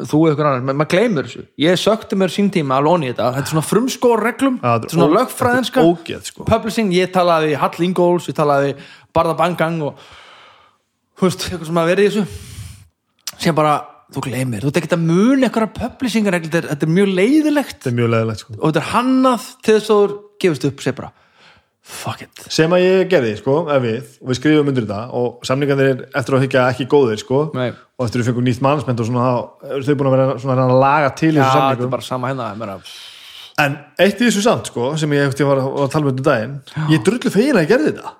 þú 0.00 0.20
eða 0.28 0.34
ykkur 0.36 0.46
annar, 0.50 0.62
Ma- 0.68 0.74
maður 0.82 0.90
gleymur 0.92 1.26
þessu. 1.26 1.42
Ég 1.60 1.80
sökti 1.80 2.16
mér 2.20 2.30
sín 2.32 2.50
tíma 2.54 2.76
alveg 2.78 2.92
onni 2.98 3.08
þetta. 3.10 3.30
Þetta 3.38 3.48
er 3.48 3.52
svona 3.54 3.64
frumskór 3.66 4.22
reglum, 4.28 4.60
er 4.86 4.92
svona 4.94 5.08
lögfræðinska 5.16 5.82
sko. 6.28 6.44
publishing, 6.46 6.92
ég 6.94 7.10
talaði 7.16 7.56
Hall 7.58 7.84
Ingóls, 7.88 8.28
ég 8.30 8.36
talaði 8.38 8.76
Barða 9.16 9.34
Bangang 9.40 9.80
og 9.88 9.98
veist, 11.20 11.48
eitthvað 11.50 11.66
sem 11.72 11.80
að 11.82 11.90
verið 11.90 12.10
þessu. 12.12 12.24
Sem 13.40 13.56
bara, 13.56 13.74
þú 14.14 14.22
gleymir, 14.26 14.64
þú 14.66 14.72
ekki 14.80 14.90
að 14.96 15.04
muna 15.06 15.46
eitthvað 15.48 15.72
publishingar 15.78 16.32
reglur, 16.36 16.50
þetta 16.50 16.60
er- 16.64 16.68
þetta 16.74 16.86
er 16.88 16.94
mjög 16.98 17.10
leiðilegt 17.20 17.76
þetta 17.80 17.90
er 17.92 17.98
mjög 18.00 18.10
leðilegt 18.14 18.40
sko. 18.44 18.52
og 18.58 18.66
þetta 18.72 18.80
er 18.82 18.88
hannað 18.94 19.48
til 19.62 19.74
þess 19.78 19.90
að 19.90 20.00
þú 20.00 20.20
gefist 20.44 20.64
upp, 20.70 20.80
segir 20.80 20.96
bara 21.00 21.12
fuck 21.90 22.20
it. 22.22 22.42
Sem 22.52 22.70
að 22.70 22.82
ég 22.84 23.08
gerði, 23.10 23.30
sko, 23.40 23.54
ef 23.72 23.82
við 23.82 24.10
og 24.20 24.28
við 24.30 24.36
skrifum 24.38 24.68
undir 24.70 24.84
þetta 24.86 24.98
og 25.16 25.40
samningarnir 25.48 25.88
er 25.90 26.02
eftir 26.20 26.36
að 26.36 26.42
higgja 26.44 26.66
ekki 26.70 26.86
góðir, 26.92 27.18
sko 27.22 27.38
Nei. 27.56 27.70
og 27.72 28.04
eftir 28.06 28.20
að 28.20 28.22
við 28.22 28.28
fengum 28.30 28.44
nýtt 28.46 28.60
mannsmend 28.62 29.00
og 29.00 29.06
svona 29.08 29.24
þá 29.26 29.72
eru 29.74 29.82
þau 29.88 29.94
búin 29.96 30.10
að 30.10 30.16
vera 30.16 30.38
svona 30.38 30.54
að 30.60 30.70
að 30.70 30.80
laga 30.84 31.10
til 31.16 31.32
þessu 31.32 31.40
þetta 31.40 31.56
er 31.56 31.70
samningum. 31.70 31.90
bara 31.90 32.02
sama 32.02 32.28
hérna 32.30 32.50
meira, 32.60 32.76
en 33.64 33.78
eitt 33.98 34.20
í 34.20 34.28
þessu 34.28 34.42
samt, 34.44 34.66
sko, 34.70 34.96
sem 34.96 35.10
ég 35.16 35.26
eftir 35.32 35.46
var 35.48 35.58
að 35.64 35.90
tala 35.90 36.04
með 36.06 36.18
um 36.20 36.24
daginn, 36.30 36.54
ég 36.92 37.02
drullu 37.04 37.30
fegin 37.32 37.56
að 37.58 37.64
ég 37.66 37.72
gerði 37.74 37.92
þetta 37.94 38.14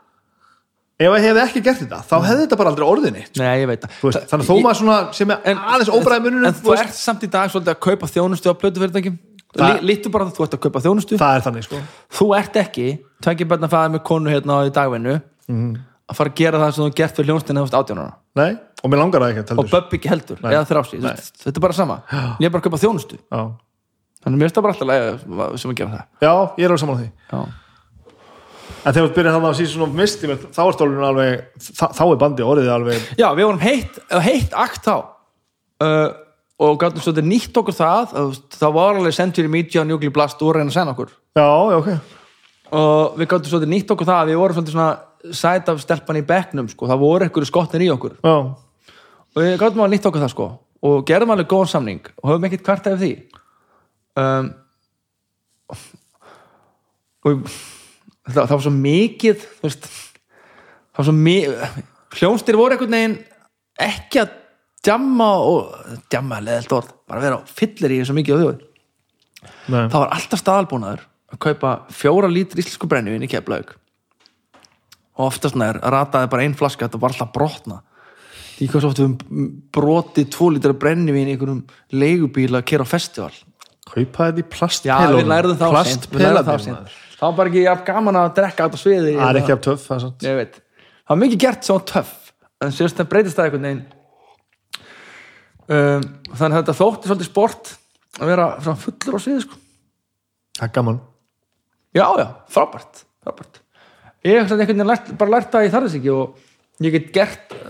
ef 1.00 1.14
ég 1.16 1.24
hefði 1.24 1.42
ekki 1.46 1.62
gert 1.64 1.80
þetta 1.80 1.98
þá 2.10 2.14
hefði 2.28 2.42
þetta 2.44 2.58
bara 2.60 2.70
aldrei 2.74 2.86
orðinni 2.90 3.22
Nei, 3.40 3.54
ég 3.62 3.66
veit 3.70 3.84
veist, 4.02 4.26
þannig 4.30 4.44
að 4.44 4.48
þó 4.50 4.54
Ég- 4.56 4.64
maður 4.66 4.78
svona 4.80 4.96
sem 5.16 5.30
er 5.34 5.38
en- 5.52 5.62
aðeins 5.74 5.92
óbræði 5.96 6.24
mununum 6.26 6.48
En 6.50 6.56
þú 6.60 6.74
ert 6.76 6.94
samt 7.00 7.24
í 7.24 7.30
dag 7.32 7.50
svolítið 7.50 7.74
að 7.74 7.80
kaupa 7.86 8.06
þjónustu 8.10 8.52
á 8.52 8.54
plötufyrirtækjum. 8.60 9.18
Það- 9.50 9.80
Lítu 9.82 10.10
bara 10.14 10.24
að 10.28 10.34
þú 10.36 10.44
ert 10.46 10.52
að 10.54 10.60
kaupa 10.62 10.80
þjónustu. 10.84 11.16
Það 11.18 11.36
er 11.36 11.42
þannig, 11.42 11.64
sko. 11.66 11.78
Þú 12.14 12.26
ert 12.38 12.54
ekki, 12.60 12.84
tvekki 13.24 13.48
börn 13.50 13.64
að 13.66 13.72
fæða 13.72 13.90
með 13.96 14.02
konu 14.06 14.30
hérna 14.30 14.58
í 14.68 14.70
dagvinnu 14.70 15.14
Mhm. 15.48 15.76
að 16.10 16.14
fara 16.16 16.30
að 16.30 16.34
gera 16.36 16.58
það 16.60 16.74
sem 16.74 16.84
þú 16.84 16.94
gert 16.94 17.16
fyrir 17.16 17.26
hljónstina 17.30 17.64
þú 17.64 17.66
átjónara 17.80 18.12
Nei, 18.36 18.52
og 18.84 18.90
mér 18.90 18.98
langar 19.02 19.20
það 19.20 19.30
ekki 19.32 19.40
eða 19.40 19.56
ég 22.40 22.50
að 22.60 22.62
kaupa 22.62 22.78
En 28.80 28.94
þegar 28.94 29.06
þú 29.06 29.14
byrjar 29.16 29.34
þannig 29.36 29.56
síðan 29.58 29.72
svona 29.74 29.96
misti 29.98 30.28
mér, 30.30 30.44
þá 30.56 30.60
er 30.62 30.76
stólunum 30.76 31.06
alveg, 31.10 31.40
þá, 31.60 31.84
þá 31.98 32.02
er 32.06 32.20
bandi 32.22 32.44
orðið 32.46 32.70
alveg, 32.72 33.08
Já 33.20 33.26
við 33.36 33.44
vorum 33.44 33.64
heitt, 33.64 33.98
heitt 34.24 34.54
akt 34.56 34.86
þá. 34.86 34.94
Uh, 35.80 36.08
og 36.60 36.78
gáttum 36.80 37.04
svolítið 37.04 37.28
nýtt 37.28 37.60
okkur 37.60 37.76
það 37.76 38.14
að, 38.20 38.32
það 38.56 38.72
var 38.76 38.98
alveg 39.00 39.16
Century 39.16 39.52
Media 39.52 39.82
og 39.82 39.88
Nuclear 39.88 40.14
Blast 40.16 40.42
og 40.44 40.54
reyna 40.56 40.72
að 40.72 40.76
senda 40.76 40.94
okkur. 40.94 41.12
Já, 41.36 41.44
já, 41.44 41.76
ok. 41.78 41.90
Og 42.80 43.20
við 43.20 43.30
gáttum 43.32 43.52
svolítið 43.52 43.72
nýtt 43.74 43.94
okkur 43.94 44.08
það 44.08 44.20
að 44.22 44.32
við 44.32 44.40
vorum 44.40 44.68
svona 44.70 44.88
sæt 45.36 45.68
af 45.68 45.80
stelpan 45.82 46.20
í 46.20 46.24
bekknum 46.26 46.68
sko. 46.70 46.88
það 46.88 47.02
voru 47.02 47.26
einhverju 47.26 47.48
skotnir 47.48 47.84
í 47.84 47.90
okkur. 47.92 48.16
Já, 48.24 48.36
og 49.30 49.42
við 49.42 49.56
gáttum 49.60 49.82
alveg 49.84 49.96
nýtt 49.96 50.08
okkur 50.10 50.24
það 50.24 50.32
sko. 50.34 50.48
og 50.80 51.02
gerðum 51.08 51.34
alveg 51.34 51.50
góðan 51.50 51.72
samning. 51.74 52.06
Og 52.22 52.30
höfum 52.30 52.46
ekkert 52.48 52.64
kvart 52.64 52.88
ef 52.88 53.00
því. 53.00 53.12
Um, 54.20 54.52
og 57.28 57.52
það, 58.28 58.42
það 58.42 58.54
var 58.54 58.64
svo 58.66 58.74
mikið 58.76 59.46
veist, 59.62 59.88
það 60.90 61.00
var 61.00 61.08
svo 61.08 61.16
mikið 61.16 61.88
hljónstir 62.20 62.58
voru 62.58 62.76
einhvern 62.76 62.96
veginn 62.96 63.18
ekki 63.80 64.22
að 64.24 64.36
djamma 64.84 65.28
og 65.44 65.76
djamma 66.10 66.40
er 66.40 66.46
leðilt 66.48 66.74
orð, 66.76 66.94
bara 67.08 67.24
vera 67.24 67.40
fyllir 67.48 67.94
í 67.94 68.00
svo 68.06 68.16
mikið 68.16 68.36
á 68.36 68.40
þjóð. 68.40 68.64
Það 69.68 69.98
var 69.98 70.14
alltaf 70.16 70.40
staðalbúnaður 70.40 71.04
að 71.30 71.42
kaupa 71.44 71.74
fjóra 71.94 72.30
lítur 72.32 72.60
íslensku 72.60 72.88
brennivín 72.90 73.24
í 73.24 73.30
keflaug 73.30 73.76
og 75.20 75.28
oftast 75.28 75.56
nær 75.58 75.78
rataði 75.92 76.30
bara 76.32 76.44
ein 76.46 76.56
flaska 76.56 76.86
þetta 76.86 77.00
var 77.00 77.14
alltaf 77.14 77.32
brotna. 77.34 77.82
Því 78.56 78.68
hvað 78.70 78.84
svo 78.84 78.90
oft 78.90 79.02
við 79.02 79.52
brotið 79.72 80.32
tvo 80.34 80.50
lítur 80.54 80.76
brennivín 80.80 81.28
í 81.28 81.36
einhverjum 81.36 81.62
leigubíl 81.92 82.56
að 82.56 82.66
kera 82.72 82.84
á 82.84 82.92
festival. 82.92 83.32
Kaupa 83.90 84.30
þetta 84.30 84.40
í 84.40 84.48
já, 84.88 84.96
plastpelunum 85.60 86.74
það 87.20 87.28
var 87.28 87.36
bara 87.36 87.52
ekki 87.52 87.66
jafn 87.66 87.86
gaman 87.90 88.20
að 88.22 88.32
drekka 88.40 88.66
át 88.66 88.74
á 88.74 88.78
sviði 88.80 89.14
það 89.18 89.30
er 89.30 89.40
ekki 89.42 89.56
af 89.56 89.62
töff 89.68 89.86
það 89.90 90.10
ég 90.24 90.58
var 91.10 91.20
mikið 91.20 91.42
gert 91.44 91.66
svo 91.66 91.78
töff 91.84 92.20
en 92.64 92.72
sérst 92.74 92.98
það 92.98 93.10
breytist 93.10 93.38
það 93.38 93.48
einhvern 93.48 93.66
veginn. 93.66 93.84
Um, 95.70 96.04
þannig 96.34 96.56
að 96.56 96.58
þetta 96.58 96.78
þótti 96.80 97.10
svolítið 97.10 97.30
sport 97.30 97.72
að 98.20 98.32
vera 98.32 98.46
fullur 98.60 99.16
á 99.16 99.20
sviði 99.22 99.44
sko. 99.44 99.56
það 100.58 100.66
er 100.66 100.74
gaman. 100.76 101.00
Já, 101.96 102.06
já, 102.18 102.26
frábært, 102.50 102.94
frábært. 103.24 103.60
ég 104.26 104.36
hef 104.36 104.44
einhvern 104.44 104.62
veginn 104.66 104.90
lært, 104.90 105.06
bara 105.18 105.34
lært 105.36 105.52
það 105.54 105.66
í 105.66 105.72
þarðis 105.74 105.98
ekki 106.00 106.12
og 106.14 106.84
ég 106.84 106.96
get 106.96 107.08
gert 107.14 107.46
uh, 107.56 107.66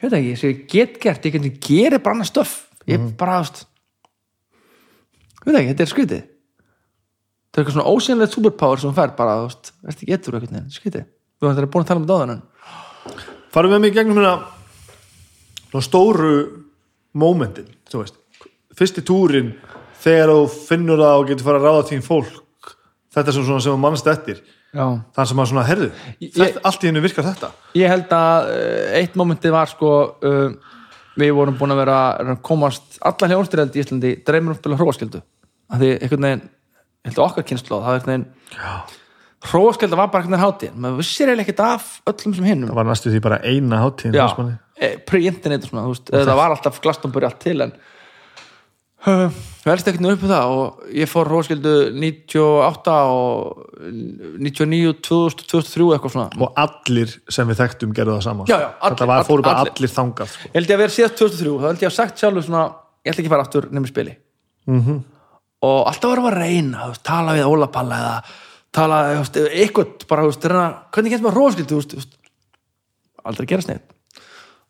ég 0.00 0.06
veit 0.06 0.18
ekki, 0.20 0.34
ég 0.48 0.64
get 0.70 0.92
gert 1.02 1.28
ég 1.28 1.36
get 1.36 1.62
gerir 1.66 2.00
bara 2.00 2.16
annað 2.16 2.32
stöff. 2.32 2.54
Ég 2.88 2.98
bara, 3.18 3.42
þú 3.44 5.44
veist 5.44 5.50
ég 5.50 5.60
ekki, 5.60 5.72
þetta 5.74 5.86
er 5.86 5.94
skrítið 5.94 6.22
þetta 7.50 7.58
er 7.58 7.64
eitthvað 7.64 7.76
svona 7.76 7.90
ósynlegt 7.90 8.36
superpower 8.36 8.80
sem 8.80 8.90
þú 8.90 8.96
fær 9.00 9.16
bara, 9.18 9.36
þú 9.42 9.50
veist, 9.50 9.74
veist 9.88 10.04
ekki 10.04 10.16
ettur 10.16 10.38
einhvern 10.38 10.56
veginn, 10.56 10.72
skrítið 10.74 11.04
þú 11.04 11.46
veist, 11.46 11.58
það 11.58 11.62
er 11.64 11.70
búin 11.74 11.84
að 11.84 11.90
tala 11.90 12.00
um 12.00 12.06
þetta 12.06 12.16
á 12.16 12.22
þennan 12.22 12.42
farum 13.50 13.74
við 13.74 13.82
mig 13.82 13.92
í 13.92 13.96
gegnum 13.98 14.20
hérna 14.20 15.82
stóru 15.84 16.34
mómentin, 17.14 17.68
þú 17.90 18.04
veist. 18.04 18.16
Fyrsti 18.78 19.02
túrin 19.06 19.52
þegar 20.00 20.32
þú 20.32 20.46
finnur 20.68 21.02
það 21.02 21.18
og 21.18 21.28
getur 21.28 21.46
fara 21.46 21.60
að 21.60 21.66
ráða 21.68 21.86
tín 21.90 22.04
fólk 22.04 22.74
þetta 23.10 23.32
er 23.32 23.36
svona 23.36 23.62
sem 23.64 23.82
mannst 23.82 24.10
eftir. 24.10 24.42
Já. 24.70 24.84
þannig 24.86 25.26
sem 25.26 25.34
maður 25.40 25.50
svona 25.50 25.62
herðu 25.66 25.86
allt 26.62 26.84
í 26.84 26.86
hennu 26.86 27.00
virkar 27.02 27.26
þetta. 27.26 27.48
Ég 27.74 27.90
held 27.90 28.12
að 28.14 28.50
uh, 28.52 28.92
eitt 29.00 29.16
mómenti 29.18 29.50
var 29.50 29.66
sko 29.66 29.88
uh, 30.22 30.76
við 31.18 31.32
vorum 31.34 31.56
búin 31.58 31.74
að 31.74 31.80
vera 31.82 32.36
komast 32.46 33.00
alla 33.02 33.32
hljónstyrjald 33.32 33.74
í 33.74 33.82
Íslandi 33.82 34.12
dreymir 34.22 34.52
um 34.52 34.54
að 34.54 34.60
spila 34.60 34.78
hróaskildu 34.78 35.22
að 35.74 35.82
því 35.82 35.90
einhvern 35.96 36.28
veginn, 36.28 36.44
held 37.06 37.18
að 37.20 37.26
okkar 37.26 37.46
kynnslóð 37.50 37.84
það 37.84 37.90
var 37.90 38.00
einhvern 38.00 38.12
veginn 38.14 38.26
hróaskilda 39.50 39.96
var 39.96 40.10
bara 40.12 40.22
einhvern 40.24 40.36
veginn 40.36 40.46
hátíð, 40.46 40.74
maður 40.84 40.98
vissir 41.00 41.30
eiginlega 41.30 41.46
ekkert 41.48 41.62
af 41.64 41.86
öllum 42.12 42.34
sem 42.36 42.44
hinnum 42.50 42.68
það 42.72 42.80
var 42.80 42.90
næstu 42.90 43.12
því 43.14 43.22
bara 43.24 43.38
eina 43.46 43.78
hátíðin 43.84 44.50
e, 44.76 44.90
pre-internet 45.08 45.64
og 45.64 45.70
svona, 45.72 45.86
veist, 45.88 46.12
það 46.12 46.36
var 46.42 46.54
alltaf 46.56 46.80
glastonburi 46.84 47.28
allt 47.28 47.40
til 47.40 47.64
en 47.64 47.72
uh, 49.08 49.38
velst 49.64 49.88
ekkert 49.88 50.04
nú 50.04 50.10
upp 50.12 50.24
um 50.26 50.32
það 50.32 50.52
og 50.56 50.90
ég 51.00 51.08
fór 51.08 51.30
hróaskildu 51.32 51.72
98 51.96 52.96
og 53.14 53.62
99, 54.40 54.92
2000, 55.08 55.46
2003 55.48 55.86
eitthvað 55.96 56.14
svona. 56.14 56.28
Og 56.44 56.60
allir 56.60 57.14
sem 57.32 57.48
við 57.48 57.62
þekktum 57.62 57.94
gerðu 57.96 58.18
það 58.18 58.26
saman 58.28 58.50
Já, 58.50 58.56
já, 58.60 58.68
allir- 58.76 58.98
þetta 58.98 59.08
var, 59.12 59.24
fóru 59.28 59.46
bara 59.46 59.62
allir. 59.64 59.72
allir, 59.78 59.94
þangað 59.96 60.34
sko. 60.34 60.50
ég 60.50 60.58
held 60.58 60.68
ég 60.68 60.76
að 60.76 60.82
vera 60.84 60.96
síðast 60.98 61.16
2003 61.22 61.56
þá 61.64 61.66
held 61.70 61.84
ég 61.86 61.90
að 61.90 61.96
sagt 61.96 62.20
sjálfur 62.24 62.46
svona 62.48 62.66
ég 63.00 63.14
ætla 63.14 63.22
ekki 63.24 63.30
að 63.30 63.34
fara 63.36 63.46
aftur 63.48 63.70
nefnir 63.72 63.92
spili. 63.94 64.14
Mhm. 64.68 65.00
Og 65.60 65.90
alltaf 65.90 66.14
varum 66.14 66.30
að 66.30 66.38
reyna 66.40 66.88
veist, 66.88 67.04
tala 67.04 67.36
við 67.36 67.50
Óla 67.50 67.68
Palla 67.72 68.00
eða 68.00 68.16
tala 68.72 69.00
veist, 69.18 69.36
eitthvað 69.36 70.06
bara, 70.08 70.26
veist, 70.28 70.46
reyna, 70.48 70.66
hvernig 70.94 71.14
getur 71.14 71.26
maður 71.28 71.40
veist, 71.96 72.18
aldrei 73.24 73.48
gerast 73.50 73.70
neitt. 73.70 73.86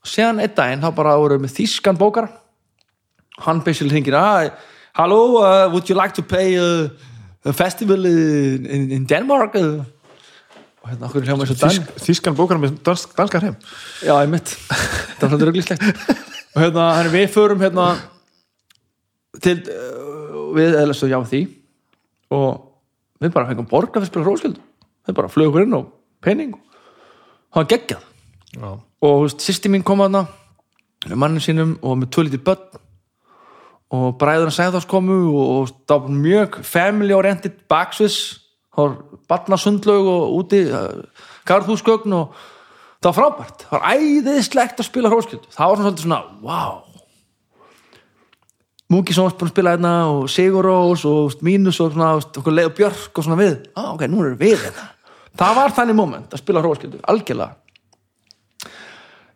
Og 0.01 0.09
séðan 0.09 0.41
einn 0.43 0.55
daginn 0.57 0.83
þá 0.83 0.91
bara 0.97 1.19
voru 1.20 1.36
við 1.39 1.44
með 1.44 1.57
þýskan 1.60 2.01
bókar 2.01 2.31
hann 3.44 3.62
basically 3.65 3.93
hringir 3.94 4.17
ah, 4.19 4.51
hello, 4.99 5.41
uh, 5.41 5.69
would 5.73 5.89
you 5.89 5.97
like 5.97 6.15
to 6.15 6.23
play 6.23 6.59
uh, 6.59 6.89
a 7.44 7.52
festival 7.52 8.05
in, 8.07 8.91
in, 8.91 9.07
Denmark? 9.07 9.55
Uh, 9.55 9.85
og 10.81 10.91
hérna 10.91 11.09
okkur 11.09 11.27
hljóma 11.28 11.44
eins 11.44 11.55
og 11.55 11.60
Dan 11.60 11.75
Þísk, 11.77 11.91
þískan 12.07 12.36
bókar 12.36 12.60
með 12.60 12.78
dansk, 12.85 13.12
danskar 13.17 13.44
heim 13.44 13.57
Já, 14.01 14.15
ég 14.17 14.31
mitt 14.33 14.55
Það 15.20 15.23
var 15.23 15.33
svolítið 15.33 15.49
rugglíslegt 15.51 15.85
og 16.55 16.62
hérna, 16.65 16.86
hérna, 16.99 17.12
við 17.12 17.27
förum 17.35 17.65
hérna 17.65 17.89
til 19.44 19.60
við 20.57 20.77
eða 20.81 20.97
svo 20.97 21.09
já 21.11 21.19
því 21.27 21.43
og 22.37 22.51
við 23.20 23.33
bara 23.35 23.49
fengum 23.51 23.70
borga 23.70 24.03
fyrir 24.03 24.27
hróskildu 24.27 24.61
við 25.09 25.17
bara 25.17 25.33
flögum 25.33 25.65
inn 25.65 25.79
og 25.79 25.89
penning 26.25 26.55
og 26.55 27.62
var 27.62 27.70
geggjað. 27.70 28.05
Já. 28.51 28.70
og 29.07 29.31
sýsti 29.31 29.70
mín 29.70 29.87
kom 29.87 30.03
aðna 30.03 30.27
með 31.07 31.17
mannin 31.17 31.43
sínum 31.43 31.77
og 31.83 31.99
með 31.99 32.11
tvö 32.15 32.27
lítið 32.27 32.47
börn. 32.47 32.81
Og 33.91 34.15
bræður 34.19 34.51
að 34.51 34.55
segja 34.55 34.73
þess 34.77 34.87
komu 34.91 35.17
og, 35.33 35.47
og 35.55 35.70
það 35.91 36.03
var 36.05 36.19
mjög 36.25 36.59
family 36.67 37.15
oriented 37.15 37.57
baksviss 37.70 38.41
það 38.70 38.85
var 38.85 39.20
barnasundlaug 39.31 40.11
og 40.11 40.37
úti 40.39 40.62
uh, 40.70 41.25
garðhúsgögn 41.49 42.15
og 42.17 42.37
það 43.01 43.09
var 43.09 43.17
frábært, 43.19 43.65
það 43.67 43.75
var 43.75 43.97
æðislegt 43.97 44.81
að 44.83 44.89
spila 44.89 45.12
hróskildu, 45.12 45.51
það 45.55 45.73
var 45.73 45.83
svona 45.83 46.05
svona 46.05 46.20
wow 46.45 46.90
Múki 48.91 49.15
var 49.15 49.36
búin 49.39 49.47
að 49.47 49.52
spila 49.52 49.73
hérna 49.77 49.91
og 50.10 50.25
Sigur 50.31 50.67
Rós 50.67 51.05
og 51.07 51.43
Mínus 51.47 51.78
og 51.78 51.93
svona, 51.94 52.17
okkur 52.19 52.55
Leif 52.57 52.73
Björk 52.75 53.20
og 53.20 53.27
svona 53.27 53.39
við. 53.39 53.69
Ah, 53.78 53.93
ok, 53.93 54.09
nú 54.10 54.25
erum 54.25 54.41
við 54.41 54.57
hérna. 54.65 54.89
Það 55.39 55.59
var 55.60 55.75
þannig 55.77 55.99
moment 56.01 56.35
að 56.35 56.43
spila 56.43 56.62
hróskildu, 56.65 56.99
algjörlega. 57.07 57.55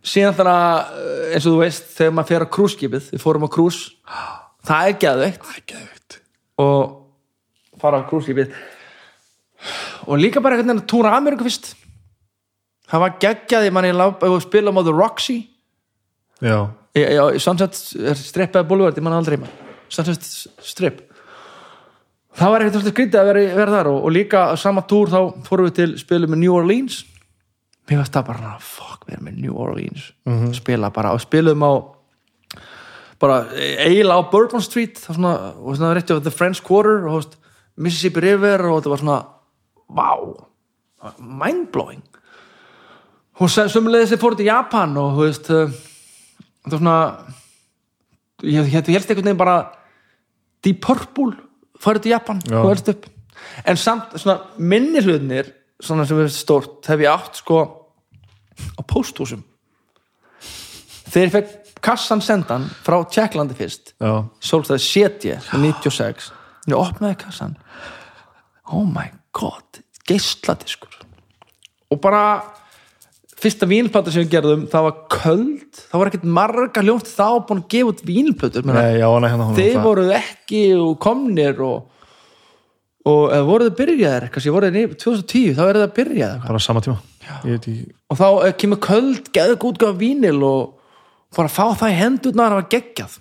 Síðan 0.05 0.35
þannig 0.37 0.59
að 0.59 0.99
eh, 1.05 1.31
eins 1.37 1.47
og 1.47 1.55
þú 1.55 1.61
veist 1.63 1.87
þegar 1.95 2.17
maður 2.17 2.33
fer 2.33 2.45
á 2.45 2.55
krúskipið, 2.59 3.07
við 3.15 3.23
fórum 3.23 3.47
á 3.47 3.55
krús 3.55 3.79
það 4.67 4.91
er 4.91 4.99
geðveikt. 5.05 5.47
Það 5.47 5.57
er 5.61 5.67
geðvikt 5.71 6.19
og 6.65 7.81
fara 7.81 8.03
á 8.03 8.09
krúskipið 8.11 8.61
og 10.11 10.21
líka 10.21 10.43
bara 10.43 10.59
einhvern 10.59 10.75
veginn 10.75 10.83
að 10.83 10.91
túra 10.91 11.15
Ameríku 11.15 11.47
fyrst. 11.47 11.77
Það 12.91 13.07
var 13.07 13.19
geggjað, 13.23 13.69
ég 13.71 13.75
manni 13.75 13.95
að 13.95 14.41
spila 14.45 14.75
á 14.75 14.83
The 14.83 14.93
Roxy. 14.93 15.39
Já, 16.43 16.59
í, 16.59 16.59
í, 16.59 16.75
í 16.75 16.84
Sunset 16.95 17.75
Strip 17.75 18.55
eða 18.55 18.67
Boulevard, 18.69 18.99
ég 18.99 19.05
manna 19.05 19.19
aldrei 19.19 19.41
Sunset 19.93 20.23
Strip. 20.63 21.03
Það 22.35 22.53
var 22.53 22.65
eitthvað 22.65 22.87
skrítið 22.91 23.21
að 23.21 23.29
vera, 23.31 23.43
vera 23.59 23.75
þar 23.77 23.91
og, 23.93 23.99
og 24.07 24.15
líka 24.15 24.45
sama 24.59 24.83
túr 24.91 25.11
þá 25.11 25.19
fórum 25.47 25.69
við 25.69 25.77
til 25.79 25.91
spilum 26.01 26.35
með 26.35 26.43
New 26.43 26.55
Orleans. 26.55 27.03
Mér 27.91 28.01
veist 28.01 28.15
það 28.15 28.31
bara, 28.31 28.55
fuck, 28.63 29.05
við 29.07 29.19
erum 29.19 29.29
með 29.29 29.43
New 29.43 29.59
Orleans. 29.61 30.09
Spila 30.57 30.91
bara 30.95 31.13
og 31.15 31.23
spilum 31.23 31.63
á 31.67 31.73
bara 33.23 33.45
eiginlega 33.57 34.19
á 34.21 34.31
Bourbon 34.31 34.63
Street 34.65 34.99
það 34.99 35.09
var 35.09 35.19
svona, 35.19 35.35
og 35.63 35.77
svona 35.79 35.93
rétti 35.97 36.17
á 36.17 36.19
The 36.19 36.33
French 36.35 36.63
Quarter 36.65 37.07
og 37.07 37.21
veist, 37.21 37.39
Mississippi 37.77 38.23
River 38.25 38.67
og 38.69 38.81
þetta 38.81 38.93
var 38.95 39.03
svona, 39.03 39.21
wow 39.95 40.35
mindblowing. 41.19 42.03
Og 43.43 43.51
sömulegði 43.51 44.07
þessi 44.07 44.21
fór 44.23 44.37
til 44.39 44.49
Japan 44.49 44.95
og 45.01 45.17
þú 45.17 45.27
veist 45.27 45.51
það 46.65 46.75
var 46.75 46.83
svona 46.83 46.99
ég, 48.43 48.53
ég, 48.53 48.69
ég 48.69 48.75
held 48.75 48.93
einhvern 48.95 49.25
veginn 49.25 49.41
bara 49.41 49.57
Deep 50.65 50.81
Purple 50.85 51.35
farið 51.81 52.07
til 52.07 52.15
Japan 52.15 52.41
Já. 52.49 52.61
og 52.63 52.71
helst 52.73 52.91
upp. 52.93 53.09
En 53.69 53.77
samt 53.81 54.15
svona 54.17 54.39
minni 54.59 55.03
hlutinir 55.05 55.51
svona 55.83 56.07
sem 56.09 56.21
er 56.23 56.31
stórt 56.33 56.87
hef 56.89 57.03
ég 57.03 57.11
átt 57.11 57.43
sko 57.43 57.61
á 58.79 58.83
pósthúsum. 58.89 59.43
Þegar 61.11 61.27
ég 61.27 61.35
fekk 61.35 61.81
kassan 61.85 62.23
sendan 62.25 62.65
frá 62.87 62.97
Tjekklandi 63.05 63.57
fyrst 63.59 63.93
Solstæði 64.41 64.81
setja 64.81 65.41
með 65.53 65.67
96 65.75 66.31
ég 66.71 66.79
opnaði 66.79 67.19
kassan. 67.21 67.59
Oh 68.73 68.87
my 68.89 69.11
god, 69.37 69.83
geisladiskur 70.09 71.03
og 71.93 72.01
bara 72.03 72.23
fyrsta 73.45 73.69
vínplata 73.69 74.13
sem 74.13 74.25
við 74.25 74.35
gerðum 74.35 74.67
það 74.73 74.87
var 74.87 74.95
köld, 75.15 75.81
það 75.81 76.01
var 76.01 76.11
ekkert 76.11 76.29
marga 76.39 76.85
ljónt 76.85 77.09
þá 77.11 77.27
búin 77.49 77.63
að 77.63 77.67
gefa 77.75 77.91
út 77.93 78.05
vínplötur. 78.09 78.69
Hérna 78.71 79.51
þeir 79.59 79.81
voruð 79.85 80.13
ekki 80.19 80.63
og 80.79 80.95
komnir 81.05 81.61
og 81.65 81.91
og 83.05 83.35
eða 83.37 83.45
voruð 83.45 83.75
byrjaðir? 83.79 84.29
Kannski 84.33 84.53
voruð 84.55 84.79
þið 84.79 84.95
2010, 84.97 85.57
þá 85.59 85.65
er 85.67 85.81
það 85.83 85.97
byrjað 85.99 86.37
bara 86.47 86.63
sama 86.65 86.85
tíma. 86.85 86.99
Ekki 87.55 87.75
og 88.09 88.21
þá 88.21 88.29
eh, 88.33 88.55
kemur 88.61 88.81
köld, 88.85 89.33
geðug 89.35 89.67
útgáfa 89.71 89.99
vínil 90.01 90.39
og 90.45 90.95
bara 91.37 91.51
að 91.51 91.57
fá 91.57 91.83
það 91.83 91.93
í 91.93 91.99
hendurnar 92.01 92.57
var 92.57 92.71
geggjað. 92.73 93.19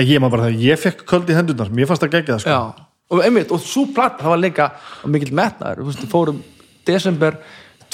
Ég 0.00 0.22
maður 0.22 0.36
bara 0.36 0.46
það, 0.46 0.62
ég 0.64 0.80
fekk 0.80 1.04
köld 1.10 1.28
í 1.28 1.36
hendurnar 1.36 1.74
mér 1.74 1.90
fannst 1.90 2.06
það 2.06 2.16
gegja 2.16 2.38
það 2.38 2.46
sko 2.46 2.86
og 3.10 3.24
einmitt, 3.24 3.50
og 3.50 3.58
svo 3.62 3.88
platt, 3.90 4.20
það 4.20 4.32
var 4.32 4.38
líka 4.38 4.66
og 5.02 5.10
mikill 5.10 5.34
metnaður, 5.34 5.82
þú 5.82 5.88
veist, 5.88 6.02
við 6.04 6.12
fórum 6.12 6.36
desember 6.86 7.38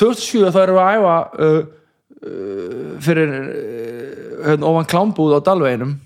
2007 0.00 0.52
þá 0.52 0.60
erum 0.62 0.78
við 0.78 0.82
að 0.82 0.96
æfa 0.96 1.14
uh, 1.46 1.60
uh, 2.16 2.90
fyrir 3.04 3.32
uh, 3.32 3.46
hérna, 4.46 4.68
ofan 4.70 4.90
klámbúð 4.90 5.38
á 5.38 5.40
Dalveginum. 5.46 5.96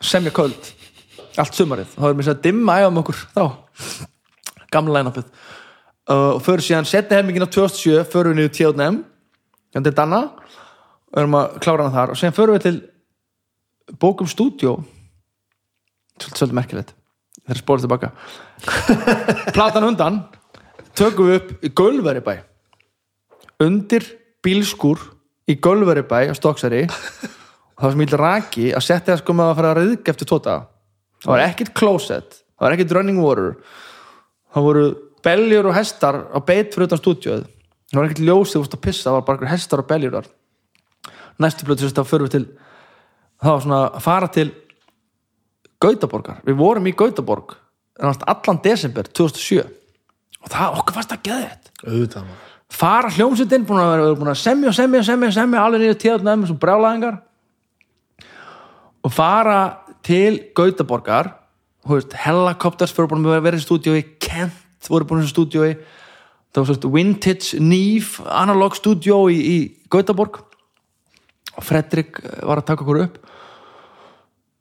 Semja 0.00 0.32
köld 0.34 0.72
allt 1.40 1.56
sumarið, 1.56 1.94
þá 1.94 2.04
erum 2.08 2.20
við 2.20 2.32
að 2.32 2.42
dimma 2.44 2.76
æfa 2.80 2.90
með 2.90 3.02
okkur 3.04 3.20
þá, 3.36 3.44
gamla 4.74 4.98
line-upið. 4.98 5.30
Uh, 6.10 6.34
og 6.34 6.40
fyrir 6.44 6.64
síðan 6.66 6.88
setni 6.88 7.16
helmingin 7.16 7.46
á 7.46 7.50
2007, 7.52 8.04
fyrir 8.10 8.32
við 8.32 8.40
niður 8.40 8.54
tjóðnefn 8.58 9.02
hérna 9.70 9.86
til 9.86 9.96
Danna. 9.96 10.22
Og 11.10 11.20
erum 11.22 11.36
að 11.38 11.58
klára 11.62 11.86
hana 11.86 11.94
þar. 11.94 12.12
Og 12.12 12.18
síðan 12.20 12.36
fyrir 12.36 12.56
við 12.56 12.66
til 12.66 13.96
bókum 14.00 14.28
stúdjó 14.30 14.76
svolítið, 16.20 16.36
svolítið 16.36 16.58
merkilegt. 16.58 16.94
Þegar 17.40 17.60
spórið 17.62 17.86
tilbaka. 17.86 18.12
Platan 19.56 19.86
undan 19.88 20.20
tökum 20.98 21.30
við 21.30 21.40
upp 21.40 21.64
í 21.64 21.72
Gölveribæ 21.80 22.34
undir 23.60 24.06
bílskur 24.44 25.02
í 25.50 25.56
Gölveribæ 25.62 26.30
á 26.30 26.34
Stokksari 26.36 26.86
og 26.88 27.80
það 27.80 27.86
var 27.86 27.96
sem 27.96 28.04
ég 28.04 28.18
raki 28.20 28.68
að 28.74 28.86
setja 28.86 29.12
það 29.14 29.22
sko 29.22 29.36
með 29.36 29.50
að 29.50 29.58
fara 29.60 29.72
að 29.72 29.80
reyðga 29.80 30.14
eftir 30.14 30.30
tóta 30.30 30.56
það 31.20 31.32
var 31.34 31.44
ekkert 31.46 31.74
closet 31.76 32.40
það 32.60 32.66
var 32.66 32.76
ekkert 32.76 32.92
running 32.98 33.20
water. 33.24 33.54
Það 34.52 34.66
voru 34.66 34.84
beljur 35.24 35.70
og 35.70 35.76
hestar 35.76 36.18
á 36.28 36.38
beit 36.44 36.74
fyrir 36.74 36.90
utan 36.90 37.00
stúdíóið. 37.00 37.46
Það 37.90 37.98
var 37.98 38.08
ekkert 38.08 38.26
ljósið 38.28 38.60
veist 38.60 38.76
að 38.76 38.82
pissa, 38.84 39.06
það 39.06 39.16
var 39.16 39.26
bara 39.28 39.50
hestar 39.50 39.82
og 39.82 39.88
beljur 39.88 40.16
þar. 40.18 40.28
Næstu 41.40 41.66
blötu 41.66 41.86
sérst 41.86 41.96
þá 41.96 42.10
förum 42.10 42.28
við 42.28 42.34
til 42.36 42.44
það 43.40 43.54
var 43.54 43.64
svona 43.64 43.80
að 43.88 44.04
fara 44.04 44.28
til 44.34 44.48
Gautaborgar, 45.80 46.42
við 46.44 46.58
vorum 46.60 46.88
í 46.90 46.92
Gautaborg 46.92 47.56
allan 48.00 48.60
desember 48.64 49.08
2007 49.08 49.62
og 49.64 50.52
það 50.52 50.76
okkur 50.80 50.96
fannst 50.96 51.14
að 51.14 51.22
geða 51.24 51.46
þetta 51.46 51.86
auðvitað 51.86 52.26
maður 52.26 52.49
fara 52.70 53.10
hljómsveitin, 53.14 53.66
búin 53.66 53.82
að 53.82 53.92
vera 53.94 54.14
búin 54.18 54.32
að 54.32 54.40
semja 54.40 54.72
semja, 54.74 55.02
semja, 55.06 55.30
semja, 55.34 55.62
alveg 55.62 55.84
niður 55.84 56.00
tíðatna 56.04 56.36
með 56.38 56.52
svona 56.52 56.64
brjálæðingar. 56.64 57.20
Og 59.00 59.14
fara 59.14 59.60
til 60.06 60.40
Gautaborgar 60.56 61.34
Helicopters 61.88 62.92
fyrir 62.94 63.10
búin 63.10 63.26
að 63.26 63.42
vera 63.46 63.58
í 63.58 63.64
stúdíói 63.64 64.04
Kent 64.22 64.88
voru 64.88 65.08
búin 65.08 65.24
í 65.24 65.30
stúdíói. 65.30 65.74
Það 66.50 66.62
var 66.62 66.68
svona 66.70 66.94
Vintage 66.94 67.60
Neve 67.62 68.24
analog 68.26 68.76
stúdíó 68.78 69.24
í, 69.32 69.38
í 69.38 69.58
Gautaborg. 69.92 70.40
Og 71.56 71.66
Fredrik 71.66 72.20
var 72.46 72.60
að 72.60 72.68
taka 72.70 72.84
okkur 72.84 73.02
upp. 73.04 73.18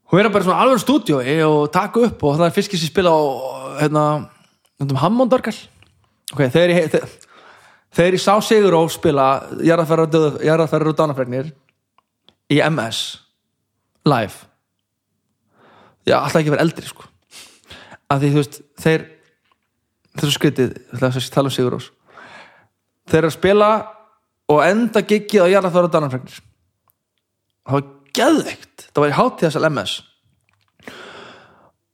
Og 0.10 0.18
vera 0.18 0.32
bara 0.34 0.48
svona 0.48 0.64
alveg 0.64 0.82
stúdíói 0.82 1.40
og 1.46 1.70
taka 1.74 2.08
upp 2.08 2.24
og 2.26 2.40
það 2.40 2.48
er 2.48 2.56
fyrst 2.56 2.76
sem 2.76 2.90
spila 2.90 3.14
á 3.14 3.22
hérna, 3.84 4.06
hérna 4.80 5.04
Hammondorgal 5.04 5.54
ok, 6.34 6.48
þegar 6.50 6.74
ég 6.74 7.04
þegar, 7.95 8.18
ég 8.18 8.24
sá 8.24 8.34
Sigur 8.45 8.77
Ó 8.77 8.82
spila 8.92 9.27
Jarðarferðar 9.66 10.92
og 10.92 10.98
Dánafregnir 10.98 11.53
í 12.50 12.59
MS 12.66 13.03
live. 14.09 14.50
Já, 16.08 16.18
alltaf 16.19 16.42
ekki 16.42 16.53
verið 16.53 16.66
eldri 16.66 16.90
sko. 16.90 17.08
Að 18.09 18.24
því 18.24 18.34
þú 18.34 18.42
veist, 18.42 18.59
þeir 18.82 19.08
þessu 20.18 20.35
skritið, 20.35 20.76
þess 20.98 21.24
að 21.24 21.34
tala 21.35 21.51
um 21.51 21.56
Sigur 21.56 21.80
Ós. 21.80 21.90
Þeir 23.09 23.24
eru 23.24 23.32
að 23.32 23.38
spila 23.38 23.72
og 24.50 24.64
enda 24.66 25.06
giggið 25.06 25.45
á 25.45 25.51
Jarðarferðar 25.53 25.90
og 25.90 25.98
Dánafregnir 25.98 26.45
það 27.69 27.77
var 27.77 27.90
geðveikt. 28.18 28.85
Það 28.90 29.03
var 29.03 29.11
í 29.11 29.18
hátíðasal 29.19 29.69
MS 29.69 29.95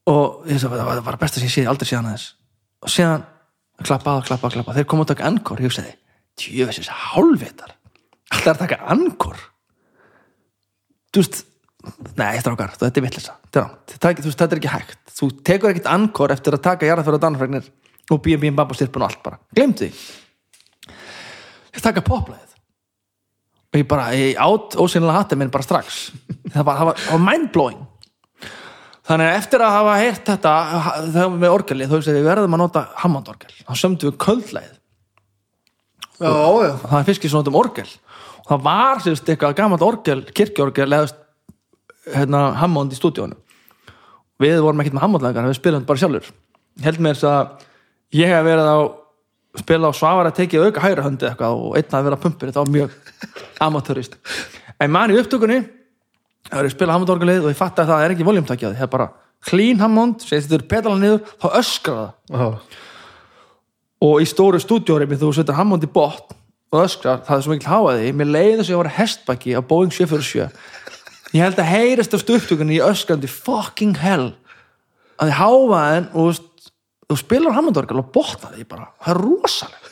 og 0.05 0.45
ég 0.45 0.59
sagði, 0.61 0.83
það 0.85 1.05
var 1.07 1.15
besta 1.17 1.41
sem 1.41 1.49
ég 1.49 1.53
séð 1.55 1.69
aldrei 1.71 1.87
síðan 1.89 2.09
aðeins. 2.11 2.25
Og 2.85 2.91
síðan 2.93 3.23
klappa 3.83 4.19
klappa 4.25 4.51
klappa 4.53 4.75
þeir 4.77 4.87
komu 4.89 5.03
að 5.03 5.13
taka 5.13 5.27
ankor, 5.27 5.59
ég 5.59 5.69
hugsaði 5.69 5.95
tjöfisins 6.39 6.91
hálfvitar. 6.91 7.75
Alltaf 8.31 8.47
er 8.47 8.55
að 8.55 8.63
taka 8.63 8.79
ankor 8.91 9.39
þú 11.15 11.23
veist 11.23 11.43
nei, 12.17 12.35
strákar, 12.41 12.73
þetta 12.79 12.99
er 12.99 13.05
vittlisa 13.05 13.35
þetta 13.53 14.47
er 14.49 14.59
ekki 14.59 14.73
hægt. 14.73 14.99
Þú 15.15 15.29
tekur 15.47 15.71
ekkit 15.71 15.89
ankor 15.91 16.33
eftir 16.33 16.57
að 16.57 16.65
taka 16.65 16.89
jarðafjörð 16.89 17.19
og 17.19 17.23
danafregnir 17.23 17.69
og 18.11 18.21
bíum 18.25 18.41
bíum 18.41 18.57
babba 18.57 18.75
styrpun 18.77 19.05
og 19.05 19.09
allt 19.09 19.23
bara. 19.23 19.39
Glemt 19.55 19.81
því. 19.81 19.91
Þeir 21.75 21.85
taka 21.85 22.03
poplæðið 22.05 22.51
og 23.75 23.79
ég 23.79 23.87
bara, 23.91 24.09
ég 24.15 24.39
átt 24.39 24.77
ósynlega 24.79 25.21
hatið 25.21 25.41
minn 25.41 25.53
bara 25.53 25.65
strax. 25.65 26.01
Það 26.53 26.67
var, 26.67 26.83
var 26.95 27.23
mindblowing 27.23 27.81
þannig 29.05 29.29
að 29.29 29.37
eftir 29.39 29.63
að 29.65 29.75
hafa 29.75 29.97
heyrt 30.01 30.31
þetta 30.31 30.55
þegar 31.13 31.35
með 31.35 31.55
orgelið, 31.59 31.91
þú 31.91 31.99
veist 31.99 32.11
að 32.11 32.17
við 32.19 32.27
verðum 32.29 32.57
að 32.57 32.63
nota 32.63 32.83
Hammond-orgel, 33.03 33.53
þá 33.61 33.73
sömdu 33.81 34.09
við 34.09 34.17
köldlæð 34.25 34.73
já, 36.19 36.31
já, 36.31 36.73
það 36.85 36.97
er 36.99 37.07
fyrst 37.09 37.27
sem 37.27 37.37
notum 37.37 37.59
orgel. 37.59 37.87
Og 38.45 38.51
það 38.51 38.65
var 38.65 39.01
sérst 39.03 39.29
eitthvað 39.31 39.55
gammalt 39.57 39.85
orgel, 39.85 40.19
kirkjorgel 40.37 40.87
eða 40.87 41.07
hérna, 42.13 42.43
Hammond 42.61 42.93
í 42.93 42.99
stúdíónu 42.99 43.39
við 44.41 44.59
vorum 44.63 44.81
ekkert 44.83 44.97
með 44.97 45.05
Hammond-lægar 45.05 45.47
við 45.47 45.57
spilum 45.59 45.87
bara 45.87 46.01
sjálfur. 46.01 46.29
Held 46.83 47.01
mér 47.03 47.15
þess 47.15 47.27
að 47.29 47.65
ég 48.19 48.31
hef 48.31 48.45
verið 48.45 48.67
á 48.67 48.77
spila 49.55 49.91
á 49.91 49.93
svavar 49.95 50.29
að 50.29 50.37
tekið 50.41 50.67
auka 50.67 50.83
hægra 50.83 51.05
höndi 51.05 51.27
eitthvað 51.29 51.61
og 51.61 51.77
einn 51.79 51.95
að 51.95 52.07
vera 52.09 52.19
pumpur, 52.19 52.49
þetta 52.49 52.63
var 52.63 52.73
mjög 52.73 52.95
amatörist. 53.63 54.17
En 54.83 54.91
mann 54.91 55.13
í 55.13 55.19
upptökunni 55.19 55.61
það 56.49 56.59
er 56.59 56.69
að 56.69 56.73
spila 56.75 56.95
Hammond-orgelið 56.95 57.45
og 57.45 57.53
ég 57.53 57.59
fatt 57.59 57.81
að 57.81 57.91
það 57.91 58.05
er 58.05 58.15
ekki 58.15 58.27
voljumtækjað, 58.29 58.77
það 58.77 58.87
er 58.87 58.93
bara 58.95 59.09
clean 59.45 59.81
Hammond, 59.81 60.25
þetta 60.25 60.57
er 60.57 60.65
pedala 60.69 60.97
niður 61.01 61.35
þá 61.41 61.47
öskra 61.61 61.99
það. 62.29 62.39
Já. 62.39 62.81
og 64.05 64.15
í 64.21 64.29
stóru 64.29 64.61
stúdjórimi 64.61 65.19
þú 65.21 65.33
setur 65.37 65.57
Hammond 65.57 65.85
í 65.85 65.91
botn 65.91 66.37
og 66.73 66.81
öskrar, 66.81 67.21
það 67.25 67.37
er 67.37 67.45
svo 67.45 67.53
mikil 67.53 67.71
háaði 67.71 68.15
mér 68.17 68.31
leiði 68.31 68.57
þess 68.59 68.69
að 68.69 68.73
ég 68.73 68.81
var 68.81 68.95
hestbæki 68.97 69.55
á 69.55 69.61
Boeing 69.65 69.93
747 69.93 70.49
ég 71.35 71.43
held 71.43 71.59
að 71.59 71.71
heyrist 71.71 72.15
á 72.15 72.19
stúptökunni 72.21 72.77
í 72.77 72.83
öskrandi 72.83 73.29
fucking 73.29 73.97
hell. 73.99 74.31
Að 75.19 75.31
þið 75.31 75.37
háaðin 75.39 76.07
og 76.15 76.39
þú 77.09 77.17
spilar 77.19 77.55
Hammond-orgel 77.55 78.01
og 78.01 78.11
botnaði 78.15 78.61
því 78.61 78.67
bara, 78.71 78.89
það 79.03 79.13
er 79.13 79.21
rosalegt. 79.23 79.91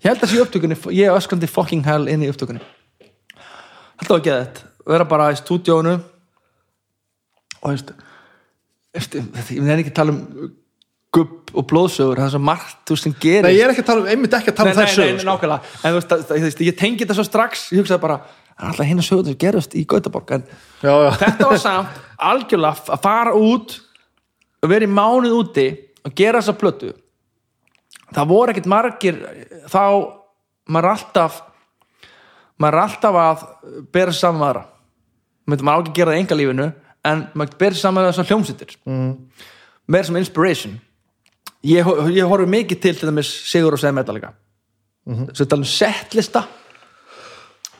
Ég 0.00 0.08
held 0.08 0.24
að 0.24 0.32
sé 0.32 0.42
upptökunni 0.44 0.78
ég 0.96 1.14
öskrandi 1.14 1.50
fucking 1.50 1.86
hell 1.86 2.06
inn 2.08 2.24
í 2.24 2.30
upptökunni. 2.30 2.62
Þetta 4.00 4.14
var 4.14 4.24
geðið 4.26 4.62
vera 4.94 5.08
bara 5.08 5.30
í 5.34 5.38
stúdíónu 5.38 5.96
og 7.60 7.68
veist, 7.68 7.92
veist 8.94 9.16
ég 9.16 9.60
nefnir 9.60 9.84
ekki 9.84 9.92
að 9.92 10.00
tala 10.00 10.16
um 10.16 10.50
gubb 11.10 11.50
og 11.58 11.66
blóðsögur, 11.66 12.20
það 12.20 12.28
er 12.28 12.34
svo 12.36 12.42
margt 12.46 12.76
þú 12.86 12.94
veist 12.94 13.06
sem 13.08 13.14
gerist. 13.18 13.46
Nei, 13.48 13.56
ég 13.56 13.64
er 13.64 13.72
ekki 13.72 13.82
að 13.82 13.88
tala 13.88 14.04
um, 14.04 14.10
einmitt 14.12 14.36
ekki 14.38 14.52
að 14.52 14.58
tala 14.60 14.70
um 14.70 14.76
nei, 14.76 14.78
þær 14.78 14.86
nei, 14.86 14.94
sögur 14.94 15.10
nei, 15.10 15.22
sko. 15.22 15.30
nákvæmlega. 15.30 15.72
En 15.80 15.90
þú 15.90 15.98
veist, 15.98 16.12
það, 16.12 16.22
það, 16.28 16.62
ég 16.68 16.78
tengi 16.78 17.02
þetta 17.02 17.16
svo 17.18 17.26
strax 17.26 17.64
ég 17.74 17.82
hugsaði 17.82 18.04
bara, 18.04 18.18
það 18.46 18.62
er 18.62 18.70
alltaf 18.70 18.90
hinn 18.90 19.02
að 19.02 19.08
sögur 19.08 19.26
sem 19.26 19.38
gerist 19.44 19.74
í 19.74 19.84
Gautaborg 19.90 20.34
en 20.36 20.46
já, 20.46 20.92
já. 20.92 21.10
þetta 21.24 21.50
var 21.50 21.62
samt 21.64 22.00
algjörlega 22.30 22.94
að 22.94 23.04
fara 23.08 23.34
út 23.34 23.76
og 24.60 24.70
vera 24.70 24.86
í 24.86 24.92
mánuð 25.00 25.36
úti 25.40 25.66
og 26.06 26.16
gera 26.22 26.38
þessa 26.38 26.58
plötu. 26.62 26.94
Það 28.14 28.30
voru 28.30 28.54
ekkert 28.54 28.70
margir 28.70 29.22
þá 29.70 29.82
maður 30.70 30.92
alltaf 30.94 31.42
maður 32.60 32.82
alltaf 32.84 33.18
að 33.24 33.44
bera 33.90 34.14
saman 34.14 34.46
aðra 34.46 34.66
maður 35.46 35.66
maður 35.66 35.80
á 35.80 35.82
ekki 35.84 35.96
gera 35.96 36.12
það 36.12 36.18
í 36.18 36.22
enga 36.24 36.38
lífinu 36.38 36.68
en 37.10 37.24
maður 37.34 37.72
sig 37.74 37.82
saman 37.82 38.04
með 38.04 38.10
þessar 38.10 38.30
hljómsýttir 38.30 38.76
mm. 38.84 39.10
meira 39.86 40.08
sem 40.08 40.20
inspiration. 40.20 40.78
Ég, 41.66 41.90
ég 42.14 42.28
horfi 42.28 42.48
mikið 42.48 42.80
til 42.80 42.94
til 42.96 43.10
dæmis 43.10 43.30
Sigur 43.50 43.76
og 43.76 43.80
þetta 43.80 44.16
líka. 44.16 44.32
Mm 45.06 45.14
-hmm. 45.16 45.34
svo 45.34 45.44
tala 45.44 45.60
um 45.60 45.64
setlista. 45.64 46.44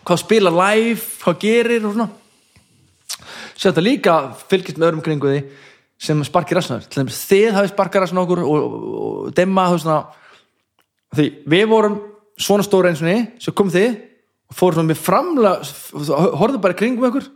Hvað 0.04 0.16
spila 0.16 0.50
live, 0.50 1.00
hvað 1.22 1.38
gerir 1.40 1.86
og 1.86 1.92
svona. 1.92 2.08
Svo 3.56 3.70
þetta 3.70 3.82
líka 3.82 4.34
fylgist 4.48 4.78
með 4.78 4.88
öðrum 4.88 5.02
kringu 5.02 5.28
því 5.28 5.42
sem 6.00 6.24
sparkir 6.24 6.56
rasnar 6.56 6.84
til 6.88 7.02
dæmis 7.02 7.18
þið 7.28 7.56
hafið 7.58 7.72
sparkað 7.74 8.02
rasnar 8.06 8.24
okkur 8.24 8.40
og, 8.40 8.48
og, 8.48 8.94
og 9.00 9.34
demma 9.36 9.66
þú 9.68 9.74
veist 9.74 9.84
svona 9.84 9.98
því 11.16 11.26
við 11.52 11.66
vorum 11.68 11.98
svona 12.40 12.64
stóra 12.64 12.88
eins 12.88 13.02
og 13.02 13.10
niður 13.10 13.26
svo 13.44 13.52
kom 13.58 13.72
þið 13.74 13.90
og 14.50 14.56
fórum 14.56 14.88
með 14.88 15.02
framlega 15.04 16.30
horfðu 16.40 16.62
bara 16.64 16.78
kringum 16.78 17.10
ykkur 17.10 17.28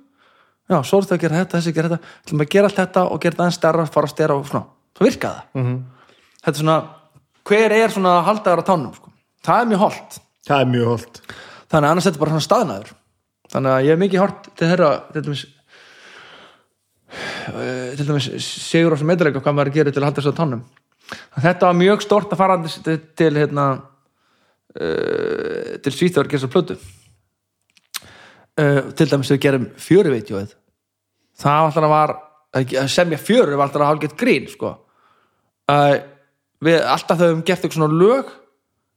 já, 0.71 0.79
svo 0.83 0.99
er 0.99 1.07
þetta 1.07 1.17
að 1.17 1.25
gera 1.25 1.41
þetta, 1.41 1.57
þessi 1.59 1.73
að 1.73 1.79
gera 1.79 1.93
þetta. 1.93 2.13
Ætlum 2.25 2.45
að 2.45 2.53
gera 2.55 2.71
allt 2.71 2.81
þetta 2.83 3.07
og 3.07 3.23
gera 3.23 3.35
þetta 3.35 3.45
aðeins 3.45 3.61
stærra 3.61 3.87
fara 3.87 4.11
að 4.11 4.15
stera 4.15 4.37
og 4.39 4.47
svona, 4.51 4.65
svo 4.97 5.09
virkaði 5.09 5.41
það. 5.41 5.65
-hmm. 5.65 5.81
þetta 6.45 6.55
er 6.55 6.63
svona, 6.63 6.79
hver 7.45 7.79
er 7.79 7.97
svona 7.97 8.15
haldaður 8.29 8.63
á 8.63 8.69
tánum, 8.71 8.95
sko, 8.95 9.13
það 9.45 9.61
er 9.61 9.73
mjög 9.73 9.85
holdt 9.85 10.21
það 10.45 10.61
er 10.61 10.71
mjög 10.73 10.87
holdt 10.93 11.21
þannig 11.75 11.89
að 11.89 11.93
annars 11.95 12.07
þetta 12.09 12.23
bara 12.23 12.35
svona 12.35 12.47
staðnaður. 12.49 12.95
Þannig 13.55 13.75
að 13.75 13.85
ég 13.85 13.95
hef 13.95 14.01
mikið 14.03 14.23
hort 14.23 14.49
til 14.55 14.69
þeirra 14.71 14.91
til 15.15 15.23
dæmis 15.27 15.45
eh, 17.51 17.91
til 17.99 18.07
dæmis 18.09 18.29
sigur 18.45 18.95
á 18.95 18.97
sem 19.01 19.11
meðleika 19.11 19.43
hvað 19.45 19.57
maður 19.59 19.75
gerir 19.75 19.95
til 19.95 20.03
að 20.03 20.09
halda 20.09 20.23
þessu 20.23 20.35
á 20.35 20.41
tánum. 20.41 20.65
Þetta 21.45 21.69
var 21.69 21.79
mjög 21.79 22.05
stort 22.05 22.33
að 22.33 22.41
fara 22.41 22.59
til, 22.65 22.97
til 23.13 23.33
hérna 23.37 23.65
uh, 24.81 25.75
til 25.85 25.93
Svíþjóðar 25.93 26.31
gerðs 26.33 26.47
að 26.49 26.55
plötu 26.55 26.79
uh, 28.61 28.81
til 28.95 29.09
dæmis 29.11 29.33
við 29.35 29.43
gerum 29.47 29.67
fjöruveitjóið 29.81 30.55
það 31.41 31.61
var 31.61 31.69
alltaf 31.69 31.93
var 31.95 32.17
semja 32.91 33.19
fjöru 33.19 33.59
var 33.59 33.69
alltaf 33.69 33.83
að 33.83 33.89
hafa 33.91 34.03
gett 34.05 34.19
grín 34.19 34.49
sko. 34.51 34.73
uh, 35.71 35.95
við 36.65 36.81
alltaf 36.81 37.19
þau 37.19 37.29
hefum 37.29 37.45
gert 37.45 37.65
eitthvað 37.65 37.81
svona 37.81 38.01
lög 38.03 38.33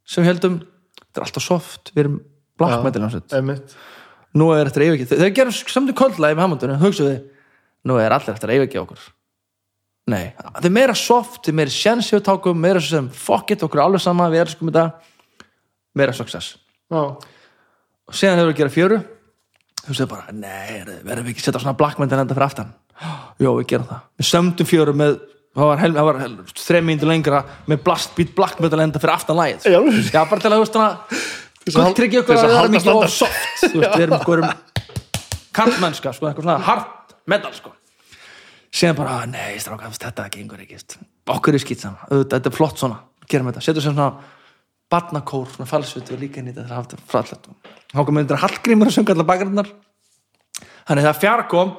sem 0.07 0.23
við 0.23 0.31
heldum 0.31 0.57
þetta 1.01 1.19
er 1.19 1.27
alltaf 1.27 1.45
soft, 1.45 1.91
við 1.93 2.03
erum 2.05 2.17
hljómsveit. 2.57 3.33
einmitt. 3.37 3.75
Nú 4.37 4.49
er 4.53 4.69
þetta 4.69 4.85
yfirgeð 4.85 5.13
þegar 5.13 5.35
gerum 5.41 5.57
samt 5.57 5.91
í 5.91 5.97
kollagi 5.97 6.37
með 6.37 6.43
Hammondunum 6.45 6.81
hugsaðu 6.81 7.17
nú 7.87 7.99
er 8.01 8.13
allir 8.13 8.35
að 8.35 8.55
yfirgeð 8.57 8.83
okkur. 8.83 9.05
Nei, 10.07 10.31
það 10.39 10.69
er 10.69 10.75
meira 10.77 10.95
soft 10.95 11.41
það 11.41 11.51
er 11.51 11.57
meira 11.59 11.73
sjensi 11.73 12.15
við 12.15 12.23
tákum, 12.29 12.59
meira 12.63 12.81
sem 12.83 13.09
fuck 13.11 13.51
it, 13.51 13.63
okkur 13.65 13.83
alveg 13.83 14.03
sama, 14.03 14.29
við 14.31 14.45
erum 14.45 14.53
sko 14.53 14.67
með 14.67 14.77
það 14.79 15.09
meira 15.99 16.15
success. 16.15 16.53
Já, 16.87 17.01
og 17.01 18.15
síðan 18.15 18.39
hefur 18.39 18.51
við 18.51 18.55
að 18.55 18.61
gera 18.61 18.75
fjöru 18.77 18.99
þú 19.87 19.95
segir 19.95 20.11
bara, 20.11 20.35
nei, 20.35 20.83
verðum 20.85 21.25
við 21.27 21.33
ekki 21.33 21.43
að 21.43 21.47
setja 21.47 21.63
svona 21.63 21.77
black 21.79 21.99
metal 22.01 22.19
enda 22.21 22.35
fyrir 22.37 22.47
aftan? 22.47 22.73
Jó, 23.41 23.49
við 23.59 23.67
gerum 23.71 23.89
það, 23.89 24.05
við 24.19 24.29
sömdum 24.31 24.69
fjöru 24.69 24.93
með 24.97 25.17
það 25.57 25.69
var, 25.71 25.83
það 25.83 26.07
var 26.09 26.19
hel, 26.21 26.31
þreim 26.61 26.87
mínútur 26.91 27.11
lengra 27.11 27.41
með 27.69 27.81
blast 27.85 28.15
beat 28.17 28.33
black 28.37 28.61
metal 28.63 28.81
enda 28.83 29.01
fyrir 29.01 29.13
aftan 29.15 29.39
lægið 29.39 29.67
Já. 29.71 29.79
já, 30.13 30.21
bara 30.29 30.41
til 30.43 30.51
að 30.51 30.57
þú 30.57 30.65
veist 30.65 30.77
okkur 30.77 30.87
til 31.67 31.81
að 31.81 31.97
þess 32.27 32.43
að 32.43 32.51
við 32.51 32.57
erum 32.57 32.61
halda 32.61 32.79
ekki 32.81 32.93
of 32.93 33.13
soft. 33.13 33.47
þú 33.63 33.81
veist, 33.81 33.97
við 33.97 34.05
erum 34.07 34.19
sko 34.23 34.37
erum 34.37 34.51
kantmennska, 35.57 36.13
sko, 36.13 36.29
eitthvað 36.29 36.47
svona 36.47 36.57
hard 36.67 37.15
metal, 37.27 37.53
sko. 37.57 37.73
Síðan 38.77 38.97
bara, 38.99 39.19
nei, 39.29 39.57
stráka, 39.61 39.89
þetta 39.89 40.27
gengur 40.33 40.61
ekki 40.61 40.77
veist. 40.77 40.97
okkur 41.33 41.57
er 41.57 41.63
skýt 41.63 41.85
saman, 41.85 42.25
þetta 42.29 42.51
er 42.51 42.55
flott 42.55 42.81
svona. 42.81 42.99
Gerum 43.27 43.49
þetta, 43.49 43.63
setjum 43.65 43.87
sem 43.87 43.95
svona 43.97 44.11
barnakór, 44.91 45.49
svona 45.51 45.67
falsvötu 45.69 46.15
og 46.15 46.21
líka 46.21 46.39
inn 46.41 46.51
í 46.51 46.55
þetta 46.55 46.69
það 46.69 46.79
haft 46.79 46.95
fræðlegt 47.11 47.49
þá 47.91 47.99
kom 47.99 48.15
myndir 48.15 48.41
Hallgrímur 48.41 48.89
að 48.89 48.97
sönga 48.97 49.15
allar 49.15 49.27
bakgrinnar 49.27 49.71
þannig 50.87 51.03
þegar 51.07 51.19
fjara 51.21 51.47
kom 51.51 51.73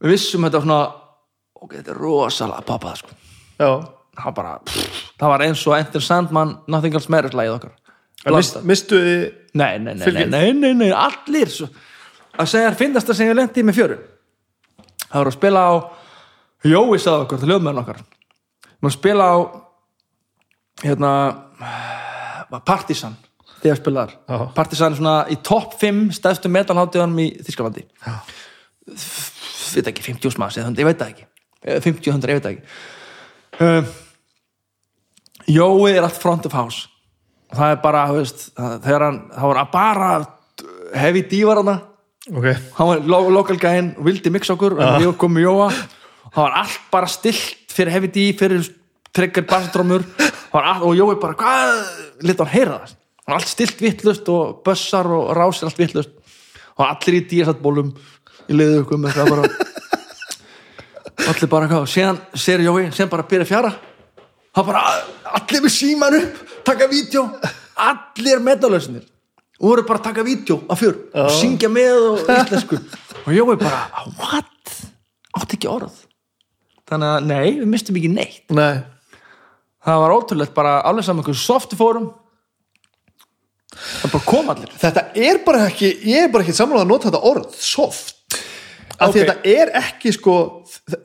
við 0.00 0.14
vissum 0.14 0.46
þetta 0.46 0.62
svona 0.64 0.80
ok, 1.60 1.74
þetta 1.76 1.92
er 1.92 2.00
rosalega 2.00 2.66
pappað 2.68 3.02
sko. 3.02 3.18
það 3.60 4.34
bara, 4.38 4.54
pff, 4.64 5.02
það 5.20 5.34
var 5.34 5.44
eins 5.46 5.66
og 5.68 5.76
Enter 5.76 6.04
Sandman, 6.04 6.56
Nothing 6.70 6.96
Else 6.96 7.12
Matters 7.12 7.36
lagið 7.36 7.58
okkar. 7.58 7.76
Mist, 8.36 8.58
mistu 8.68 8.98
þið 9.00 9.22
Nei, 9.56 9.78
nei, 9.82 9.94
nei, 9.98 10.12
nei, 10.12 10.26
nei, 10.30 10.52
nei, 10.52 10.74
nei, 10.78 10.90
allir 10.94 11.50
svo. 11.50 11.66
að 12.38 12.50
segja 12.52 12.68
þér 12.68 12.76
finnast 12.78 13.08
það 13.08 13.16
sem 13.18 13.30
ég 13.30 13.38
lendi 13.38 13.64
með 13.66 13.78
fjöru 13.80 13.96
það 15.06 15.16
voru 15.18 15.32
að 15.32 15.38
spila 15.38 15.64
á 15.66 15.72
Jói 16.60 16.98
sagði 17.00 17.24
okkur, 17.24 17.40
það 17.40 17.50
lögum 17.50 17.66
með 17.66 17.80
okkar 17.82 18.02
maður 18.80 18.94
spila 18.94 19.26
á 19.26 19.36
hérna 20.84 21.12
Partisan. 22.58 23.16
Þegar 23.60 23.76
spilaðar 23.76 24.12
Já. 24.16 24.36
Partisan 24.56 24.92
er 24.92 24.98
svona 24.98 25.16
í 25.30 25.36
topp 25.44 25.74
5 25.80 26.14
stæðstu 26.16 26.50
metalháttíðanum 26.52 27.18
í 27.20 27.28
Þískalandi 27.44 27.84
veit 29.76 29.90
ekki, 29.90 30.04
50 30.06 30.34
smas 30.34 30.56
eða 30.58 30.70
100, 30.70 30.82
ég 30.82 30.88
veit 30.88 31.00
það 31.00 31.12
ekki. 31.12 31.26
Eh, 31.60 31.80
50, 31.84 32.12
100, 32.16 32.30
ég 32.32 32.38
veit 32.38 32.46
það 32.46 32.54
ekki. 32.56 32.64
Uh, 33.60 33.92
Jói 35.50 35.92
er 35.94 36.06
allt 36.06 36.18
front 36.20 36.46
of 36.48 36.56
house. 36.56 36.88
Og 37.50 37.58
það 37.58 37.74
er 37.74 37.80
bara, 37.82 38.02
þú 38.10 38.18
veist 38.20 38.42
þegar 38.56 39.06
hann, 39.06 39.22
það 39.34 39.50
var 39.50 39.70
bara 39.72 40.10
hefi 41.00 41.22
dívar 41.30 41.62
hana 41.62 41.76
ok, 42.30 42.46
hann 42.76 42.88
var 42.90 43.00
lo 43.10 43.18
lokal 43.32 43.56
gæinn 43.58 43.94
og 43.96 44.04
vildi 44.06 44.30
mixa 44.30 44.54
okkur 44.54 44.76
og 44.78 45.00
við 45.00 45.14
komum 45.18 45.42
Jóa. 45.42 45.70
Það 46.30 46.44
var 46.44 46.56
allt 46.60 46.84
bara 46.92 47.10
stilt 47.10 47.72
fyrir 47.74 47.94
hefi 47.96 48.10
dí 48.14 48.26
fyrir 48.38 48.68
tryggar 49.16 49.46
bassdrómur. 49.50 50.04
Og 50.52 50.94
Jói 50.98 51.14
bara, 51.20 51.36
hvað? 51.38 51.82
Lit 52.26 52.40
hann 52.42 52.50
heyra 52.50 52.80
það. 52.80 52.96
Var 53.26 53.36
allt 53.36 53.50
stilt 53.50 53.82
vittlust 53.82 54.28
og 54.32 54.62
bössar 54.66 55.06
og 55.14 55.30
rásir 55.36 55.68
allt 55.68 55.78
vittlust 55.78 56.16
og 56.80 56.86
allir 56.86 57.20
í 57.20 57.26
díasatbólum 57.30 57.92
í 58.50 58.56
liðu 58.56 58.80
ykkur 58.82 58.98
með 58.98 59.18
það 59.18 59.30
bara 59.34 59.48
allir 61.30 61.50
bara 61.52 61.68
hvað, 61.70 61.86
síðan 61.92 62.18
sér 62.34 62.64
Jói 62.64 62.88
síðan 62.90 63.12
bara 63.12 63.26
byrja 63.30 63.46
fjara. 63.46 63.72
Það 64.56 64.70
bara, 64.72 64.82
allir 65.38 65.62
með 65.62 65.74
síman 65.76 66.18
upp 66.18 66.44
taka 66.66 66.88
vídeo, 66.90 67.26
allir 67.78 68.42
metalausinir 68.42 69.04
og 69.60 69.66
voru 69.68 69.84
bara 69.86 70.00
að 70.00 70.06
taka 70.08 70.24
vídeo 70.26 70.62
af 70.72 70.80
fjör 70.80 70.96
og 71.14 71.34
syngja 71.36 71.70
með 71.70 72.06
og 72.08 72.32
íslensku. 72.34 72.80
Og 73.26 73.34
Jói 73.36 73.58
bara, 73.60 73.84
what? 74.18 74.78
átti 75.38 75.60
ekki 75.60 75.70
orð. 75.70 76.00
Þannig 76.90 77.12
að 77.14 77.28
nei, 77.28 77.44
við 77.60 77.68
mistum 77.70 78.00
ekki 78.00 78.10
neitt. 78.10 78.48
Nei 78.50 78.80
það 79.86 80.00
var 80.04 80.14
ótrúlegt 80.16 80.54
bara 80.56 80.78
alveg 80.88 81.04
saman 81.06 81.22
einhverju 81.24 81.40
softi 81.40 81.78
fórum. 81.78 82.10
Það 83.70 84.12
bara 84.14 84.24
kom 84.26 84.48
allir. 84.52 84.72
Þetta 84.82 85.04
er 85.14 85.38
bara 85.46 85.66
ekki, 85.70 85.90
ég 86.10 86.24
er 86.26 86.32
bara 86.32 86.44
ekki 86.44 86.56
samlega 86.58 86.82
að 86.84 86.90
nota 86.90 87.10
þetta 87.10 87.22
orð, 87.30 87.52
soft. 87.54 88.16
Af 89.00 89.14
því 89.14 89.20
Ok. 89.22 89.28
þetta 89.30 89.52
er 89.56 89.70
ekki 89.80 90.10
sko 90.12 90.34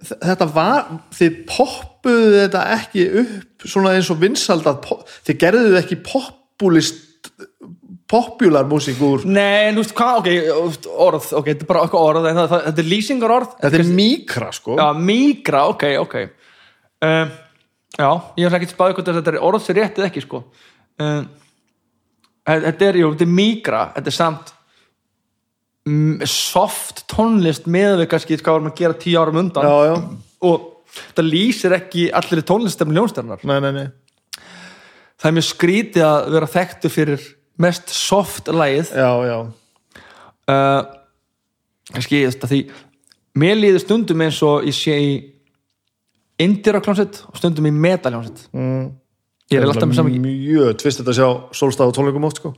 þetta 0.02 0.48
var, 0.52 0.88
þið 1.16 1.36
poppuðu 1.48 2.34
þetta 2.42 2.64
ekki 2.76 3.04
upp 3.22 3.68
svona 3.72 3.94
eins 3.96 4.10
og 4.12 4.20
vinsaldað, 4.20 4.82
pop- 4.84 5.06
þið 5.24 5.38
gerðuðu 5.46 5.78
ekki 5.80 5.98
populist 6.04 7.30
popular 8.12 8.68
músík 8.70 9.00
úr 9.02 9.24
nei, 9.26 9.72
þú 9.74 9.80
veist 9.82 9.96
hvað, 9.98 10.20
ok, 10.20 10.28
orð 11.06 11.30
ok, 11.40 11.48
þetta 11.54 11.64
er 11.66 11.70
bara 11.72 11.86
eitthvað 11.86 12.04
orð, 12.10 12.28
það, 12.28 12.42
það, 12.52 12.66
þetta 12.68 12.84
er 12.84 12.90
lýsingar 12.92 13.34
orð 13.38 13.56
þetta 13.64 13.80
er 13.80 13.94
mikra 14.02 14.50
sko. 14.54 14.76
Já, 14.78 14.86
migra, 15.00 15.64
ok, 15.72 15.86
ok. 16.04 16.16
Um, 17.06 17.32
já, 17.98 18.10
ég 18.38 18.46
hef 18.48 18.58
ekki 18.60 18.72
spáðið 18.72 19.00
hvort 19.00 19.12
þetta 19.18 19.34
er 19.34 19.42
orð 19.48 19.64
sér 19.66 19.80
rétt 19.80 20.00
eða 20.00 20.10
ekki, 20.10 20.24
sko. 20.26 20.44
Um, 21.02 21.26
þetta 22.46 22.88
er, 22.90 23.00
jú, 23.02 23.10
þetta 23.14 23.26
er 23.26 23.34
migra 23.36 23.82
þetta 23.96 24.12
er 24.12 24.16
samt 24.16 24.54
soft 26.30 27.04
tónlist 27.12 27.68
með 27.70 28.00
við 28.02 28.08
kannski 28.10 28.40
hvað 28.40 28.56
varum 28.56 28.72
að 28.72 28.80
gera 28.80 28.98
tíu 28.98 29.20
árum 29.22 29.42
undan. 29.44 29.68
Já, 29.68 29.92
já, 29.92 29.96
og 30.50 30.96
það 31.14 31.30
lýsir 31.30 31.76
ekki 31.78 32.08
allir 32.16 32.42
í 32.42 32.46
tónlistemni 32.48 32.98
ljónstjarnar 32.98 33.46
nei, 33.46 33.60
nei, 33.62 33.72
nei. 33.76 34.42
Það 35.16 35.30
er 35.30 35.36
mjög 35.38 35.48
skrítið 35.48 36.06
að 36.06 36.32
vera 36.36 36.50
þekktu 36.52 36.92
fyrir 36.92 37.28
mest 37.62 37.94
soft 37.96 38.50
lagið. 38.52 38.90
Já, 38.98 39.12
já, 39.30 39.38
uh, 40.52 40.82
kannski 41.94 42.26
því 42.34 42.60
mér 43.40 43.58
líður 43.60 43.84
stundum 43.86 44.26
eins 44.26 44.42
og 44.46 44.66
ég 44.68 44.76
sé 44.76 44.98
í 45.00 45.14
indira 46.42 46.82
klónsett 46.84 47.22
og 47.30 47.40
stundum 47.40 47.70
í 47.70 47.74
metaljónsett 47.74 48.48
mm. 48.52 48.86
ég 49.54 49.62
er 49.62 49.68
alltaf 49.68 49.88
með 49.88 50.02
saman 50.02 50.26
mjög 50.26 50.74
tvist 50.82 51.02
þetta 51.02 51.14
að 51.14 51.20
sjá 51.20 51.30
sólstaf 51.62 51.92
og 51.92 51.96
tónleikum 51.96 52.28
oft 52.28 52.42
sko. 52.42 52.52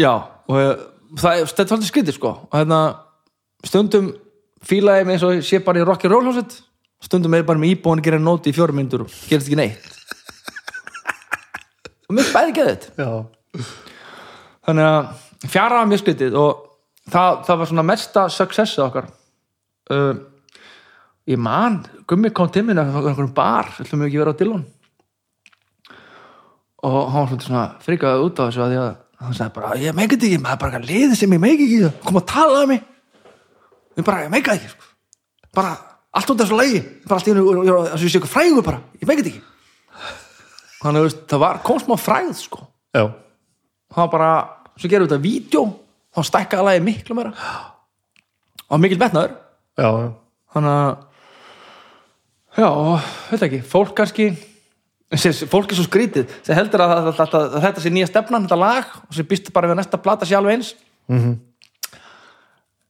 Já, 0.00 0.12
og 0.48 0.58
uh, 0.58 0.74
það 1.20 1.38
er 1.38 1.52
svolítið 1.52 1.90
skrítið 1.90 2.16
sko. 2.16 2.34
Og 2.48 2.56
hérna 2.56 2.80
stundum 3.66 4.12
fíla 4.64 5.00
ég 5.00 5.08
mig 5.08 5.18
eins 5.18 5.26
og 5.26 5.42
sé 5.46 5.60
bara 5.62 5.82
í 5.82 5.86
rock 5.86 6.06
and 6.06 6.14
roll 6.14 6.26
hljónsett 6.26 6.60
stundum 7.02 7.34
er 7.34 7.42
ég 7.42 7.48
bara 7.48 7.60
með 7.60 7.76
íbúin 7.76 8.00
að 8.00 8.08
gera 8.08 8.22
nóti 8.22 8.52
í 8.52 8.56
fjórum 8.56 8.78
myndur 8.78 9.06
og 9.06 9.14
gerist 9.28 9.50
ekki 9.50 9.58
neitt. 9.58 9.88
Og 12.08 12.18
mér 12.18 12.34
bæði 12.34 12.52
ekki 12.52 12.66
þetta 12.66 13.06
já, 13.06 13.10
þannig 14.68 14.88
að 14.88 15.48
fjara 15.48 15.80
var 15.80 15.88
mjög 15.90 16.02
skrítið 16.02 16.36
og 16.38 16.50
það, 17.10 17.40
það 17.48 17.62
var 17.62 17.70
svona 17.70 17.88
mesta 17.88 18.24
successið 18.30 18.84
okkar. 18.84 19.08
Uh, 19.90 20.14
ég 21.30 21.40
man 21.40 21.80
gummi 22.12 22.30
kom 22.36 22.50
til 22.52 22.64
minna 22.66 22.84
á 22.84 22.92
einhverjum 22.92 23.34
bar 23.34 23.72
ætlum 23.82 24.04
við 24.04 24.10
ekki 24.10 24.22
vera 24.22 24.34
á 24.36 24.38
Dillon? 24.38 24.64
Og 26.82 26.98
hann 27.12 27.22
var 27.22 27.30
svolítið 27.30 27.48
svona 27.48 27.66
frikaði 27.82 28.26
út 28.26 28.42
á 28.42 28.44
þessu 28.44 28.64
að 28.64 28.76
að 28.82 28.92
hann 29.22 29.36
sagði 29.38 29.54
bara, 29.54 29.74
ég 29.78 29.94
þetta 30.16 30.28
ekki, 30.28 30.40
maður 30.42 30.56
er 30.56 30.62
bara 30.64 30.82
liðið 30.82 31.14
sem 31.18 31.34
ég 31.36 31.42
meika 31.42 31.62
ekki, 31.62 31.90
kom 32.08 32.18
að 32.18 32.24
tala 32.32 32.62
um 32.64 32.72
mig. 32.72 32.80
Ég 33.98 34.06
bara, 34.06 34.24
ég 34.26 34.32
meika 34.32 34.56
ekki 34.56 34.70
sko. 34.72 34.88
bara, 35.54 35.76
allt 36.10 36.32
út 36.32 36.40
af 36.40 36.48
þessu 36.48 36.58
lagi 36.58 36.80
bara 37.06 37.18
allt 37.18 37.28
í 37.28 37.32
hennu, 37.32 37.44
þess 37.62 37.92
að 37.92 38.06
ég 38.06 38.12
sé 38.12 38.18
eitthvað 38.18 38.32
frægur 38.32 38.66
bara 38.66 38.80
ég 38.98 39.10
þetta 39.22 39.32
ekki. 39.32 39.42
Þannig 40.82 41.06
að 41.06 41.14
það 41.30 41.42
var, 41.44 41.60
kom 41.62 41.78
smá 41.78 41.94
fræð 42.00 42.32
sko. 42.40 42.64
Já, 42.96 43.04
var 43.94 44.10
bara, 44.16 44.32
svo 44.74 44.90
gerum 44.90 45.06
við 45.06 45.14
þetta 45.14 45.26
vídeo 45.28 45.64
þá 46.12 46.20
stækkaði 46.28 46.66
lagi 46.66 46.84
miklu 46.88 47.18
meira. 47.18 47.32
Og 48.72 48.82
mikill 48.82 48.98
metnaður. 48.98 49.36
Já, 49.78 49.88
já. 50.02 50.08
þannig 50.56 50.74
að 50.80 50.90
já, 52.56 52.68
veit 53.30 53.46
ekki, 53.48 53.62
fólk 53.66 53.94
kannski 53.96 54.32
fólk 55.12 55.72
er 55.72 55.76
svo 55.76 55.84
skrítið. 55.86 56.30
Sem 56.44 56.56
heldur 56.56 56.80
að, 56.84 56.92
að, 56.96 57.08
að, 57.10 57.20
að, 57.20 57.56
að 57.56 57.64
þetta 57.66 57.84
sé 57.84 57.92
nýja 57.92 58.08
stefnan 58.08 58.46
þetta 58.46 58.56
lag 58.60 58.92
og 59.02 59.16
sem 59.16 59.28
býst 59.28 59.52
bara 59.52 59.68
við 59.68 59.76
að 59.76 59.80
næsta 59.82 60.00
plata 60.00 60.28
sé 60.28 60.36
alveg 60.38 60.56
eins. 60.56 60.74
Mm 61.12 61.18
-hmm. 61.20 61.34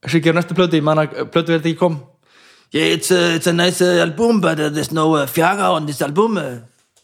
sem 0.07 0.21
gerum 0.21 0.35
næstu 0.39 0.55
plötu, 0.55 0.77
ég 0.77 0.83
man 0.83 0.99
að 0.99 1.25
plötu 1.31 1.51
verði 1.51 1.73
ekki 1.73 1.79
kom. 1.79 1.99
Yeah, 2.73 2.93
it's, 2.95 3.11
a, 3.11 3.35
it's 3.35 3.47
a 3.47 3.53
nice 3.53 3.81
uh, 3.85 4.01
album 4.01 4.41
but 4.41 4.59
uh, 4.59 4.69
there's 4.69 4.91
no 4.91 5.15
uh, 5.15 5.27
fjaga 5.27 5.69
on 5.75 5.85
this 5.85 6.01
album 6.01 6.39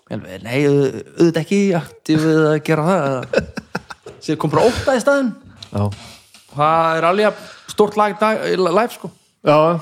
nei, 0.09 0.65
auðvitað 0.65 1.43
ekki 1.43 1.59
aktíf 1.77 2.23
við 2.23 2.47
að 2.49 2.63
gera 2.65 2.85
það. 2.87 3.43
Sem 4.23 4.37
kom 4.37 4.49
bara 4.49 4.65
óta 4.65 4.95
í 4.97 5.01
staðinn. 5.03 5.35
Já. 5.69 5.89
það 6.55 6.97
er 6.97 7.05
alveg 7.05 7.33
stort 7.69 7.97
lag 7.97 8.15
í 8.15 8.19
dag- 8.19 8.41
í 8.49 8.55
live 8.57 8.89
sko. 8.95 9.11
Já. 9.45 9.79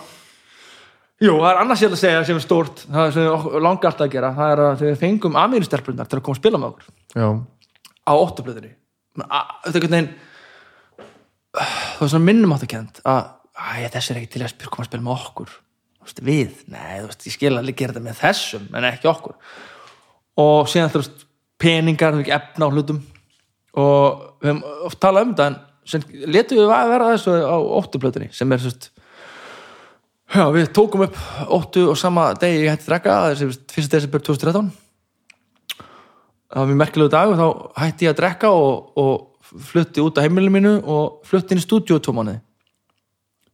Jú, 1.18 1.34
það 1.34 1.50
er 1.50 1.62
annars 1.64 1.82
ég 1.82 1.94
að 1.94 2.02
segja 2.02 2.26
sem 2.28 2.38
er 2.38 2.46
stórt 2.46 2.84
það 2.86 3.04
er 3.04 3.16
sem 3.16 3.28
við 3.28 3.62
langar 3.66 3.90
alltaf 3.90 4.06
að 4.06 4.14
gera 4.14 4.34
það 4.38 4.52
er 4.54 4.64
að 4.66 4.84
við 4.86 4.98
fengum 5.02 5.40
amýristelpunar 5.42 6.10
til 6.10 6.20
að 6.20 6.26
koma 6.28 6.38
að 6.38 6.42
spila 6.44 6.60
með 6.62 6.74
okkur. 6.74 6.92
Já. 7.18 7.30
á 8.06 8.14
óttablöðinni 8.14 8.74
þetta 9.18 9.72
er 9.72 9.80
einhvern 9.80 9.96
veginn 9.96 10.12
það 11.58 12.04
er 12.06 12.12
svona 12.12 12.28
minnum 12.28 12.54
áttu 12.54 12.70
kent 12.70 13.02
að 13.08 13.32
þessi 13.96 14.14
er 14.14 14.20
ekki 14.22 14.34
til 14.36 14.44
að 14.46 14.68
koma 14.70 14.86
að 14.86 14.92
spila 14.92 15.06
með 15.08 15.16
okkur. 15.16 15.56
Veist, 16.08 16.22
við, 16.24 16.60
nei, 16.72 17.00
þú 17.02 17.10
veist, 17.10 17.26
ég 17.28 17.36
skil 17.36 17.54
að 17.58 17.72
gera 17.74 17.94
þetta 17.96 18.04
með 18.06 18.20
þessum, 18.22 18.68
en 18.78 18.88
ekki 18.88 19.10
okkur. 19.12 19.34
Og 20.40 20.70
síðan 20.72 20.94
þú 20.94 21.02
veist 21.02 21.26
peningar, 21.60 22.14
þú 22.16 22.22
veist, 22.22 22.36
efna 22.38 22.70
á 22.70 22.72
hlutum. 22.72 23.02
Og 23.78 24.22
við 24.44 24.54
höfum 24.54 24.62
oft 24.88 25.00
talað 25.04 25.26
um 25.26 25.34
þetta 25.34 25.50
en 25.52 25.58
sem 25.88 26.06
letum 26.28 26.62
við 26.62 26.72
að 26.76 26.94
vera 26.94 27.10
þessu 27.14 27.36
á 27.44 27.58
óttablöðinni 27.58 28.30
sem 28.36 28.54
er 28.54 28.64
svona 28.64 28.97
Já, 30.27 30.43
við 30.51 30.67
tókum 30.75 31.06
upp 31.06 31.15
óttu 31.56 31.85
og 31.91 31.97
sama 31.99 32.33
degi 32.39 32.65
ég 32.65 32.73
hætti 32.73 32.83
að 32.85 32.91
drekka, 32.91 33.15
þessi 33.31 33.45
fyrsta 33.72 33.95
desember 33.95 34.23
2013 34.27 34.67
það 36.47 36.59
var 36.59 36.67
mjög 36.72 36.81
merkilegu 36.81 37.14
dag 37.14 37.31
og 37.31 37.39
þá 37.39 37.47
hætti 37.83 38.07
ég 38.07 38.14
að 38.14 38.19
drekka 38.22 38.51
og, 38.56 38.91
og 38.99 39.57
flutti 39.69 40.03
út 40.03 40.19
af 40.19 40.27
heimilinu 40.27 40.53
mínu 40.57 40.73
og 40.83 41.23
flutti 41.27 41.56
inn 41.56 41.61
í 41.61 41.64
stúdíu 41.64 41.99
tvo 42.03 42.14
mánuði. 42.15 42.41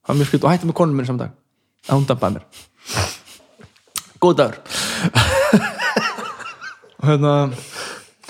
Það 0.03 0.09
var 0.09 0.19
mjög 0.19 0.29
skritt 0.31 0.45
og 0.47 0.53
hætti 0.53 0.69
með 0.69 0.77
konum 0.79 0.97
mínu 0.97 1.09
saman 1.09 1.23
dag. 1.23 1.35
Að 1.87 1.95
hún 1.99 2.07
dampaði 2.09 2.39
mér. 2.39 2.45
Góð 4.23 4.37
dagur. 4.39 4.57
Og 7.03 7.09
hérna 7.09 7.33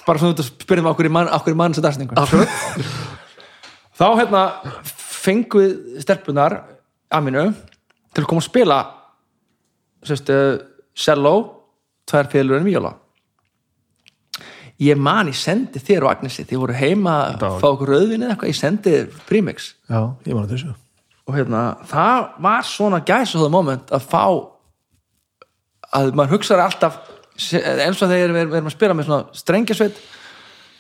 bara 0.07 0.19
svona 0.19 0.45
spyrjum 0.45 0.89
okkur 0.91 1.07
í 1.07 1.11
mann 1.13 1.29
okkur 1.31 1.53
í 1.53 1.57
mann 1.59 1.75
sem 1.75 1.83
dagsningu 1.85 2.17
þá 3.93 4.05
hérna 4.17 4.41
fengum 4.83 5.61
við 5.61 6.01
stelpunar 6.03 6.55
að 7.13 7.27
mínu 7.27 7.43
til 8.13 8.23
að 8.23 8.29
koma 8.29 8.43
að 8.43 8.49
spila 8.49 8.77
sérst, 10.05 10.29
uh, 10.33 10.59
cello 10.95 11.33
tvær 12.09 12.29
félur 12.31 12.59
en 12.59 12.67
viola. 12.67 12.93
Ég 14.83 14.97
man, 14.99 15.29
ég 15.29 15.37
sendi 15.37 15.79
þér 15.79 16.07
og 16.07 16.11
Agnesi, 16.11 16.43
þið 16.49 16.59
voru 16.63 16.75
heima 16.75 17.13
að 17.37 17.59
fá 17.61 17.67
okkur 17.69 17.91
rauðvin 17.93 18.25
eða 18.25 18.33
eitthvað, 18.33 18.49
ég 18.51 18.57
sendi 18.57 18.93
þér 18.95 19.19
premix 19.29 19.67
Já, 19.87 19.99
ég 20.25 20.33
man 20.33 20.43
að 20.47 20.55
þessu. 20.55 20.73
Og 21.23 21.37
hérna, 21.37 21.61
það 21.87 22.25
var 22.43 22.65
svona 22.67 22.99
gæsa 23.07 23.49
moment 23.53 23.93
að 23.95 24.07
fá 24.11 24.23
að 25.93 26.09
maður 26.17 26.33
hugsaði 26.35 26.65
alltaf 26.65 26.97
eins 27.37 28.01
og 28.01 28.09
þegar 28.11 28.33
við 28.33 28.41
erum 28.57 28.67
að 28.69 28.75
spila 28.75 28.97
með 28.97 29.07
svona 29.07 29.37
strengjasveit 29.37 30.01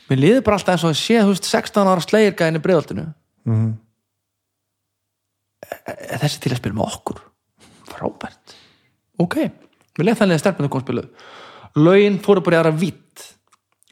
mér 0.09 0.19
líður 0.19 0.43
bara 0.45 0.59
alltaf 0.59 0.75
eins 0.75 0.83
og 0.85 0.91
að 0.93 0.99
sé 0.99 1.21
þú 1.21 1.31
veist, 1.31 1.49
16 1.49 1.89
ára 1.93 2.03
slegirgæðin 2.03 2.59
í 2.59 2.63
breiðaltinu 2.65 3.05
mm 3.07 3.53
Mhm. 3.53 3.71
Þessi 6.23 6.41
til 6.43 6.53
að 6.53 6.59
spila 6.61 6.77
með 6.79 6.89
okkur. 6.89 7.21
Frábært. 7.93 8.55
Ok, 9.21 9.37
mér 9.97 10.09
leið 10.09 10.19
þannig 10.21 10.39
að 10.39 10.43
stelpunum 10.43 10.73
kom 10.73 10.83
að 10.83 10.87
spila. 10.87 11.05
Lögin 11.83 12.19
fóru 12.23 12.43
bara 12.45 12.57
í 12.57 12.61
aðra 12.61 12.75
vitt 12.77 13.27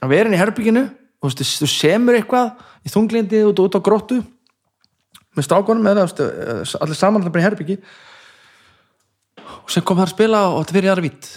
að 0.01 0.13
vera 0.13 0.29
inn 0.29 0.35
í 0.37 0.41
herbygginu 0.41 0.85
og 1.21 1.33
þú 1.35 1.45
þú 1.45 1.69
semur 1.69 2.17
eitthvað 2.17 2.53
í 2.85 2.91
þunglindi 2.93 3.43
út, 3.49 3.61
út 3.61 3.77
á 3.77 3.81
gróttu 3.85 4.21
með 5.37 5.47
strákunum 5.47 5.87
eða 5.91 6.07
þú 6.09 6.27
veist, 6.27 6.77
allir 6.81 6.97
saman 6.97 7.27
bara 7.27 7.43
í 7.43 7.45
herbyggi 7.45 7.77
og 9.61 9.71
sem 9.71 9.85
kom 9.85 9.99
það 9.99 10.07
að 10.07 10.13
spila 10.15 10.41
og 10.49 10.57
þetta 10.63 10.77
fyrir 10.77 10.89
í 10.89 10.91
aðra 10.93 11.05
vitt 11.05 11.29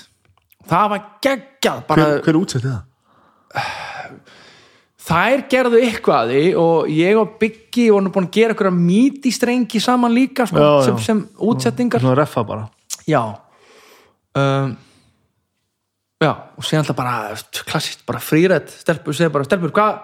það 0.70 0.88
var 0.94 1.04
geggjað 1.26 1.82
bara, 1.90 2.06
Hver, 2.08 2.24
hver 2.26 2.40
útsetti 2.40 2.72
það? 2.72 2.82
Þær 5.04 5.44
gerðu 5.52 5.80
eitthvað 5.84 6.22
að 6.22 6.32
því 6.32 6.44
og 6.62 6.88
ég 6.94 7.20
og 7.20 7.34
Biggi 7.40 7.90
vorum 7.92 8.12
búin 8.14 8.28
að 8.28 8.38
gera 8.38 8.54
eitthvað 8.54 8.78
míti 8.78 9.32
strengi 9.34 9.82
saman 9.82 10.14
líka 10.14 10.46
sko, 10.48 10.62
Já, 10.62 10.72
sem, 10.88 10.98
sem 11.04 11.22
útsettingar 11.44 12.00
Svona 12.00 12.16
reffa 12.22 12.44
bara. 12.48 12.66
Já. 13.08 13.20
Um, 14.34 14.74
já 16.24 16.30
og 16.32 16.64
síðan 16.64 16.84
alltaf 16.86 16.96
bara 16.98 17.14
klassist, 17.68 18.04
bara 18.08 18.22
frírætt. 18.22 18.72
Stelpur, 18.80 19.16
segja 19.16 19.32
bara 19.34 19.46
stelpur, 19.46 19.74
hvað 19.76 20.00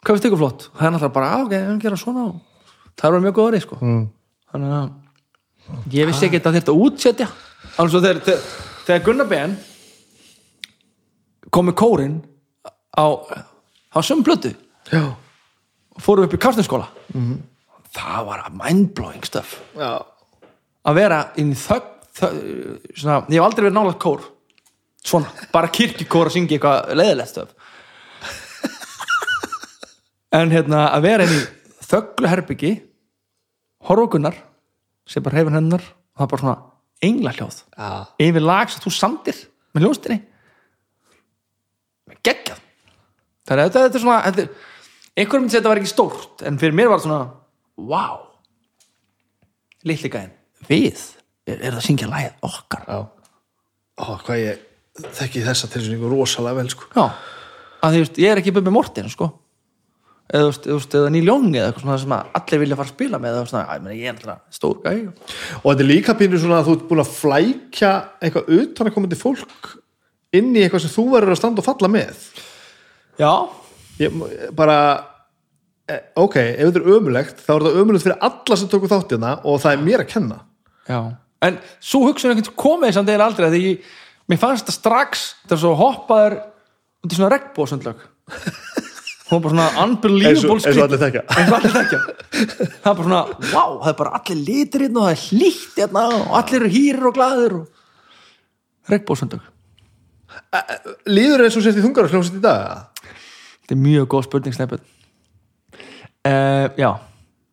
hvað 0.00 0.16
finnst 0.16 0.28
ykkur 0.30 0.40
flott? 0.40 0.70
það 0.76 0.86
er 0.86 0.96
alltaf 0.96 1.12
bara, 1.12 1.30
"Ah, 1.34 1.42
ok, 1.44 1.50
við 1.50 1.60
erum 1.60 1.78
að 1.78 1.82
gera 1.82 1.96
svona. 1.96 2.24
Og 2.28 2.40
það 2.96 3.12
var 3.12 3.20
mjög 3.20 3.34
góð 3.36 3.48
orðið 3.50 3.62
sko. 3.66 3.76
Mm. 3.80 4.08
þannig 4.52 4.72
að 4.76 4.90
ég 5.94 6.06
vissi 6.06 6.26
ekki 6.26 6.40
að 6.42 6.56
þetta 6.58 6.72
útsetja. 6.74 7.28
Alveg 7.78 7.90
svo 7.92 8.00
þegar, 8.00 8.20
þegar, 8.26 8.40
þegar 8.86 9.04
Gunnar 9.04 9.28
Ben 9.28 9.58
kom 11.50 11.66
með 11.66 11.76
kórin 11.78 12.16
á, 12.96 13.06
á 13.94 14.00
Já, 14.90 15.02
og 15.94 16.02
fórum 16.02 16.24
upp 16.26 16.34
í 16.34 16.40
Karstenskóla 16.40 16.88
það 17.90 18.26
var 18.26 18.44
mindblowing 18.54 19.24
stuff. 19.26 19.58
Já. 19.74 20.00
Að 20.86 20.98
vera 21.00 21.18
inn 21.38 21.52
í 21.52 21.58
þögg 21.58 21.88
svona, 22.20 23.20
ég 23.30 23.38
hef 23.38 23.46
aldrei 23.46 23.66
verið 23.66 23.76
nálega 23.76 24.00
kór. 24.02 24.24
Svona, 25.06 25.30
bara 25.52 25.70
kirkjukór 25.72 26.28
að 26.28 26.36
syngja 26.36 26.58
eitthvað 26.58 26.90
leiðilegt 26.98 27.32
stöf 27.32 27.56
en 30.36 30.52
hérna 30.52 30.86
að 30.94 31.06
vera 31.06 31.26
inn 31.26 31.38
í 31.38 31.40
þögglu 31.90 32.30
herbyggi 32.30 32.72
horfa 33.88 34.06
á 34.06 34.12
Gunnar 34.12 34.36
sem 35.10 35.24
bara 35.24 35.40
hefur 35.40 35.56
hennar 35.56 35.82
og 35.82 36.20
það 36.20 36.26
er 36.26 36.30
bara 36.32 36.42
svona 36.44 36.58
engla 37.08 37.32
hljóð 37.34 37.56
Já, 37.64 37.90
yfir 38.26 38.44
lag 38.44 38.70
sem 38.70 38.84
þú 38.84 38.92
samdir 38.94 39.40
með 39.74 39.86
hljóðstinni 39.86 40.20
geggjað 42.20 42.59
það 43.50 43.62
er 43.64 43.68
þetta, 43.68 43.84
þetta 43.84 44.00
er 44.00 44.04
svona 44.06 44.18
þetta 44.26 44.42
er, 44.42 44.50
einhverjum 45.20 45.46
myndi 45.46 45.54
segja 45.54 45.60
að 45.60 45.64
þetta 45.64 45.74
var 45.74 45.82
ekki 45.82 45.92
stórt 45.92 46.44
en 46.46 46.60
fyrir 46.60 46.76
mér 46.78 46.90
var 46.90 47.00
þetta 47.00 47.10
svona 47.10 47.90
wow 47.90 48.18
litli 49.88 50.12
gæðin 50.12 50.34
við? 50.68 51.04
Er, 51.48 51.58
er 51.58 51.72
það 51.72 51.80
að 51.80 51.86
syngja 51.86 52.08
lagið 52.10 52.48
okkar? 52.50 52.82
Já. 52.86 52.98
Ó, 54.00 54.04
hvað 54.24 54.40
ég 54.42 54.66
þekki 55.16 55.44
þessa 55.44 55.68
tilsynningu 55.72 56.10
rosalega 56.10 56.60
vel 56.60 56.72
sko. 56.72 56.88
Já, 56.94 57.06
að 57.80 57.94
því, 57.94 58.00
þú 58.00 58.02
veist, 58.04 58.20
ég 58.20 58.32
er 58.32 58.40
ekki 58.42 58.54
Bubbi 58.56 58.74
Morten 58.74 59.08
sko. 59.12 59.30
Eða, 60.30 60.46
veist, 60.46 60.68
veist, 60.70 60.94
eða 60.94 61.22
Young 61.24 61.48
eða 61.56 61.70
eitthvað 61.70 61.84
svona 61.84 61.98
sem 61.98 62.12
að 62.14 62.36
allir 62.38 62.60
vilja 62.62 62.76
fara 62.78 62.86
að 62.86 62.94
spila 62.94 63.18
með 63.18 63.36
eða 63.36 63.46
svona, 63.50 63.62
að, 63.64 63.78
ég, 63.78 63.84
meni, 63.86 63.96
ég 63.98 64.10
er 64.10 64.14
náttúrulega 64.14 64.54
stór 64.54 64.76
gæði 64.84 65.08
Og 65.58 65.64
þetta 65.64 65.82
er 65.82 65.88
líka 65.88 66.14
pínu 66.20 66.38
svona 66.38 66.60
að 66.60 66.68
þú 66.68 66.76
ert 66.76 66.84
búin 66.90 67.02
að 67.02 67.10
flækja 67.16 67.90
eitthvað 68.20 68.52
utan 68.60 68.90
að 68.90 68.94
komandi 68.94 69.18
fólk 69.18 69.72
inn 70.38 70.52
í 70.54 70.62
eitthvað 70.62 70.84
sem 70.84 70.94
þú 70.94 71.06
verður 71.16 71.34
að 71.34 71.40
standa 71.40 71.64
og 71.64 71.66
falla 71.66 71.90
með 71.90 72.22
já, 73.20 73.32
ég, 74.00 74.20
bara 74.56 74.78
eh, 75.90 76.02
ok, 76.20 76.36
ef 76.40 76.70
þetta 76.70 76.82
er 76.82 76.92
ömulegt 76.96 77.42
þá 77.44 77.52
er 77.54 77.66
þetta 77.66 77.82
ömulegt 77.84 78.06
fyrir 78.06 78.28
alla 78.30 78.60
sem 78.60 78.70
tóku 78.72 78.90
þáttina 78.90 79.34
og 79.44 79.60
það 79.62 79.76
er 79.76 79.84
mér 79.88 80.04
að 80.04 80.12
kenna. 80.14 80.40
Já, 80.88 81.00
en 81.46 81.58
svo 81.78 82.04
hugsun 82.08 82.32
einhvern 82.32 82.56
komið 82.58 82.96
samt 82.96 83.12
eða 83.12 83.28
aldrei 83.30 83.50
því 83.52 83.64
ég, 83.66 83.90
mér 84.30 84.40
fannst 84.40 84.66
þetta 84.66 84.78
strax 84.78 85.26
þegar 85.46 85.62
svo 85.64 85.74
hoppaður 85.78 86.40
í 87.06 87.14
svona 87.14 87.32
regnbóðsundlög 87.34 88.02
hún 89.30 89.38
var 89.38 89.42
bara 89.44 89.52
svona 89.54 89.84
unbelievable 89.84 90.58
eins 90.58 90.76
og 90.76 90.84
allir 90.84 91.00
þekka 91.00 91.22
það 91.30 92.90
er 92.90 92.96
bara 92.98 93.06
svona, 93.06 93.22
wow, 93.52 93.78
það 93.80 93.92
er 93.92 93.98
bara 94.02 94.14
allir 94.18 94.42
litir 94.42 94.84
hérna 94.86 95.00
og 95.00 95.06
það 95.06 95.14
er 95.14 95.22
hlýtt 95.28 95.78
hérna 95.78 96.04
og 96.18 96.36
allir 96.40 96.60
eru 96.60 96.72
hýrir 96.74 97.08
og 97.10 97.16
glaður 97.16 97.56
og... 97.60 97.64
regnbóðsundlög 98.90 99.44
líður 101.10 101.46
eins 101.46 101.58
og 101.58 101.64
sérst 101.64 101.80
í 101.80 101.84
þungar 101.84 102.10
hljómsett 102.10 102.38
í 102.38 102.44
dag 102.44 102.58
eða? 102.66 102.80
Þetta 103.70 103.78
er 103.78 103.82
mjög 103.84 104.08
góð 104.10 104.24
spurning 104.26 104.54
snæpun 104.56 104.80
uh, 106.26 106.66
já. 106.74 106.90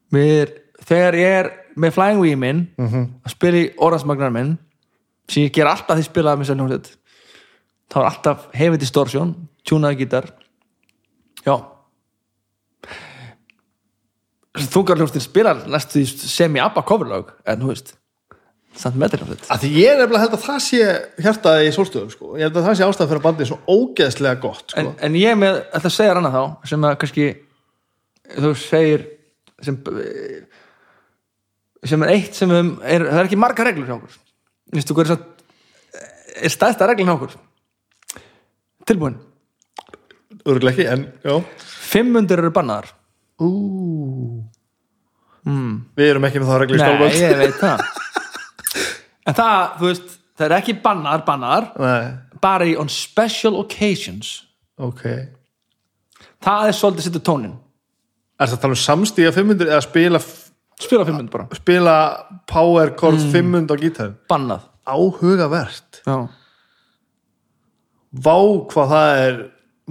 Mér, 0.10 0.54
þegar 0.82 1.18
ég 1.20 1.36
er 1.42 1.50
með 1.78 1.94
Flying 1.94 2.22
Wii 2.24 2.38
minn 2.42 2.64
að 2.82 3.34
spila 3.36 3.60
í 3.62 3.68
orðansmagnar 3.78 4.34
minn 4.34 4.56
sem 5.30 5.46
ég 5.46 5.54
ger 5.54 5.70
alltaf 5.70 6.00
því 6.00 6.08
spilaði 6.08 6.42
með 6.42 6.50
sér 6.50 6.58
hljómsveit 6.58 6.90
þá 7.92 7.98
er 8.00 8.10
alltaf 8.10 8.48
heavy 8.58 8.80
distortion 8.82 9.36
tjúnaði 9.68 10.02
gítar. 10.02 10.32
Já. 11.46 11.60
Þungar 14.58 14.98
hljómsveitin 14.98 15.28
spilar 15.28 15.64
næstu 15.70 16.00
því 16.00 16.32
semi-abba 16.34 16.82
coverlög 16.88 17.36
en 17.46 17.62
þú 17.62 17.72
veist 17.76 17.94
samt 18.78 18.98
hljómsveit 18.98 19.50
að 19.54 19.64
því 19.64 19.72
ég 19.78 19.92
er 19.92 20.02
nefnilega 20.02 20.24
held 20.26 20.38
að 20.38 20.46
það 20.46 20.60
sé 20.68 20.82
hjartaði 21.26 21.68
í 21.68 21.74
sólstöðum 21.76 22.14
sko. 22.14 22.32
ég 22.38 22.48
held 22.48 22.60
að 22.60 22.68
það 22.70 22.78
sé 22.80 22.88
ástæð 22.88 23.12
fyrir 23.12 23.22
að 23.22 23.28
bandið 23.28 23.46
er 23.46 23.52
svo 23.52 23.60
ógeðslega 23.68 24.42
gott 24.44 24.66
sko. 24.72 24.84
en, 24.84 24.94
en 25.08 25.18
ég 25.18 25.40
með, 25.40 25.60
ætla 25.72 25.92
að 25.92 25.98
segja 25.98 26.18
hana 26.18 26.34
þá 26.34 26.70
sem 26.72 26.88
að 26.88 26.98
kannski 27.04 27.28
þú 28.38 28.54
segir 28.62 29.08
sem 29.66 29.80
sem 31.88 32.04
er 32.04 32.14
eitt 32.16 32.38
sem 32.38 32.52
um, 32.54 32.74
er, 32.82 33.06
það 33.08 33.22
er 33.22 33.30
ekki 33.30 33.40
marga 33.40 33.66
reglur 33.68 33.88
hjá 33.88 33.96
okkur. 33.98 34.18
Vistu, 34.76 34.98
er, 35.04 35.14
er 36.42 36.54
stæðsta 36.54 36.90
reglun 36.90 37.12
hjá 37.12 37.16
okkur? 37.16 37.38
Tilbúin? 38.88 39.18
Örgulega 40.48 40.74
ekki, 40.74 40.88
en 40.92 41.08
já. 41.24 41.66
500 41.88 42.40
eru 42.40 42.54
bannaðar. 42.56 42.92
Ú. 43.44 43.50
við 45.96 46.10
erum 46.10 46.26
ekki 46.28 46.42
með 46.42 46.50
það 46.50 46.58
regli 46.64 46.76
í 46.76 46.80
nei, 46.82 46.88
skálmöld 46.88 47.20
ég 47.22 47.38
veit 47.40 47.60
það 47.62 47.84
en 49.28 49.38
það, 49.38 49.62
þú 49.80 49.90
veist 49.92 50.16
það 50.38 50.46
er 50.48 50.56
ekki 50.60 50.76
bannaðar, 50.84 51.24
bannaðar 51.28 51.70
nei, 51.82 52.10
bara 52.44 52.68
í 52.70 52.76
on 52.80 52.90
special 52.94 53.58
occasions. 53.62 54.34
Ok. 54.78 55.04
Er 55.08 55.32
það 56.46 56.68
er 56.72 56.76
svolítið 56.78 57.08
setja 57.08 57.24
tónin 57.26 57.56
það 58.38 58.54
að 58.54 58.62
tala 58.62 58.76
um 58.78 58.82
samstíga 58.84 59.32
500 59.34 59.72
eða 59.72 59.82
spila, 59.88 60.20
spila 60.78 61.06
500 61.08 61.32
bara, 61.34 61.48
spila 61.58 61.96
power 62.50 62.92
chord 63.00 63.18
500 63.34 63.74
á 63.74 63.76
gítar 63.82 64.12
bannað. 64.30 64.68
Áhugavert. 64.88 66.04
Já, 66.06 66.18
vá 68.24 68.36
hvað 68.72 68.92
það 68.94 69.22
er 69.26 69.40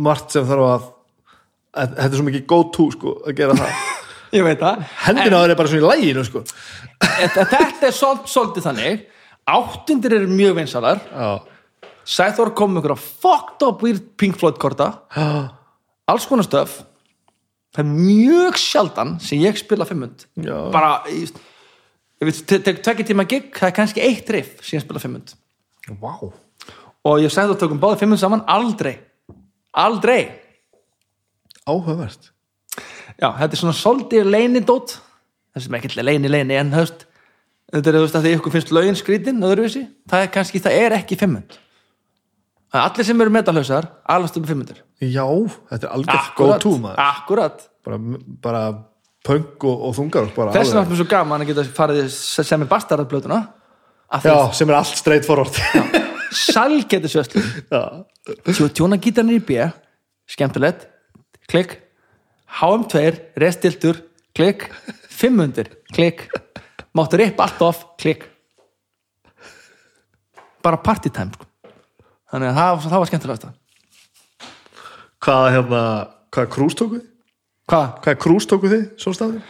margt 0.06 0.32
sem 0.32 0.46
þarf 0.48 0.68
að 0.70 0.86
að- 1.76 1.92
þetta 1.98 2.06
er 2.06 2.16
svo 2.16 2.26
mikið 2.30 2.46
go 2.48 2.62
to 2.72 2.86
sko 2.94 3.12
að 3.26 3.36
gera 3.42 3.58
það. 3.58 3.82
Ég 4.36 4.42
veit 4.46 4.58
það. 4.62 4.80
Hendina 5.06 5.36
á 5.38 5.42
þér 5.44 5.52
er 5.52 5.58
bara 5.60 5.70
svona 5.70 5.82
í 5.82 5.90
læginu 5.90 6.24
sko. 6.26 6.42
En 7.06 7.30
þetta 7.34 7.86
er 7.90 7.94
svolítið, 7.94 8.30
svolítið 8.32 8.66
þannig 8.70 9.04
áttundir 9.46 10.14
eru 10.18 10.28
mjög 10.30 10.56
vinsalar 10.60 11.00
Sæþór 12.06 12.52
kom 12.54 12.70
með 12.74 12.84
einhverja 12.84 13.02
fucked 13.02 13.62
up 13.66 13.80
weird 13.82 14.04
Pink 14.20 14.36
Floyd 14.38 14.60
korta. 14.62 14.92
Já, 15.10 15.48
alls 16.06 16.26
konar 16.30 16.46
stöf 16.46 16.76
það 17.74 17.80
er 17.82 17.88
mjög 17.90 18.56
sjaldan 18.62 19.16
sem 19.20 19.40
ég 19.42 19.58
spila 19.58 19.84
fimmund. 19.84 20.22
Bara 20.72 21.02
ég, 21.10 21.32
ég 22.22 22.28
veit, 22.30 22.38
te- 22.48 22.60
tek 22.64 22.78
tvekki 22.86 23.04
tíma 23.10 23.26
gig 23.28 23.50
það 23.52 23.68
er 23.68 23.74
kannski 23.76 24.04
eitt 24.06 24.30
riff 24.32 24.62
sem 24.64 24.78
ég 24.78 24.84
spila 24.86 25.02
fimmund. 25.02 25.34
Vá. 26.00 26.14
Og 27.06 27.18
ég 27.20 27.34
sagði 27.34 27.52
þú 27.52 27.58
tökum 27.64 27.82
báði 27.82 28.00
fimmund 28.04 28.22
saman 28.22 28.44
aldrei. 28.48 28.94
Aldrei. 29.76 30.22
Áhugavert. 31.66 32.30
Já, 33.18 33.32
þetta 33.34 33.50
er 33.50 33.60
svona 33.60 33.76
svolítið 33.76 34.30
leinidót 34.30 34.96
það 35.56 35.66
sem 35.66 35.76
ekki 35.78 36.02
leini 36.06 36.30
leini 36.30 36.58
en 36.60 36.72
höfst 36.76 37.05
þetta 37.74 37.90
er 37.92 37.98
þú 37.98 38.02
veist 38.06 38.18
að 38.18 38.26
því 38.26 38.34
ykkur 38.38 38.56
finnst 38.56 38.74
lögin 38.74 38.98
skrítin 38.98 39.40
það 39.42 40.20
er 40.20 40.32
kannski, 40.34 40.62
það 40.62 40.80
er 40.82 40.98
ekki 41.00 41.18
fimmund 41.20 41.56
það 42.70 42.80
er 42.80 42.84
allir 42.84 43.08
sem 43.08 43.24
eru 43.24 43.34
metalhausar 43.36 43.88
alveg 44.16 44.40
um 44.40 44.48
fimmundur 44.50 44.82
já, 45.00 45.26
þetta 45.72 45.88
er 45.88 45.96
algjört 45.96 46.36
go 46.38 46.50
to 46.62 46.76
maður. 46.82 47.02
akkurat. 47.02 47.66
Bara, 47.86 47.98
bara 48.42 48.62
punk 49.26 49.66
og, 49.66 49.84
og 49.88 49.94
þungar 49.98 50.30
þess 50.30 50.72
vegna 50.72 50.82
er 50.82 50.90
mér 50.90 51.00
svo 51.00 51.08
gaman 51.10 51.44
að 51.44 51.52
geta 51.52 51.66
farið 51.76 52.10
sem 52.14 52.62
er 52.62 52.70
bastarðarblötuna 52.70 53.40
Já, 54.22 54.52
sem 54.54 54.70
er 54.70 54.76
allt 54.78 54.98
straight 54.98 55.26
forward. 55.26 55.56
Svo 58.54 58.68
tjóna 58.70 58.98
gítarnir 59.02 59.40
í 59.40 59.42
B 59.42 59.66
skemmtilegt, 60.30 60.86
klikk. 61.50 61.80
HM2, 62.56 63.02
restiltur 63.42 63.98
klikk, 64.36 64.68
500 65.10 65.74
klikk, 65.94 66.28
máttu 66.96 67.20
ripp 67.20 67.40
allt 67.44 67.62
off 67.66 67.84
klikk. 68.00 68.26
Bara 70.64 70.80
party 70.82 71.12
time 71.12 71.32
sko. 71.36 71.46
þannig 72.32 72.50
að 72.50 72.56
það, 72.58 72.88
það 72.90 73.00
var 73.00 73.10
skemmtilegt 73.12 73.46
hvað 75.26 75.46
hérna 75.54 75.82
hvað 76.34 76.50
krús 76.52 76.76
tóku 76.78 76.98
þið? 76.98 77.06
hvað? 77.70 77.86
Hvað 78.04 78.18
krús 78.22 78.48
tóku 78.48 78.70
þið, 78.70 78.82
svo 79.02 79.12
staði? 79.16 79.40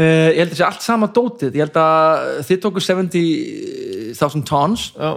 Uh, 0.00 0.30
ég 0.32 0.38
held 0.40 0.46
að 0.46 0.54
það 0.54 0.60
sé 0.60 0.66
allt 0.68 0.84
sama 0.86 1.08
dótið. 1.12 1.56
Ég 1.58 1.66
held 1.66 1.78
að 1.80 2.28
þið 2.48 2.60
tóku 2.62 2.82
70.000 2.84 4.46
tons. 4.48 4.86
Já, 4.94 5.10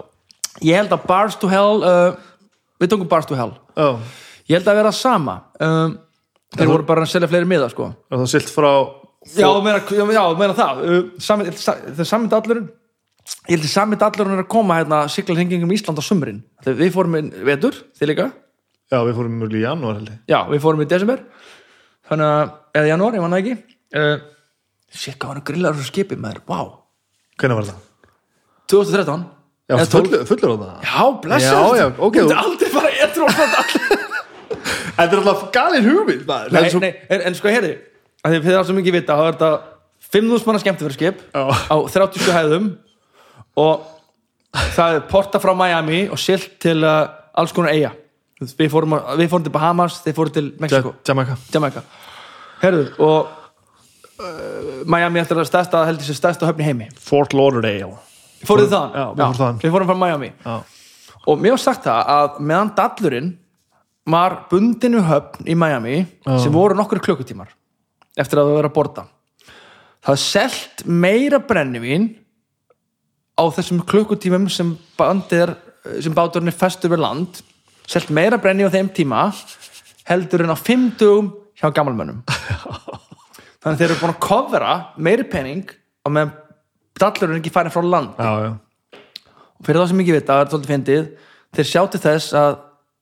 ég 0.65 0.81
held 0.81 0.95
að 0.95 1.05
Bars 1.07 1.37
to 1.39 1.51
Hell 1.51 1.85
uh, 1.87 2.17
við 2.81 2.91
tókum 2.91 3.11
Bars 3.11 3.29
to 3.29 3.37
Hell. 3.39 3.53
Já. 3.77 3.87
Ég 4.49 4.57
held 4.57 4.67
að 4.67 4.81
vera 4.81 4.91
sama. 4.95 5.37
Um, 5.63 5.95
þeir 6.57 6.73
voru 6.73 6.87
bara 6.89 7.05
að 7.05 7.13
selja 7.13 7.29
fleiri 7.31 7.47
miða 7.47 7.69
sko. 7.71 7.93
Það 8.11 8.25
er 8.25 8.31
silt 8.33 8.51
frá 8.51 8.71
Já, 9.23 9.47
meina, 9.63 9.79
já, 9.87 10.23
meina 10.35 10.55
það. 10.57 10.81
Uh, 10.83 11.03
sami, 11.23 11.47
það 11.55 12.01
er 12.03 12.09
samið 12.09 12.35
allurinn 12.39 12.71
ég 13.47 13.55
held 13.55 13.63
að 13.63 13.71
samið 13.71 14.01
allurinn 14.07 14.35
er 14.35 14.43
að 14.43 14.49
koma 14.51 14.79
hérna 14.81 15.03
sigla 15.11 15.37
hringingum 15.37 15.71
Ísland 15.71 15.99
á 15.99 16.03
sumrin. 16.03 16.41
Við 16.67 16.89
fórum 16.95 17.15
inn 17.19 17.29
vetur, 17.47 17.77
þið 17.95 18.11
líka. 18.11 18.25
Já, 18.91 18.99
við 19.07 19.15
fórum 19.17 19.37
mjög 19.39 19.55
í 19.55 19.63
janúar 19.63 19.99
held 19.99 20.11
ég. 20.11 20.17
Já, 20.27 20.39
við 20.51 20.63
fórum 20.65 20.83
í 20.83 20.87
desember. 20.91 21.23
Þannig 22.09 22.33
að, 22.33 22.51
eða 22.79 22.91
janúar, 22.91 23.15
ég 23.15 23.23
manna 23.23 23.39
ekki. 23.39 23.55
Uh, 23.95 24.17
var 25.23 25.37
hann 25.37 25.45
grillar 25.47 25.77
þessu 25.77 25.89
skipi 25.93 26.17
maður, 26.19 26.43
wow 26.49 26.67
Hvernig 27.39 27.57
var 27.57 27.67
það? 27.71 28.11
2013 28.69 29.23
Já, 29.63 29.77
fullur, 29.89 30.25
fullur 30.27 30.51
á 30.53 30.57
það. 30.59 30.73
Já, 30.83 31.03
blessa 31.23 31.53
ok, 31.63 32.17
þú 32.19 32.25
myndi 32.27 32.35
aldrei 32.43 32.91
etru 33.05 33.25
á 33.25 33.31
þetta 33.39 33.63
Þetta 34.93 35.07
er 35.07 35.19
alltaf 35.21 35.43
galin 35.55 35.87
hugmynd 35.87 36.25
maður. 36.27 36.51
Nei, 36.53 36.59
Það 36.59 36.73
svo- 36.75 36.81
nei, 36.83 36.91
en, 37.09 37.23
en 37.29 37.37
sko, 37.37 37.49
herri 37.53 37.71
að 38.23 38.37
þið 38.39 38.53
það 38.55 38.67
sem 38.69 38.79
ekki 38.83 38.93
vita, 38.95 39.17
þá 39.19 39.23
er 39.27 39.35
þetta 39.37 39.51
5.000 40.13 40.47
manna 40.47 40.61
skemmtifæraskip 40.63 41.21
Já. 41.33 41.43
á 41.71 41.75
37 41.89 42.33
hæðum 42.37 42.69
og 43.63 43.89
það 44.75 44.97
er 44.99 45.03
porta 45.09 45.39
frá 45.41 45.53
Miami 45.57 46.03
og 46.13 46.19
silt 46.21 46.55
til 46.61 46.79
uh, 46.85 47.07
alls 47.39 47.53
konar 47.55 47.73
eiga 47.73 47.93
við 48.43 48.67
fórum, 48.73 48.97
við 49.19 49.29
fórum 49.31 49.45
til 49.45 49.53
Bahamas, 49.55 50.01
þeir 50.03 50.15
fórum 50.17 50.33
til 50.35 50.49
Mexico 50.59 50.91
Ja- 50.91 51.07
Jamaica. 51.13 51.37
Jamaica. 51.53 51.83
Herru, 52.63 52.81
og 52.99 53.29
uh, 54.19 54.81
Miami 54.89 55.21
eftir 55.21 55.39
að 55.39 55.47
stærsta, 55.47 55.85
heldur 55.87 56.07
sér 56.09 56.17
stærsta 56.19 56.49
höfn 56.49 56.59
í 56.63 56.67
heimi. 56.67 56.89
Fort 56.99 57.31
Lauderdale. 57.37 57.95
Fóruð 58.43 58.67
þið 58.67 58.73
þaðan? 58.75 58.91
Já, 58.99 59.05
við 59.15 59.23
fórum 59.23 59.39
þaðan. 59.39 59.61
við 59.63 59.73
fórum 59.77 59.91
frá 59.93 59.99
Miami. 60.03 60.29
Já, 60.43 60.55
og 61.23 61.39
mér 61.39 61.55
var 61.55 61.61
sagt 61.63 61.85
það 61.87 62.11
að 62.17 62.39
meðan 62.51 62.73
dallurinn 62.81 63.29
var 64.11 64.35
bundinu 64.51 65.03
höfn 65.07 65.47
í 65.47 65.55
Miami 65.55 65.97
sem 66.43 66.51
voru 66.51 66.75
nokkur 66.75 66.99
klukkutímar 67.05 67.53
eftir 68.19 68.39
að 68.39 68.49
það 68.49 68.57
vera 68.59 68.71
að 68.71 68.77
borda 68.77 69.05
það 70.03 70.17
er 70.17 70.23
selt 70.23 70.83
meira 70.85 71.39
brennivín 71.39 72.09
á 73.39 73.43
þessum 73.55 73.81
klukkutímum 73.87 74.49
sem 74.51 74.75
sem 76.03 76.15
báturinn 76.15 76.51
er 76.51 76.55
festur 76.55 76.93
við 76.93 77.01
land. 77.03 77.39
Selt 77.89 78.11
meira 78.13 78.37
brenni 78.39 78.63
á 78.63 78.71
þeim 78.71 78.91
tíma 78.95 79.25
heldur 80.07 80.43
en 80.45 80.53
á 80.53 80.57
fimm 80.59 80.91
dugum 80.99 81.31
hjá 81.59 81.69
gammalmönnum 81.71 82.23
þannig 83.63 83.73
að 83.73 83.79
þeir 83.79 83.89
eru 83.89 83.99
búin 84.01 84.13
að 84.13 84.23
kofra 84.23 84.71
meiri 84.99 85.25
penning 85.31 85.69
og 86.03 86.11
meðan 86.15 86.33
dallurinn 86.99 87.39
ekki 87.39 87.53
farin 87.53 87.73
frá 87.73 87.83
land 87.83 88.17
já, 88.19 88.31
já. 88.43 88.51
Og 89.59 89.67
fyrir 89.67 89.79
þá 89.79 89.91
sem 89.91 90.01
ekki 90.03 90.15
vita, 90.17 90.33
það 90.33 90.41
er 90.41 90.51
svolítið 90.51 90.73
fyndið 90.73 91.05
þeir 91.55 91.69
sjá 91.69 91.81
til 91.93 92.01
þess 92.03 92.35
að 92.39 92.57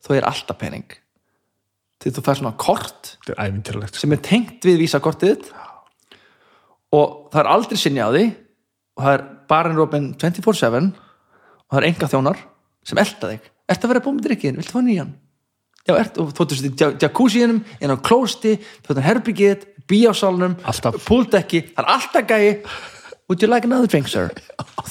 þú 0.06 0.18
er 0.18 0.28
alltaf 0.30 0.60
pening 0.62 0.98
því 2.02 2.14
þú 2.16 2.24
fær 2.26 2.40
svona 2.40 2.58
kort 2.60 3.16
er 3.30 3.98
sem 3.98 4.16
er 4.16 4.22
tengt 4.26 4.66
við 4.66 4.82
vísakortið 4.82 5.50
og 6.92 7.32
það 7.32 7.42
er 7.44 7.50
aldrei 7.54 7.80
sinni 7.80 8.04
á 8.04 8.10
því 8.10 8.26
og 8.98 9.04
það 9.06 9.16
er 9.16 9.26
barinn 9.52 9.80
rópin 9.80 10.08
24-7 10.20 10.92
og 10.92 11.72
það 11.72 11.82
er 11.82 11.90
enga 11.92 12.12
þjónar 12.12 12.46
sem 12.88 13.02
elda 13.02 13.34
þig 13.34 13.50
Ertu 13.72 13.88
að 13.88 13.92
vera 13.94 14.04
búin 14.04 14.18
með 14.18 14.26
drikkin? 14.26 14.58
Viltu 14.60 14.74
fá 14.74 14.82
nýjan? 14.84 15.12
Já, 15.88 15.94
ert, 15.96 16.18
og 16.20 16.34
þú 16.36 16.44
ert 16.44 16.66
í 16.68 16.88
jacuzziðinum 17.02 17.62
inn 17.80 17.94
á 17.94 17.98
klósti, 18.04 18.58
þú 18.84 18.92
ert 18.92 19.00
á 19.00 19.08
herbyggið 19.08 19.64
bíásalunum, 19.90 20.58
Alltaf. 20.68 20.98
púldekki 21.08 21.64
það 21.72 21.86
er 21.86 21.94
alltaf 21.96 22.28
gæi 22.28 22.50
Would 23.32 23.40
you 23.42 23.48
like 23.48 23.64
another 23.64 23.88
drink, 23.88 24.10
sir? 24.12 24.28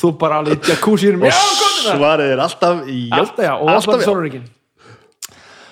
Þú 0.01 0.15
bara 0.19 0.39
alveg 0.41 0.65
í 0.65 0.73
jacuzziðinum 0.73 1.27
Já, 1.29 1.35
það! 1.37 1.91
Svarið 2.01 2.33
er 2.33 2.43
alltaf 2.47 2.81
í 2.89 3.03
alltaf 3.13 3.45
já, 3.45 3.53
og 3.59 3.73
alltaf 3.75 4.01
já. 4.01 4.07
sólurinn 4.09 4.49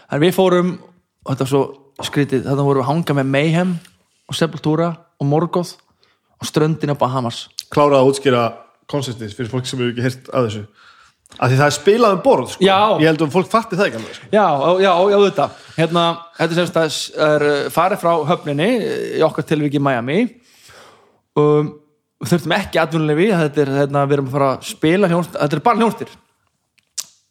en 0.09 0.23
við 0.23 0.37
fórum 0.37 0.71
og 1.29 1.35
þetta 1.35 1.45
var 1.45 1.53
svo 1.53 1.63
skrítið. 2.09 2.47
Þannig 2.47 2.69
vorum 2.69 2.81
við 2.81 2.87
að 2.87 2.91
hanga 2.93 3.17
með 3.19 3.31
Mayhem 3.35 3.77
og 4.29 4.39
Sepultura 4.39 4.89
og 5.21 5.29
Morgoth 5.29 5.77
og 6.39 6.49
ströndin 6.49 6.95
á 6.95 6.97
Bahamas. 6.99 7.47
Klárað 7.69 8.01
að 8.01 8.13
útskýra 8.13 8.45
konsistins 8.89 9.35
fyrir 9.37 9.51
fólk 9.53 9.69
sem 9.69 9.81
hefur 9.81 9.93
ekki 9.93 10.07
heyrt 10.07 10.31
að 10.33 10.49
þessu. 10.49 10.63
Að 11.37 11.51
því 11.51 11.59
það 11.59 11.67
er 11.67 11.75
spilað 11.77 12.15
um 12.17 12.23
borð 12.25 12.53
sko. 12.55 12.65
Ég 12.65 13.11
held 13.11 13.25
að 13.27 13.35
fólk 13.35 13.51
fatti 13.53 13.77
það 13.77 13.91
ekki 13.91 13.99
alveg 14.01 14.15
sko. 14.17 14.29
já, 14.33 14.47
já, 14.81 14.93
já, 15.13 15.19
þetta 15.27 15.49
hérna, 15.77 16.05
þetta 16.39 16.57
semst 16.57 16.79
að 16.81 16.95
er 17.27 17.45
uh, 17.49 17.59
farið 17.75 18.01
frá 18.01 18.13
höfninni 18.31 18.71
í 19.19 19.21
okkar 19.27 19.45
tilviki 19.51 19.83
Miami. 19.83 20.23
Um, 21.37 21.75
þurftum 22.25 22.55
ekki 22.57 22.81
atvinnulefi 22.81 23.29
þetta 23.35 23.63
er, 23.63 23.75
hérna, 23.83 24.07
við 24.09 24.17
erum 24.17 24.31
að 24.31 24.39
fara 24.39 24.49
að 24.55 24.65
spila 24.71 25.11
hljónst, 25.11 25.37
þetta 25.37 25.59
er 25.59 25.65
bara 25.69 25.83
hljónstir 25.83 26.17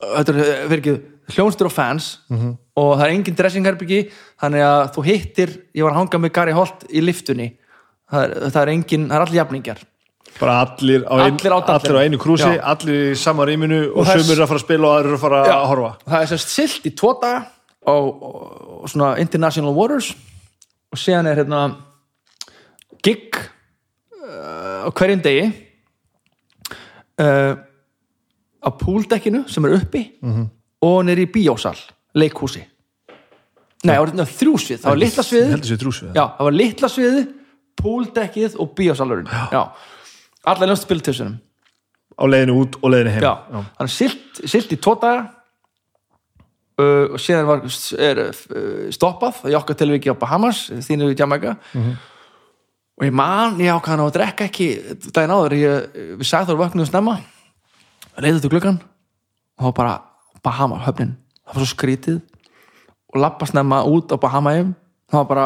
þetta 0.04 0.34
er, 0.34 0.40
eh, 0.44 0.64
fyrir 0.70 0.82
ekki, 0.84 0.96
hljónstir 1.36 1.68
og 1.68 1.74
fans 1.74 2.12
og 2.78 2.94
það 2.96 3.06
er 3.08 3.14
engin 3.16 3.38
dressingherbyggi 3.38 4.02
þannig 4.42 4.66
að 4.68 4.82
þú 4.96 5.06
hittir, 5.08 5.54
ég 5.74 5.86
var 5.86 5.96
að 5.96 6.02
hanga 6.04 6.22
með 6.24 6.34
Gary 6.38 6.56
Holt 6.58 6.88
í 6.90 7.04
liftunni 7.04 7.52
það 8.08 8.26
er, 8.26 8.36
það 8.54 8.62
er 8.64 8.74
engin, 8.74 9.08
það 9.10 9.18
er 9.18 9.26
allir 9.26 9.40
jafningar 9.42 9.86
bara 10.38 10.58
allir 10.62 11.06
á, 11.08 11.14
ein, 11.26 11.34
Allir 11.34 11.56
allir 11.58 11.98
á 11.98 12.02
einu 12.06 12.20
krúsi 12.22 12.46
Já. 12.46 12.62
allir 12.74 13.12
í 13.12 13.18
sama 13.18 13.46
rýminu 13.48 13.80
og, 13.90 14.02
Og 14.02 14.08
það 14.08 14.22
er- 14.22 14.42
að 14.44 14.50
fara 14.52 14.60
að 14.60 14.66
spila 14.66 14.88
og 14.88 14.96
aðrir 14.98 15.08
eru 15.10 15.18
að 15.18 15.24
fara 15.24 15.40
að 15.48 15.68
horfa. 15.72 15.92
Það 16.06 16.22
er 16.22 16.32
sérst 16.32 16.54
silt 16.54 16.86
í 16.86 16.92
tvo 16.94 17.14
daga 17.22 17.40
og, 17.88 18.08
og, 18.22 18.36
og 18.84 18.90
svona 18.92 19.10
international 19.24 19.74
waters. 19.74 20.12
Og 20.94 21.00
síðan 21.02 21.28
er 21.32 21.42
hérna 21.42 21.62
gig 23.04 23.36
uh, 23.38 24.88
á 24.88 24.90
hverjum 24.94 25.24
degi 25.26 25.48
uh, 27.24 27.54
á 28.62 28.70
púldekkinu 28.78 29.46
sem 29.50 29.66
er 29.66 29.78
uppi 29.80 30.04
og 30.82 31.00
nýri 31.08 31.26
í 31.26 31.32
bíósal 31.34 31.78
leikhúsi. 32.18 32.64
Nei, 33.86 33.94
það 33.94 34.02
var 34.02 34.12
hérna 34.12 34.28
þrjúsvið, 34.34 34.80
það 34.82 34.94
var 34.94 35.02
litla 35.04 35.26
trúsvið 35.84 36.08
já, 36.18 36.24
það 36.24 36.48
var 36.48 36.56
litla 36.58 36.90
sviðið 36.90 37.28
púldekkið 37.78 38.58
og 38.58 38.74
bíósalurinn. 38.78 39.30
Já, 39.54 39.62
allar 40.50 40.72
ljónst 40.72 40.88
spiltössunum 40.88 41.38
á 42.18 42.24
leiðinu 42.26 42.58
út 42.64 42.78
og 42.82 42.94
leiðinu 42.94 43.14
heim. 43.14 43.26
Já, 43.28 43.34
hann 43.54 43.86
er 43.86 43.94
silt, 43.94 44.42
silt 44.44 44.74
í 44.74 44.80
daga. 44.82 45.34
Uh, 46.78 47.16
og 47.16 47.22
síðan 47.22 47.48
var 47.50 47.64
er, 48.06 48.20
uh, 48.54 48.90
stoppað 48.94 49.48
í 49.50 49.56
okkar 49.58 49.78
tilviki 49.80 50.12
á 50.14 50.16
Bahamas, 50.18 50.68
þínu 50.86 51.10
í 51.10 51.18
Jamaica. 51.18 51.56
Og 52.98 53.06
ég 53.06 53.14
man 53.14 53.58
ég 53.62 53.74
ákvæðan 53.74 54.02
á 54.02 54.06
að 54.06 54.14
drekka 54.14 54.46
ekki 54.46 54.68
daginn 55.14 55.34
áður. 55.34 55.58
Ég, 55.58 55.98
við 56.18 56.30
sagði 56.30 56.52
þar 56.52 56.62
vöknuðu 56.62 56.90
snemma 56.90 57.18
leiði 58.22 58.44
til 58.44 58.52
gluggan 58.54 58.80
og 58.82 59.62
það 59.62 59.70
var 59.70 59.78
bara 59.78 59.96
Bahama 60.46 60.80
höfnin 60.86 61.16
það 61.48 61.56
var 61.56 61.64
svo 61.64 61.72
skrítið. 61.72 62.20
Og 63.14 63.22
lappa 63.24 63.48
snemma 63.48 63.84
út 63.88 64.12
á 64.12 64.18
Bahamaim 64.20 64.76
það 65.08 65.22
var 65.22 65.30
bara 65.30 65.46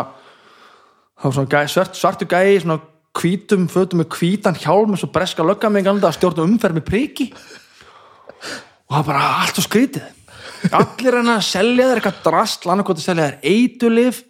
það 1.21 1.27
var 1.27 1.35
svona 1.37 1.51
gæ, 1.51 1.59
svart, 1.69 1.97
svartu 1.97 2.27
gæi 2.29 2.61
svona 2.63 2.79
hvítum 3.17 3.67
fötum 3.69 4.01
með 4.01 4.15
hvítan 4.15 4.57
hjálm 4.57 4.95
eins 4.95 5.03
og 5.05 5.11
breska 5.13 5.45
lögga 5.45 5.69
með 5.69 5.89
ganda 5.89 6.09
að 6.09 6.17
stjórna 6.17 6.47
umferð 6.47 6.79
með 6.79 6.87
priki. 6.87 7.27
Og 8.87 8.95
það 8.95 8.97
var 8.97 9.07
bara 9.11 9.29
allt 9.41 9.59
svo 9.59 9.65
skrítið. 9.67 10.07
Allir 10.71 11.17
hann 11.17 11.31
að 11.33 11.45
selja 11.45 11.87
þér 11.89 11.99
eitthvað 11.99 12.21
drastl 12.25 12.71
annað 12.71 12.87
hvort 12.87 13.01
að 13.01 13.07
selja 13.07 13.27
þér 13.27 13.51
eitulif 13.51 14.21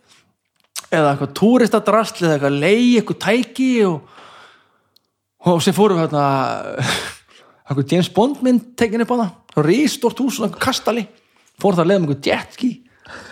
eða 0.92 1.14
eitthvað 1.14 1.34
túristadrastl 1.40 2.26
eða 2.26 2.36
eitthvað 2.38 2.60
lei, 2.64 2.82
eitthvað 3.00 3.22
tæki 3.26 3.72
og, 3.88 4.20
og 5.48 5.64
sem 5.64 5.76
fórum 5.76 6.00
við 6.00 6.08
hérna 6.08 6.26
eitthvað 7.68 7.96
James 7.96 8.12
Bond 8.16 8.44
mynd 8.44 8.72
tekin 8.80 9.06
upp 9.06 9.16
á 9.16 9.22
það. 9.22 9.34
Rístort 9.68 10.24
hús, 10.24 10.40
eitthvað 10.42 10.66
kastali 10.66 11.06
fórum 11.62 11.80
það 11.80 11.86
að 11.86 11.92
leiða 11.92 12.02
með 12.02 12.14
eitthvað 12.16 12.32
jetski 12.32 12.72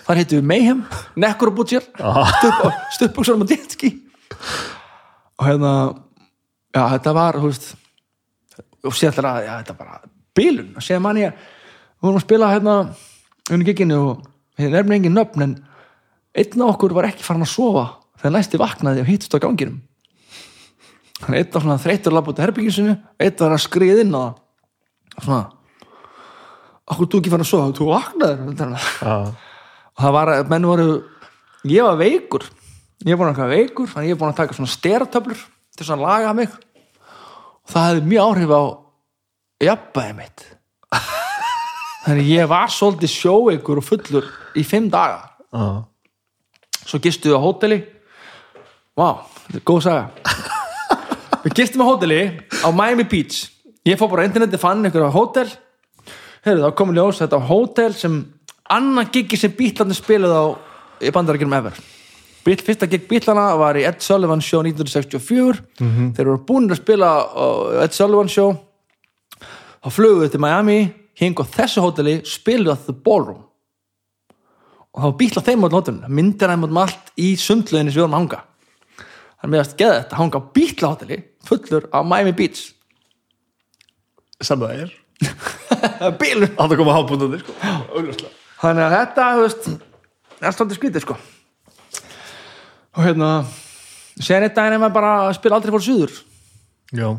þar 0.06 0.20
hittum 0.20 0.40
við 0.40 0.48
Mayhem, 0.50 0.86
Necro 1.20 1.54
Butcher 1.56 1.86
stuppuksar 2.96 3.40
með 3.40 3.56
jetski 3.56 3.92
og 5.40 5.46
hérna 5.48 5.74
já, 6.76 6.84
þetta 6.96 7.16
var, 7.16 7.40
þú 7.40 7.52
veist 7.52 7.70
og 8.80 8.96
að, 8.96 9.44
já, 9.44 9.54
þetta 9.60 9.74
er 9.74 9.80
bara 9.80 10.02
bílun, 10.38 10.74
að 10.78 10.86
segja 10.86 11.04
manni 11.04 11.26
að 11.28 11.34
við 12.00 12.08
vorum 12.08 12.20
að 12.20 12.26
spila 12.26 12.52
hérna 12.54 12.76
unni 13.52 13.68
giginu 13.68 14.00
og 14.00 14.26
við 14.60 14.76
nefnum 14.76 14.96
engin 14.96 15.18
nöfn 15.18 15.46
en 15.46 15.56
einn 16.40 16.64
af 16.64 16.76
okkur 16.76 16.96
var 16.96 17.10
ekki 17.10 17.26
farin 17.26 17.44
að 17.44 17.54
sofa 17.54 17.86
þegar 18.20 18.36
næsti 18.36 18.60
vaknaði 18.60 19.04
og 19.04 19.10
hittust 19.10 19.36
á 19.36 19.44
ganginum. 19.44 19.80
Hann 21.24 21.36
eitt 21.36 21.54
var 21.56 21.64
svona 21.66 21.80
þreytur 21.82 22.16
labb 22.16 22.30
út 22.32 22.40
af 22.40 22.48
herbyggisinu 22.48 22.96
eitt 23.20 23.42
var 23.42 23.56
að 23.56 23.64
skriða 23.66 24.04
inn 24.06 24.16
á 24.16 24.22
það. 24.24 24.38
Svona 25.20 25.42
okkur 26.90 27.10
þú 27.10 27.22
ekki 27.22 27.32
fann 27.34 27.44
að 27.46 27.50
sofa, 27.50 27.72
þú 27.78 27.88
vaknaður 27.90 28.42
og 30.00 30.00
það 30.00 30.16
var 30.16 30.32
að 30.34 30.52
menn 30.54 30.68
voru 30.70 30.88
ég 31.70 31.86
var 31.86 32.00
veikur. 32.00 32.46
Ég 33.06 33.16
var 33.16 33.30
búin 33.30 33.44
að 33.44 33.54
veikur 33.54 33.92
þannig 33.92 34.12
ég 34.12 34.18
var 34.18 34.22
búin 34.24 34.34
að 34.34 34.40
taka 34.42 34.58
svona 34.58 34.74
steratöflur 34.74 35.44
til 35.76 35.88
svona 35.88 36.00
að 36.00 36.08
laga 36.08 36.34
mig. 36.40 36.56
Og 37.64 37.74
það 37.74 37.88
hefði 37.90 38.10
mjög 38.14 38.26
áhrif 38.26 38.56
á 38.56 38.64
jafnbæði 39.68 40.18
mitt. 40.18 40.46
Þannig 42.06 42.32
ég 42.32 42.50
var 42.50 42.74
svolítið 42.74 43.14
sjóveikur 43.14 43.82
og 43.82 43.86
fullur 43.86 44.30
í 44.58 44.66
fimm 44.68 44.90
daga. 44.92 45.22
Já, 45.54 45.66
svo 46.86 47.00
gistu 47.04 47.32
við 47.32 47.40
á 47.40 47.46
hóteli. 47.46 47.80
Vá, 48.98 49.10
þetta 49.46 49.60
er 49.60 49.66
góð 49.68 49.82
saga. 49.86 50.10
Við 51.44 51.56
gistum 51.56 51.86
á 51.86 51.90
hóteli 51.92 52.22
á 52.36 52.68
Miami 52.76 53.06
Beach. 53.08 53.48
Ég 53.88 54.00
fór 54.00 54.10
bara 54.12 54.26
á 54.26 54.28
interneti, 54.28 54.60
fann 54.60 54.84
einhverja 54.84 55.12
hótel 55.14 55.52
Heyrðu, 56.46 56.66
þá 56.66 56.76
komið 56.80 57.00
ljós 57.00 57.20
þetta 57.20 57.40
hótel 57.50 57.94
sem 57.98 58.20
annan 58.72 59.10
giggi 59.12 59.40
sem 59.40 59.56
bítlarnir 59.56 59.98
spiluð 59.98 60.36
á 60.36 60.44
í 61.04 61.12
bandarækjum 61.16 61.56
ever. 61.58 61.80
Bíl, 62.46 62.56
Fyrsta 62.64 62.88
gig 62.88 63.04
bítlana 63.10 63.52
var 63.60 63.78
í 63.78 63.84
Ed 63.88 64.00
Sullivan 64.02 64.42
Show 64.42 64.64
1964 64.64 65.60
Þeir 66.16 66.24
eru 66.24 66.38
búin 66.48 66.70
að 66.72 66.80
spila 66.80 67.10
á 67.28 67.48
Ed 67.84 67.96
Sullivan 67.96 68.32
Show. 68.32 68.56
Þá 69.84 69.90
fluguðu 69.92 70.32
til 70.32 70.42
Miami 70.44 70.80
hing 71.20 71.40
á 71.40 71.44
þessu 71.44 71.84
hóteli 71.84 72.20
spiluðu 72.28 72.74
að 72.74 72.86
The 72.88 72.96
Ballroom. 73.06 73.44
Og 74.90 75.02
það 75.02 75.10
var 75.10 75.18
bíl 75.20 75.32
á 75.36 75.48
þeim 75.50 75.68
á 75.68 75.76
hótelinu 75.76 76.12
myndir 76.20 76.54
þeim 76.54 76.68
um 76.70 76.80
allt 76.82 77.12
í 77.20 77.34
sundlöginni 77.40 77.92
sem 77.92 78.00
við 78.00 78.06
vorum 78.06 78.16
að 78.16 78.24
hanga. 78.24 78.42
Þannig 79.40 79.62
að 79.62 79.76
geða 79.84 80.00
þetta 80.00 80.22
hanga 80.24 80.40
á 80.40 80.50
bíl 80.56 80.72
á 80.80 80.88
hóteli 80.88 81.20
fullur 81.48 81.90
á 81.92 82.00
Miami 82.04 82.36
Beach 82.40 82.64
sem 84.40 84.60
það 84.60 84.86
er 84.88 84.96
bílur 86.22 86.52
Átt 86.56 86.72
að 86.74 86.78
koma 86.82 86.96
hábúndunir, 86.98 87.44
sko. 87.44 88.32
Þannig 88.60 88.86
að 88.86 88.96
þetta, 88.96 89.28
þú 89.36 89.46
veist 89.46 89.70
er 90.40 90.56
svolítið 90.56 90.80
skrítið 90.80 91.06
sko. 91.06 91.18
Og 92.98 93.06
hérna 93.06 93.32
séðan 94.20 94.48
einn 94.48 94.56
daginn 94.56 94.78
er 94.78 94.84
maður 94.84 94.98
bara 94.98 95.12
að 95.28 95.36
spila 95.38 95.60
aldrei 95.60 95.74
fór 95.76 95.86
suður. 95.86 96.16
Já, 96.90 97.10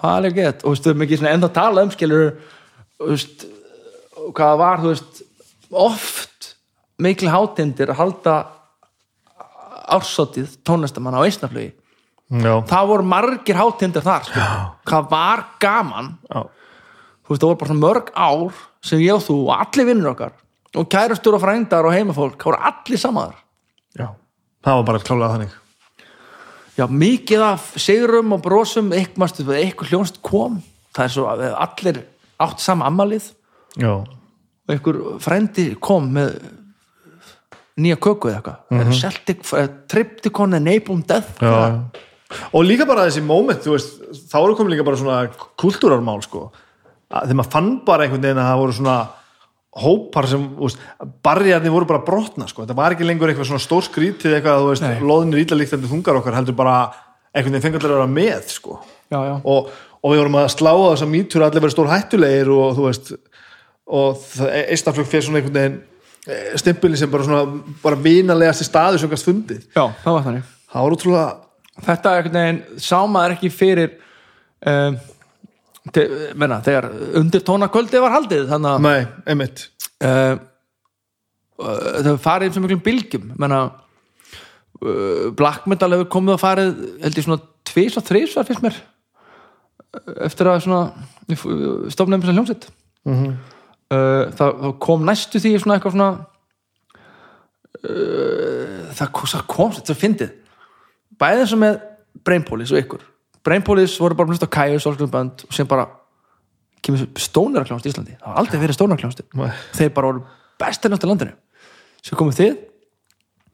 það 0.00 0.10
er 0.10 0.16
alveg 0.20 0.38
gett. 0.38 0.62
Og 0.62 0.68
þú 0.68 0.74
veist, 0.74 0.86
við 0.86 0.94
erum 0.94 1.06
ekki 1.06 1.20
svona 1.20 1.34
ennþá 1.34 1.50
að 1.50 1.58
tala 1.58 1.84
um 1.84 1.92
skilur 1.94 2.30
þú 3.00 3.10
veist 3.10 3.44
hvað 4.20 4.46
það 4.46 4.60
var, 4.60 4.80
þú 4.80 4.94
veist 4.94 5.20
oft 5.70 6.48
mikil 7.00 7.30
hátindir 7.32 7.92
að 7.92 8.00
halda 8.02 8.34
ársótið 9.90 10.58
tónlistamann 10.66 11.16
á 11.16 11.24
eisnaflugi 11.24 11.70
já, 11.72 12.52
það 12.68 12.90
voru 12.92 13.06
margir 13.10 13.58
hátindir 13.58 14.04
þar 14.04 14.26
sko. 14.28 14.48
hvað 14.86 15.08
var 15.10 15.44
gaman 15.62 16.12
já 16.28 16.42
þú 17.30 17.36
veist, 17.36 17.42
það 17.42 17.50
voru 17.50 17.58
bara 17.60 17.70
svona 17.70 17.86
mörg 17.86 18.08
ár 18.18 18.62
sem 18.82 19.02
ég 19.04 19.14
og 19.14 19.22
þú 19.22 19.36
og 19.44 19.52
allir 19.54 19.86
vinnur 19.86 20.10
okkar 20.10 20.32
og 20.74 20.88
kærastur 20.90 21.36
og 21.36 21.42
frændar 21.42 21.86
og 21.86 21.94
heimafólk 21.94 22.38
það 22.40 22.50
voru 22.50 22.62
allir 22.70 23.00
samaðar. 23.02 23.36
Já, 23.94 24.06
það 24.66 24.78
var 24.80 24.86
bara 24.88 25.02
klálega 25.06 25.32
þannig. 25.36 25.56
Já, 26.78 26.84
mikið 26.90 27.44
af 27.44 27.68
sigurum 27.78 28.34
og 28.34 28.42
brosum 28.42 28.90
eitthvað, 28.96 29.52
eitthvað 29.60 29.92
hljónst 29.92 30.20
kom. 30.26 30.58
Það 30.96 31.06
er 31.06 31.14
svo 31.14 31.26
að 31.30 31.44
allir 31.54 32.00
átt 32.40 32.62
sama 32.62 32.88
ammalið 32.90 33.28
Já, 33.78 33.92
og 34.02 34.72
einhver 34.74 34.98
frændi 35.22 35.68
kom 35.78 36.08
með 36.16 36.34
nýja 37.78 37.98
köku 38.02 38.30
eða 38.30 38.40
eitthvað. 38.40 38.58
Mm 38.70 38.80
-hmm. 38.80 39.00
Celtic, 39.00 39.52
eh, 39.54 39.68
Tripticon 39.86 40.54
eða 40.54 40.66
Napalm 40.66 41.02
Death. 41.06 41.38
Já. 41.40 41.84
Og 42.52 42.64
líka 42.64 42.86
bara 42.86 43.06
þessi 43.06 43.22
moment, 43.22 43.62
þú 43.62 43.70
veist 43.70 44.02
þá 44.30 44.38
eru 44.44 44.54
komin 44.54 44.72
líka 44.72 44.84
bara 44.84 44.96
svona 44.96 45.30
kultúrarmál 45.56 46.22
sko, 46.22 46.52
þegar 47.10 47.38
maður 47.40 47.54
fann 47.56 47.72
bara 47.86 48.06
einhvern 48.06 48.24
veginn 48.24 48.40
að 48.40 48.48
það 48.50 48.62
voru 48.62 48.76
svona 48.78 48.98
hópar 49.80 50.26
sem, 50.26 50.46
þú 50.56 50.66
veist, 50.66 50.80
barriðarnir 51.22 51.74
voru 51.74 51.86
bara 51.86 52.02
brotna, 52.06 52.48
sko, 52.50 52.64
þetta 52.64 52.78
var 52.78 52.96
ekki 52.96 53.06
lengur 53.06 53.30
eitthvað 53.30 53.50
svona 53.52 53.62
stór 53.62 53.86
skrítið 53.86 54.36
eitthvað, 54.36 54.64
þú 54.64 54.72
veist, 54.72 55.04
loðinir 55.06 55.44
ílalíktandi 55.44 55.90
þungar 55.90 56.18
okkar, 56.18 56.38
heldur 56.40 56.56
bara 56.58 56.78
einhvern 57.30 57.54
veginn 57.54 57.66
fengallir 57.68 57.92
að 57.92 58.00
vera 58.00 58.10
með, 58.10 58.50
sko. 58.50 58.80
Já, 59.10 59.18
já. 59.26 59.36
og, 59.38 59.70
og 60.00 60.14
við 60.14 60.22
vorum 60.22 60.38
að 60.40 60.48
slá 60.56 60.70
á 60.74 60.90
þess 60.90 61.06
að 61.06 61.12
mýtur 61.14 61.44
allir 61.46 61.64
verið 61.64 61.76
stór 61.76 61.90
hættulegir 61.90 62.50
og 62.54 62.74
þú 62.78 62.88
veist 62.88 63.12
og 63.90 64.26
eistaflug 64.70 65.08
fyrir 65.10 65.26
svona 65.26 65.40
einhvern 65.40 65.56
veginn 65.58 65.78
eh, 66.30 66.50
stimpili 66.60 66.98
sem 66.98 67.10
bara 67.10 67.26
svona 67.26 67.62
bara 67.82 67.98
vinalegasti 67.98 68.66
staður 68.66 69.02
sem 69.02 69.10
kannast 69.10 69.26
fundið. 69.26 69.64
Já, 69.74 69.84
það 70.04 70.16
var 70.16 70.26
þannig. 70.28 70.50
Það 70.70 70.84
þetta 71.86 72.12
er 72.12 72.20
einhvern 72.20 72.38
veginn 72.38 72.82
sá 72.82 72.98
maður 73.10 73.36
ekki 73.36 73.50
fyrir 73.54 73.96
um, 74.66 74.98
te, 75.94 76.06
menna, 76.38 76.60
þegar 76.64 76.88
undir 77.20 77.44
tónakvöldi 77.46 78.02
var 78.02 78.14
haldið 78.16 78.48
þannig 78.50 78.70
að 78.72 78.86
nei, 78.86 79.00
einmitt. 79.32 79.66
Uh, 80.00 80.34
það 81.60 82.10
farið 82.24 82.56
sem 82.56 82.64
miklum 82.64 82.82
bylgjum. 82.84 83.30
Menna 83.40 83.60
uh, 83.68 85.30
black 85.36 85.68
metal 85.70 85.92
hefur 85.94 86.10
komið 86.16 86.36
að 86.36 86.44
farið 86.44 86.82
held 87.04 87.20
ég 87.20 87.28
svona 87.28 87.44
tvís 87.70 87.98
og 88.00 88.06
þrís 88.08 88.36
var 88.38 88.48
fyrst 88.48 88.64
mér 88.64 88.80
uh, 88.80 90.18
eftir 90.26 90.50
að 90.50 90.68
stofnum 91.92 92.22
sem 92.24 92.36
hljómsett 92.36 92.70
mm 93.08 93.32
uh, 93.90 94.26
það, 94.36 94.50
það 94.64 94.74
kom 94.86 95.06
næstu 95.06 95.42
því 95.42 95.54
svona 95.58 95.76
eitthvað 95.76 95.96
svona 95.96 96.10
uh, 97.80 98.90
það, 98.96 99.14
það 99.34 99.46
kom 99.54 99.72
þetta 99.78 99.94
er 99.94 100.00
fyndið. 100.04 100.36
Bæðið 101.20 101.48
sem 101.50 101.64
með 101.64 101.80
Brainpolis 102.26 102.72
og 102.74 102.80
ykkur 102.80 103.06
Brainpolis 103.46 103.96
voru 104.00 104.16
bara 104.18 104.28
hlust 104.28 104.44
á 104.44 104.50
Kæjus 104.50 104.86
og 104.86 104.98
sem 105.54 105.68
bara 105.68 105.86
kemur 106.84 107.06
stónarkljónst 107.20 107.86
í 107.86 107.92
Íslandi. 107.92 108.16
Það 108.18 108.28
har 108.28 108.40
aldrei 108.42 108.60
verið 108.60 108.76
stónarkljónst 108.76 109.22
Nei. 109.36 109.48
þeir 109.76 109.94
bara 109.96 110.10
voru 110.10 110.24
bestir 110.60 110.92
náttúrulega 110.92 111.14
landinu. 111.14 111.34
Sem 112.04 112.18
komið 112.20 112.40
þið. 112.40 112.58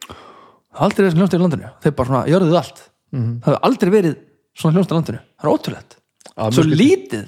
Það 0.06 0.81
har 0.81 0.89
aldrei 0.89 1.05
verið 1.06 1.20
hljónst 1.20 1.36
í 1.36 1.40
landinu. 1.42 1.70
Þeir 1.82 1.97
bara 1.98 2.10
svona 2.10 2.26
gjörðuð 2.31 2.58
allt. 2.60 2.82
Það 3.16 3.48
hefur 3.48 3.62
aldrei 3.70 3.94
verið 3.94 4.18
svona 4.56 4.76
hljónst 4.76 4.92
í 4.92 4.98
landinu. 4.98 5.23
Það 5.36 5.48
er 5.48 5.55
ótrúlegt. 5.55 5.98
Já, 6.26 6.42
svo 6.50 6.66
skrítið. 6.66 6.82
lítið. 6.82 7.26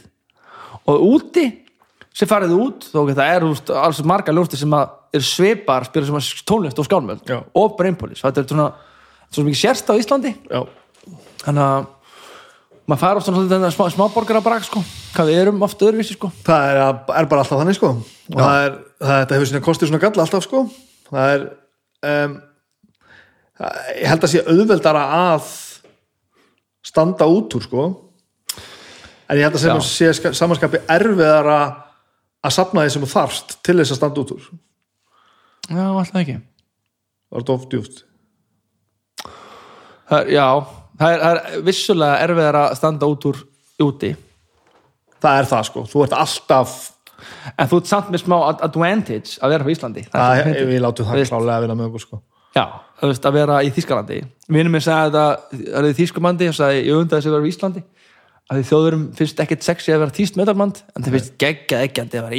Og 0.88 1.06
úti 1.08 1.46
sem 2.18 2.28
farið 2.28 2.54
út 2.58 2.88
þó 2.90 3.02
að 3.04 3.14
það 3.14 3.34
er 3.36 3.46
úst, 3.46 3.70
alls 3.70 4.00
marga 4.06 4.34
ljónsti 4.34 4.58
sem 4.58 4.74
að 4.74 4.94
er 5.14 5.24
svipar 5.24 5.86
spila 5.88 6.08
sem 6.08 6.18
að 6.18 6.42
tónlist 6.48 6.80
og 6.80 6.86
skálmöld 6.88 7.30
og 7.56 7.76
Brainpolis 7.78 8.20
þetta 8.24 8.42
er 8.42 8.48
svona, 8.50 8.66
svona 9.30 9.48
mikið 9.48 9.60
sérst 9.62 9.88
á 9.88 9.94
Íslandi. 9.96 10.32
Já, 10.50 10.60
þannig 11.44 11.64
að 11.64 11.86
maður 12.88 13.00
fær 13.02 13.18
oft 13.20 13.28
svona 13.28 13.70
smá, 13.74 13.86
smáborgara 13.92 14.40
brak 14.44 14.64
sko, 14.66 14.80
hvað 15.14 15.30
við 15.30 15.40
erum 15.42 15.64
oft 15.66 15.82
öðruvísi 15.84 16.16
sko. 16.16 16.30
Það 16.46 16.68
er, 16.72 16.80
er 17.20 17.28
bara 17.30 17.44
alltaf 17.44 17.60
þannig 17.60 17.76
sko. 17.78 17.90
Og 18.32 18.38
það 18.40 18.60
er, 18.64 18.76
það, 18.98 19.14
þetta 19.22 19.36
hefur 19.36 19.50
svona 19.50 19.64
kostið 19.68 19.90
svona 19.90 20.02
galla 20.04 20.24
alltaf 20.24 20.46
sko. 20.46 20.62
Það 21.08 21.32
er 21.34 21.44
um, 22.12 22.36
ég 23.98 24.08
held 24.12 24.24
að 24.28 24.32
sé 24.32 24.44
auðveldara 24.46 25.04
að 25.18 25.52
standa 26.88 27.28
út 27.28 27.58
úr 27.58 27.66
sko. 27.68 27.86
En 29.28 29.36
ég 29.36 29.44
held 29.44 29.60
að 29.60 29.84
sé 29.84 30.10
ska- 30.16 30.32
samanskapi 30.36 30.80
erfiðara 30.88 31.60
að 32.40 32.54
sapna 32.56 32.86
því 32.86 32.94
sem 32.94 33.04
þú 33.04 33.12
þarfst 33.12 33.56
til 33.66 33.76
þess 33.82 33.92
að 33.92 34.00
standa 34.00 34.24
út 34.24 34.36
úr. 34.38 34.50
Já, 35.68 35.84
alltaf 35.84 36.20
ekki. 36.22 36.38
Er 37.28 37.42
þetta 37.42 37.58
oft 37.58 37.72
djúft 37.74 38.04
það 40.08 40.22
er, 40.22 40.30
já, 40.32 40.46
það 40.98 41.12
er, 41.14 41.20
það 41.24 41.40
er 41.40 41.62
vissulega 41.68 42.20
erfiðar 42.26 42.58
að 42.62 42.76
standa 42.80 43.08
út 43.10 43.26
úr 43.30 43.40
úti. 43.86 44.12
Það 45.22 45.40
er 45.42 45.48
það 45.50 45.66
sko, 45.68 45.84
þú 45.90 46.04
ert 46.06 46.16
alltaf 46.18 46.76
en 47.58 47.68
þú 47.70 47.78
ert 47.80 47.90
samt 47.90 48.10
með 48.14 48.22
smá 48.22 48.36
ad- 48.48 48.60
advantage 48.68 49.38
að 49.42 49.54
vera 49.54 49.66
á 49.66 49.72
Íslandi. 49.74 50.04
Það 50.12 50.34
er 50.38 50.44
það, 50.48 50.66
við 50.72 50.82
látum 50.84 51.08
það 51.08 51.22
klálega 51.32 51.56
að 51.56 51.64
vinna 51.66 51.76
með 51.80 51.88
okkur 51.90 52.04
sko. 52.06 52.20
Já, 52.56 52.64
þú 53.00 53.10
veist, 53.10 53.26
að 53.28 53.34
vera 53.38 53.56
í 53.66 53.70
Þískalandi 53.76 54.18
Vinur 54.48 54.72
minn 54.72 54.82
sagði 54.82 55.10
þetta, 55.12 55.24
það 55.68 55.78
er 55.82 55.88
í 55.90 55.96
Þískamandi 55.98 56.48
og 56.48 56.54
sagði, 56.58 56.84
ég 56.88 57.00
undaði 57.02 57.18
þess 57.20 57.28
að 57.30 57.34
vera 57.36 57.48
í 57.48 57.52
Íslandi. 57.52 57.82
Að 58.48 58.62
þjóðurum 58.70 59.02
finnst 59.18 59.40
ekkert 59.44 59.66
sexy 59.66 59.92
að 59.92 60.00
vera 60.04 60.14
þýst 60.16 60.38
metalband 60.40 60.78
en 60.96 61.04
þeir 61.04 61.14
finnst 61.18 61.34
geggjað 61.42 61.82
eggjandi 61.84 62.16
að 62.18 62.24
vera 62.30 62.38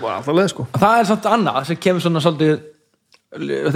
var 0.00 0.16
alltaf 0.16 0.34
leið 0.34 0.48
sko. 0.50 0.64
Það 0.74 0.96
er 0.98 1.08
samt 1.12 1.28
annað 1.30 1.68
sem 1.68 1.78
kemur 1.84 2.02
svona 2.02 2.22
svolítið 2.24 2.64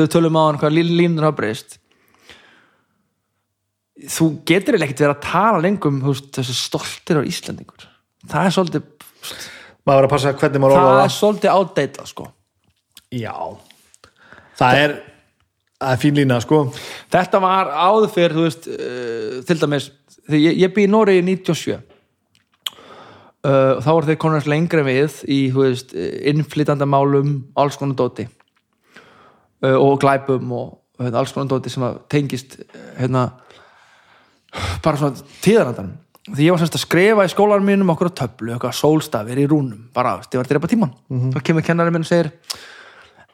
við 0.00 0.08
tölum 0.10 0.38
á 0.40 0.42
hann 0.48 0.58
hvað 0.58 0.74
lín- 0.74 0.96
línur 0.98 1.28
hafa 1.28 1.36
breyst 1.38 1.78
þú 4.06 4.28
getur 4.46 4.78
ekkert 4.78 5.04
verið 5.04 5.16
að 5.16 5.24
tala 5.26 5.62
lengum 5.64 6.02
veist, 6.04 6.28
þessi 6.36 6.54
stoltir 6.54 7.18
á 7.18 7.26
Íslandingur 7.26 7.88
það 8.28 8.44
er 8.44 8.54
svolítið 8.54 8.84
maður 9.88 10.02
verður 10.02 10.08
að 10.08 10.14
passa 10.14 10.34
hvernig 10.36 10.62
maður 10.62 10.76
það 10.76 10.90
orða 10.92 11.04
er 11.04 11.14
svolítið 11.14 11.54
ádeitlað 11.54 12.08
sko. 12.10 12.24
Já, 13.08 13.36
það 14.58 14.80
er 14.82 14.90
það 15.78 15.92
er 15.92 16.00
fín 16.02 16.18
lína 16.18 16.40
sko. 16.44 16.58
Þetta 17.14 17.36
var 17.44 17.64
áður 17.72 18.10
fyrir 18.14 18.36
þú 18.36 18.42
veist, 18.48 18.64
uh, 18.72 19.38
til 19.48 19.58
dæmis 19.62 19.86
ég, 20.34 20.52
ég 20.64 20.74
bý 20.74 20.80
í 20.84 20.90
Nóri 20.90 21.20
í 21.20 21.22
97 21.24 21.78
uh, 21.78 21.82
þá 23.80 23.88
voru 23.88 24.08
þeir 24.10 24.20
konur 24.24 24.50
lengra 24.50 24.82
en 24.82 24.90
við 24.90 25.12
í 25.30 25.32
þú 25.54 25.64
veist, 25.64 25.90
innflytandamálum 26.32 27.30
alls 27.58 27.76
konar 27.80 27.98
dóti. 27.98 28.24
Uh, 29.62 29.78
og 29.78 29.92
glæpum 30.02 30.52
og 30.54 30.66
hérna, 31.00 31.22
alls 31.22 31.32
konar 31.34 31.50
dóti 31.54 31.72
sem 31.72 31.86
tengist 32.12 32.50
uh, 32.60 32.66
hérna, 32.98 33.22
bara 34.84 34.96
svona 35.00 35.18
tíðarandanum 35.44 35.96
því 36.28 36.44
ég 36.44 36.52
var 36.52 36.60
semst 36.60 36.76
að 36.76 36.84
skrifa 36.84 37.24
í 37.24 37.30
skólanum 37.32 37.68
mínum 37.68 37.92
okkur 37.94 38.10
á 38.12 38.18
töflu, 38.22 38.52
eitthvað 38.52 38.76
sólstafir 38.76 39.40
í 39.40 39.46
rúnum 39.48 39.86
bara, 39.96 40.18
ég 40.20 40.36
var 40.36 40.44
að 40.44 40.52
drepa 40.54 40.68
tíman 40.70 40.92
Mhm. 41.08 41.32
þá 41.32 41.40
kemur 41.42 41.64
kennari 41.64 41.90
minn 41.94 42.04
og 42.04 42.10
segir 42.10 42.32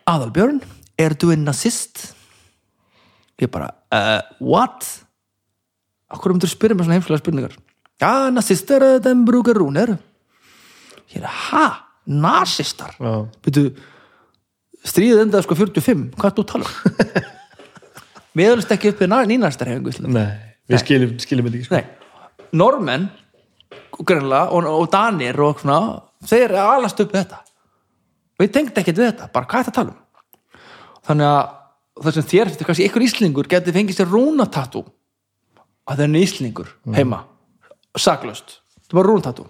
Aðalbjörn, 0.07 0.60
er 0.99 1.15
du 1.15 1.31
en 1.33 1.44
nazist? 1.44 2.15
ég 3.41 3.51
bara, 3.51 3.70
uh, 3.91 4.20
what? 4.41 4.86
okkur 6.15 6.33
myndir 6.34 6.49
spyrja 6.49 6.76
mér 6.76 6.86
svona 6.86 6.99
heimslega 7.01 7.23
spurningar 7.23 7.57
ja, 8.01 8.31
nazister, 8.31 8.83
eh, 8.83 8.99
den 9.02 9.25
brukar 9.25 9.55
rúnir 9.59 9.99
ég 11.15 11.18
er, 11.23 11.26
ha? 11.26 11.67
nazistar? 12.07 12.94
Já. 13.01 13.26
Byrju, 13.43 13.75
stríðið 14.84 15.23
endaði 15.25 15.47
sko 15.47 15.57
45 15.59 16.10
hvað 16.15 16.31
er 16.31 16.36
þú 16.36 16.44
að 16.44 16.51
tala 16.52 16.65
um? 16.68 17.31
við 18.39 18.51
erum 18.52 18.67
ekki 18.76 18.93
upp 18.93 19.02
við 19.02 19.15
nýnastar 19.33 19.70
hefingu 19.73 19.91
Íslandi 19.94 20.15
Nei, 20.15 20.53
við 20.70 20.83
skiljum, 20.83 21.12
skiljum 21.23 21.49
þetta 21.49 21.60
ekki 21.60 21.68
sko. 21.68 21.83
Normenn 22.55 23.09
og, 23.99 24.70
og 24.70 24.86
danir 24.93 25.41
og 25.43 25.60
svona, 25.62 25.81
þeir 26.25 26.47
eru 26.47 26.62
alast 26.62 27.02
upp 27.02 27.12
við 27.12 27.25
þetta. 27.25 27.43
Við 28.41 28.55
tengd 28.55 28.81
ekkert 28.81 29.01
við 29.01 29.10
þetta 29.10 29.31
bara 29.34 29.51
hvað 29.51 29.60
er 29.60 29.68
þetta 29.68 29.75
að 29.75 29.81
tala 29.81 29.94
um? 29.94 30.01
Þannig 31.05 31.31
að 31.31 31.43
það 32.05 32.17
sem 32.17 32.28
þér 32.33 32.51
finnst 32.51 32.67
kannski 32.68 32.89
ykkur 32.89 33.07
íslingur 33.07 33.51
geti 33.51 33.75
fengið 33.75 34.01
sér 34.01 34.10
rúnatatú 34.10 34.83
að 35.84 36.01
það 36.01 36.07
er 36.07 36.17
íslingur 36.23 36.73
heima. 36.97 37.20
Saklaust, 37.94 38.59
þetta 38.81 38.94
er 38.94 38.99
bara 38.99 39.10
rúnatatú 39.12 39.47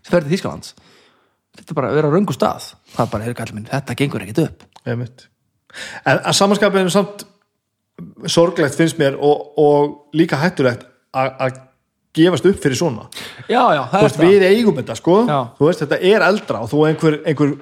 sem 0.00 0.10
ferði 0.10 0.34
Þýskalands. 0.34 0.74
Þetta 1.54 1.70
er 1.70 1.78
bara 1.78 1.92
að 1.92 2.00
vera 2.00 2.10
á 2.10 2.14
röngu 2.16 2.34
stað. 2.34 2.72
Það 2.94 3.04
er 3.04 3.12
bara, 3.12 3.26
heyrðu 3.26 3.38
kallið 3.38 3.58
minn, 3.58 3.68
þetta 3.70 3.96
gengur 4.00 4.24
ekkert 4.24 4.42
upp. 4.42 4.64
Einmitt. 4.84 5.28
En 6.02 6.18
að 6.18 6.36
samanskapið 6.38 6.80
er 6.82 6.92
samt 6.94 7.24
sorglegt 8.26 8.74
finnst 8.78 8.98
mér 8.98 9.18
og, 9.20 9.54
og 9.60 10.16
líka 10.16 10.38
hættulegt 10.40 10.86
að 11.14 11.60
gefast 12.14 12.46
upp 12.46 12.58
fyrir 12.62 12.78
svona. 12.78 13.08
Já, 13.50 13.62
já, 13.74 13.82
veist, 13.92 14.18
við 14.22 14.44
eigum 14.46 14.76
þetta 14.78 14.96
sko. 14.98 15.16
Veist, 15.58 15.82
þetta 15.82 15.98
er 15.98 16.24
eldra 16.26 16.62
og 16.62 16.70
þú 16.70 16.84
einhver 16.88 17.16
einhver, 17.26 17.54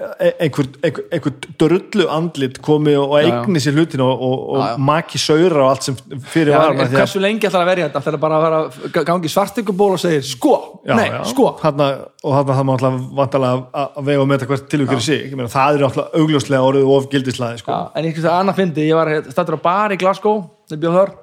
einhver, 0.00 0.66
einhver, 0.82 1.04
einhver 1.12 1.32
drullu 1.60 2.06
andlit 2.08 2.56
komi 2.64 2.94
og 2.96 3.12
eigni 3.18 3.60
sér 3.60 3.74
hlutin 3.76 4.00
og, 4.00 4.22
og, 4.24 4.36
og 4.50 4.58
Já, 4.60 4.66
já. 4.70 4.76
maki 4.88 5.18
saura 5.20 5.60
og 5.64 5.70
allt 5.74 5.86
sem 5.88 5.96
fyrir 6.32 6.54
Já, 6.54 6.58
var 6.58 6.70
en 6.72 6.78
með 6.80 6.86
því 6.88 6.96
að 6.96 7.02
hversu 7.02 7.20
lengi 7.20 7.48
ætlar 7.50 7.64
að 7.66 7.70
verja 7.70 7.88
þetta 7.88 8.02
þegar 8.06 8.22
bara 8.22 8.38
að 8.38 8.44
vera 8.46 9.04
gangi 9.10 9.32
svartinguból 9.34 9.90
og 9.96 10.00
segir 10.00 10.22
sko, 10.24 10.54
Já, 10.88 10.94
nei, 10.96 11.08
sko 11.28 11.50
Þarna, 11.60 11.88
og 12.24 12.36
þarna 12.38 12.56
það 12.60 12.68
má 12.68 12.72
alltaf 12.76 12.96
vantalega 13.20 13.58
að- 13.82 13.98
að 14.00 14.08
vega 14.08 14.22
og 14.24 14.30
meta 14.32 14.48
hvert 14.50 14.68
tilvíkur 14.72 15.02
í 15.02 15.06
sig 15.08 15.26
Ég 15.30 15.36
meina, 15.36 15.52
það 15.52 15.74
er 15.80 15.84
alltaf 15.90 16.16
augljóslega 16.22 16.70
orðið 16.70 16.94
of 16.96 17.10
gildislæði 17.12 17.58
sko. 17.64 17.76
En 17.94 18.04
einhvers 18.04 18.24
veginn 18.24 18.38
annað 18.40 18.60
fyndi, 18.62 18.88
ég 18.88 18.94
var 18.96 19.12
stættur 19.28 19.58
á 19.60 19.66
bar 19.68 19.90
í 19.92 20.00
Glasgow, 20.00 20.40
þegar 20.70 20.80
bjóð 20.86 20.98
þar 21.00 21.14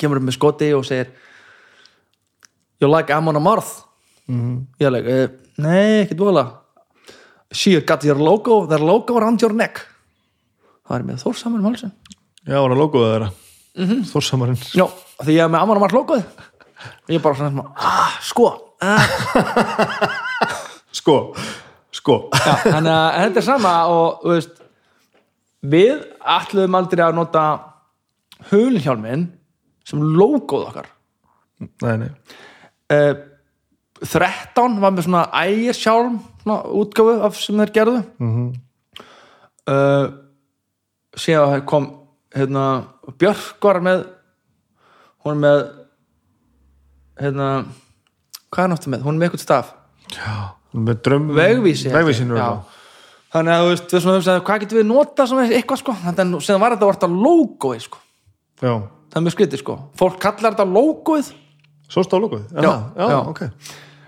kemur 0.00 0.16
upp 0.18 0.26
með 0.26 0.38
skoti 0.40 0.72
og 0.74 0.84
segir 0.88 1.12
You 2.80 2.90
like 2.90 3.14
Amon 3.14 3.36
Amarth? 3.36 3.84
Mm. 4.26 4.40
-hmm. 4.40 4.60
Ég 4.80 4.86
er 4.86 4.90
like, 4.90 5.08
eh, 5.08 5.28
nei, 5.58 6.02
ekki 6.04 6.16
dvoðlega 6.18 6.63
She 7.52 7.80
got 7.80 8.04
your 8.04 8.18
logo, 8.18 8.66
their 8.66 8.82
logo 8.82 9.18
around 9.18 9.42
your 9.42 9.52
neck? 9.52 9.84
Það 10.88 10.98
er 10.98 11.06
með 11.08 11.22
Þórsamur 11.24 11.64
Málsson 11.64 11.92
Já, 12.44 12.58
var 12.60 12.70
það 12.72 12.80
logoðið 12.80 13.12
þeirra? 13.12 13.30
Mm. 13.74 13.86
-hmm. 13.88 14.02
Þórsamarinn 14.12 14.60
Já, 14.74 14.86
því 15.22 15.38
ég 15.38 15.44
er 15.44 15.50
með 15.52 15.62
Amon 15.62 15.80
Amarth 15.80 15.96
logoð 15.96 16.24
Ég 17.08 17.16
er 17.16 17.22
bara 17.24 17.34
svona, 17.38 17.70
ah, 17.76 18.18
sko 18.20 18.50
ah. 18.80 20.20
Sko, 20.94 21.34
sko. 21.92 22.14
Já, 22.32 22.54
þannig 22.62 22.92
að 22.94 23.16
þetta 23.18 23.40
er 23.40 23.46
sama 23.46 23.72
og 23.92 24.26
veist, 24.30 24.60
við 25.64 26.04
ætluðum 26.36 26.78
aldrei 26.78 27.02
að 27.04 27.16
nota 27.18 27.44
hulhjálminn 28.52 29.26
sem 29.84 30.00
logoð 30.16 30.68
okkar. 30.70 30.88
Nei, 31.84 31.96
nei. 32.04 32.10
Uh, 32.92 33.12
13 34.04 34.78
var 34.82 34.94
með 34.94 35.08
svona 35.08 35.24
ægirsjálm 35.34 36.18
svona 36.44 36.60
útgáfu 36.68 37.16
af 37.24 37.40
sem 37.40 37.58
þeir 37.58 37.72
gerðu. 37.74 38.04
Mm. 38.20 38.34
-hmm. 38.36 40.12
síðan 41.16 41.64
kom 41.66 41.90
hérna, 42.34 42.84
Björk 43.18 43.62
var 43.62 43.80
með 43.80 44.04
hún 45.24 45.40
með 45.40 45.60
hérna 47.20 47.48
hvað 48.52 48.64
er 48.64 48.70
náttúrulega 48.72 48.96
með, 48.96 49.04
hún 49.06 49.14
er 49.14 49.18
með 49.18 49.28
eitthvað 49.28 49.44
staf. 49.44 49.74
Með 50.74 50.98
drömm 51.06 51.30
vegvísi 51.34 51.92
Vegvísinu 51.94 52.36
Já. 52.38 52.48
þannig 53.32 53.54
að 53.54 53.62
þú 53.62 53.70
veist, 53.70 53.92
við 53.94 54.04
svona 54.04 54.40
hvað 54.48 54.64
getum 54.64 54.80
við 54.80 54.88
notað 54.88 55.30
svona 55.30 55.46
eitthvað 55.46 55.80
sko, 55.80 55.94
þannig 56.02 56.22
að 56.24 56.44
síðan 56.48 56.62
var 56.64 56.74
þetta 56.74 56.88
orðið 56.90 57.16
logoið 57.24 57.84
sko, 57.86 58.02
Já, 58.58 58.72
það 58.82 59.18
er 59.20 59.24
mjög 59.26 59.36
skrítið 59.36 59.62
sko. 59.62 59.76
Fólk 60.00 60.18
kallar 60.22 60.56
þetta 60.56 60.66
logoið 60.70 61.30
svo 61.86 62.04
stóð 62.06 62.24
logoðið 62.26 62.58
Já, 62.58 62.62
Já, 62.64 62.74
já, 62.98 63.06
já. 63.14 63.20
ok 63.30 63.42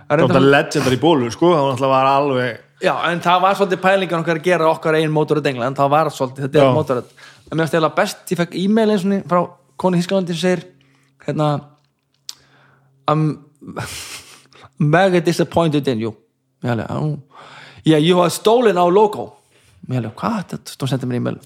Það 0.06 0.16
er 0.16 0.22
Það 0.22 0.36
var 0.36 0.48
legendary 0.54 1.00
bólur, 1.02 1.34
sko 1.34 1.52
Það 1.52 1.64
var 1.64 1.76
alltaf 1.76 1.96
alveg 2.12 2.62
Já, 2.84 2.92
en 3.08 3.22
það 3.24 3.38
var 3.40 3.56
svolítið 3.56 3.80
pælingan 3.80 4.20
okkar 4.20 4.38
að 4.38 4.44
gera 4.44 4.66
okkar 4.68 4.98
einn 4.98 5.12
mótoröð 5.14 5.46
engla, 5.48 5.70
en 5.70 5.76
það 5.78 5.92
var 5.94 6.10
svolítið, 6.12 6.44
þetta 6.44 6.60
er 6.60 6.74
mótoröð 6.76 7.14
en 7.46 7.60
mér 7.60 7.70
stela 7.70 7.90
best, 7.94 8.24
ég 8.32 8.40
fekk 8.40 8.56
e-mail 8.58 8.92
eins 8.92 9.06
og 9.06 9.30
frá 9.30 9.40
koni 9.80 10.00
Hískalandi 10.00 10.34
sem 10.34 10.42
segir 10.42 10.64
hérna 11.26 11.48
I'm 13.06 13.44
mega 14.78 15.20
disappointed 15.20 15.88
in 15.88 16.00
you. 16.00 16.12
Mér 16.62 16.82
hefði, 16.82 16.86
oh. 16.96 17.44
yeah, 17.84 18.02
you 18.02 18.18
have 18.18 18.32
stolen 18.34 18.78
our 18.78 18.92
logo. 18.92 19.28
Mér 19.86 20.02
hefði, 20.02 20.14
hvað, 20.18 20.40
þetta 20.52 20.74
stóð 20.74 20.92
sendið 20.92 21.12
mér 21.12 21.20
e-mail. 21.20 21.40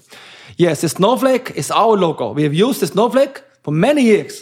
Yes, 0.57 0.81
the 0.81 0.89
snowflake 0.89 1.53
is 1.55 1.71
our 1.71 1.97
logo. 1.97 2.31
We 2.33 2.43
have 2.43 2.57
used 2.57 2.81
the 2.81 2.89
snowflake 2.89 3.43
for 3.63 3.73
many 3.73 4.07
years. 4.09 4.41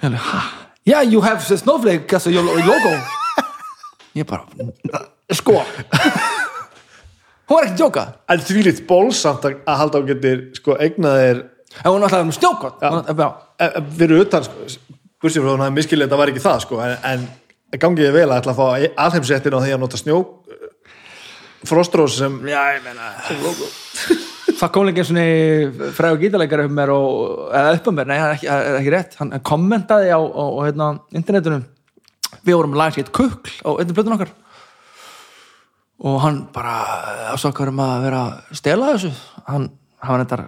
Mér 0.00 0.16
hefði, 0.16 0.24
ha? 0.30 0.61
Yeah, 0.84 1.02
you 1.02 1.20
have 1.20 1.46
the 1.46 1.56
snowflake 1.56 2.12
as 2.12 2.26
your 2.26 2.42
logo. 2.42 2.92
Ég 4.18 4.26
bara 4.26 4.44
sko. 5.30 5.62
Hún 7.48 7.56
var 7.58 7.66
ekki 7.66 7.74
að 7.74 7.80
djóka 7.80 8.02
En 8.32 8.40
því 8.40 8.62
lít 8.66 8.82
bólsamt 8.88 9.44
að 9.44 9.58
að 9.68 9.78
halda 9.80 10.00
á 10.00 10.02
getur 10.08 10.42
sko 10.56 10.76
eignaðir 10.80 11.42
en 11.84 11.90
hún 11.90 12.00
var 12.00 12.08
alltaf 12.08 12.24
um 12.24 12.32
stjókot 12.32 12.82
já. 12.82 13.28
fyrir 13.96 14.24
utan 14.24 14.44
sko, 14.44 14.66
bursið 15.22 15.44
frá 15.44 15.52
hún 15.54 15.64
hafði 15.64 15.76
miskilið 15.78 16.08
þetta 16.08 16.20
var 16.20 16.32
ekki 16.32 16.44
það 16.44 16.58
sko 16.66 16.80
en, 16.84 16.96
en 17.12 17.80
gangiði 17.80 18.12
vel 18.16 18.28
að 18.28 18.42
ætla 18.42 18.54
að 18.54 18.60
fá 18.60 19.04
alheimsettin 19.06 19.56
á 19.56 19.60
því 19.64 19.76
að 19.76 19.80
nota 19.84 20.00
snjó 20.00 20.18
frostrós 21.68 22.18
sem 22.18 22.42
já, 22.48 22.60
ég 22.76 22.84
meina 22.84 23.14
það 23.28 23.46
kom 23.46 24.21
líka 24.86 25.02
eins 25.02 25.10
og 25.10 25.16
fræðu 25.96 26.18
gítarleikari 26.22 26.64
um 26.68 26.74
mér 26.76 26.92
og, 26.94 27.48
eða 27.50 27.72
upp 27.78 27.88
mér, 27.96 28.06
nei, 28.10 28.18
það 28.20 28.28
er 28.28 28.34
ekki, 28.36 28.48
það 28.50 28.66
er 28.68 28.76
ekki 28.80 28.92
rétt. 28.94 29.16
Hann 29.18 29.32
kommentaði 29.48 30.12
á, 30.14 30.20
á, 30.22 30.44
á 30.46 30.60
hérna, 30.66 30.88
internetunum 31.18 31.64
við 32.46 32.56
vorum 32.58 32.74
að 32.76 32.80
laga 32.82 32.94
sér 32.96 33.10
kukl 33.14 33.52
á 33.66 33.70
einnig 33.74 33.96
plötun 33.96 34.14
okkar. 34.16 34.30
Og 36.02 36.18
hann 36.24 36.38
bara 36.54 36.76
ásakar 37.34 37.70
um 37.70 37.80
að 37.82 38.04
vera 38.06 38.22
að 38.26 38.56
stela 38.58 38.92
þessu. 38.94 39.10
Hann, 39.46 39.68
hann 40.02 40.14
var 40.16 40.24
þetta 40.24 40.38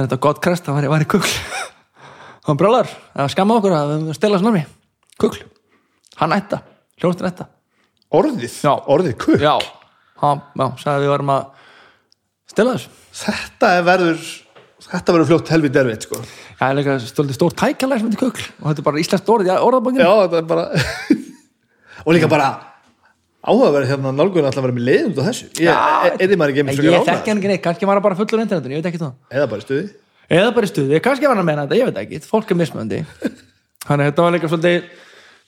þetta 0.00 0.20
gott 0.26 0.42
krest, 0.42 0.66
hann 0.70 0.88
var, 0.90 1.02
í- 1.04 1.10
kukl. 1.10 1.30
Hann 2.48 2.56
brálar 2.56 2.88
að 3.14 3.28
skamma 3.34 3.58
okkur 3.60 3.74
að 3.76 3.90
stela 4.16 4.38
þessu 4.38 4.48
námi. 4.48 4.62
Kukl, 5.20 5.42
hann 6.18 6.32
ætta, 6.32 6.62
hljóðstin 6.98 7.28
ætta. 7.28 7.44
Orðið, 8.16 8.54
Já. 8.64 8.72
orðið 8.90 9.12
kukk 9.20 9.42
já, 9.44 9.52
hann, 10.22 10.40
já, 10.56 10.64
sagði 10.80 11.04
við 11.04 11.12
varum 11.12 11.32
að 11.36 11.59
þessu 12.56 12.88
þetta 13.20 13.74
er 13.76 13.84
verður 13.86 14.24
þetta 14.90 15.14
verður 15.14 15.28
fljótt 15.28 15.52
helvið 15.54 15.76
derfitt 15.76 16.06
sko. 16.08 16.18
Já, 16.20 16.56
það 16.60 16.70
er 16.70 16.78
líka 16.80 16.96
stoltið 17.04 17.36
stór 17.36 17.54
tækjalag 17.62 18.00
sem 18.00 18.10
heitir 18.10 18.22
kukl 18.24 18.46
og 18.48 18.66
þetta 18.70 18.82
er 18.82 18.88
bara 18.88 19.02
íslenskt 19.04 19.32
orð 19.34 19.46
í 19.50 19.54
orðabanginu 19.54 20.06
já 20.06 20.12
þetta 20.24 20.40
er 20.40 20.50
bara 20.50 20.66
og 22.04 22.16
líka 22.16 22.30
bara 22.32 22.48
áhugaverð 23.40 23.88
hérna 23.88 24.12
nálgun 24.12 24.46
alltaf 24.46 24.64
vera 24.64 24.76
með 24.76 24.86
leiðum 24.88 25.14
á 25.16 25.22
þessu. 25.30 25.46
Ég, 25.56 25.68
Já, 25.70 25.76
eða 26.20 26.38
maður 26.40 26.52
ekki 26.52 26.64
með 26.68 26.80
ég 26.84 26.96
ánægð 26.96 27.10
hann 27.10 27.38
ekki 27.40 27.50
neitt, 27.52 27.62
kannski 27.64 27.88
hann 27.88 28.02
bara 28.04 28.18
fullur 28.18 28.42
internetinu, 28.44 28.76
ég 28.76 28.82
veit 28.82 28.90
ekki 28.90 29.00
það. 29.00 29.14
Eða 29.32 29.46
bara 29.52 29.64
stuði. 29.64 29.84
Eða 30.30 30.50
bara 30.56 30.70
stuði, 30.70 31.00
kannski 31.04 31.28
var 31.28 31.38
hann 31.38 31.44
að 31.44 31.48
meina 31.48 31.64
þetta, 31.64 31.78
ég 31.80 31.88
veit 31.88 32.00
ekki. 32.02 32.20
Fólk 32.28 32.52
er 32.52 32.60
mismöndi 32.60 33.00
Þannig 33.88 34.10
þetta 34.10 34.26
var 34.26 34.34
líka 34.36 34.50
svolítið 34.52 34.90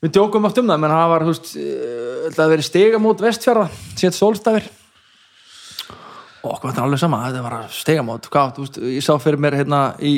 við 0.02 0.14
djókum 0.16 0.48
oft 0.48 0.60
um 0.62 0.72
það, 0.72 0.80
menn 0.82 0.94
það 0.96 1.10
var 1.12 1.26
þú 1.26 1.34
veist, 1.34 1.50
eh, 1.60 2.30
það 2.38 2.54
verið 2.54 2.68
stigamót 2.70 3.26
vestfjörða 3.26 3.66
sétt 4.00 4.16
sólstafir. 4.16 4.70
og 4.72 4.81
okkur 6.42 6.68
var 6.68 6.74
þetta 6.74 6.84
alveg 6.86 7.00
sama, 7.00 7.22
þetta 7.28 7.42
var 7.44 7.54
veist, 8.58 8.78
ég 8.82 9.04
sá 9.04 9.12
fyrir 9.22 9.40
mér 9.42 9.56
hérna 9.60 9.80
í 10.02 10.12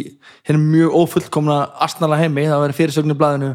hérna 0.47 0.63
mjög 0.63 0.97
ófullkomna 1.03 1.59
astnala 1.85 2.19
heimi, 2.21 2.47
það 2.49 2.63
var 2.63 2.75
fyrirsögn 2.79 3.13
í 3.13 3.19
blaðinu 3.21 3.51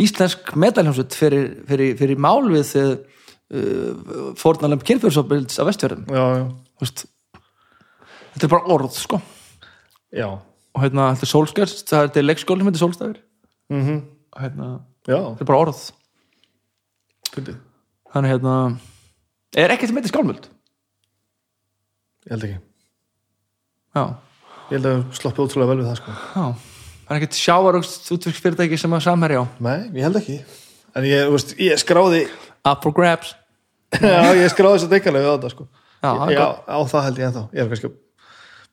íslensk 0.00 0.52
medaljónsut 0.56 1.16
fyrir, 1.18 1.50
fyrir, 1.68 1.94
fyrir 1.98 2.20
mál 2.22 2.48
við 2.48 2.72
uh, 2.88 4.34
fórnalem 4.38 4.80
kynfjörnsopilds 4.80 5.58
af 5.60 5.68
vestfjörðum. 5.68 6.08
Þetta 6.78 8.46
er 8.46 8.52
bara 8.52 8.74
orð 8.76 8.92
sko. 8.94 9.20
Já, 10.14 10.28
og 10.30 10.84
hérna, 10.84 11.10
þetta 11.12 11.26
er 11.26 11.32
sólskjörst, 11.32 11.88
það 11.90 12.00
er 12.00 12.10
þetta 12.10 12.20
er 12.20 12.28
leikskóli 12.28 12.62
sem 12.62 12.70
heitir 12.70 12.84
sólstafir 12.84 13.18
mm 13.68 14.04
og 14.28 14.42
hérna, 14.44 14.66
já. 15.08 15.18
þetta 15.18 15.44
er 15.44 15.48
bara 15.48 15.64
orð. 15.66 15.80
Fyndið. 17.34 17.58
þannig 18.12 18.30
hérna 18.32 18.54
er 19.56 19.72
ekkert 19.74 19.90
sem 19.90 19.98
heitir 19.98 20.12
skálmöld 20.12 20.48
ég 22.28 22.32
held 22.34 22.44
ekki. 22.48 22.58
Já, 23.96 24.02
ég 24.68 24.74
held 24.76 24.88
að 24.90 24.96
við 24.98 25.04
sloppið 25.18 25.44
ótrúlega 25.46 25.70
vel 25.72 25.78
við 25.80 25.88
það 25.88 25.98
sko. 26.02 26.10
Já. 26.36 26.44
Það 27.08 27.14
er 27.14 27.18
ekkert 27.22 27.38
sjávarugst 27.40 28.02
útverksfyrirtæki 28.12 28.76
sem 28.78 28.92
að 28.98 29.04
samherja 29.06 29.40
á. 29.40 29.44
Nei, 29.64 29.78
ég 29.96 30.04
held 30.04 30.18
ekki. 30.20 30.36
En 30.92 31.02
ég, 31.08 31.24
þú 31.24 31.32
veist, 31.38 31.50
ég 31.64 31.80
skráði 31.80 32.20
up 32.68 32.80
for 32.84 32.92
grabs. 32.96 33.30
Já, 34.04 34.36
ég 34.36 34.52
skráði 34.52 34.76
þess 34.82 34.88
að 34.90 34.96
dekalegu 34.98 35.24
á 35.24 35.32
þetta 35.38 35.52
sko. 35.54 35.64
Já, 35.98 36.10
það 36.10 36.28
er 36.28 36.34
Já, 36.36 36.46
á 36.68 36.78
það 36.92 37.06
held 37.08 37.18
ég 37.22 37.26
ennþá. 37.30 37.44
Ég 37.56 37.60
er 37.64 37.70
kannski 37.72 37.88
að 37.88 37.96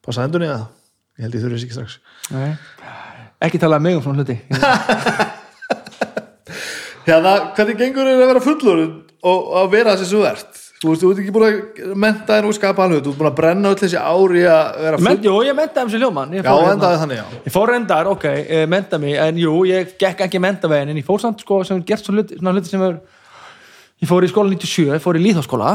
passa 0.05 0.27
endurni 0.27 0.51
eða 0.51 0.67
Ég 1.15 1.23
held 1.23 1.35
ég 1.37 1.43
þurfi 1.45 1.55
þess 1.55 1.65
ekki 1.65 1.75
strax. 1.77 1.93
Nei. 2.35 2.51
ekki 3.47 3.59
talað 3.61 3.83
mig 3.85 3.93
um 3.95 4.03
svona 4.03 4.19
hluti. 4.19 4.35
Hérna, 7.05 7.31
hvernig 7.55 7.77
gengur 7.79 8.03
þér 8.09 8.19
að 8.19 8.29
vera 8.33 8.41
fullur 8.43 8.79
og 9.31 9.39
að 9.61 9.67
vera 9.71 9.93
þessi 9.95 10.07
svo 10.09 10.21
ert? 10.27 10.53
Þú 10.75 10.89
veist, 10.91 11.01
þú 11.01 11.09
ert 11.13 11.19
ekki 11.23 11.31
búin 11.33 11.45
að 11.47 11.91
menta 12.03 12.35
þér 12.35 12.45
og 12.49 12.55
skapa 12.57 12.83
alveg, 12.83 13.03
þú 13.05 13.11
ert 13.13 13.19
búin 13.21 13.29
að 13.29 13.35
brenna 13.37 13.69
öll 13.71 13.77
þessi 13.79 13.99
ári 14.01 14.41
að 14.51 14.79
vera 14.83 14.97
full 14.99 15.21
jú, 15.23 15.35
ég 15.47 15.55
mentaði 15.55 15.85
um 15.85 15.91
sér 15.93 16.01
ljóman 16.03 16.33
ég 16.35 16.41
Já, 16.43 16.49
fór, 16.51 16.63
hérna- 16.65 16.73
endaði 16.75 16.97
þannig, 17.01 17.19
já. 17.21 17.39
Ég 17.45 17.53
fór 17.55 17.71
endar, 17.77 18.09
ok, 18.11 18.25
eh, 18.27 18.65
menta 18.67 18.99
mig 18.99 19.15
en 19.23 19.39
jú, 19.39 19.53
ég 19.69 19.93
gekk 20.01 20.25
ekki 20.25 20.41
mentavegin 20.43 20.91
en 20.91 20.99
ég 20.99 21.07
fór 21.07 21.23
samt 21.23 21.39
sko 21.45 21.61
sem 21.63 21.79
gert 21.87 22.03
svona 22.03 22.25
hluti, 22.51 22.67
sem 22.67 22.83
er 22.83 22.99
ég 24.03 24.09
fór 24.11 24.27
í 24.27 24.31
skóla 24.33 24.51
97, 24.51 24.91
ég 24.91 25.01
fór 25.05 25.15
í 25.15 25.23
líðháskóla 25.23 25.71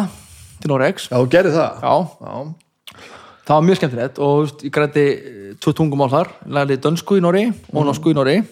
til 0.60 0.68
Norex, 0.74 1.08
Já, 1.08 1.16
þú 1.16 1.30
gerði 1.32 1.54
það. 1.56 1.80
Já, 1.80 1.94
Já, 2.20 3.00
það 3.48 3.56
var 3.56 3.66
mjög 3.70 3.80
skemmtilegt 3.80 4.18
og 4.20 4.36
veist, 4.44 4.64
ég 4.68 4.76
græti 4.76 5.06
eh, 5.08 5.40
tvö 5.64 5.72
tungumál 5.80 6.12
þar. 6.12 6.28
Lærði 6.44 6.76
dönsku 6.84 7.16
í 7.16 7.24
Noregi 7.24 7.54
og 7.72 7.88
norsku 7.88 8.12
í 8.12 8.18
Noregi. 8.20 8.44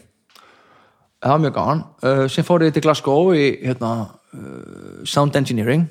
Það 1.20 1.30
var 1.34 1.44
mjög 1.44 1.54
gaman. 1.60 1.84
Uh, 2.02 2.24
sem 2.30 2.44
fór 2.46 2.64
ég 2.64 2.72
til 2.72 2.82
Glasgow 2.82 3.32
í 3.36 3.46
hérna, 3.66 3.92
uh, 4.32 5.04
Sound 5.04 5.36
Engineering 5.36 5.84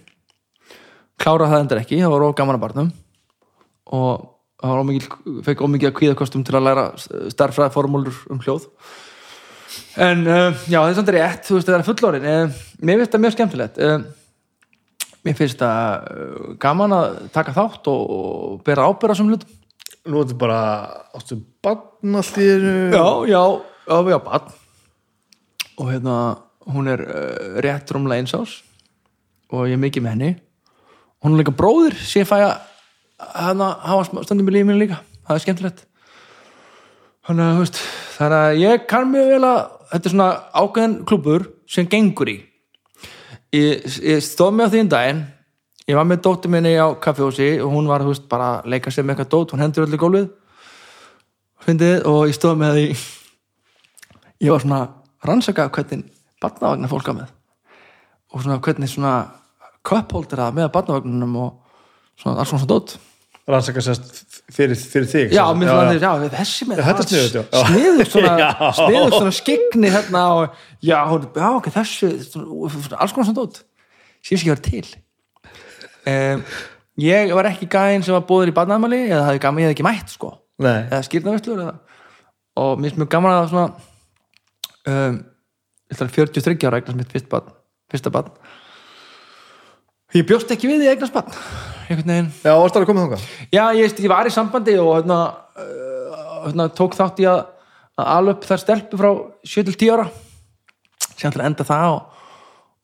kláraði 1.21 1.53
það 1.53 1.63
endur 1.63 1.81
ekki 1.81 2.01
það 2.01 2.13
var 2.13 2.25
of 2.27 2.37
gaman 2.37 2.57
að 2.57 2.63
barnum. 2.65 2.89
Og 3.97 4.25
það 4.57 4.71
var 4.73 4.83
ómikið, 4.83 5.09
fekk 5.45 5.65
ómikið 5.65 5.91
að 5.91 5.97
kvíðakostum 5.99 6.45
til 6.45 6.55
að 6.57 6.65
læra 6.67 6.85
starffræði 7.33 7.73
formúlur 7.75 8.23
um 8.33 8.41
hljóð. 8.43 8.67
En 10.01 10.23
uh, 10.29 10.63
já, 10.69 10.79
það 10.79 10.89
er 10.89 10.97
samt 10.97 11.11
rétt, 11.13 11.43
þú 11.47 11.57
veist, 11.57 11.67
það 11.67 11.77
er 11.77 11.85
fullorinn 11.87 12.27
uh, 12.29 12.57
mér 12.85 13.01
finnst 13.01 13.13
það 13.13 13.23
mjög 13.23 13.33
skemmtilegt 13.35 13.79
uh, 13.83 13.95
mér 15.25 15.37
finnst 15.37 15.61
það 15.61 16.55
gaman 16.61 16.95
að 16.95 17.17
taka 17.35 17.53
þátt 17.55 17.89
og, 17.91 18.13
og 18.17 18.59
bera 18.65 18.87
ábyrða 18.87 19.17
sem 19.19 19.31
hlutum. 19.31 19.55
Nú 20.07 20.21
ertu 20.23 20.37
bara 20.39 20.59
áttu 21.17 21.39
bann 21.65 22.15
allt 22.15 22.37
í 22.39 22.47
einu? 22.47 22.73
Já, 22.93 23.07
já, 23.27 23.41
já, 23.89 23.97
já, 24.13 24.19
bann 24.23 24.53
og 25.77 25.91
hérna 25.91 26.15
hún 26.73 26.89
er 26.89 27.03
rétt 27.63 27.91
rúmlega 27.93 28.23
eins 28.23 28.33
ás 28.33 28.55
og 29.53 29.67
ég 29.67 29.75
er 29.75 29.81
mikið 29.81 30.05
með 30.05 30.15
henni 30.15 30.31
hún 31.27 31.35
er 31.35 31.43
líka 31.43 31.55
bróðir 31.59 31.95
sem 31.99 32.23
ég 32.23 32.29
fæ 32.29 32.37
að 32.39 33.61
hafa 33.83 34.23
stundum 34.23 34.47
í 34.47 34.55
lífið 34.55 34.69
mínu 34.69 34.81
líka. 34.81 35.01
Það 35.27 35.35
er 35.35 35.43
skemmtilegt. 35.43 35.85
Þannig 37.27 37.43
að, 37.43 37.57
veist, 37.59 37.79
þannig 38.15 38.37
að 38.39 38.59
ég 38.61 38.83
kann 38.87 39.09
mjög 39.11 39.31
vel 39.33 39.47
að 39.47 39.57
þetta 39.91 40.07
er 40.07 40.13
svona 40.13 40.27
ákveðin 40.55 40.99
klúbur 41.09 41.47
sem 41.67 41.89
gengur 41.91 42.31
í. 42.31 42.37
Ég, 43.55 43.83
ég 44.03 44.23
stóð 44.23 44.53
mig 44.55 44.69
á 44.69 44.71
því 44.71 44.83
um 44.85 44.91
daginn. 44.93 45.23
Ég 45.87 45.95
var 45.95 46.07
með 46.07 46.21
dóttir 46.23 46.51
minni 46.51 46.73
á 46.79 46.87
kaffihúsi 47.03 47.49
og 47.63 47.71
hún 47.71 47.87
var, 47.87 48.03
veist, 48.07 48.27
bara 48.31 48.57
að 48.57 48.69
leika 48.73 48.91
sér 48.91 49.07
með 49.07 49.17
eitthvað 49.17 49.33
dót. 49.33 49.53
Hún 49.55 49.63
hendur 49.63 49.87
öllu 49.87 49.99
gólfið. 49.99 50.29
Fyndið, 51.67 51.95
og 52.07 52.21
ég 52.27 52.37
stóð 52.37 52.57
með 52.61 52.79
því. 52.79 52.87
Ég 54.45 54.53
var 54.53 54.63
svona 54.63 54.81
rannsaka 55.27 55.67
hvernig 55.73 56.05
barnavagnar 56.43 56.91
fólk 56.91 57.11
á 57.11 57.13
með. 57.17 57.31
Og 58.31 58.43
svona 58.43 58.59
hvernig 58.63 58.91
svona 58.91 59.13
köpholdir 59.87 60.41
það 60.41 60.57
með 60.57 60.71
barnavagnunum 60.75 61.37
og 61.43 61.77
svona 62.19 62.41
alls 62.41 62.51
svona 62.53 62.69
dót. 62.69 62.97
Rannsaka 63.47 63.79
sérst 63.79 64.09
fyrir, 64.51 64.75
fyrir 64.75 65.07
þig 65.07 65.35
já, 65.37 65.43
mér 65.55 65.69
finnst 65.71 66.03
það, 66.03 66.23
já, 66.25 66.31
þessi 66.33 66.65
með. 66.67 66.81
Já. 66.83 67.61
sniðugt 67.69 68.11
svona, 68.11 68.31
Já. 68.41 68.49
sniðugt 68.75 69.15
svona 69.15 69.35
skegni 69.37 69.91
hérna 69.93 70.23
og 70.35 70.57
já, 70.83 70.97
hún, 71.07 71.27
já, 71.31 71.45
ok, 71.53 71.69
þessu 71.77 72.09
svona, 72.25 72.71
svona, 72.73 72.99
alls 72.99 73.15
konar 73.15 73.29
svona 73.29 73.39
dót. 73.39 73.61
Síðan 74.19 74.41
sem 74.41 74.49
ég 74.49 74.57
var 74.57 74.63
til. 74.65 74.83
Um, 76.07 76.43
ég 77.07 77.31
var 77.39 77.47
ekki 77.53 77.69
gæinn 77.71 78.03
sem 78.03 78.17
var 78.17 78.27
búður 78.27 78.51
í 78.51 78.55
barnaðamali 78.57 78.99
eða 79.07 79.37
ég 79.37 79.47
hefði 79.47 79.71
ekki 79.71 79.87
mætt 79.87 80.11
sko. 80.17 80.33
Nei, 80.63 80.81
eða 80.89 81.03
skýrnaverslur 81.07 81.63
og 81.63 82.79
mér 82.81 82.89
finnst 82.89 82.99
mjög 82.99 83.11
gaman 83.13 83.35
að 83.37 83.49
svona 83.53 83.67
um, 84.91 85.19
ég 85.87 85.95
ætla 85.95 86.07
að 86.09 86.15
43 86.17 86.67
ára 86.67 86.81
eignast 86.81 86.99
mitt 86.99 87.13
fyrsta 87.15 88.11
barn 88.11 88.31
ég 90.15 90.27
bjóst 90.27 90.51
ekki 90.53 90.69
við 90.69 90.83
því 90.83 90.87
að 90.87 90.93
eignast 90.95 91.15
barn. 91.15 91.41
Einhvern 91.87 92.11
veginn. 92.13 92.29
Já, 92.43 92.53
að 92.55 92.85
koma 92.87 93.03
þangað? 93.05 93.25
Já, 93.51 93.63
ég, 93.75 93.97
ég 94.03 94.11
var 94.11 94.27
í 94.27 94.33
sambandi 94.33 94.77
og 94.79 94.93
hérna, 94.97 95.19
uh, 95.59 96.21
hérna 96.45 96.67
tók 96.75 96.95
þátt 96.97 97.21
í 97.23 97.27
að, 97.27 97.41
að 97.99 98.13
ala 98.13 98.35
upp 98.35 98.47
þær 98.47 98.63
stelpu 98.63 98.99
frá 98.99 99.09
7 99.43 99.67
til 99.69 99.75
10 99.75 99.93
ára. 99.95 100.07
Sem 101.17 101.29
ætla 101.31 101.43
að 101.43 101.51
enda 101.51 101.67
það 101.67 101.95
og, 101.95 102.23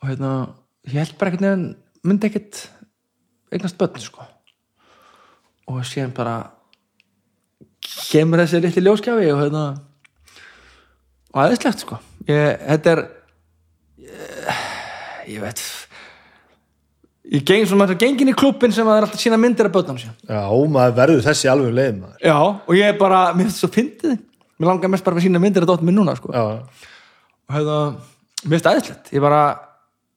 og 0.02 0.12
hérna, 0.12 0.34
ég 0.90 1.00
held 1.04 1.18
bara 1.20 1.34
einhvern 1.34 1.50
veginn 1.50 1.68
myndi 2.04 2.30
ekkert 2.30 2.64
eignast 3.54 3.80
börn 3.80 4.04
sko. 4.04 4.28
Og 5.72 5.84
síðan 5.88 6.16
bara 6.16 6.38
kemur 8.10 8.42
þessi 8.44 8.62
litli 8.64 8.84
ljóskjafi 8.84 9.32
og 9.32 9.44
hérna 9.44 9.64
og 11.34 11.42
aðeinslegt 11.44 11.84
sko. 11.86 12.00
Ég, 12.30 12.60
þetta 12.68 12.96
er 12.96 13.04
ég, 14.04 14.60
ég 15.36 15.44
veit 15.44 15.64
ég 17.34 17.44
geng 17.50 17.66
svona 17.66 17.82
maður 17.84 17.96
er 17.96 18.02
gengin 18.04 18.30
í 18.32 18.36
klubbin 18.38 18.74
sem 18.76 18.86
að 18.86 18.94
það 18.94 19.00
er 19.02 19.08
alltaf 19.08 19.24
sína 19.24 19.40
myndir 19.42 19.70
af 19.70 19.74
börnum 19.74 19.98
sér 20.02 20.14
Já, 20.30 20.44
maður 20.78 20.96
verður 21.02 21.26
þessi 21.26 21.50
alveg 21.54 21.74
leið 21.80 21.96
maður. 22.04 22.22
Já 22.30 22.36
og 22.44 22.78
ég 22.78 22.92
er 22.94 23.00
bara, 23.02 23.24
mér 23.34 23.48
finnst 23.50 23.58
það 23.60 23.66
svo 23.66 23.72
fyndið. 23.80 24.16
Mér 24.62 24.70
langar 24.70 24.94
mest 24.94 25.08
bara 25.08 25.18
að 25.20 25.26
sína 25.28 25.42
myndir 25.44 25.66
af 25.66 25.72
dóttum 25.74 25.90
minn 25.90 25.98
núna 25.98 26.14
sko. 26.20 26.30
Já, 26.34 26.44
og 27.50 27.58
hérna, 27.58 27.80
mér 28.46 28.54
finnst 28.56 28.68
það 28.70 28.72
aðeinslegt 28.76 29.14
ég 29.18 29.26
bara 29.26 29.42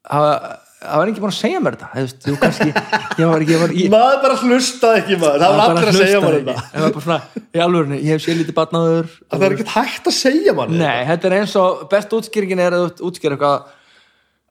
það 0.06 0.30
það 0.86 1.00
var 1.00 1.10
ekki 1.10 1.22
búin 1.24 1.32
að 1.32 1.38
segja 1.40 1.60
mér 1.64 1.76
þetta 1.76 1.88
veist, 1.96 2.18
þú 2.22 2.34
kannski. 2.42 2.66
Ég 3.16 3.30
var, 3.30 3.42
ég 3.48 3.60
var, 3.62 3.72
ég, 3.74 3.86
maður 3.90 4.18
bara 4.22 4.34
hlustaði 4.42 4.98
ekki 5.00 5.16
maður. 5.22 5.40
Það 5.40 5.48
var 5.48 5.56
bara 5.56 5.72
allir 5.72 5.88
að 5.88 5.96
segja 6.02 6.18
maður 6.20 6.36
ekki. 6.36 6.52
þetta. 6.52 6.76
Ég 6.76 6.84
var 6.84 6.92
bara 6.96 7.04
svona, 7.06 7.42
í 7.56 7.62
alvörunni, 7.64 7.98
ég 8.04 8.12
hef 8.12 8.22
séð 8.26 8.36
lítið 8.42 8.56
batnaður 8.58 9.08
það 9.16 9.46
er 9.46 9.54
ekkert 9.56 9.72
hægt 9.72 10.10
að 10.10 10.16
segja 10.18 10.54
maður 10.58 10.76
Nei, 10.82 11.00
þetta. 11.08 11.30
er 11.30 11.36
eins 11.40 11.54
og 11.62 11.82
best 11.94 12.14
útskýringin 12.18 12.62
er 12.66 12.76
að 12.76 13.02
útskýra 13.08 13.38
eitthvað 13.38 13.72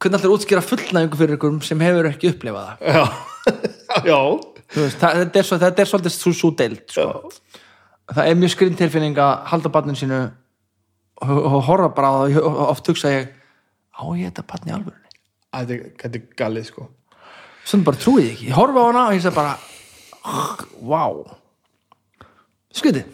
hvernig 0.02 0.26
að 0.26 0.34
útskýra 0.36 0.64
fullnæðingu 0.66 1.20
fyrir 1.20 1.38
ykkur 1.38 1.56
sem 1.66 1.84
hefur 1.86 2.10
ekki 2.10 2.32
upplifað 2.34 2.68
það? 2.70 2.78
Já, 2.96 3.04
já, 4.12 4.20
veist, 4.76 5.00
það, 5.02 5.22
þetta, 5.22 5.44
er 5.44 5.62
þetta 5.66 5.84
er 5.86 5.92
svolítið 5.92 6.16
svo, 6.18 6.34
svo 6.40 6.52
deild 6.60 6.84
sko. 6.92 7.08
það 8.12 8.30
er 8.32 8.40
mjög 8.42 8.54
skrin 8.56 8.78
tilfinning 8.82 9.22
að 9.22 9.34
halda 9.54 9.72
barninu 9.74 10.00
sínu 10.02 10.20
og, 11.24 11.62
horfa 11.70 11.90
bara 11.96 12.12
á 12.12 12.16
það. 12.26 12.40
Og 12.44 12.60
oft 12.70 12.92
hugsa 12.92 13.14
ég 13.14 13.32
á 13.96 14.04
ég 14.20 14.28
þetta 14.30 14.46
barn 14.52 14.70
í 14.70 14.76
alvörunni? 14.76 15.16
Þetta 15.56 16.12
er- 16.12 16.28
galið 16.36 16.68
sko. 16.68 16.90
Sem 17.66 17.84
bara 17.88 17.98
trúið 17.98 18.34
ekki, 18.34 18.50
ég 18.52 18.58
horfa 18.60 18.84
á 18.84 18.88
hana 18.92 19.06
og 19.10 19.16
ég 19.16 19.24
segi 19.24 19.36
bara 19.36 19.56
wow 20.82 21.24
skriði 22.76 23.06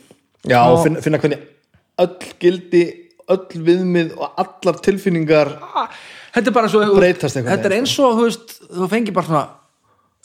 Já, 0.48 0.64
Og- 0.66 0.78
og 0.80 0.84
finna, 0.88 1.02
finna 1.06 1.20
hvernig 1.22 1.42
öll 2.02 2.32
gildi, 2.42 2.82
öll 3.30 3.62
viðmið 3.68 4.16
og 4.18 4.40
allar 4.42 4.80
tilfinningar 4.82 5.52
þetta 6.36 6.48
er 6.48 6.56
bara 6.56 6.70
svo 6.72 6.84
þetta 6.86 7.66
er 7.68 7.76
eins 7.78 7.98
og 8.00 8.20
þú 8.20 8.28
veist, 8.28 8.56
þú 8.70 8.88
fengir 8.92 9.16
bara 9.16 9.28
svona 9.28 9.48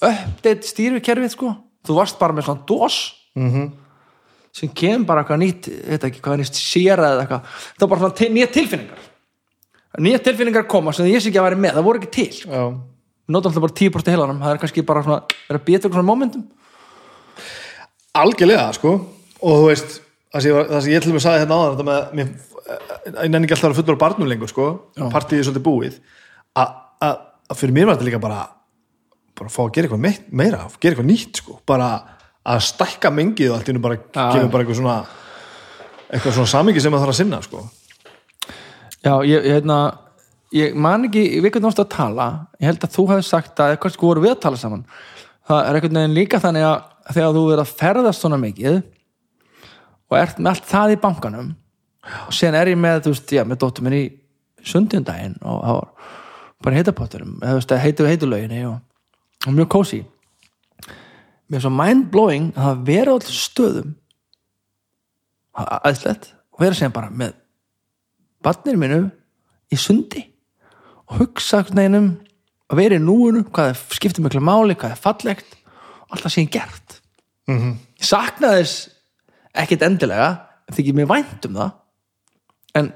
update 0.07 0.69
stýrukerfið 0.69 1.33
sko. 1.33 1.53
Þú 1.87 1.97
varst 1.97 2.19
bara 2.21 2.35
með 2.37 2.49
svona 2.49 2.67
DOS 2.67 2.97
-hmm. 3.37 3.51
Mhm. 3.51 3.73
sem 4.53 4.69
kemur 4.69 5.07
bara 5.07 5.23
eitthvað 5.23 5.39
nýtt 5.39 5.69
þetta 5.69 6.07
ekki 6.07 6.21
hvað 6.21 6.33
er 6.33 6.39
nýtt 6.41 6.57
séra 6.57 7.07
eða 7.13 7.21
eitthvað. 7.23 7.43
Það 7.77 7.81
var 7.81 7.89
bara 7.89 8.01
svona 8.01 8.15
til, 8.15 8.31
nýja 8.33 8.53
tilfinningar. 8.53 8.99
Nýja 9.99 10.19
tilfinningar 10.25 10.67
koma 10.69 10.93
sem 10.93 11.07
ég 11.07 11.21
sé 11.21 11.29
ekki 11.29 11.39
að 11.39 11.49
vera 11.51 11.57
með 11.57 11.75
það 11.75 11.85
voru 11.85 11.99
ekki 11.99 12.11
til. 12.11 12.51
Já, 12.51 12.63
nota 13.29 13.49
alltaf 13.49 13.63
bara 13.63 13.73
10% 13.73 14.11
heilanum 14.11 14.41
það 14.41 14.53
er 14.53 14.59
kannski 14.59 14.83
bara 14.83 15.03
svona, 15.03 15.23
er 15.51 15.57
að 15.57 15.65
býta 15.65 15.77
eitthvað 15.77 15.93
svona 15.93 16.11
momentum. 16.13 16.45
Algjörlega 18.15 18.73
sko. 18.73 18.93
Og 19.43 19.61
þú 19.61 19.67
veist, 19.69 20.01
það 20.33 20.43
sem 20.43 20.53
ég, 20.53 20.95
ég 20.95 21.03
til 21.03 21.11
og 21.11 21.17
með 21.17 21.25
sagði 21.27 21.43
hérna 21.45 21.57
áðan 21.57 21.77
þetta 21.77 21.89
með, 21.91 22.13
mér, 22.15 22.29
ekki 22.67 23.55
alltaf 23.55 23.71
að 23.71 23.79
fullur 23.81 23.99
barnum 24.01 24.29
lengur 24.31 24.51
sko, 24.51 24.67
partíið 25.13 25.39
er 25.43 25.47
svolítið 25.49 25.67
búið. 25.67 25.99
Að 26.57 26.73
að- 27.07 27.21
að 27.51 27.57
fyrir 27.61 27.75
mér 27.77 27.87
var 27.87 27.97
þetta 27.97 28.09
líka 28.11 28.21
bara 28.21 28.41
bara 29.37 29.49
að 29.51 29.53
fá 29.53 29.63
að 29.67 29.73
gera 29.77 29.87
eitthvað 29.89 30.01
meitt, 30.01 30.33
meira 30.33 30.59
gera 30.81 30.95
eitthvað 30.95 31.11
nýtt 31.11 31.37
sko, 31.43 31.61
bara 31.67 31.89
að 32.47 32.61
stækka 32.65 33.11
mengið 33.13 33.51
og 33.51 33.57
allt 33.59 33.69
einu 33.69 33.83
bara 33.85 33.97
kemur 33.97 34.51
bara 34.51 34.65
eitthvað 34.65 34.81
svona 34.81 35.07
eitthvað 36.11 36.33
svona 36.39 36.53
samingi 36.55 36.81
sem 36.81 36.93
maður 36.93 37.05
þarf 37.07 37.15
að 37.15 37.21
sinna 37.21 37.41
sko. 37.43 37.63
Já, 39.05 39.13
ég, 39.27 39.45
ég, 39.45 39.53
hérna, 39.61 39.99
ég 40.55 40.75
man 40.75 41.05
ekki, 41.05 41.25
hvernig 41.43 41.61
þú 41.61 41.69
varst 41.69 41.83
að 41.85 41.91
tala, 41.93 42.29
ég 42.61 42.67
held 42.71 42.81
að 42.87 42.95
þú 42.97 43.05
hefði 43.11 43.25
sagt 43.29 43.61
að 43.61 43.75
eitthvað 43.77 43.93
sko 43.93 44.07
voru 44.11 44.23
við 44.25 44.33
að 44.37 44.41
tala 44.47 44.57
saman. 44.57 44.85
Það 45.47 45.61
er 45.69 45.75
einhvern 45.79 45.99
veginn 46.01 46.15
líka 46.17 46.41
þannig 46.43 46.65
að 46.67 47.15
þegar 47.15 47.35
þú 47.37 47.43
verður 47.51 47.63
að 47.67 47.75
ferðast 47.83 48.21
svona 48.25 48.39
mikið 48.43 48.83
og 50.11 50.19
ert 50.19 50.39
með 50.39 50.51
allt 50.55 50.67
það 50.73 50.95
í 50.97 51.01
bankanum 51.05 51.53
og 52.27 52.33
sen 52.35 52.55
er 52.55 52.71
ég 52.71 52.79
með, 52.79 53.03
þú 53.07 53.13
veist, 53.15 53.33
já, 53.35 53.43
með 53.45 53.61
dóttur 53.63 53.87
minn 53.87 53.97
í 53.99 54.05
sundjundaginn 54.67 55.37
og 55.43 55.63
það 55.65 55.79
var 55.79 56.13
bara 56.67 56.77
heitapotturum, 56.81 57.33
eða 57.43 57.53
þú 57.55 57.61
veist, 57.61 57.75
heitu 57.85 58.07
heitulöginni 58.09 58.61
og, 58.67 58.77
og 59.47 59.55
mjög 59.55 59.69
kósi. 59.75 60.01
Mér 61.47 61.61
er 61.61 61.65
svo 61.67 61.71
mind-blowing 61.71 62.49
að 62.57 62.65
það 62.67 62.85
vera 62.89 63.13
á 63.13 63.17
allir 63.17 63.37
stöðum 63.39 63.93
aðeinslegt 65.57 66.31
og 66.53 66.63
vera 66.65 66.77
sem 66.79 66.93
bara 66.95 67.11
með 67.13 67.37
barnir 68.45 68.79
mínu 68.81 68.99
í 69.73 69.79
sundi 69.81 70.23
og 71.07 71.21
hugsa 71.21 71.61
einhvern 71.63 71.79
veginn 71.81 71.99
um 72.01 72.09
að 72.67 72.81
vera 72.81 72.99
í 72.99 73.03
núinu, 73.03 73.45
hvað 73.55 73.73
er 73.73 73.81
skiptir 73.95 74.25
miklu 74.25 74.43
máli, 74.43 74.75
hvað 74.79 74.97
er 74.97 75.01
fallegt 75.01 75.53
og 76.07 76.17
allt 76.17 76.27
það 76.27 76.35
sem 76.37 76.47
ég 76.49 76.55
gert 76.59 77.01
Mhm. 77.47 77.77
ég 78.01 78.03
saknaði 78.09 78.63
þess 78.65 78.89
ekkit 79.55 79.83
endilega 79.87 80.31
þykir 80.75 80.97
mér 80.99 81.07
vænt 81.13 81.45
um 81.47 81.53
það 81.61 81.69
en 82.77 82.93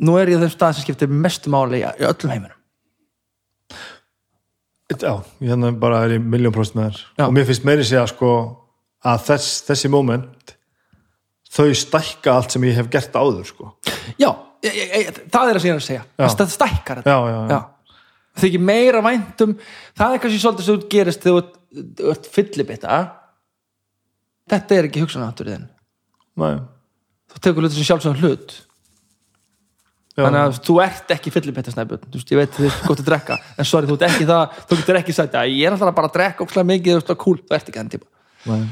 nú 0.00 0.14
er 0.20 0.30
ég 0.32 0.40
á 0.40 0.42
þeim 0.44 0.52
stað 0.54 0.76
sem 0.78 0.86
skiptir 0.86 1.10
mestu 1.12 1.50
máli 1.52 1.80
í, 1.82 1.84
í 2.00 2.06
öllum 2.08 2.32
heiminum. 2.34 2.56
Já, 4.90 5.12
ég 5.40 5.48
hérna 5.52 5.70
bara 5.78 6.00
er 6.06 6.16
í 6.16 6.22
miljón 6.22 6.52
próst 6.54 6.74
með 6.74 6.88
þér. 6.96 7.02
Og 7.28 7.34
mér 7.36 7.46
finnst 7.48 7.66
meiri 7.68 7.84
segja 7.86 8.06
sko 8.10 8.30
að 9.06 9.20
þess, 9.28 9.50
þessi 9.68 9.90
moment 9.92 10.54
þau 11.50 11.68
stækka 11.78 12.34
allt 12.34 12.54
sem 12.56 12.64
ég 12.66 12.76
hef 12.78 12.88
gert 12.92 13.14
áður 13.16 13.46
sko. 13.48 13.68
Já, 14.18 14.32
ég, 14.66 14.74
ég, 14.74 14.90
ég, 15.06 15.20
það 15.32 15.52
er 15.52 15.60
að 15.60 15.64
segja. 15.64 15.76
Að 15.78 15.84
segja 15.86 16.40
það 16.42 16.52
stækkar 16.56 17.00
þetta. 17.02 17.14
Já, 17.14 17.30
já, 17.30 17.38
já, 17.54 18.00
þykir 18.42 18.64
meira 18.66 19.00
væntum 19.06 19.54
það 19.98 20.16
er 20.16 20.22
kannski 20.24 20.42
svolítið 20.42 20.66
sem 20.68 20.80
þú 20.82 20.90
gerist 20.96 21.24
þegar 21.26 21.48
þú 22.00 22.10
ert- 22.14 22.30
fyllibitta. 22.34 22.98
Þetta 24.50 24.74
er 24.80 24.88
ekki 24.90 25.04
hugsanáttur 25.04 25.52
þinn. 25.52 25.68
Nei, 26.42 26.54
þú 27.30 27.44
tekur 27.46 27.62
hluti 27.62 27.78
sem 27.78 27.86
sjálfsögum 27.92 28.24
hlut. 28.26 28.56
Þannig 30.18 30.40
að 30.40 30.60
þú 30.66 30.76
ert 30.84 31.14
ekki 31.14 31.32
þú 32.10 32.18
veist, 32.18 32.32
ég 32.32 32.40
veit 32.40 32.56
þið 32.56 32.68
er 32.68 32.78
gott 32.86 33.02
að 33.02 33.10
drekka. 33.10 33.38
En 33.56 33.68
sorry, 33.68 33.88
þú 33.88 33.96
ert 33.96 34.06
ekki 34.08 34.28
það, 34.28 34.56
þú 34.66 34.78
getur 34.80 35.00
ekki 35.00 35.16
sagt 35.16 35.36
að 35.38 35.52
ég 35.54 35.66
er 35.66 35.76
alltaf 35.76 35.94
bara 35.96 36.10
að 36.10 36.16
drekka 36.16 36.46
ókslega 36.46 36.70
mikið, 36.70 36.90
þú 36.90 36.98
veist, 36.98 37.10
það 37.10 37.20
cool, 37.24 37.38
þú 37.40 37.56
ert 37.56 37.70
ekki 37.70 37.78
þannig 37.78 37.94
típa 37.94 38.08
Nei. 38.50 38.66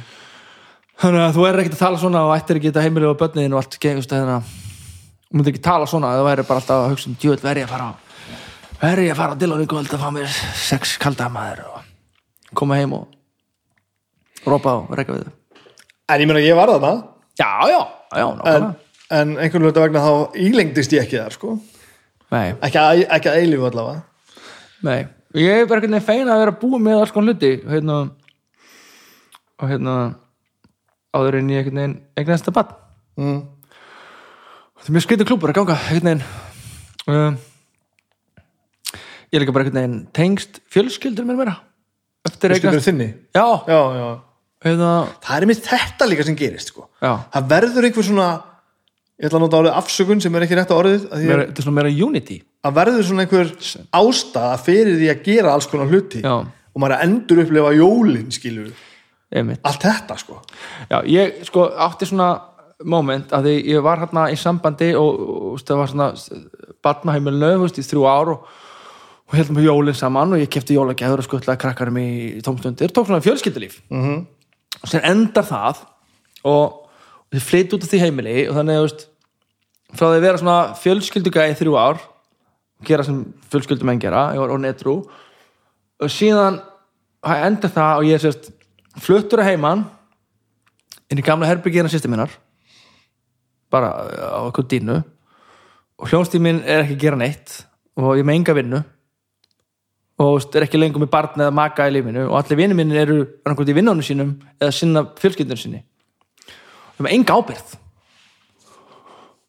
þannig 1.05 1.25
að 1.25 1.39
þú 1.39 1.47
er 1.49 1.61
ekki 1.63 1.75
að 1.75 1.83
tala 1.85 2.03
svona 2.03 2.25
og 2.27 2.35
ættir 2.35 2.59
ekki 2.59 2.71
þetta 2.73 2.85
heimilið 2.87 3.13
og 3.13 3.19
börniðin 3.23 3.55
og 3.55 3.63
allt 3.63 3.79
gengust 3.83 4.13
þannig 4.13 4.35
að 4.35 4.53
þú 5.29 5.39
myndir 5.39 5.55
ekki 5.55 5.65
tala 5.69 5.89
svona. 5.89 6.13
Það 6.19 6.29
væri 6.29 6.47
bara 6.49 6.63
alltaf 6.63 6.85
að 6.85 6.93
hugsa 6.95 7.11
um 7.13 7.19
djöð 7.23 7.45
verði 7.45 7.67
að 7.67 7.73
fara 7.75 7.89
á 7.89 7.93
verði 8.79 9.09
að 9.11 9.19
fara 9.19 9.35
á 9.35 9.41
Dillon 9.41 9.63
í 9.65 9.69
kvöld 9.71 9.93
að 9.95 10.03
fá 10.03 10.11
mér 10.15 10.35
sex 10.59 10.97
kalda 11.03 11.29
maður 11.33 11.65
og 11.73 12.57
koma 12.59 12.79
heim 12.79 12.95
og 12.99 13.09
rópa 14.47 14.77
og 14.85 14.93
reyka 14.95 15.17
við 15.17 15.31
já, 17.39 17.51
já, 17.73 17.81
já, 18.15 18.27
en, 19.11 19.35
einhvern 19.39 19.69
veginn 19.69 19.83
vegna 19.83 20.05
þá 20.05 20.39
ílengdist 20.47 20.95
ég 20.97 21.07
ekki 21.07 21.21
þar 21.21 21.37
sko. 21.37 21.57
Nei, 22.35 22.47
ekki 22.61 22.81
að, 22.81 23.03
ekki 23.17 23.31
að 23.31 23.43
eilífu 23.43 23.69
allavega. 23.71 24.03
Nei, 24.85 24.99
ég 25.39 25.63
er 25.63 25.69
bara 25.69 25.81
einhvern 25.81 25.97
veginn 25.97 26.09
feina 26.09 26.35
að 26.35 26.43
vera 26.45 26.57
búið 26.63 26.85
með 26.87 27.03
alls 27.03 27.15
konar 27.15 27.35
hluti 27.35 27.53
hérna 27.65 27.99
og 29.59 29.71
hérna 29.73 29.95
áður 31.17 31.41
en 31.41 31.53
ég 31.53 31.63
einhvern 31.63 31.81
veginn 31.83 31.97
eignast 32.21 32.47
þetta 32.47 32.57
bann 32.59 32.75
mm. 33.19 33.41
það 34.79 34.91
er 34.91 34.97
mjög 34.97 35.07
skritu 35.07 35.27
klúpur 35.29 35.53
að 35.53 35.61
ganga 35.61 35.79
einhvern 35.89 36.23
veginn 37.09 37.17
um, 37.17 37.39
ég 39.29 39.39
er 39.39 39.45
líka 39.45 39.57
bara 39.57 39.67
einhvern 39.67 39.81
veginn 39.83 39.99
tengst 40.17 40.63
fjölskyldur 40.73 41.27
mér 41.29 41.41
meira. 41.41 41.59
Eftir 42.29 42.53
Já, 43.69 43.81
já 43.97 44.09
hérna, 44.65 44.93
Það 45.25 45.37
er 45.37 45.49
mér 45.49 45.61
þetta 45.65 46.09
líka 46.09 46.27
sem 46.27 46.39
gerist 46.39 46.73
sko. 46.73 46.89
Það 47.01 47.51
verður 47.53 47.89
einhver 47.89 48.07
svona 48.07 48.29
ég 49.19 49.27
ætla 49.27 49.39
að 49.39 49.45
nota 49.45 49.63
orðið 49.63 49.79
afsökun 49.81 50.21
sem 50.23 50.35
er 50.35 50.47
ekki 50.47 50.59
rétt 50.59 50.71
á 50.71 50.79
orðið 50.79 51.09
þetta 51.11 51.49
er 51.49 51.67
svona 51.67 51.79
meira 51.81 52.07
unity. 52.07 52.43
að 52.63 52.77
verður 52.79 53.09
svona 53.09 53.25
einhver 53.27 53.55
ástæða 53.91 54.59
fyrir 54.63 54.99
því 54.99 55.09
að 55.11 55.25
gera 55.25 55.55
alls 55.55 55.67
konar 55.67 55.91
hluti 55.91 56.23
já, 56.23 56.37
og 56.39 56.79
maður 56.79 56.95
er 56.95 56.99
að 56.99 57.09
endur 57.09 57.43
upplefa 57.45 57.73
jólin 57.75 58.31
skilur 58.31 58.71
einmitt. 59.35 59.65
Allt 59.67 59.85
þetta 59.85 60.17
sko. 60.21 60.39
Já, 60.89 61.01
ég 61.09 61.43
sko 61.49 61.67
átti 61.87 62.09
svona 62.09 62.31
moment 62.89 63.33
að 63.35 63.51
ég 63.57 63.83
var 63.85 64.05
hérna 64.05 64.29
í 64.33 64.39
sambandi 64.39 64.93
og, 64.97 65.21
og, 65.53 65.61
það 65.67 65.81
var 65.83 65.93
svona 65.93 66.09
veist, 67.65 67.81
í 67.81 67.87
þrjú 67.87 68.05
ár 68.07 68.33
og, 68.37 68.51
og 69.29 69.37
heldum 69.37 69.59
við 69.59 69.69
jólin 69.69 69.99
saman 69.99 70.37
og 70.37 70.43
ég 70.43 70.53
kefti 70.53 70.77
jólagæður 70.79 71.25
og 71.25 71.27
skuttlaði 71.27 71.63
krakkarum 71.65 71.99
í 72.01 72.09
tómstundir, 72.45 72.95
tók 72.95 73.11
svona 73.11 73.25
fjölskyldulíf. 73.25 73.81
Mm 73.91 74.05
-hmm. 74.05 74.27
og 74.83 74.89
sér 74.89 75.11
endar 75.11 75.45
það 75.45 75.85
og 76.45 76.78
þið 77.33 77.45
flytt 77.45 77.75
út 77.77 77.85
af 77.85 77.93
því 77.93 78.03
heimili 78.03 78.37
og 78.49 78.57
þannig 78.57 78.79
að 78.79 78.87
veist 78.87 79.07
frá 79.95 80.07
því 80.07 80.15
að 80.19 80.25
vera 80.27 80.41
svona 80.41 80.59
fjölskyldugæði 80.83 81.59
þrjú 81.59 81.77
ár 81.81 82.01
gera 82.87 83.05
sem 83.07 83.23
fjölskyldumenn 83.51 84.01
gera 84.03 84.29
ég 84.35 84.43
var 84.43 84.53
orðin 84.55 84.71
etru 84.71 84.99
og 85.99 86.13
síðan 86.13 86.61
endar 87.35 87.73
það 87.75 87.95
og 88.01 88.09
ég 88.09 88.23
sérst 88.23 88.51
fluttur 89.03 89.43
að 89.43 89.53
heiman 89.53 89.87
inn 91.09 91.21
í 91.21 91.25
gamla 91.25 91.49
herbyggina 91.49 91.91
sýsti 91.91 92.11
minnar 92.11 92.31
bara 93.73 93.91
á 94.07 94.41
okkur 94.47 94.69
dínu 94.71 95.01
og 95.99 96.13
hljónstíð 96.13 96.45
minn 96.45 96.63
er 96.65 96.85
ekki 96.85 96.99
að 96.99 97.03
gera 97.07 97.21
neitt 97.21 97.59
og 97.99 98.15
ég 98.19 98.27
með 98.27 98.41
enga 98.41 98.57
vinnu 98.59 98.83
og 100.23 100.57
er 100.59 100.67
ekki 100.67 100.79
lengur 100.79 101.03
með 101.03 101.13
barn 101.15 101.43
eða 101.43 101.55
maka 101.55 101.87
í 101.89 101.95
lífinu 101.95 102.29
og 102.29 102.39
allir 102.41 102.61
vinni 102.63 102.79
minn 102.79 102.95
eru 102.95 103.21
annarkvæmt 103.45 103.73
í 103.73 103.79
vinnunum 103.79 104.07
sínum 104.07 104.35
eða 104.61 104.75
sinna 104.75 105.05
fjölskyldunum 105.19 105.61
sinni 105.61 105.83
það 106.99 107.05
er 107.05 107.07
með 107.09 107.15
enga 107.19 107.37
ábyrð 107.39 107.77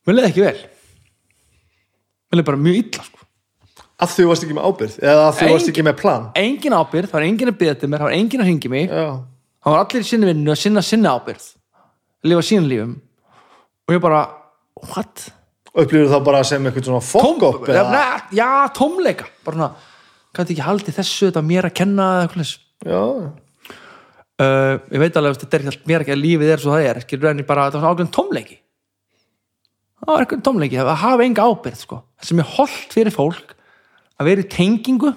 mér 0.08 0.16
leði 0.18 0.30
ekki 0.32 0.44
vel. 0.46 0.60
Mér 2.30 2.40
leði 2.40 2.48
bara 2.50 2.62
mjög 2.66 2.78
illa 2.84 3.04
sko. 3.06 3.26
að 4.00 4.14
þú 4.16 4.26
varst 4.30 4.46
ekki 4.46 4.56
með 4.58 4.68
ábyrð 4.70 4.94
eða 5.04 5.24
að 5.26 5.34
þú 5.36 5.44
Engin- 5.44 5.54
varst 5.58 5.70
ekki 5.74 5.84
með 5.90 5.98
plan? 6.00 6.30
engin 6.40 6.76
ábyrð, 6.78 7.10
það 7.10 7.18
var 7.20 7.26
engin 7.28 7.52
að 7.52 7.58
byggja 7.60 7.76
til 7.82 7.90
mér 7.90 8.00
það 8.00 8.08
var 8.10 8.16
engin 8.20 8.42
að 8.44 8.48
hringi 8.50 8.70
mig. 8.72 8.86
Já, 8.90 9.10
það 9.66 9.74
var 9.76 9.82
allir 9.84 10.06
í 10.06 10.10
sinni 10.10 10.30
vinnu 10.30 10.54
að 10.54 10.62
sinna 10.62 10.82
sinna 10.86 11.10
ábyrð 11.20 11.48
lifa 12.30 12.42
sín 12.46 12.68
lífum. 12.70 12.96
Og 13.90 13.96
ég 13.96 14.02
bara, 14.02 14.22
what? 14.94 15.26
upplýður 15.80 16.10
þá 16.14 16.24
bara 16.26 16.44
sem 16.44 16.66
eitthvað 16.66 16.88
svona 16.90 17.04
fuck 17.06 17.44
up 17.44 17.68
já, 17.68 17.74
eða, 17.76 17.92
ne, 17.92 18.38
já, 18.40 18.50
tómleika. 18.76 19.28
Bara 19.46 19.56
svona, 19.58 19.70
kannski 20.34 20.56
ekki 20.56 20.66
haldið 20.66 20.98
þessu 21.00 21.30
þetta 21.30 21.44
mér 21.46 21.68
að 21.70 21.76
kenna 21.80 22.08
eða 22.16 22.26
eitthvað 22.28 22.56
já, 22.90 23.04
uh, 24.40 24.80
ég 24.90 25.04
veit 25.04 25.20
alveg 25.20 25.36
að 25.36 25.44
þetta 25.44 25.58
er 25.58 25.64
ekki 25.64 25.74
allt 25.74 25.90
mér 25.92 26.06
ekki 26.06 26.16
að 26.16 26.24
lífið 26.24 26.54
er 26.54 26.64
svo 26.64 26.76
það 26.76 26.90
er 26.90 27.02
skilur 27.06 27.32
en 27.32 27.44
ég 27.44 27.50
bara, 27.50 27.68
þetta 27.70 27.84
var 27.84 27.96
ákveðin 27.96 28.14
tómleiki. 28.16 28.60
Það 30.00 30.14
var 30.14 30.24
eitthvað 30.26 30.46
tómleiki 30.48 30.80
að 30.80 30.94
hafa 31.04 31.26
enga 31.26 31.50
ábyrð 31.50 31.84
sko. 31.84 32.02
það 32.20 32.32
sem 32.32 32.40
er 32.40 32.54
holdt 32.56 32.96
fyrir 32.96 33.16
fólk 33.16 33.54
að 34.20 34.32
vera 34.32 34.46
í 34.46 34.50
tengingu 34.52 35.14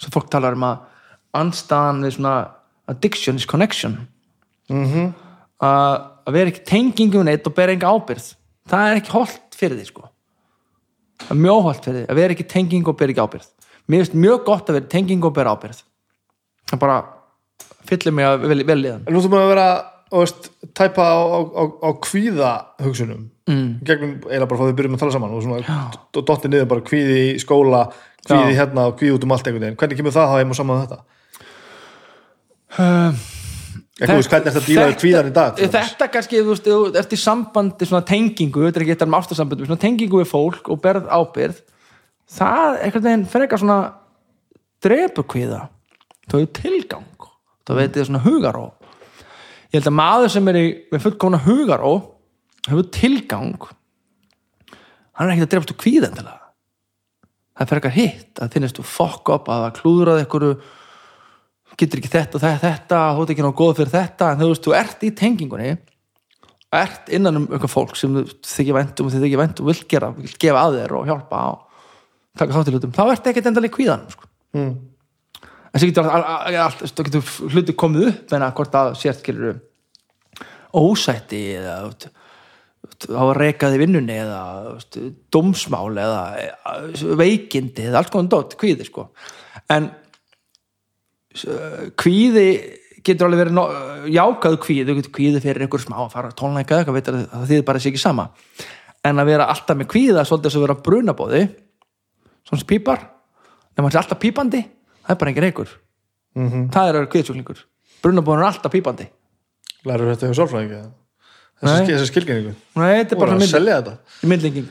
sem 0.00 0.14
fólk 0.14 0.30
talar 0.32 0.56
um 0.56 0.66
að 0.68 0.82
anstaðan 1.34 2.02
við 2.04 2.16
svona 2.16 2.34
addiction 2.88 3.36
is 3.36 3.46
connection. 3.46 4.08
Mhm. 4.68 5.14
Að 5.64 6.10
að 6.24 6.36
vera 6.38 6.52
ekki 6.52 6.64
tengingu 6.68 7.22
neitt 7.24 7.46
og 7.48 7.54
bera 7.56 7.74
enga 7.74 7.90
ábyrð 7.92 8.30
það 8.70 8.90
er 8.90 9.00
ekki 9.00 9.12
holdt 9.12 9.58
fyrir 9.58 9.78
því 9.78 9.88
sko. 9.90 10.06
það 11.20 11.34
er 11.34 11.40
mjög 11.42 11.66
holdt 11.68 11.88
fyrir 11.88 11.98
því 11.98 12.06
að 12.08 12.20
vera 12.20 12.36
ekki 12.36 12.46
tengingu 12.54 12.92
og 12.92 12.98
bera 13.00 13.14
ekki 13.14 13.24
ábyrð 13.24 13.50
mér 13.84 14.02
finnst 14.02 14.16
mjög 14.24 14.46
gott 14.48 14.70
að 14.70 14.78
vera 14.78 14.92
tengingu 14.94 15.28
og 15.28 15.36
bera 15.36 15.54
ábyrð 15.54 15.82
það 16.70 16.82
bara 16.84 16.98
fyllir 17.94 18.16
mig 18.18 18.28
að 18.28 18.46
vel, 18.46 18.60
vel 18.68 18.80
liðan 18.80 19.04
en 19.06 19.16
nú 19.16 19.22
þú 19.24 19.32
maður 19.32 19.46
að 19.46 19.52
vera 19.54 19.68
veist, 20.14 20.50
tæpa 20.76 21.06
á, 21.06 21.16
á, 21.18 21.38
á, 21.42 21.62
á 21.82 21.90
kvíða 22.04 22.50
hugsunum 22.84 23.28
mm. 23.50 23.68
gegnum, 23.86 24.16
eiginlega 24.26 24.50
bara 24.50 24.60
því 24.60 24.70
við 24.70 24.78
byrjum 24.80 24.96
að 24.96 25.04
tala 25.04 25.14
saman 25.16 25.36
og 25.36 25.44
svona, 25.44 25.78
og 26.04 26.26
dotti 26.28 26.50
niður 26.50 26.70
bara 26.70 26.86
kvíði 26.86 27.20
í 27.32 27.36
skóla 27.42 27.84
kvíði 28.24 28.54
Já. 28.54 28.58
hérna 28.62 28.88
og 28.90 28.98
kvíði 29.00 29.16
út 29.18 29.26
um 29.26 29.34
allt 29.36 29.48
einhvern 29.48 29.66
veginn 29.66 29.78
hvernig 29.80 30.00
kemur 30.00 30.14
það 30.14 30.30
þá 30.30 30.36
heim 30.40 30.54
og 30.54 30.58
saman 30.60 30.82
þetta? 30.84 31.00
uh, 32.78 33.22
Eitthvað, 33.94 34.16
veist, 34.18 34.30
hvernig 34.32 34.48
er 34.48 34.54
þetta 34.54 34.62
að 34.64 34.70
díla 34.70 34.86
við 34.90 34.96
kvíðan 35.02 35.28
í 35.28 35.34
dag? 35.34 35.60
þetta 35.76 36.08
kannski, 36.10 36.40
þú 36.40 36.54
veist, 36.54 36.70
þú 36.70 37.02
ert 37.02 37.14
í 37.14 37.20
sambandi 37.20 37.86
svona 37.90 38.06
tengingu, 38.08 38.64
þetta 38.66 38.80
er 38.80 38.86
ekki 38.86 38.94
eitthvað 38.96 39.12
um 39.12 39.18
ástarsambandi 39.20 39.68
svona 39.68 39.84
tengingu 39.84 40.22
við 40.22 40.30
fólk 40.32 40.70
og 40.72 40.80
berð 40.82 41.06
ábyrð 41.14 41.60
það 42.34 42.80
einhvern 42.80 43.06
veginn 43.06 43.28
fyrir 43.30 43.46
eitthvað 43.46 43.62
svona 43.62 43.78
drepur 44.84 45.28
kviða 45.30 45.60
það 46.26 46.40
er 46.40 46.50
tilgang 46.58 47.06
það 47.64 47.80
veit 47.80 47.98
ég 47.98 48.08
svona 48.08 48.24
hugaró. 48.24 48.64
Ég 49.72 49.80
held 49.80 49.90
að 49.90 49.98
maður 49.98 50.32
sem 50.34 50.48
er 50.52 50.60
í 50.60 50.64
með 50.92 51.04
fullkomna 51.08 51.42
hugaró 51.46 51.92
hefur 52.68 52.88
tilgang. 52.94 53.68
Hann 55.14 55.28
er 55.28 55.34
ekkert 55.34 55.48
að 55.48 55.54
drepast 55.54 55.74
úr 55.74 55.80
kvíðan 55.84 56.16
til 56.16 56.26
það 56.26 56.44
það 57.54 57.62
er 57.62 57.70
fyrir 57.70 57.80
eitthvað 57.80 57.98
hitt 57.98 58.40
að 58.42 58.54
þinnist 58.54 58.78
þú 58.78 58.84
fokk 58.90 59.30
upp 59.34 59.50
að 59.52 59.64
það 59.64 59.76
klúðraði 59.78 60.24
einhverju. 60.24 60.54
Getur 61.74 62.00
ekki 62.00 62.10
þetta 62.12 62.38
og 62.38 62.42
þetta, 62.62 62.98
þú 63.16 63.22
ert 63.22 63.32
ekki 63.34 63.44
náðu 63.44 63.56
góð 63.58 63.76
fyrir 63.80 63.92
þetta. 63.94 64.30
En 64.30 64.40
þú 64.40 64.48
veist, 64.50 64.64
þú 64.66 64.74
ert 64.78 65.04
í 65.06 65.10
tengingunni 65.18 65.70
ert 66.74 67.10
innan 67.14 67.38
um 67.38 67.46
eitthvað 67.46 67.70
fólk 67.70 67.94
sem 67.98 68.14
þú 68.14 68.24
þykir 68.50 68.74
væntum 68.74 69.06
og 69.06 69.14
þið 69.14 69.24
þykir 69.24 69.40
væntum 69.40 69.66
og 69.66 69.70
vilt 69.70 69.84
gera, 69.90 70.08
vilt 70.16 70.38
gefa 70.42 70.64
að 70.66 70.78
þér 70.80 70.94
og 70.98 71.04
hjálpa 71.06 71.42
og 71.52 71.84
taka 72.40 72.56
þátt 72.56 72.70
í 72.70 72.74
hlutum, 72.74 72.94
þá 72.96 73.02
ert 73.04 73.28
ekkert 73.30 73.50
endalega 73.50 73.70
í 73.70 73.74
kvíðanum 73.76 74.10
sko. 74.10 74.30
Mm. 74.58 74.72
En 75.74 75.82
svo 75.82 77.06
getur 77.06 77.30
hluti 77.50 77.74
komið 77.74 78.10
upp 78.12 78.34
en 78.36 78.44
að 78.46 78.52
hvort 78.58 78.76
að 78.78 78.92
sért 79.00 79.22
skilur 79.22 79.56
ósætti 80.74 81.40
eða 81.58 81.80
á 83.10 83.22
að 83.24 83.32
rekaði 83.40 83.80
vinnunni 83.80 84.16
eða 84.22 84.40
dómsmál 85.34 85.96
eða 85.98 86.20
veikindi 87.18 87.88
eða 87.88 88.00
allt 88.00 88.12
konar 88.12 88.30
dótt, 88.30 88.56
kvíði 88.60 88.86
sko. 88.86 89.08
En 89.72 89.90
kvíði 91.98 92.46
getur 93.04 93.28
alveg 93.28 93.42
verið 93.42 94.12
jákaðu 94.14 94.60
kvíð, 94.64 94.86
þú 94.88 94.96
getur 95.00 95.14
kvíði 95.18 95.42
fyrir 95.44 95.64
einhver 95.64 95.82
smá 95.82 95.98
að 96.04 96.14
fara 96.14 96.30
að 96.30 96.38
tónleika 96.40 96.78
eitthvað, 96.78 96.98
veit 97.00 97.10
að 97.10 97.18
það 97.32 97.50
þýðir 97.50 97.66
bara 97.68 97.82
sér 97.82 97.92
ekki 97.92 98.04
sama. 98.04 98.28
En 99.04 99.20
að 99.20 99.30
vera 99.32 99.48
alltaf 99.52 99.76
með 99.80 99.90
kvíða 99.92 100.24
svolítið 100.28 100.56
að 100.56 100.64
vera 100.64 100.78
brunabóði 100.86 101.42
svona 102.46 102.68
pípar. 102.70 103.04
Sé 103.74 103.98
alltaf 104.00 104.20
pípandi, 104.22 104.62
það 105.04 105.14
er 105.14 105.20
bara 105.22 105.30
engin 105.34 105.48
einhver 105.50 105.72
Mhm. 106.34 106.62
það 106.74 106.88
er 106.88 106.94
að 106.94 106.98
vera 106.98 107.10
kvíðsjúklingur 107.14 107.58
brunabóðin 108.02 108.42
er 108.42 108.48
alltaf 108.50 108.72
pípandi. 108.72 109.06
Lærður 109.86 110.10
þetta 110.14 110.28
hjá 110.30 110.38
sálfræðingi. 110.40 110.78
Þessi, 111.64 112.06
skilgreiningu? 112.10 112.54
Nei, 112.76 113.04
þetta 113.04 113.14
er 113.14 113.20
bara 113.20 113.36
þetta? 113.38 113.92
myndlinging 114.24 114.68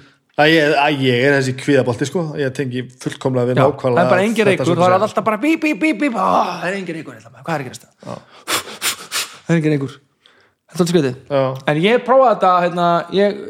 ég, 0.49 0.75
ég 1.05 1.23
er 1.27 1.35
þessi 1.37 1.53
kvíðabolti 1.57 2.07
sko. 2.09 2.23
Ég 2.41 2.53
tengi 2.57 2.83
fullkomlega 2.89 3.51
við 3.51 3.59
nákvæmlega 3.59 4.01
það 4.01 4.05
er 4.05 4.13
bara 4.13 4.23
engin 4.25 4.47
reykur, 4.49 4.71
það 4.79 4.95
er 4.95 5.05
alltaf 5.07 5.25
bara 5.27 5.37
bíp, 5.37 5.59
bíp, 5.61 5.79
bíp, 5.79 5.99
bíp. 6.01 6.15
Það 6.17 6.65
er 6.69 6.77
engin 6.79 6.97
reykur, 6.97 7.19
hvað 7.21 7.53
er 7.53 7.63
ekki 7.63 7.73
næsta 7.73 7.91
það 8.03 9.53
er 9.53 9.59
engin 9.59 9.75
reykur. 9.75 9.93
Þetta 9.93 10.73
er 10.73 10.81
alltaf 10.81 10.89
skriðið 10.89 11.17
Já, 11.29 11.43
en 11.69 11.81
ég 11.83 12.05
prófaði 12.07 12.33
þetta, 12.33 12.53
hérna, 12.65 12.87
ég 13.13 13.43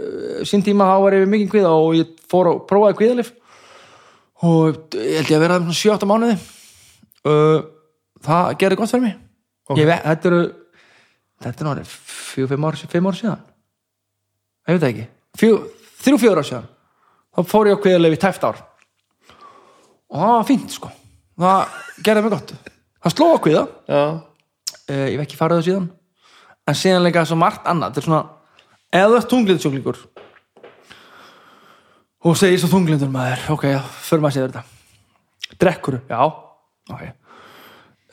sín 0.50 0.66
tíma 0.66 0.90
þá 0.90 0.96
var 1.06 1.16
ég 1.16 1.24
við 1.24 1.32
mikið 1.34 1.54
kvíða 1.54 1.72
og 1.72 1.96
ég 1.96 2.12
fór 2.30 2.52
og 2.52 2.66
prófaði 2.68 3.00
kvíðalif. 3.00 3.32
Og 4.44 4.82
ég 5.00 5.22
held 5.22 5.32
ég 5.32 5.38
að 5.40 5.46
vera 5.46 5.60
það 5.62 5.72
svona 5.72 5.98
7-8 5.98 6.10
mánuði 6.12 6.38
það 7.24 8.52
gerði 8.60 8.80
gott 8.80 8.92
fyrir 8.94 9.06
mig. 9.08 9.16
Ok. 9.70 9.78
ég, 9.80 9.88
ve- 9.88 10.02
þetta 10.04 10.30
eru 10.30 10.42
þetta 11.44 11.64
er 11.64 11.68
náttúrulega 11.68 11.88
4-5 12.34 12.68
ár, 12.68 12.78
5 12.94 13.08
ár 13.10 13.18
síðan. 13.20 13.42
Ég 14.68 14.76
veit 14.76 14.84
það 14.84 14.92
ekki. 14.92 15.08
3-4 16.04 16.38
ár 16.38 16.48
síðan. 16.48 16.68
Þá 17.34 17.42
fór 17.50 17.68
ég 17.72 17.80
á 17.80 17.84
kvíðalif 17.84 18.14
í 18.18 18.22
tæft 18.22 18.44
ár. 18.46 18.60
Og 20.14 20.20
það 20.22 20.36
var 20.38 20.48
fínt 20.48 20.72
sko. 20.76 20.92
Það 21.40 21.80
gerði 22.06 22.22
mig 22.24 22.32
gott. 22.36 22.54
Það 23.04 23.16
sló 23.16 23.28
kvíða 23.44 23.64
já, 23.90 24.02
uh, 24.04 25.08
ég 25.10 25.16
hef 25.18 25.24
ekki 25.26 25.40
farið 25.40 25.60
það 25.60 25.68
síðan. 25.68 25.88
En 26.68 26.78
síðan 26.80 27.04
líka 27.04 27.26
svo 27.28 27.36
margt 27.40 27.66
annað. 27.68 27.92
Þetta 27.96 28.00
er 28.04 28.08
svona, 28.08 28.22
ert 28.94 29.30
tungliðsjúklingur 29.32 29.98
og 32.24 32.38
segir 32.40 32.62
svo 32.62 32.70
tunglindur 32.72 33.10
maður. 33.12 33.42
Ok, 33.56 33.66
já, 33.74 33.82
fyrir 34.06 34.24
maður 34.24 34.36
sér 34.38 34.46
þetta. 34.48 34.64
Drekkur, 35.60 35.98
já, 36.08 36.22
ok. 36.92 37.04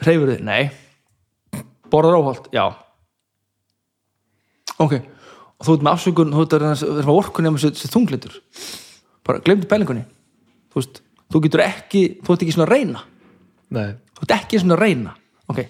Reyfur 0.07 0.33
þið, 0.35 0.45
nei. 0.47 0.71
Borðar 1.91 2.21
óholt, 2.21 2.51
já. 2.55 2.65
Ok. 4.81 4.97
Og 5.61 5.67
þú 5.67 5.75
ert 5.77 5.85
með 5.85 5.93
afsökun, 5.93 6.35
þú 6.35 6.45
ert 6.47 6.57
að 6.57 6.85
með 7.03 7.15
orkunni 7.15 7.53
með 7.53 7.67
þessi 7.67 7.91
þunglindur 7.93 8.37
bara 9.27 9.43
glemdu 9.45 9.69
pælingunni. 9.69 10.07
Þú 10.71 10.81
veist, 10.81 11.03
þú 11.31 11.43
getur 11.45 11.65
ekki 11.65 12.05
þú 12.25 12.35
ert 12.35 12.45
ekki 12.45 12.55
svona 12.55 12.69
að 12.69 12.73
reyna. 12.77 13.03
Nei. 13.77 13.91
Þú 14.17 14.25
ert 14.25 14.37
ekki 14.39 14.63
svona 14.63 14.79
að 14.79 14.85
reyna. 14.87 15.13
Ok, 15.51 15.61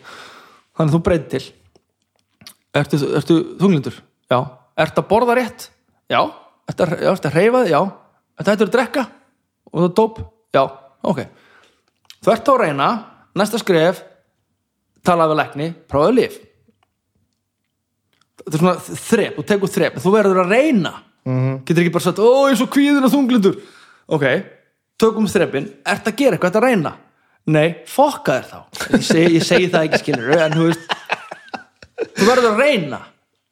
þannig 0.77 0.93
að 0.93 0.95
þú 0.95 1.03
breytir 1.09 1.31
til. 1.33 1.43
Ertu, 2.81 3.01
ertu 3.19 3.37
þunglindur 3.59 3.97
já, 4.31 4.39
ertu 4.79 5.03
að 5.03 5.09
borða 5.11 5.35
rétt? 5.41 5.71
Já, 6.11 6.21
ertu 6.71 6.87
að, 6.87 7.01
að 7.11 7.35
reyfa 7.35 7.63
þig 7.65 7.73
já, 7.73 7.81
ertu 8.39 8.53
hættur 8.53 8.69
að 8.69 8.75
drekka? 8.77 9.07
Og 9.71 9.87
er 9.89 9.95
dóp, 9.99 10.21
já, 10.55 10.63
ok 11.03 11.25
þá 12.21 12.31
að 12.37 12.63
reyna, 12.65 12.93
næsta 13.39 13.61
skref 13.61 14.05
talaði 15.07 15.35
við 15.35 15.41
lækni, 15.41 15.69
prófaðu 15.89 16.17
líf 16.19 16.41
þetta 18.41 18.57
er 18.57 18.63
svona 18.63 18.97
þrep, 19.05 19.37
þú 19.37 19.45
tekur 19.49 19.73
þrep 19.75 20.01
þú 20.01 20.15
verður 20.15 20.43
að 20.45 20.55
reyna. 20.55 20.93
-hmm. 21.25 21.61
getur 21.65 21.83
ekki 21.83 21.93
bara 21.93 22.05
sagt, 22.05 22.19
ó, 22.19 22.49
ég 22.49 22.53
er 22.53 22.57
svo 22.57 22.67
kvíðin 22.67 23.05
og 23.05 23.13
þunglindur. 23.13 23.57
Ok, 24.09 24.25
tökum 24.99 25.29
þrepin. 25.29 25.69
Ert 25.85 26.07
að 26.07 26.17
gera 26.17 26.37
eitthvað, 26.37 26.51
ert 26.51 26.57
að 26.57 26.67
reyna? 26.67 26.93
Nei, 27.47 27.77
fokka 27.87 28.41
þér 28.41 28.49
þá. 28.51 28.59
Ég 28.95 29.05
segi, 29.05 29.35
ég 29.37 29.45
segi 29.45 29.69
það 29.69 29.85
ekki 29.85 29.99
skilur 29.99 30.35
en 30.37 30.53
þú 30.53 30.67
veist 30.69 30.81
þú 32.17 32.27
verður 32.27 32.51
að 32.51 32.61
reyna. 32.65 33.01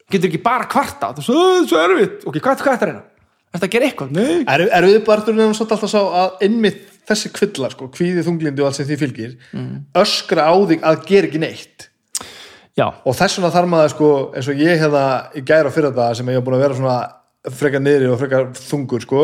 Getur 0.09 0.29
ekki 0.29 0.41
bara 0.41 0.65
kvarta. 0.65 1.13
Þú 1.13 1.21
veist, 1.21 1.69
svo 1.69 1.79
erfitt, 1.79 2.25
ok, 2.25 2.39
hvað, 2.39 2.63
hvað 2.65 2.73
er 2.73 2.79
að 2.79 2.87
reyna? 2.89 3.03
Ert 3.53 3.63
að 3.63 3.73
gera 3.73 3.85
eitthvað, 3.85 4.11
nei. 4.13 4.43
Er, 4.45 4.65
er 4.69 4.83
um 4.85 5.53
svolítið 5.53 5.71
alltaf 5.71 5.89
sá 5.89 6.01
að 6.01 6.43
einmitt 6.45 6.98
þessi 7.09 7.31
kvilla, 7.35 7.69
sko, 7.73 7.89
kvíði 7.93 8.23
þunglindi 8.27 8.63
og 8.63 8.69
allt 8.69 8.79
sem 8.79 8.87
því 8.89 8.99
fylgir, 9.03 9.37
öskra 9.97 10.47
á 10.49 10.55
þig 10.69 10.85
að 10.85 11.05
gera 11.09 11.29
ekki 11.29 11.41
neitt. 11.43 11.89
Já, 12.79 12.85
og 13.03 13.15
þess 13.17 13.39
vegna 13.39 13.51
þarf 13.51 13.69
maður 13.71 13.91
sko 13.93 14.09
eins 14.37 14.47
og 14.51 14.61
ég 14.61 14.79
hefða 14.79 15.05
í 15.35 15.41
gæra 15.43 15.71
fyrir 15.73 15.91
þetta 15.91 16.15
sem 16.15 16.29
ég 16.31 16.37
hef 16.37 16.45
búin 16.45 16.55
að 16.55 16.63
vera 16.63 16.77
svona 16.77 16.99
frekar 17.59 17.83
niðri 17.83 18.07
og 18.11 18.19
frekar 18.21 18.47
þungur 18.55 19.03
sko 19.03 19.23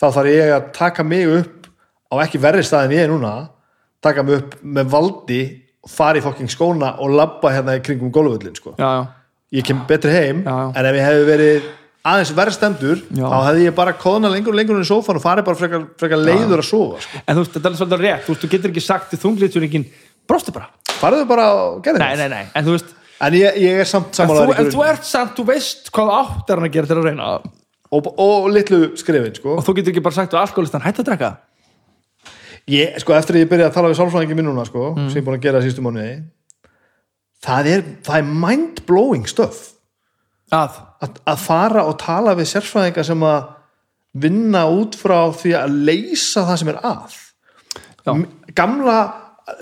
þá 0.00 0.06
þarf 0.16 0.32
ég 0.32 0.52
að 0.56 0.66
taka 0.76 1.06
mig 1.06 1.30
upp 1.38 1.70
á 2.12 2.14
ekki 2.24 2.40
verri 2.42 2.64
stað 2.66 2.88
en 2.88 2.94
ég 2.96 3.06
er 3.06 3.12
núna 3.12 3.32
taka 4.04 4.24
mig 4.26 4.40
upp 4.40 4.58
með 4.60 4.92
valdi 4.92 5.40
fara 5.88 6.20
í 6.20 6.24
fokking 6.24 6.52
skóna 6.52 6.94
og 7.00 7.14
labba 7.16 7.54
hérna 7.54 7.78
í 7.78 7.82
kringum 7.84 8.12
gólföllin 8.12 8.56
sko. 8.58 8.74
Já, 8.76 8.90
já. 9.00 9.06
Ég 9.56 9.66
kem 9.66 9.80
betri 9.88 10.12
heim 10.14 10.44
en 10.46 10.86
ef 10.86 10.98
ég 10.98 11.06
hefði 11.06 11.24
verið 11.30 11.70
aðeins 12.04 12.30
Já. 13.12 13.26
þá 13.28 13.36
hefði 13.48 13.64
ég 13.66 13.74
bara 13.76 13.92
kóðna 14.00 14.30
lengur 14.32 14.54
og 14.54 14.58
lengur 14.60 14.80
í 14.80 14.86
sófan 14.88 15.18
og 15.20 15.24
farið 15.24 15.48
bara 15.50 15.60
frekar, 15.60 15.82
frekar 16.00 16.22
leiður 16.22 16.62
að 16.62 16.68
sofa 16.70 17.00
sko. 17.04 17.20
en 17.26 17.36
þú 17.36 17.42
veist, 17.44 17.52
þetta 17.56 17.70
er 17.70 17.76
svolítið 17.80 18.04
rétt, 18.06 18.24
þú 18.24 18.32
veist, 18.34 18.44
þú 18.44 18.50
getur 18.54 18.72
ekki 18.72 18.84
sagt 18.84 19.10
til 19.10 19.20
þunglitsjúringin, 19.20 19.84
brostu 20.30 20.54
bara. 20.56 20.70
Farið 21.00 21.26
bara 21.28 21.46
og 21.58 21.82
gerði 21.84 22.00
nei, 22.00 22.16
nei, 22.16 22.28
nei, 22.32 22.42
en 22.54 22.64
veist 22.78 22.96
en 23.20 23.36
ég, 23.36 23.60
ég 23.60 23.82
er 23.84 23.88
samt 23.88 24.08
en 24.08 24.14
þú, 24.16 24.20
samanlega 24.22 24.64
en 24.64 24.72
þú 24.72 24.84
ert 24.88 25.04
samt, 25.04 25.36
þú 25.36 25.46
veist 25.52 25.90
hvað 25.92 26.12
átt 26.16 26.50
er 26.54 26.60
hann 26.62 26.70
að 26.70 26.76
gera 26.78 26.90
til 26.90 26.96
að 26.96 27.08
reyna 27.10 27.30
og 27.36 27.50
og, 27.90 28.10
og 28.22 28.48
litlu 28.54 28.80
skrifin 28.98 29.34
sko. 29.34 29.56
Þú 29.66 29.76
getur 29.80 29.94
ekki 29.94 30.02
bara 30.04 30.14
sagt 30.14 30.34
á 30.36 30.42
alkoholistan, 30.44 30.82
hættu 30.84 31.02
að 31.02 31.08
drekka. 31.10 31.30
Ég, 32.70 32.94
sko, 33.02 33.16
eftir 33.16 33.34
að 33.34 33.42
ég 33.44 33.50
byrjaði 33.50 33.66
að 33.70 33.74
tala 33.74 33.90
við 33.90 33.98
sálfræðingi 33.98 34.36
minn 34.38 34.46
núna, 34.46 34.64
sko, 34.68 34.92
Mm. 34.94 35.08
sem 35.10 35.18
ég 35.20 35.26
búin 35.26 35.38
að 35.40 35.42
gera 35.48 35.62
sístu 35.64 35.82
mánuði 35.82 36.22
það 37.42 37.66
er, 37.66 37.84
það 38.06 38.16
er 38.20 38.28
að, 40.54 40.78
að, 41.02 41.18
að 41.32 41.42
fara 41.44 41.86
og 41.88 41.98
tala 42.00 42.36
við 42.38 42.50
sérfræðinga 42.52 43.04
sem 43.06 43.24
að 43.26 43.40
vinna 44.20 44.64
út 44.70 44.96
frá 44.98 45.30
því 45.38 45.54
að 45.58 45.74
leysa 45.86 46.46
það 46.48 46.62
sem 46.62 46.72
er 46.72 46.80
að 46.82 47.18
Já. 48.00 48.14
Gamla 48.56 48.96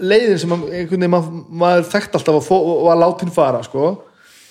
leiðin 0.04 0.38
sem 0.40 0.52
veginn 0.52 1.10
maður, 1.10 1.44
maður 1.48 1.88
þekkt 1.90 2.18
alltaf 2.18 2.38
að, 2.38 2.44
fó, 2.46 2.56
að 2.92 3.00
látin 3.02 3.32
fara 3.34 3.62
sko, 3.66 3.90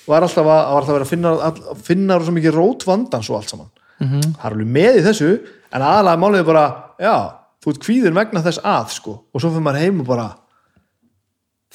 var 0.08 0.26
alltaf 0.26 0.44
að, 0.44 0.62
var 0.74 0.82
alltaf 0.82 0.98
að 1.00 1.12
finna, 1.12 1.34
að 1.48 1.84
finna 1.88 2.18
svo 2.22 2.34
mikið 2.36 2.58
rót 2.58 2.86
vandans 2.88 3.30
og 3.32 3.40
allt 3.40 3.54
saman 3.54 3.70
-hmm. 4.00 4.34
það 4.38 4.46
er 4.46 4.56
alveg 4.56 4.74
með 4.78 5.00
í 5.00 5.06
þessu 5.06 5.32
en 5.72 5.82
aðalega 5.82 6.22
málið 6.22 6.40
er 6.42 6.50
bara, 6.52 6.66
já 7.00 7.16
þú 7.64 7.74
ert 7.74 7.84
kvíðin 7.86 8.18
vegna 8.18 8.44
þess 8.46 8.64
að 8.64 8.92
sko 8.96 9.16
og 9.34 9.42
svo 9.42 9.52
fyrir 9.52 9.66
maður 9.66 9.86
heim 9.86 10.04
og 10.04 10.08
bara 10.08 10.28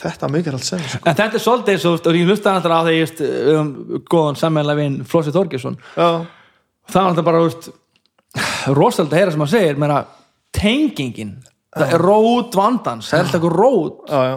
þetta 0.02 0.30
mikið 0.32 0.56
allt 0.58 0.66
sem 0.66 0.82
sko. 0.84 1.02
en 1.06 1.18
þetta 1.18 1.38
er 1.38 1.44
svolítið 1.44 1.76
eins 1.76 1.86
og, 1.90 2.08
ég 2.16 2.30
hlusta 2.30 2.56
hann 2.56 2.74
á 2.74 2.80
just, 2.92 3.22
við 3.22 3.52
höfum 3.52 4.06
góðan 4.10 4.40
sammeðlega 4.40 4.82
vinn 4.82 4.98
Flósi 5.08 5.34
Þorgesson 5.34 5.78
það 5.94 6.98
var 6.98 7.14
þetta 7.14 7.26
bara, 7.28 7.44
rosalega 8.72 9.12
að 9.12 9.20
heyra 9.20 9.34
sem 9.34 9.44
hann 9.44 9.52
segir, 9.52 9.78
meina 9.80 10.02
tengingin, 10.52 11.36
það 11.72 11.94
er 11.96 12.04
rót 12.06 12.58
vandans 12.58 13.08
það 13.10 13.18
er 13.22 13.30
alltaf 13.30 13.46
rót. 13.56 14.02
Já, 14.08 14.20
já. 14.30 14.36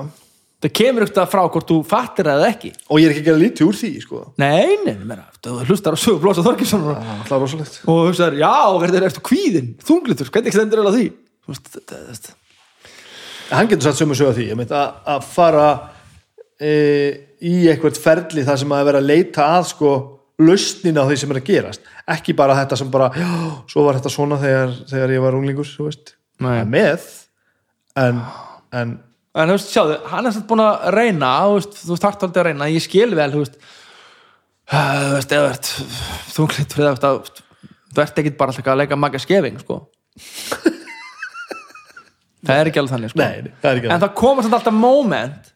Það 0.65 0.71
kemur 0.79 1.03
eitthvað 1.05 1.27
frá 1.29 1.41
hvort 1.51 1.69
þú 1.69 1.75
fattir 1.85 2.25
það 2.25 2.43
ekki. 2.47 2.69
Og 2.89 3.01
ég 3.01 3.05
er 3.05 3.11
ekki 3.11 3.21
að 3.21 3.27
gera 3.27 3.41
lítið 3.41 3.67
úr 3.67 3.75
því 3.77 3.89
sko. 4.01 4.21
Nei, 4.41 4.77
nei, 4.85 4.95
meina, 5.03 5.27
þú 5.43 5.57
hlustar 5.67 5.93
á 5.93 5.97
sögu 5.99 6.21
Flósi 6.23 6.45
Þorgesson 6.45 6.87
og, 6.89 7.11
það 7.27 7.45
er 7.45 7.67
þú 7.75 7.97
veist, 8.07 8.23
já, 8.39 8.53
hvernig 8.79 8.97
er 8.97 9.07
eftir 9.09 9.25
kvíðin 9.29 9.69
þunglitur, 9.85 10.31
hvernig 10.33 10.55
stendur 10.55 10.81
það 10.87 10.97
því? 10.97 11.05
Þú 11.45 11.53
veist, 11.53 11.69
þetta, 11.75 11.99
þetta, 12.07 12.35
hann 13.51 13.69
getur 13.69 13.87
satt 13.87 13.99
sömu 13.99 14.17
sögða 14.17 14.35
því 14.39 14.47
ég 14.49 14.59
mynd 14.59 14.73
að, 14.75 14.99
að 15.15 15.29
fara 15.29 15.69
e, 16.59 16.73
í 17.45 17.55
eitthvað 17.69 18.01
ferli 18.01 18.45
þar 18.47 18.61
sem 18.61 18.75
að 18.75 18.85
vera 18.89 19.01
að 19.03 19.09
leita 19.11 19.47
að 19.57 19.67
sko 19.73 19.95
lausnin 20.41 20.99
á 20.99 21.03
því 21.07 21.17
sem 21.21 21.31
er 21.31 21.39
að 21.39 21.49
gerast. 21.49 21.89
Ekki 22.11 22.35
bara 22.37 22.57
þetta 22.57 22.79
sem 22.79 22.91
bara 22.91 23.09
já, 23.15 23.31
svo 23.71 23.85
var 23.85 23.99
þetta 23.99 24.11
svona 24.13 24.39
þegar, 24.41 24.77
þegar 24.91 25.15
ég 25.15 25.23
var 25.23 25.37
unglingur 25.37 25.69
þú 25.69 25.89
veist, 25.89 26.15
með 26.43 27.09
en, 28.01 28.23
en 28.75 28.97
En 29.35 29.49
þú 29.51 29.55
veist, 29.57 29.71
sjáðu, 29.73 29.95
hann 30.07 30.29
er 30.29 30.31
satt 30.31 30.45
búin 30.47 30.61
að 30.63 30.85
reyna 30.95 31.29
þú 31.43 31.55
veist, 31.57 31.73
þú 31.83 31.95
þarft 31.99 32.21
aldrei 32.23 32.39
að 32.39 32.45
reyna, 32.47 32.67
ég 32.71 32.83
skil 32.85 33.09
vel 33.19 33.25
þú 33.33 33.41
veist, 33.41 33.57
þú 34.71 35.09
veist, 35.17 35.33
fyrir 36.71 36.87
það, 36.87 37.01
þú 37.01 37.17
veist, 37.19 37.41
þú 37.91 38.03
ert 38.05 38.21
ekkit 38.21 38.37
bara 38.39 38.55
alltaf 38.55 38.71
að 38.71 38.79
leika 38.79 38.99
magga 38.99 39.19
skefing, 39.19 39.59
sko 39.59 39.81
það 42.45 42.61
er 42.61 42.69
ekki 42.69 42.81
alveg 42.81 42.93
þannig, 42.95 43.11
sko. 43.11 43.19
Nei, 43.21 43.53
það 43.61 43.69
er 43.71 43.81
ekki 43.81 43.91
en 43.93 44.01
það 44.03 44.15
koma 44.21 44.45
samt 44.45 44.57
alltaf 44.59 44.77
moment 44.77 45.51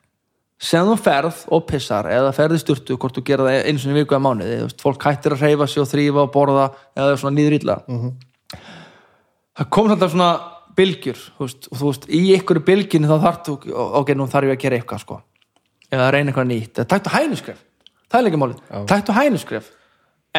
sem 0.60 0.90
þú 0.90 0.96
ferð 1.00 1.42
og 1.56 1.66
pissar 1.70 2.10
eða 2.12 2.34
ferð 2.36 2.58
í 2.58 2.62
sturtu, 2.64 2.98
hvort 3.00 3.16
þú 3.16 3.24
gera 3.30 3.46
það 3.48 3.70
einu 3.70 3.80
sinni 3.80 3.96
í 3.96 4.00
viku 4.02 4.18
eða 4.18 4.26
mánuði, 4.26 4.58
þú 4.60 4.68
veist, 4.68 4.82
fólk 4.84 5.06
hættir 5.08 5.36
að 5.36 5.44
reyfa 5.46 5.68
sig 5.72 5.84
og 5.84 5.88
þrýfa 5.88 6.24
og 6.26 6.34
borða 6.34 6.66
eða 7.00 7.20
svona 7.22 7.38
nýður 7.38 7.56
illa. 7.60 7.78
Það 9.60 9.70
kom 9.76 9.92
alltaf 9.94 10.12
svona 10.12 10.32
bylgjur 10.76 11.22
þú 11.38 11.46
veist, 11.46 11.70
og 11.72 11.80
þú 11.80 11.94
veist, 11.94 12.10
í 12.12 12.22
ykkur 12.36 12.60
bylgjunni 12.68 13.08
þá 13.08 13.16
þarf 13.24 13.40
þú, 13.48 13.56
ok, 14.02 14.14
nú 14.20 14.28
þarf 14.32 14.50
ég 14.50 14.58
að 14.58 14.64
gera 14.66 14.80
eitthvað 14.80 15.04
sko, 15.06 15.22
eða 15.96 16.12
reyna 16.16 16.34
eitthvað 16.34 16.50
nýtt. 16.52 16.74
Eða 16.76 16.90
taktu 16.92 17.16
hænuskref, 17.16 17.64
það 18.12 18.20
er 18.20 18.28
líka 18.28 18.42
málið. 18.44 18.62
Taktu 18.92 19.16
hænuskref, 19.16 19.72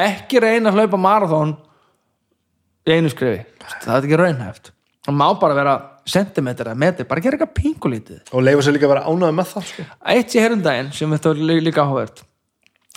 ekki 0.04 0.44
reyna 0.44 0.68
að 0.68 0.82
hlaupa 0.82 1.00
marathón 1.00 1.56
í 2.84 2.96
einu 2.96 3.10
skrefi. 3.12 3.42
Það 3.84 3.96
er 3.96 4.04
ekki 4.04 4.20
raunhæft. 4.20 4.72
Það 5.06 5.16
má 5.16 5.26
bara 5.40 5.56
vera 5.56 5.74
sentimetra 6.08 6.70
eða 6.72 6.78
metri, 6.80 7.04
bara 7.08 7.20
gera 7.24 7.36
eitthvað 7.38 7.54
pingulítið 7.60 8.32
og 8.32 8.42
leifa 8.46 8.64
sér 8.66 8.76
líka 8.76 8.88
að 8.88 8.92
vera 8.94 9.06
ánægð 9.10 9.34
með 9.38 9.48
það 9.52 9.66
sko. 9.70 9.84
eitt 10.14 10.30
sé 10.34 10.40
herrum 10.44 10.62
daginn 10.64 10.92
sem 10.96 11.10
þetta 11.16 11.32
lí- 11.36 11.62
líka 11.64 11.84
áhugavert 11.84 12.22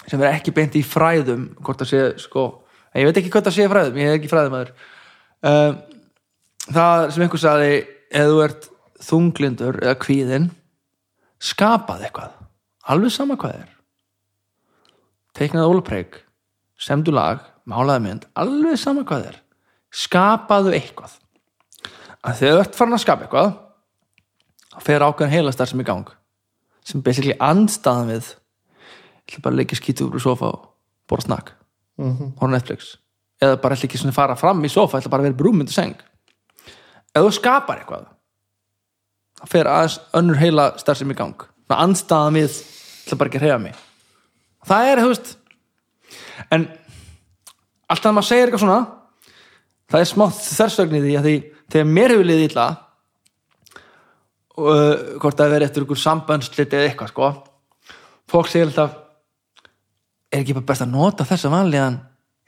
sem 0.08 0.22
er 0.22 0.34
ekki 0.34 0.54
beint 0.56 0.76
í 0.80 0.84
fræðum 0.84 1.48
hvort 1.64 1.84
það 1.84 1.92
sé 1.92 2.02
sko 2.24 2.46
ég 2.96 3.08
veit 3.10 3.18
ekki 3.22 3.32
hvað 3.34 3.48
það 3.50 3.58
sé 3.58 3.68
fræðum, 3.72 3.98
ég 4.02 4.10
er 4.12 4.18
ekki 4.20 4.32
fræðumæður 4.32 4.72
um, 5.52 5.78
það 6.74 7.06
sem 7.16 7.26
einhver 7.28 7.44
sagði 7.44 7.72
ef 8.14 8.28
þú 8.32 8.42
ert 8.48 8.68
þunglindur 9.04 9.80
eða 9.84 9.96
kvíðin 10.00 10.50
skapað 11.44 12.06
eitthvað. 12.08 12.36
Alveg 12.88 13.12
sama 13.12 13.36
hvað 13.40 13.58
er. 13.58 13.72
Teiknaði 15.36 15.72
ólupreik 15.74 16.20
semdu 16.80 17.12
lag, 17.16 17.42
málaði 17.68 18.04
mynd 18.06 18.28
alveg 18.40 18.78
sama 18.80 19.04
hvað 19.08 19.26
er. 19.32 19.38
Skapaðu 19.94 20.72
eitthvað 20.78 21.18
að 22.24 22.40
þegar 22.40 22.56
þú 22.56 22.64
ert 22.64 22.78
farin 22.80 22.98
að 22.98 23.04
skapa 23.04 23.26
eitthvað 23.26 23.52
þá 24.74 24.80
fer 24.88 25.06
ákveðan 25.06 25.34
heilastar 25.34 25.70
sem 25.70 25.84
í 25.84 25.88
gang 25.88 26.10
sem 26.84 27.04
basically 27.04 27.36
andstaðan 27.40 28.12
við 28.12 28.32
ég 29.24 29.36
ætla 29.36 29.44
bara 29.44 29.54
að 29.54 29.60
leggja 29.62 29.80
skítu 29.80 30.08
úr 30.10 30.22
sofa 30.22 30.50
og 30.52 30.66
bóra 31.10 31.22
snakk 31.22 31.54
mm 31.98 32.18
-hmm. 32.18 32.32
horfa 32.40 32.52
á 32.52 32.56
Netflix. 32.56 32.98
Eða 33.42 33.62
bara 33.62 33.76
ætla 33.76 33.86
ekki 33.86 33.98
svona 33.98 34.12
að 34.12 34.16
fara 34.16 34.36
fram 34.36 34.66
í 34.66 34.70
sofa 34.70 34.98
ætla 34.98 35.10
bara 35.10 35.22
að 35.22 35.24
vera 35.24 35.38
brúmyndu 35.38 35.72
seng. 35.72 35.96
Ef 37.16 37.22
þú 37.22 37.32
skapar 37.32 37.78
eitthvað 37.78 38.06
þá 39.42 39.48
fer 39.48 39.66
aðeins 39.66 40.00
önnur 40.14 40.38
heila 40.38 40.78
starf 40.78 40.98
sem 40.98 41.12
í 41.12 41.16
gang. 41.16 41.36
Svona 41.68 41.84
andstaðan 41.84 42.34
við 42.34 42.52
ætla 43.06 43.18
bara 43.18 43.28
ekki 43.30 43.38
að 43.38 43.42
hreyfa 43.42 43.60
mig. 43.60 43.76
Það 44.66 44.86
er, 44.88 45.00
þú 45.00 45.08
veist 45.08 45.38
en 46.50 46.68
alltaf 47.88 48.06
að 48.06 48.14
maður 48.14 48.28
segir 48.28 48.44
eitthvað 48.44 48.60
svona 48.60 48.88
það 49.90 50.00
er 50.00 50.06
smá 50.06 50.26
þversögn 50.30 50.96
í 50.96 51.02
því 51.02 51.18
að 51.18 51.24
því 51.24 51.53
þegar 51.72 51.90
mér 51.90 52.16
hefur 52.16 52.30
liðið 52.30 52.50
illa 52.50 52.68
og 54.54 54.70
uh, 54.70 54.96
hvort 55.22 55.40
það 55.40 55.56
verið 55.56 55.70
eftir 55.70 55.86
ykkur 55.86 56.02
samböndslit 56.04 56.76
eða 56.78 56.90
eitthvað 56.90 57.14
sko 57.14 57.30
fólk 58.34 58.50
segir 58.52 58.70
alltaf 58.70 59.00
er 60.34 60.42
ekki 60.42 60.58
bara 60.58 60.70
best 60.72 60.86
að 60.86 60.94
nota 60.94 61.28
þessa 61.28 61.52
vanlegan 61.54 62.00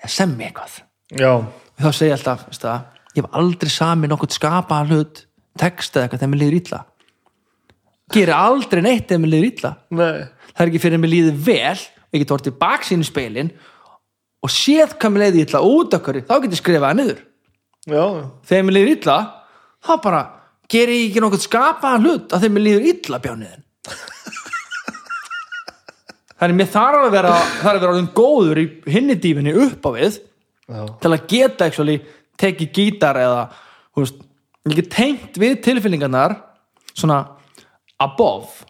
að 0.02 0.14
semmi 0.16 0.48
eitthvað? 0.48 0.80
Já, 1.14 1.32
og 1.38 1.82
þá 1.82 1.90
segir 1.92 2.12
ég 2.12 2.18
alltaf 2.18 2.46
veist 2.50 2.66
það, 2.66 2.86
ég 3.14 3.22
hef 3.22 3.40
aldrei 3.42 3.72
sami 3.74 4.10
nokkuð 4.10 4.38
skapaða 4.38 4.90
hlut 4.90 5.24
text 5.60 5.96
eða 5.96 6.08
eitthvað 6.08 6.24
þegar 6.24 6.34
mér 6.34 6.42
líður 6.42 6.58
illa. 6.60 6.80
Gerir 8.14 8.38
aldrei 8.38 8.82
neitt 8.86 9.06
þegar 9.10 9.22
mér 9.24 9.34
líður 9.34 9.52
illa. 9.52 9.72
Nei. 9.96 10.26
Það 10.52 10.64
er 10.64 10.72
ekki 10.72 10.82
fyrir 10.84 11.00
að 11.00 11.04
mér 11.06 11.14
líður 11.14 11.38
vel 11.46 11.78
ég 12.16 12.24
get 12.24 12.34
orðið 12.36 12.58
baksinn 12.62 13.04
í 13.04 13.08
speilin 13.08 13.54
og 14.46 14.54
séð 14.54 14.98
hvað 15.00 15.14
mér 15.14 15.26
leiði 15.26 15.46
illa 15.46 15.64
út 15.66 15.96
okkur 15.98 16.22
þá 16.26 16.36
get 16.44 16.54
ég 16.54 16.62
skrifað 16.62 16.88
það 16.88 17.00
niður 17.02 17.24
já, 17.86 18.06
þegar 18.50 18.68
mér 18.68 18.78
líður 18.78 18.94
illa 18.96 19.18
þá 19.86 19.94
bara 20.04 20.22
gerir 20.72 20.98
ég 20.98 21.10
ekki 21.10 21.24
nokkuð 21.24 21.46
skapaða 21.46 22.02
hlut 22.02 22.34
að 22.34 22.46
þegar 22.46 22.56
mér 22.56 22.68
líður 22.68 22.88
illa 22.92 23.22
bjániðin 23.26 23.66
þannig 26.40 26.60
mér 26.62 26.72
þarf 26.74 27.04
að 27.04 27.18
vera 27.18 27.36
þarf 27.36 27.76
að 27.76 27.84
vera 27.84 27.94
orðin 27.94 28.14
góður 28.18 28.64
í 28.64 28.66
hinni 28.96 29.20
dífinni 29.22 29.56
upp 29.68 29.86
á 29.86 29.90
við 29.98 30.20
já, 30.66 30.82
til 31.02 31.12
að 31.12 31.28
geta 31.32 31.70
actually, 31.70 32.00
tekið 32.42 32.74
gítar 32.76 33.20
eða 33.22 33.42
veist, 33.96 34.22
get 34.74 34.92
tengt 34.94 35.40
við 35.40 35.60
tilfinningarnar 35.66 36.40
svona 36.96 37.22
above. 38.02 38.66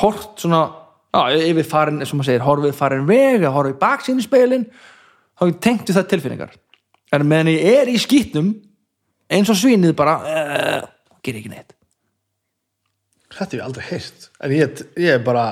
Hort 0.00 0.40
svona 0.40 0.62
já, 1.12 1.36
yfir 1.50 1.68
farin, 1.68 2.00
og 2.02 2.14
maður 2.14 2.30
segir, 2.30 2.46
horfið 2.46 2.76
farin 2.78 3.06
veg 3.08 3.46
horfið 3.50 3.78
baksinn 3.82 4.22
í 4.22 4.26
speilin 4.26 4.66
þá 5.38 5.44
tengt 5.62 5.88
við 5.88 5.98
það 5.98 6.10
tilfinningar 6.14 6.58
en 7.10 7.26
meðan 7.26 7.52
ég 7.52 7.80
er 7.80 7.90
í 7.90 7.98
skýtnum 8.00 8.52
eins 9.30 9.50
og 9.50 9.58
svínið 9.58 9.94
bara 9.98 10.16
uh, 10.20 10.88
ger 11.24 11.38
ekki 11.38 11.52
neitt. 11.52 11.74
Þetta 13.30 13.46
hef 13.46 13.58
ég 13.58 13.66
aldrei 13.66 13.86
heyrt. 13.92 14.30
En 14.42 14.54
ég, 14.54 14.84
ég 14.98 15.16
er 15.16 15.22
bara 15.24 15.46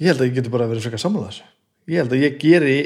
ég 0.00 0.10
held 0.10 0.22
að 0.22 0.30
ég 0.30 0.38
geti 0.38 0.52
bara 0.52 0.68
verið 0.70 0.86
frekar 0.86 1.02
sammála 1.02 1.32
þessu. 1.32 1.48
Ég 1.90 2.02
held 2.02 2.14
að 2.14 2.24
ég 2.24 2.38
geri 2.40 2.78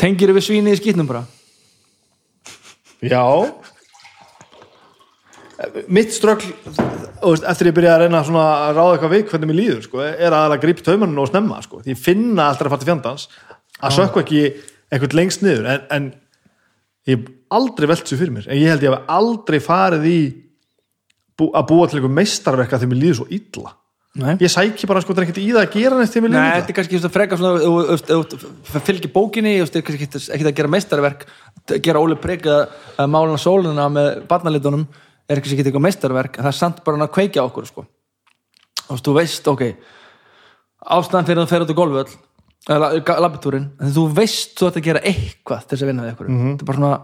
tengir 0.00 0.32
við 0.32 0.48
svínið 0.48 0.76
í 0.76 0.80
skýtnum 0.80 1.08
bara? 1.10 1.26
Já. 3.02 3.22
Mitt 5.92 6.10
veist, 6.10 6.24
eftir 7.46 7.68
ég 7.70 7.76
byrja 7.76 7.94
að 7.94 8.04
reyna 8.04 8.22
að 8.22 8.76
ráða 8.76 8.92
eitthvað 8.96 9.12
við 9.14 9.24
hvernig 9.30 9.50
mér 9.50 9.58
líður 9.58 9.84
sko, 9.86 10.02
er 10.02 10.34
að 10.34 10.56
að 10.56 10.62
grípa 10.64 10.86
taumaninu 10.86 11.22
og 11.22 11.30
snemma 11.30 11.60
sko. 11.62 11.82
ég 11.86 11.98
finna 11.98 12.48
alltaf 12.48 12.66
að 12.66 12.72
fara 12.72 12.82
til 12.82 12.90
fjandans 12.90 13.28
að 13.78 13.94
sökku 13.98 14.22
ekki 14.22 14.42
eitthvað 14.92 15.16
lengst 15.18 15.42
niður 15.44 15.68
en, 15.72 15.84
en 15.96 16.08
ég 17.08 17.16
hef 17.18 17.28
aldrei 17.52 17.88
velt 17.90 18.06
sér 18.08 18.20
fyrir 18.20 18.34
mér 18.36 18.48
en 18.48 18.58
ég 18.60 18.70
held 18.72 18.84
ég 18.86 18.92
hef 18.94 19.12
aldrei 19.16 19.60
farið 19.64 20.08
í 20.08 20.18
bú, 21.38 21.48
að 21.56 21.68
búa 21.70 21.86
til 21.88 21.98
eitthvað 21.98 22.18
meistarverka 22.18 22.78
þegar 22.80 22.92
mér 22.92 23.02
líður 23.02 23.22
svo 23.22 23.28
illa 23.38 23.72
Nei. 24.12 24.34
ég 24.44 24.50
sæki 24.52 24.84
bara 24.84 25.00
sko, 25.00 25.14
er 25.22 25.24
ekkert 25.24 25.38
í 25.40 25.46
það 25.54 25.62
að 25.62 25.70
gera 25.72 25.96
neitt 25.96 26.16
mér 26.20 26.32
Nei, 26.34 26.36
líður 26.36 26.58
þetta 26.58 26.72
er 26.72 26.76
kannski 26.76 26.98
svona 27.00 27.14
frekar 27.14 27.38
svona 27.40 28.82
fylgir 28.84 29.12
bókinni 29.14 29.54
veist, 29.62 29.78
er 29.78 29.84
kannski 29.86 30.04
ekkert- 30.04 30.26
ekkert 30.36 30.50
að 30.50 30.58
gera 30.58 30.72
meistarverk 30.74 31.24
gera 31.86 32.02
Óli 32.04 32.18
Prigg 32.20 32.44
að 32.52 33.08
máluna 33.08 33.40
sóluna 33.40 33.86
með 33.88 34.10
barnalitunum 34.28 34.84
er 35.32 35.40
kannski 35.40 35.56
ekki 35.56 35.70
eitthvað 35.70 35.86
meistarverk 35.86 36.36
en 36.36 36.44
það 36.44 36.52
er 36.52 36.58
samt 36.58 36.82
bara 36.84 37.00
að 37.06 37.14
kveikja 37.16 37.46
okkur 37.46 37.70
sko. 37.70 37.86
veist, 38.90 39.00
þú 39.08 39.14
veist, 39.16 39.48
ok 39.48 39.64
ástæðan 40.92 41.28
fyrir 41.30 41.40
að 41.40 41.46
þú 41.46 41.52
fer 41.54 41.64
út 41.64 41.72
á 41.72 41.80
golföll 41.80 42.12
eða 42.70 43.18
labbitúrin, 43.24 43.66
en 43.82 43.92
þú 43.94 44.06
veist 44.14 44.54
þú 44.58 44.68
ert 44.68 44.78
að 44.78 44.86
gera 44.86 45.02
eitthvað 45.02 45.66
til 45.66 45.74
þess 45.74 45.84
að 45.84 45.90
vinna 45.90 46.06
við 46.06 46.12
ykkur 46.12 46.32
þetta 46.32 46.62
er 46.62 46.68
bara 46.68 46.78
svona, 46.78 46.98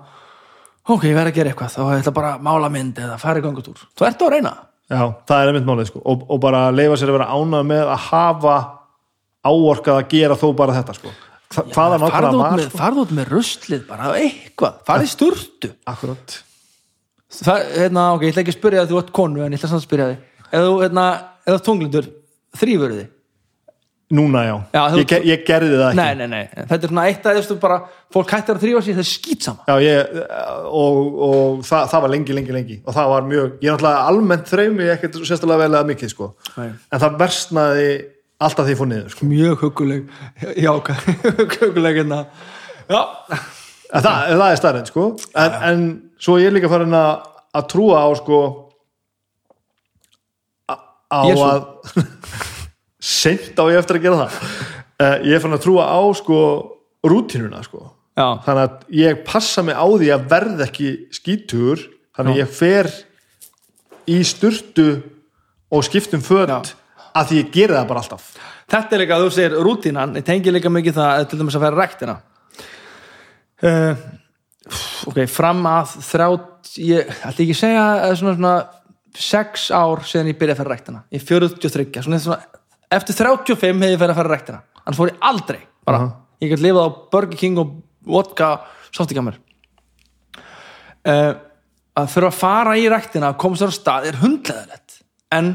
ok, 0.95 1.07
ég 1.09 1.17
verð 1.19 1.33
að 1.33 1.39
gera 1.39 1.53
eitthvað 1.53 1.78
ég 1.78 2.03
ætla 2.03 2.17
bara 2.20 2.35
að 2.37 2.45
mála 2.47 2.73
mynd 2.73 3.01
eða 3.03 3.19
fara 3.19 3.43
í 3.43 3.47
gangutúr 3.47 3.87
þú 3.99 4.07
ert 4.07 4.23
að 4.23 4.35
reyna. 4.37 4.55
Já, 4.89 5.03
það 5.28 5.43
er 5.43 5.51
einmitt 5.51 5.67
málið 5.69 5.89
sko. 5.91 6.03
Og, 6.09 6.20
og 6.33 6.39
bara 6.41 6.61
leifa 6.73 6.97
sér 6.97 7.11
að 7.12 7.19
vera 7.19 7.33
ánað 7.35 7.67
með 7.69 7.91
að 7.93 8.05
hafa 8.07 8.55
áorkað 9.45 9.99
að 9.99 10.07
gera 10.15 10.39
þó 10.41 10.47
bara 10.57 10.77
þetta 10.78 10.95
sko. 10.97 11.12
Hvaða 11.49 11.75
farðu 11.75 11.99
nákvæmlega 12.05 12.31
út, 12.31 12.41
var 12.41 12.62
sko? 12.62 12.78
farðu 12.78 13.03
út 13.05 13.12
með 13.19 13.28
ruslið 13.35 13.83
bara 13.89 14.09
eitthvað, 14.17 14.81
farðu 14.89 15.09
í 15.09 15.12
sturtu. 15.12 15.70
Akkurat. 15.93 16.39
Það, 17.39 17.69
hérna, 17.75 18.07
ok, 18.15 18.25
ég 18.25 18.33
ætla 18.33 18.45
ekki 18.45 18.55
að 18.55 18.59
spyrja 18.59 18.83
að 18.85 18.95
þú 18.95 19.01
ert 19.03 19.12
konu 19.19 19.45
en 19.45 19.53
ég 19.53 19.61
ætla 19.61 19.70
samt 19.75 19.83
að 19.83 19.87
spyrja 19.87 20.09
þig. 20.09 20.25
Ef 20.49 20.65
þú, 20.65 20.75
hérna, 20.87 21.07
ef 21.45 21.51
þú 21.51 21.57
ert 21.59 21.67
tunglindur, 21.69 22.11
þrýfur 22.57 22.97
þig 22.97 23.09
Núna 24.09 24.41
já, 24.47 24.55
Já, 24.73 24.83
þú- 24.89 25.01
ég, 25.03 25.25
ég 25.28 25.41
gerði 25.45 25.75
það 25.77 25.89
ekki. 25.91 25.97
Nei, 25.99 26.15
nei, 26.17 26.27
nei, 26.33 26.62
þetta 26.70 26.87
er 26.87 26.89
svona 26.89 27.03
eitt 27.11 27.27
að 27.28 27.41
þú 27.45 27.57
bara, 27.61 27.77
fólk 28.15 28.31
hættir 28.33 28.57
að 28.57 28.62
þrýfa 28.62 28.81
sig, 28.87 28.95
það 28.97 29.03
er 29.03 29.09
skýtsama 29.11 29.67
Já, 29.69 29.75
ég, 29.85 30.15
og, 30.65 31.01
og 31.27 31.59
það, 31.69 31.83
það 31.93 32.05
var 32.07 32.12
lengi, 32.15 32.37
lengi, 32.39 32.55
lengi. 32.57 32.78
Og 32.87 32.97
það 32.97 33.11
var 33.12 33.27
mjög, 33.28 33.51
ég 33.61 33.69
er 33.69 33.77
náttúrulega 33.77 34.07
almennt 34.09 34.49
þreimi 34.49 34.89
ekkert 34.95 35.19
sérstaklega 35.20 35.61
vel 35.61 35.69
eða 35.75 35.89
mikið 35.91 36.15
sko. 36.15 36.31
Nei. 36.57 36.70
en 36.89 37.03
það 37.05 37.19
versnaði 37.20 37.91
alltaf 38.49 38.70
því 38.70 38.78
fór 38.81 38.91
niður 38.95 39.12
sko. 39.12 39.28
Mjög 39.28 39.62
huguleg 39.67 40.09
já, 40.57 40.73
huguleg 41.61 42.01
hérna. 42.01 42.23
En 42.89 44.05
það, 44.05 44.45
er 44.49 44.61
starrend 44.61 44.89
sko. 44.89 45.11
En, 45.37 45.59
en 45.69 45.85
svo 46.17 46.39
er 46.39 46.49
ég 46.49 46.57
líka 46.57 46.73
farin 46.73 46.97
að, 46.97 47.28
að 47.61 47.69
trúa 47.75 48.05
á 48.05 48.09
sko 48.17 48.41
á 51.09 51.20
Jesú. 51.28 51.45
að 51.45 52.09
seint 52.99 53.59
á 53.59 53.65
ég 53.70 53.78
eftir 53.81 53.99
að 53.99 54.07
gera 54.07 54.25
það. 54.25 54.41
Uh, 54.99 55.17
ég 55.28 55.36
er 55.36 55.43
farin 55.43 55.59
að 55.59 55.65
trúa 55.67 55.86
á 55.86 56.01
sko 56.18 56.41
rútínuna 57.07 57.62
sko. 57.67 57.85
Já, 58.18 58.27
þannig 58.43 58.65
að 58.65 58.99
ég 58.99 59.20
passa 59.27 59.62
mig 59.62 59.78
á 59.78 59.86
því 59.86 60.10
að 60.10 60.27
verð 60.33 60.65
ekki 60.67 60.89
skítur 61.15 61.85
þannig 62.18 62.35
að 62.35 62.41
ég 62.41 62.55
fer 62.59 62.91
í 64.10 64.18
sturtu 64.27 64.89
og 65.70 65.85
skiptum 65.86 66.25
Já. 66.25 66.59
að 67.15 67.28
því 67.28 67.39
ég 67.39 67.52
geri 67.55 67.77
það 67.77 67.91
bara 67.93 68.02
alltaf. 68.02 68.33
Þetta 68.68 68.97
er 68.97 69.02
líka 69.05 69.17
að 69.17 69.23
þú 69.25 69.31
segir 69.36 69.55
rútínan, 69.65 70.17
ég 70.18 70.25
tengi 70.27 70.52
líka 70.52 70.73
mikið 70.73 70.99
það 70.99 71.28
til 71.28 71.39
dæmis 71.39 71.57
að 71.57 71.65
vera 71.65 71.78
rektina 71.78 72.18
uh, 73.65 73.94
ok, 75.09 75.23
fram 75.31 75.65
að 75.68 75.94
þrját, 76.09 76.73
ég 76.85 77.12
ætla 77.17 77.44
ekki 77.44 77.57
segja 77.57 77.86
að 78.09 78.15
svona, 78.20 78.35
svona 78.36 78.55
sex 79.18 79.68
ár 79.75 80.05
síðan 80.07 80.33
ég 80.33 80.39
byrjaði 80.39 80.57
að 80.57 80.62
fara 80.62 80.75
rektina 80.75 81.02
í 81.10 81.20
43, 81.23 82.05
svona, 82.05 82.20
svona 82.23 82.58
eftir 82.92 83.18
35 83.18 83.83
hefði 83.83 83.92
ég 83.92 84.00
farið 84.00 84.15
að 84.15 84.20
fara 84.20 84.34
rektina 84.34 84.62
annars 84.84 84.99
fór 85.00 85.12
ég 85.12 85.20
aldrei, 85.31 85.60
bara 85.86 86.05
ég 86.42 86.52
gæti 86.52 86.65
lifað 86.65 86.89
á 86.89 86.91
Burger 87.12 87.39
King 87.39 87.60
og 87.62 87.76
vodka 88.08 88.50
sáttíkamur 88.94 89.39
uh, 91.08 91.33
að 91.99 92.12
þurfa 92.15 92.31
að 92.31 92.39
fara 92.39 92.76
í 92.78 92.86
rektina 92.92 93.33
að 93.33 93.41
komast 93.42 93.65
þar 93.65 93.75
á 93.75 93.78
stað 93.78 94.08
er 94.10 94.20
hundleðilegt 94.23 95.00
en 95.34 95.52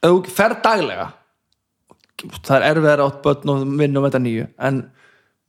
þú 0.00 0.14
fer 0.32 0.56
daglega 0.64 1.10
það 2.44 2.56
er 2.56 2.66
erfiðar 2.70 3.04
átt 3.06 3.20
börn 3.24 3.52
og 3.52 3.62
vinn 3.80 3.96
um 3.96 4.06
þetta 4.06 4.22
nýju 4.22 4.46
en 4.68 4.80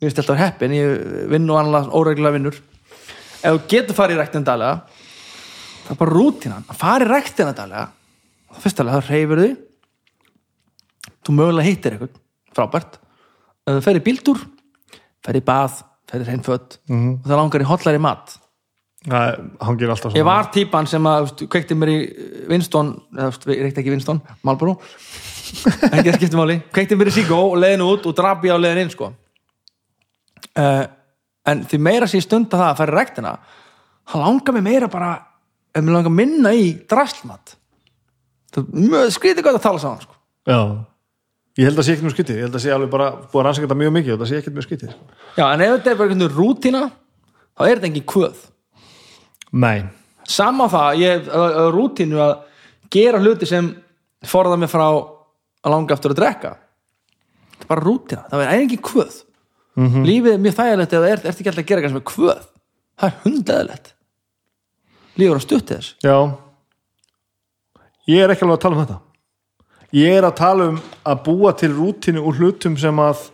ég 0.01 0.07
veist 0.07 0.21
alltaf 0.21 0.39
heppin 0.39 0.75
ég 0.75 1.01
vinn 1.31 1.49
og 1.51 1.59
annað 1.59 1.91
óreglulega 1.97 2.37
vinnur. 2.37 2.59
Ef 3.41 3.57
þú 3.57 3.61
getur 3.73 3.97
farið 3.97 4.17
í 4.17 4.21
rektina 4.21 4.47
daglega 4.47 4.75
það 5.81 5.91
er 5.93 5.99
bara 5.99 6.15
rútínan. 6.15 6.67
Að 6.69 6.79
fara 6.79 7.05
í 7.05 7.11
rektina 7.11 7.55
daglega 7.57 7.87
það 8.51 8.63
fyrst 8.65 8.81
alveg, 8.83 8.95
það 8.95 9.11
reyfur 9.11 9.43
því 9.43 9.51
þú 11.25 11.37
mögulega 11.37 11.67
hittir 11.67 11.95
eitthvað 11.95 12.19
frábært. 12.55 12.99
Ef 13.67 13.77
þú 13.77 13.85
fer 13.85 13.99
í 13.99 14.03
bíltúr 14.05 14.43
fer 15.25 15.37
í 15.37 15.43
bað, 15.45 15.81
fer 16.09 16.23
í 16.23 16.27
hreinföt 16.27 16.79
mm 16.89 16.95
-hmm. 16.95 17.19
og 17.19 17.27
það 17.29 17.41
langar 17.41 17.61
í 17.61 17.69
hotlari 17.69 18.01
mat. 18.01 18.37
Það, 19.01 19.39
alltaf 19.61 20.15
ég 20.15 20.25
var 20.25 20.51
típan 20.53 20.87
sem 20.87 21.03
að 21.03 21.47
kveikti 21.49 21.75
mér 21.75 21.89
í 21.89 21.99
Winston 22.49 23.01
þú 23.11 23.23
veist, 23.25 23.47
ég 23.47 23.61
reykti 23.63 23.81
ekki 23.81 23.89
Winston, 23.89 24.21
Marlboro. 24.43 24.77
Ekki 25.95 26.09
að 26.09 26.17
skipta 26.19 26.37
máli. 26.37 26.61
Kveikti 26.71 26.95
mér 26.95 27.09
í 27.09 27.11
Sigo 27.11 27.39
og 27.51 27.57
leiðin 27.57 27.81
út 27.81 28.05
og 28.05 28.15
draf 28.15 28.43
ég 28.43 28.53
á 28.53 28.61
leiðin 28.61 28.83
inn 28.83 28.93
sko. 28.93 29.13
Uh, 30.55 30.85
en 31.45 31.65
því 31.65 31.79
meira 31.79 32.07
sér 32.07 32.21
stunda 32.21 32.57
það 32.57 32.69
að 32.69 32.77
fara 32.77 32.93
í 32.93 32.95
rektina 32.95 33.39
hann 34.11 34.21
langar 34.21 34.53
mig 34.53 34.63
meira 34.63 34.87
bara 34.91 35.11
ef 35.73 35.83
mér 35.83 35.97
langar 35.97 36.13
minna 36.13 36.53
í 36.53 36.73
draslmat 36.89 37.55
það 38.51 39.11
skrítið 39.15 39.45
gott 39.45 39.55
að 39.55 39.63
tala 39.63 39.79
saman 39.79 40.01
sko. 40.03 40.17
Já, 40.45 40.59
ég 41.59 41.67
held 41.67 41.79
að 41.79 41.87
sé 41.87 41.95
ekki 41.95 42.05
mjög 42.05 42.15
skyttið 42.15 42.39
ég 42.39 42.47
held 42.47 42.57
að 42.57 42.63
sé 42.63 42.73
alveg 42.73 42.91
bara 42.93 43.11
búið 43.11 43.41
að 43.41 43.47
rannsaka 43.47 43.67
þetta 43.67 43.79
mjög 43.81 43.93
mikið 43.97 44.13
og 44.13 44.21
það 44.21 44.29
sé 44.29 44.41
ekki 44.41 44.53
mjög 44.55 44.67
skyttið 44.67 44.91
já, 45.37 45.45
en 45.45 45.63
ef 45.65 45.73
þetta 45.75 45.91
er 45.91 45.97
bara 45.99 46.13
einhvern 46.13 46.23
veginn 46.23 46.37
rútína 46.37 46.83
þá 47.61 47.65
er 47.67 47.77
þetta 47.77 47.89
engin 47.91 48.07
kvöð. 48.09 48.43
Nei, 49.61 49.77
sama 50.27 50.67
á 50.67 50.73
það, 50.73 51.01
ég 51.01 51.29
hef 51.29 51.73
rútínu 51.75 52.21
að 52.23 52.35
gera 52.93 53.21
hluti 53.21 53.49
sem 53.49 53.71
forða 54.27 54.59
mig 54.59 54.71
frá 54.71 54.85
að 54.87 55.73
langa 55.73 55.95
aftur 55.95 56.15
að 56.15 56.21
drekka. 56.21 56.53
Þetta 57.57 57.67
er 57.67 57.71
bara 57.73 57.85
rútína, 57.85 58.25
það 58.31 58.45
er 58.45 58.53
engin 58.57 58.85
kvöð. 58.85 59.17
Lífið 59.81 60.33
er 60.33 60.43
mjög 60.43 60.57
þægilegt 60.57 60.93
eða 60.97 61.09
ert, 61.13 61.25
ert 61.25 61.39
ekki 61.39 61.51
alltaf 61.51 61.63
að 61.63 61.69
gera 61.69 61.81
eitthvað 61.81 61.93
sem 61.93 62.01
er 62.01 62.09
kvöð. 62.11 62.47
Það 63.01 63.09
er 63.11 63.19
hundleðilegt 63.25 63.93
lífið 65.19 65.31
er 65.31 65.37
að 65.37 65.45
stutti 65.45 65.77
þess. 65.77 65.95
Já 66.05 66.17
Ég 69.91 70.15
er 70.15 70.23
að 70.27 70.37
tala 70.39 70.69
um 70.71 70.77
að 70.79 71.11
að 71.11 71.23
búa 71.25 71.51
til 71.59 71.71
rútinu 71.75 72.23
úr 72.23 72.37
hlutum 72.39 72.77
sem 72.79 72.99
að 73.03 73.25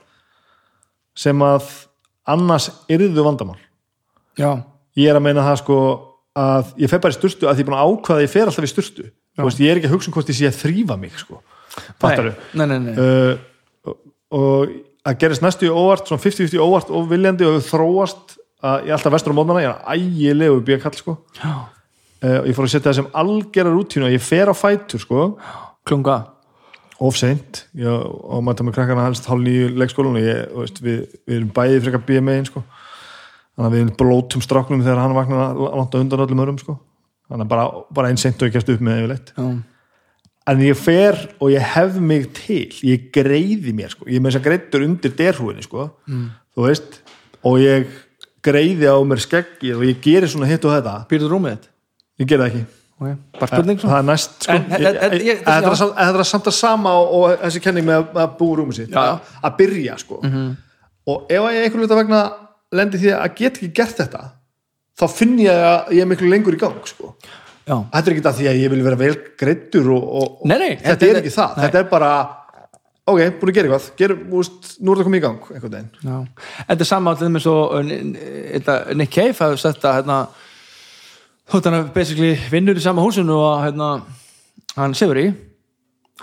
sem 1.18 1.42
að 1.46 1.68
annars 2.30 2.70
yrðu 2.92 3.26
vandamál. 3.26 3.60
Já, 4.38 4.64
ég 4.98 5.10
er 5.10 5.18
að 5.18 5.26
meina 5.26 5.46
það 5.46 5.60
sko 5.64 5.78
að 6.38 6.74
ég 6.82 6.92
fer 6.92 7.02
bara 7.02 7.14
í 7.14 7.18
sturtu 7.18 7.48
að 7.50 7.60
ég 7.60 7.64
er 7.66 7.70
búin 7.70 7.78
að 7.78 7.92
ákvaða 7.92 8.18
að 8.20 8.26
ég 8.26 8.34
fer 8.34 8.50
alltaf 8.50 8.68
í 8.68 8.72
sturtu. 8.72 9.06
Veist, 9.38 9.62
ég 9.62 9.70
er 9.72 9.80
ekki 9.80 9.90
að 9.90 9.94
hugsa 9.94 10.10
um 10.10 10.16
hvort 10.18 10.30
ég 10.34 10.38
sé 10.38 10.50
að 10.50 10.60
þrýfa 10.64 10.98
mig 10.98 11.18
sko. 11.22 11.42
fattaru 12.02 12.32
nei, 12.58 12.66
nei, 12.66 12.78
nei, 12.80 12.94
nei. 12.94 12.98
uh, 12.98 13.94
og- 14.34 14.72
að 15.08 15.20
gerist 15.22 15.44
næstu 15.46 15.68
í 15.68 15.72
óvart 15.72 16.10
svona 16.10 16.20
50-50 16.24 16.60
óvart 16.60 16.90
og 16.92 17.06
viljandi 17.08 17.46
og 17.48 17.62
þróast 17.64 18.34
að 18.66 18.88
ég 18.88 18.90
er 18.90 18.96
alltaf 18.98 19.14
vestur 19.14 19.32
á 19.32 19.38
mótnana 19.38 19.62
ég 19.62 19.70
er 19.70 19.84
ægilegu 19.94 20.64
bíakall 20.66 20.98
sko. 20.98 21.14
Uh, 21.38 22.40
og 22.42 22.48
ég 22.50 22.58
fór 22.58 22.66
að 22.66 22.74
setja 22.74 22.90
það 22.90 22.98
sem 22.98 23.12
algera 23.22 23.72
rútínu 23.72 24.08
að 24.10 24.16
ég 24.18 24.26
fer 24.26 24.50
á 24.50 24.56
fætur 24.58 25.00
sko, 25.00 25.28
klunga 25.86 26.18
of 27.00 27.18
seint 27.18 27.64
ég, 27.78 27.88
og 27.88 28.44
maður 28.46 28.68
með 28.68 28.78
krakkana 28.78 29.06
helst 29.06 29.28
hálf 29.30 29.44
nýju 29.44 29.70
leikskólan 29.78 30.18
og 30.18 30.26
ég, 30.26 30.44
veist, 30.56 30.82
við, 30.84 31.06
við 31.28 31.40
erum 31.40 31.54
bæði 31.56 31.80
frekar 31.86 32.04
BMA 32.08 32.38
sko. 32.50 32.64
þannig 33.56 33.68
að 33.68 33.76
við 33.78 33.96
blótum 34.02 34.44
stráknum 34.46 34.84
þegar 34.86 35.04
hann 35.04 35.18
vaknar 35.18 35.58
langt 35.78 35.98
undan 36.00 36.24
öllum 36.26 36.44
örum 36.46 36.62
sko. 36.62 36.78
þannig 37.30 37.46
að 37.46 37.52
bara, 37.54 37.68
bara 37.94 38.12
einn 38.12 38.22
seint 38.22 38.42
og 38.42 38.50
ég 38.50 38.58
kæst 38.58 38.72
upp 38.74 38.84
með 38.86 39.04
yfirleitt 39.04 39.34
já, 39.36 39.48
en 40.48 40.64
ég 40.64 40.80
fer 40.80 41.20
og 41.38 41.52
ég 41.54 41.70
hef 41.76 42.00
mig 42.00 42.30
til 42.38 42.66
ég 42.88 43.10
greiði 43.14 43.76
mér 43.78 43.94
sko. 43.94 44.10
ég 44.10 44.24
með 44.24 44.34
þess 44.34 44.42
að 44.42 44.50
greittur 44.50 44.88
undir 44.88 45.16
derhúinni 45.22 45.66
sko. 45.66 45.92
Mm. 46.10 46.28
þú 46.58 46.68
veist 46.70 47.02
og 47.46 47.62
ég 47.62 47.94
greiði 48.48 48.90
á 48.90 48.98
mér 49.06 49.22
skeggið 49.22 49.78
og 49.78 49.86
ég 49.86 50.02
geri 50.02 50.30
svona 50.32 50.50
hitt 50.50 50.66
og 50.66 50.74
þetta 50.74 50.98
býrðu 51.12 51.32
rúmið 51.32 51.58
þitt 51.58 51.72
ég 52.24 52.30
geri 52.32 52.42
það 52.42 52.50
ekki 52.52 52.77
okay. 52.98 53.16
spurning 53.46 53.82
svo 53.82 53.92
það 53.92 54.00
er 54.00 54.08
næst 54.08 54.48
sko. 54.48 54.58
Þetta 54.72 55.06
er 55.06 56.20
er 56.22 56.30
samt 56.32 56.50
að 56.50 56.58
sama 56.58 56.96
og, 56.98 57.14
og 57.18 57.38
þessi 57.46 57.62
kenning 57.64 57.88
með 57.88 58.08
að- 58.24 58.34
búa 58.40 58.58
rúmið 58.62 58.82
sitt 58.82 58.96
Já. 58.96 59.02
Að, 59.42 59.58
byrja 59.62 59.98
sko. 60.02 60.22
og 61.08 61.32
ef 61.32 61.50
ég 61.54 61.64
einhvern 61.68 61.88
að 61.88 62.02
vegna 62.02 62.22
lendi 62.76 63.02
því 63.02 63.14
að 63.16 63.36
get 63.36 63.60
ekki 63.60 63.74
gert 63.76 64.00
þetta 64.02 64.24
þá 64.98 65.06
finn 65.14 65.38
ég 65.40 65.68
að 65.68 65.94
ég 65.96 66.04
er 66.04 66.10
miklu 66.10 66.32
lengur 66.32 66.58
í 66.58 66.62
gang 66.62 66.80
sko. 66.90 67.14
já, 67.68 67.76
þetta 67.94 68.04
er 68.04 68.16
ekki 68.16 68.26
það 68.26 68.40
því 68.40 68.50
að 68.50 68.60
ég 68.64 68.74
vil 68.74 68.82
vera 68.88 69.00
vel 69.00 69.14
greittur 69.40 69.94
og, 69.94 70.10
og, 70.22 70.42
Nei, 70.48 70.58
nei, 70.58 70.74
þetta, 70.76 70.90
þetta 70.90 71.08
er 71.12 71.22
ekki 71.22 71.36
það 71.36 71.54
nei. 71.54 71.64
þetta 71.66 71.80
er 71.82 71.88
bara, 71.92 72.12
ok, 73.06 73.22
búin 73.40 73.52
að 73.52 73.58
gera 73.60 73.70
eitthvað 73.70 73.88
Gerum, 74.02 74.26
úst, 74.42 74.70
nú 74.82 74.92
er 74.94 75.02
það 75.02 75.10
komið 75.10 75.22
í 75.22 75.26
gang 75.28 75.50
einhvern 75.54 75.76
veginn 75.78 76.28
þetta 76.58 76.78
er 76.82 76.92
allir 77.14 77.34
með 77.36 77.46
svo 77.46 77.58
þetta, 77.78 78.78
Nick 78.98 79.16
Cave 79.16 79.38
hafði 79.38 79.64
sett 79.64 79.88
að 79.88 79.98
hérna, 80.00 80.20
hann 81.68 81.78
að 81.80 81.92
basically 81.96 82.34
vinnur 82.52 82.76
í 82.80 82.84
sama 82.84 83.02
húsinu 83.06 83.36
og 83.40 83.62
hérna, 83.66 83.90
hann 84.76 84.94
sefur 84.98 85.20
í 85.22 85.28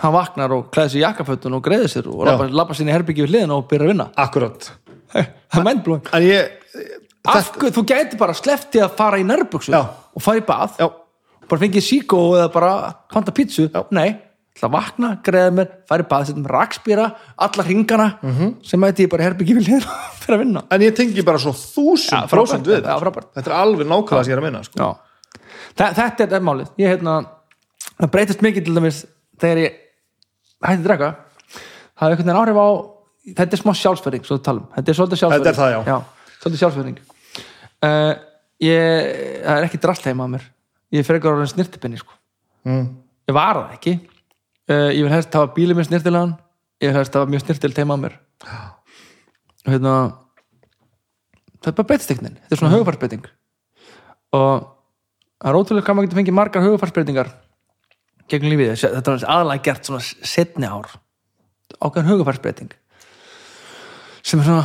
hann 0.01 0.11
vaknar 0.13 0.51
og 0.51 0.67
klæði 0.75 0.91
sér 0.93 0.99
í 0.99 1.05
jakkafötun 1.05 1.55
og 1.57 1.63
greiði 1.65 1.87
sér 1.93 2.09
og 2.11 2.19
Já. 2.25 2.31
labba, 2.31 2.47
labba 2.51 2.75
sinni 2.77 2.91
herbyggi 2.91 3.23
við 3.25 3.31
hliðina 3.31 3.55
og 3.57 3.67
byrja 3.69 3.85
að 3.87 3.91
vinna. 3.93 4.07
Akkurat. 4.19 4.69
Það 5.15 6.27
er 6.29 6.51
hverju, 7.25 7.71
þú 7.73 7.83
gæti 7.89 8.17
bara 8.19 8.35
sleppti 8.37 8.81
að 8.83 8.93
fara 8.99 9.17
í 9.21 9.25
nærbuksu 9.25 9.71
Já. 9.73 9.81
og 10.13 10.21
fara 10.21 10.41
í 10.41 10.45
bað 10.45 10.75
já, 10.81 10.89
bara 11.49 11.61
fengið 11.63 11.85
síkó 11.87 12.19
eða 12.37 12.51
bara 12.53 12.71
panta 13.13 13.31
pítsu? 13.33 13.65
Nei, 13.95 14.11
ætla 14.55 14.67
að 14.69 14.75
vakna, 14.75 15.09
greiða 15.25 15.53
mér 15.57 15.71
fara 15.89 16.03
í 16.05 16.09
bað, 16.11 16.27
setjum 16.29 16.45
rakspýra, 16.51 17.07
alla 17.47 17.63
hringana 17.65 18.09
Mhm. 18.21 18.53
sem 18.63 18.79
mæti 18.79 19.07
ég 19.07 19.09
bara 19.09 19.23
herbyggi 19.23 19.55
við 19.57 19.67
hliðina 19.71 19.95
fyrir 20.21 20.35
að 20.37 20.43
vinna. 20.43 20.63
En 20.69 20.81
ég 20.81 20.93
tengi 20.95 21.23
bara 21.25 21.37
svo 21.41 21.51
þúsund 21.55 22.11
Já, 22.13 22.27
prósent 22.29 22.67
við 22.67 22.83
Já, 22.83 22.99
þetta 22.99 23.47
er 23.47 23.57
alveg 23.57 23.87
nákvæmlega 23.87 24.23
sem 24.23 24.31
ég 24.33 24.37
er 24.37 24.43
að 24.43 24.47
minna 24.51 24.63
sko. 24.63 24.91
Já. 25.73 25.85
Þa, 25.95 26.05
þetta 26.05 26.27
er, 26.29 26.43
málið. 26.45 26.71
Ég 26.81 26.93
hérna, 26.93 27.15
það 27.95 28.11
breytist 28.13 28.43
mikið 28.45 28.67
til 28.67 28.75
dæmis 28.77 29.01
þegar 29.41 29.61
ég 29.63 29.79
hætti 30.65 30.81
að 30.81 30.87
draka 30.89 31.09
það 31.95 32.05
er 32.05 32.15
einhvern 32.15 32.29
veginn 32.29 32.39
áhrif 32.41 32.59
á 32.59 32.67
þetta 33.39 33.57
er 33.57 33.61
smá 33.61 33.71
sjálfsverðing, 33.79 34.25
svo 34.27 34.37
að 34.37 34.45
tala 34.45 34.63
um. 34.63 34.67
Þetta 34.75 34.91
er 34.91 34.99
svolítið 34.99 35.21
sjálfsverðing 35.21 35.47
Þetta 35.47 35.53
er 35.53 35.59
það, 35.59 35.89
já. 35.89 36.35
svolítið 36.41 36.63
sjálfsverðing 36.63 36.99
uh, 37.87 38.13
ég, 38.65 39.13
það 39.45 39.59
er 39.59 39.67
ekki 39.69 39.81
drast 39.85 40.09
heima 40.09 40.27
á 40.27 40.33
mér. 40.35 40.49
Ég 40.93 41.01
er 41.01 41.07
frekar 41.07 41.35
orðin 41.35 41.51
snirtipinni 41.51 42.01
sko. 42.01 42.13
mm. 42.67 42.85
ég 43.29 43.35
var 43.35 43.61
það 43.61 43.77
ekki. 43.79 43.95
Uh, 44.65 44.91
ég 44.91 45.01
vil 45.05 45.13
helst 45.13 45.37
hafa 45.37 45.53
bílið 45.55 45.79
mér 45.79 45.89
snirtilegan 45.89 46.35
ég 46.83 46.91
vil 46.91 46.99
helst 46.99 47.15
hafa 47.15 47.29
mjög 47.31 47.45
snirtilt 47.45 47.81
heima 47.81 47.97
á 47.97 48.03
mér. 48.03 48.19
Og 49.65 49.73
hérna 49.73 49.95
það 51.61 51.71
er 51.71 51.77
bara 51.79 51.89
breytisteknin 51.89 52.37
þetta 52.37 52.53
er 52.53 52.61
svona 52.61 52.75
hugfarsbreyting 52.75 53.27
og 54.35 54.65
það 55.45 55.51
er 55.51 55.59
ótrúlega 55.59 55.85
hvað 55.85 55.97
maður 55.97 56.07
getur 56.07 56.19
fengið 56.19 56.37
margar 56.39 56.65
hugfarsbreytingar 56.65 57.29
gegn 58.31 58.49
lífið. 58.49 58.73
Þetta 58.81 59.13
er 59.13 59.27
aðalega 59.29 59.65
gert 59.67 59.85
svona 59.85 60.01
setni 60.01 60.65
ár. 60.65 60.89
Ákveðan 61.77 62.09
hugfarsbreyting 62.09 62.73
sem 64.25 64.41
er 64.41 64.47
svona 64.47 64.63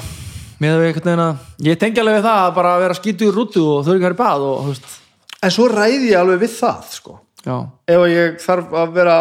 með 0.61 0.73
að 0.73 0.81
við 0.81 0.91
einhvern 0.91 1.09
veginn 1.11 1.23
að 1.25 1.67
ég 1.67 1.81
tengi 1.81 2.01
alveg 2.01 2.15
við 2.17 2.27
það 2.27 2.43
að 2.43 2.55
bara 2.57 2.77
vera 2.81 2.97
skítu 2.97 3.27
í 3.27 3.33
rútu 3.35 3.65
og 3.65 3.83
þau 3.85 3.91
ekki 3.93 4.01
að 4.01 4.07
vera 4.07 4.17
í 4.17 4.21
bað 4.21 4.45
og 4.47 4.61
þú 4.61 4.73
veist. 4.73 4.95
En 5.41 5.53
svo 5.53 5.67
ræði 5.73 6.11
ég 6.11 6.21
alveg 6.21 6.41
við 6.41 6.55
það 6.57 6.87
sko. 6.95 7.17
já, 7.45 7.57
ef 7.89 8.05
ég 8.13 8.41
þarf 8.41 8.73
að 8.77 8.95
vera 8.97 9.17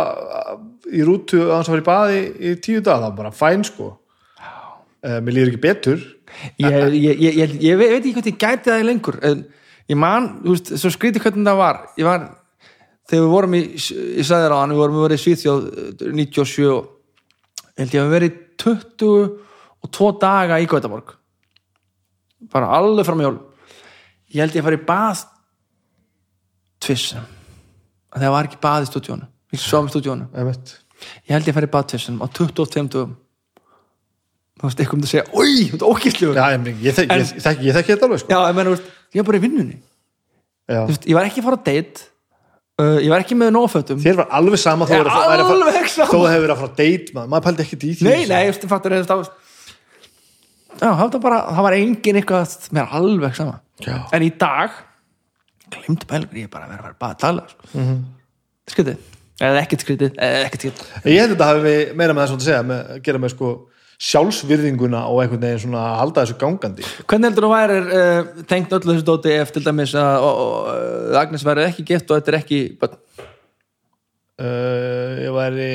í 0.89 1.03
rútu 1.07 1.41
að 1.45 1.53
hans 1.57 1.69
að 1.69 1.75
vera 1.75 1.83
í 1.83 1.89
baði 1.89 2.23
í 2.39 2.55
tíu 2.63 2.83
dag 2.83 3.03
þá 3.03 3.09
bara 3.19 3.35
fæn 3.35 3.67
sko. 3.67 3.91
Uh, 4.99 5.19
mér 5.23 5.35
líður 5.35 5.53
ekki 5.53 5.63
betur. 5.63 6.01
Ég, 6.59 6.75
ég, 6.95 7.21
ég, 7.23 7.37
ég, 7.39 7.55
ég 7.63 7.79
veit 7.79 7.99
ekki 7.99 8.15
hvað 8.17 8.31
ég 8.31 8.39
gæti 8.39 8.69
það 8.69 8.83
í 8.83 8.87
lengur 8.89 9.19
en 9.25 9.45
ég 9.89 9.99
man, 9.99 10.29
þú 10.43 10.55
veist, 10.55 10.71
svo 10.81 10.91
skríti 10.93 11.21
hvernig 11.23 11.47
það 11.49 11.59
var. 11.59 11.81
Ég 11.99 12.07
var, 12.07 12.25
þegar 13.09 13.25
við 13.25 13.33
vorum 13.33 13.57
í 13.57 13.61
ég 13.65 14.25
sagði 14.27 14.45
þér 14.45 14.55
á 14.55 14.61
hann, 14.61 14.73
við 14.75 14.83
vorum 14.83 14.99
við 14.99 15.05
verið 15.07 15.19
í 15.19 15.23
Svíþjóð 15.25 15.69
eh, 15.69 16.09
97 16.21 16.79
held 17.79 17.95
ég 17.95 18.01
að 18.01 18.09
við 18.09 18.15
verið 18.17 18.39
22 18.63 20.09
daga 20.21 20.59
í 20.59 20.67
Gautaborg. 20.69 21.15
Bara 22.53 22.73
alveg 22.79 23.07
fram 23.07 23.21
í 23.23 23.27
jól 23.27 23.37
ég 24.33 24.43
held 24.43 24.55
ég 24.55 24.61
að 24.61 24.67
fara 24.67 24.77
í 24.77 24.85
bað 24.85 25.23
tvissum 26.83 27.25
það 28.13 28.33
var 28.33 28.49
ekki 28.49 28.61
bað 28.61 28.85
í 28.85 28.89
stúdíónu, 28.89 29.29
ekki 29.49 29.63
som 29.63 29.87
í 29.87 29.93
stúdíónu 29.93 30.29
ég 30.29 31.33
held 31.33 31.47
ég 31.47 31.51
að 31.51 31.57
fara 31.57 31.69
í 31.69 31.73
bað 31.73 31.89
tvissum 31.93 32.21
á 32.21 32.27
20 32.27 32.63
og 32.63 32.71
50 32.75 33.03
þá 34.59 34.65
varst 34.67 34.81
eitthvað 34.83 34.99
um 34.99 35.05
að 35.07 35.11
segja, 35.13 35.25
oi, 35.31 35.53
þetta 35.71 35.85
er 35.85 35.89
ógæstljóð 35.93 36.33
ég 36.83 36.93
þekki 37.79 37.91
þetta 37.93 38.07
alveg 38.07 38.23
sko. 38.23 38.29
já, 38.35 38.39
meni, 38.57 38.73
veist, 38.75 38.87
ég 39.15 39.21
var 39.21 39.27
bara 39.29 39.39
í 39.39 39.43
vinnunni. 39.45 39.77
Veist, 40.69 41.05
ég 41.09 41.17
var 41.17 41.29
ekki 41.29 41.41
að 41.41 41.47
fara 41.47 41.59
að 41.59 41.67
deitt 41.69 42.01
uh, 42.81 42.97
ég 42.99 43.09
var 43.13 43.23
ekki 43.23 43.37
með 43.39 43.53
nófötum 43.55 44.01
þér 44.03 44.19
var 44.19 44.33
alveg 44.39 44.61
sama 44.61 44.87
þó 44.89 44.97
að 44.99 45.05
þú 45.07 46.19
hefur 46.27 46.43
verið 46.43 46.55
að 46.55 46.59
fara 46.59 46.71
að 46.71 46.81
deitt 46.81 47.13
maður. 47.15 47.45
Pældi 47.47 47.65
ekki 47.65 47.79
dýtt 47.85 48.03
nei, 48.03 48.19
sko. 48.25 48.33
nei, 48.33 48.43
ég 48.49 48.69
fattur 48.73 48.97
það 48.99 49.23
var... 51.23 51.39
það 51.55 51.63
var 51.65 51.79
engin 51.79 52.19
eitthvað 52.19 52.59
mér 52.75 52.95
alveg 52.99 53.39
sama. 53.39 53.59
Já. 53.79 53.95
en 54.11 54.25
í 54.25 54.31
dag 54.35 54.75
glimtu 55.71 56.07
pælgur 56.09 56.39
ég 56.41 56.51
bara 56.51 56.67
að 56.67 56.75
vera 56.75 56.93
bara 56.99 57.15
að 57.15 57.21
tala 57.21 57.45
sko. 57.47 57.67
mm 57.71 57.85
-hmm. 57.85 57.99
skritið, 58.73 58.97
eða 59.39 59.61
ekkert 59.61 59.85
skritið 59.85 60.17
eða 60.17 60.45
ekkert 60.45 60.65
skritið 60.65 61.13
ég 61.13 61.21
held 61.21 61.31
að 61.31 61.35
þetta 61.35 61.49
hafi 61.51 61.75
meira 61.95 62.13
með 62.13 62.25
það 62.25 62.35
að 62.35 62.47
segja 62.47 62.63
með, 62.63 63.01
gera 63.05 63.21
með 63.23 63.33
sko 63.35 63.51
sjálfsvirðinguna 63.99 65.01
og 65.11 65.23
einhvern 65.23 65.41
veginn 65.43 65.61
svona 65.65 65.81
að 65.89 65.97
halda 65.99 66.23
þessu 66.23 66.37
gangandi. 66.39 66.85
Hvernig 67.03 67.29
heldur 67.29 67.47
þú 67.47 67.51
væri 67.51 67.79
uh, 67.83 68.29
tengt 68.47 68.75
öllu 68.77 68.93
þessu 68.93 69.07
dóti 69.09 69.33
ef 69.35 69.51
til 69.55 69.63
dæmis 69.65 69.95
að 69.99 70.27
uh, 70.27 71.17
Agnes 71.19 71.43
væri 71.47 71.65
ekki 71.67 71.85
gift 71.89 72.07
og 72.07 72.19
þetta 72.19 72.31
er 72.31 72.37
ekki 72.39 72.61
but, 72.79 72.95
uh, 74.39 75.19
ég 75.19 75.35
væri 75.35 75.69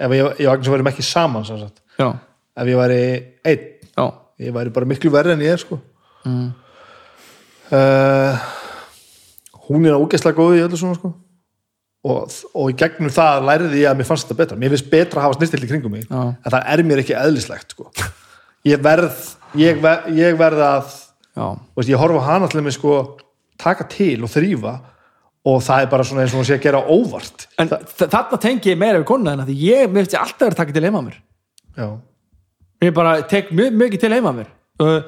ef 0.00 0.16
ég, 0.16 0.24
og 0.24 0.52
Agnes 0.54 0.72
væri 0.72 0.88
ekki 0.94 1.04
saman 1.04 1.44
sem 1.48 1.60
sagt. 1.60 1.84
Já, 2.00 2.08
ef 2.56 2.72
ég 2.72 2.80
væri 2.80 3.02
einn. 3.52 3.68
Já. 3.92 4.06
Ég 4.42 4.56
væri 4.56 4.72
bara 4.74 4.88
miklu 4.88 5.12
verri 5.12 5.36
en 5.36 5.44
ég 5.44 5.52
er 5.52 5.60
sko. 5.60 5.76
Mm. 6.24 6.48
uh, 7.74 8.48
hún 9.68 9.84
er 9.90 9.98
ógeðslega 9.98 10.38
góð 10.38 10.56
í 10.56 10.64
öllu 10.64 10.78
svona 10.78 10.94
sko 10.94 11.10
og, 12.02 12.34
og 12.58 12.72
í 12.72 12.76
gegnum 12.78 13.12
það 13.14 13.46
læriði 13.48 13.82
ég 13.84 13.90
að 13.92 14.00
mér 14.00 14.08
fannst 14.08 14.26
þetta 14.26 14.38
betra. 14.40 14.58
Mér 14.58 14.74
finnst 14.74 14.90
betra 14.90 15.20
að 15.20 15.26
hafa 15.28 15.38
snirtill 15.38 15.66
í 15.66 15.70
kringum 15.70 15.94
mig 15.94 16.06
Já. 16.08 16.20
en 16.34 16.54
það 16.54 16.68
er 16.74 16.84
mér 16.88 17.02
ekki 17.02 17.18
eðlislegt 17.18 17.74
sko. 17.74 17.90
Ég 18.66 18.82
verð 18.82 19.18
ég, 19.58 19.82
ver, 19.82 20.08
ég 20.16 20.38
verð 20.38 20.62
að 20.66 20.94
veist, 21.76 21.90
ég 21.90 22.00
horfa 22.00 22.24
hana 22.26 22.48
til 22.50 22.64
mig 22.64 22.76
sko 22.76 22.96
taka 23.60 23.86
til 23.90 24.22
og 24.24 24.32
þrýfa 24.32 24.78
og 25.48 25.58
það 25.66 25.84
er 25.84 25.90
bara 25.90 26.06
svona 26.06 26.22
eins 26.22 26.34
og 26.34 26.42
hún 26.42 26.46
sé 26.46 26.56
að 26.56 26.64
gera 26.66 26.82
óvart. 26.86 27.46
En 27.58 27.70
þa 27.70 28.06
þarna 28.06 28.38
tengi 28.42 28.72
ég 28.72 28.78
meira 28.78 29.00
við 29.00 29.08
konuna 29.10 29.34
en 29.34 29.44
því 29.48 29.58
ég, 29.58 29.90
mér 29.90 30.04
finnst 30.04 30.16
ég 30.16 30.22
alltaf 30.22 30.46
verið 30.46 30.54
að 30.54 30.62
taka 30.62 30.76
til 30.76 30.84
heima 30.86 31.02
mér. 31.02 31.18
Já. 31.78 31.88
ég 32.82 32.94
bara 32.94 33.14
tek 33.30 33.50
mjög 33.54 33.78
mikið 33.80 34.02
til 34.02 34.12
heima 34.12 34.34
mér. 34.36 34.50
Uh, 34.82 35.00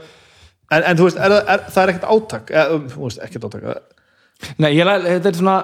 en, 0.71 0.83
en 0.83 0.99
þú 0.99 1.09
veist, 1.09 1.19
er, 1.19 1.35
er, 1.43 1.65
það 1.71 1.83
er 1.83 1.93
ekkert 1.93 2.11
átak 2.15 2.53
eða, 2.55 2.77
um, 2.77 2.87
þú 2.91 3.07
veist, 3.07 3.23
ekkert 3.25 3.47
átak 3.49 3.67
nei, 4.61 4.71
ég 4.75 4.89
þetta 5.07 5.31
er 5.31 5.39
svona 5.39 5.57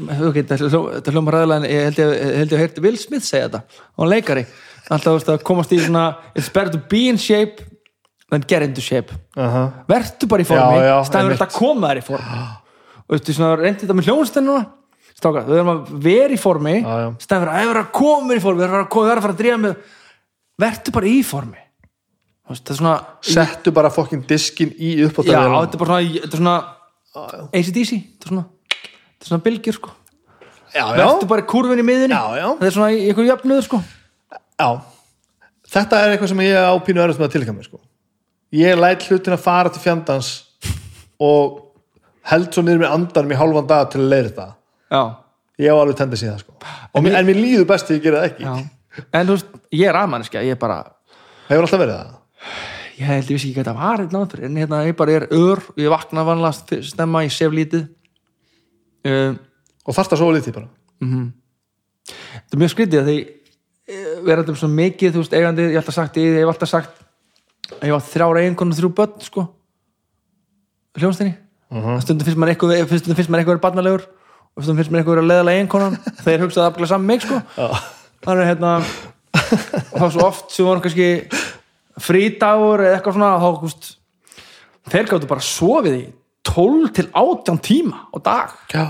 ok, 0.00 0.38
þetta 0.42 0.58
hljó- 0.62 0.88
þetta 0.96 1.12
hljóma 1.14 1.34
ræðilega 1.34 1.58
en 1.60 1.68
ég 1.70 1.84
held 1.88 1.98
ég, 2.02 2.12
held 2.38 2.52
ég 2.52 2.56
að 2.58 2.62
heyrti 2.64 2.84
Will 2.84 2.98
Smith 3.00 3.24
segja 3.26 3.48
þetta. 3.48 3.62
Og 3.96 4.04
hann 4.04 4.12
leikari, 4.12 4.44
alltaf 4.88 5.08
þú 5.10 5.14
veist, 5.18 5.30
að 5.34 5.42
komast 5.48 5.72
í 5.72 5.80
svona 5.82 6.04
it's 6.34 6.48
better 6.52 6.72
to 6.72 6.80
be 6.90 7.08
in 7.08 7.18
shape 7.20 7.64
than 8.30 8.44
get 8.48 8.62
into 8.62 8.80
shape. 8.80 9.12
Uh 9.36 9.68
vertu 9.88 10.28
bara 10.28 10.42
í 10.42 10.48
formi, 10.48 10.78
stæður 11.08 11.34
þetta 11.36 11.48
að 11.48 11.56
koma 11.58 11.90
þær 11.92 12.00
í 12.00 12.06
formi 12.06 12.38
og 13.02 13.16
veistu 13.16 13.34
svona 13.36 13.56
reyndi 13.60 13.82
þetta 13.84 13.96
með 13.98 14.08
hljónstennuna 14.08 14.62
stráka, 15.18 15.42
við 15.46 15.58
erum 15.60 15.72
að 15.72 15.90
vera 16.06 16.32
í 16.32 16.38
formi. 16.40 16.76
Stæður 17.20 17.50
að 17.52 17.66
vera 17.68 17.82
að 17.84 17.90
koma 17.92 18.34
í 18.34 18.40
formi. 18.42 18.62
Við 18.62 18.68
erum 18.68 18.78
að 18.80 19.12
að 19.12 19.22
fara 19.26 19.34
að 19.34 19.42
drífa 19.42 19.58
með 19.60 19.76
vertu 20.62 20.94
bara 20.94 21.06
í 21.10 21.18
formi. 21.26 21.58
Þú 22.42 22.54
veist, 22.54 22.72
svona 22.78 22.94
settu 23.22 23.72
bara 23.74 23.90
fokkin 23.92 24.24
diskin 24.26 24.72
í 24.78 24.96
já, 24.98 25.06
uppáttavél 25.10 25.52
þetta 25.62 25.76
er 25.76 25.82
bara 25.84 26.00
svona 26.32 26.54
ACDC, 27.52 27.90
þetta 27.92 28.26
er 28.26 28.32
svona 28.32 28.44
þetta 29.22 29.28
er 29.28 29.30
svona 29.30 29.44
bylgjur 29.46 29.76
sko. 29.78 29.92
Já, 30.72 30.82
já, 30.88 30.96
vertu 30.96 31.28
bara 31.28 31.44
kurvin 31.44 31.80
í 31.82 31.84
miðunni 31.84 32.16
Já, 32.16 32.48
þetta 32.56 32.66
er 32.66 32.74
svona 32.74 32.92
í 32.92 33.00
einhverju 33.06 33.28
jöfnuður 33.28 33.66
sko. 33.66 33.80
Já. 34.58 34.68
Þetta 35.72 35.98
er 36.00 36.14
eitthvað 36.14 36.30
sem 36.32 36.42
ég 36.46 36.68
á 36.68 36.74
pínu 36.84 37.02
örðust 37.04 37.20
með 37.20 37.28
að 37.28 37.34
tilkæmi 37.36 37.66
sko. 37.66 37.80
ég 38.52 38.76
læt 38.76 39.04
hlutin 39.08 39.36
að 39.36 39.44
fara 39.44 39.72
til 39.72 39.80
fjandans 39.80 40.30
og 41.22 41.60
held 42.28 42.50
svo 42.52 42.64
niður 42.64 42.82
með 42.82 42.96
andanum 42.96 43.32
í 43.32 43.38
hálfan 43.40 43.68
dag 43.70 43.86
til 43.92 44.02
að 44.02 44.10
leiða 44.12 44.26
þetta 44.26 44.48
já, 44.92 45.02
ég 45.64 45.72
á 45.72 45.76
alveg 45.76 45.96
tendis 46.00 46.24
í 46.24 46.28
það 46.28 46.42
sko. 46.42 46.56
en, 46.92 47.04
mér, 47.06 47.16
en 47.20 47.28
mér 47.30 47.40
líður 47.40 47.68
best 47.70 47.88
þegar 47.88 47.96
ég 47.98 48.04
gera 48.04 48.20
það 48.20 48.28
ekki. 48.30 48.44
Já. 48.44 49.06
En 49.16 49.28
þú 49.28 49.38
veist, 49.38 49.56
ég 49.72 49.88
er 49.88 49.98
aðmannskja, 50.02 50.44
ég 50.44 50.56
er 50.56 50.60
bara 50.60 50.82
hefur 51.48 51.64
alltaf 51.64 51.80
verið 51.80 51.96
það? 51.96 52.12
Ég 52.92 53.08
held 53.08 53.24
ég 53.24 53.38
vissi 53.38 53.48
ekki 53.48 53.56
hvað 53.56 53.64
þetta 53.64 53.78
var 53.78 54.02
hérna 54.02 54.46
en 54.48 54.60
hérna 54.60 54.82
ég 54.84 54.96
bara 54.98 55.16
er 55.16 55.26
ör 55.32 55.64
ég 55.80 55.92
vakna 55.92 56.26
vanlega 56.28 56.82
snemma, 56.92 57.24
ég 57.24 57.32
sef 57.32 57.56
lítið 57.56 57.88
um, 59.08 59.38
og 59.86 59.96
þarft 59.96 60.12
að 60.16 60.20
sofa 60.22 60.36
lítið 60.36 60.54
bara. 60.58 60.68
þetta 61.02 62.56
er 62.56 62.60
mjög 62.62 62.72
skrítið 62.74 63.00
að 63.02 63.08
því 63.10 63.16
eh, 63.22 64.10
verðandi 64.26 64.52
um 64.54 64.58
svo 64.60 64.68
mikið, 64.70 65.12
þú 65.16 65.22
veist, 65.24 65.36
eigandi 65.38 65.62
ég 65.68 65.74
hef 65.76 65.82
alltaf 65.82 65.96
sagt, 65.98 66.16
ég 66.22 66.38
hef 66.40 66.52
alltaf 66.52 66.70
sagt 66.70 67.02
að 67.80 67.86
ég 67.88 67.94
var 67.96 68.04
þrjára 68.06 68.42
eiginkonu 68.42 68.74
og 68.74 68.78
þrjú 68.78 68.90
börn, 68.98 69.14
sko. 69.26 69.46
Hljónstinni 70.98 71.34
Mhm. 71.72 72.00
stundum 72.04 72.26
finnst 72.26 72.36
maður 72.38 72.52
eitthvað 72.52 72.98
stundum 73.00 73.16
finnst 73.16 73.30
maður 73.32 73.40
eitthvað 73.42 73.54
verið 73.56 73.64
barnalegur 73.64 74.02
og 74.04 74.60
stundum 74.62 74.76
finnst 74.76 74.90
maður 74.92 75.00
eitthvað 75.02 75.16
verið 75.16 75.28
leðalega 75.30 75.56
eiginkonan. 75.62 75.94
Þeir 76.26 76.42
hugsaði 76.44 76.66
afglega 76.68 76.90
saman 76.90 77.06
mig, 77.08 77.22
sko. 77.24 77.38
Þannig 78.26 78.50
hérna 78.50 78.72
og 78.82 79.96
þá 80.02 80.06
svo 80.12 80.26
oft 80.26 80.52
sem 80.52 80.66
voru 80.68 80.82
kannski 80.84 81.06
frídagur 82.02 82.82
eða 82.84 82.98
eitthvað 82.98 83.16
svona 83.16 83.30
þá, 83.40 83.48
þú 83.56 83.70
veist, 83.70 83.88
þeir 84.92 85.08
gáttu 85.08 85.30
bara 85.30 85.46
sofið 85.46 85.96
í 85.96 86.04
12 86.52 86.92
til 86.98 87.08
18 87.12 87.60
tíma 87.64 88.02
á 88.12 88.18
dag 88.22 88.50
já, 88.72 88.84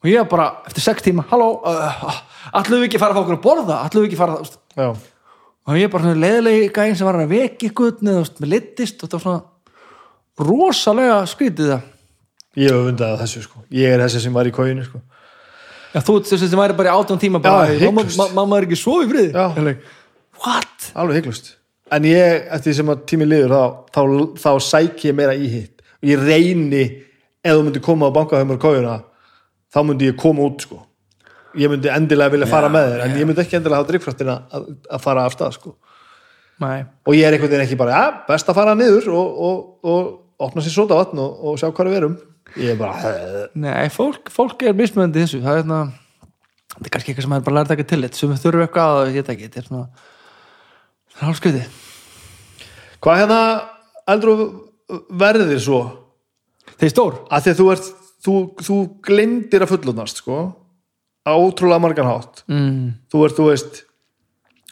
og 0.00 0.08
ég 0.08 0.20
var 0.22 0.28
bara 0.32 0.48
eftir 0.68 0.84
6 0.84 1.06
tíma 1.08 1.24
halló, 1.30 1.48
uh, 1.64 2.20
ætlum 2.60 2.82
við 2.82 2.88
ekki 2.90 3.00
fara 3.00 3.14
að 3.14 3.20
fá 3.20 3.22
okkur 3.24 3.38
að 3.38 3.44
borða 3.46 3.78
ætlum 3.86 4.04
við 4.04 4.10
ekki 4.10 4.20
fara 4.20 4.38
að 4.40 4.52
já, 4.76 4.88
og 5.66 5.78
ég 5.80 5.92
bara 5.92 6.06
svona 6.06 6.22
leiðilegi 6.24 6.72
gæðin 6.76 6.98
sem 7.00 7.08
var 7.08 7.20
að 7.20 7.32
veki 7.34 7.70
ykkur 7.70 7.96
með 8.04 8.50
litist 8.50 9.00
og 9.00 9.08
þetta 9.08 9.18
var 9.18 9.24
svona 9.26 10.50
rosalega 10.50 11.22
skrítið 11.30 11.72
það 11.74 11.88
ég 12.60 12.74
hef 12.74 12.90
undað 12.90 13.16
þessu 13.22 13.44
sko. 13.44 13.62
ég 13.70 13.94
er 13.94 14.02
þessi 14.04 14.24
sem 14.24 14.34
var 14.34 14.48
í 14.48 14.52
kóinu 14.54 14.84
sko. 14.86 15.00
Já, 15.90 16.00
þú 16.06 16.18
þessi 16.26 16.48
sem 16.50 16.58
væri 16.60 16.76
bara 16.78 16.92
í 16.92 16.98
18 16.98 17.18
tíma 17.22 17.40
bara, 17.42 17.70
Já, 17.70 17.86
mamma, 17.86 18.04
hygglust. 18.04 18.18
ma- 18.18 18.30
mamma 18.34 18.58
er 18.58 18.66
ekki. 18.66 18.78
Ég 19.56 19.64
leik, 19.64 19.80
what? 20.44 20.90
alveg 20.94 21.20
heiklust 21.20 21.56
en 21.90 22.06
ég, 22.06 22.46
eftir 22.54 22.70
því 22.70 22.76
sem 22.76 22.92
tími 23.10 23.26
liður 23.26 23.54
þá, 23.54 23.62
þá, 23.94 24.00
þá 24.38 24.50
sæki 24.62 25.10
ég 25.10 25.16
meira 25.18 25.34
í 25.34 25.48
hitt 25.50 25.79
og 26.00 26.08
ég 26.08 26.22
reyni 26.22 26.84
ef 27.40 27.56
þú 27.56 27.64
myndi 27.66 27.82
koma 27.84 28.08
á 28.08 28.16
bankaðumur 28.16 28.60
kójuna 28.60 28.96
þá 29.72 29.82
myndi 29.86 30.10
ég 30.10 30.18
koma 30.20 30.46
út 30.48 30.64
sko. 30.66 30.80
ég 31.58 31.70
myndi 31.70 31.90
endilega 31.90 32.34
vilja 32.34 32.48
fara 32.50 32.70
með 32.72 32.92
þér 32.92 33.04
en 33.04 33.16
ég 33.18 33.28
myndi 33.28 33.42
ekki 33.44 33.58
endilega 33.58 33.82
hafa 33.82 33.90
drikkfrættina 33.90 34.36
að, 34.50 34.66
að 34.90 35.04
fara 35.04 35.24
af 35.26 35.34
stað 35.34 35.56
sko. 35.58 35.76
Nei, 36.60 36.84
og 37.08 37.16
ég 37.16 37.24
er 37.24 37.34
einhvern 37.34 37.50
veginn 37.50 37.64
ekki 37.64 37.78
bara, 37.80 37.96
ja, 37.96 38.10
best 38.28 38.48
að 38.52 38.58
fara 38.58 38.74
niður 38.76 39.08
og, 39.16 39.38
og, 39.46 39.62
og 39.88 40.44
opna 40.46 40.62
sér 40.62 40.74
sóta 40.74 40.98
vatn 40.98 41.22
og, 41.22 41.38
og 41.40 41.56
sjá 41.58 41.70
hvað 41.72 41.88
við 41.88 41.98
erum. 42.02 42.16
Ég 42.60 42.74
er 42.74 42.78
bara, 42.78 43.14
Nei 43.56 43.88
fólk, 43.94 44.28
fólk 44.34 44.62
er 44.68 44.76
mismöndi 44.76 45.24
þessu. 45.24 45.40
Það 45.40 45.56
er, 45.56 45.62
hérna, 45.62 45.80
þetta 46.74 46.90
er 46.90 46.94
kannski 46.94 47.14
eitthvað 47.14 47.26
sem 47.26 47.36
er 47.38 47.46
bara 47.48 47.58
lært 47.58 47.72
ekki 47.74 47.88
til 47.88 48.00
þetta 48.04 48.20
sem 48.20 48.34
við 48.34 48.42
þurfum 48.44 48.66
eitthvað 48.66 48.98
að 48.98 49.14
veit 49.16 49.32
ekki. 49.34 49.48
Þetta 49.48 49.62
er 49.62 49.68
svona 49.70 49.86
það 51.10 51.22
er 51.22 51.30
hálfskriði 51.30 51.64
hvað 53.00 53.22
hérna 53.22 53.40
eldur 54.12 54.42
verðir 55.20 55.60
svo. 55.62 55.80
Þeir 56.80 56.92
stór. 56.94 57.20
Að 57.30 57.44
því 57.44 57.52
að 57.52 57.60
þú 57.60 57.68
ert 57.74 57.90
þú, 58.24 58.34
þú 58.60 58.80
glindir 59.04 59.64
að 59.64 59.72
fullunast 59.74 60.22
sko 60.22 60.40
á 61.24 61.32
ótrúlega 61.36 61.82
margan 61.82 62.08
hátt. 62.08 62.42
Mm. 62.48 62.98
þú 63.12 63.24
ert, 63.26 63.36
þú 63.36 63.48
veist 63.50 63.82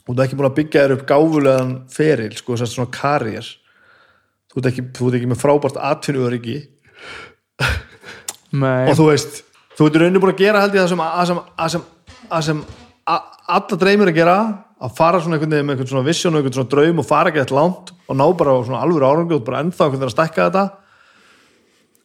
þú 0.05 0.15
ert 0.15 0.25
ekki 0.25 0.39
búin 0.39 0.49
að 0.49 0.57
byggja 0.57 0.85
þér 0.85 0.95
upp 0.97 1.07
gáfulegan 1.09 1.73
feril, 1.93 2.31
sko, 2.37 2.57
þess 2.57 2.65
að 2.65 2.75
svona 2.75 2.95
karriér. 2.95 3.51
Þú 4.49 4.61
ert 4.61 4.71
ekki, 4.71 4.85
þú 4.97 5.09
ert 5.09 5.19
ekki 5.19 5.29
með 5.29 5.43
frábært 5.43 5.81
atvinnuöryggi. 5.91 6.59
Nei, 8.57 8.89
og 8.89 8.95
þú 8.97 9.11
veist, 9.11 9.43
þú 9.77 9.89
ert 9.89 9.99
rauninu 10.01 10.23
búin 10.25 10.33
að 10.33 10.41
gera 10.41 10.63
held 10.65 10.79
ég 10.79 10.87
það 10.87 10.95
sem, 10.95 11.03
að 11.05 11.29
sem, 11.29 11.43
að 11.59 11.75
sem, 11.75 11.85
að 12.29 12.47
sem 12.49 12.63
alla 13.13 13.81
dreymir 13.83 14.13
að 14.13 14.17
gera 14.23 14.39
að 14.79 14.95
fara 14.95 15.21
svona 15.23 15.37
einhvern 15.37 15.55
veginn 15.55 15.67
með 15.67 15.75
einhvern 15.75 15.91
svona 15.91 16.07
vision 16.07 16.35
og 16.35 16.41
einhvern 16.41 16.57
svona 16.59 16.73
draum 16.73 17.01
og 17.03 17.07
fara 17.07 17.33
ekki 17.33 17.41
eitthvað 17.43 17.59
langt 17.59 17.95
og 18.07 18.19
ná 18.19 18.27
bara 18.39 18.59
svona 18.67 18.83
alvöru 18.85 19.09
árangi 19.09 19.35
og 19.35 19.47
bara 19.47 19.63
ennþá 19.65 19.87
einhvern 19.87 19.97
veginn 19.97 20.09
að 20.09 20.15
stækka 20.15 20.45
þetta. 20.47 20.65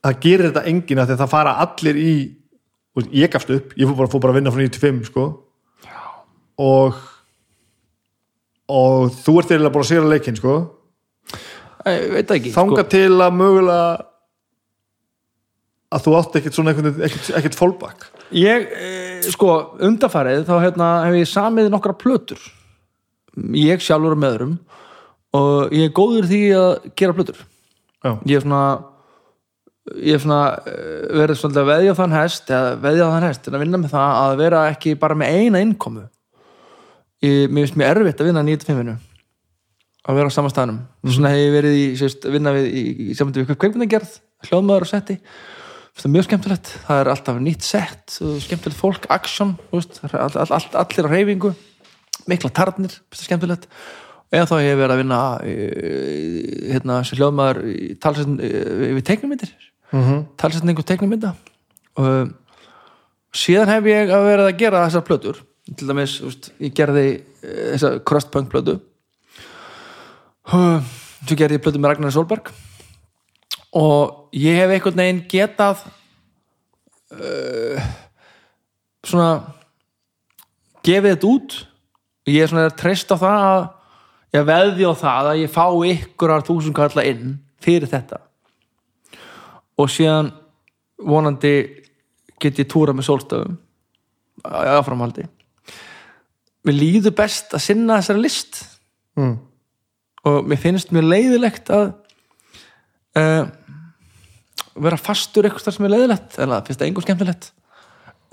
Það 0.03 0.22
gerir 0.26 0.48
þetta 0.50 0.64
enginn 0.72 1.02
að 1.02 1.10
því 1.10 1.16
að 1.16 1.22
það 1.24 1.34
fara 1.34 1.58
allir 1.64 2.00
í 2.02 2.14
ég 3.14 3.34
gafst 3.34 3.52
upp, 3.53 3.76
ég 3.77 3.90
fór 3.90 3.98
bara, 3.98 4.11
fór 4.11 4.24
bara 4.24 4.34
að 4.34 4.40
vinna 4.40 4.53
frá 4.53 4.61
95 4.61 5.10
sko. 5.10 5.27
Og 6.61 7.02
og 8.74 9.14
þú 9.22 9.38
ert 9.42 9.53
eiginlega 9.53 9.76
bara 9.76 9.85
að 9.85 9.92
sér 9.92 10.02
að 10.06 10.14
leikinn 10.16 10.40
sko. 10.40 10.56
Þanga 11.84 12.88
til 12.90 13.11
að 13.22 13.38
mögulega 13.38 13.85
að 15.93 16.06
þú 16.08 16.16
átt 16.18 16.38
ekkert 16.40 16.58
svona 16.58 16.74
ekkert, 16.74 17.30
ekkert 17.38 17.58
fallback. 17.60 18.10
Ég, 18.34 18.66
eh, 18.74 19.30
sko, 19.30 19.77
undarfærið 19.84 20.48
þá 20.48 20.53
hérna, 20.64 20.90
hef 21.06 21.19
ég 21.19 21.30
samið 21.30 21.69
nokkra 21.69 21.93
plötur 21.93 22.42
ég 23.58 23.84
sjálfur 23.84 24.18
með 24.20 24.38
öðrum 24.38 24.56
og 25.34 25.74
ég 25.74 25.90
er 25.90 25.95
góður 25.98 26.30
því 26.30 26.42
að 26.58 26.72
gera 27.00 27.18
plötur. 27.18 27.45
Já. 28.03 28.18
ég 28.28 28.36
er 28.36 28.44
svona 28.44 28.64
ég 30.03 30.16
er 30.16 30.22
svona 30.24 30.42
eh, 30.68 31.08
verið 31.12 31.40
svolítið 31.40 31.62
að 31.62 31.70
veðja 31.72 31.95
þann 32.00 32.18
hest 32.18 32.52
eða 32.52 32.76
veðja 32.84 33.08
þann 33.14 33.26
hest 33.28 33.48
en 33.48 33.56
að 33.58 33.64
vinna 33.64 33.80
með 33.80 33.95
það 33.95 34.20
að 34.20 34.36
vera 34.44 34.62
ekki 34.72 34.94
bara 35.00 35.18
með 35.20 35.40
eina 35.40 35.64
innkomu. 35.64 36.06
Ég, 37.24 37.50
mér 37.50 37.66
finnst 37.66 37.80
mjög 37.80 37.92
erfitt 37.94 38.22
að 38.22 38.30
vinna 38.30 38.45
9-5 38.48 38.94
að 40.03 40.18
vera 40.20 40.28
á 40.32 40.36
sama 40.36 40.52
staðnum. 40.52 40.82
Svona 41.08 41.32
hef 41.32 41.40
ég 41.40 41.53
verið 41.56 41.76
í 41.80 41.84
sérst, 42.00 42.26
vinna 42.32 42.52
við 42.56 42.66
í, 42.70 42.84
í, 42.92 43.14
samvændi 43.16 43.44
við 43.44 43.60
kveikmyndagerð 43.62 44.18
hljóðmaður 44.50 44.86
og 44.88 44.92
setti. 44.92 45.20
Það 45.94 46.08
er 46.10 46.14
mjög 46.16 46.26
skemmtilegt, 46.28 46.72
það 46.88 47.00
er 47.00 47.10
alltaf 47.14 47.38
nýtt 47.40 47.68
sett 47.68 48.16
skemmtilegt 48.44 48.80
fólk, 48.80 49.06
veist, 49.72 50.00
all, 50.03 50.16
all, 50.26 50.48
all, 50.58 50.66
allir 50.82 51.08
á 51.08 51.14
reyfingu 51.14 51.53
mikla 52.30 52.50
tarnir, 52.53 52.95
er 53.11 53.26
skemmtilegt. 53.26 53.68
Eða 54.34 54.48
þá 54.50 54.53
hef 54.58 54.66
ég 54.66 54.80
verið 54.80 54.93
að 54.95 55.02
vinna 55.03 55.19
eh, 55.45 56.72
hérna, 56.74 57.02
sem 57.06 57.19
hljóðmaður 57.19 57.60
við 57.64 59.03
teiknumyndir 59.06 59.52
mm 59.53 60.00
Mhm. 60.00 60.10
-hmm. 60.10 60.26
talsetningu 60.38 60.82
teiknumynda 60.84 61.35
og 61.95 62.06
um, 62.06 62.35
síðan 63.34 63.69
hef 63.69 63.85
ég 63.85 64.10
að 64.10 64.26
verið 64.26 64.48
að 64.48 64.58
gera 64.58 64.85
þessar 64.88 65.03
plötur. 65.06 65.42
Til 65.77 65.88
dæmis, 65.88 66.19
veist, 66.22 66.52
ég 66.60 66.74
gerði 66.74 67.24
eh, 67.43 67.77
þessa 67.77 68.00
crustpunk 68.03 68.50
plötu. 68.50 68.80
Og 70.50 70.82
svo 71.27 71.35
gerði 71.38 71.56
ég 71.60 71.61
plötu 71.64 71.80
með 71.80 71.93
Ragnar 71.93 72.11
Solberg 72.11 72.50
og 73.72 74.30
ég 74.34 74.58
hef 74.58 74.69
einhvern 74.69 74.98
veginn 74.98 75.22
getað 75.30 75.85
uh, 77.14 77.80
svona 79.06 79.30
gefið 80.84 81.16
þetta 81.16 81.27
út 81.30 81.56
og 81.56 81.73
ég 82.30 82.43
er 82.43 82.52
svona 82.52 82.68
að 82.69 82.77
treysta 82.80 83.18
á 83.19 83.24
það 83.24 83.48
að 83.48 83.64
ég 84.34 84.45
veði 84.50 84.88
á 84.90 84.93
það 84.98 85.30
að 85.32 85.42
ég 85.42 85.53
fá 85.53 85.66
ykkurar 85.93 86.45
þúsund 86.48 86.77
kalla 86.77 87.06
inn 87.08 87.38
fyrir 87.64 87.90
þetta. 87.92 88.19
Og 89.80 89.90
síðan 89.90 90.32
vonandi 91.03 91.53
get 92.42 92.60
ég 92.60 92.69
túra 92.69 92.93
með 92.95 93.10
sólstöfum 93.10 93.58
áframhaldi. 94.43 95.26
Mér 96.64 96.77
líður 96.80 97.16
best 97.18 97.53
að 97.56 97.66
sinna 97.68 98.00
þessari 98.02 98.24
list. 98.24 98.64
Mm. 99.14 99.35
og 100.26 100.48
mér 100.50 100.58
finnst 100.58 100.90
mjög 100.90 101.03
leiðilegt 101.06 101.68
að 101.69 101.92
uh, 103.19 103.43
vera 104.74 104.98
fastur 104.98 105.45
eitthvað 105.45 105.76
sem 105.76 105.85
er 105.85 105.93
leiðilegt. 105.93 106.38
En 106.40 106.53
það 106.56 106.64
finnst 106.69 106.82
það 106.82 106.88
engum 106.88 107.06
skemmtilegt. 107.06 107.50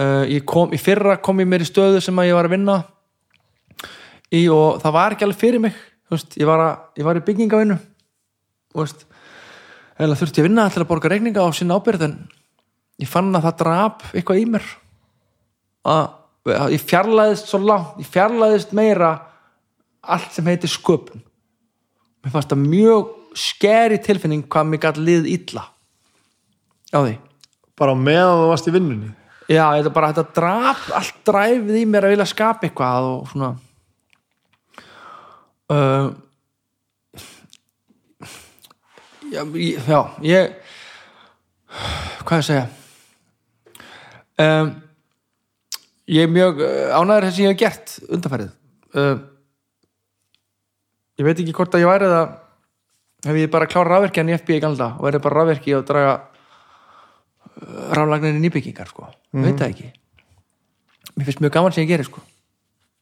Uh, 0.01 0.25
ég 0.31 0.47
kom, 0.49 0.73
í 0.73 0.79
fyrra 0.81 1.19
kom 1.21 1.43
ég 1.43 1.51
mér 1.51 1.67
í 1.67 1.69
stöðu 1.69 2.01
sem 2.01 2.23
að 2.23 2.31
ég 2.31 2.39
var 2.39 2.49
að 2.49 2.55
vinna 2.55 2.79
í 4.35 4.45
og 4.53 4.81
það 4.83 4.97
var 4.97 5.17
ekki 5.17 5.27
alveg 5.27 5.41
fyrir 5.41 5.63
mig 5.63 5.79
veist, 6.11 6.37
ég, 6.39 6.47
var 6.49 6.65
að, 6.65 6.85
ég 7.01 7.07
var 7.07 7.21
í 7.21 7.25
veist, 8.75 9.07
eða 9.99 10.17
þurfti 10.19 10.41
ég 10.41 10.45
að 10.45 10.49
vinna 10.49 10.69
til 10.71 10.83
að 10.83 10.89
borga 10.91 11.11
reikninga 11.11 11.43
á 11.43 11.51
sinna 11.55 11.79
ábyrð 11.79 12.07
en 12.07 12.17
ég 13.03 13.11
fann 13.11 13.33
að 13.35 13.49
það 13.49 13.57
drap 13.63 14.05
eitthvað 14.13 14.43
í 14.43 14.45
mér. 14.55 14.67
Að, 15.91 16.05
að 16.55 16.75
ég 16.77 16.85
fjarlæðist 16.85 17.51
svo 17.51 17.61
langt, 17.65 17.97
ég 18.01 18.11
fjarlæðist 18.13 18.75
meira 18.77 19.15
allt 20.01 20.37
sem 20.37 20.47
heitir 20.49 20.71
sköpun. 20.73 21.25
Mér 22.21 22.35
fannst 22.35 22.53
það 22.53 22.67
mjög 22.67 23.15
skeri 23.41 23.99
tilfinning 24.03 24.45
hvað 24.51 24.69
mér 24.69 24.85
gæti 24.85 25.07
lið 25.07 25.31
illa 25.35 25.65
á 26.91 26.99
því. 26.99 27.17
Bara 27.81 27.97
meðan 27.97 28.43
þú 28.43 28.47
varst 28.51 28.69
í 28.69 28.75
vinnunni? 28.75 29.11
Já, 29.51 29.65
þetta 29.75 29.93
bara 29.95 30.13
þetta 30.13 30.37
drap 30.37 30.89
allt 30.95 31.21
dræfið 31.27 31.81
í 31.81 31.85
mér 31.89 32.07
að 32.07 32.15
vilja 32.15 32.31
skapa 32.31 32.69
eitthvað 32.69 33.09
og 33.09 33.31
svona 33.33 33.55
uh, 35.71 36.11
já, 39.33 39.43
ég- 39.55 39.81
já, 39.87 40.01
ég 40.23 40.55
hvað 42.25 42.37
ég 42.37 42.43
að 42.43 42.47
segja? 42.49 42.67
Um, 44.41 44.71
ég 46.11 46.25
er 46.27 46.33
mjög 46.33 46.63
ánæður 46.97 47.27
þess 47.29 47.39
að 47.39 47.45
ég 47.45 47.51
hef 47.53 47.61
gert 47.61 47.93
undanfærið 48.09 48.51
uh, 48.97 49.19
ég 51.21 51.27
veit 51.29 51.43
ekki 51.43 51.55
hvort 51.55 51.75
að 51.77 51.85
ég 51.85 51.91
væri 51.91 52.09
það 52.11 52.27
hef 53.29 53.37
ég 53.43 53.51
bara 53.53 53.69
klára 53.69 53.93
rafverkjan 53.95 54.31
í 54.33 54.37
FBI 54.41 54.57
í 54.59 54.65
galda 54.65 54.91
og 54.97 55.05
verið 55.07 55.25
bara 55.27 55.43
rafverki 55.43 55.75
og 55.77 55.85
draga 55.89 56.15
raflagninni 57.93 58.41
nýbyggingar 58.47 58.89
sko, 58.89 59.05
veit 59.37 59.59
það 59.61 59.73
ekki. 59.75 59.89
Mér 61.19 61.27
finnst 61.27 61.43
mjög 61.45 61.53
gaman 61.53 61.75
sem 61.77 61.83
ég 61.85 61.91
gerir 61.91 62.07
sko. 62.09 62.23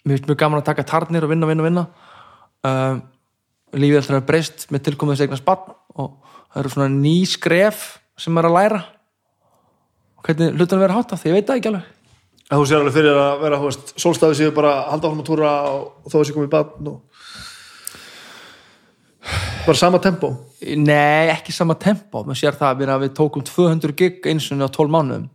Mér 0.02 0.16
finnst 0.16 0.26
mjög 0.26 0.38
gaman 0.40 0.58
að 0.58 0.66
taka 0.66 0.82
tarnir 0.88 1.22
og 1.22 1.30
vinna, 1.30 1.46
vinna, 1.46 1.62
vinna 1.68 1.84
um, 2.66 3.02
lífið 3.76 4.00
alltaf 4.00 4.18
er 4.18 4.26
breyst 4.28 4.66
með 4.72 4.86
tilkomið 4.88 5.16
þess 5.16 5.26
eignar 5.26 5.40
spann 5.42 5.74
og 5.98 6.14
það 6.48 6.60
eru 6.62 6.72
svona 6.72 6.88
ný 6.94 7.16
skref 7.28 7.84
sem 8.18 8.40
er 8.40 8.48
að 8.48 8.56
læra. 8.56 8.80
Og 10.18 10.26
hvernig 10.26 10.56
hlutunum 10.56 10.84
vera 10.84 10.96
hátt 10.96 11.14
því 11.14 11.30
ég 11.30 11.38
veit 11.38 11.48
það 11.48 11.60
ekki 11.60 11.72
alveg. 11.72 11.94
Þú 12.48 12.64
sér 12.64 12.80
alveg 12.80 12.94
fyrir 12.96 13.18
að 13.20 13.42
vera 13.42 13.58
þú 13.60 13.68
veist, 13.68 13.90
sólstafið 14.00 14.38
séu 14.38 14.54
bara 14.56 14.72
halda 14.88 15.10
áfram 15.10 15.20
að 15.20 15.28
túra 15.28 15.50
og 15.68 16.08
þó 16.08 16.16
sé 16.22 16.34
komið 16.34 16.48
í 16.48 16.52
batn 16.54 16.88
og... 16.88 17.00
bara 19.66 19.76
sama 19.76 20.00
tempo? 20.00 20.30
Nei, 20.80 21.28
ekki 21.34 21.52
sama 21.52 21.76
tempo. 21.78 22.24
Maður 22.24 22.40
sér 22.40 22.56
það 22.56 22.86
að 22.88 23.02
við, 23.04 23.12
tókum 23.18 23.44
200 23.44 23.98
gig 23.98 24.30
eins 24.32 24.48
og 24.54 24.64
á 24.64 24.68
12 24.72 24.94
mánuðum. 24.96 25.28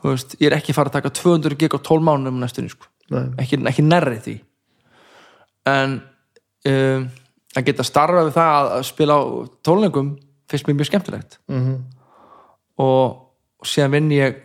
Þú 0.00 0.14
veist, 0.14 0.38
ég 0.38 0.46
er 0.48 0.56
ekki 0.56 0.76
fara 0.76 0.92
að 0.92 1.00
taka 1.00 1.12
200 1.18 1.58
gig 1.58 1.74
á 1.74 1.78
12 1.82 2.06
mánuðum 2.06 2.38
næstunni 2.40 2.70
sko. 2.70 2.86
Ekki, 3.42 3.58
ekki 3.66 3.82
nærri 3.82 4.22
því 4.22 4.36
en 5.68 5.96
um, 6.70 7.08
að 7.56 7.66
geta 7.66 7.86
starfa 7.86 8.26
við 8.26 8.36
það 8.36 8.52
að, 8.58 8.70
að 8.76 8.84
spila 8.88 9.16
á 9.18 9.22
tónleikum 9.66 10.12
finnst 10.50 10.68
mér 10.68 10.78
mjög 10.78 10.90
skemmtilegt. 10.90 11.38
Mm 11.50 11.60
-hmm. 11.64 11.82
og, 12.84 13.26
og 13.60 13.66
síðan 13.66 13.94
vinn 13.96 14.10
ég 14.14 14.40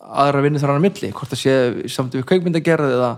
aðra 0.00 0.44
vinni 0.44 0.60
þar 0.60 0.76
að 0.76 0.84
milli 0.86 1.12
hvort 1.12 1.32
það 1.32 1.42
sé 1.42 1.54
samt 1.92 2.14
við 2.16 2.24
kveikmyndagerð 2.28 2.94
eða 2.94 3.10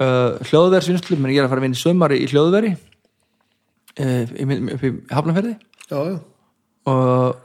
uh, 0.00 0.40
hljóðverðsvinnslu 0.48 1.18
menn 1.20 1.34
ég 1.34 1.42
er 1.42 1.48
að 1.48 1.52
fara 1.52 1.60
að 1.60 1.66
vinna 1.68 1.80
sömari 1.80 2.20
í 2.24 2.30
hljóðveri 2.30 2.72
uh, 2.72 4.24
í, 4.24 4.46
upp 4.76 4.86
í 4.86 4.92
Hafnarferði 5.12 5.54
já, 5.90 5.98
já. 6.08 6.16
og 6.88 7.36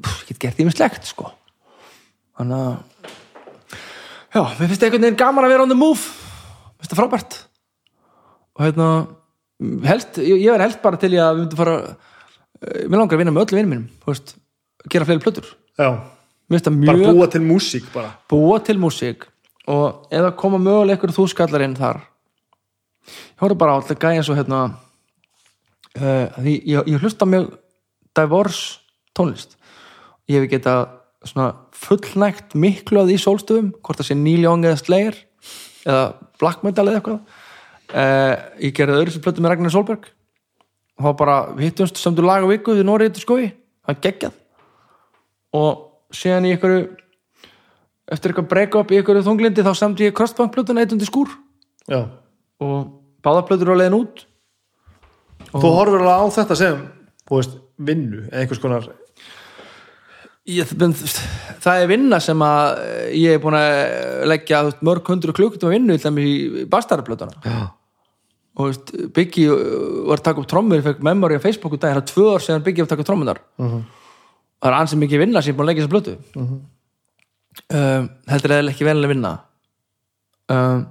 pff, 0.00 0.24
ég 0.24 0.32
get 0.32 0.42
gert 0.46 0.58
því 0.58 0.68
með 0.68 0.78
slegt 0.78 1.10
sko. 1.10 1.30
Þannig 2.38 2.64
að 2.64 2.74
já, 4.32 4.40
mér 4.40 4.68
finnst 4.68 4.84
einhvern 4.86 5.06
veginn 5.06 5.20
gaman 5.20 5.46
að 5.46 5.54
vera 5.54 5.66
on 5.66 5.72
the 5.72 5.78
move. 5.78 6.00
Mér 6.00 6.80
finnst 6.80 6.94
það 6.94 7.02
frábært 7.02 7.40
og 8.56 8.64
hérna 8.66 8.88
helst, 9.86 10.18
ég, 10.20 10.46
er 10.52 10.64
helst 10.64 10.82
bara 10.82 10.98
til 11.00 11.14
ég 11.14 11.22
að 11.22 11.36
við 11.36 11.44
myndum 11.44 11.60
fara 11.60 11.76
eh, 11.82 12.84
mér 12.86 13.00
langar 13.00 13.16
að 13.16 13.22
vinna 13.22 13.34
með 13.34 13.44
öllu 13.46 13.60
vinnum 13.60 13.74
mínum 13.76 14.32
gera 14.90 15.06
fleiri 15.06 15.22
plötur. 15.22 15.52
Bara 17.06 17.12
búa 17.14 17.28
til 17.30 17.42
músík 17.44 17.90
bara. 17.94 18.14
Búa 18.30 18.58
til 18.64 18.78
músík 18.82 19.28
og 19.70 20.08
eða 20.12 20.32
koma 20.36 20.58
mögulega 20.58 20.98
ykkur 20.98 21.14
þú 21.14 21.28
skallar 21.30 21.64
inn 21.64 21.76
þar. 21.78 22.02
Ég 23.06 23.42
horfði 23.42 23.58
bara 23.62 23.76
alltaf 23.78 24.00
gæja 24.02 24.24
svo 24.26 24.36
hérna 24.38 24.62
uh, 25.98 26.26
því 26.38 26.56
ég, 26.74 26.90
ég 26.90 27.02
hlusta 27.02 27.28
mjög 27.28 27.52
diverse 28.18 28.82
tónlist. 29.16 29.56
Ég 30.30 30.42
hef 30.42 30.50
getað 30.50 30.98
svona 31.26 31.52
fullnægt 31.76 32.56
miklu 32.58 33.02
að 33.02 33.12
því 33.12 33.20
sólstöfum 33.22 33.70
hvort 33.78 34.00
það 34.00 34.10
sé 34.10 34.18
Neil 34.18 34.42
Young 34.42 34.66
eða 34.66 34.80
Slayer 34.80 35.18
eða 35.86 36.04
Black 36.42 36.66
Metal 36.66 36.88
eða 36.88 37.00
eitthvað 37.00 37.40
uh, 37.92 38.34
ég 38.62 38.74
gerði 38.76 38.98
öðru 39.00 39.14
sem 39.14 39.24
plötu 39.24 39.44
með 39.44 39.54
Ragnar 39.54 39.74
Solberg 39.74 40.08
og 40.98 41.06
þá 41.06 41.18
bara 41.18 41.36
hittumst 41.60 42.00
samtu 42.00 42.24
lag 42.24 42.44
á 42.44 42.48
viku 42.50 42.76
við 42.76 42.86
Norið 42.88 43.14
til 43.16 43.24
skoði, 43.24 43.52
er 43.88 44.00
geggjað. 44.04 44.34
Og 45.56 46.14
síðan 46.14 46.48
í 46.48 46.54
ykkur 46.56 46.74
eftir 48.12 48.32
eitthvað 48.32 48.50
break-up 48.50 48.92
í 48.92 49.00
ykkur 49.00 49.22
þunglindi 49.24 49.64
þá 49.64 49.72
samt 49.78 50.02
ég 50.04 50.14
crossbank-plötuna 50.16 50.84
eitt 50.84 50.92
undir 50.94 51.08
skúr. 51.08 51.32
Já. 51.90 52.06
og 52.62 53.02
báðarplötur 53.24 53.72
á 53.74 53.80
leiðin 53.80 53.98
út. 53.98 54.24
Þú 55.50 55.70
horfir 55.74 56.02
alveg 56.04 56.20
á 56.22 56.34
þetta 56.36 56.58
sem 56.58 56.82
veist, 57.30 57.56
vinnu 57.76 58.26
eða 58.28 58.42
einhvers 58.44 58.62
konar 58.62 58.86
ég, 60.48 60.72
menn, 60.78 60.94
það 61.62 61.82
er 61.82 61.90
vinna 61.90 62.18
sem 62.22 62.42
að 62.46 62.80
eh, 62.82 63.04
ég 63.20 63.36
er 63.36 63.42
búin 63.42 63.58
að 63.58 64.26
leggja 64.30 64.62
mörg 64.84 65.10
hundru 65.12 65.34
klukkutum 65.36 65.70
að 65.70 65.76
vinnu 65.76 65.98
dæmis 66.02 66.28
í 66.28 66.66
bastarplötuna. 66.70 67.38
Já. 67.46 67.58
Og 68.58 68.68
veist, 68.68 68.92
Biggi 69.16 69.46
uh, 69.48 69.56
var 70.10 70.20
að 70.20 70.24
taka 70.28 70.42
upp 70.42 70.48
trommur, 70.50 70.76
ég 70.80 70.84
fekk 70.86 71.02
memory 71.06 71.38
á 71.40 71.44
Facebook 71.44 71.72
og 71.76 71.80
dag, 71.80 71.94
það 71.94 72.02
er 72.02 72.08
tvö 72.12 72.26
ár 72.34 72.42
síðan 72.44 72.64
Biggi 72.66 72.82
var 72.82 72.88
að 72.90 72.92
taka 72.94 73.04
upp 73.04 73.08
trommunar. 73.10 73.40
Það 73.58 74.68
er 74.70 74.76
ansið 74.78 75.00
mikið 75.02 75.22
vinna 75.24 75.40
sem 75.42 75.54
er 75.54 75.56
búin 75.58 75.66
að 75.66 75.70
leggja 75.72 75.86
þessa 75.86 75.94
plötu. 75.94 76.14
Um, 77.72 78.04
heldur 78.32 78.54
eða 78.56 78.70
ekki 78.74 78.86
venileg 78.86 79.10
vinna. 79.14 79.32
Um, 80.52 80.84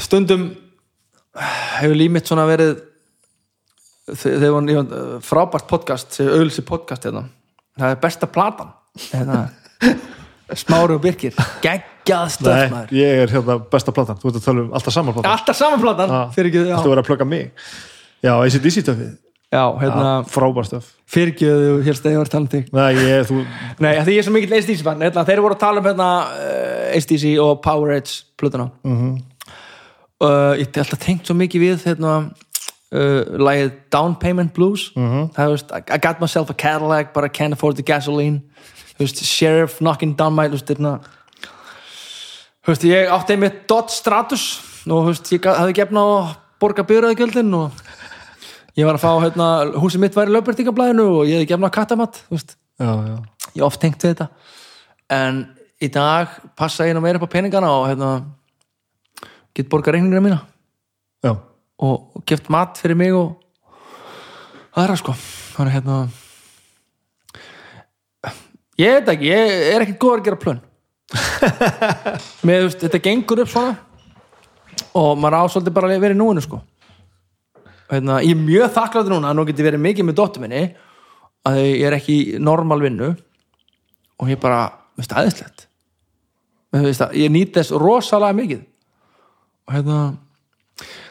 stundum 0.00 0.44
hefur 1.80 1.96
límitt 1.96 2.28
svona 2.28 2.44
verið 2.48 2.74
þe- 4.10 4.36
þegar 4.36 4.54
var, 4.56 4.70
var 4.90 5.24
frábært 5.24 5.68
podcast 5.70 6.16
þegar 6.18 6.36
auðlýsi 6.40 6.64
podcast 6.68 7.06
hérna. 7.08 7.24
það 7.78 7.94
er 7.94 8.00
besta 8.02 8.26
platan 8.30 8.72
hérna, 9.10 9.40
Smári 10.62 10.96
og 10.98 11.02
Birkir 11.04 11.36
geggjað 12.04 12.28
stöð 12.36 12.74
Nei, 12.74 12.84
ég 12.96 13.24
er 13.24 13.32
hérna 13.34 13.58
besta 13.70 13.92
platan. 13.94 14.18
Þú 14.20 14.30
ert 14.30 14.38
að 14.40 14.44
tala 14.44 14.62
um 14.64 14.70
alltaf 14.76 14.94
saman 14.94 15.16
platan. 15.16 15.32
Alltaf 15.32 15.58
saman 15.58 15.82
platan? 15.82 16.14
Fyrir 16.36 16.50
ekki, 16.50 16.62
þú 16.70 16.92
verður 16.92 17.02
að 17.02 17.10
plugga 17.10 17.28
mig? 17.28 17.50
Já, 18.20 18.34
ACDC 18.36 18.84
töfið 18.86 19.18
já, 19.50 19.64
hérna, 19.80 20.10
frábær 20.30 20.66
stöf. 20.68 20.92
Fyrir 21.10 21.32
ekki 21.32 21.48
að 21.50 21.62
þú 21.64 21.78
helst 21.88 22.04
að 22.06 22.12
ég 22.12 22.20
var 22.20 22.28
að 22.28 22.34
tala 22.34 22.44
um 22.44 22.50
þig. 22.52 22.68
Nei, 22.76 22.90
ég, 22.94 23.24
þú, 23.26 23.38
Nei, 23.82 23.90
af 23.98 24.04
því 24.06 24.14
ég 24.14 24.22
er 24.22 24.26
svo 24.28 24.34
mikill 24.36 24.58
ACDC 24.58 24.84
fann 24.86 25.02
hérna, 25.02 25.24
þeir 25.26 25.42
voru 25.42 25.56
að 25.56 25.62
tala 25.64 25.82
um 25.82 25.88
hérna 25.90 26.10
uh, 26.36 26.84
ACDC 26.94 27.32
og 27.42 27.58
Powerade 27.64 28.14
plötuna. 28.38 28.68
Mhm. 28.86 29.16
uh, 30.20 30.54
ég 30.60 30.68
hef 30.68 30.84
alltaf 30.84 31.02
tengt 31.02 31.26
svo 31.26 31.34
mikið 31.34 31.64
við 31.66 31.86
hérna 31.88 32.14
uh, 32.94 33.22
lagið 33.42 33.72
Down 33.90 34.14
Payment 34.22 34.54
Blues. 34.54 34.92
Mhm. 34.94 35.32
það 35.34 35.44
er 35.46 35.56
veist, 35.56 35.74
I, 35.74 35.98
got 35.98 36.20
myself 36.20 36.50
a 36.50 36.54
Cadillac 36.54 37.12
but 37.12 37.24
I 37.24 37.28
can't 37.28 37.52
afford 37.52 37.76
the 37.76 37.82
gasoline. 37.82 38.42
Veist, 39.00 39.24
Sheriff 39.24 39.80
knocking 39.80 40.14
down 40.14 40.34
my 40.34 40.46
veist, 40.48 40.70
veist, 42.66 42.84
ég 42.84 43.08
átti 43.08 43.34
einmitt 43.34 43.64
Dodge 43.70 43.94
Stratus 43.94 44.44
og 44.90 45.10
veist, 45.10 45.30
ég 45.32 45.48
hafði 45.48 45.76
gefna 45.80 46.04
að 46.04 46.32
borga 46.60 46.84
byrjaðgjöldin 46.88 47.54
og 47.56 47.80
ég 48.76 48.86
var 48.86 48.98
að 48.98 49.04
fá 49.04 49.12
hérna, 49.24 49.48
húsið 49.80 50.04
mitt 50.04 50.16
var 50.16 50.30
í 50.30 50.34
lögbertingablaðinu 50.34 51.06
og 51.08 51.22
ég 51.28 51.40
hefði 51.40 51.50
gefna 51.54 51.72
kattamatt 51.74 52.22
já, 52.30 52.92
já. 53.08 53.16
Ég 53.56 53.66
oft 53.66 53.80
tengt 53.82 54.04
við 54.04 54.12
þetta. 54.14 54.28
En 55.10 55.42
í 55.82 55.88
dag 55.90 56.36
passa 56.58 56.86
ég 56.86 56.94
nú 56.94 57.02
meira 57.02 57.18
upp 57.18 57.26
á 57.26 57.34
peningana 57.34 57.70
og 57.80 57.88
hérna 57.90 58.10
get 59.56 59.68
borga 59.72 59.94
reikningina 59.94 60.22
mína. 60.22 60.40
Já, 61.24 61.34
og, 61.34 62.22
geft 62.28 62.48
mat 62.52 62.78
fyrir 62.78 62.96
mig 62.96 63.16
og 63.16 63.40
aðra 64.78 64.96
sko. 65.00 65.16
Þannig 65.56 65.76
hérna 65.80 66.00
ég 68.80 69.08
ekki, 69.10 69.28
ég 69.28 69.54
er 69.74 69.82
ekkert 69.84 70.00
góð 70.00 70.18
að 70.20 70.26
gera 70.28 70.40
plön 70.44 70.60
með 72.46 72.66
veist, 72.66 72.82
þetta 72.84 73.00
gengur 73.02 73.42
upp 73.44 73.50
svona 73.50 73.76
og 74.96 75.18
maður 75.20 75.38
ásóldi 75.44 75.72
bara 75.74 75.90
að 75.90 76.02
vera 76.02 76.16
í 76.16 76.18
núinu 76.18 76.42
sko. 76.42 76.60
Hérna, 77.90 78.20
ég 78.22 78.36
er 78.36 78.42
mjög 78.42 78.70
þakkláttur 78.74 79.14
núna 79.14 79.30
að 79.30 79.38
nú 79.38 79.46
geti 79.48 79.66
verið 79.66 79.82
mikið 79.82 80.06
með 80.06 80.18
dóttur 80.20 80.44
minni 80.44 80.62
að 81.46 81.58
ég 81.64 81.86
er 81.88 81.96
ekki 81.96 82.16
í 82.20 82.38
normal 82.42 82.78
vinnu 82.82 83.10
og 84.20 84.30
ég 84.30 84.40
bara, 84.42 84.68
veist, 84.98 85.14
aðeinslegt 85.14 85.66
að, 86.70 87.14
ég 87.18 87.32
nýt 87.34 87.56
þess 87.56 87.74
rosalega 87.74 88.36
mikið. 88.38 88.60
Og 89.66 89.74
hérna 89.74 89.96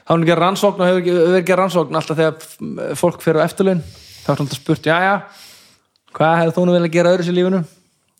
þá 0.07 0.13
er 0.13 0.23
ekki 0.23 0.37
rannsókn 0.39 0.83
og 0.83 0.87
hefur 0.89 1.03
hefur 1.09 1.39
ekki 1.41 1.57
rannsókn 1.59 1.99
alltaf 1.99 2.19
þegar 2.19 2.95
fólk 2.99 3.19
fyrir 3.23 3.43
á 3.43 3.47
eftirlaun. 3.47 3.83
Þá 4.23 4.29
er 4.31 4.43
alltaf 4.45 4.61
spurt, 4.61 4.87
já 4.87 4.97
já 5.03 5.13
hvað 6.15 6.39
hefur 6.43 6.55
þú 6.55 6.65
nú 6.65 6.77
vilja 6.77 6.93
gera 6.95 7.13
öðru 7.13 7.27
sér 7.27 7.37
lífinu 7.37 7.61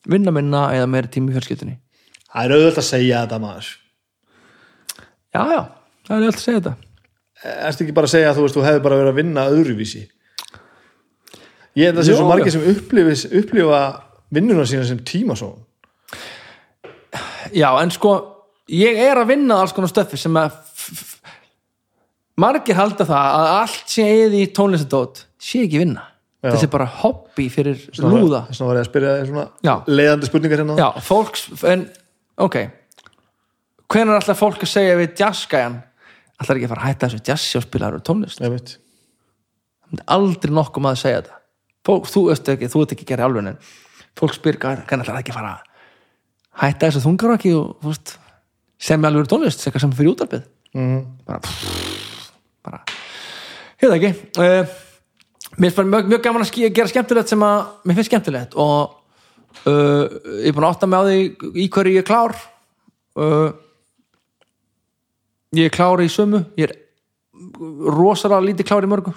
vinna 0.07 0.33
minna 0.35 0.67
eða 0.75 0.89
meiri 0.91 1.11
tími 1.11 1.31
í 1.31 1.37
fjölskyldunni. 1.37 1.79
Það 2.29 2.45
er 2.45 2.55
auðvöld 2.55 2.81
að 2.81 2.87
segja 2.89 3.23
þetta 3.23 3.41
maður. 3.43 3.71
Já 5.29 5.41
já, 5.41 5.61
það 6.07 6.15
er 6.15 6.27
alltaf 6.29 6.39
að 6.39 6.45
segja 6.45 6.59
þetta. 6.59 6.75
Erstu 7.69 7.85
ekki 7.85 7.95
bara 7.95 8.09
að 8.09 8.13
segja 8.15 8.29
að 8.31 8.37
þú 8.37 8.45
veist, 8.45 8.57
þú 8.57 8.65
hefði 8.67 8.83
bara 8.85 8.99
verið 8.99 9.13
að 9.13 9.19
vinna 9.21 9.47
öðruvísi? 9.53 10.03
Ég 11.79 11.89
held 11.89 11.95
að 11.95 12.01
það 12.01 12.07
sé 12.09 12.17
svo 12.17 12.27
margir 12.27 12.53
sem 12.55 12.65
upplifis, 12.73 13.25
upplifa 13.39 13.81
vinnuna 14.33 14.65
sína 14.67 14.85
sem 14.87 14.99
tímasón 15.05 15.57
Já, 17.55 17.69
en 17.81 17.91
sko 17.93 18.13
ég 18.69 18.99
er 19.01 19.17
að 19.17 19.31
vinna 19.33 19.61
alls 19.61 19.73
konar 19.73 19.91
stöffi 19.91 20.19
sem 20.19 20.35
að 20.37 20.57
margir 22.39 22.77
halda 22.77 23.07
það 23.07 23.37
að 23.39 23.53
allt 23.55 23.93
sé 23.95 24.05
eði 24.05 24.43
í 24.45 24.51
tónlistadót 24.55 25.23
sé 25.41 25.63
ekki 25.65 25.81
vinna 25.83 26.08
Þessi 26.40 26.68
er 26.69 26.72
bara 26.72 26.88
hobby 27.01 27.50
fyrir 27.51 27.82
lúða. 28.00 28.45
Svona 28.56 28.69
var 28.69 28.77
ég 28.80 28.85
að 28.85 28.90
spyrja 28.90 29.16
þér 29.18 29.32
svona 29.32 29.74
leiðandi 29.92 30.30
spurningar 30.30 30.61
hérna. 30.61 30.77
Já, 30.80 30.88
fólks, 31.03 31.48
en 31.68 31.88
ok. 32.40 32.59
Hvenær 33.90 34.14
er 34.14 34.19
alltaf 34.22 34.40
fólk 34.40 34.64
að 34.64 34.72
segja 34.72 35.00
við 35.00 35.19
jazzgæjan 35.19 35.80
alltaf 36.40 36.56
ekki 36.56 36.69
að 36.69 36.72
fara 36.72 36.85
að 36.85 36.93
hætta 36.93 37.09
þessu 37.09 37.27
jazzi 37.27 37.59
og 37.59 37.66
spila 37.66 37.90
þar 37.90 38.06
tónlist? 38.08 38.40
Ég 38.43 38.53
veit 38.56 38.77
aldrei 40.06 40.53
nokkuð 40.53 40.85
maður 40.85 40.98
að 40.98 41.03
segja 41.03 41.22
þetta. 41.22 41.38
Fólk, 41.90 42.09
þú 42.11 42.24
veist 42.30 42.51
ekki, 42.53 42.69
þú 42.69 42.84
ert 42.84 42.93
ekki 42.95 43.06
að 43.08 43.11
gera 43.14 43.27
alveg 43.27 43.50
en 43.50 43.59
fólk 44.19 44.35
spyr 44.35 44.59
hvernig 44.61 44.85
ætlar 44.85 45.09
það 45.09 45.22
ekki 45.22 45.34
að 45.34 45.40
fara 45.40 45.53
að 45.56 45.69
hætta 46.61 46.90
þessu 46.90 47.03
þungaraki 47.06 47.53
og 47.58 47.72
þú 47.82 47.93
veist, 47.93 48.14
semja 48.90 49.11
alveg 49.11 49.32
tónlist 49.32 49.64
sem 49.64 49.80
sem 49.82 49.95
fyrir 49.95 50.14
útarpið 50.14 50.45
mm. 50.77 51.00
bara 51.27 51.40
bara, 52.68 52.84
ekki. 53.98 54.14
Uh, 54.38 54.77
mér 55.59 55.73
finnst 55.75 55.91
mjög, 55.91 56.09
mjög 56.13 56.23
gaman 56.25 56.45
að 56.45 56.53
gera 56.75 56.91
skemmtilegt 56.91 57.31
sem 57.31 57.43
að 57.45 57.57
mér 57.83 57.99
finnst 57.99 58.11
skemmtilegt 58.11 58.57
og 58.59 58.95
uh, 59.67 60.05
ég 60.39 60.49
er 60.49 60.55
búin 60.55 60.67
að 60.67 60.71
átta 60.73 60.89
mig 60.89 60.99
á 60.99 61.03
því 61.07 61.19
í 61.53 61.67
hverju 61.75 61.95
ég 61.97 62.03
er 62.03 62.07
klár. 62.07 62.35
Uh, 63.19 63.51
ég 65.59 65.69
er 65.69 65.75
klár 65.75 66.03
í 66.03 66.09
sömu. 66.11 66.45
Ég 66.59 66.69
er 66.69 66.75
rosalega 67.99 68.47
lítið 68.47 68.71
klár 68.71 68.88
í 68.88 68.91
mörgu. 68.91 69.13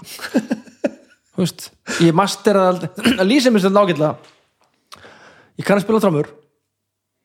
Þú 1.33 1.41
veist 1.41 1.71
ég 2.05 2.15
mastera 2.17 2.69
aldrei 2.75 3.17
að 3.17 3.27
lýsa 3.29 3.51
mér 3.55 3.65
þetta 3.65 3.87
ágætlega. 3.87 4.15
Ég 5.61 5.67
kann 5.67 5.79
að 5.79 5.87
spila 5.87 6.03
trámur 6.03 6.33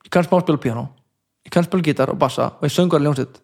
ég 0.07 0.11
kann 0.13 0.23
að 0.23 0.43
spila 0.45 0.61
piano 0.63 0.87
ég 1.43 1.51
kann 1.51 1.65
að 1.65 1.69
spila 1.69 1.83
gítar 1.83 2.11
og 2.13 2.19
bassa 2.19 2.51
og 2.55 2.63
ég 2.63 2.73
söngur 2.73 3.01
að 3.01 3.07
ljónsitt 3.07 3.41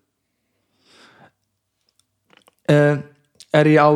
uh, 2.72 2.95
er 3.53 3.72
ég 3.74 3.84
á 3.84 3.90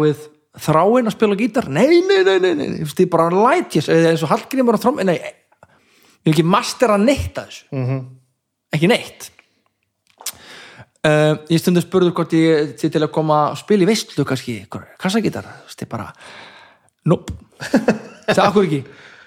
við 0.57 0.67
þráin 0.67 1.09
að 1.09 1.15
spila 1.15 1.39
gítar? 1.39 1.71
Nei, 1.71 2.01
nei, 2.03 2.21
nei, 2.25 2.37
nei, 2.43 2.53
nei. 2.57 2.69
Veist, 2.81 2.99
ég 2.99 3.09
bara 3.13 3.29
læt 3.31 3.77
ég 3.77 3.89
eins 3.93 4.25
og 4.25 4.31
Hallgrímur 4.33 4.77
á 4.77 4.81
trómi, 4.81 5.05
nei 5.07 5.17
ég 5.21 6.33
vil 6.33 6.33
ekki 6.33 6.43
mastera 6.43 6.97
neitt 6.99 7.37
að 7.39 7.51
þessu. 7.51 7.67
Mm 7.71 8.05
ekki 8.75 8.89
neitt. 8.91 9.29
Uh, 11.07 11.37
ég 11.53 11.61
stundum 11.61 11.83
spurður 11.85 12.11
hvort 12.17 12.33
ég 12.35 12.73
til 12.81 12.99
að 12.99 13.11
koma 13.15 13.37
að 13.51 13.61
spila 13.61 13.85
í 13.85 13.87
veistlu 13.87 14.25
kannski, 14.27 14.57
kassagítar. 14.99 15.47
Ég 15.69 15.89
bara, 15.91 16.09
nope. 17.07 17.35
Það 17.61 18.33
er 18.33 18.43
akkur 18.43 18.67
ekki, 18.67 18.81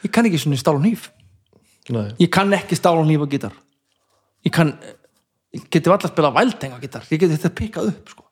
ég 0.04 0.12
kann 0.12 0.28
ekki 0.28 0.40
svona 0.42 0.60
stál 0.60 0.76
og 0.76 0.84
nýf 0.84 1.08
Nei. 1.90 2.10
ég 2.20 2.28
kann 2.30 2.52
ekki 2.52 2.76
stál 2.78 2.98
og 3.00 3.08
nýf 3.08 3.24
á 3.24 3.28
gítar. 3.32 3.54
Ég 4.44 4.52
kann 4.54 4.74
ég 5.56 5.64
geti 5.72 5.88
alltaf 5.88 6.10
að 6.10 6.12
spila 6.12 6.34
vældeng 6.36 6.76
á 6.76 6.78
gítar. 6.82 7.06
Ég 7.08 7.22
geti 7.22 7.38
þetta 7.38 7.54
pikkað 7.56 7.94
upp 7.94 8.12
sko. 8.12 8.26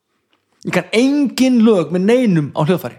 Ég 0.67 0.75
kann 0.75 0.91
engin 0.97 1.61
lög 1.67 1.93
með 1.95 2.09
neinum 2.09 2.51
á 2.57 2.61
hljóðfæri. 2.65 2.99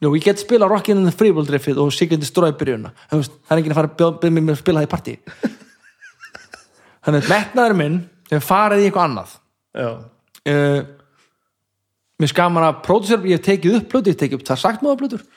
Jú, 0.00 0.14
ég 0.16 0.24
get 0.24 0.40
spila 0.40 0.68
Rockin' 0.70 0.96
in 0.96 1.04
the 1.04 1.12
Free 1.12 1.32
World 1.34 1.50
riffið 1.52 1.80
og 1.82 1.90
Sigurd 1.92 2.22
Destroy 2.22 2.54
byrjunna 2.56 2.94
það 3.10 3.26
er 3.50 3.58
enginn 3.58 3.74
að 3.74 3.80
fara 3.80 3.90
að 3.90 4.14
byrja 4.22 4.36
mig 4.36 4.46
með 4.46 4.54
að 4.54 4.62
spila 4.62 4.80
það 4.80 4.86
í 4.86 4.92
partí. 4.94 5.16
Þannig 7.04 7.26
að 7.26 7.34
metnaður 7.34 7.76
minn 7.76 7.98
hefur 8.30 8.46
farið 8.46 8.80
í 8.80 8.88
eitthvað 8.88 9.06
annað. 9.10 9.34
Uh, 10.48 10.80
mér 12.20 12.32
skaman 12.32 12.66
að 12.70 12.80
pródusera, 12.86 13.28
ég 13.28 13.40
hef 13.40 13.44
tekið 13.44 13.76
upp 13.80 13.92
plötu, 13.92 14.08
ég 14.08 14.16
hef 14.16 14.22
tekið 14.24 14.40
upp 14.40 14.48
það 14.48 14.62
sagt 14.64 14.84
maður 14.86 15.02
plötur. 15.04 15.28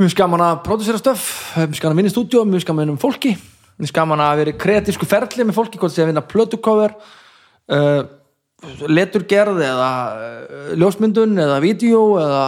Mér 0.00 0.12
skaman 0.12 0.44
að 0.44 0.62
pródusera 0.66 1.00
stöf 1.00 1.26
mér 1.56 1.78
skaman 1.78 1.96
að 1.96 2.02
vinna 2.02 2.12
í 2.12 2.14
stúdíu, 2.14 2.44
mér 2.48 2.64
skaman 2.64 2.82
að 2.82 2.86
vinna 2.86 2.96
um 2.98 3.02
fólki. 3.02 3.36
Mér 3.80 3.90
skaman 3.92 4.24
að 4.24 4.42
vera 4.42 4.58
kreatísku 4.60 5.08
ferli 5.08 5.46
með 5.46 5.56
fólki, 5.56 5.80
hvort 5.80 5.94
sé 5.94 6.04
að 6.04 6.12
vinna 6.12 6.24
plötucover 6.26 6.96
uh, 7.72 8.02
leturgerð 8.62 9.58
eða 9.66 9.88
uh, 10.12 10.68
ljósmyndun 10.78 11.34
eða 11.42 11.58
vídeo 11.64 12.02
eða 12.22 12.42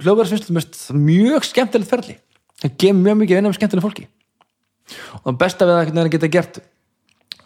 hljóðverðsvinslu 0.00 0.96
mjög 0.96 1.46
skemmtilegt 1.48 1.90
ferli. 1.90 2.16
Það 2.62 2.76
gefur 2.82 3.02
mjög 3.02 3.20
mikið 3.20 3.34
að 3.34 3.40
vinna 3.40 3.52
með 3.52 3.58
skemmtilegt 3.60 3.86
fólki. 3.86 4.08
Og 5.20 5.26
það 5.26 5.40
besta 5.42 5.68
við 5.68 5.74
það 5.74 5.82
einhvern 5.82 5.98
veginn 5.98 6.08
að 6.08 6.14
geta 6.16 6.32
gert 6.36 6.60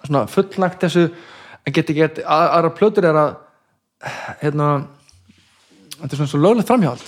svona 0.03 0.25
fullnagt 0.31 0.87
þessu 0.87 1.05
að 1.63 1.77
geta 1.79 1.97
gert 1.99 2.23
að, 2.23 2.47
aðra 2.59 2.73
plötur 2.79 3.09
er 3.11 3.19
að 3.19 3.35
hérna 4.43 4.71
þetta 5.99 6.11
er 6.11 6.19
svona 6.21 6.33
svo 6.33 6.43
löglegt 6.43 6.71
framhjáld 6.71 7.07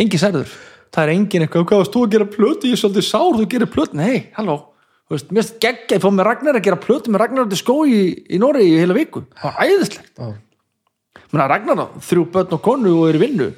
engin 0.00 0.22
særður. 0.22 0.50
Það 0.90 1.04
er 1.04 1.12
engin 1.14 1.44
eitthvað, 1.44 1.66
hvað 1.70 1.80
varst 1.82 1.94
þú 1.94 2.02
að 2.06 2.12
gera 2.14 2.26
plötu? 2.30 2.68
Ég 2.70 2.74
er 2.74 2.80
svolítið 2.80 3.06
sár, 3.06 3.30
þú 3.36 3.46
gerir 3.50 3.70
plötu, 3.70 3.98
nei, 3.98 4.30
halló 4.34 4.69
veist, 5.10 5.30
mér 5.30 5.42
finnst 5.42 5.58
geggja, 5.62 5.96
ég 5.96 6.04
fóð 6.04 6.16
með 6.16 6.28
Ragnar 6.28 6.58
að 6.58 6.66
gera 6.66 6.80
plötu 6.80 7.12
með 7.12 7.22
Ragnar 7.24 7.48
út 7.48 7.56
í 7.56 7.60
skó 7.60 7.76
í, 7.86 8.00
í 8.30 8.40
Nóri 8.42 8.66
í 8.68 8.76
heila 8.78 8.96
viku, 8.96 9.24
það 9.38 9.56
var 9.56 9.70
æðislegt. 9.70 10.12
Já. 10.20 10.28
menna 11.32 11.48
Ragnar 11.50 11.82
á 11.82 11.86
þrjú 12.06 12.26
börn 12.34 12.54
og 12.56 12.62
konu 12.64 12.94
og 13.00 13.08
er 13.10 13.18
í 13.18 13.24
vinnu. 13.24 13.50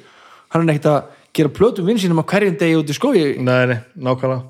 Hann 0.53 0.65
er 0.65 0.75
ekkert 0.75 0.89
að 0.91 1.19
gera 1.33 1.53
plötu 1.53 1.81
um 1.81 1.89
vinn 1.89 2.01
sínum 2.01 2.21
á 2.21 2.29
hverjum 2.29 2.57
degi 2.57 2.77
út 2.77 2.89
í 2.89 2.97
skói 2.97 3.21
Nei, 3.41 3.65
nei, 3.69 3.77
nákvæmlega. 3.97 4.41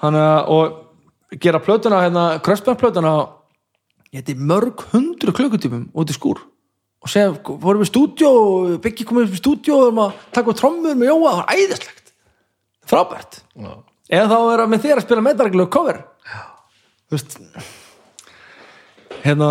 Hann 0.00 0.16
að 0.18 0.54
og 0.54 1.38
gera 1.42 1.60
plötuna 1.62 2.00
hérna, 2.02 2.24
kröspjarplötuna 2.42 3.14
mörg 4.36 4.82
hundru 4.90 5.32
klukkutímum 5.32 5.90
út 5.94 6.10
í 6.10 6.16
skúr. 6.16 6.40
Og 7.00 7.08
segja, 7.08 7.30
vorum 7.46 7.80
við 7.80 7.86
í 7.86 7.90
stúdíó 7.92 8.32
Byggi 8.82 9.06
komið 9.08 9.28
upp 9.28 9.36
í 9.36 9.40
stúdíó 9.40 9.76
og 9.86 10.00
að 10.02 10.16
taka 10.34 10.52
á 10.52 10.58
trommur 10.58 10.98
með 10.98 11.12
Jóa, 11.12 11.30
það 11.30 11.38
var 11.38 11.54
æðislegt. 11.54 12.12
Frábært. 12.90 13.40
Já. 13.54 13.70
Eða 14.10 14.26
þá 14.30 14.38
er 14.40 14.64
að 14.64 14.72
með 14.72 14.84
þér 14.86 14.98
að 15.00 15.06
spila 15.06 15.24
meðdarreglu 15.26 15.68
cover. 15.72 16.02
Þú 17.10 17.16
veist 17.16 17.38
hérna 19.24 19.50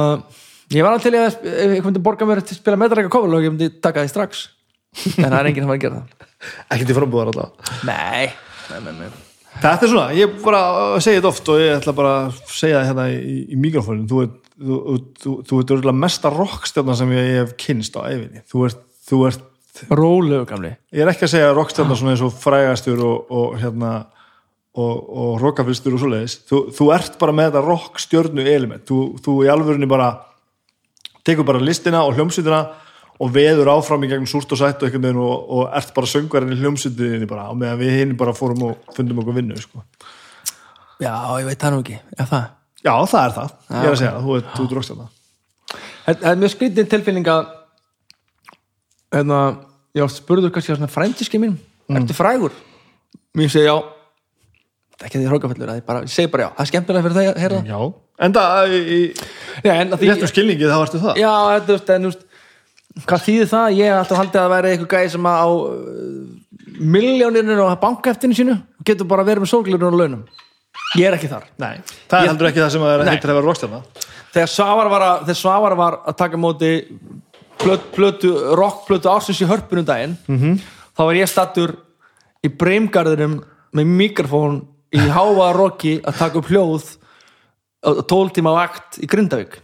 ég 0.74 0.86
var 0.86 0.94
alveg 0.96 1.06
til 1.06 1.16
að 1.18 1.50
ef 1.50 1.76
ég 1.78 1.86
myndi 1.86 2.04
borga 2.04 2.28
mér 2.30 2.44
til 2.44 2.56
að 2.58 2.62
spila 2.62 2.80
meðdarreglu 2.82 3.14
cover 3.14 3.38
og 3.38 3.46
ég 3.46 3.54
myndi 3.54 3.72
taka 3.82 4.06
því 4.06 4.14
strax. 4.14 4.46
En 5.20 5.30
það 5.30 5.40
er 5.40 5.50
enginn 5.52 5.66
sem 5.66 5.72
var 5.72 5.80
að 5.80 5.84
gera 5.86 6.00
það. 6.02 6.30
Ekki 6.74 6.88
til 6.90 6.96
frambúðar 6.98 7.30
alltaf 7.30 7.74
nei, 7.86 8.30
nei, 8.72 8.80
nei, 8.86 8.94
nei. 9.04 9.10
Þetta 9.60 9.86
er 9.86 9.92
svona, 9.92 10.14
ég 10.16 10.38
bara 10.44 10.62
segja 11.04 11.20
þetta 11.20 11.32
oft 11.34 11.50
og 11.52 11.60
ég 11.60 11.74
ætla 11.76 11.94
bara 11.98 12.14
að 12.24 12.38
segja 12.54 12.80
það 12.80 12.88
hérna 12.88 13.06
í, 13.12 13.38
í 13.50 13.58
mikrofónin 13.60 14.06
þú 14.08 14.22
ert, 14.24 14.38
þú, 14.56 14.78
þú, 14.80 15.00
þú, 15.20 15.34
þú 15.50 15.60
ert 15.60 15.74
örugglega 15.76 16.02
mesta 16.06 16.32
rockstjarnar 16.32 17.00
sem 17.00 17.12
ég 17.18 17.32
hef 17.42 17.56
kynst 17.60 17.98
á 18.00 18.02
æfinni 18.08 18.44
þú 18.50 18.64
ert, 18.70 18.86
þú 19.10 19.22
ert 19.28 19.46
rólegu 19.90 20.46
gamli. 20.48 20.72
Ég 20.96 21.04
er 21.04 21.12
ekki 21.12 21.28
að 21.28 21.34
segja 21.34 21.52
rockstjarnar 21.56 22.00
svona 22.00 22.16
eins 22.16 22.24
og 22.26 22.34
frægastur 22.40 23.04
og, 23.04 23.34
og 23.36 23.60
hérna 23.60 23.92
og, 24.80 25.08
og 25.22 25.32
rockafylstur 25.44 25.96
og 25.96 26.04
svoleiðis. 26.04 26.40
Þú, 26.50 26.62
þú 26.76 26.90
ert 26.96 27.18
bara 27.22 27.36
með 27.36 27.50
þetta 27.50 27.64
rockstjörnu 27.66 28.46
element. 28.50 28.86
Þú, 28.90 29.00
þú 29.26 29.36
í 29.46 29.50
alvörunni 29.52 29.90
bara 29.90 30.12
tekur 31.28 31.48
bara 31.48 31.62
listina 31.64 32.04
og 32.08 32.16
hljómsveitina 32.18 32.62
og 33.20 33.34
veður 33.36 33.74
áfram 33.74 34.06
í 34.08 34.10
gegnum 34.12 34.30
súrt 34.30 34.52
og 34.56 34.62
sætt 34.62 34.80
og, 34.80 34.88
einhvern 34.88 35.10
veginn 35.10 35.22
og, 35.24 35.50
og 35.58 35.76
ert 35.76 35.92
bara 35.96 36.10
söngvarinn 36.10 36.56
í 36.56 36.60
hljómsveitinni 36.62 37.28
bara, 37.30 37.50
og 37.52 37.60
meðan 37.60 37.82
við 37.82 37.98
hinn 37.98 38.16
bara 38.20 38.36
fórum 38.36 38.64
og 38.70 38.94
fundum 38.96 39.20
okkur 39.24 39.36
vinnu 39.42 39.60
sko. 39.60 39.84
já, 41.04 41.14
ég 41.42 41.50
veit 41.50 41.60
það 41.60 41.76
nú 41.76 41.84
ekki. 41.84 42.00
Já, 42.16 42.24
það? 42.24 42.46
Já, 42.80 42.94
það 43.12 43.22
er 43.22 43.34
það, 43.36 43.56
ég 43.70 43.86
er 43.86 43.94
að 43.94 44.00
segja 44.00 44.12
það, 44.16 44.28
þú 44.28 44.38
ert, 44.40 44.76
rockstjarnar 44.78 45.16
Það 46.10 46.30
er 46.32 46.38
mjög 46.42 46.52
skrítið 46.56 46.86
tilfinning 46.90 47.28
að 47.30 47.50
hérna, 49.14 49.40
ég 49.98 50.06
var 50.06 50.14
spurður 50.14 50.54
kannski 50.56 50.74
á 50.74 50.78
svona 50.80 50.92
frændiski 50.92 51.42
mín 51.42 51.58
ertu 51.92 52.16
frægur? 52.16 52.56
Mér 53.38 53.52
segi 53.52 53.68
já 53.68 53.76
það 55.00 55.06
er 55.06 55.10
ekki 55.10 55.22
því 55.22 55.30
hrókafellur, 55.32 55.72
ég, 55.80 55.86
bara, 55.88 56.02
ég 56.06 56.14
segi 56.14 56.32
bara 56.34 56.46
já. 56.46 56.50
Það 56.58 56.66
er 56.66 56.72
skemmtilega 56.72 57.06
fyrir 57.06 57.18
það 57.18 57.30
að 57.30 57.40
heyra 57.44 57.60
það. 57.60 57.70
Já, 57.70 57.80
en 58.26 58.36
það 58.36 58.74
í, 58.74 58.82
í 58.96 59.00
já, 59.64 59.72
en 59.76 59.94
að 59.96 60.02
því, 60.02 60.10
réttum 60.12 60.32
skilningi 60.34 60.68
þá 60.68 60.76
ertu 60.80 61.02
það. 61.06 61.22
Já, 61.22 61.32
þetta, 61.54 61.72
veist, 61.72 61.94
en, 61.96 62.04
þú 62.04 62.12
veist, 62.12 62.28
hvað 63.06 63.24
þýðir 63.30 63.50
það? 63.54 63.78
Ég 63.80 63.90
hef 63.90 64.02
alltaf 64.02 64.22
haldið 64.24 64.42
að 64.44 64.54
vera 64.56 64.74
eitthvað 64.74 64.94
gæði 64.98 65.14
sem 65.16 65.30
að 65.32 65.40
á 65.40 65.48
uh, 65.48 66.20
miljónirinn 66.98 67.64
og 67.64 67.74
bankaeftinu 67.80 68.38
sínu 68.38 68.60
og 68.60 68.86
getur 68.88 69.10
bara 69.10 69.28
verið 69.28 69.46
með 69.46 69.54
sólglurinn 69.54 69.90
og 69.90 70.00
launum. 70.04 70.28
Ég 70.98 71.08
er 71.08 71.16
ekki 71.16 71.32
þar. 71.32 71.48
Nei, 71.62 71.80
það 72.10 72.20
er 72.20 72.32
heldur 72.34 72.50
ekki 72.50 72.64
það 72.64 72.72
sem 72.76 72.86
að 72.86 73.04
Nei. 73.04 73.12
heitir 73.14 73.32
að 73.32 73.40
vera 73.40 73.48
rockstjarnar 73.48 74.08
þegar 74.34 74.52
Svavar 74.52 74.90
var 74.92 75.06
að, 75.06 75.32
Svavar 75.38 75.76
var 75.78 76.00
að 76.08 76.18
taka 76.20 76.40
móti 76.40 76.72
plötu, 77.60 77.92
plötu, 77.96 78.34
rockplötu 78.58 79.12
ársins 79.12 79.42
í 79.42 79.48
hörpunum 79.50 79.88
daginn 79.88 80.18
-hmm. 80.28 80.60
þá 80.98 81.02
var 81.04 81.20
ég 81.20 81.30
stattur 81.30 81.76
í 82.44 82.50
breymgarðinum 82.50 83.40
með 83.74 83.86
mikrofón 83.86 84.62
í 84.96 85.00
háa 85.14 85.50
rocki 85.56 85.98
að 86.02 86.18
taka 86.18 86.40
upp 86.42 86.50
hljóð 86.50 86.88
á 87.86 87.90
12 88.04 88.34
tíma 88.36 88.54
vakt 88.56 88.98
í 89.04 89.08
Grindavík. 89.10 89.60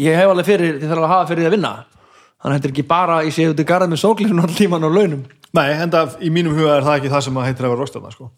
Ég 0.00 0.16
hef 0.16 0.30
alveg 0.32 0.46
fyrir, 0.48 0.78
þið 0.80 0.88
þarf 0.90 1.04
að 1.04 1.12
hafa 1.12 1.28
fyrir 1.28 1.42
því 1.44 1.48
að 1.50 1.54
vinna. 1.56 1.72
Þannig 2.42 2.48
að 2.48 2.56
þetta 2.56 2.68
er 2.68 2.72
ekki 2.72 2.86
bara 2.88 3.18
ég 3.26 3.34
sé 3.36 3.44
út 3.52 3.60
í 3.62 3.66
garðið 3.68 3.92
með 3.92 4.00
sóklifin 4.02 4.40
all 4.42 4.54
tíman 4.56 4.86
og 4.88 4.94
launum. 4.96 5.22
Nei, 5.52 5.68
enda 5.84 6.06
í 6.24 6.30
mínum 6.32 6.56
huga 6.56 6.78
er 6.78 6.86
það 6.86 6.96
ekki 6.98 7.10
það 7.12 7.24
sem 7.26 7.36
að 7.38 7.46
heitir 7.50 7.66
að 7.66 7.72
vera 7.74 7.80
rockstjarna 7.82 8.12
sko. 8.14 8.30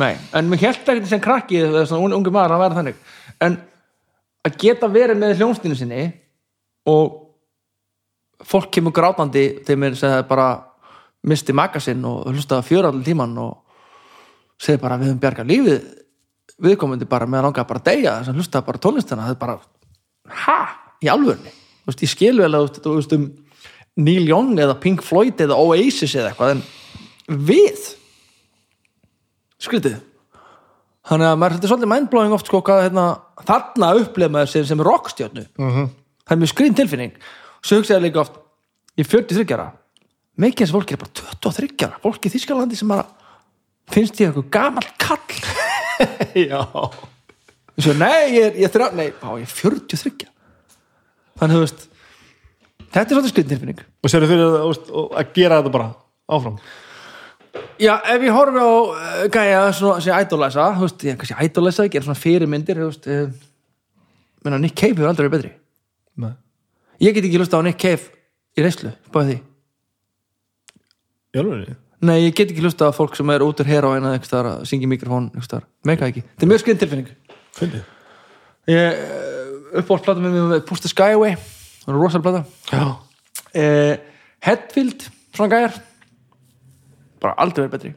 Nei, 0.00 0.12
en 0.38 0.48
mér 0.48 0.62
held 0.62 0.92
ekki 0.94 1.10
sem 1.10 1.20
krakki 1.20 1.58
eða 1.66 1.82
svona 1.90 2.06
un- 2.06 2.14
ungu 2.20 2.32
maður 2.32 2.54
að 2.54 2.62
vera 2.62 2.78
þannig. 2.78 3.00
En 3.42 3.58
að 4.46 4.56
geta 4.62 4.88
verið 4.94 5.18
með 5.20 5.34
hljónstinu 5.42 5.76
sinni 5.76 6.06
og 6.88 7.18
fólk 8.46 8.70
kemur 8.74 8.94
grátandi 8.94 9.44
þegar 9.66 9.82
mér 9.84 9.98
segja 9.98 10.22
bara 10.26 10.46
misti 11.28 11.52
magasinn 11.54 12.02
og 12.08 12.30
hlusta 12.32 12.62
fjöra 12.66 12.88
allir 12.90 13.04
tíman 13.06 13.36
og 13.38 13.61
segir 14.62 14.80
bara 14.82 14.98
við 15.00 15.10
höfum 15.10 15.22
bjarga 15.22 15.46
lífið 15.48 15.88
viðkomandi 16.62 17.08
bara 17.10 17.26
með 17.26 17.40
að 17.40 17.48
langa 17.48 17.66
bara 17.66 17.82
að 17.82 17.88
deyja 17.90 18.14
þess 18.18 18.30
að 18.30 18.38
hlusta 18.38 18.62
bara 18.66 18.78
tónlistina. 18.82 19.24
Það 19.26 19.34
er 19.34 19.40
bara, 19.40 19.58
ha, 20.44 20.60
í 21.02 21.10
alvörni 21.10 21.52
þú 21.82 21.90
veist, 21.90 22.04
ég 22.04 22.12
skil 22.12 22.36
vel 22.38 22.52
að 22.54 22.68
þú 22.78 22.94
veist, 22.98 23.16
um 23.16 23.26
Neil 24.02 24.28
Young 24.28 24.54
eða 24.62 24.78
Pink 24.80 25.02
Floyd 25.04 25.40
eða 25.42 25.58
Oasis 25.58 26.14
eða 26.16 26.30
eitthvað 26.30 26.54
en 26.54 26.62
við 27.48 27.88
skrítið. 29.62 29.98
Þannig 31.10 31.28
að 31.28 31.40
maður 31.40 31.56
þetta 31.56 31.66
er 31.66 31.72
svolítið 31.72 31.90
mindblowing 31.90 32.34
oft 32.36 32.48
sko 32.48 32.60
hvað 32.62 32.84
hérna, 32.86 33.06
þarna 33.42 33.90
upplega 33.98 34.32
maður 34.32 34.52
sem, 34.52 34.66
sem 34.70 34.84
rockstjörnu. 34.86 35.44
-hmm. 35.58 35.88
það 36.22 36.34
er 36.34 36.40
mjög 36.40 36.52
skrín 36.54 36.76
tilfinning. 36.78 37.12
Svo 37.62 37.80
hugsaði 37.80 38.06
líka 38.06 38.22
oft 38.22 38.38
er 38.96 39.04
43 39.04 39.54
ára. 39.54 39.72
Mikið 40.38 40.66
þess 40.66 40.74
fólki 40.74 40.94
er 40.94 41.02
bara 41.02 41.12
23 41.42 41.86
ára. 41.86 41.98
Fólki 42.02 42.30
í 42.30 42.32
Þískalandi 42.32 42.78
sem 42.78 42.88
bara 42.88 43.06
finnst 43.90 44.20
ég 44.20 44.30
eitthvað 44.30 44.50
gamall 44.54 44.90
kall? 45.02 45.40
Já. 46.50 46.62
Svo 47.82 47.94
nei, 47.96 48.36
ég 48.36 48.46
er, 48.50 48.60
ég 48.60 48.68
er, 48.68 48.72
þrjá, 48.72 48.90
nei, 48.98 49.08
á, 49.10 49.28
ég 49.40 49.48
er 49.48 49.54
43 49.56 50.28
þannig 51.40 51.56
þú 51.56 51.64
veist 51.64 51.84
þetta 52.92 53.02
er 53.02 53.16
svolítið 53.16 53.32
skrín 53.32 53.50
tilfinning. 53.50 53.84
Og 54.02 54.12
sérðu 54.12 54.30
fyrir 54.30 54.56
að, 54.60 55.30
gera 55.34 55.60
þetta 55.60 55.74
bara 55.74 55.88
áfram? 56.32 56.58
Já, 57.80 57.94
ef 58.08 58.24
ég 58.24 58.32
horfi 58.36 58.62
á 58.62 58.72
uh, 58.72 59.24
gæja 59.32 59.62
sem 59.74 60.14
ædólæsa, 60.16 60.68
þú 60.76 60.86
veist, 60.86 61.06
ég 61.08 61.18
kannski 61.20 61.38
ædólæsa 61.48 61.88
gera 61.92 62.06
svona 62.06 62.20
fyrirmyndir, 62.20 62.80
þú 62.80 62.88
veist 62.90 63.08
uh, 63.12 63.24
menna 64.44 64.60
Nick 64.62 64.76
Cave 64.78 64.96
hefur 64.96 65.10
aldrei 65.10 65.26
verið 65.26 65.36
betri. 65.36 65.54
Nei. 66.22 66.34
Ég 67.02 67.16
get 67.16 67.26
ekki 67.28 67.40
lusta 67.40 67.60
á 67.60 67.64
Nick 67.64 67.80
Cave 67.80 68.12
í 68.56 68.64
reyslu, 68.64 68.92
báði 69.12 69.32
því 69.32 69.40
Jálfurni 71.32 71.76
Nei, 72.02 72.16
ég 72.24 72.34
get 72.34 72.50
ekki 72.50 72.64
lusta 72.64 72.88
á 72.90 72.92
fólk 72.94 73.14
sem 73.14 73.28
er 73.30 73.44
út 73.46 73.60
úr 73.62 73.68
heroin 73.68 74.02
eða 74.02 74.18
eitthvað 74.18 74.48
að 74.50 74.62
syngja 74.66 74.90
mikrofón, 74.90 75.28
eitthvað 75.38 75.66
meika 75.86 76.08
ekki, 76.10 76.24
þetta 76.26 76.46
er 76.46 76.50
mjög 76.50 76.62
skriðin 76.64 76.80
tilfinning. 76.80 77.12
Fyndið. 77.58 77.84
Ég, 78.72 78.98
uh, 79.04 79.52
uppbólsplata 79.78 80.24
með 80.24 80.34
mér 80.38 80.64
Push 80.66 80.82
the 80.82 80.90
Sky 80.90 81.14
Away, 81.14 81.36
það 81.84 81.92
er 81.94 82.00
rosalega 82.00 82.26
plata. 82.26 82.42
Já. 82.72 82.84
Uh, 83.52 83.94
Hetfield, 84.42 85.06
svona 85.30 85.54
gæjar 85.54 85.78
bara 87.22 87.38
aldrei 87.38 87.68
verið 87.68 87.74
betri. 87.76 87.94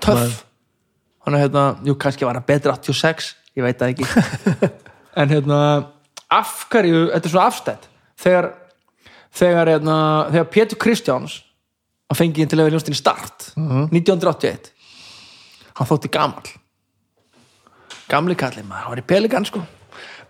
Töff. 0.00 0.42
Hann 1.24 1.36
er 1.36 1.44
hérna, 1.44 1.68
jú 1.84 1.96
kannski 2.00 2.24
var 2.24 2.38
hann 2.38 2.48
betri 2.48 2.72
86, 2.72 3.34
ég 3.56 3.66
veit 3.66 3.80
það 3.80 3.94
ekki. 3.94 4.72
En 5.14 5.30
hérna 5.30 5.56
af 6.26 6.64
hverju, 6.72 7.04
þetta 7.12 7.28
er 7.28 7.30
svona 7.30 7.46
afstætt. 7.46 7.84
Þegar 8.18 8.48
þegar, 9.34 9.70
hérna, 9.74 9.96
þegar 10.32 10.48
Pétur 10.50 10.80
Kristjáns 10.82 11.36
að 12.12 12.18
fengi 12.20 12.46
til 12.46 12.58
að 12.58 12.66
vera 12.68 12.76
ljónstinni 12.76 12.98
start 12.98 13.48
1981 13.56 14.70
hann 15.74 15.88
þótti 15.90 16.10
gamall. 16.14 16.50
Gamli 18.10 18.36
kallið 18.38 18.66
maður, 18.68 18.82
hann 18.84 18.92
var 18.94 19.00
í 19.00 19.06
pelikan 19.08 19.46
sko. 19.48 19.62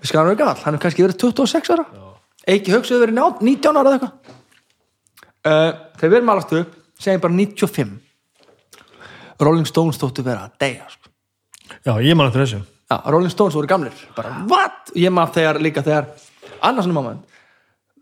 Við 0.01 0.09
skal 0.09 0.21
hann 0.23 0.31
vera 0.31 0.39
gamall, 0.45 0.63
hann 0.65 0.77
er 0.79 0.83
kannski 0.85 1.05
verið 1.05 1.19
26 1.25 1.73
ára. 1.75 1.85
Ekki 2.49 2.73
hugsaðu 2.75 3.03
verið 3.07 3.17
njá- 3.19 3.41
19 3.43 3.77
ára 3.81 3.91
eða 3.91 3.99
eitthvað. 3.99 4.15
Uh, 5.45 5.73
þegar 5.99 6.11
við 6.13 6.17
erum 6.21 6.33
alast 6.33 6.53
upp 6.57 6.77
segjum 7.05 7.21
bara 7.21 7.35
95 7.35 8.01
Rolling 9.45 9.67
Stones 9.69 9.99
þóttu 10.01 10.23
vera 10.25 10.47
að 10.47 10.55
deyja 10.63 10.87
sko. 10.89 11.11
Já, 11.85 11.93
ég 12.01 12.17
man 12.17 12.29
eftir 12.31 12.45
þessu. 12.45 12.61
Já, 12.89 12.97
Rolling 13.11 13.33
Stones 13.33 13.55
voru 13.59 13.67
gamlir. 13.69 13.93
Bara, 14.17 14.31
what? 14.49 14.93
Ég 14.97 15.11
maður 15.13 15.35
þegar 15.41 15.61
líka 15.65 15.83
þegar 15.85 16.07
annars 16.63 16.87
svona 16.87 16.95
moment. 17.01 17.25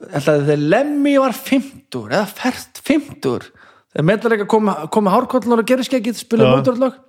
Ætlaði 0.02 0.44
þegar 0.50 0.62
Lemmy 0.74 1.16
var 1.22 1.32
50 1.38 2.06
eða 2.12 2.26
fært 2.28 2.82
50 2.84 3.50
þegar 3.92 4.06
meðlarleika 4.08 4.48
komi, 4.50 4.74
komi 4.92 5.12
hárkollunar 5.12 5.62
og 5.62 5.68
gerir 5.68 5.86
skeggið 5.86 6.20
spila 6.20 6.48
Já. 6.48 6.52
mótorlög 6.56 7.00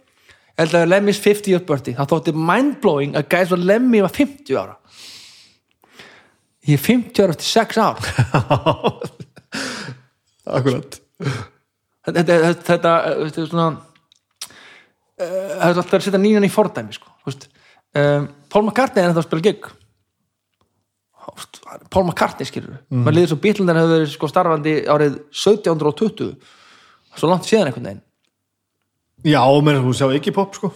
ætlaði 0.60 0.90
Lemmys 0.92 1.20
50 1.22 1.54
year 1.54 1.64
birthday 1.66 1.98
það 1.98 2.12
þótti 2.12 2.34
mindblowing 2.50 3.18
að 3.18 3.30
gæs 3.34 3.54
og 3.56 3.64
Lemmy 3.64 4.04
var 4.04 4.14
50 4.14 4.60
ára. 4.60 4.76
Ég 6.64 6.78
er 6.78 6.84
50 6.84 7.24
ára 7.24 7.34
eftir 7.34 7.50
6 7.50 7.80
ár. 7.82 7.98
Akkurat. 10.58 11.00
Þetta, 12.04 12.20
þetta, 12.20 12.38
þetta, 12.68 12.94
þetta 13.24 13.42
er 13.42 13.50
svona 13.50 13.68
uh, 13.72 13.84
það 15.24 15.68
er 15.70 15.70
alltaf 15.70 15.98
að 15.98 16.08
setja 16.08 16.20
nýjan 16.22 16.48
í 16.48 16.52
fordæmi 16.52 16.96
sko, 16.96 17.14
um, 17.32 18.28
Paul 18.52 18.66
McCartney 18.66 19.04
er 19.04 19.10
ennþá 19.10 19.24
að 19.24 19.30
spila 19.30 19.46
gig. 19.48 19.70
Paul 21.90 22.04
McCartney 22.04 22.46
skilur 22.46 22.76
mm. 22.76 23.06
maður 23.06 23.16
liður 23.16 23.32
svo 23.32 23.40
bílundar 23.42 23.80
hefur 23.80 23.94
verið 23.96 24.12
sko 24.12 24.28
starfandi 24.30 24.74
árið 24.92 25.16
1720 25.32 26.34
svo 27.16 27.30
langt 27.30 27.46
síðan 27.48 27.68
einhvern 27.70 27.86
veginn. 27.90 28.02
Já, 29.24 29.44
menn 29.64 29.82
þú 29.86 29.94
sjá 29.96 30.08
ekki 30.18 30.34
pop 30.36 30.56
sko. 30.58 30.72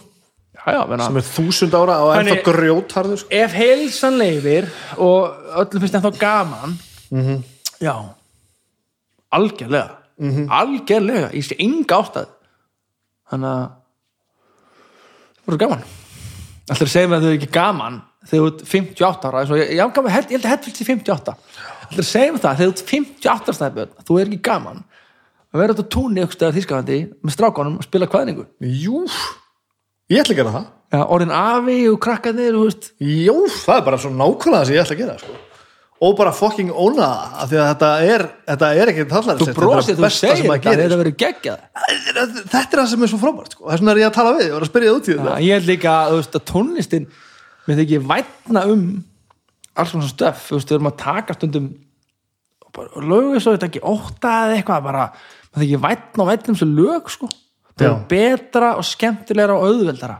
Já, 0.58 0.72
já, 0.74 0.80
menna, 0.90 1.06
sem 1.06 1.16
er 1.20 1.26
þúsund 1.28 1.74
ára 1.78 1.96
og 2.02 2.14
ennþá 2.18 2.42
grjótharður 2.46 3.18
sko. 3.20 3.28
ef 3.30 3.52
heilsan 3.54 4.16
leifir 4.18 4.66
og 4.98 5.36
öllum 5.62 5.80
finnst 5.84 5.94
ennþá 5.98 6.12
gaman 6.18 6.78
Mhm. 7.10 7.42
já. 7.80 7.94
Algjörlega. 9.32 9.96
Algjörlega, 10.50 11.30
ég 11.32 11.44
sé 11.46 11.54
enga 11.62 12.00
ástæð 12.02 12.26
þannig 13.30 13.48
að 13.52 13.70
það 15.38 15.46
voru 15.46 15.58
gaman. 15.62 15.82
Ætlar 16.68 16.88
að 16.88 16.92
segja 16.92 17.08
mér 17.08 17.18
að 17.18 17.22
þau 17.24 17.30
er 17.32 17.38
ekki 17.38 17.50
gaman 17.54 18.00
þegar 18.28 18.42
þú 18.42 18.48
ert 18.50 18.64
58 18.72 19.28
ára? 19.30 19.40
Eins 19.42 19.50
og 19.54 19.56
ég, 19.60 19.70
ég, 19.70 19.78
ég, 19.78 20.10
held- 20.12 20.28
ég 20.28 20.36
held 20.36 20.44
að 20.44 20.52
Hetfield 20.52 20.76
sé 20.76 20.84
58 20.84 21.36
ætlar 21.88 22.02
að 22.04 22.10
segja 22.10 22.32
mér 22.34 22.42
það? 22.42 22.56
Þegar 22.58 22.68
þú 22.68 22.74
ert 22.74 22.84
58 22.92 23.54
stæðbjörn 23.56 24.04
þú 24.08 24.18
er 24.20 24.26
ekki 24.32 24.40
gaman 24.50 24.84
að 25.52 25.62
vera 25.62 25.74
út 25.74 25.82
á 25.82 25.92
túnni 25.94 26.24
ykkur 26.24 26.36
stöðar 26.38 26.56
þýskalandi 26.58 26.98
með 27.24 27.34
strákanum 27.34 27.78
og 27.80 27.86
spila 27.86 28.08
kvæðningu. 28.10 28.46
Jú, 28.60 29.04
ég 30.12 30.22
ætla 30.22 30.34
að 30.34 30.40
gera 30.42 30.54
það. 30.56 30.66
Já, 30.88 31.02
orðin 31.04 31.34
afi 31.36 31.76
og 31.92 32.00
veist. 32.64 32.90
Jú, 33.00 33.36
það 33.64 33.76
er 33.76 33.84
bara 33.90 34.00
svo 34.00 34.10
nákvæmlega 34.14 34.58
það 34.58 34.66
sem 34.68 34.76
ég 34.76 34.82
ætla 34.84 34.96
að 34.96 35.02
gera 35.04 35.18
sko. 35.22 35.36
og 35.98 36.12
bara 36.14 36.30
fucking 36.30 36.70
óna 36.70 37.06
það 37.34 37.48
því 37.50 37.56
að 37.58 37.68
þetta 37.68 37.88
er, 38.06 38.22
þetta 38.46 38.68
er 38.78 38.90
ekki 38.92 39.04
tallar 39.10 39.40
þú 39.40 39.46
brosið, 39.56 39.96
þú 39.98 40.10
segir 40.14 40.44
þetta 40.46 40.74
þetta 40.78 40.98
verður 41.00 41.16
geggjað. 41.18 41.64
Þetta 41.74 42.60
er 42.60 42.78
það 42.78 42.90
sem 42.92 43.02
er 43.02 43.10
svo 43.10 43.18
frábært 43.18 43.56
sko. 43.56 43.64
þess 43.66 43.82
vegna 43.82 43.94
er 43.96 44.00
ég 44.04 44.06
að 44.06 44.14
tala 44.14 44.34
við, 44.36 44.44
ég 44.46 44.54
var 44.54 44.66
að 44.66 44.70
spyrja 44.70 44.92
út 44.94 45.08
í 45.08 45.10
Já, 45.10 45.18
þetta 45.18 45.40
ég 45.42 45.58
held 45.58 45.68
líka 45.72 45.96
þú 46.12 46.20
veist, 46.20 46.38
að 46.38 46.44
tónlistin 46.52 47.08
við 47.66 47.82
þykir 47.82 48.06
vætna 48.12 48.62
um 48.70 48.84
alls 49.78 49.92
svona 49.92 50.10
stöf, 50.12 50.46
þú 50.46 50.58
veist, 50.60 50.70
við 50.70 50.78
erum 50.78 50.90
að 50.92 50.96
taka 51.02 51.36
stundum 51.36 51.68
og 52.62 52.72
bara 52.78 53.04
lögu 53.10 53.42
svo 53.42 53.56
þetta 53.56 53.68
ekki 53.72 53.82
óta 53.82 54.34
eða 54.46 54.56
eitthvað 54.60 54.86
bara, 54.86 55.08
maður 55.58 55.66
þykir 55.66 55.82
vætna 55.84 56.24
á 56.24 56.30
vellum 56.30 56.58
sem 56.58 56.74
lög 56.78 57.10
sko. 57.12 57.28
Það 57.78 57.86
Já. 57.86 57.90
er 57.90 58.04
betra 58.10 58.72
og 58.78 58.86
skemmtilegra 58.86 59.56
og 59.58 59.66
auðveldara. 59.68 60.18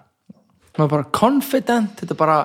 Maður 0.78 0.84
er 0.86 0.92
bara 0.94 1.10
confident 1.14 2.02
þetta 2.02 2.14
er 2.14 2.18
bara 2.18 2.38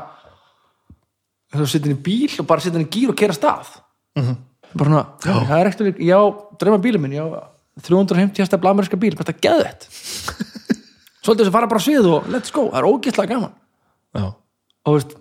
þú 1.54 1.68
sittir 1.70 1.94
í 1.94 2.00
bíl 2.06 2.32
og 2.42 2.48
bara 2.50 2.64
sittir 2.64 2.82
í 2.82 2.90
gýr 2.90 3.14
og 3.14 3.18
kera 3.20 3.36
stað. 3.38 3.76
Bara 4.74 4.90
svona, 4.90 5.04
það 5.22 5.56
er 5.60 5.70
ekkert 5.70 6.00
já, 6.02 6.18
dreyma 6.62 6.80
bílum 6.82 7.04
minn, 7.06 7.18
já 7.18 7.26
350 7.84 8.42
hestafla 8.42 8.74
ameríska 8.74 8.98
bíl, 9.02 9.16
þetta 9.18 9.34
geðu 9.42 9.66
þetta. 9.68 9.88
Svolítið 11.24 11.48
sem 11.48 11.56
fara 11.56 11.70
bara 11.70 11.82
svið 11.82 12.10
og 12.10 12.28
let's 12.34 12.54
go, 12.54 12.68
það 12.70 12.80
er 12.82 12.88
ógeðslega 12.90 13.34
gaman. 13.34 13.54
Já. 14.14 14.26
og 14.86 14.98
veist, 14.98 15.14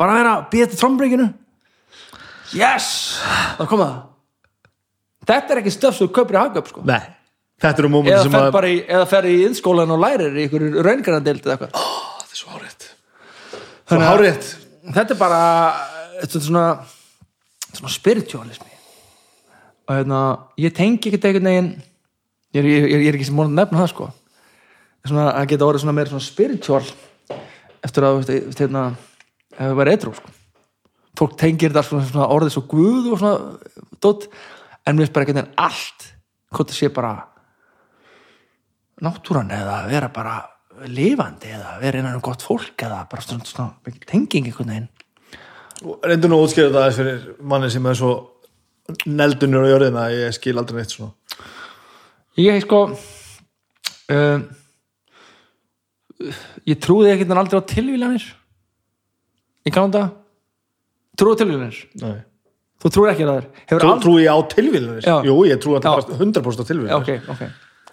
bara 0.00 0.16
vera 0.16 0.36
að 0.38 0.44
býða 0.52 0.68
til 0.70 0.78
trombreykinu 0.80 1.26
yes, 2.56 2.86
þá 3.58 3.64
koma 3.68 3.88
það 3.88 3.98
þetta 5.30 5.54
er 5.54 5.62
ekki 5.62 5.74
stöf 5.74 5.96
sem 5.96 6.06
þú 6.06 6.14
kaupir 6.18 6.38
í 6.38 6.42
hagöp 6.42 6.70
sko. 6.70 6.84
Nei, 6.88 7.00
þetta 7.62 7.84
eru 7.84 7.92
mómenti 7.92 8.22
sem 8.26 8.38
að 8.40 8.48
bara 8.56 8.70
í, 8.70 8.80
eða 8.84 9.10
fer 9.10 9.28
í 9.30 9.36
innskólan 9.48 9.94
og 9.94 10.02
lærir 10.02 10.36
í 10.36 10.46
ykkur 10.48 10.66
raungarandeild 10.86 11.46
eða 11.46 11.56
eitthvað. 11.56 11.76
Það 11.76 12.34
er 12.34 12.42
svo 12.42 12.56
hárétt 12.56 12.88
Svo 13.90 14.00
hárétt 14.04 14.50
þetta 14.94 15.14
er 15.14 15.20
bara 15.20 15.42
þetta 16.20 16.38
er 16.38 16.44
svona, 16.44 16.64
svona 17.72 17.92
spiritualismi. 17.94 18.72
Og 19.88 19.96
hérna 19.96 20.22
ég 20.60 20.74
tengi 20.76 21.10
ekki 21.10 21.20
einhvern 21.20 21.48
veginn 21.50 21.70
ég 22.54 22.66
ég, 22.66 22.88
ég, 22.90 23.04
ég 23.06 23.08
er 23.10 23.18
ekki 23.18 23.28
sem 23.30 23.38
múin 23.38 23.52
að 23.52 23.62
nefna 23.62 23.82
það 23.82 23.92
sko. 23.94 24.10
Svona, 25.06 25.30
að 25.32 25.48
geta 25.52 25.66
orðið 25.66 25.84
svona 25.84 25.96
meira 25.96 26.12
svona 26.12 26.26
spiritual 26.26 26.82
eftir 27.80 28.04
að, 28.04 28.20
veist, 28.20 28.60
hérna 28.60 28.84
ef 29.54 29.60
það 29.62 29.76
var 29.80 29.90
eitthrú 29.92 30.14
sko. 30.18 30.32
Fólk 31.18 31.36
tengir 31.40 31.72
þetta 31.72 31.86
svona, 31.86 32.08
svona 32.10 32.30
orðið 32.34 32.54
svo 32.56 32.64
guð 32.70 33.10
og 33.14 33.20
svona 33.22 33.34
dótt, 34.04 34.28
en 34.90 34.96
mér 34.98 35.06
finnst 35.06 35.14
bara 35.16 35.26
einhvern 35.26 35.40
veginn 35.40 35.60
allt 35.64 36.08
hvort 36.50 36.72
það 36.72 36.78
sé 36.80 36.90
bara 36.94 37.12
náttúran 39.00 39.52
eða 39.54 39.76
vera 39.88 40.10
bara 40.12 40.38
lifandi 40.90 41.52
eða 41.54 41.76
vera 41.80 42.00
innan 42.00 42.18
um 42.18 42.24
gott 42.24 42.42
fólk 42.44 42.84
eða 42.86 43.04
bara 43.10 43.24
svona, 43.24 43.46
svona 43.46 43.96
tenging 44.06 44.50
einhvern 44.50 44.74
veginn. 44.74 44.90
Reyndu 46.04 46.28
nú 46.28 46.40
að 46.40 46.46
útskýra 46.48 46.72
það 46.72 46.82
aðeins 46.82 47.00
fyrir 47.00 47.46
manni 47.52 47.70
sem 47.72 47.86
er 47.88 47.98
svo 47.98 48.12
neldunur 49.06 49.64
á 49.64 49.72
jörðina 49.72 50.06
ég 50.12 50.34
skil 50.36 50.58
aldrei 50.60 50.80
neitt 50.80 50.94
svona. 50.96 51.14
Ég 52.40 52.60
sko 52.64 52.82
um, 52.90 54.44
ég 56.68 56.80
trúði 56.82 57.14
ekkert 57.14 57.32
en 57.32 57.40
aldrei 57.40 57.60
á 57.60 57.70
tilvílanir 57.70 58.26
í 59.64 59.72
galanda 59.72 60.08
trúði 61.18 61.36
á 61.36 61.40
tilvílanir 61.40 61.80
Nei. 62.02 62.18
Þú 62.80 62.90
trúir 62.94 63.10
ekki 63.12 63.24
að 63.26 63.30
það 63.30 63.40
er 63.40 63.48
Trú, 63.70 63.90
aldrei- 63.90 64.02
trúi 64.04 64.24
á 64.30 64.36
tilvílunir? 64.54 65.02
Já. 65.04 65.16
Jú, 65.26 65.34
ég 65.48 65.58
trúi 65.60 65.76
að 65.76 65.82
það 65.84 65.98
bara 66.00 66.18
100% 66.24 66.62
á 66.62 66.64
tilvílunir 66.70 66.92
Já, 66.94 66.96
ok, 66.96 67.10
ok 67.34 67.42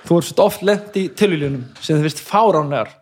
þú 0.08 0.18
er 0.18 0.24
svo 0.30 0.44
oft 0.46 0.62
lent 0.64 0.96
í 0.96 1.10
tilvílunum 1.10 1.64
sem 1.82 1.98
þið 1.98 2.08
finnst 2.08 2.24
fáránlegar 2.24 2.94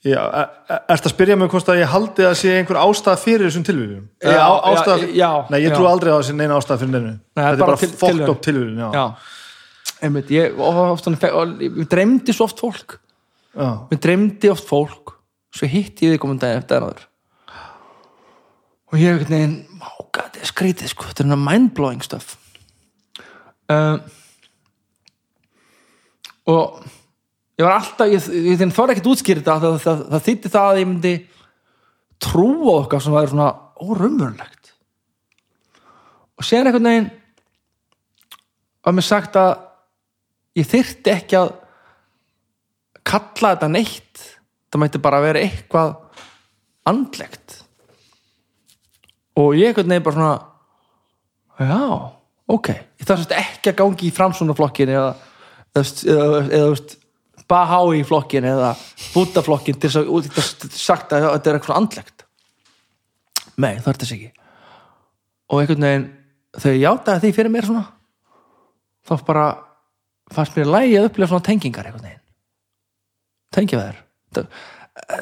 Já, 0.00 0.16
e- 0.32 0.48
e- 0.72 0.78
ertu 0.94 1.10
að 1.10 1.12
spyrja 1.12 1.36
mig 1.36 1.50
hvort 1.52 1.66
að 1.68 1.80
ég 1.82 1.90
haldi 1.92 2.24
að 2.24 2.36
sé 2.40 2.52
einhver 2.56 2.78
ástæða 2.80 3.18
fyrir 3.20 3.50
þessum 3.50 3.64
tilvílunum? 3.68 4.06
Já, 4.22 4.30
Eða 4.30 4.46
á- 4.48 4.60
já, 4.72 4.96
já, 5.12 5.30
Nei, 5.50 5.58
ég 5.60 5.68
já. 5.68 5.76
trúi 5.76 5.88
aldrei 5.90 6.08
á 6.14 6.18
þessi 6.22 6.36
neina 6.38 6.56
ástæða 6.56 6.78
fyrir 6.80 6.92
neinu 6.94 7.10
Nei, 7.36 7.44
Þetta 7.44 7.52
er 7.52 7.66
bara 7.66 7.76
til- 7.76 7.90
tilviljun. 8.00 8.30
upp 8.30 8.40
tilvílun 8.46 8.78
já. 8.80 8.88
Já, 8.94 9.04
einmitt, 10.00 10.30
ég, 10.32 10.56
ég 10.56 11.88
dreymdi 11.90 12.32
svo 12.32 12.44
oft 12.48 12.60
fólk 12.62 12.96
Já. 13.52 13.68
mér 13.90 14.00
dreymdi 14.00 14.48
oft 14.50 14.64
fólk 14.64 15.12
svo 15.52 15.66
hitti 15.68 16.06
ég 16.08 16.14
þig 16.16 16.20
komin 16.22 16.38
daginn 16.40 16.62
eftir 16.62 16.78
ennaður 16.80 17.04
og 18.88 18.98
ég 18.98 19.18
hef 19.18 19.28
þetta 20.16 20.40
er 20.42 20.50
skrítið 20.50 20.92
sko. 20.92 21.08
Þetta 21.08 21.24
er 21.24 21.28
svona 21.28 21.44
mindblowing 21.44 22.02
stuff. 22.04 22.36
Um, 23.70 24.00
og 26.50 26.80
ég 27.60 27.66
var 27.66 27.76
alltaf 27.76 28.10
ég, 28.10 28.26
ég, 28.34 28.56
ég 28.56 28.74
þorði 28.74 28.96
ekkert 28.96 29.10
útskýrið 29.12 29.44
þetta 29.44 29.60
það, 29.62 29.76
það, 29.84 30.02
það 30.10 30.24
þýtti 30.26 30.52
það 30.56 30.70
að 30.70 30.80
ég 30.80 30.88
myndi 30.90 31.12
trúa 32.20 32.72
okkar 32.80 33.04
sem 33.04 33.14
væri 33.14 33.30
svona 33.30 33.50
órumverulegt 33.80 34.72
og 36.40 36.46
séðan 36.48 36.70
einhvern 36.70 36.88
veginn 36.88 37.10
var 38.80 38.96
mér 38.96 39.06
sagt 39.06 39.36
að 39.36 39.50
ég 40.58 40.68
þyrfti 40.68 41.12
ekki 41.12 41.38
að 41.38 41.50
kalla 43.06 43.54
þetta 43.54 43.68
neitt. 43.72 44.22
Það 44.70 44.82
mætti 44.84 45.00
bara 45.02 45.22
vera 45.24 45.42
eitthvað 45.42 45.96
andlegt 46.88 47.58
og 49.40 49.58
ég 49.58 49.70
einhvern 49.70 49.92
veginn 49.94 50.06
bara 50.06 50.18
svona 50.18 50.36
já, 51.60 51.82
ok. 52.56 52.70
Ég 53.00 53.08
þarf 53.08 53.24
sérst 53.24 53.36
ekki 53.40 53.72
að 53.72 53.78
gangi 53.82 54.08
í 54.08 54.14
framsunaflokkin 54.14 54.94
eða 54.94 55.10
eða, 55.74 55.86
eða, 56.14 56.40
eða, 56.60 56.98
Bahái 57.50 58.04
flokkin 58.06 58.46
eða 58.46 58.74
Bútaflokkin 59.10 59.78
til 59.80 59.90
þess 59.90 59.98
að 59.98 60.10
að 60.30 60.74
sagt 60.76 61.14
að 61.16 61.24
þetta 61.26 61.50
er 61.50 61.56
eitthvað 61.58 61.80
andlegt. 61.80 62.24
Nei, 63.60 63.72
það 63.80 63.88
er 63.90 63.98
þess 64.02 64.14
ekki. 64.16 64.28
Og 65.50 65.62
einhvern 65.62 65.86
veginn 65.86 66.04
þegar 66.54 66.76
ég 66.76 66.84
játaði 66.84 67.22
því 67.24 67.32
fyrir 67.38 67.54
mér 67.54 67.66
svona 67.66 67.82
þá 69.08 69.14
bara 69.26 69.46
fannst 70.30 70.58
mér 70.58 70.70
lægi 70.70 70.98
að 71.00 71.08
upplega 71.08 71.32
svona 71.32 71.46
tengingar 71.48 71.88
einhvern 71.88 72.06
veginn. 72.06 72.22
Tengja 73.50 73.80
þær 73.82 73.98
þetta, 74.30 74.46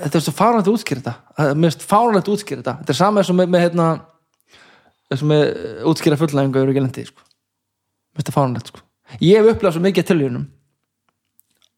þetta 0.05 0.21
er 0.21 0.27
svo 0.27 0.37
fárænlega 0.37 0.75
útskýr 0.75 1.01
þetta. 1.01 1.17
Það 1.39 1.53
er 1.53 1.59
mér 1.63 1.73
finnst 1.73 1.89
fárænlega 1.89 2.35
útskýr 2.35 2.61
þetta. 2.61 2.77
Þetta 2.83 2.95
er 2.95 3.01
sama 3.01 3.23
eins 3.23 3.33
og 3.33 3.39
með, 3.41 3.53
með 3.55 3.65
hérna 3.67 3.89
og 5.15 5.25
með 5.31 5.43
eh, 5.49 5.81
útskýra 5.89 6.19
fullnæfingu 6.21 6.61
eru 6.63 6.73
ekki 6.75 6.83
lendi 6.85 7.05
sko. 7.09 7.23
finnst 8.15 8.29
það 8.31 8.37
fárænlegt 8.39 8.71
sko. 8.73 8.81
ég 9.25 9.39
hef 9.41 9.51
upplegað 9.55 9.77
svo 9.79 9.83
mikið 9.87 10.09
tilvíunum 10.11 10.47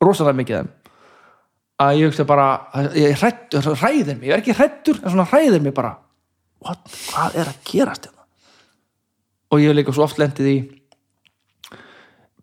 rosalega 0.00 0.38
mikið 0.40 0.56
þeim. 0.56 0.68
Að 1.80 1.98
ég 2.00 2.10
hugsa 2.10 2.24
bara 2.28 2.46
að 2.76 2.94
ég 3.00 3.14
hrættur, 3.20 3.66
hræðir 3.76 4.16
mig, 4.18 4.28
ég 4.28 4.34
er 4.34 4.40
ekki 4.42 4.54
hrættur 4.56 4.98
en 5.00 5.12
svona 5.12 5.26
hræðir 5.28 5.62
mig 5.64 5.74
bara. 5.76 5.94
What? 6.60 6.82
hvað 7.08 7.36
er 7.40 7.48
að 7.52 7.60
gerast 7.70 8.06
þetta 8.08 8.26
og 9.50 9.60
ég 9.62 9.70
hef 9.70 9.76
líka 9.78 9.92
svo 9.96 10.04
oft 10.04 10.18
lendið 10.20 10.48
í 10.50 10.56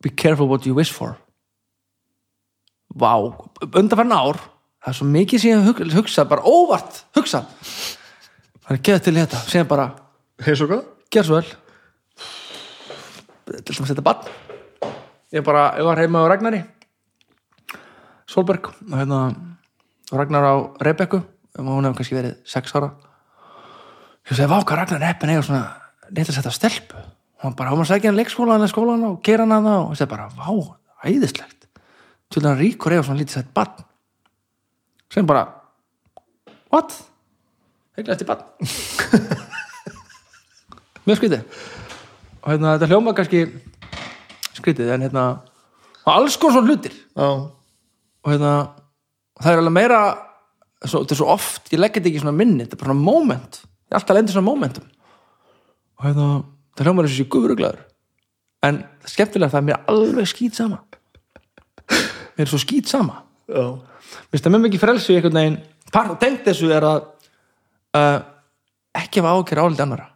be 0.02 0.10
careful 0.10 0.48
what 0.50 0.66
you 0.66 0.74
wish 0.78 0.92
for. 0.94 1.16
Vá, 2.98 3.14
undanfærin 3.68 4.14
ár 4.16 4.40
það 4.42 4.90
er 4.92 4.98
svo 4.98 5.08
mikið 5.12 5.42
sem 5.44 5.52
ég 5.52 5.62
hef 5.62 5.70
hug- 5.70 5.94
hugsað 6.00 6.30
bara 6.32 6.46
óvart 6.50 7.04
hugsað. 7.18 7.46
Það 8.66 8.74
er 8.76 8.82
geða 8.90 9.04
til 9.06 9.16
þetta, 9.20 9.42
sem 9.50 9.68
bara 9.70 9.88
Heis 10.46 10.62
og 10.62 10.70
hvað? 10.70 10.86
gerð 11.14 11.30
svo 11.30 11.40
vel. 11.40 11.50
Til 13.48 13.64
þess 13.64 13.82
að 13.82 13.92
setja 13.92 14.04
bann 14.06 14.28
ég 15.32 15.44
bara, 15.44 15.70
ég 15.80 15.88
var 15.88 16.00
heima 16.00 16.24
á 16.24 16.30
Ragnari 16.32 16.60
Solberg 18.28 18.70
og 18.72 18.96
hérna 18.96 19.20
Ragnar 20.12 20.44
á 20.48 20.56
Rebekku. 20.84 21.20
Og 21.58 21.66
hún 21.66 21.88
hefur 21.88 21.98
kannski 21.98 22.16
verið 22.16 22.36
sex 22.48 22.72
ára. 22.76 22.92
Ég 24.28 24.36
segi, 24.38 24.48
vá 24.48 24.60
hvað 24.62 24.78
Ragnar 24.82 25.02
er 25.02 25.10
heppin 25.10 25.32
eiga 25.34 25.44
svona 25.44 25.64
neitt 26.12 26.30
að 26.30 26.38
setja 26.38 26.54
stelpu. 26.54 27.02
Og 27.38 27.44
hann 27.44 27.58
bara, 27.58 27.72
hún 27.74 27.82
var 27.82 27.88
að 27.88 27.94
segja 27.96 28.12
hann 28.12 28.20
leikskólan 28.20 28.62
eða 28.62 28.72
skólan 28.72 29.06
og 29.08 29.20
gera 29.26 29.44
hann 29.44 29.56
að 29.58 29.68
það 29.68 29.82
og 29.82 29.92
ég 29.92 30.00
segi 30.02 30.12
bara, 30.14 30.30
vá, 30.38 30.48
æðislegt. 31.08 31.70
Til 32.32 32.44
hann 32.46 32.60
ríkur 32.60 32.96
eiga 32.96 33.04
svona 33.08 33.20
lítið 33.24 33.40
sett 33.40 33.54
bann 33.56 33.86
sem 35.12 35.28
bara 35.28 35.46
what? 36.72 36.96
Hegla 37.98 38.16
eftir 38.16 38.28
bann 38.28 38.44
mjög 41.08 41.22
skrítið. 41.22 41.64
Og 42.44 42.52
hérna 42.52 42.76
þetta 42.76 42.90
hljóma 42.92 43.14
kannski 43.16 43.46
skrítið 44.58 44.92
en 44.94 45.06
hérna 45.08 45.26
alls 46.08 46.38
konar 46.40 46.58
svona 46.58 46.72
hlutir. 46.72 46.96
Já, 47.16 47.30
og 47.48 48.32
hérna 48.32 48.54
það 49.40 49.52
er 49.52 49.62
alveg 49.62 49.76
meira 49.76 50.02
svo, 50.84 51.02
þetta 51.02 51.16
er 51.16 51.20
svo 51.22 51.30
oft, 51.34 51.72
ég 51.72 51.82
legg 51.82 51.98
þetta 51.98 52.12
ekki 52.12 52.24
svona 52.24 52.38
minni 52.38 52.64
þetta 52.66 52.78
er 52.78 52.82
bara 52.82 52.94
svona 52.94 53.08
moment, 53.08 53.60
ég 53.88 54.00
alltaf 54.00 54.18
lendir 54.18 54.36
svona 54.36 54.50
momentum. 54.50 54.88
Og 55.98 56.08
hérna 56.08 56.28
það 56.78 56.90
hljómar 56.90 57.10
þessu 57.10 57.28
gufuruglaður. 57.34 57.86
En 58.68 58.82
það 58.84 59.08
er 59.10 59.14
skemmtilega 59.14 59.54
það 59.54 59.62
er 59.62 59.68
mér 59.70 59.92
alveg 59.94 60.32
skýt 60.34 60.60
sama. 60.60 60.82
Mér 62.38 62.46
er 62.46 62.52
svo 62.52 62.62
skýt 62.62 62.92
sama. 62.92 63.22
Já, 63.48 63.64
mér 63.64 64.34
finnst 64.34 64.48
það 64.48 64.56
mjög 64.56 64.68
mikið 64.68 64.84
frelsi 64.84 65.14
í 65.14 65.18
einhvern 65.18 65.40
veginn. 65.40 65.58
Part 65.94 66.14
og 66.14 66.20
tengt 66.22 66.44
þessu 66.46 66.70
er 66.76 66.84
að 66.84 67.08
uh, 67.96 68.20
ekki 68.98 69.24
hafa 69.24 69.38
ákjör 69.40 69.64
álið 69.64 69.84
annara 69.86 70.10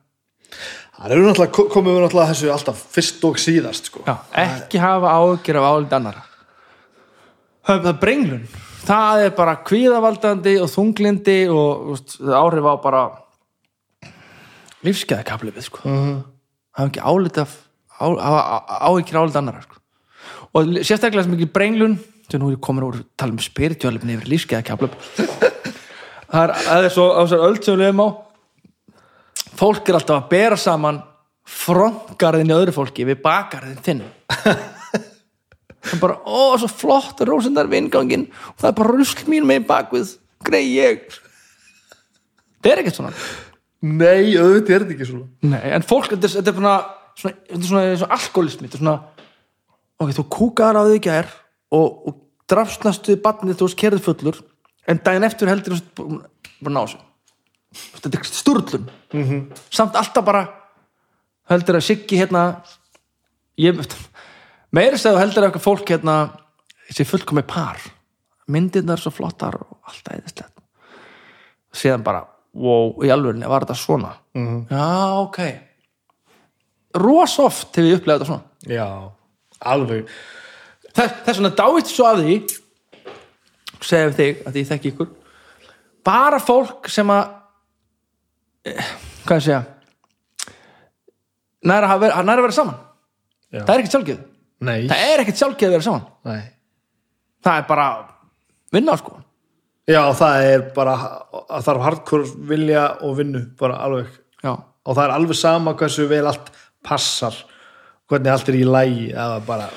það 1.01 1.13
eru 1.15 1.23
náttúrulega 1.27 1.69
komum 1.73 1.95
við 1.95 2.03
náttúrulega 2.05 2.31
þessu 2.33 2.51
alltaf 2.53 2.81
fyrst 2.93 3.23
og 3.25 3.39
síðast 3.41 3.89
sko. 3.89 4.03
Já, 4.05 4.15
ekki 4.43 4.81
hafa 4.81 5.13
ágjör 5.17 5.57
af 5.61 5.69
álið 5.71 5.95
annara 5.97 6.21
það 7.65 7.73
er- 7.75 7.81
það 7.81 7.89
er 7.93 7.99
brenglun 8.03 8.45
það 8.85 9.23
er 9.25 9.33
bara 9.37 9.55
kvíðavaldandi 9.65 10.53
og 10.61 10.69
þunglindi 10.73 11.37
og 11.53 11.91
úst, 11.95 12.15
áhrif 12.21 12.65
á 12.69 12.73
bara 12.81 13.01
lífskeiða 14.85 15.25
kaplið 15.27 15.59
sko. 15.67 15.81
hafa 16.77 16.87
ekki 16.89 17.01
álið 17.05 17.41
af 17.43 17.57
ágjör 18.01 19.19
álið 19.21 19.37
annara 19.41 19.61
sko. 19.61 19.75
og 20.53 20.65
sérstaklega 20.81 21.23
sem 21.23 21.33
ekki 21.37 21.51
brenglun 21.53 21.99
þegar 22.27 22.41
nú 22.41 22.49
er 22.51 22.55
ég 22.57 22.61
komin 22.63 22.83
úr 22.87 23.03
tala 23.17 23.31
um 23.35 23.41
spiritualifni 23.43 24.15
yfir 24.17 24.29
lífskeiða 24.31 24.65
kaplið 24.65 24.95
það 26.31 26.43
er, 26.45 26.53
það 26.65 26.85
er 26.85 26.93
svo 26.95 27.05
á 27.13 27.21
þessar 27.25 27.45
öll 27.49 27.57
sem 27.61 27.75
við 27.75 27.83
lefum 27.85 28.01
á 28.05 28.09
fólk 29.61 29.89
er 29.89 29.99
alltaf 29.99 30.23
að 30.23 30.31
bera 30.31 30.57
saman 30.59 31.01
frontgarðin 31.47 32.51
í 32.51 32.55
öðru 32.55 32.75
fólki 32.75 33.05
við 33.07 33.21
bakgarðin 33.23 33.81
þinn. 33.85 34.05
Það 35.81 35.95
er 35.95 36.01
bara, 36.03 36.17
ó, 36.29 36.53
svo 36.61 36.67
flott 36.69 37.21
rósendar 37.25 37.69
við 37.69 37.87
ingangin 37.87 38.27
og 38.51 38.59
það 38.61 38.67
er 38.69 38.75
bara 38.77 38.91
rusl 38.93 39.23
mín 39.31 39.47
með 39.49 39.63
bakvið 39.69 40.11
grei 40.45 40.61
ég. 40.75 41.07
Það 42.61 42.71
er 42.73 42.81
ekkert 42.83 42.99
svona. 42.99 43.13
Nei, 43.81 44.35
auðvitað 44.37 44.75
er 44.75 44.83
þetta 44.83 44.93
ekki 44.93 45.07
svona. 45.09 45.25
Nei, 45.49 45.63
en 45.73 45.85
fólk, 45.89 46.11
þetta 46.11 46.29
er, 46.29 46.35
þetta 46.35 46.53
er 46.53 46.59
svona, 46.59 46.75
svona, 47.17 47.39
þetta 47.47 47.57
er 47.57 47.71
svona, 47.71 47.83
svona 48.03 48.19
alkoholismi. 48.19 48.69
Þetta 48.69 48.77
er 48.77 48.83
svona, 48.83 49.25
ok, 49.97 50.13
þú 50.19 50.27
kúkaðar 50.37 50.81
á 50.81 50.83
því 50.85 50.99
ekki 50.99 51.13
er 51.15 51.31
og, 51.73 51.87
og 52.11 52.19
drafsnast 52.51 53.07
við 53.09 53.21
barnið 53.23 53.59
þú 53.59 53.69
veist 53.69 53.79
kerið 53.79 54.05
fullur 54.05 54.41
en 54.89 55.01
daginn 55.05 55.27
eftir 55.27 55.51
heldur 55.51 55.77
þú 55.79 56.07
bara 56.61 56.73
ná 56.75 56.81
þessu 56.83 57.01
þetta 57.71 58.19
er 58.19 58.25
sturlun. 58.27 58.89
-hmm. 59.11 59.41
samt 59.69 59.95
alltaf 59.95 60.25
bara 60.25 60.47
heldur 61.49 61.79
að 61.79 61.87
Siggi 61.87 62.19
hérna 62.19 62.61
ég 63.59 63.79
meira 64.71 64.97
segðu 64.97 65.19
heldur 65.19 65.49
að 65.49 65.59
fólk 65.63 65.89
hérna 65.89 66.31
þessi 66.87 67.07
fullkomi 67.07 67.43
par. 67.47 67.79
Myndirnar 68.51 68.99
svo 68.99 69.11
flottar 69.11 69.55
og 69.55 69.79
allt 69.87 70.07
æðislegt. 70.11 70.57
Síðan 71.71 72.03
bara, 72.03 72.25
wow, 72.53 72.97
í 73.03 73.11
alvörinni 73.11 73.47
var 73.47 73.63
þetta 73.63 73.75
svona? 73.79 74.15
-hmm. 74.33 74.65
já, 74.69 75.19
ok. 75.21 75.39
Ros 76.93 77.39
oft 77.39 77.75
hefur 77.75 77.89
ég 77.89 77.99
upplegað 77.99 78.19
þetta 78.19 78.25
svona. 78.25 78.43
Já, 78.67 79.11
alveg. 79.59 80.09
Þess, 80.91 81.13
þess 81.25 81.37
vegna 81.39 81.55
dáist 81.55 81.93
svo 81.95 82.05
að 82.05 82.23
því 82.23 82.35
segjum 83.81 84.13
þig 84.13 84.41
að 84.45 84.51
því 84.51 84.59
ég 84.59 84.67
þekki 84.67 84.91
ykkur. 84.91 85.11
Bara 86.03 86.39
fólk 86.39 86.89
sem 86.89 87.09
að 87.09 87.40
hvað 88.65 89.37
ég 89.37 89.45
segja? 89.47 89.61
Næra 91.71 91.91
að 91.93 92.05
vera, 92.05 92.23
næra 92.25 92.41
að 92.41 92.47
vera 92.47 92.57
saman. 92.57 92.79
Já. 93.51 93.65
það 93.65 93.73
er 93.73 93.81
ekkert 93.81 93.95
sjálfgeð 93.97 94.19
Nei, 94.61 94.77
það 94.87 95.03
er 95.09 95.21
ekkert 95.23 95.39
sjálfgeð 95.41 95.67
að 95.67 95.75
vera 95.75 95.85
saman. 95.87 96.03
Nei. 96.29 96.41
Það 97.41 97.59
er 97.59 97.67
bara 97.67 97.85
vinna 98.71 98.97
sko. 99.01 99.15
Já, 99.89 100.01
það 100.15 100.47
er 100.47 100.65
bara 100.75 100.97
að 101.41 101.63
þarf 101.65 101.85
hardcore 101.87 102.33
vilja 102.51 102.83
og 103.01 103.15
vinnu 103.17 103.41
bara 103.59 103.79
alveg. 103.87 104.11
Já, 104.41 104.53
og 104.53 104.93
það 104.95 105.03
er 105.03 105.15
alveg 105.15 105.39
sama 105.39 105.73
hversu 105.77 106.05
vel 106.09 106.27
allt 106.29 106.51
passar 106.85 107.35
hvernig 108.11 108.33
allt 108.33 108.51
er 108.51 108.59
í 108.59 108.65
lægi 108.67 109.07
eða 109.13 109.39
bara 109.47 109.69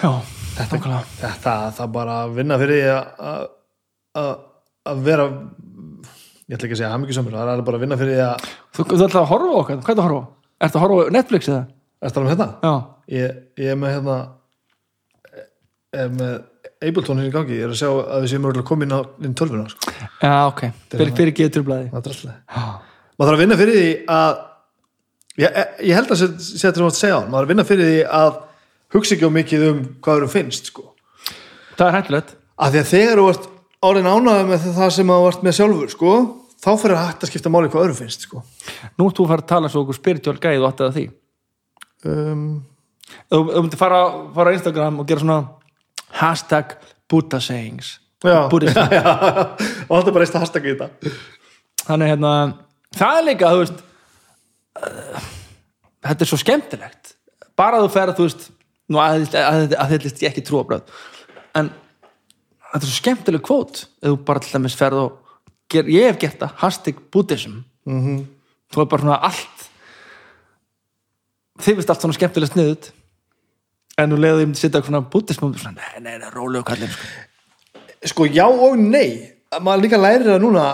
já, 0.00 0.10
þetta 0.58 1.00
þetta, 1.20 1.54
það 1.78 1.92
bara 1.94 2.18
vinna 2.34 2.58
fyrir 2.60 2.80
því 2.80 2.92
að 4.20 4.30
að 4.90 5.02
vera 5.06 5.26
ég 6.50 6.56
ætla 6.56 6.66
ekki 6.66 6.76
að 6.76 6.80
segja 6.82 6.92
hamingisamur, 6.94 7.36
það 7.38 7.52
er 7.54 7.64
bara 7.68 7.78
að 7.78 7.84
vinna 7.86 7.98
fyrir 8.00 8.16
því 8.16 8.24
að 8.26 8.48
þú, 8.74 8.86
þú 8.90 9.04
ætla 9.06 9.22
að 9.22 9.30
horfa 9.30 9.50
á 9.54 9.60
okkar, 9.60 9.80
hvað 9.86 9.92
er 9.94 10.00
það 10.00 10.02
að 10.02 10.08
horfa 10.08 10.20
á? 10.20 10.28
Ertu 10.66 10.80
að 10.80 10.84
horfa 10.84 11.06
á 11.06 11.14
Netflix 11.16 11.50
eða? 11.50 11.62
er 12.00 12.14
það 12.14 12.22
um 12.24 12.30
hérna? 12.32 12.48
Já, 12.64 12.74
Ég, 13.10 13.38
ég 13.58 13.72
er 13.72 13.78
með 13.78 13.94
hérna 13.96 14.16
er 15.90 16.12
með 16.14 16.36
Ableton 16.80 17.18
hérna 17.20 17.28
í 17.28 17.32
gangi, 17.34 17.56
ég 17.58 17.66
er 17.66 17.72
að 17.74 17.80
sjá 17.80 17.88
að 17.90 18.22
við 18.24 18.30
séum 18.32 18.46
örugglega 18.48 18.68
komin 18.68 18.94
á 18.94 19.00
inn 19.26 19.34
tölvuna 19.36 19.66
sko. 19.68 19.90
já, 20.22 20.34
ok 20.46 20.62
fyrir, 20.92 21.10
fyrir 21.18 21.34
getur 21.36 21.66
blæði 21.66 21.90
það 21.90 21.98
er 22.00 22.06
drastlega 22.06 22.62
maður 23.18 23.26
þarf 23.26 23.34
að 23.34 23.42
vinna 23.42 23.58
fyrir 23.60 23.78
því 23.80 23.90
að 24.16 24.38
ég, 25.42 25.58
ég 25.90 25.98
held 25.98 26.14
að 26.14 26.22
setja 26.22 26.72
sem 26.78 26.86
að 26.86 26.98
segja 27.00 27.18
á 27.18 27.22
maður 27.26 27.34
þarf 27.34 27.42
að 27.42 27.52
vinna 27.52 27.66
fyrir 27.68 27.90
því 27.90 28.00
að 28.20 28.38
hugsa 28.94 29.16
ekki 29.16 29.28
á 29.28 29.36
mikið 29.38 29.66
um 29.70 29.82
hvað 30.04 30.24
þú 30.24 30.30
finnst 30.36 30.70
sko. 30.70 30.86
það 31.76 31.86
er 31.88 31.96
hættulegt 31.98 32.36
af 32.60 32.72
því 32.72 32.82
að 32.84 32.90
þegar 32.94 33.22
þú 33.22 33.26
ert 33.34 33.50
árin 33.90 34.10
ánægð 34.10 34.48
með 34.52 34.70
það 34.78 34.94
sem 34.96 35.12
þú 35.12 35.20
ert 35.30 35.44
með 35.46 35.56
sjálfur 35.58 35.92
sko, 35.94 36.14
þá 36.60 36.70
fyrir 36.80 36.96
að 36.96 37.06
hægt 37.08 37.24
að 37.24 37.32
skipta 37.32 37.52
máli 37.52 37.70
hvað 37.70 37.86
öðrum 37.86 37.98
finnst 37.98 38.26
sko. 38.26 38.42
nú 38.98 39.08
þú 39.08 39.24
að 39.24 39.32
fara 39.32 39.44
að 39.44 39.50
tala 39.52 39.70
svo 39.72 39.84
okkur 39.84 39.98
spiritual 39.98 40.36
gæð 40.40 40.60
og 40.60 40.68
áttið 40.68 40.86
að 40.86 40.96
því. 40.98 41.06
Um, 42.10 42.44
þú 43.32 43.40
myndir 43.48 43.80
fara, 43.80 44.00
fara 44.36 44.52
á 44.52 44.56
Instagram 44.56 45.00
og 45.00 45.08
gera 45.08 45.24
svona 45.24 45.40
hashtag 46.20 46.76
Buddha 47.10 47.40
sayings. 47.40 47.98
Já, 48.20 48.48
já, 48.52 48.84
já, 49.00 49.04
og 49.88 50.08
er 50.08 50.12
bara 50.12 50.26
eitt 50.26 50.40
hashtag 50.42 50.68
í 50.68 50.74
þetta. 50.76 51.14
Þannig 51.86 52.12
hérna 52.12 52.32
það 52.98 53.18
er 53.18 53.28
líka, 53.30 53.52
þú 53.54 53.62
veist 53.64 53.84
uh, 54.76 55.28
þetta 56.08 56.26
er 56.26 56.30
svo 56.32 56.40
skemmtilegt. 56.42 57.14
Bara 57.56 57.80
þú 57.80 57.92
fer 57.92 58.12
að 58.12 58.20
þú 58.20 58.28
veist 58.28 58.50
nú 58.90 59.00
aðhyllist 59.00 59.36
að, 59.38 59.74
að, 59.78 59.96
að 60.02 60.28
ekki 60.28 60.44
trúabröð 60.44 60.92
en 61.58 61.70
þetta 62.70 62.80
er 62.80 62.88
svo 62.88 62.98
skemmtileg 62.98 63.44
kvót 63.46 63.82
ef 63.84 64.06
þú 64.08 64.16
bara 64.26 64.42
til 64.42 64.54
dæmis 64.54 64.78
ferð 64.78 65.04
og 65.04 65.29
ger, 65.70 65.90
ég 65.90 66.10
hef 66.10 66.20
gert 66.20 66.38
það, 66.42 66.54
hashtag 66.62 67.02
Buddhism 67.12 67.60
mm 67.86 68.00
-hmm. 68.00 68.22
þú 68.72 68.80
er 68.82 68.86
bara 68.86 69.02
svona 69.02 69.20
allt 69.30 69.66
þið 71.60 71.76
veist 71.76 71.90
allt 71.90 72.00
svona 72.00 72.18
skemmtileg 72.18 72.52
sniðut 72.52 72.92
en 73.98 74.08
nú 74.10 74.16
leiðu 74.16 74.40
ég 74.40 74.46
myndi 74.46 74.60
setja 74.60 74.82
svona 74.82 75.00
Buddhism 75.00 75.44
og 75.44 75.58
svona, 75.58 75.76
nei, 75.76 76.00
nei, 76.00 76.18
nei, 76.18 76.30
rólega 76.30 76.62
kallinn 76.62 76.90
sko. 76.90 77.06
sko 78.04 78.26
já 78.26 78.46
og 78.46 78.78
nei 78.78 79.32
maður 79.60 79.82
líka 79.82 79.98
lærir 79.98 80.26
það 80.26 80.42
núna 80.44 80.64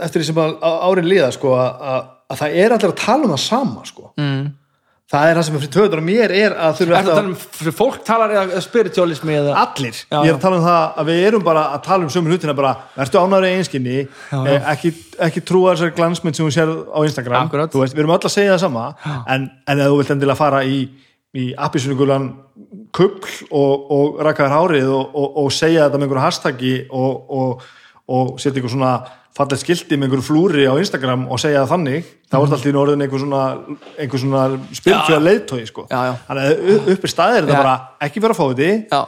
eftir 0.00 0.22
því 0.22 0.26
sem 0.26 0.40
að 0.40 0.58
á- 0.64 0.82
árin 0.88 1.08
líða 1.08 1.30
sko, 1.32 1.54
að, 1.60 1.80
að, 1.92 2.04
að 2.30 2.38
það 2.40 2.58
er 2.62 2.72
allir 2.72 2.92
að 2.92 3.00
tala 3.04 3.24
um 3.24 3.34
það 3.34 3.42
sama 3.44 3.84
sko. 3.84 4.12
mm. 4.16 4.44
Það 5.12 5.28
er 5.30 5.36
það 5.38 5.44
sem 5.46 5.56
er 5.56 5.62
fyrir 5.62 5.72
töður 5.74 6.00
og 6.00 6.04
mér 6.06 6.32
er 6.32 6.54
að 6.56 6.76
þurfa 6.78 6.94
Er 6.94 6.98
alltaf 6.98 7.16
þetta 7.18 7.28
um 7.28 7.34
fyrir 7.58 7.74
fólk 7.76 7.98
talar 8.08 8.32
eða 8.34 8.60
spiritualismi 8.64 9.34
eða 9.36 9.54
allir, 9.60 9.98
Já, 10.00 10.16
ég 10.16 10.24
er 10.24 10.30
já. 10.30 10.34
að 10.38 10.42
tala 10.46 10.56
um 10.60 10.64
það 10.64 10.98
að 11.02 11.10
við 11.10 11.20
erum 11.28 11.44
bara 11.44 11.64
að 11.74 11.82
tala 11.84 12.06
um 12.06 12.12
sömu 12.14 12.32
hlutina 12.32 12.54
bara, 12.56 12.72
verður 12.96 13.26
ánæður 13.26 13.46
í 13.46 13.52
einskinni 13.58 13.96
Já, 14.00 14.08
já. 14.32 14.40
eh, 14.54 14.70
ekki, 14.72 14.92
ekki 15.28 15.42
trúa 15.50 15.74
þessari 15.74 15.94
glansmynd 15.98 16.38
sem 16.38 16.46
hún 16.48 16.54
sér 16.56 16.72
á 16.72 16.98
Instagram. 17.04 17.52
Veist, 17.52 17.94
við 17.94 18.02
erum 18.06 18.14
öll 18.16 18.24
að 18.24 18.32
segja 18.38 18.54
það 18.56 18.62
sama 18.64 18.86
en, 19.28 19.46
en 19.68 19.84
ef 19.84 19.92
þú 19.92 20.00
vilt 20.00 20.14
endilega 20.16 20.40
fara 20.40 20.64
í, 20.64 20.80
í 21.36 21.46
appisunigulan 21.68 22.30
kugl 22.94 23.28
og, 23.50 23.90
og 23.98 24.20
rakaðar 24.24 24.56
hárið 24.56 24.88
og, 24.88 25.12
og, 25.14 25.38
og 25.44 25.52
segja 25.52 25.84
þetta 25.88 26.00
með 26.00 26.08
einhverju 26.08 26.24
hashtaggi 26.24 26.74
og 26.94 27.64
setja 28.40 28.56
einhver 28.60 28.72
svona 28.72 28.94
fallegt 29.34 29.64
skilti 29.64 29.96
með 29.98 30.08
einhverju 30.08 30.26
flúri 30.28 30.66
á 30.70 30.74
Instagram 30.78 31.24
og 31.32 31.40
segja 31.42 31.64
það 31.64 31.72
þannig, 31.72 32.10
þá 32.30 32.36
er 32.36 32.44
þetta 32.44 32.56
alltaf 32.56 32.68
í 32.70 32.74
orðin 32.82 33.04
einhver 33.04 33.22
svona, 33.24 33.42
einhver 33.98 34.22
svona 34.22 34.42
spiritual 34.70 35.20
leiðtói 35.24 35.64
sko. 35.66 35.86
Já, 35.90 36.00
já. 36.06 36.12
þannig 36.28 36.46
að 36.46 36.90
uppi 36.94 37.10
staðir 37.10 37.40
er 37.40 37.48
þetta 37.48 37.62
bara 37.64 37.74
ekki 38.06 38.22
vera 38.22 38.38
fóði 38.38 38.70
Já. 38.92 39.00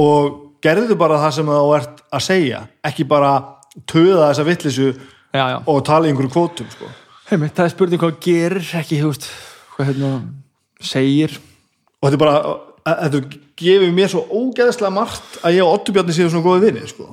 og 0.00 0.38
gerðu 0.64 0.96
bara 1.00 1.20
það 1.26 1.34
sem 1.38 1.52
þú 1.52 1.74
ert 1.76 2.04
að 2.08 2.24
segja 2.30 2.62
ekki 2.90 3.08
bara 3.10 3.32
töða 3.90 4.30
þessa 4.30 4.46
vittlisu 4.48 4.90
og 5.34 5.82
tala 5.84 6.08
í 6.08 6.12
einhverju 6.14 6.32
kvótum 6.32 6.70
sko. 6.72 6.88
Heimitt, 7.28 7.56
það 7.56 7.66
er 7.66 7.74
spurning 7.74 8.00
hvað 8.00 8.16
gerir 8.24 8.72
ekki, 8.80 9.02
veist, 9.04 9.28
hvað 9.74 9.90
hérna 9.90 10.14
segir 10.84 11.36
og 12.00 12.08
þetta 12.08 12.16
er 12.16 12.24
bara 12.24 12.56
þetta 12.84 13.22
gefur 13.60 13.94
mér 13.96 14.10
svo 14.12 14.24
ógeðslega 14.28 14.92
margt 14.92 15.38
að 15.44 15.58
ég 15.58 15.64
og 15.66 15.76
Otto 15.78 15.94
Bjarni 15.94 16.16
séu 16.16 16.28
svona 16.30 16.44
góði 16.44 16.68
vinni 16.68 16.88
sko. 16.88 17.12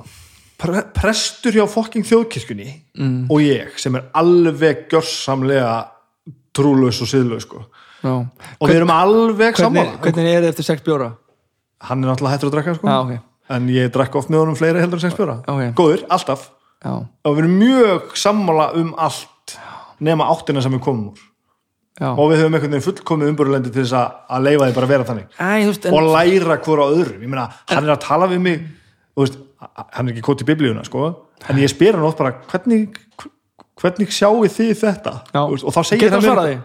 Pre 0.62 0.84
prestur 0.94 1.56
hjá 1.56 1.64
fokking 1.70 2.06
þjóðkirkjunni 2.06 2.68
mm. 2.98 3.16
og 3.32 3.42
ég 3.42 3.80
sem 3.82 3.96
er 3.98 4.06
alveg 4.18 4.86
gjörsamlega 4.92 5.72
trúlaus 6.54 7.00
og 7.02 7.10
siðlaus 7.10 7.48
sko. 7.48 7.64
Og 8.06 8.68
við 8.68 8.76
erum 8.76 8.92
alveg 8.94 9.58
sammála 9.58 9.98
hvernig 10.02 10.28
er 10.28 10.40
þetta 10.40 10.54
eftir 10.54 10.68
sex 10.68 10.86
bjóra? 10.86 11.10
hann 11.88 12.04
er 12.04 12.12
náttúrulega 12.12 12.36
hættur 12.36 12.50
að 12.50 12.56
drekka 12.56 12.76
sko. 12.76 12.88
Já, 12.88 12.98
ok. 13.02 13.28
en 13.56 13.68
ég 13.72 13.90
drekka 13.94 14.20
oft 14.20 14.30
með 14.32 14.44
honum 14.44 14.58
fleiri 14.58 14.82
heldur 14.82 15.00
en 15.00 15.04
sex 15.04 15.18
bjóra 15.18 15.40
Ok. 15.50 15.62
góður, 15.78 16.06
alltaf 16.08 16.48
Já, 16.82 16.94
og 16.98 17.36
við 17.36 17.44
erum 17.44 17.58
mjög 17.58 18.16
sammála 18.18 18.72
um 18.78 18.94
allt 18.98 19.56
nema 20.02 20.26
áttina 20.32 20.62
sem 20.62 20.74
við 20.74 20.82
komum 20.82 21.12
úr 21.12 21.20
já. 22.00 22.10
og 22.10 22.30
við 22.30 22.42
höfum 22.42 22.56
einhvern 22.56 22.74
veginn 22.74 22.86
fullkomið 22.86 23.32
umbúrulendi 23.32 23.70
til 23.70 23.84
þess 23.84 23.96
að, 23.98 24.16
að 24.28 24.46
leifa 24.48 24.66
því 24.66 24.76
bara 24.78 24.88
að 24.88 24.94
vera 24.94 25.08
þannig 25.10 25.26
Æ, 25.38 25.66
veist, 25.68 25.86
en, 25.86 25.94
og 25.94 26.10
læra 26.16 26.58
hvora 26.64 26.88
öðrum 26.90 27.22
ég 27.22 27.30
meina, 27.30 27.48
hann 27.70 27.84
er 27.84 27.94
að 27.94 28.02
tala 28.06 28.30
við 28.30 28.42
mig 28.46 28.64
veist, 29.18 29.38
hann 29.78 30.08
er 30.08 30.14
ekki 30.14 30.24
kótt 30.26 30.42
í 30.44 30.48
biblíuna 30.48 30.84
sko, 30.86 31.10
en 31.48 31.60
ég 31.62 31.70
spyr 31.72 31.98
hann 31.98 32.06
oft 32.08 32.20
bara 32.20 32.34
hvernig, 32.50 32.98
hvernig 33.80 34.12
sjáu 34.14 34.42
þið 34.46 34.74
þetta? 34.82 35.14
Já. 35.34 35.42
Og 35.44 35.70
þá 35.74 35.82
segir 35.86 36.14
hann 36.14 36.24
mér- 36.24 36.60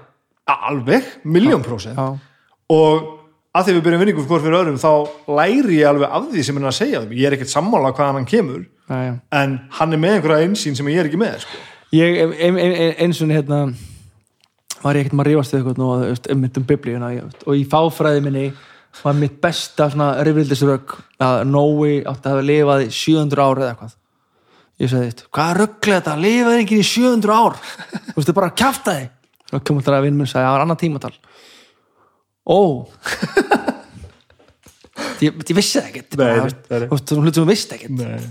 alveg, 0.47 1.07
miljón 1.27 1.63
prósent. 1.65 1.99
Og 2.71 3.13
að 3.57 3.67
því 3.67 3.75
við 3.77 3.83
byrjum 3.85 4.01
vinningu 4.03 4.25
hvort 4.27 4.43
fyrir 4.43 4.59
öðrum 4.59 4.79
þá 4.81 4.91
læri 5.39 5.79
ég 5.79 5.89
alveg 5.89 6.13
af 6.13 6.29
því 6.31 6.45
sem 6.45 6.59
hann 6.59 6.69
að 6.69 6.77
segja 6.77 7.03
ég 7.09 7.27
er 7.27 7.35
ekkert 7.37 7.51
sammála 7.51 7.93
hvaðan 7.95 8.19
hann 8.19 8.29
kemur 8.29 8.63
já, 8.63 8.97
já. 9.07 9.13
en 9.39 9.55
hann 9.79 9.95
er 9.95 10.01
með 10.01 10.17
einhverja 10.17 10.47
einsýn 10.47 10.77
sem 10.77 10.89
ég 10.91 11.01
er 11.01 11.09
ekki 11.09 11.21
með 11.21 11.39
sko. 11.45 11.61
Ég, 11.95 12.17
ein, 12.19 12.33
ein, 12.35 12.57
ein, 12.67 12.95
eins 13.05 13.21
og 13.23 13.31
hérna 13.31 13.61
var 14.83 14.97
ég 14.99 15.05
ekkert 15.05 15.17
maður 15.17 15.31
rífast 15.31 15.55
við 15.55 15.61
eitthvað 15.61 15.81
nú 15.81 15.89
um 16.35 16.67
biblíuna 16.69 17.11
og 17.23 17.53
í 17.55 17.63
fáfræði 17.71 18.25
minni 18.27 18.45
var 19.03 19.17
mitt 19.17 19.37
besta 19.41 19.89
svona 19.93 20.09
rifrildisrögg 20.25 20.95
að 21.23 21.43
Nói 21.49 21.99
átti 22.01 22.27
að 22.27 22.33
hafa 22.33 22.45
lifað 22.47 22.83
í 22.85 22.89
700 22.97 23.43
ár 23.43 23.61
eða 23.61 23.71
eitthvað. 23.73 23.95
Ég 24.77 24.91
sagði 24.91 25.11
þetta, 25.11 25.27
hvað 25.33 25.53
rugglega 25.57 25.99
þetta, 25.99 26.15
lifaði 26.21 26.63
ekki 26.63 26.77
í 26.77 26.87
700 26.87 27.37
ár? 27.37 27.55
Þú 28.07 28.17
veist, 28.17 28.29
er 28.29 28.37
bara 28.37 28.49
að 28.51 28.57
þig 28.97 29.07
og 29.47 29.63
komum 29.63 29.81
þetta 29.81 29.95
að 29.97 30.05
vinn 30.05 30.17
minn 30.19 30.29
sagði, 30.29 30.45
það 30.45 30.53
var 30.53 30.65
annar 30.65 30.81
tímatal. 30.81 31.13
Ó. 32.47 32.59
Ég, 35.21 35.33
ég 35.33 35.55
vissi 35.57 35.79
það 35.79 35.87
ekkert. 35.91 36.15
Þú 36.17 36.25
veist, 36.43 37.09
þú 37.09 37.17
sem 37.21 37.33
þú 37.37 37.47
vissi 37.47 37.73
ekkert. 37.75 37.95
Nei. 37.97 38.27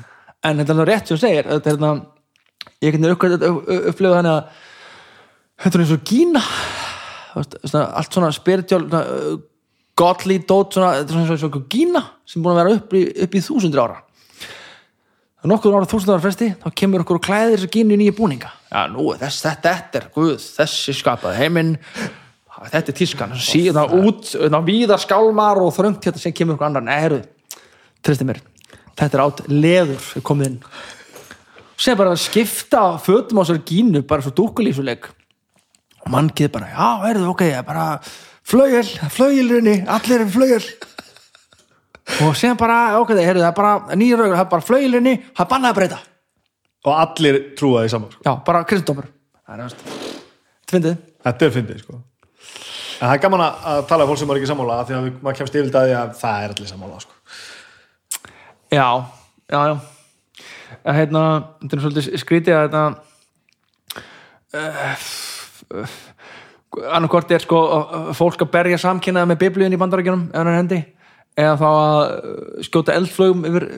en 0.47 0.61
þetta 0.61 0.73
er 0.73 0.77
alveg 0.77 0.89
rétt 0.91 1.09
sem 1.09 1.17
þú 1.17 1.23
segir 1.23 1.49
þetta 1.49 1.71
er 1.71 1.75
hérna 1.75 1.91
ég 2.85 2.95
kannu 2.95 3.13
upplifa 3.91 4.19
þannig 4.19 4.33
að 4.33 4.63
þetta 5.65 5.79
er 5.79 5.85
eins 5.85 5.95
og 5.97 6.07
Gína. 6.11 6.43
Allt 7.37 8.17
svona 8.17 8.31
uh, 9.03 9.37
godly 9.97 10.41
dót 10.45 10.77
svona, 10.77 11.05
svona, 11.07 11.27
svona, 11.27 11.41
svona 11.41 11.63
Gína 11.73 12.03
sem 12.29 12.43
búin 12.43 12.55
að 12.55 12.61
vera 12.63 12.75
upp 12.77 12.97
í, 12.97 13.05
upp 13.25 13.37
í 13.37 13.43
þúsundur 13.45 13.83
ára. 13.85 14.03
Er 15.43 15.51
nokkuð 15.51 15.79
ára 15.79 15.89
þúsundur 15.89 16.17
ára 16.17 16.25
fresti 16.25 16.51
þá 16.61 16.69
kemur 16.83 17.05
okkur 17.05 17.21
og 17.21 17.25
klæðir 17.27 17.57
þess 17.57 17.69
að 17.69 17.75
Gínu 17.77 17.97
í 17.97 18.01
nýja 18.03 18.17
búninga. 18.17 18.53
Já 18.71 18.83
nú, 18.93 19.09
þess, 19.21 19.45
þetta, 19.47 19.75
þetta 19.81 20.01
er 20.01 20.09
Guð 20.17 20.35
þessi 20.43 20.97
skapaði 20.97 21.41
heiminn. 21.41 21.73
Þetta 22.57 22.93
er 22.93 22.97
tískan, 22.97 23.35
síðan 23.37 23.97
út 24.01 24.31
það 24.33 24.63
víðar 24.65 25.01
skálmar 25.03 25.61
og 25.61 25.75
þröngt 25.77 26.07
hérna 26.09 26.21
sem 26.23 26.33
kemur 26.33 26.57
okkur 26.57 26.71
annar, 26.71 26.85
nei, 26.87 26.97
heyrðu, 27.03 27.19
tristi 28.01 28.25
mér. 28.25 28.41
Þetta 28.97 29.19
er 29.19 29.23
átt 29.27 29.43
leður 29.53 30.07
komið 30.25 30.49
inn. 30.49 30.57
Sem 31.77 31.99
bara 32.01 32.15
að 32.15 32.23
skipta 32.25 32.87
fötum 33.05 33.43
á 33.45 33.45
sér 33.45 33.61
gínu 33.69 34.01
bara 34.09 34.25
svo 34.25 34.33
dúkulísuleik 34.39 35.11
og 36.01 36.09
mannkið 36.15 36.49
bara, 36.55 36.71
já, 36.73 36.89
heyrðu, 37.05 37.29
ok 37.35 37.45
ég 37.45 37.59
er 37.61 37.69
bara 37.69 37.87
flaugjel, 38.47 38.87
flaugjilrinni 39.13 39.77
allir 39.97 40.25
er 40.25 40.31
flaugjel 40.33 40.67
og 42.23 42.37
sem 42.39 42.55
bara, 42.59 42.99
ok, 43.01 43.15
heyrðu, 43.19 43.43
það 43.43 43.51
er 43.51 43.57
bara 43.57 43.97
nýja 43.99 44.19
raugur, 44.21 44.37
það 44.37 44.45
er 44.45 44.53
bara 44.53 44.67
flaugjilrinni 44.69 45.15
það 45.33 45.45
er 45.45 45.51
bannað 45.53 45.73
að 45.73 45.79
breyta 45.81 46.03
og 46.87 46.93
allir 46.95 47.41
trúa 47.59 47.83
því 47.83 47.95
saman 47.95 48.13
sko. 48.13 48.21
já, 48.27 48.33
bara 48.47 48.63
er 48.67 49.63
næst 49.63 49.79
þetta 50.71 51.49
er 51.49 51.53
fyndið 51.55 51.83
sko. 51.83 51.99
en 51.99 53.09
það 53.09 53.17
er 53.17 53.25
gaman 53.27 53.45
að 53.49 53.53
að 53.73 53.83
tala 53.91 54.07
um 54.07 54.13
fólk 54.13 54.21
sem 54.23 54.31
er 54.31 54.41
ekki 54.41 54.53
sammála 54.53 54.79
af 54.81 54.87
því 54.89 54.95
að 54.99 55.11
maður 55.19 55.39
kemst 55.41 55.59
yfir 55.59 55.75
það 55.75 55.87
að 55.99 56.17
það 56.23 56.37
er 56.45 56.55
allir 56.55 56.71
sammála 56.71 57.03
sko. 57.03 57.13
Já, 58.67 58.89
já, 59.51 59.61
já 59.71 59.77
að, 60.87 60.95
hérna, 60.97 61.23
þetta 61.63 61.77
er 61.77 61.83
svolítið 61.85 62.05
skrítið 62.23 62.55
að 62.57 62.65
þetta 62.67 62.83
annarkort 66.85 67.33
er 67.35 67.45
sko 67.45 67.63
uh, 67.65 68.13
fólk 68.17 68.45
að 68.45 68.53
berja 68.59 68.83
samkynnaða 68.83 69.33
með 69.33 69.43
biblíun 69.47 69.75
í 69.77 69.81
bandarækjunum 69.81 70.29
ef 70.31 70.39
hann 70.41 70.53
er 70.53 70.61
hendi 70.61 70.83
eða 71.37 71.57
þá 71.61 71.67
að 71.71 71.99
uh, 72.03 72.61
skjóta 72.69 72.97
eldflögum 72.97 73.49
yfir 73.51 73.69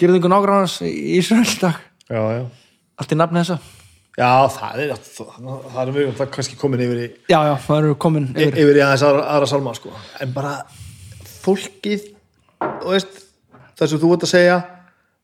gerðingu 0.00 0.32
nágrannars 0.32 0.80
í 0.86 1.18
Ísrael 1.18 1.46
í 1.46 1.60
dag 1.60 1.82
já, 2.10 2.22
já 2.38 2.42
allt 3.00 3.14
í 3.14 3.20
nafni 3.20 3.44
þessa 3.44 3.60
Já, 4.18 4.50
það 4.52 4.80
er, 4.82 4.90
það, 5.14 5.76
er 5.80 5.90
mjög, 5.94 6.08
það 6.18 6.24
er 6.24 6.30
kannski 6.34 6.56
komin 6.58 6.82
yfir 6.84 6.98
í, 6.98 7.04
já, 7.30 7.38
já, 7.46 7.52
það 7.62 7.78
eru 7.78 7.96
komin 8.02 8.26
yfir 8.34 8.58
yfir 8.58 8.80
í 8.80 8.82
aðeins 8.84 9.04
aðra, 9.06 9.22
aðra 9.32 9.48
salma, 9.48 9.72
sko. 9.78 9.92
En 10.20 10.32
bara 10.34 10.50
fólkið, 11.40 12.08
þú 12.58 12.90
veist, 12.90 13.20
það 13.78 13.92
sem 13.92 14.02
þú 14.02 14.10
ert 14.16 14.26
að 14.26 14.32
segja, 14.34 14.56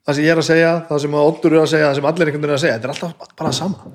það 0.07 0.19
sem 0.19 0.27
ég 0.29 0.33
er 0.33 0.41
að 0.41 0.49
segja, 0.49 0.71
það 0.89 1.03
sem 1.03 1.19
Oddur 1.21 1.57
er 1.57 1.65
að 1.65 1.69
segja, 1.75 1.91
það 1.91 1.99
sem 1.99 2.09
allir 2.13 2.31
einhvern 2.31 2.47
veginn 2.47 2.55
er 2.55 2.57
að 2.57 2.63
segja, 2.63 2.79
þetta 2.79 2.89
er 2.89 2.95
alltaf 2.95 3.35
bara 3.43 3.53
sama. 3.59 3.93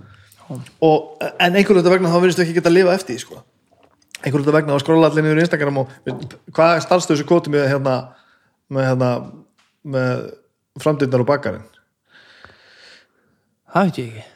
Og, 0.49 1.17
en 1.39 1.55
einhvern 1.55 1.79
veginn 1.79 1.93
vegna 1.95 2.11
þá 2.11 2.19
verðist 2.19 2.41
þú 2.41 2.45
ekki 2.45 2.57
geta 2.59 2.71
að 2.71 2.77
lifa 2.77 2.95
eftir 2.97 3.19
sko. 3.21 3.43
Einhvern 4.21 4.43
veginn 4.43 4.57
vegna 4.57 4.77
þá 4.77 4.83
skróla 4.83 5.11
allir 5.11 5.25
niður 5.25 5.41
í 5.41 5.45
Instagram 5.45 5.83
og 5.83 5.93
hvað 6.51 6.81
starfstu 6.85 7.15
þessu 7.15 7.27
kvotum 7.29 7.55
með 7.55 7.69
hérna, 7.71 7.95
með 8.71 8.89
hérna, 8.89 9.11
með 9.95 10.25
framdýndar 10.81 11.23
og 11.23 11.29
bakarinn? 11.29 11.69
það 13.71 13.87
veit 13.87 13.99
ég 14.01 14.11
ekki 14.11 14.29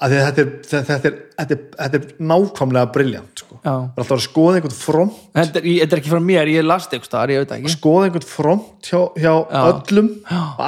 þetta 0.00 0.42
er, 0.42 0.50
þetta 0.70 1.10
er, 1.10 1.16
þetta 1.36 1.56
er, 1.56 1.62
þetta 1.76 2.00
er 2.00 2.26
nákvæmlega 2.30 2.92
briljant 2.94 3.39
sko. 3.50 3.60
Það 3.66 3.82
er 3.82 4.02
alltaf 4.04 4.16
að 4.16 4.24
skoða 4.24 4.56
einhvern 4.60 4.76
front. 4.78 5.20
Þetta 5.36 5.60
er, 5.60 5.68
þetta 5.82 5.96
er 5.96 6.02
ekki 6.04 6.14
frá 6.14 6.22
mér, 6.30 6.50
ég 6.54 6.66
las 6.66 6.88
þetta 6.88 7.10
staðar, 7.10 7.34
ég 7.34 7.44
veit 7.44 7.52
það 7.52 7.60
ekki. 7.60 7.74
Skoða 7.76 8.08
einhvern 8.08 8.28
front 8.30 8.90
hjá, 8.90 9.00
hjá 9.18 9.32
Já. 9.34 9.60
öllum 9.74 10.10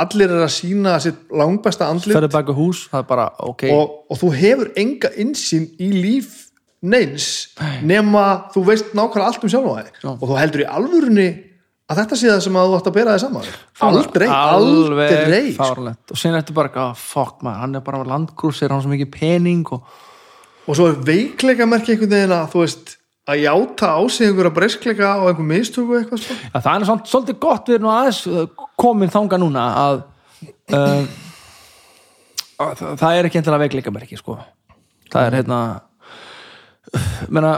allir 0.02 0.36
er 0.36 0.46
að 0.46 0.54
sína 0.58 0.96
sitt 1.06 1.24
langbesta 1.42 1.88
andlit. 1.88 2.16
Ferði 2.18 2.32
baka 2.34 2.56
hús, 2.58 2.86
það 2.92 3.04
er 3.04 3.10
bara 3.14 3.28
ok. 3.46 3.68
Og, 3.72 3.98
og 4.10 4.22
þú 4.22 4.32
hefur 4.42 4.72
enga 4.82 5.14
insýn 5.22 5.70
í 5.78 5.92
líf 5.94 6.40
neins 6.82 7.26
nema 7.86 8.50
þú 8.52 8.64
veist 8.66 8.92
nákvæmlega 8.96 9.28
allt 9.30 9.44
um 9.46 9.52
sjálf 9.52 9.70
á 9.70 9.74
Já. 9.86 10.10
og 10.10 10.22
þú 10.26 10.38
heldur 10.40 10.64
í 10.64 10.66
alvörunni 10.66 11.28
að 11.92 12.00
þetta 12.00 12.18
sé 12.18 12.30
það 12.30 12.40
sem 12.46 12.56
að 12.58 12.70
þú 12.70 12.78
ætti 12.78 12.90
að 12.90 12.96
bera 12.96 13.14
þig 13.14 13.22
saman 13.22 13.50
aldrei, 13.88 14.26
aldrei 14.32 15.42
fárlegt 15.54 16.14
og 16.14 16.18
sen 16.18 16.38
ertu 16.38 16.56
bara, 16.56 16.72
oh, 16.88 16.96
fuck 16.98 17.44
maður, 17.44 17.60
hann 17.62 17.78
er 17.78 17.84
bara 17.86 18.02
landgrúsir, 18.08 18.72
hann 18.72 18.82
er 18.82 18.86
svo 18.86 18.92
mikið 18.94 19.12
pening 19.14 19.74
og 19.76 19.86
og 20.66 20.76
svo 20.78 20.88
er 20.90 20.98
veikleika 21.06 21.66
merki 21.68 21.94
einhvern 21.94 22.14
veginn 22.14 22.36
að 22.36 22.50
þú 22.52 22.64
veist 22.64 22.96
að 23.32 23.42
játa 23.44 23.92
á 23.94 24.00
sig 24.10 24.26
einhverja 24.26 24.54
breyskleika 24.54 25.12
og 25.22 25.28
einhver 25.30 25.46
mistöku 25.46 25.98
eitthvað 25.98 26.24
sko. 26.24 26.34
Já, 26.42 26.58
það 26.58 26.74
er 26.74 26.88
svolítið 27.12 27.38
gott 27.42 27.68
við 27.70 27.78
erum 27.78 27.92
aðeins 27.92 28.20
uh, 28.26 28.66
komin 28.78 29.12
þanga 29.14 29.38
núna 29.38 29.66
að, 29.78 30.02
uh, 30.74 31.04
að 32.58 32.74
það, 32.80 32.96
það 33.04 33.18
er 33.18 33.28
ekki 33.28 33.40
endilega 33.40 33.64
veikleika 33.66 33.94
merki 33.94 34.18
sko. 34.18 34.38
það 35.12 35.28
er 35.28 35.38
hérna 35.38 35.60
menna 37.30 37.52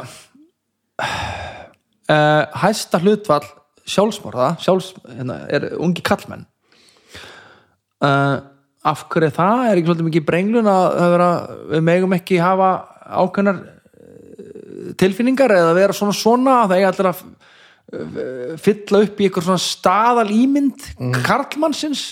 uh, 1.01 2.43
hæsta 2.61 3.01
hlutfall 3.01 3.47
sjálfsmorða 3.89 4.55
sjálfs, 4.65 4.95
hérna, 5.09 5.43
er 5.53 5.73
ungi 5.81 6.05
kallmenn 6.05 6.45
uh, 8.05 8.37
af 8.85 9.07
hverju 9.09 9.31
er 9.31 9.35
það 9.35 9.63
er 9.65 9.79
ekki 9.79 9.89
svolítið 9.89 10.09
mikið 10.11 10.27
brenglun 10.29 10.69
að, 10.69 10.87
að 11.01 11.15
vera, 11.15 11.29
við 11.73 11.87
megum 11.89 12.17
ekki 12.19 12.41
hafa 12.43 12.71
ákveðnar 13.05 13.61
eh, 13.65 14.93
tilfinningar 15.01 15.53
eða 15.55 15.75
vera 15.77 15.97
svona 15.97 16.17
svona 16.17 16.61
það 16.71 16.79
er 16.79 16.89
allir 16.91 17.11
að 17.11 17.25
eh, 17.25 18.55
fylla 18.63 19.03
upp 19.07 19.21
í 19.21 19.29
eitthvað 19.29 19.49
svona 19.49 19.65
staðal 19.65 20.31
ímynd 20.35 20.89
mm. 20.99 21.19
karlmannsins? 21.27 22.07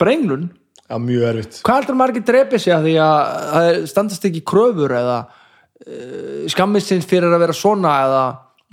Brenglun? 0.00 0.50
Já, 0.86 0.98
mjög 1.02 1.24
erfitt. 1.30 1.60
Hvað 1.66 1.80
heldur 1.80 1.96
maður 1.98 2.14
ekki 2.14 2.26
drepi 2.28 2.58
sig 2.62 2.74
að 2.74 2.84
því 2.86 2.94
að 3.02 3.22
það 3.52 3.70
standast 3.90 4.26
ekki 4.28 4.42
kröfur 4.46 4.92
eða 4.94 5.16
uh, 5.24 6.44
skammist 6.52 6.92
sinns 6.92 7.08
fyrir 7.10 7.32
að 7.32 7.42
vera 7.42 7.56
svona 7.56 7.94
eða 8.04 8.20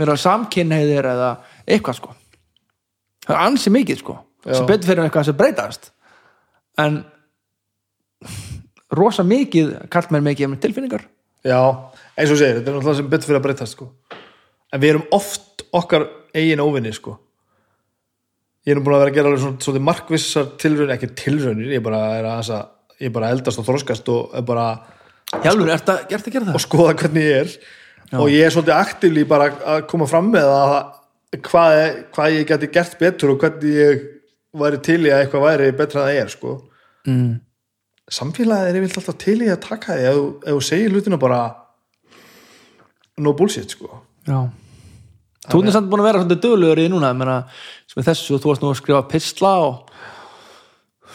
vera 0.04 0.18
samkynheiðir 0.22 1.08
eða 1.10 1.32
eitthvað 1.66 1.98
sko? 1.98 2.14
Það 3.24 3.34
er 3.34 3.42
ansi 3.48 3.74
mikið 3.74 4.04
sko 4.04 4.18
Já. 4.20 4.54
sem 4.60 4.70
betur 4.70 4.92
fyrir 4.92 5.08
eitthvað 5.08 5.28
sem 5.30 5.40
breytast. 5.40 5.90
En 6.84 7.02
rosa 8.94 9.26
mikið 9.26 9.74
karlmenn 9.94 10.28
mikið 10.28 10.52
með 10.52 10.64
tilfinningar 10.68 11.08
Já, 11.44 11.60
eins 12.16 12.32
og 12.32 12.40
segir, 12.40 12.60
þetta 12.60 12.72
er 12.72 12.78
náttúrulega 12.78 13.00
sem 13.00 13.12
betur 13.12 13.30
fyrir 13.30 13.42
að 13.42 13.46
breytast 13.48 13.76
sko. 13.78 13.90
en 14.74 14.82
við 14.82 14.94
erum 14.94 15.06
oft 15.12 15.66
okkar 15.76 16.08
eigin 16.34 16.64
óvinni 16.64 16.94
sko. 16.96 17.18
ég 18.66 18.74
er 18.74 18.80
nú 18.80 18.86
búin 18.86 18.96
að 18.96 19.06
vera 19.06 19.12
að 19.12 19.18
gera 19.20 19.38
svona, 19.38 19.60
svona 19.60 19.86
markvissar 19.92 20.50
tilraunir, 20.58 20.96
ekki 20.96 21.14
tilraunir 21.20 21.76
ég 21.76 21.84
bara 21.84 22.02
er 22.18 22.30
að, 22.32 22.52
að 22.56 23.04
ég 23.04 23.14
bara 23.14 23.32
eldast 23.36 23.60
og 23.60 23.68
þroskast 23.68 24.10
og 24.14 24.36
er 24.38 24.46
bara 24.48 24.68
Hjálfur, 25.34 25.70
ert 25.74 25.88
að, 25.90 26.04
ert 26.14 26.28
að 26.28 26.36
gera 26.36 26.46
og 26.46 26.54
það? 26.54 26.64
skoða 26.68 26.98
hvernig 27.02 27.24
ég 27.26 27.40
er 27.42 27.56
og 28.20 28.30
ég 28.30 28.46
er 28.46 28.54
svolítið 28.54 28.76
aktífli 28.78 29.24
bara 29.28 29.48
að 29.74 29.86
koma 29.90 30.08
fram 30.10 30.30
með 30.34 30.50
að 30.54 30.76
hvað, 31.42 31.80
hvað 32.14 32.36
ég 32.38 32.50
geti 32.50 32.70
gert 32.74 33.00
betur 33.00 33.34
og 33.34 33.42
hvernig 33.42 33.80
ég 33.80 34.04
væri 34.54 34.80
til 34.86 35.00
í 35.02 35.12
að 35.12 35.24
eitthvað 35.24 35.46
væri 35.48 35.72
betra 35.78 36.04
en 36.04 36.08
það 36.08 36.20
er 36.22 36.32
sko. 36.34 36.54
Mm. 37.10 37.32
Samfélagið 38.14 38.70
er 38.70 38.80
yfirleitt 38.80 39.00
alltaf 39.02 39.20
til 39.22 39.40
í 39.42 39.52
að 39.52 39.62
taka 39.66 39.98
því 39.98 40.10
ef, 40.10 40.20
ef 40.44 40.58
þú 40.58 40.66
segir 40.68 40.94
hlutina 40.94 41.20
bara 41.22 41.40
no 43.18 43.34
bullshit 43.38 43.74
sko. 43.76 44.02
Já 44.28 44.50
Þú 45.44 45.60
ert 45.60 45.76
samt 45.76 45.90
búin 45.92 46.00
að 46.00 46.08
vera 46.08 46.20
svona 46.22 46.36
dölugur 46.40 46.80
í 46.80 46.86
núna 46.88 47.10
ég 47.12 47.18
meina, 47.20 47.34
sem 47.92 48.00
er 48.00 48.06
þessu 48.08 48.38
og 48.38 48.44
þú 48.44 48.50
varst 48.50 48.62
nú 48.64 48.70
að 48.72 48.78
skrifa 48.80 49.02
pistla 49.12 49.50
og 49.60 49.90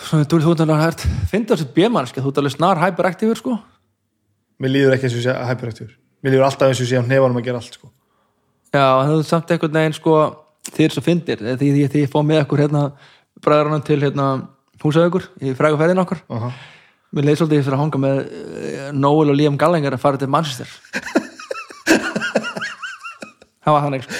svona 0.02 0.27
þú 0.28 0.41
þú 0.44 0.52
ert 0.52 0.62
að 0.67 0.83
hægt 0.83 1.05
finnst 1.31 1.52
þessu 1.55 1.68
bjömannski, 1.78 2.20
þú 2.20 2.33
ert 2.33 2.41
alveg 2.43 2.55
snar 2.55 2.83
hyperaktífur 2.83 3.41
sko 3.41 3.55
mér 4.60 4.75
líður 4.75 4.97
ekki 4.99 5.09
eins 5.09 5.17
og 5.17 5.25
sé 5.25 5.36
hyperaktífur 5.49 5.94
mér 6.20 6.35
líður 6.35 6.44
alltaf 6.51 6.68
eins 6.68 6.83
og 6.85 6.91
sé 6.91 7.01
á 7.01 7.05
nefanum 7.09 7.41
að 7.41 7.49
gera 7.49 7.62
allt 7.62 7.78
sko. 7.78 7.89
Já, 8.68 8.85
það 8.85 9.15
er 9.15 9.27
samt 9.31 9.55
einhvern 9.55 9.78
veginn 9.81 9.97
sko 9.97 10.18
þið 10.68 10.85
er 10.85 10.94
svo 10.99 11.05
fyndir, 11.09 11.44
því 11.62 12.02
ég 12.02 12.12
fóð 12.12 12.28
með 12.28 12.43
okkur 12.44 12.65
hérna, 12.67 12.83
bræðurinn 13.41 13.86
til 13.89 14.01
hérna 14.02 14.27
húsaukur 14.83 15.31
í 15.41 15.55
frægu 15.57 15.81
ferðin 15.81 16.05
okkur 16.05 16.20
uh 16.28 16.43
-huh. 16.44 16.52
Mér 17.09 17.25
leið 17.25 17.39
svolítið 17.41 17.62
fyrir 17.65 17.77
að 17.78 17.81
hanga 17.81 17.99
með 18.03 18.19
eh, 18.20 18.89
Noel 18.93 19.33
og 19.33 19.37
Liam 19.39 19.55
Gallagher 19.61 19.95
að 19.97 20.03
fara 20.03 20.20
til 20.20 20.28
Manchester. 20.28 20.69
Það 23.65 23.73
var 23.75 23.87
þannig 23.87 24.05
sko. 24.05 24.19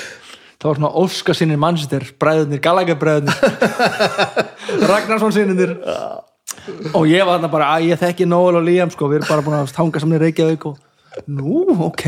Það 0.59 0.67
var 0.69 0.79
svona 0.81 0.91
óska 0.99 1.35
sinni 1.37 1.57
Manchester 1.61 2.07
bræðurnir, 2.19 2.61
Gallagher 2.65 2.97
bræðurnir 2.99 3.37
Ragnarsson 4.91 5.35
sinninir 5.37 5.77
og 6.97 7.05
ég 7.07 7.23
var 7.23 7.37
þarna 7.37 7.51
bara 7.53 7.69
að 7.77 7.87
ég 7.93 8.01
þekki 8.01 8.27
Noel 8.27 8.59
og 8.59 8.67
Liam 8.67 8.91
sko, 8.91 9.07
við 9.13 9.21
erum 9.21 9.31
bara 9.31 9.45
búin 9.47 9.59
að 9.61 9.77
hanga 9.79 10.03
saman 10.03 10.19
í 10.19 10.23
Reykjavík 10.25 10.67
og 10.73 10.81
nú, 11.31 11.63
ok. 11.87 12.05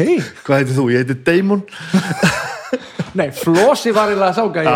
Hvað 0.47 0.59
heitir 0.59 0.77
þú? 0.81 0.89
ég 0.91 1.05
heiti 1.05 1.17
Damon. 1.29 1.63
Nei, 3.21 3.29
Flossi 3.35 3.95
var 3.95 4.11
eiginlega 4.11 4.33
að 4.33 4.39
sáka 4.41 4.67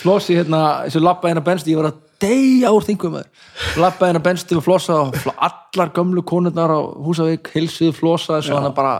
Flossi 0.00 0.38
hérna, 0.40 0.64
þessu 0.86 1.04
labba 1.04 1.30
hérna 1.30 1.44
bensti 1.44 1.72
ég 1.72 1.82
var 1.82 1.92
að 1.92 2.00
deyja 2.24 2.72
úr 2.74 2.84
þingum 2.88 3.20
labba 3.80 4.08
hérna 4.10 4.22
bensti 4.24 4.56
og 4.58 4.64
Flossa 4.64 4.96
og 5.04 5.16
allar 5.36 5.92
gömlu 5.96 6.24
konurnar 6.26 6.72
á 6.72 6.80
Húsavík 7.04 7.52
hilsuðu 7.54 7.92
Flossa 7.96 8.38
þessu 8.40 8.56
hann 8.58 8.74
bara 8.76 8.94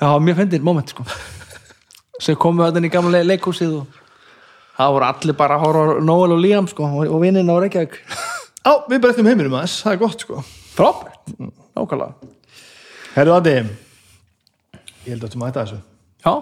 já, 0.00 0.10
mér 0.22 0.36
fendir 0.38 0.62
moment 0.62 0.90
sko. 0.92 1.04
Sem 2.22 2.36
komu 2.38 2.64
þetta 2.66 2.82
í 2.82 2.90
gamla 2.90 3.18
le- 3.18 3.26
leikhúsið 3.32 3.76
og 3.80 3.98
það 4.78 4.92
voru 4.94 5.06
allir 5.08 5.36
bara 5.38 5.56
að 5.58 5.64
horfa 5.66 5.98
Noel 6.06 6.34
og 6.36 6.42
Liam 6.42 6.68
sko 6.70 6.86
og, 6.86 7.16
vinninn 7.22 7.50
á 7.50 7.54
Reykjavík. 7.62 7.98
Á, 8.66 8.72
við 8.90 9.00
breytum 9.02 9.26
heiminum 9.30 9.54
aðeins, 9.58 9.76
það 9.84 9.92
er 9.94 10.00
gott 10.02 10.24
sko. 10.26 10.42
frábært, 10.74 11.32
nákvæmlega. 11.74 12.32
Herru 13.14 13.34
Andi 13.34 13.54
ég 13.58 15.12
held 15.14 15.24
að 15.24 15.32
þú 15.34 15.40
mæta 15.42 15.62
þessu. 15.64 15.78
Já, 16.26 16.32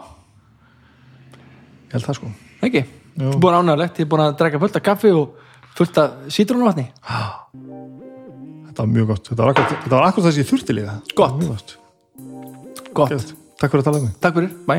ég 1.86 1.96
held 1.96 2.08
það 2.08 2.18
sko. 2.20 2.32
Ekki 2.66 2.84
búin 3.16 3.58
ánægulegt, 3.60 4.00
ég 4.00 4.06
er 4.06 4.12
búin 4.12 4.26
að 4.26 4.38
drekka 4.40 4.62
fullt 4.62 4.80
af 4.80 4.86
kaffi 4.90 5.12
og 5.16 5.36
fullt 5.76 5.98
af 6.02 6.32
sítrónuvatni 6.32 6.90
þetta 8.76 8.84
var 8.84 8.92
mjög 8.92 9.06
gott, 9.08 9.28
þetta 9.30 9.42
var 9.42 9.50
akkur, 9.54 9.68
þetta 9.72 9.96
var 9.96 10.06
akkur 10.10 10.24
það 10.26 10.32
sem 10.36 10.42
ég 10.42 10.48
þurfti 10.50 10.74
líka. 10.76 10.94
Gott. 11.16 11.44
gott, 11.48 11.70
gott, 12.92 13.30
takk 13.56 13.72
fyrir 13.72 13.80
að 13.80 13.86
tala 13.86 14.00
um 14.00 14.04
mig. 14.04 14.14
Takk 14.20 14.34
fyrir, 14.36 14.52
bæ 14.68 14.76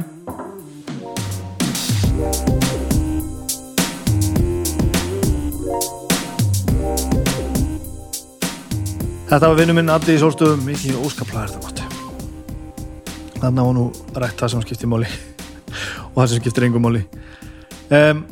Þetta 9.27 9.49
var 9.49 9.57
vinnu 9.57 9.73
minn 9.75 9.89
Addi 9.91 10.13
í 10.15 10.19
sólstöðum. 10.21 10.61
Mikið 10.63 11.01
óskaplega 11.03 11.41
er 11.41 11.49
þetta 11.51 11.65
gott. 11.65 11.81
Þannig 13.41 13.65
var 13.65 13.73
nú 13.75 13.87
rætt 14.15 14.39
það 14.39 14.53
sem 14.53 14.61
skiptir 14.63 14.87
máli 14.93 15.09
og 16.13 16.21
það 16.21 16.29
sem 16.29 16.39
skiptir 16.43 16.69
engum 16.69 16.85
máli 16.85 17.01
um, 17.91 18.25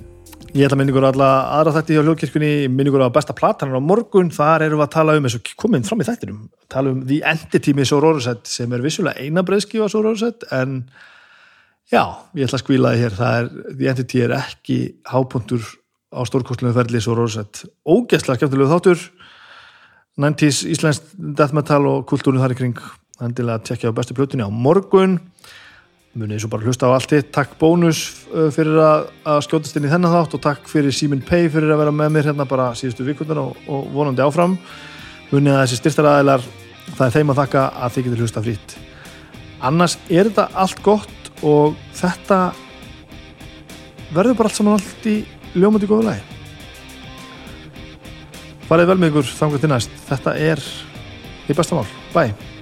Ég 0.56 0.64
ætla 0.64 0.78
að 0.78 0.80
minningur 0.80 1.04
alla 1.04 1.30
aðra 1.58 1.74
þætti 1.76 1.96
hjá 1.98 2.02
hljóðkirkjunni. 2.06 2.50
Minningur 2.72 3.02
á 3.04 3.12
besta 3.12 3.34
platanar 3.36 3.76
á 3.76 3.84
morgun. 3.84 4.30
Þar 4.32 4.64
erum 4.70 4.80
við 4.80 4.86
að 4.86 4.94
tala 4.94 5.16
um 5.20 5.26
eins 5.28 5.36
og 5.36 5.50
komin 5.60 5.84
fram 5.84 6.00
í 6.00 6.06
þættinum 6.08 6.46
tala 6.72 6.94
um 6.94 7.02
The 7.04 7.18
Entity 7.28 7.74
með 7.76 7.90
Sororset 7.90 8.48
sem 8.48 8.72
er 8.72 8.84
vissulega 8.86 9.20
eina 9.20 9.44
breyðskífa 9.44 9.90
Sororset 9.92 10.46
en 10.56 10.78
já, 11.92 12.04
ég 12.40 12.48
ætla 12.48 12.56
að 12.56 12.64
skvíla 12.64 12.94
það 12.94 13.04
hér 13.04 13.18
er, 13.28 13.50
The 13.82 13.90
Entity 13.92 14.24
er 14.24 14.36
ekki 14.38 14.80
hápuntur 15.12 15.68
á 16.16 16.24
stórkostlunum 16.24 16.78
ferli 16.78 17.04
Sororset 17.04 17.66
ógeðslega 17.84 18.40
skemmtilegu 18.40 18.72
þáttur. 18.72 19.06
90s 20.16 20.64
íslenskt 20.72 21.12
death 21.20 21.52
metal 21.52 21.84
og 21.92 22.06
kultúrin 22.08 22.40
þar 22.40 22.56
í 22.56 22.62
kring. 22.62 22.80
Endilega 23.20 23.60
að 23.60 23.68
tekja 23.74 23.92
á 23.92 23.98
bestu 23.98 24.16
plötunni 24.16 24.48
á 24.48 24.52
morgun 24.52 25.20
munið 26.16 26.46
svo 26.46 26.52
bara 26.54 26.64
hlusta 26.64 26.88
á 26.88 26.96
allt 26.96 27.12
hitt 27.12 27.34
takk 27.36 27.58
bónus 27.60 28.06
uh, 28.32 28.48
fyrir 28.56 28.80
að, 28.80 29.10
að 29.28 29.42
skjótast 29.48 29.76
inn 29.76 29.88
í 29.88 29.92
þennan 29.92 30.14
þátt 30.16 30.38
og 30.38 30.44
takk 30.46 30.70
fyrir 30.72 30.96
Simin 30.96 31.24
Pay 31.26 31.50
fyrir 31.52 31.76
að 31.76 31.84
vera 31.84 31.96
með 31.96 32.16
mér 32.16 32.32
hérna 32.32 32.48
bara 32.48 32.72
síðustu 32.78 33.04
vikundar 33.08 33.42
og, 33.44 33.60
og 33.68 33.90
vonandi 33.92 34.24
áfram. 34.24 34.56
Munið 35.34 35.58
að 35.58 35.64
þessi 35.66 35.82
styrstaraðilar 35.82 36.50
það 36.96 37.08
er 37.08 37.16
þeim 37.18 37.34
að 37.34 37.42
þakka 37.44 37.70
að 37.76 37.96
þið 37.96 38.08
getur 38.08 38.26
hlusta 38.26 38.46
frýtt 38.46 38.78
annars 39.66 39.98
er 40.10 40.30
þetta 40.30 40.48
allt 40.54 40.82
gott 40.86 41.32
og 41.46 41.76
þetta 41.98 42.40
verður 44.16 44.40
bara 44.40 44.50
allt 44.52 44.60
saman 44.60 44.78
allt 44.78 45.08
í 45.10 45.20
ljómandi 45.56 45.90
góðu 45.90 46.10
lagi. 46.10 46.24
Farið 48.66 48.92
vel 48.92 49.00
með 49.00 49.14
ykkur 49.14 49.32
þangur 49.38 49.62
til 49.62 49.72
næst. 49.72 49.96
Þetta 50.10 50.36
er 50.42 50.68
í 51.46 51.56
besta 51.56 51.78
mál, 51.78 51.88
bye 52.16 52.55